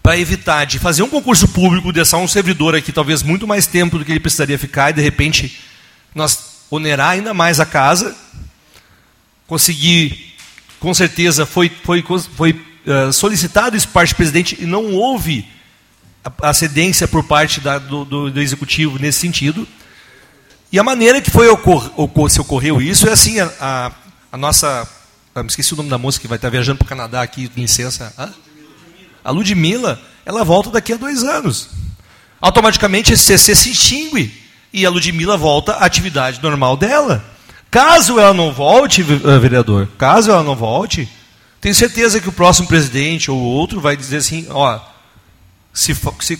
para 0.02 0.18
evitar 0.18 0.66
de 0.66 0.78
fazer 0.78 1.02
um 1.02 1.08
concurso 1.08 1.48
público, 1.48 1.92
deixar 1.92 2.18
um 2.18 2.28
servidor 2.28 2.74
aqui 2.74 2.92
talvez 2.92 3.22
muito 3.22 3.46
mais 3.46 3.66
tempo 3.66 3.98
do 3.98 4.04
que 4.04 4.12
ele 4.12 4.20
precisaria 4.20 4.58
ficar, 4.58 4.90
e 4.90 4.94
de 4.94 5.00
repente 5.00 5.60
nós 6.14 6.66
onerar 6.70 7.10
ainda 7.10 7.32
mais 7.32 7.58
a 7.58 7.64
casa, 7.64 8.14
conseguir, 9.46 10.34
com 10.78 10.92
certeza, 10.92 11.46
foi, 11.46 11.70
foi, 11.82 12.04
foi 12.36 12.73
uh, 12.86 13.12
solicitado 13.12 13.76
isso 13.76 13.88
por 13.88 13.94
parte 13.94 14.12
do 14.12 14.16
presidente 14.16 14.56
e 14.60 14.66
não 14.66 14.94
houve 14.94 15.46
a 16.40 16.54
cedência 16.54 17.06
por 17.06 17.24
parte 17.24 17.60
da, 17.60 17.78
do, 17.78 18.04
do, 18.04 18.30
do, 18.30 18.40
executivo 18.40 18.98
nesse 18.98 19.18
sentido. 19.18 19.66
E 20.72 20.78
a 20.78 20.82
maneira 20.82 21.20
que 21.20 21.30
foi 21.30 21.48
ocor, 21.48 21.90
ocor, 21.96 22.30
se 22.30 22.40
ocorreu 22.40 22.80
isso 22.80 23.06
é 23.08 23.12
assim, 23.12 23.38
a, 23.40 23.50
a, 23.60 23.92
a 24.32 24.36
nossa 24.36 24.88
ah, 25.34 25.42
me 25.42 25.48
esqueci 25.48 25.74
o 25.74 25.76
nome 25.76 25.90
da 25.90 25.98
moça 25.98 26.20
que 26.20 26.28
vai 26.28 26.36
estar 26.36 26.48
viajando 26.48 26.78
para 26.78 26.86
o 26.86 26.88
Canadá 26.88 27.20
aqui, 27.20 27.50
licença. 27.56 28.14
Hã? 28.16 28.32
A 29.24 29.32
Ludmilla, 29.32 30.00
ela 30.24 30.44
volta 30.44 30.70
daqui 30.70 30.92
a 30.92 30.96
dois 30.96 31.24
anos. 31.24 31.70
Automaticamente 32.40 33.12
esse 33.12 33.24
CC 33.24 33.54
se 33.54 33.70
extingue 33.70 34.32
e 34.72 34.86
a 34.86 34.90
Ludmilla 34.90 35.36
volta 35.36 35.72
à 35.72 35.86
atividade 35.86 36.40
normal 36.40 36.76
dela. 36.76 37.24
Caso 37.68 38.20
ela 38.20 38.32
não 38.32 38.52
volte, 38.52 39.02
eh, 39.02 39.38
vereador, 39.40 39.88
caso 39.98 40.30
ela 40.30 40.44
não 40.44 40.54
volte, 40.54 41.08
tenho 41.64 41.74
certeza 41.74 42.20
que 42.20 42.28
o 42.28 42.32
próximo 42.32 42.68
presidente 42.68 43.30
ou 43.30 43.40
outro 43.40 43.80
vai 43.80 43.96
dizer 43.96 44.18
assim, 44.18 44.46
ó, 44.50 44.78
se, 45.72 45.96
se 46.20 46.38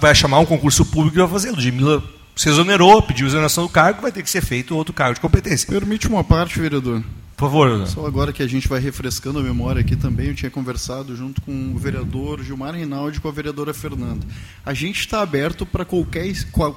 vai 0.00 0.12
chamar 0.16 0.40
um 0.40 0.44
concurso 0.44 0.84
público 0.84 1.16
e 1.16 1.20
vai 1.20 1.28
fazer. 1.28 1.52
Ludmilla 1.52 2.02
se 2.34 2.48
exonerou, 2.48 3.00
pediu 3.00 3.28
exoneração 3.28 3.66
do 3.66 3.70
cargo, 3.70 4.02
vai 4.02 4.10
ter 4.10 4.20
que 4.20 4.28
ser 4.28 4.42
feito 4.42 4.74
outro 4.74 4.92
cargo 4.92 5.14
de 5.14 5.20
competência. 5.20 5.68
Permite 5.68 6.08
uma 6.08 6.24
parte, 6.24 6.58
vereador. 6.58 7.04
Por 7.36 7.44
favor. 7.44 7.86
Só 7.86 8.04
agora 8.04 8.32
que 8.32 8.42
a 8.42 8.48
gente 8.48 8.66
vai 8.66 8.80
refrescando 8.80 9.38
a 9.38 9.42
memória 9.44 9.80
aqui 9.80 9.94
também, 9.94 10.26
eu 10.26 10.34
tinha 10.34 10.50
conversado 10.50 11.14
junto 11.14 11.40
com 11.40 11.72
o 11.72 11.78
vereador 11.78 12.42
Gilmar 12.42 12.74
Rinaldi 12.74 13.18
e 13.18 13.20
com 13.20 13.28
a 13.28 13.32
vereadora 13.32 13.72
Fernanda. 13.72 14.26
A 14.66 14.74
gente 14.74 14.98
está 14.98 15.22
aberto 15.22 15.64
para 15.64 15.84
qualquer, 15.84 16.34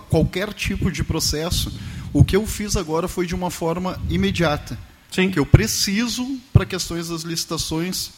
qualquer 0.08 0.54
tipo 0.54 0.92
de 0.92 1.04
processo. 1.04 1.76
O 2.14 2.24
que 2.24 2.36
eu 2.36 2.46
fiz 2.46 2.78
agora 2.78 3.08
foi 3.08 3.26
de 3.26 3.34
uma 3.34 3.50
forma 3.50 4.00
imediata. 4.08 4.78
Sim. 5.12 5.32
Que 5.32 5.40
eu 5.40 5.46
preciso 5.46 6.40
para 6.52 6.66
questões 6.66 7.10
das 7.10 7.22
licitações 7.22 8.12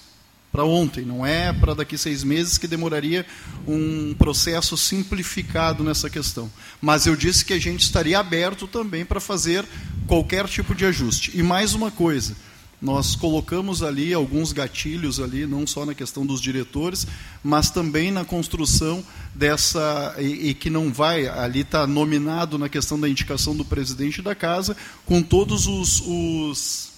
para 0.52 0.64
ontem, 0.66 1.06
não 1.06 1.24
é 1.24 1.54
para 1.54 1.76
daqui 1.76 1.98
seis 1.98 2.24
meses 2.24 2.58
que 2.58 2.68
demoraria 2.68 3.26
um 3.68 4.16
processo 4.16 4.76
simplificado 4.76 5.84
nessa 5.84 6.10
questão. 6.10 6.52
Mas 6.82 7.06
eu 7.06 7.16
disse 7.16 7.46
que 7.46 7.54
a 7.54 7.60
gente 7.60 7.82
estaria 7.82 8.18
aberto 8.18 8.68
também 8.68 9.06
para 9.06 9.20
fazer 9.20 9.64
qualquer 10.08 10.48
tipo 10.48 10.74
de 10.74 10.86
ajuste. 10.86 11.32
E 11.36 11.44
mais 11.44 11.76
uma 11.76 11.92
coisa, 11.92 12.36
nós 12.82 13.16
colocamos 13.16 13.84
ali 13.84 14.14
alguns 14.14 14.54
gatilhos 14.54 15.20
ali, 15.20 15.46
não 15.46 15.68
só 15.68 15.86
na 15.86 15.94
questão 15.94 16.26
dos 16.26 16.40
diretores, 16.40 17.06
mas 17.44 17.70
também 17.70 18.12
na 18.12 18.24
construção 18.24 19.04
dessa 19.36 20.16
e, 20.18 20.50
e 20.50 20.54
que 20.54 20.70
não 20.70 20.92
vai 20.92 21.28
ali 21.28 21.62
está 21.62 21.86
nominado 21.86 22.58
na 22.58 22.70
questão 22.70 23.00
da 23.00 23.10
indicação 23.10 23.56
do 23.56 23.66
presidente 23.66 24.22
da 24.22 24.34
casa, 24.34 24.78
com 25.06 25.22
todos 25.22 25.68
os, 25.68 26.02
os 26.06 26.90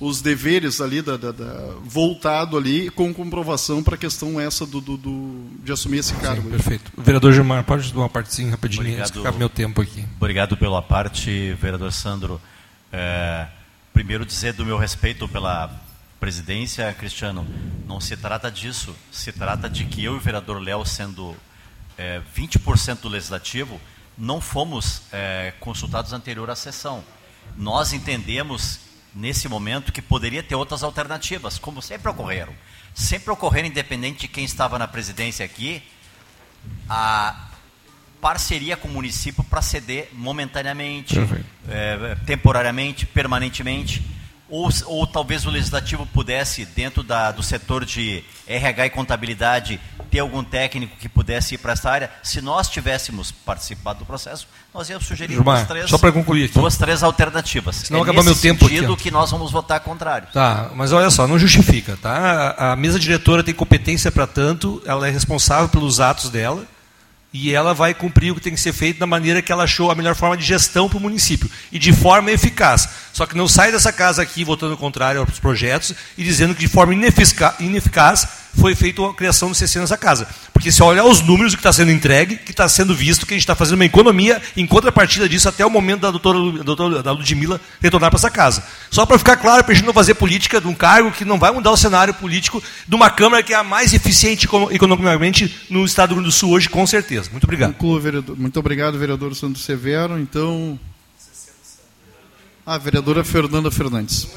os 0.00 0.22
deveres 0.22 0.80
ali 0.80 1.02
da, 1.02 1.18
da, 1.18 1.30
da, 1.30 1.74
voltado 1.84 2.56
ali 2.56 2.88
com 2.88 3.12
comprovação 3.12 3.82
para 3.82 3.96
a 3.96 3.98
questão 3.98 4.40
essa 4.40 4.64
do, 4.64 4.80
do, 4.80 4.96
do, 4.96 5.44
de 5.62 5.70
assumir 5.70 5.98
esse 5.98 6.14
cargo. 6.14 6.44
Sim, 6.44 6.48
perfeito. 6.48 6.90
O 6.96 7.02
vereador 7.02 7.34
Gilmar, 7.34 7.62
pode 7.64 7.92
dar 7.92 7.98
uma 7.98 8.08
partezinha 8.08 8.50
rapidinho, 8.50 8.82
Obrigado, 8.82 9.26
antes 9.26 9.38
meu 9.38 9.50
tempo 9.50 9.82
aqui. 9.82 10.02
Obrigado 10.16 10.56
pela 10.56 10.80
parte, 10.80 11.52
vereador 11.60 11.92
Sandro. 11.92 12.40
É, 12.90 13.46
primeiro 14.00 14.24
dizer 14.24 14.54
do 14.54 14.64
meu 14.64 14.78
respeito 14.78 15.28
pela 15.28 15.70
presidência, 16.18 16.90
Cristiano, 16.94 17.46
não 17.86 18.00
se 18.00 18.16
trata 18.16 18.50
disso, 18.50 18.96
se 19.12 19.30
trata 19.30 19.68
de 19.68 19.84
que 19.84 20.02
eu 20.02 20.14
e 20.14 20.16
o 20.16 20.20
vereador 20.20 20.58
Léo, 20.58 20.86
sendo 20.86 21.36
é, 21.98 22.22
20% 22.34 23.00
do 23.00 23.10
legislativo, 23.10 23.78
não 24.16 24.40
fomos 24.40 25.02
é, 25.12 25.52
consultados 25.60 26.14
anterior 26.14 26.48
à 26.48 26.56
sessão. 26.56 27.04
Nós 27.58 27.92
entendemos 27.92 28.80
nesse 29.14 29.46
momento 29.48 29.92
que 29.92 30.00
poderia 30.00 30.42
ter 30.42 30.54
outras 30.54 30.82
alternativas, 30.82 31.58
como 31.58 31.82
sempre 31.82 32.08
ocorreram. 32.08 32.54
Sempre 32.94 33.30
ocorreram, 33.30 33.68
independente 33.68 34.20
de 34.20 34.28
quem 34.28 34.46
estava 34.46 34.78
na 34.78 34.88
presidência 34.88 35.44
aqui, 35.44 35.82
a 36.88 37.49
parceria 38.20 38.76
com 38.76 38.88
o 38.88 38.90
município 38.90 39.42
para 39.44 39.62
ceder 39.62 40.08
momentaneamente, 40.12 41.16
é, 41.68 42.16
temporariamente, 42.26 43.06
permanentemente 43.06 44.02
ou, 44.50 44.68
ou 44.86 45.06
talvez 45.06 45.46
o 45.46 45.50
legislativo 45.50 46.04
pudesse, 46.06 46.64
dentro 46.64 47.02
da, 47.02 47.30
do 47.30 47.42
setor 47.42 47.84
de 47.84 48.24
RH 48.46 48.86
e 48.86 48.90
contabilidade, 48.90 49.80
ter 50.10 50.18
algum 50.18 50.42
técnico 50.42 50.96
que 50.96 51.08
pudesse 51.08 51.54
ir 51.54 51.58
para 51.58 51.72
essa 51.72 51.88
área. 51.88 52.10
Se 52.22 52.40
nós 52.40 52.68
tivéssemos 52.68 53.30
participado 53.30 54.00
do 54.00 54.04
processo, 54.04 54.48
nós 54.74 54.90
íamos 54.90 55.06
sugerir 55.06 55.40
duas, 55.40 55.66
três, 55.68 55.88
só 55.88 55.98
concluir 56.12 56.46
aqui. 56.46 56.54
duas, 56.54 56.76
três 56.76 57.02
alternativas. 57.04 57.76
Senão 57.76 58.00
é 58.00 58.02
acabar 58.02 58.24
meu 58.24 58.34
tempo 58.34 58.68
sentido 58.68 58.92
aqui, 58.92 59.04
que 59.04 59.10
nós 59.10 59.30
vamos 59.30 59.52
votar 59.52 59.78
contrário. 59.80 60.26
Tá, 60.32 60.70
mas 60.74 60.92
olha 60.92 61.10
só, 61.10 61.28
não 61.28 61.38
justifica. 61.38 61.96
Tá? 61.96 62.56
A, 62.58 62.72
a 62.72 62.76
mesa 62.76 62.98
diretora 62.98 63.44
tem 63.44 63.54
competência 63.54 64.10
para 64.10 64.26
tanto, 64.26 64.82
ela 64.84 65.06
é 65.06 65.10
responsável 65.10 65.68
pelos 65.68 66.00
atos 66.00 66.28
dela 66.28 66.66
e 67.32 67.52
ela 67.52 67.72
vai 67.72 67.94
cumprir 67.94 68.32
o 68.32 68.34
que 68.34 68.40
tem 68.40 68.54
que 68.54 68.60
ser 68.60 68.72
feito 68.72 68.98
da 68.98 69.06
maneira 69.06 69.40
que 69.40 69.52
ela 69.52 69.64
achou 69.64 69.90
a 69.90 69.94
melhor 69.94 70.16
forma 70.16 70.36
de 70.36 70.44
gestão 70.44 70.88
para 70.88 70.98
o 70.98 71.00
município 71.00 71.48
e 71.70 71.78
de 71.78 71.92
forma 71.92 72.32
eficaz. 72.32 72.88
Só 73.20 73.26
que 73.26 73.36
não 73.36 73.46
sai 73.46 73.70
dessa 73.70 73.92
casa 73.92 74.22
aqui 74.22 74.42
votando 74.44 74.74
contrário 74.78 75.20
aos 75.20 75.38
projetos 75.38 75.92
e 76.16 76.24
dizendo 76.24 76.54
que 76.54 76.60
de 76.60 76.68
forma 76.68 76.94
ineficaz 76.94 78.26
foi 78.58 78.74
feita 78.74 79.06
a 79.06 79.12
criação 79.12 79.50
do 79.50 79.54
CC 79.54 79.78
nessa 79.78 79.98
casa. 79.98 80.26
Porque 80.54 80.72
se 80.72 80.82
olhar 80.82 81.04
os 81.04 81.20
números 81.20 81.54
que 81.54 81.60
está 81.60 81.70
sendo 81.70 81.90
entregue, 81.90 82.36
que 82.36 82.50
está 82.50 82.66
sendo 82.66 82.94
visto, 82.94 83.26
que 83.26 83.34
a 83.34 83.36
gente 83.36 83.42
está 83.42 83.54
fazendo 83.54 83.74
uma 83.74 83.84
economia 83.84 84.40
em 84.56 84.66
contrapartida 84.66 85.28
disso 85.28 85.50
até 85.50 85.66
o 85.66 85.68
momento 85.68 86.00
da 86.00 86.10
doutora, 86.10 86.64
doutora 86.64 87.02
da 87.02 87.12
Ludmilla 87.12 87.60
retornar 87.78 88.10
para 88.10 88.16
essa 88.16 88.30
casa. 88.30 88.64
Só 88.90 89.04
para 89.04 89.18
ficar 89.18 89.36
claro, 89.36 89.64
para 89.64 89.72
a 89.72 89.76
gente 89.76 89.84
não 89.84 89.92
fazer 89.92 90.14
política 90.14 90.58
de 90.58 90.66
um 90.66 90.74
cargo 90.74 91.12
que 91.12 91.26
não 91.26 91.38
vai 91.38 91.50
mudar 91.50 91.72
o 91.72 91.76
cenário 91.76 92.14
político 92.14 92.62
de 92.88 92.94
uma 92.94 93.10
Câmara 93.10 93.42
que 93.42 93.52
é 93.52 93.56
a 93.56 93.62
mais 93.62 93.92
eficiente 93.92 94.48
economicamente 94.70 95.66
no 95.68 95.84
Estado 95.84 96.08
do 96.08 96.14
Rio 96.14 96.22
Grande 96.22 96.34
do 96.34 96.38
Sul 96.38 96.52
hoje, 96.52 96.70
com 96.70 96.86
certeza. 96.86 97.28
Muito 97.30 97.44
obrigado. 97.44 97.74
Muito 98.38 98.58
obrigado, 98.58 98.98
vereador 98.98 99.34
Santos 99.34 99.62
Severo. 99.62 100.18
Então, 100.18 100.80
a 102.70 102.78
vereadora 102.78 103.24
Fernanda 103.24 103.68
Fernandes. 103.68 104.28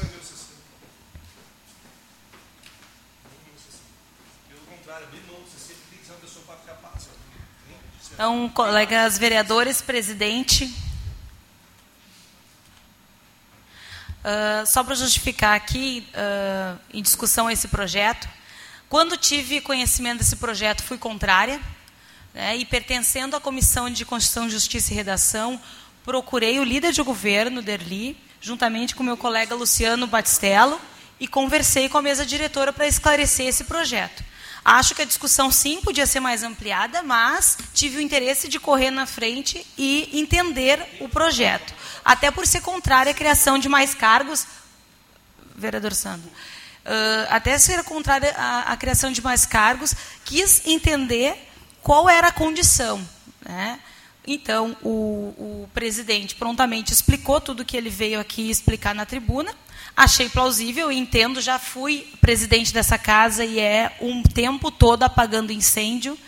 Então, 8.12 8.48
colegas 8.48 9.16
vereadores, 9.18 9.80
presidente. 9.80 10.64
Uh, 14.24 14.66
só 14.66 14.82
para 14.82 14.96
justificar 14.96 15.54
aqui, 15.54 16.04
uh, 16.10 16.76
em 16.92 17.02
discussão 17.02 17.48
esse 17.48 17.68
projeto, 17.68 18.28
quando 18.88 19.16
tive 19.16 19.60
conhecimento 19.60 20.18
desse 20.18 20.34
projeto, 20.34 20.82
fui 20.82 20.98
contrária, 20.98 21.60
né, 22.34 22.56
e 22.56 22.64
pertencendo 22.64 23.36
à 23.36 23.40
Comissão 23.40 23.88
de 23.88 24.04
Constituição, 24.04 24.50
Justiça 24.50 24.92
e 24.92 24.96
Redação, 24.96 25.60
procurei 26.04 26.60
o 26.60 26.64
líder 26.64 26.92
de 26.92 27.02
governo, 27.02 27.62
Derli, 27.62 28.16
juntamente 28.40 28.94
com 28.94 29.02
meu 29.02 29.16
colega 29.16 29.54
Luciano 29.54 30.06
Batistello, 30.06 30.78
e 31.18 31.26
conversei 31.26 31.88
com 31.88 31.96
a 31.96 32.02
mesa 32.02 32.26
diretora 32.26 32.72
para 32.72 32.86
esclarecer 32.86 33.46
esse 33.46 33.64
projeto. 33.64 34.22
Acho 34.64 34.94
que 34.94 35.02
a 35.02 35.06
discussão 35.06 35.50
sim 35.50 35.80
podia 35.80 36.06
ser 36.06 36.20
mais 36.20 36.42
ampliada, 36.42 37.02
mas 37.02 37.58
tive 37.72 37.98
o 37.98 38.00
interesse 38.00 38.48
de 38.48 38.58
correr 38.58 38.90
na 38.90 39.06
frente 39.06 39.64
e 39.76 40.10
entender 40.12 40.82
o 41.00 41.08
projeto. 41.08 41.74
Até 42.04 42.30
por 42.30 42.46
ser 42.46 42.60
contrária 42.60 43.12
à 43.12 43.14
criação 43.14 43.58
de 43.58 43.68
mais 43.68 43.94
cargos, 43.94 44.46
vereador 45.54 45.94
Sandro, 45.94 46.28
uh, 46.28 47.26
até 47.28 47.58
ser 47.58 47.82
contrária 47.84 48.34
à, 48.36 48.72
à, 48.72 48.76
criação 48.76 49.12
de 49.12 49.22
mais 49.22 49.46
cargos, 49.46 49.94
quis 50.24 50.66
entender 50.66 51.36
qual 51.82 52.08
era 52.08 52.28
a 52.28 52.32
condição. 52.32 53.06
Né? 53.42 53.78
Então, 54.26 54.76
o, 54.82 55.34
o 55.36 55.68
presidente 55.74 56.34
prontamente 56.34 56.92
explicou 56.92 57.40
tudo 57.40 57.60
o 57.60 57.64
que 57.64 57.76
ele 57.76 57.90
veio 57.90 58.18
aqui 58.18 58.48
explicar 58.48 58.94
na 58.94 59.04
tribuna. 59.04 59.54
Achei 59.96 60.28
plausível, 60.28 60.90
entendo, 60.90 61.40
já 61.40 61.58
fui 61.58 62.08
presidente 62.20 62.72
dessa 62.72 62.98
casa 62.98 63.44
e 63.44 63.60
é 63.60 63.96
um 64.00 64.22
tempo 64.22 64.70
todo 64.70 65.02
apagando 65.02 65.52
incêndio. 65.52 66.18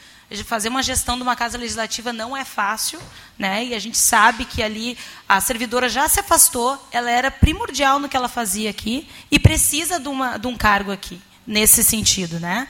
Fazer 0.45 0.69
uma 0.69 0.83
gestão 0.83 1.17
de 1.17 1.23
uma 1.23 1.37
casa 1.37 1.57
legislativa 1.57 2.13
não 2.13 2.37
é 2.37 2.45
fácil, 2.45 3.01
né? 3.39 3.65
e 3.65 3.75
a 3.75 3.79
gente 3.79 3.97
sabe 3.97 4.45
que 4.45 4.63
ali 4.63 4.99
a 5.29 5.41
servidora 5.41 5.89
já 5.89 6.09
se 6.09 6.19
afastou, 6.19 6.77
ela 6.91 7.11
era 7.11 7.31
primordial 7.31 8.01
no 8.01 8.09
que 8.09 8.17
ela 8.17 8.29
fazia 8.29 8.69
aqui 8.69 9.09
e 9.31 9.39
precisa 9.39 10.01
de, 10.01 10.09
uma, 10.09 10.37
de 10.37 10.49
um 10.49 10.57
cargo 10.57 10.91
aqui, 10.91 11.21
nesse 11.47 11.83
sentido. 11.83 12.41
Né? 12.41 12.67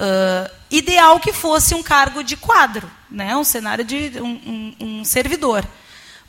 Uh, 0.00 0.50
ideal 0.70 1.20
que 1.20 1.32
fosse 1.32 1.74
um 1.74 1.82
cargo 1.82 2.22
de 2.24 2.34
quadro, 2.36 2.90
né? 3.10 3.36
um 3.36 3.44
cenário 3.44 3.84
de 3.84 4.18
um, 4.20 4.26
um, 4.26 4.76
um 4.80 5.04
servidor 5.04 5.66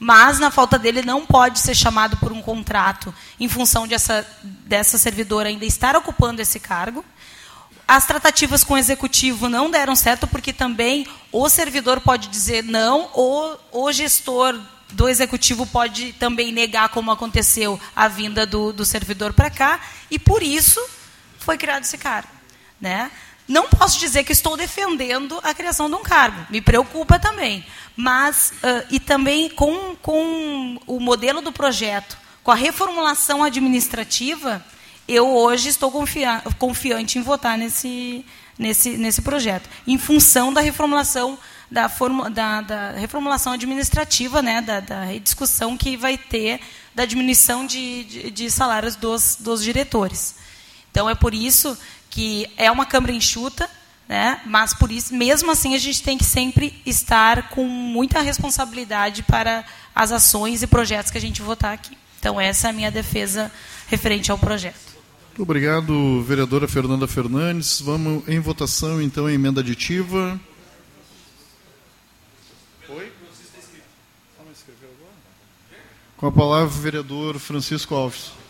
mas 0.04 0.40
na 0.40 0.50
falta 0.50 0.80
dele 0.80 1.04
não 1.04 1.28
pode 1.28 1.60
ser 1.60 1.76
chamado 1.76 2.18
por 2.18 2.32
um 2.32 2.42
contrato 2.42 3.14
em 3.40 3.48
função 3.48 3.88
dessa, 3.88 4.26
dessa 4.42 4.98
servidora 4.98 5.48
ainda 5.48 5.64
estar 5.64 5.96
ocupando 5.96 6.42
esse 6.42 6.60
cargo. 6.60 7.06
As 7.88 8.08
tratativas 8.08 8.64
com 8.64 8.74
o 8.74 8.78
executivo 8.80 9.48
não 9.48 9.70
deram 9.70 9.96
certo, 9.96 10.26
porque 10.26 10.52
também 10.52 11.06
o 11.32 11.48
servidor 11.50 12.02
pode 12.02 12.30
dizer 12.30 12.64
não, 12.64 13.12
ou 13.14 13.60
o 13.72 13.92
gestor 13.92 14.60
do 14.90 15.08
executivo 15.08 15.68
pode 15.68 16.14
também 16.14 16.52
negar, 16.52 16.90
como 16.90 17.12
aconteceu, 17.12 17.80
a 17.96 18.08
vinda 18.08 18.44
do, 18.44 18.74
do 18.74 18.84
servidor 18.84 19.34
para 19.34 19.52
cá, 19.52 19.80
e 20.10 20.18
por 20.18 20.42
isso 20.42 20.84
foi 21.38 21.60
criado 21.60 21.84
esse 21.84 22.00
cargo. 22.00 22.30
Né? 22.80 23.12
Não 23.52 23.68
posso 23.68 24.00
dizer 24.00 24.24
que 24.24 24.32
estou 24.32 24.56
defendendo 24.56 25.38
a 25.44 25.54
criação 25.54 25.90
de 25.90 25.96
um 25.96 26.02
cargo, 26.02 26.46
me 26.50 26.62
preocupa 26.62 27.20
também. 27.20 27.66
Mas, 27.98 28.54
uh, 28.64 28.88
e 28.90 28.98
também 28.98 29.50
com, 29.50 29.94
com 30.02 30.80
o 30.88 31.02
modelo 31.02 31.42
do 31.42 31.52
projeto, 31.52 32.18
com 32.42 32.52
a 32.52 32.56
reformulação 32.56 33.44
administrativa, 33.44 34.66
eu 35.06 35.30
hoje 35.36 35.68
estou 35.68 35.92
confia 35.92 36.42
confiante 36.58 37.20
em 37.20 37.22
votar 37.22 37.58
nesse, 37.58 38.26
nesse, 38.58 38.92
nesse 38.92 39.22
projeto, 39.22 39.70
em 39.86 39.98
função 39.98 40.54
da 40.54 40.62
reformulação 40.62 41.38
da, 41.70 41.88
da, 42.30 42.62
da 42.62 42.92
reformulação 42.92 43.52
administrativa, 43.52 44.42
né, 44.42 44.62
da, 44.62 44.80
da 44.80 45.06
discussão 45.18 45.76
que 45.76 45.98
vai 45.98 46.18
ter 46.18 46.62
da 46.96 47.04
diminuição 47.04 47.66
de, 47.66 48.06
de, 48.06 48.32
de, 48.32 48.50
salários 48.50 48.96
dos, 48.96 49.36
dos 49.42 49.62
diretores. 49.62 50.36
Então, 50.90 51.10
é 51.10 51.16
por 51.16 51.34
isso 51.34 51.78
que 52.12 52.48
é 52.58 52.70
uma 52.70 52.86
Câmara 52.86 53.14
enxuta, 53.14 53.68
né, 54.08 54.42
mas 54.46 54.74
por 54.74 54.92
isso, 54.92 55.16
mesmo 55.16 55.50
assim, 55.50 55.74
a 55.74 55.78
gente 55.78 56.04
tem 56.04 56.18
que 56.18 56.26
sempre 56.26 56.80
estar 56.86 57.50
com 57.50 57.66
muita 57.66 58.22
responsabilidade 58.22 59.24
para 59.24 59.66
as 59.96 60.12
ações 60.12 60.62
e 60.62 60.68
projetos 60.68 61.10
que 61.10 61.18
a 61.18 61.22
gente 61.22 61.42
votar 61.42 61.74
aqui. 61.74 61.98
Então, 62.20 62.40
essa 62.40 62.68
é 62.68 62.70
a 62.70 62.74
minha 62.74 62.92
defesa 62.92 63.50
referente 63.88 64.30
ao 64.30 64.38
projeto. 64.38 64.92
Muito 65.30 65.44
obrigado, 65.44 66.22
vereadora 66.24 66.68
Fernanda 66.68 67.08
Fernandes. 67.08 67.80
Vamos 67.80 68.28
em 68.28 68.40
votação, 68.40 69.02
então, 69.02 69.26
a 69.26 69.34
emenda 69.34 69.62
aditiva. 69.62 70.38
Oi? 72.90 73.12
Com 76.18 76.28
a 76.28 76.32
palavra, 76.32 76.68
o 76.68 76.82
vereador 76.82 77.40
Francisco 77.40 77.96
Alves. 77.96 78.41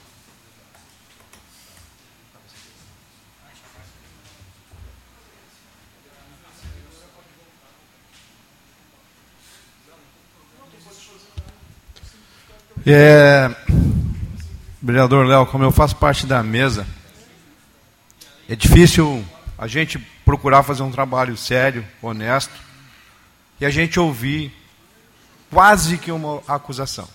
É, 12.85 13.53
Vereador 14.81 15.27
Léo, 15.27 15.45
como 15.45 15.63
eu 15.63 15.71
faço 15.71 15.95
parte 15.95 16.25
da 16.25 16.41
mesa, 16.41 16.87
é 18.49 18.55
difícil 18.55 19.23
a 19.55 19.67
gente 19.67 19.99
procurar 20.25 20.63
fazer 20.63 20.81
um 20.81 20.91
trabalho 20.91 21.37
sério, 21.37 21.85
honesto, 22.01 22.53
e 23.59 23.65
a 23.65 23.69
gente 23.69 23.99
ouvir 23.99 24.51
quase 25.51 25.99
que 25.99 26.11
uma 26.11 26.41
acusação. 26.47 27.07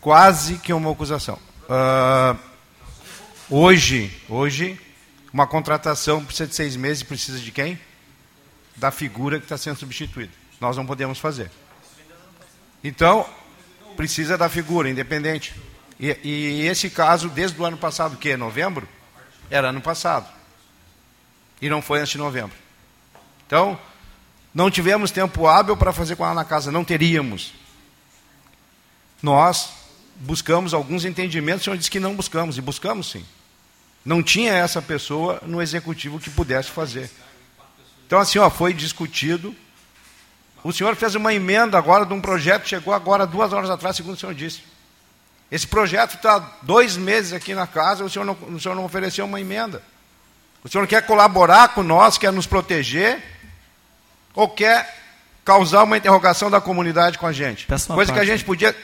Quase 0.00 0.56
que 0.58 0.72
uma 0.72 0.92
acusação. 0.92 1.36
Uh, 1.64 2.38
hoje, 3.50 4.16
hoje, 4.28 4.78
uma 5.32 5.48
contratação 5.48 6.24
precisa 6.24 6.48
de 6.48 6.54
seis 6.54 6.76
meses, 6.76 7.02
precisa 7.02 7.40
de 7.40 7.50
quem? 7.50 7.76
Da 8.76 8.92
figura 8.92 9.38
que 9.38 9.46
está 9.46 9.58
sendo 9.58 9.78
substituída. 9.78 10.32
Nós 10.60 10.76
não 10.76 10.86
podemos 10.86 11.18
fazer. 11.18 11.50
Então, 12.84 13.26
precisa 13.96 14.36
da 14.36 14.48
figura 14.48 14.90
independente. 14.90 15.54
E, 15.98 16.16
e 16.22 16.66
esse 16.66 16.90
caso, 16.90 17.28
desde 17.28 17.60
o 17.60 17.64
ano 17.64 17.76
passado, 17.76 18.16
que 18.16 18.30
é 18.30 18.36
novembro, 18.36 18.88
era 19.50 19.68
ano 19.68 19.80
passado. 19.80 20.28
E 21.60 21.68
não 21.68 21.80
foi 21.80 22.00
antes 22.00 22.12
de 22.12 22.18
novembro. 22.18 22.56
Então, 23.46 23.78
não 24.54 24.70
tivemos 24.70 25.10
tempo 25.10 25.46
hábil 25.46 25.76
para 25.76 25.92
fazer 25.92 26.16
com 26.16 26.24
ela 26.24 26.34
na 26.34 26.44
casa, 26.44 26.72
não 26.72 26.84
teríamos. 26.84 27.54
Nós 29.22 29.70
buscamos 30.16 30.74
alguns 30.74 31.04
entendimentos, 31.04 31.62
o 31.62 31.64
senhor 31.64 31.76
disse 31.76 31.90
que 31.90 32.00
não 32.00 32.14
buscamos, 32.14 32.58
e 32.58 32.60
buscamos 32.60 33.10
sim. 33.10 33.24
Não 34.04 34.22
tinha 34.22 34.52
essa 34.52 34.82
pessoa 34.82 35.40
no 35.46 35.62
executivo 35.62 36.18
que 36.18 36.28
pudesse 36.28 36.70
fazer. 36.70 37.08
Então, 38.06 38.18
assim, 38.18 38.38
ó, 38.38 38.50
foi 38.50 38.74
discutido. 38.74 39.54
O 40.64 40.72
senhor 40.72 40.94
fez 40.94 41.14
uma 41.14 41.34
emenda 41.34 41.76
agora 41.76 42.06
de 42.06 42.12
um 42.12 42.20
projeto, 42.20 42.68
chegou 42.68 42.94
agora 42.94 43.26
duas 43.26 43.52
horas 43.52 43.68
atrás, 43.68 43.96
segundo 43.96 44.14
o 44.14 44.18
senhor 44.18 44.34
disse. 44.34 44.62
Esse 45.50 45.66
projeto 45.66 46.14
está 46.14 46.38
dois 46.62 46.96
meses 46.96 47.32
aqui 47.32 47.54
na 47.54 47.66
casa, 47.66 48.04
o 48.04 48.08
senhor, 48.08 48.24
não, 48.24 48.32
o 48.32 48.60
senhor 48.60 48.74
não 48.74 48.84
ofereceu 48.84 49.24
uma 49.24 49.40
emenda. 49.40 49.82
O 50.64 50.68
senhor 50.68 50.86
quer 50.86 51.04
colaborar 51.04 51.74
com 51.74 51.82
nós, 51.82 52.16
quer 52.16 52.32
nos 52.32 52.46
proteger, 52.46 53.22
ou 54.34 54.48
quer 54.48 55.02
causar 55.44 55.82
uma 55.82 55.96
interrogação 55.96 56.50
da 56.50 56.60
comunidade 56.60 57.18
com 57.18 57.26
a 57.26 57.32
gente? 57.32 57.66
Coisa 57.94 58.12
que 58.12 58.20
a 58.20 58.24
gente 58.24 58.44
podia, 58.44 58.76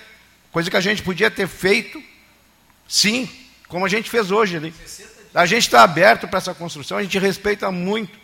coisa 0.51 0.69
que 0.69 0.77
a 0.77 0.81
gente 0.81 1.03
podia 1.03 1.31
ter 1.31 1.47
feito, 1.47 2.03
sim, 2.89 3.31
como 3.69 3.87
a 3.87 3.89
gente 3.89 4.11
fez 4.11 4.31
hoje 4.31 4.57
ali. 4.57 4.75
A 5.33 5.47
gente 5.47 5.63
está 5.63 5.83
aberto 5.83 6.27
para 6.27 6.39
essa 6.39 6.53
construção, 6.53 6.99
a 6.99 7.03
gente 7.03 7.19
respeita 7.19 7.71
muito. 7.71 8.19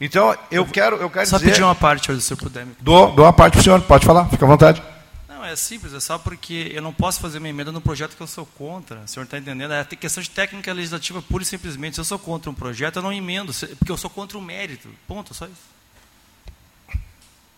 Então, 0.00 0.36
eu 0.50 0.64
quero, 0.64 0.96
eu 0.96 1.10
quero 1.10 1.26
Só 1.26 1.38
dizer... 1.38 1.50
pedir 1.50 1.62
uma 1.62 1.74
parte, 1.74 2.06
se 2.06 2.12
o 2.12 2.20
senhor 2.20 2.38
puder. 2.38 2.66
Dou, 2.80 3.12
dou 3.12 3.24
uma 3.24 3.32
parte 3.32 3.54
para 3.54 3.60
o 3.60 3.64
senhor, 3.64 3.80
pode 3.82 4.06
falar, 4.06 4.28
fica 4.28 4.44
à 4.44 4.48
vontade. 4.48 4.82
Não, 5.28 5.44
é 5.44 5.56
simples, 5.56 5.92
é 5.92 6.00
só 6.00 6.18
porque 6.18 6.70
eu 6.72 6.80
não 6.80 6.92
posso 6.92 7.20
fazer 7.20 7.38
uma 7.38 7.48
emenda 7.48 7.72
no 7.72 7.80
projeto 7.80 8.16
que 8.16 8.20
eu 8.20 8.26
sou 8.26 8.46
contra. 8.46 9.00
O 9.00 9.08
senhor 9.08 9.24
está 9.24 9.38
entendendo? 9.38 9.72
É 9.72 9.84
questão 9.84 10.22
de 10.22 10.30
técnica 10.30 10.72
legislativa 10.72 11.20
pura 11.22 11.42
e 11.42 11.46
simplesmente. 11.46 11.94
Se 11.94 12.00
eu 12.00 12.04
sou 12.04 12.18
contra 12.18 12.50
um 12.50 12.54
projeto, 12.54 12.96
eu 12.96 13.02
não 13.02 13.12
emendo, 13.12 13.52
porque 13.52 13.90
eu 13.90 13.96
sou 13.96 14.10
contra 14.10 14.38
o 14.38 14.42
mérito. 14.42 14.88
Ponto, 15.06 15.34
só 15.34 15.46
isso. 15.46 16.98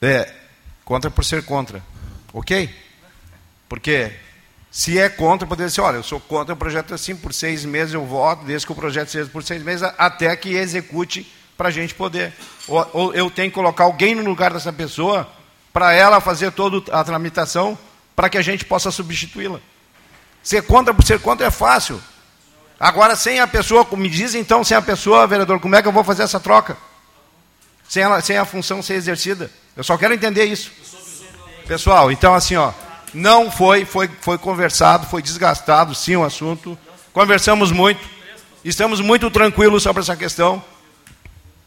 É, 0.00 0.34
contra 0.84 1.10
por 1.10 1.24
ser 1.24 1.44
contra. 1.44 1.82
Ok? 2.32 2.74
Porque 3.68 4.12
se 4.70 4.98
é 4.98 5.08
contra, 5.08 5.46
poderia 5.46 5.68
dizer, 5.68 5.80
olha, 5.80 5.96
eu 5.96 6.02
sou 6.02 6.20
contra 6.20 6.54
o 6.54 6.56
projeto 6.56 6.94
assim, 6.94 7.14
por 7.14 7.34
seis 7.34 7.64
meses 7.64 7.92
eu 7.92 8.06
voto, 8.06 8.44
desde 8.44 8.66
que 8.66 8.72
o 8.72 8.76
projeto 8.76 9.08
seja 9.08 9.28
por 9.28 9.42
seis 9.42 9.62
meses, 9.62 9.82
até 9.98 10.34
que 10.36 10.54
execute 10.54 11.30
para 11.60 11.68
a 11.68 11.70
gente 11.70 11.92
poder. 11.92 12.32
Ou, 12.66 12.90
ou 12.94 13.14
eu 13.14 13.30
tenho 13.30 13.50
que 13.50 13.54
colocar 13.54 13.84
alguém 13.84 14.14
no 14.14 14.24
lugar 14.24 14.50
dessa 14.50 14.72
pessoa 14.72 15.28
para 15.70 15.92
ela 15.92 16.18
fazer 16.18 16.50
toda 16.52 16.90
a 16.90 17.04
tramitação 17.04 17.78
para 18.16 18.30
que 18.30 18.38
a 18.38 18.42
gente 18.42 18.64
possa 18.64 18.90
substituí-la. 18.90 19.60
Ser 20.42 20.62
contra 20.62 20.94
por 20.94 21.04
ser 21.04 21.20
contra 21.20 21.48
é 21.48 21.50
fácil. 21.50 22.00
Agora, 22.78 23.14
sem 23.14 23.40
a 23.40 23.46
pessoa, 23.46 23.86
me 23.94 24.08
diz 24.08 24.34
então, 24.34 24.64
sem 24.64 24.74
a 24.74 24.80
pessoa, 24.80 25.26
vereador, 25.26 25.60
como 25.60 25.76
é 25.76 25.82
que 25.82 25.88
eu 25.88 25.92
vou 25.92 26.02
fazer 26.02 26.22
essa 26.22 26.40
troca? 26.40 26.78
Sem, 27.86 28.04
ela, 28.04 28.22
sem 28.22 28.38
a 28.38 28.46
função 28.46 28.82
ser 28.82 28.94
exercida. 28.94 29.50
Eu 29.76 29.84
só 29.84 29.98
quero 29.98 30.14
entender 30.14 30.46
isso. 30.46 30.72
Pessoal, 31.66 32.10
então 32.10 32.32
assim, 32.32 32.56
ó, 32.56 32.72
não 33.12 33.50
foi, 33.50 33.84
foi, 33.84 34.08
foi 34.22 34.38
conversado, 34.38 35.06
foi 35.08 35.20
desgastado 35.20 35.94
sim 35.94 36.16
o 36.16 36.24
assunto. 36.24 36.78
Conversamos 37.12 37.70
muito, 37.70 38.00
estamos 38.64 39.02
muito 39.02 39.30
tranquilos 39.30 39.82
sobre 39.82 40.00
essa 40.00 40.16
questão. 40.16 40.64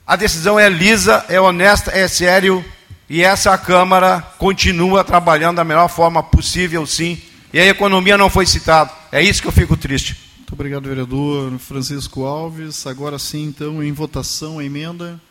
A 0.06 0.17
decisão 0.17 0.59
é 0.59 0.67
lisa, 0.67 1.25
é 1.30 1.40
honesta, 1.40 1.91
é 1.91 2.07
sério. 2.07 2.64
E 3.09 3.23
essa 3.23 3.57
Câmara 3.57 4.22
continua 4.38 5.03
trabalhando 5.03 5.57
da 5.57 5.64
melhor 5.64 5.88
forma 5.88 6.22
possível, 6.22 6.85
sim. 6.85 7.22
E 7.53 7.59
a 7.59 7.67
economia 7.67 8.17
não 8.17 8.30
foi 8.30 8.45
citada. 8.45 8.91
É 9.11 9.22
isso 9.22 9.41
que 9.41 9.48
eu 9.48 9.51
fico 9.51 9.77
triste. 9.77 10.17
Muito 10.38 10.53
obrigado, 10.53 10.90
vereador 10.90 11.57
Francisco 11.57 12.25
Alves. 12.25 12.85
Agora 12.85 13.17
sim, 13.17 13.45
então, 13.45 13.82
em 13.82 13.91
votação 13.91 14.59
a 14.59 14.64
emenda. 14.64 15.22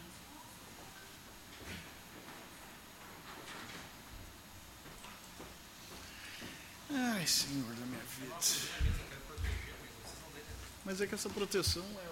Ai, 6.90 7.26
Senhor 7.26 7.74
da 7.78 7.86
minha 7.86 8.00
vida. 8.18 8.34
Mas 10.84 11.00
é 11.00 11.06
que 11.06 11.14
essa 11.14 11.28
proteção, 11.28 11.84
é, 12.06 12.11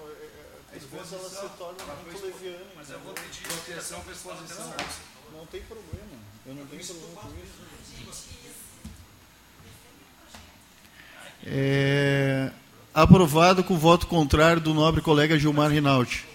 às 0.74 0.82
vezes 0.82 1.12
ela 1.12 1.28
se 1.28 1.48
torna 1.56 1.94
muito 2.04 2.24
leviana. 2.24 2.64
Mas 2.76 2.90
eu 2.90 2.98
vou 3.00 3.14
pedir 3.14 3.42
proteção 3.42 4.00
para 4.00 4.12
exposição. 4.12 4.74
Não 5.32 5.46
tem 5.46 5.62
problema. 5.62 6.18
Eu 6.46 6.54
não 6.54 6.66
tenho 6.66 6.84
problema 6.84 7.20
com 7.20 7.28
isso. 8.08 8.28
É, 11.46 12.52
aprovado 12.92 13.64
com 13.64 13.78
voto 13.78 14.06
contrário 14.06 14.60
do 14.60 14.74
nobre 14.74 15.00
colega 15.00 15.38
Gilmar 15.38 15.70
Rinaldi. 15.70 16.26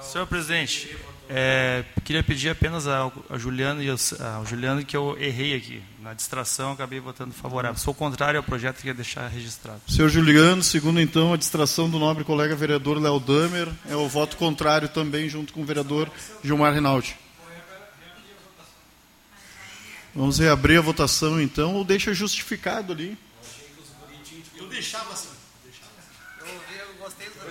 Senhor 0.00 0.26
presidente, 0.26 0.94
é, 1.34 1.82
queria 2.04 2.22
pedir 2.22 2.50
apenas 2.50 2.86
ao, 2.86 3.10
ao 3.30 3.38
Juliano 3.38 3.82
e 3.82 3.88
ao, 3.88 3.96
ao, 4.36 4.44
Juliano 4.44 4.84
que 4.84 4.94
eu 4.94 5.16
errei 5.18 5.56
aqui. 5.56 5.82
Na 6.00 6.12
distração, 6.12 6.72
acabei 6.72 7.00
votando 7.00 7.32
favorável. 7.32 7.78
Sou 7.78 7.94
contrário 7.94 8.38
ao 8.38 8.44
projeto, 8.44 8.76
queria 8.76 8.92
deixar 8.92 9.28
registrado. 9.28 9.80
Senhor 9.88 10.10
Juliano, 10.10 10.62
segundo 10.62 11.00
então 11.00 11.32
a 11.32 11.38
distração 11.38 11.88
do 11.88 11.98
nobre 11.98 12.22
colega 12.22 12.54
vereador 12.54 13.00
Léo 13.00 13.18
Damer, 13.18 13.68
é 13.88 13.96
o 13.96 14.06
voto 14.08 14.36
contrário 14.36 14.90
também, 14.90 15.26
junto 15.26 15.54
com 15.54 15.62
o 15.62 15.64
vereador 15.64 16.10
Gilmar 16.44 16.74
Rinaldi. 16.74 17.16
Vamos 20.14 20.38
reabrir 20.38 20.78
a 20.78 20.82
votação 20.82 21.40
então, 21.40 21.74
ou 21.74 21.84
deixa 21.84 22.12
justificado 22.12 22.92
ali. 22.92 23.16
Eu 24.58 24.68
deixava 24.68 25.14
assim. 25.14 25.30
Eu, 26.44 26.94
gostei 26.98 27.26
do 27.30 27.41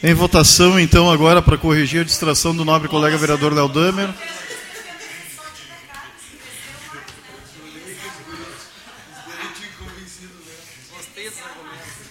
Em 0.00 0.14
votação, 0.14 0.78
então, 0.78 1.10
agora 1.10 1.42
para 1.42 1.58
corrigir 1.58 2.02
a 2.02 2.04
distração 2.04 2.54
do 2.54 2.64
nobre 2.64 2.88
colega 2.88 3.18
vereador 3.18 3.52
Léo 3.52 3.68
Damer. 3.68 4.08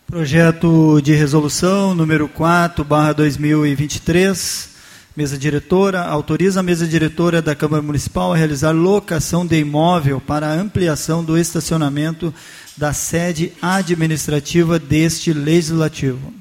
Projeto 0.06 1.02
de 1.02 1.16
resolução 1.16 1.95
número 1.95 2.30
4, 2.30 2.85
barra 2.85 3.14
2023. 3.14 4.75
Mesa 5.16 5.38
diretora 5.38 6.03
autoriza 6.03 6.60
a 6.60 6.64
mesa 6.64 6.85
diretora 6.85 7.42
da 7.42 7.56
Câmara 7.56 7.82
Municipal 7.82 8.34
a 8.34 8.35
realizar 8.35 8.72
locação 8.72 9.45
de 9.45 9.58
imóvel 9.58 10.19
para 10.19 10.52
ampliação 10.52 11.24
do 11.24 11.38
estacionamento 11.38 12.34
da 12.76 12.92
sede 12.92 13.53
administrativa 13.61 14.77
deste 14.77 15.32
legislativo. 15.32 16.34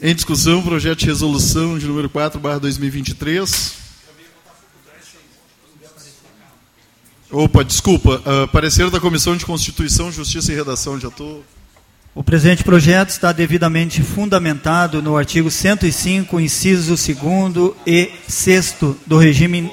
Em 0.00 0.12
discussão, 0.12 0.62
projeto 0.62 0.98
de 0.98 1.06
resolução 1.06 1.78
de 1.78 1.86
número 1.86 2.10
4, 2.10 2.40
barra 2.40 2.58
2023. 2.58 3.74
Opa, 7.30 7.62
desculpa. 7.62 8.20
Uh, 8.26 8.48
parecer 8.48 8.90
da 8.90 8.98
Comissão 8.98 9.36
de 9.36 9.46
Constituição, 9.46 10.10
Justiça 10.10 10.50
e 10.50 10.56
Redação, 10.56 10.98
já 10.98 11.06
estou... 11.06 11.44
Tô... 11.44 11.59
O 12.12 12.24
presente 12.24 12.64
projeto 12.64 13.10
está 13.10 13.30
devidamente 13.30 14.02
fundamentado 14.02 15.00
no 15.00 15.16
artigo 15.16 15.48
105, 15.48 16.40
inciso 16.40 16.96
2 16.96 17.74
e 17.86 18.10
6 18.26 18.76
do 19.06 19.16
regime 19.16 19.70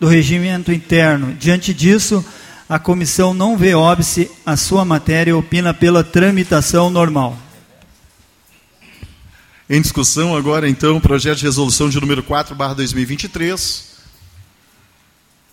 do 0.00 0.06
regimento 0.06 0.72
interno. 0.72 1.34
Diante 1.34 1.74
disso, 1.74 2.24
a 2.68 2.78
comissão 2.78 3.34
não 3.34 3.58
vê 3.58 3.74
óbice 3.74 4.30
a 4.44 4.56
sua 4.56 4.84
matéria 4.84 5.30
e 5.30 5.34
opina 5.34 5.74
pela 5.74 6.02
tramitação 6.02 6.88
normal. 6.88 7.36
Em 9.68 9.80
discussão 9.80 10.34
agora, 10.34 10.68
então, 10.68 10.96
o 10.96 11.00
projeto 11.00 11.38
de 11.38 11.44
resolução 11.44 11.90
de 11.90 12.00
número 12.00 12.22
4, 12.22 12.54
barra 12.54 12.74
2023. 12.74 13.96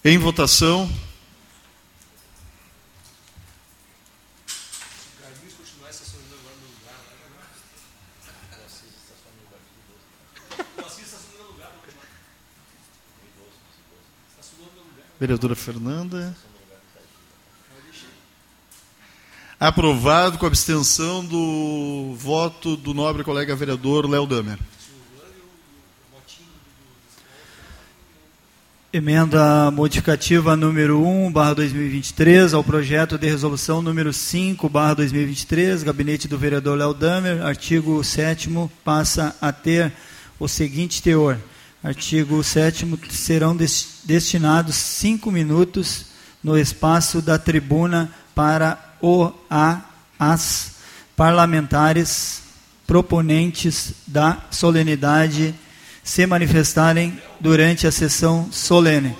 Em 0.05 0.17
votação. 0.17 0.89
Vereadora 15.23 15.55
Fernanda. 15.55 16.35
Aprovado 19.57 20.37
com 20.37 20.45
abstenção 20.45 21.23
do 21.23 22.13
voto 22.17 22.75
do 22.75 22.93
nobre 22.93 23.23
colega 23.23 23.55
vereador 23.55 24.05
Léo 24.05 24.27
Damer. 24.27 24.59
Emenda 28.91 29.71
modificativa 29.71 30.57
número 30.57 31.01
1, 31.01 31.31
barra 31.31 31.53
2023, 31.53 32.53
ao 32.53 32.61
projeto 32.61 33.17
de 33.17 33.29
resolução 33.29 33.81
número 33.81 34.11
5, 34.11 34.67
barra 34.67 34.95
2023, 34.95 35.83
gabinete 35.83 36.27
do 36.27 36.37
vereador 36.37 36.77
Léo 36.77 36.93
Damer, 36.93 37.41
artigo 37.45 38.03
7 38.03 38.49
passa 38.83 39.33
a 39.39 39.53
ter 39.53 39.93
o 40.37 40.49
seguinte 40.49 41.01
teor. 41.01 41.39
Artigo 41.83 42.41
7 42.41 42.87
serão 43.09 43.57
destinados 44.05 44.75
cinco 44.75 45.29
minutos 45.29 46.05
no 46.41 46.57
espaço 46.57 47.21
da 47.21 47.37
tribuna 47.37 48.09
para 48.33 48.95
o 49.01 49.29
a 49.49 49.81
as 50.17 50.75
parlamentares 51.13 52.41
proponentes 52.87 53.93
da 54.07 54.37
solenidade 54.49 55.53
se 56.01 56.25
manifestarem 56.25 57.21
durante 57.39 57.85
a 57.85 57.91
sessão 57.91 58.47
solene. 58.49 59.13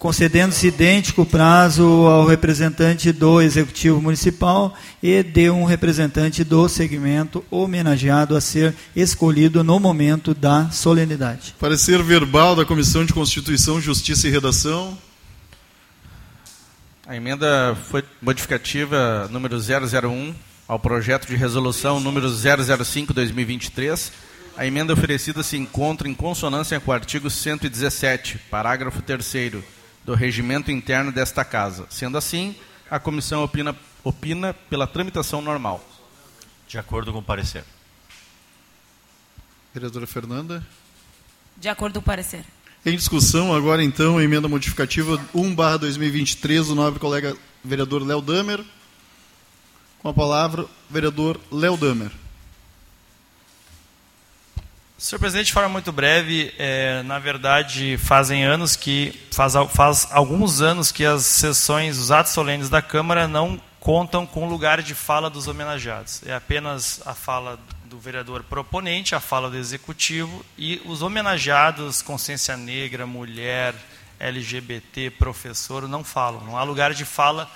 Concedendo-se 0.00 0.66
idêntico 0.66 1.26
prazo 1.26 1.84
ao 1.84 2.24
representante 2.26 3.12
do 3.12 3.38
Executivo 3.38 4.00
Municipal 4.00 4.74
e 5.02 5.22
de 5.22 5.50
um 5.50 5.64
representante 5.64 6.42
do 6.42 6.66
segmento 6.70 7.44
homenageado 7.50 8.34
a 8.34 8.40
ser 8.40 8.74
escolhido 8.96 9.62
no 9.62 9.78
momento 9.78 10.32
da 10.32 10.70
solenidade. 10.70 11.54
Parecer 11.60 12.02
verbal 12.02 12.56
da 12.56 12.64
Comissão 12.64 13.04
de 13.04 13.12
Constituição, 13.12 13.78
Justiça 13.78 14.26
e 14.26 14.30
Redação. 14.30 14.96
A 17.06 17.14
emenda 17.14 17.76
foi 17.90 18.02
modificativa 18.22 19.28
número 19.30 19.58
001 19.58 20.34
ao 20.66 20.78
projeto 20.78 21.26
de 21.26 21.36
resolução 21.36 22.00
número 22.00 22.26
005/2023. 22.30 24.10
A 24.56 24.64
emenda 24.64 24.94
oferecida 24.94 25.42
se 25.42 25.58
encontra 25.58 26.08
em 26.08 26.14
consonância 26.14 26.80
com 26.80 26.90
o 26.90 26.94
artigo 26.94 27.28
117, 27.28 28.38
parágrafo 28.50 29.02
3 29.02 29.60
do 30.04 30.14
regimento 30.14 30.70
interno 30.70 31.12
desta 31.12 31.44
casa. 31.44 31.86
Sendo 31.90 32.18
assim, 32.18 32.54
a 32.90 32.98
comissão 32.98 33.42
opina, 33.42 33.76
opina 34.02 34.54
pela 34.54 34.86
tramitação 34.86 35.40
normal. 35.40 35.84
De 36.66 36.78
acordo 36.78 37.12
com 37.12 37.18
o 37.18 37.22
parecer. 37.22 37.64
Vereadora 39.72 40.06
Fernanda. 40.06 40.66
De 41.56 41.68
acordo 41.68 41.94
com 41.94 42.00
o 42.00 42.02
parecer. 42.02 42.44
Em 42.84 42.96
discussão, 42.96 43.54
agora 43.54 43.84
então, 43.84 44.16
a 44.16 44.24
emenda 44.24 44.48
modificativa 44.48 45.18
1-2023 45.34 46.66
do 46.66 46.74
nobre 46.74 46.98
colega 46.98 47.36
vereador 47.62 48.02
Léo 48.02 48.22
Damer. 48.22 48.64
Com 49.98 50.08
a 50.08 50.14
palavra, 50.14 50.66
vereador 50.88 51.38
Léo 51.52 51.76
Damer. 51.76 52.10
Senhor 55.00 55.18
presidente, 55.18 55.46
de 55.46 55.54
forma 55.54 55.70
muito 55.70 55.90
breve, 55.90 56.52
é, 56.58 57.02
na 57.04 57.18
verdade, 57.18 57.96
fazem 57.96 58.44
anos 58.44 58.76
que 58.76 59.18
faz, 59.30 59.54
faz 59.72 60.06
alguns 60.10 60.60
anos 60.60 60.92
que 60.92 61.06
as 61.06 61.24
sessões, 61.24 61.96
os 61.96 62.10
atos 62.10 62.32
solenes 62.32 62.68
da 62.68 62.82
Câmara 62.82 63.26
não 63.26 63.58
contam 63.80 64.26
com 64.26 64.46
lugar 64.46 64.82
de 64.82 64.94
fala 64.94 65.30
dos 65.30 65.48
homenageados. 65.48 66.20
É 66.26 66.34
apenas 66.34 67.00
a 67.06 67.14
fala 67.14 67.58
do 67.86 67.98
vereador 67.98 68.42
proponente, 68.42 69.14
a 69.14 69.20
fala 69.20 69.48
do 69.48 69.56
executivo 69.56 70.44
e 70.58 70.82
os 70.84 71.00
homenageados, 71.00 72.02
consciência 72.02 72.54
negra, 72.54 73.06
mulher, 73.06 73.74
LGBT, 74.18 75.12
professor, 75.12 75.88
não 75.88 76.04
falam. 76.04 76.44
Não 76.44 76.58
há 76.58 76.62
lugar 76.62 76.92
de 76.92 77.06
fala. 77.06 77.50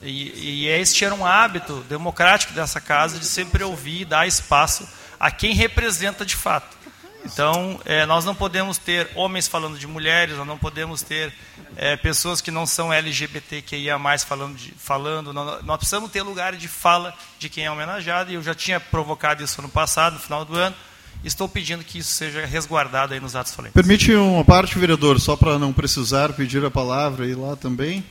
E, 0.00 0.60
e 0.62 0.68
este 0.68 1.04
era 1.04 1.12
um 1.12 1.26
hábito 1.26 1.84
democrático 1.88 2.52
dessa 2.52 2.80
casa 2.80 3.18
de 3.18 3.26
sempre 3.26 3.64
ouvir 3.64 4.02
e 4.02 4.04
dar 4.04 4.28
espaço 4.28 4.88
a 5.18 5.28
quem 5.32 5.54
representa 5.54 6.24
de 6.24 6.36
fato. 6.36 6.83
Então, 7.24 7.80
é, 7.86 8.04
nós 8.04 8.24
não 8.24 8.34
podemos 8.34 8.76
ter 8.76 9.10
homens 9.14 9.48
falando 9.48 9.78
de 9.78 9.86
mulheres, 9.86 10.36
nós 10.36 10.46
não 10.46 10.58
podemos 10.58 11.02
ter 11.02 11.32
é, 11.76 11.96
pessoas 11.96 12.40
que 12.40 12.50
não 12.50 12.66
são 12.66 12.92
LGBTQIA+, 12.92 13.98
falando, 14.18 14.56
de, 14.56 14.72
falando 14.72 15.32
nós, 15.32 15.64
nós, 15.64 15.78
precisamos 15.78 16.10
ter 16.10 16.22
lugar 16.22 16.54
de 16.54 16.68
fala 16.68 17.14
de 17.38 17.48
quem 17.48 17.64
é 17.64 17.70
homenageado, 17.70 18.30
e 18.30 18.34
eu 18.34 18.42
já 18.42 18.54
tinha 18.54 18.78
provocado 18.78 19.42
isso 19.42 19.62
no 19.62 19.68
passado, 19.68 20.14
no 20.14 20.20
final 20.20 20.44
do 20.44 20.54
ano, 20.54 20.76
estou 21.24 21.48
pedindo 21.48 21.82
que 21.82 21.98
isso 21.98 22.12
seja 22.12 22.44
resguardado 22.44 23.14
aí 23.14 23.20
nos 23.20 23.34
atos 23.34 23.52
solenes. 23.52 23.72
Permite 23.74 24.14
uma 24.14 24.44
parte, 24.44 24.78
vereador, 24.78 25.18
só 25.18 25.34
para 25.34 25.58
não 25.58 25.72
precisar 25.72 26.34
pedir 26.34 26.62
a 26.64 26.70
palavra 26.70 27.26
e 27.26 27.34
lá 27.34 27.56
também. 27.56 28.04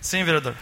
Sim, 0.00 0.24
vereador. 0.24 0.56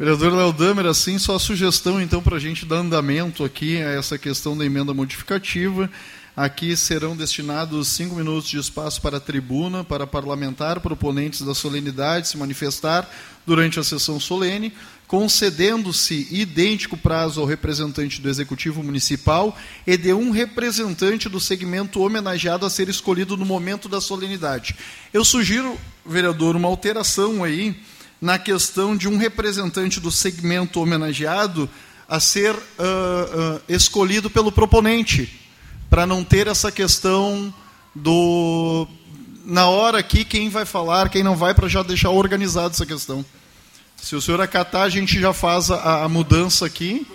Vereador 0.00 0.32
Léo 0.32 0.50
Damer, 0.50 0.86
assim, 0.86 1.18
só 1.18 1.36
a 1.36 1.38
sugestão, 1.38 2.00
então, 2.00 2.22
para 2.22 2.36
a 2.36 2.40
gente 2.40 2.64
dar 2.64 2.76
andamento 2.76 3.44
aqui 3.44 3.76
a 3.82 3.90
essa 3.90 4.16
questão 4.16 4.56
da 4.56 4.64
emenda 4.64 4.94
modificativa. 4.94 5.90
Aqui 6.34 6.74
serão 6.74 7.14
destinados 7.14 7.88
cinco 7.88 8.14
minutos 8.14 8.48
de 8.48 8.56
espaço 8.56 9.02
para 9.02 9.18
a 9.18 9.20
tribuna, 9.20 9.84
para 9.84 10.06
parlamentar, 10.06 10.80
proponentes 10.80 11.42
da 11.42 11.54
solenidade 11.54 12.28
se 12.28 12.38
manifestar 12.38 13.06
durante 13.46 13.78
a 13.78 13.84
sessão 13.84 14.18
solene, 14.18 14.72
concedendo-se 15.06 16.28
idêntico 16.30 16.96
prazo 16.96 17.38
ao 17.38 17.46
representante 17.46 18.22
do 18.22 18.30
Executivo 18.30 18.82
Municipal 18.82 19.54
e 19.86 19.98
de 19.98 20.14
um 20.14 20.30
representante 20.30 21.28
do 21.28 21.38
segmento 21.38 22.00
homenageado 22.00 22.64
a 22.64 22.70
ser 22.70 22.88
escolhido 22.88 23.36
no 23.36 23.44
momento 23.44 23.86
da 23.86 24.00
solenidade. 24.00 24.74
Eu 25.12 25.26
sugiro, 25.26 25.78
vereador, 26.06 26.56
uma 26.56 26.68
alteração 26.68 27.44
aí 27.44 27.76
na 28.20 28.38
questão 28.38 28.96
de 28.96 29.08
um 29.08 29.16
representante 29.16 29.98
do 29.98 30.10
segmento 30.10 30.80
homenageado 30.80 31.68
a 32.08 32.20
ser 32.20 32.54
uh, 32.54 32.58
uh, 32.58 33.62
escolhido 33.68 34.28
pelo 34.28 34.50
proponente, 34.50 35.40
para 35.88 36.06
não 36.06 36.22
ter 36.22 36.46
essa 36.46 36.70
questão 36.70 37.52
do 37.94 38.86
na 39.44 39.68
hora 39.68 39.98
aqui 39.98 40.24
quem 40.24 40.48
vai 40.48 40.64
falar, 40.64 41.08
quem 41.08 41.22
não 41.22 41.34
vai, 41.34 41.54
para 41.54 41.68
já 41.68 41.82
deixar 41.82 42.10
organizado 42.10 42.74
essa 42.74 42.86
questão. 42.86 43.24
Se 43.96 44.14
o 44.14 44.20
senhor 44.20 44.40
acatar, 44.40 44.82
a 44.82 44.88
gente 44.88 45.20
já 45.20 45.32
faz 45.32 45.70
a, 45.70 46.04
a 46.04 46.08
mudança 46.08 46.66
aqui. 46.66 47.06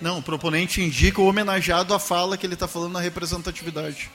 Não, 0.00 0.18
o 0.18 0.22
proponente 0.22 0.82
indica 0.82 1.20
o 1.20 1.26
homenageado 1.26 1.94
a 1.94 1.98
fala 1.98 2.36
que 2.36 2.44
ele 2.44 2.54
está 2.54 2.68
falando 2.68 2.92
na 2.92 3.00
representatividade. 3.00 4.10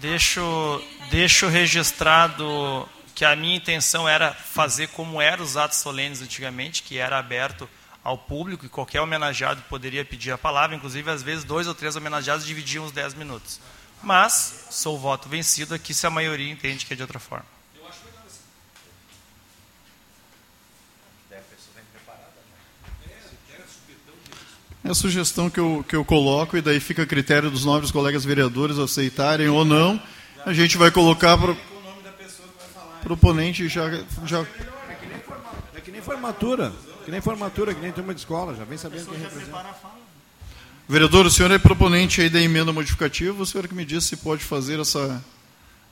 Deixo, 0.00 0.82
deixo 1.10 1.48
registrado 1.48 2.88
que 3.22 3.26
a 3.26 3.36
minha 3.36 3.54
intenção 3.54 4.08
era 4.08 4.34
fazer 4.34 4.88
como 4.88 5.22
eram 5.22 5.44
os 5.44 5.56
atos 5.56 5.78
solenes 5.78 6.20
antigamente, 6.20 6.82
que 6.82 6.98
era 6.98 7.20
aberto 7.20 7.70
ao 8.02 8.18
público 8.18 8.66
e 8.66 8.68
qualquer 8.68 9.00
homenageado 9.00 9.62
poderia 9.68 10.04
pedir 10.04 10.32
a 10.32 10.36
palavra, 10.36 10.74
inclusive 10.74 11.08
às 11.08 11.22
vezes 11.22 11.44
dois 11.44 11.68
ou 11.68 11.74
três 11.74 11.94
homenageados 11.94 12.44
dividiam 12.44 12.84
os 12.84 12.90
dez 12.90 13.14
minutos. 13.14 13.60
Mas 14.02 14.66
sou 14.70 14.98
voto 14.98 15.28
vencido 15.28 15.72
aqui 15.72 15.94
se 15.94 16.04
a 16.04 16.10
maioria 16.10 16.50
entende 16.50 16.84
que 16.84 16.94
é 16.94 16.96
de 16.96 17.02
outra 17.02 17.20
forma. 17.20 17.46
É 24.84 24.90
a 24.90 24.94
sugestão 24.94 25.48
que 25.48 25.60
eu, 25.60 25.84
que 25.88 25.94
eu 25.94 26.04
coloco, 26.04 26.56
e 26.56 26.60
daí 26.60 26.80
fica 26.80 27.04
a 27.04 27.06
critério 27.06 27.52
dos 27.52 27.64
nobres 27.64 27.92
colegas 27.92 28.24
vereadores 28.24 28.80
aceitarem 28.80 29.48
ou 29.48 29.64
não. 29.64 30.02
A 30.44 30.52
gente 30.52 30.76
vai 30.76 30.90
colocar 30.90 31.38
para 31.38 31.54
proponente 33.02 33.68
já. 33.68 33.90
já... 34.24 34.40
É, 34.40 34.94
que 34.94 35.06
nem, 35.06 35.16
é 35.74 35.80
que 35.80 35.90
nem 35.90 36.00
formatura. 36.00 36.72
Que 37.04 37.10
nem 37.10 37.20
formatura, 37.20 37.74
que 37.74 37.80
nem 37.80 37.92
turma 37.92 38.14
de 38.14 38.20
escola, 38.20 38.54
já 38.54 38.64
vem 38.64 38.78
sabendo 38.78 39.06
quem 39.06 39.18
representa. 39.18 39.64
Vereador, 40.88 41.26
o 41.26 41.30
senhor 41.30 41.50
é 41.50 41.58
proponente 41.58 42.20
aí 42.20 42.28
da 42.28 42.40
emenda 42.40 42.72
modificativa, 42.72 43.42
o 43.42 43.46
senhor 43.46 43.66
que 43.66 43.74
me 43.74 43.84
disse 43.84 44.08
se 44.08 44.16
pode 44.16 44.44
fazer 44.44 44.80
essa, 44.80 45.22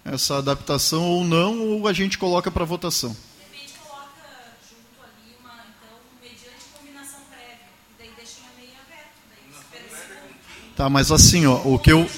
essa 0.04 0.38
adaptação 0.38 1.02
ou 1.02 1.24
não, 1.24 1.58
ou 1.58 1.88
a 1.88 1.92
gente 1.92 2.18
coloca 2.18 2.50
para 2.50 2.64
votação. 2.64 3.16
Tá, 10.76 10.88
mas 10.88 11.12
assim, 11.12 11.46
ó, 11.46 11.60
o 11.64 11.78
que 11.78 11.92
eu 11.92 12.08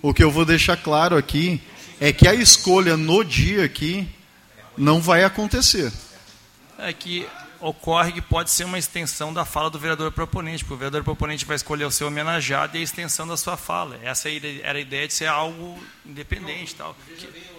o 0.00 0.14
que 0.14 0.24
eu 0.24 0.30
vou 0.30 0.44
deixar 0.44 0.76
claro 0.76 1.16
aqui 1.16 1.60
é 2.00 2.12
que 2.12 2.28
a 2.28 2.34
escolha 2.34 2.96
no 2.96 3.24
dia 3.24 3.64
aqui 3.64 4.08
não 4.76 5.00
vai 5.00 5.24
acontecer. 5.24 5.92
É 6.78 6.92
que 6.92 7.26
ocorre 7.60 8.12
que 8.12 8.22
pode 8.22 8.50
ser 8.50 8.64
uma 8.64 8.78
extensão 8.78 9.32
da 9.34 9.44
fala 9.44 9.68
do 9.68 9.78
vereador 9.78 10.12
proponente, 10.12 10.64
porque 10.64 10.74
o 10.74 10.78
vereador 10.78 11.02
proponente 11.02 11.44
vai 11.44 11.56
escolher 11.56 11.84
o 11.84 11.90
seu 11.90 12.06
homenageado 12.06 12.76
e 12.76 12.80
a 12.80 12.82
extensão 12.82 13.26
da 13.26 13.36
sua 13.36 13.56
fala. 13.56 13.98
Essa 14.02 14.28
era 14.62 14.78
a 14.78 14.80
ideia 14.80 15.08
de 15.08 15.14
ser 15.14 15.26
algo 15.26 15.82
independente. 16.06 16.76
Tal. 16.76 16.96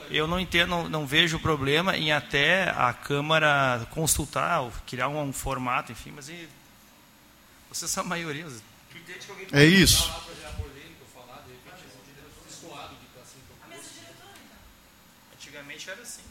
Eu 0.09 0.25
não 0.25 0.39
entendo, 0.39 0.69
não, 0.69 0.89
não 0.89 1.05
vejo 1.05 1.37
problema 1.39 1.97
em 1.97 2.13
até 2.13 2.69
a 2.69 2.93
Câmara 2.93 3.85
consultar, 3.91 4.61
ou 4.61 4.71
criar 4.87 5.09
um, 5.09 5.21
um 5.21 5.33
formato, 5.33 5.91
enfim, 5.91 6.13
mas 6.15 6.29
e, 6.29 6.47
vocês 7.69 7.91
são 7.91 8.03
a 8.05 8.07
maioria. 8.07 8.47
É 9.51 9.65
isso. 9.65 10.09
era 15.91 16.01
assim. 16.01 16.21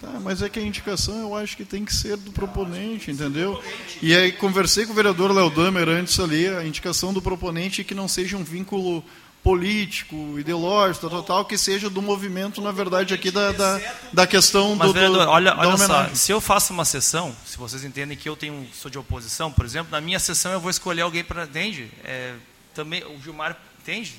Tá, 0.00 0.18
mas 0.18 0.40
é 0.40 0.48
que 0.48 0.58
a 0.58 0.62
indicação 0.62 1.20
eu 1.20 1.36
acho 1.36 1.54
que 1.54 1.64
tem 1.64 1.84
que 1.84 1.94
ser 1.94 2.16
do 2.16 2.32
proponente, 2.32 3.10
entendeu? 3.10 3.62
E 4.00 4.14
aí 4.14 4.32
conversei 4.32 4.86
com 4.86 4.92
o 4.92 4.94
vereador 4.94 5.30
Léo 5.30 5.50
Damer 5.50 5.90
antes 5.90 6.18
ali, 6.18 6.48
a 6.48 6.64
indicação 6.64 7.12
do 7.12 7.20
proponente 7.20 7.82
é 7.82 7.84
que 7.84 7.94
não 7.94 8.08
seja 8.08 8.34
um 8.34 8.42
vínculo 8.42 9.04
político, 9.42 10.38
ideológico, 10.38 11.10
tal, 11.10 11.22
tal, 11.22 11.44
que 11.44 11.58
seja 11.58 11.90
do 11.90 12.00
movimento, 12.00 12.62
na 12.62 12.72
verdade, 12.72 13.12
aqui 13.12 13.30
da, 13.30 13.52
da, 13.52 13.80
da 14.10 14.26
questão 14.26 14.74
Mas, 14.74 14.88
do, 14.88 14.94
vereador, 14.94 15.24
do, 15.26 15.30
olha, 15.30 15.54
olha 15.56 15.76
só, 15.76 16.08
se 16.14 16.32
eu 16.32 16.40
faço 16.40 16.72
uma 16.72 16.86
sessão, 16.86 17.36
se 17.44 17.58
vocês 17.58 17.84
entendem 17.84 18.16
que 18.16 18.28
eu 18.28 18.36
tenho, 18.36 18.66
sou 18.72 18.90
de 18.90 18.98
oposição, 18.98 19.52
por 19.52 19.66
exemplo, 19.66 19.92
na 19.92 20.00
minha 20.00 20.18
sessão 20.18 20.52
eu 20.52 20.60
vou 20.60 20.70
escolher 20.70 21.02
alguém 21.02 21.24
para, 21.24 21.44
entende? 21.44 21.90
É, 22.04 22.34
também, 22.74 23.04
o 23.04 23.20
Gilmar, 23.22 23.56
entende? 23.80 24.14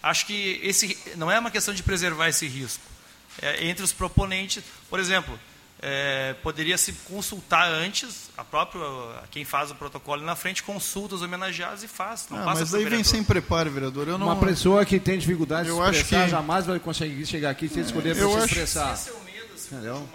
Acho 0.00 0.24
que 0.26 0.60
esse 0.62 0.96
não 1.16 1.30
é 1.30 1.38
uma 1.38 1.50
questão 1.50 1.74
de 1.74 1.82
preservar 1.82 2.28
esse 2.28 2.46
risco 2.46 2.95
é, 3.42 3.66
entre 3.66 3.84
os 3.84 3.92
proponentes. 3.92 4.62
Por 4.88 4.98
exemplo, 5.00 5.38
é, 5.82 6.34
poderia 6.42 6.78
se 6.78 6.92
consultar 6.92 7.68
antes, 7.68 8.30
a 8.36 8.42
própria, 8.44 8.82
quem 9.30 9.44
faz 9.44 9.70
o 9.70 9.74
protocolo 9.74 10.22
na 10.22 10.34
frente 10.34 10.62
consulta 10.62 11.14
os 11.14 11.22
homenageados 11.22 11.82
e 11.82 11.88
faz. 11.88 12.26
Não 12.30 12.38
Ah, 12.40 12.44
passa 12.44 12.60
mas 12.60 12.70
daí 12.70 12.84
vem 12.86 13.04
sem 13.04 13.22
preparo, 13.22 13.70
vereador. 13.70 14.08
Eu 14.08 14.16
não... 14.18 14.26
Uma 14.26 14.36
pessoa 14.36 14.84
que 14.86 14.98
tem 14.98 15.18
dificuldade 15.18 15.68
Eu 15.68 15.76
de 15.76 15.82
acho 15.82 16.00
expressar 16.00 16.24
que- 16.24 16.30
jamais 16.30 16.66
vai 16.66 16.78
conseguir 16.78 17.26
chegar 17.26 17.50
aqui 17.50 17.68
sem 17.68 17.82
escolher 17.82 18.16
eu 18.16 18.30
para 18.30 18.38
se 18.40 18.44
acho- 18.44 18.46
expressar. 18.54 18.94
Esse 18.94 19.10
é 19.10 19.12
o 19.12 19.20
medo, 19.24 19.58
se 19.58 19.74
Entendeu? 19.74 20.08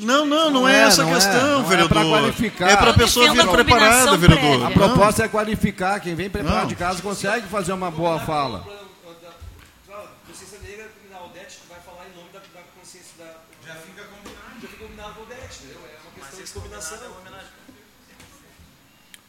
Não, 0.00 0.24
não, 0.24 0.44
não, 0.44 0.50
Não 0.60 0.68
é, 0.68 0.76
é, 0.76 0.82
essa 0.84 1.02
a 1.02 1.04
não 1.06 1.10
é. 1.10 1.14
questão, 1.16 1.58
Não 1.58 1.66
é 1.66 1.68
vereador. 1.68 1.88
pra 1.88 2.04
qualificar. 2.04 2.68
É 2.70 2.76
para 2.76 2.90
a 2.92 2.94
pessoa 2.94 3.32
vir 3.34 3.48
preparada, 3.48 4.16
vereador. 4.16 4.48
prévia. 4.60 4.66
A 4.68 4.70
proposta 4.70 5.24
é 5.24 5.28
qualificar. 5.28 5.98
Quem 5.98 6.14
vem 6.14 6.30
preparado 6.30 6.60
Não. 6.60 6.68
de 6.68 6.76
casa 6.76 7.02
consegue 7.02 7.48
fazer 7.48 7.72
uma 7.72 7.90
boa 7.90 8.20
fala. 8.20 8.60
Consciência 10.24 10.60
negra, 10.60 10.88
a 11.14 11.24
Odete 11.24 11.58
vai 11.68 11.80
falar 11.80 12.06
em 12.06 12.16
nome 12.16 12.28
da, 12.32 12.38
consciência 12.78 13.10
da. 13.18 13.24
Já 13.66 13.74
fica 13.80 14.04
combinado. 14.04 14.38
Já 14.62 14.68
fica 14.68 14.76
combinado 14.84 15.14
com 15.14 15.20
a 15.20 15.24
Odete, 15.24 15.58
entendeu? 15.64 15.80
É 15.84 15.98
uma 16.16 16.26
questão 16.28 16.44
de 16.44 16.52
combinação. 16.52 16.98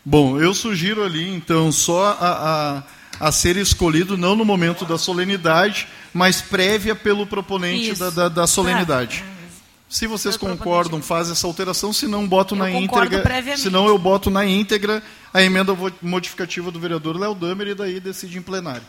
Bom, 0.03 0.40
eu 0.40 0.53
sugiro 0.53 1.03
ali, 1.03 1.28
então, 1.28 1.72
só 1.72 2.18
a, 2.19 2.84
a, 3.19 3.28
a 3.28 3.32
ser 3.32 3.58
escolhido, 3.58 4.18
não 4.18 4.36
no 4.36 4.45
momento 4.45 4.86
da 4.86 4.98
solenidade, 4.98 5.88
mas 6.14 6.42
prévia 6.42 6.95
pelo 6.95 7.28
proponente 7.28 7.94
da, 7.95 8.10
da, 8.10 8.30
da 8.30 8.48
solenidade. 8.48 9.24
Ah, 9.28 9.50
Se 9.90 10.08
vocês 10.08 10.38
concordam, 10.38 11.02
faz 11.02 11.30
essa 11.30 11.45
alteração, 11.45 11.92
se 11.92 12.08
não, 12.08 12.28
boto 12.28 12.56
Eu 12.56 12.60
na 12.60 12.72
íntegra. 12.72 13.58
Se 13.58 13.69
não, 13.69 13.88
eu 13.88 13.98
boto 13.98 14.30
na 14.30 14.45
íntegra 14.45 15.03
a 15.34 15.44
emenda 15.44 15.76
modificativa 16.02 16.72
do 16.72 16.80
vereador 16.80 17.18
Léo 17.18 17.36
Damer 17.36 17.68
e 17.68 17.76
daí 17.76 18.00
decide 18.00 18.38
em 18.38 18.42
plenário. 18.42 18.86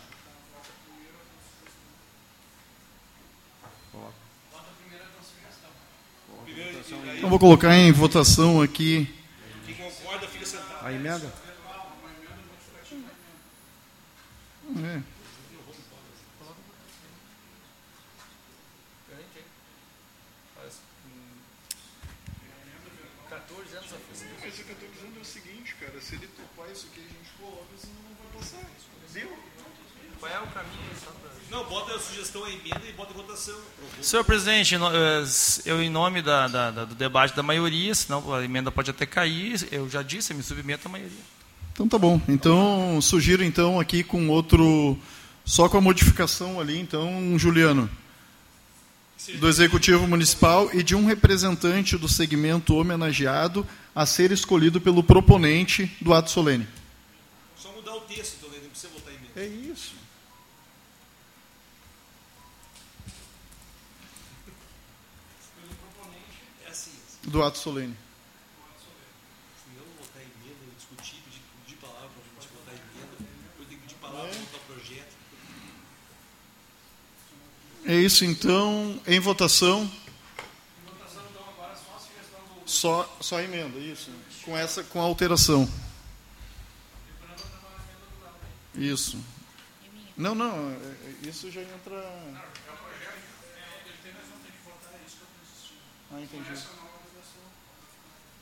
Então, 7.21 7.29
vou 7.29 7.39
colocar 7.39 7.77
em 7.77 7.93
votação 7.93 8.63
aqui. 8.63 9.07
Quem 9.67 9.75
concorda 9.75 10.27
fica 10.27 10.47
sentado. 10.47 10.80
A 10.91 10.93
emenda? 10.93 11.33
É. 14.83 15.03
Eu 23.31 23.37
estou 23.39 24.89
dizendo 24.91 25.19
é 25.19 25.21
o 25.21 25.25
seguinte, 25.25 25.75
cara, 25.77 26.01
se 26.01 26.15
ele 26.15 26.29
topar 26.29 26.71
isso 26.71 26.87
aqui, 26.87 27.01
a 27.01 27.03
gente 27.03 27.31
coloca, 27.39 27.67
senão 27.77 28.03
não 28.03 28.15
vai 28.15 28.41
passar. 28.41 28.65
Viu? 29.09 29.39
Qual 30.19 30.33
é 30.33 30.41
o 30.41 30.47
caminho? 30.49 30.97
só 30.97 31.11
pra- 31.13 31.20
Não, 31.51 31.65
bota 31.65 31.95
a 31.95 31.99
sugestão 31.99 32.45
à 32.45 32.49
emenda 32.49 32.83
e 32.89 32.93
bota 32.93 33.13
em 33.13 33.17
votação. 33.17 33.57
Senhor 34.01 34.25
presidente, 34.25 34.77
eh, 34.77 35.25
eu, 35.65 35.83
em 35.83 35.91
nome 35.91 36.23
da- 36.23 36.47
da- 36.47 36.71
da- 36.71 36.85
do 36.85 36.95
debate 36.95 37.35
da 37.35 37.43
maioria, 37.43 37.93
senão 37.95 38.33
a 38.33 38.45
emenda 38.45 38.71
pode 38.71 38.91
até 38.91 39.05
cair, 39.05 39.67
eu 39.73 39.89
já 39.91 40.01
disse, 40.03 40.33
eu 40.33 40.37
me 40.37 40.43
submeto 40.45 40.87
à 40.87 40.91
maioria. 40.91 41.19
Então 41.73 41.89
tá 41.89 41.99
bom. 41.99 42.21
Então 42.29 43.01
sugiro 43.03 43.43
então 43.43 43.81
aqui 43.81 44.05
com 44.05 44.29
outro 44.29 44.97
só 45.45 45.69
com 45.69 45.79
a 45.79 45.81
modificação 45.81 46.61
ali, 46.61 46.79
então, 46.79 47.37
Juliano, 47.37 47.91
do 49.41 49.49
executivo 49.49 50.07
municipal 50.07 50.71
e 50.73 50.83
de 50.85 50.95
um 50.95 51.05
representante 51.07 51.97
do 51.97 52.09
segmento 52.09 52.75
homenageado 52.77 53.67
a 53.95 54.07
ser 54.07 54.31
escolhido 54.31 54.81
pelo 54.81 55.03
proponente 55.03 55.91
do 56.01 56.15
ato 56.15 56.31
solene. 56.31 56.67
Só 57.57 57.73
mudar 57.73 57.95
o 57.97 58.01
texto, 58.03 58.37
então, 58.39 58.51
né? 58.51 58.59
não 58.63 58.71
precisa 58.71 58.93
votar 58.93 59.13
em 59.13 59.17
emenda. 59.17 59.41
É 59.41 59.73
isso. 59.73 59.95
Do 67.31 67.43
ato 67.45 67.59
solene. 67.59 67.97
Não 69.77 69.85
votar 69.99 70.21
em 70.23 70.27
emenda, 70.27 70.65
eu 70.67 70.73
discutir, 70.77 71.15
pedir, 71.25 71.41
pedir 71.65 71.77
palavra 71.77 72.09
para 72.09 72.43
gente 72.43 72.53
votar 72.53 72.75
em 72.75 72.79
emenda, 72.79 73.17
depois 73.19 73.69
tem 73.69 73.79
que 73.79 73.83
pedir 73.85 73.95
palavra 74.01 74.29
para 74.31 74.39
votar 74.41 74.61
projeto. 74.67 75.15
É 77.87 77.95
isso 77.95 78.25
então, 78.25 79.01
em 79.07 79.21
votação. 79.21 79.89
Só, 82.67 83.17
só 83.21 83.39
a 83.39 83.43
emenda, 83.45 83.79
isso. 83.79 84.11
Com 84.45 84.57
essa, 84.57 84.83
com 84.85 85.01
a 85.01 85.05
alteração. 85.05 85.69
Isso. 88.75 89.19
Não, 90.17 90.35
não, 90.35 90.71
é- 90.71 90.75
é- 90.75 91.29
isso 91.29 91.51
já 91.51 91.61
entra. 91.63 91.97
Ah, 96.13 96.21
entendi. 96.21 96.61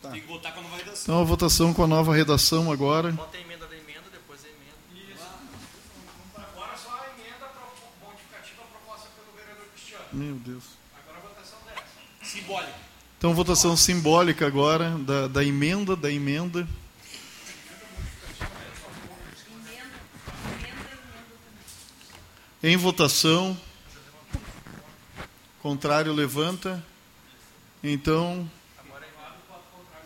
Tá. 0.01 0.11
Tem 0.11 0.21
que 0.21 0.27
votar 0.29 0.55
com 0.55 0.61
a 0.61 0.63
nova 0.63 0.77
redação. 0.77 1.03
Então 1.03 1.21
a 1.21 1.25
votação 1.25 1.75
com 1.75 1.83
a 1.83 1.87
nova 1.87 2.15
redação 2.15 2.71
agora. 2.71 3.11
Bota 3.13 3.37
a 3.37 3.41
emenda 3.41 3.67
da 3.67 3.77
emenda, 3.77 4.05
depois 4.13 4.41
a 4.45 4.49
emenda. 4.49 5.25
Agora 6.37 6.77
só 6.77 6.91
a 6.91 7.07
emenda 7.19 7.51
modificativa 8.01 8.63
proposta 8.71 9.09
pelo 9.17 9.37
vereador 9.37 9.67
Cristiano. 9.75 10.05
Meu 10.13 10.37
Deus. 10.37 10.65
Agora 11.03 11.19
a 11.19 11.29
votação 11.29 11.59
dessa. 11.67 12.31
Simbólico. 12.31 12.79
Então 13.19 13.35
votação 13.35 13.77
simbólica 13.77 14.47
agora 14.47 14.91
da, 14.99 15.27
da 15.27 15.45
emenda, 15.45 15.97
da 15.97 16.11
emenda. 16.11 16.69
Em 22.63 22.77
votação. 22.77 23.59
Contrário 25.61 26.13
levanta. 26.13 26.85
Então, 27.83 28.49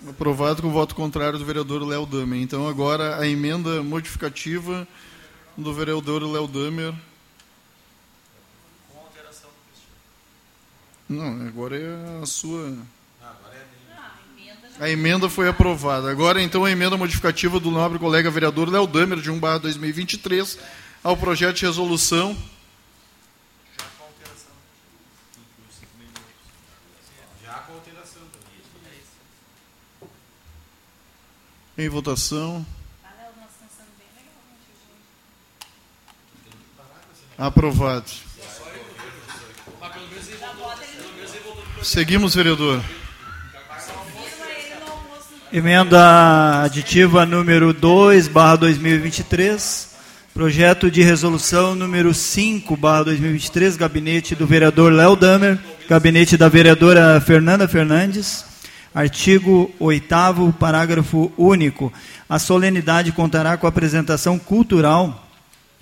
aprovado 0.08 0.62
com 0.62 0.70
voto 0.70 0.94
contrário 0.94 1.38
do 1.38 1.44
vereador 1.44 1.86
Léo 1.86 2.06
Damer. 2.06 2.40
Então 2.40 2.68
agora 2.68 3.18
a 3.18 3.26
emenda 3.26 3.82
modificativa 3.82 4.86
do 5.56 5.72
vereador 5.72 6.22
Léo 6.22 6.46
Damer. 6.46 6.94
Não, 11.08 11.46
agora 11.46 11.76
é 11.76 12.22
a 12.22 12.26
sua. 12.26 12.74
A 14.80 14.88
emenda 14.88 15.28
foi 15.28 15.46
aprovada. 15.46 16.10
Agora, 16.10 16.42
então, 16.42 16.64
a 16.64 16.70
emenda 16.70 16.96
modificativa 16.96 17.60
do 17.60 17.70
nobre 17.70 17.98
colega 17.98 18.30
vereador 18.30 18.68
Léo 18.68 18.86
Damer, 18.86 19.20
de 19.20 19.30
1 19.30 19.38
barra 19.38 19.58
2023, 19.58 20.58
ao 21.04 21.16
projeto 21.16 21.56
de 21.56 21.66
resolução. 21.66 22.36
Já 27.44 27.54
com 27.60 27.74
alteração 27.74 28.22
Em 31.76 31.88
votação. 31.88 32.66
Aprovado. 37.38 38.04
Seguimos, 41.82 42.34
vereador. 42.34 42.82
Emenda 45.50 46.62
aditiva 46.62 47.24
número 47.24 47.72
2, 47.72 48.28
barra 48.28 48.56
2023. 48.56 49.92
Projeto 50.34 50.90
de 50.90 51.02
resolução 51.02 51.74
número 51.74 52.12
5, 52.12 52.76
barra 52.76 53.04
2023, 53.04 53.76
gabinete 53.76 54.34
do 54.34 54.46
vereador 54.46 54.92
Léo 54.92 55.16
Damer, 55.16 55.58
gabinete 55.88 56.36
da 56.36 56.48
vereadora 56.48 57.20
Fernanda 57.20 57.66
Fernandes. 57.66 58.51
Artigo 58.94 59.70
8 59.80 60.54
parágrafo 60.58 61.32
único. 61.36 61.92
A 62.28 62.38
solenidade 62.38 63.12
contará 63.12 63.56
com 63.56 63.66
apresentação 63.66 64.38
cultural 64.38 65.26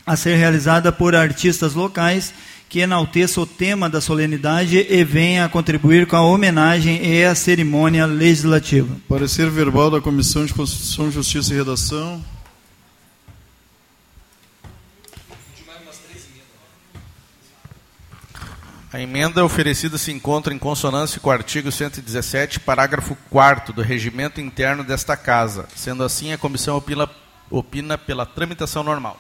a 0.06 0.16
ser 0.16 0.36
realizada 0.36 0.90
por 0.90 1.14
artistas 1.14 1.74
locais 1.74 2.32
que 2.68 2.78
enalteça 2.78 3.40
o 3.40 3.46
tema 3.46 3.90
da 3.90 4.00
solenidade 4.00 4.86
e 4.88 5.02
venha 5.02 5.44
a 5.44 5.48
contribuir 5.48 6.06
com 6.06 6.14
a 6.14 6.22
homenagem 6.22 7.04
e 7.04 7.24
a 7.24 7.34
cerimônia 7.34 8.06
legislativa. 8.06 8.96
Parecer 9.08 9.50
verbal 9.50 9.90
da 9.90 10.00
Comissão 10.00 10.46
de 10.46 10.54
Constituição, 10.54 11.10
Justiça 11.10 11.52
e 11.52 11.56
Redação. 11.56 12.22
A 18.92 19.00
emenda 19.00 19.44
oferecida 19.44 19.96
se 19.96 20.10
encontra 20.10 20.52
em 20.52 20.58
consonância 20.58 21.20
com 21.20 21.28
o 21.28 21.32
artigo 21.32 21.70
117, 21.70 22.58
parágrafo 22.58 23.16
4 23.30 23.72
do 23.72 23.82
regimento 23.82 24.40
interno 24.40 24.82
desta 24.82 25.16
Casa. 25.16 25.68
Sendo 25.76 26.02
assim, 26.02 26.32
a 26.32 26.38
comissão 26.38 26.76
opina, 26.76 27.08
opina 27.48 27.96
pela 27.96 28.26
tramitação 28.26 28.82
normal. 28.82 29.16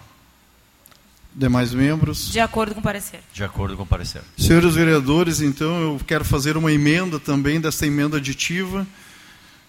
Demais 1.32 1.72
membros. 1.72 2.32
De 2.32 2.40
acordo 2.40 2.74
com 2.74 2.80
o 2.80 2.82
parecer. 2.82 3.20
De 3.32 3.44
acordo 3.44 3.76
com 3.76 3.84
o 3.84 3.86
parecer. 3.86 4.22
Senhores 4.36 4.74
vereadores, 4.74 5.40
então 5.40 5.80
eu 5.80 6.00
quero 6.04 6.24
fazer 6.24 6.56
uma 6.56 6.72
emenda 6.72 7.20
também 7.20 7.60
desta 7.60 7.86
emenda 7.86 8.16
aditiva 8.16 8.84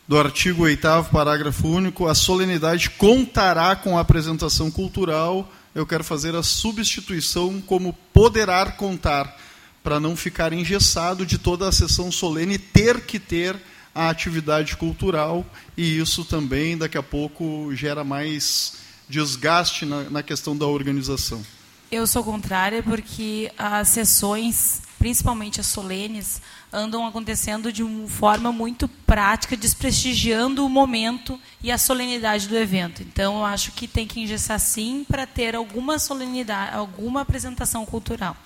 do 0.08 0.18
artigo 0.18 0.64
8 0.64 1.10
parágrafo 1.12 1.68
único. 1.68 2.08
A 2.08 2.16
solenidade 2.16 2.90
contará 2.90 3.76
com 3.76 3.98
a 3.98 4.02
apresentação 4.02 4.72
cultural. 4.72 5.48
Eu 5.76 5.86
quero 5.86 6.04
fazer 6.04 6.36
a 6.36 6.42
substituição 6.42 7.62
como 7.62 7.94
poderá 8.12 8.66
contar, 8.72 9.38
para 9.84 10.00
não 10.00 10.16
ficar 10.16 10.54
engessado 10.54 11.26
de 11.26 11.38
toda 11.38 11.68
a 11.68 11.72
sessão 11.72 12.12
solene 12.12 12.58
ter 12.58 13.02
que 13.02 13.20
ter 13.20 13.56
a 13.94 14.10
atividade 14.10 14.78
cultural 14.78 15.46
e 15.76 15.98
isso 15.98 16.24
também 16.24 16.78
daqui 16.78 16.98
a 16.98 17.04
pouco 17.04 17.74
gera 17.76 18.04
mais 18.04 18.74
desgaste 19.10 19.86
na, 19.86 20.04
na 20.10 20.24
questão 20.24 20.56
da 20.56 20.66
organização. 20.66 21.44
Eu 21.92 22.08
sou 22.08 22.24
contrária 22.24 22.82
porque 22.82 23.52
as 23.58 23.90
sessões, 23.90 24.82
principalmente 24.98 25.60
as 25.60 25.68
solenes, 25.68 26.42
andam 26.72 27.06
acontecendo 27.06 27.70
de 27.70 27.84
uma 27.84 28.08
forma 28.08 28.50
muito 28.50 28.88
prática, 28.88 29.58
desprestigiando 29.58 30.66
o 30.66 30.70
momento 30.70 31.38
e 31.62 31.70
a 31.70 31.78
solenidade 31.78 32.48
do 32.48 32.56
evento. 32.56 33.04
Então, 33.04 33.40
eu 33.40 33.46
acho 33.46 33.74
que 33.74 33.90
tem 33.90 34.08
que 34.08 34.22
engessar 34.22 34.58
sim 34.58 35.06
para 35.06 35.28
ter 35.28 35.54
alguma 35.54 36.00
solenidade, 36.00 36.74
alguma 36.74 37.22
apresentação 37.22 37.86
cultural. 37.86 38.38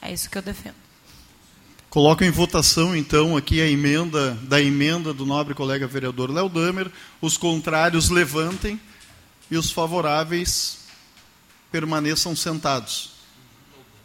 É 0.00 0.12
isso 0.12 0.30
que 0.30 0.38
eu 0.38 0.42
defendo. 0.42 0.76
Coloco 1.90 2.22
em 2.22 2.30
votação, 2.30 2.94
então, 2.94 3.36
aqui 3.36 3.62
a 3.62 3.66
emenda 3.66 4.34
da 4.42 4.60
emenda 4.60 5.14
do 5.14 5.24
nobre 5.24 5.54
colega 5.54 5.86
vereador 5.86 6.30
Léo 6.30 6.48
Damer. 6.48 6.90
Os 7.20 7.36
contrários 7.36 8.10
levantem 8.10 8.78
e 9.50 9.56
os 9.56 9.70
favoráveis 9.70 10.80
permaneçam 11.72 12.36
sentados. 12.36 13.12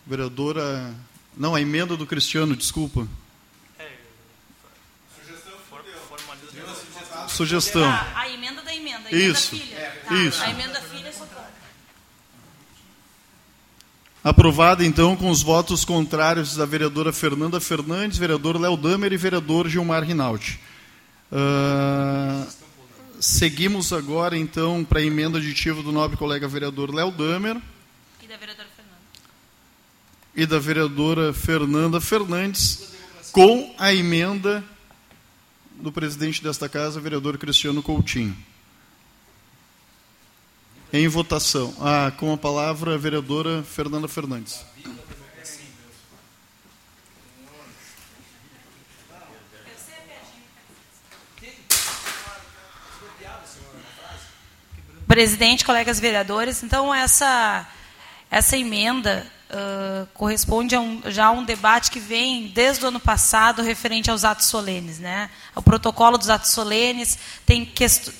Vereadora. 0.08 0.96
Não, 1.36 1.56
a 1.56 1.62
emenda 1.62 1.98
do 1.98 2.06
Cristiano, 2.06 2.56
desculpa. 2.56 3.08
Sugestão. 7.28 7.84
Ah, 7.84 8.14
a 8.16 8.30
emenda 8.30 8.62
da 8.62 8.74
emenda. 8.74 9.10
A 9.10 9.12
emenda 9.12 9.32
Isso. 9.32 9.50
Filha. 9.58 10.02
Tá. 10.08 10.16
Isso. 10.16 10.44
A 10.44 10.50
emenda 10.52 10.82
filha 10.82 11.12
sou 11.12 11.26
contra. 11.26 11.52
Aprovada, 14.24 14.86
então, 14.86 15.18
com 15.18 15.30
os 15.30 15.42
votos 15.44 15.84
contrários 15.84 16.56
da 16.56 16.66
vereadora 16.66 17.12
Fernanda 17.12 17.60
Fernandes, 17.60 18.18
vereador 18.18 18.60
Léo 18.60 18.78
Damer 18.78 19.12
e 19.12 19.18
vereador 19.18 19.68
Gilmar 19.68 20.02
Rinaldi. 20.02 20.60
Ah, 21.30 22.46
seguimos 23.20 23.92
agora, 23.92 24.38
então, 24.38 24.86
para 24.86 25.00
a 25.00 25.04
emenda 25.04 25.40
aditiva 25.40 25.84
do 25.84 25.92
nobre 25.92 26.16
colega 26.16 26.48
vereador 26.48 26.94
Léo 26.94 27.12
Damer 27.12 27.58
E 28.22 28.28
da 28.28 28.38
vereadora 28.38 28.70
Fernanda. 28.74 29.02
e 30.34 30.46
da 30.46 30.60
vereadora 30.60 31.34
Fernanda 31.34 32.00
Fernandes, 32.00 32.94
com 33.34 33.76
a 33.78 33.94
emenda 33.94 34.64
do 35.82 35.92
presidente 35.92 36.42
desta 36.42 36.70
casa, 36.70 37.02
vereador 37.02 37.38
Cristiano 37.38 37.84
Coutinho. 37.84 38.38
Em 40.96 41.08
votação. 41.08 41.74
Ah, 41.82 42.12
com 42.18 42.32
a 42.32 42.38
palavra, 42.38 42.94
a 42.94 42.98
vereadora 43.00 43.64
Fernanda 43.64 44.08
Fernandes. 44.08 44.64
Presidente, 55.08 55.66
colegas 55.66 56.00
vereadores, 56.00 56.62
então 56.62 56.94
essa, 56.94 57.68
essa 58.30 58.56
emenda 58.56 59.26
uh, 59.50 60.08
corresponde 60.14 60.76
a 60.76 60.80
um, 60.80 61.02
já 61.08 61.26
a 61.26 61.32
um 61.32 61.44
debate 61.44 61.90
que 61.90 62.00
vem 62.00 62.48
desde 62.48 62.86
o 62.86 62.88
ano 62.88 63.00
passado 63.00 63.62
referente 63.62 64.10
aos 64.10 64.24
atos 64.24 64.46
solenes. 64.46 65.00
Né? 65.00 65.30
O 65.56 65.62
protocolo 65.62 66.18
dos 66.18 66.30
atos 66.30 66.52
solenes 66.52 67.18
tem, 67.46 67.72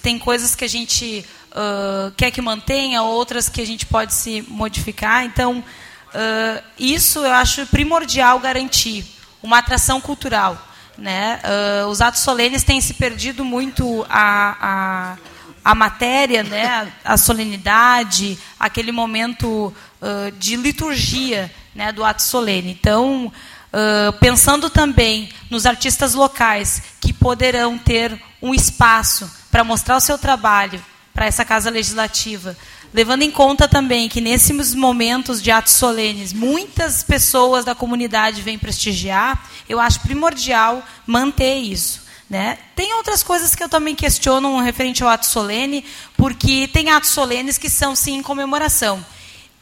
tem 0.02 0.18
coisas 0.18 0.56
que 0.56 0.66
a 0.66 0.70
gente 0.70 1.26
uh, 1.54 2.12
quer 2.18 2.32
que 2.32 2.42
mantenha, 2.42 3.02
outras 3.04 3.48
que 3.48 3.62
a 3.62 3.66
gente 3.66 3.86
pode 3.86 4.14
se 4.14 4.42
modificar. 4.48 5.24
Então, 5.24 5.60
uh, 5.60 6.64
isso 6.78 7.20
eu 7.20 7.32
acho 7.32 7.66
primordial 7.68 8.40
garantir 8.40 9.06
uma 9.42 9.60
atração 9.60 10.02
cultural. 10.02 10.70
Né? 10.96 11.42
os 11.90 12.02
atos 12.02 12.22
solenes 12.22 12.64
têm 12.64 12.80
se 12.80 12.94
perdido 12.94 13.44
muito 13.44 14.06
a, 14.08 14.58
a 14.62 15.18
a 15.64 15.74
matéria, 15.74 16.44
né, 16.44 16.92
a 17.06 17.16
solenidade, 17.16 18.38
aquele 18.60 18.92
momento 18.92 19.74
uh, 20.02 20.32
de 20.38 20.56
liturgia 20.58 21.50
né, 21.74 21.92
do 21.92 22.04
ato 22.04 22.22
solene. 22.22 22.72
Então, 22.72 23.28
uh, 23.28 24.14
pensando 24.20 24.70
também 24.70 25.30
nos 25.50 25.66
artistas 25.66 26.14
locais 26.14 26.84
que 27.00 27.14
poderão 27.14 27.78
ter 27.78 28.22
um 28.42 28.54
espaço 28.54 29.32
para 29.50 29.64
mostrar 29.64 29.96
o 29.96 30.02
seu 30.02 30.18
trabalho 30.18 30.84
para 31.14 31.26
essa 31.26 31.46
casa 31.46 31.70
legislativa, 31.70 32.58
levando 32.94 33.22
em 33.22 33.32
conta 33.32 33.68
também 33.68 34.10
que 34.10 34.22
nesses 34.22 34.74
momentos 34.74 35.42
de 35.42 35.52
atos 35.52 35.74
solenes 35.74 36.34
muitas 36.34 37.04
pessoas 37.04 37.64
da 37.64 37.76
comunidade 37.76 38.42
vêm 38.42 38.58
prestigiar, 38.58 39.48
eu 39.70 39.80
acho 39.80 40.00
primordial 40.02 40.84
manter 41.06 41.58
isso. 41.58 42.04
Né? 42.30 42.58
Tem 42.76 42.96
outras 42.96 43.22
coisas 43.22 43.54
que 43.54 43.64
eu 43.64 43.70
também 43.70 43.94
questiono 43.94 44.60
referente 44.60 45.04
ao 45.04 45.10
ato 45.10 45.26
solene, 45.26 45.86
porque 46.18 46.68
tem 46.68 46.90
atos 46.90 47.12
solenes 47.12 47.58
que 47.60 47.70
são 47.70 47.96
sim 47.96 48.16
em 48.16 48.24
comemoração, 48.24 49.06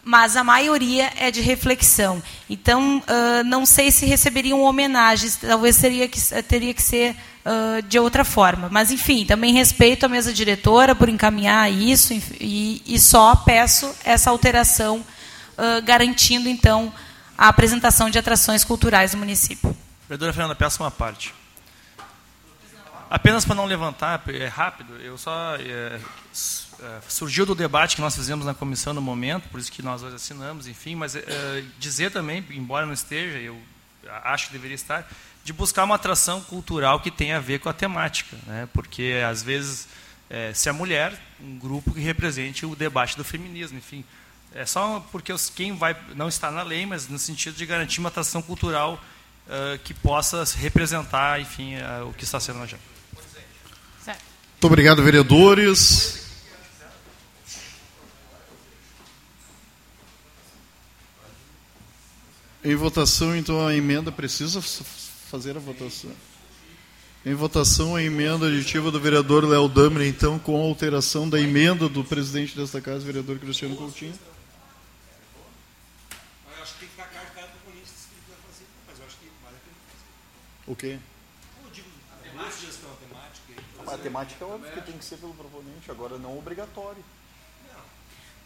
mas 0.03 0.35
a 0.35 0.43
maioria 0.43 1.11
é 1.17 1.29
de 1.29 1.41
reflexão. 1.41 2.21
Então, 2.49 2.99
uh, 2.99 3.43
não 3.45 3.65
sei 3.65 3.91
se 3.91 4.05
receberiam 4.05 4.61
homenagens, 4.61 5.35
talvez 5.35 5.75
seria 5.75 6.07
que, 6.07 6.19
teria 6.43 6.73
que 6.73 6.81
ser 6.81 7.15
uh, 7.45 7.81
de 7.83 7.99
outra 7.99 8.25
forma. 8.25 8.67
Mas, 8.71 8.91
enfim, 8.91 9.25
também 9.25 9.53
respeito 9.53 10.05
a 10.05 10.09
mesa 10.09 10.33
diretora 10.33 10.95
por 10.95 11.07
encaminhar 11.07 11.71
isso 11.71 12.13
e, 12.39 12.81
e 12.85 12.99
só 12.99 13.35
peço 13.35 13.93
essa 14.03 14.29
alteração, 14.29 14.97
uh, 15.57 15.81
garantindo, 15.83 16.49
então, 16.49 16.91
a 17.37 17.47
apresentação 17.47 18.09
de 18.09 18.17
atrações 18.17 18.63
culturais 18.63 19.11
do 19.11 19.17
município. 19.17 19.75
Vereadora 20.07 20.33
Fernanda, 20.33 20.55
peço 20.55 20.83
uma 20.83 20.91
parte. 20.91 21.33
Apenas 23.09 23.43
para 23.43 23.55
não 23.55 23.65
levantar, 23.65 24.21
é 24.27 24.47
rápido, 24.47 24.95
eu 25.01 25.17
só. 25.17 25.55
É, 25.59 25.99
surgiu 27.07 27.45
do 27.45 27.55
debate 27.55 27.95
que 27.95 28.01
nós 28.01 28.15
fizemos 28.15 28.45
na 28.45 28.53
comissão 28.53 28.93
no 28.93 29.01
momento, 29.01 29.47
por 29.49 29.59
isso 29.59 29.71
que 29.71 29.81
nós 29.81 30.03
hoje 30.03 30.15
assinamos, 30.15 30.67
enfim, 30.67 30.95
mas 30.95 31.15
é, 31.15 31.63
dizer 31.79 32.11
também, 32.11 32.45
embora 32.51 32.85
não 32.85 32.93
esteja, 32.93 33.37
eu 33.37 33.59
acho 34.23 34.47
que 34.47 34.53
deveria 34.53 34.75
estar, 34.75 35.07
de 35.43 35.53
buscar 35.53 35.83
uma 35.83 35.95
atração 35.95 36.41
cultural 36.41 36.99
que 36.99 37.11
tenha 37.11 37.37
a 37.37 37.39
ver 37.39 37.59
com 37.59 37.69
a 37.69 37.73
temática, 37.73 38.37
né? 38.45 38.67
porque 38.73 39.21
às 39.27 39.41
vezes 39.43 39.87
é, 40.29 40.53
se 40.53 40.69
a 40.69 40.73
mulher, 40.73 41.13
um 41.39 41.57
grupo 41.59 41.93
que 41.93 41.99
represente 41.99 42.65
o 42.65 42.75
debate 42.75 43.17
do 43.17 43.23
feminismo, 43.23 43.77
enfim, 43.77 44.03
é 44.53 44.65
só 44.65 45.05
porque 45.11 45.31
os, 45.31 45.49
quem 45.49 45.75
vai 45.75 45.95
não 46.15 46.27
está 46.27 46.51
na 46.51 46.63
lei, 46.63 46.85
mas 46.85 47.07
no 47.07 47.19
sentido 47.19 47.55
de 47.55 47.65
garantir 47.65 47.99
uma 47.99 48.09
atração 48.09 48.41
cultural 48.41 49.01
uh, 49.47 49.79
que 49.79 49.93
possa 49.93 50.43
representar, 50.57 51.39
enfim, 51.39 51.75
uh, 51.75 52.07
o 52.09 52.13
que 52.13 52.23
está 52.23 52.39
sendo 52.39 52.57
na 52.57 52.63
agenda. 52.63 52.81
Muito 54.61 54.67
obrigado, 54.67 55.01
vereadores. 55.01 56.20
Em 62.63 62.75
votação, 62.75 63.35
então, 63.35 63.65
a 63.65 63.75
emenda 63.75 64.11
precisa 64.11 64.61
fazer 64.61 65.57
a 65.57 65.59
votação. 65.59 66.11
Em 67.25 67.33
votação, 67.33 67.95
a 67.95 68.03
emenda 68.03 68.47
aditiva 68.47 68.91
do 68.91 68.99
vereador 68.99 69.43
Léo 69.45 69.67
Damer, 69.67 70.07
então, 70.07 70.37
com 70.37 70.55
a 70.55 70.63
alteração 70.63 71.27
da 71.27 71.39
emenda 71.39 71.89
do 71.89 72.03
presidente 72.03 72.55
desta 72.55 72.79
casa, 72.79 73.05
vereador 73.05 73.39
Cristiano 73.39 73.75
Coutinho. 73.75 74.13
Eu 76.55 76.63
acho 76.63 76.73
que 76.73 76.79
tem 76.79 76.89
que 76.89 76.95
ficar 76.95 77.09
carregado 77.09 77.51
com 77.65 77.71
isso 77.83 78.07
que 78.09 78.15
ele 78.15 78.25
vai 78.29 78.37
fazer, 78.51 78.65
mas 78.87 78.99
eu 78.99 79.05
acho 79.05 79.17
que 79.17 79.31
vale 79.43 79.55
a 79.55 79.59
pena 79.59 79.75
fazer. 79.87 80.71
O 80.71 80.75
quê? 80.75 80.99
Eu 81.63 81.71
digo, 81.71 81.89
a 82.11 82.23
temática, 82.23 82.67
a 82.67 82.95
temática. 83.07 83.93
A 83.93 83.97
temática 83.97 84.45
é 84.45 84.47
óbvio 84.47 84.71
que 84.71 84.81
tem 84.81 84.97
que 84.97 85.05
ser 85.05 85.17
pelo 85.17 85.33
proponente, 85.33 85.89
agora 85.89 86.17
não 86.19 86.37
obrigatório. 86.37 87.03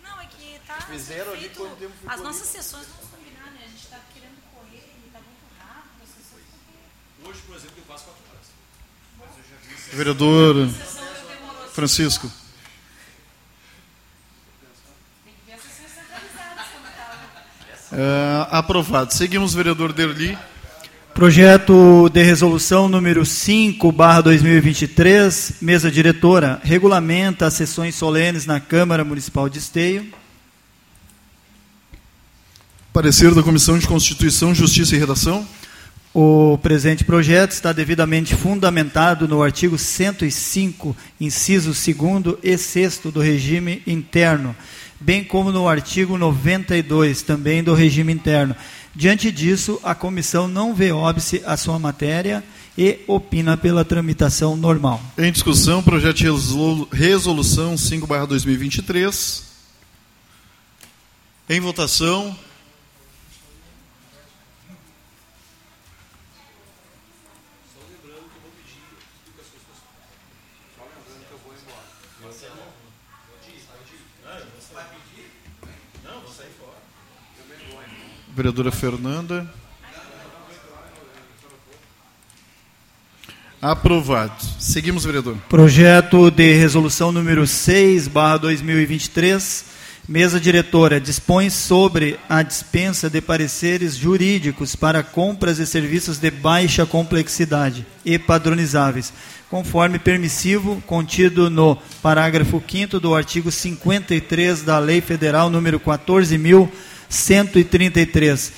Não, 0.01 0.21
é 0.21 0.25
que 0.27 0.59
tá. 0.67 0.81
Fizeram 0.81 1.33
ali 1.33 1.49
quando 1.49 1.77
tempo 1.79 1.93
As 2.05 2.21
nossas 2.21 2.43
ali. 2.43 2.51
sessões 2.51 2.87
vamos 2.87 3.09
combinar, 3.09 3.51
né? 3.51 3.61
A 3.65 3.67
gente 3.67 3.83
está 3.83 3.99
querendo 4.13 4.37
correr 4.53 4.85
e 5.01 5.07
está 5.07 5.19
muito 5.19 5.45
rápido. 5.57 6.03
As 6.03 6.09
sessões 6.09 6.43
porque... 6.51 6.77
Hoje, 7.27 7.39
por 7.47 7.55
exemplo, 7.55 7.73
eu 7.77 7.83
faço 7.87 8.03
quatro 8.05 8.21
horas. 8.29 8.45
Mas 9.17 9.29
eu 9.29 9.43
já 9.49 9.89
vi 9.89 9.97
Vereador 9.97 10.69
Francisco. 11.73 12.31
É, 17.91 18.47
aprovado. 18.51 19.11
Seguimos, 19.11 19.55
vereador 19.55 19.91
Derli. 19.91 20.37
Projeto 21.15 22.09
de 22.09 22.21
resolução 22.21 22.87
número 22.87 23.25
5, 23.25 23.91
barra 23.91 24.21
2023, 24.21 25.53
mesa 25.61 25.89
diretora, 25.89 26.59
regulamenta 26.63 27.47
as 27.47 27.53
sessões 27.53 27.95
solenes 27.95 28.45
na 28.45 28.59
Câmara 28.59 29.03
Municipal 29.03 29.49
de 29.49 29.57
Esteio. 29.57 30.13
Parecer 32.93 33.33
da 33.33 33.41
Comissão 33.41 33.79
de 33.79 33.87
Constituição, 33.87 34.53
Justiça 34.53 34.95
e 34.95 34.99
Redação. 34.99 35.47
O 36.17 36.57
presente 36.59 37.03
projeto 37.03 37.51
está 37.51 37.73
devidamente 37.73 38.35
fundamentado 38.35 39.27
no 39.27 39.43
artigo 39.43 39.77
105, 39.77 40.95
inciso 41.19 41.71
2 41.71 42.37
e 42.41 42.57
6 42.57 42.99
do 43.11 43.19
regime 43.19 43.83
interno, 43.85 44.55
bem 44.97 45.25
como 45.25 45.51
no 45.51 45.67
artigo 45.67 46.17
92, 46.17 47.21
também 47.21 47.61
do 47.61 47.73
regime 47.73 48.13
interno, 48.13 48.55
Diante 48.95 49.29
disso, 49.29 49.77
a 49.83 49.93
comissão 49.93 50.47
não 50.47 50.73
vê 50.73 50.93
óbice 50.93 51.43
à 51.45 51.57
sua 51.57 51.77
matéria 51.77 52.41
e 52.77 52.99
opina 53.07 53.57
pela 53.57 53.83
tramitação 53.83 54.55
normal. 54.55 55.01
Em 55.17 55.29
discussão, 55.33 55.83
projeto 55.83 56.15
de 56.15 56.27
resolução 56.93 57.75
5/2023. 57.75 59.43
Em 61.49 61.59
votação. 61.59 62.35
Vereadora 78.35 78.69
Fernanda. 78.69 79.49
Aprovado. 83.61 84.43
Seguimos, 84.59 85.05
vereador. 85.05 85.37
Projeto 85.47 86.29
de 86.29 86.53
resolução 86.53 87.13
número 87.13 87.47
6, 87.47 88.09
barra 88.09 88.35
2023. 88.35 89.73
Mesa 90.05 90.37
diretora 90.37 90.99
dispõe 90.99 91.49
sobre 91.49 92.19
a 92.27 92.43
dispensa 92.43 93.09
de 93.09 93.21
pareceres 93.21 93.95
jurídicos 93.95 94.75
para 94.75 95.01
compras 95.01 95.57
e 95.57 95.65
serviços 95.65 96.17
de 96.17 96.29
baixa 96.29 96.85
complexidade 96.85 97.87
e 98.03 98.19
padronizáveis, 98.19 99.13
conforme 99.49 99.97
permissivo 99.97 100.83
contido 100.85 101.49
no 101.49 101.77
parágrafo 102.03 102.61
5 102.69 102.99
do 102.99 103.15
artigo 103.15 103.49
53 103.49 104.61
da 104.61 104.77
Lei 104.77 104.99
Federal 104.99 105.49
número 105.49 105.79
14.000 105.79 106.69
133, 107.09 108.53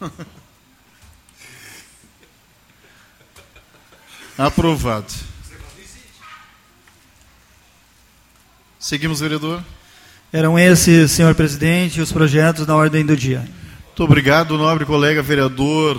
Aprovado. 4.38 5.12
Seguimos, 8.78 9.18
vereador. 9.18 9.64
Eram 10.36 10.58
esses, 10.58 11.12
senhor 11.12 11.34
presidente, 11.34 11.98
os 11.98 12.12
projetos 12.12 12.66
na 12.66 12.76
ordem 12.76 13.06
do 13.06 13.16
dia. 13.16 13.38
Muito 13.86 14.02
obrigado, 14.04 14.58
nobre 14.58 14.84
colega 14.84 15.22
vereador 15.22 15.98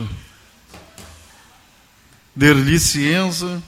Derli 2.36 2.80
Cienza. 2.80 3.60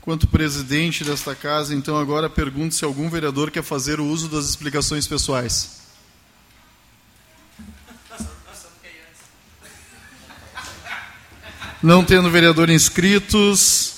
Quanto 0.00 0.26
presidente 0.26 1.04
desta 1.04 1.32
casa, 1.32 1.72
então 1.72 1.96
agora 1.96 2.28
pergunto 2.28 2.74
se 2.74 2.84
algum 2.84 3.08
vereador 3.08 3.52
quer 3.52 3.62
fazer 3.62 4.00
o 4.00 4.04
uso 4.04 4.28
das 4.28 4.46
explicações 4.46 5.06
pessoais. 5.06 5.80
Não 11.80 12.04
tendo 12.04 12.28
vereador 12.32 12.68
inscritos, 12.68 13.91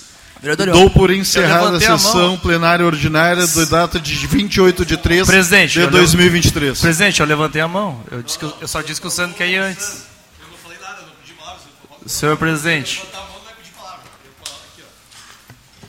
Vereador, 0.45 0.69
Dou 0.69 0.91
por 0.91 1.09
encerrada 1.09 1.77
a 1.77 1.79
sessão 1.79 2.35
a 2.35 2.37
plenária 2.37 2.85
ordinária 2.85 3.47
da 3.47 3.65
data 3.65 3.99
de 3.99 4.27
28 4.27 4.85
de 4.85 4.95
3 4.95 5.25
Presidente, 5.25 5.79
de 5.79 5.87
2023. 5.87 6.79
Presidente, 6.79 7.19
eu 7.19 7.25
levantei 7.25 7.63
a 7.63 7.67
mão. 7.67 8.03
Eu, 8.11 8.21
disse 8.21 8.37
que, 8.37 8.45
eu 8.45 8.67
só 8.67 8.83
disse 8.83 9.01
que 9.01 9.07
o 9.07 9.09
Sandro 9.09 9.35
quer 9.35 9.47
ir 9.47 9.57
antes. 9.57 10.05
Eu 10.39 10.47
não 10.51 10.57
falei 10.59 10.77
nada, 10.79 11.01
não 11.01 11.13
pedi 11.19 11.33
palavra. 11.33 11.61
Senhor 12.05 12.37
presidente. 12.37 13.03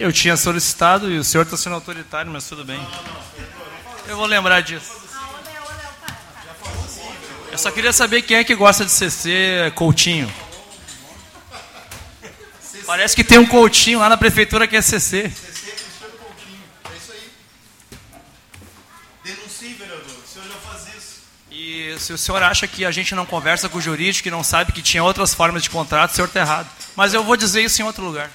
Eu 0.01 0.11
tinha 0.11 0.39
solicitado 0.39 1.11
e 1.11 1.19
o 1.19 1.25
senhor 1.25 1.43
está 1.43 1.59
sendo 1.59 1.75
autoritário, 1.75 2.33
mas 2.33 2.49
tudo 2.49 2.65
bem. 2.65 2.81
Eu 4.09 4.17
vou 4.17 4.25
lembrar 4.25 4.63
disso. 4.63 4.91
Eu 7.53 7.59
só 7.59 7.71
queria 7.71 7.93
saber 7.93 8.23
quem 8.23 8.39
é 8.39 8.45
que 8.45 8.55
gosta 8.55 8.87
de 8.87 8.91
CC 8.91 9.71
Coutinho. 9.75 10.33
Parece 12.87 13.17
que 13.17 13.25
tem 13.25 13.39
um 13.39 13.47
Coutinho 13.47 13.99
lá 13.99 14.09
na 14.09 14.17
prefeitura 14.17 14.67
que 14.69 14.77
é 14.77 14.81
CC. 14.81 15.29
CC 15.29 15.73
Cristiano 15.73 16.15
Coutinho. 16.19 16.63
É 16.85 16.97
isso 16.97 17.13
aí. 17.13 17.31
Denuncie, 19.25 19.75
vereador. 19.75 20.05
O 20.05 20.29
senhor 20.29 20.47
já 20.47 20.55
faz 20.55 20.83
isso. 20.97 21.23
E 21.51 21.97
se 21.99 22.13
o 22.13 22.19
senhor 22.19 22.43
acha 22.45 22.69
que 22.69 22.85
a 22.85 22.93
gente 22.93 23.13
não 23.15 23.27
conversa 23.27 23.69
com 23.69 23.79
o 23.79 23.81
jurídico 23.81 24.29
e 24.29 24.31
não 24.31 24.45
sabe 24.45 24.71
que 24.71 24.81
tinha 24.81 25.03
outras 25.03 25.35
formas 25.35 25.65
de 25.65 25.71
contrato, 25.71 26.13
o 26.13 26.15
senhor 26.15 26.29
está 26.29 26.41
errado. 26.41 26.71
Mas 26.95 27.13
eu 27.13 27.25
vou 27.25 27.37
dizer 27.37 27.63
isso 27.63 27.83
em 27.83 27.85
outro 27.85 28.05
lugar. 28.05 28.31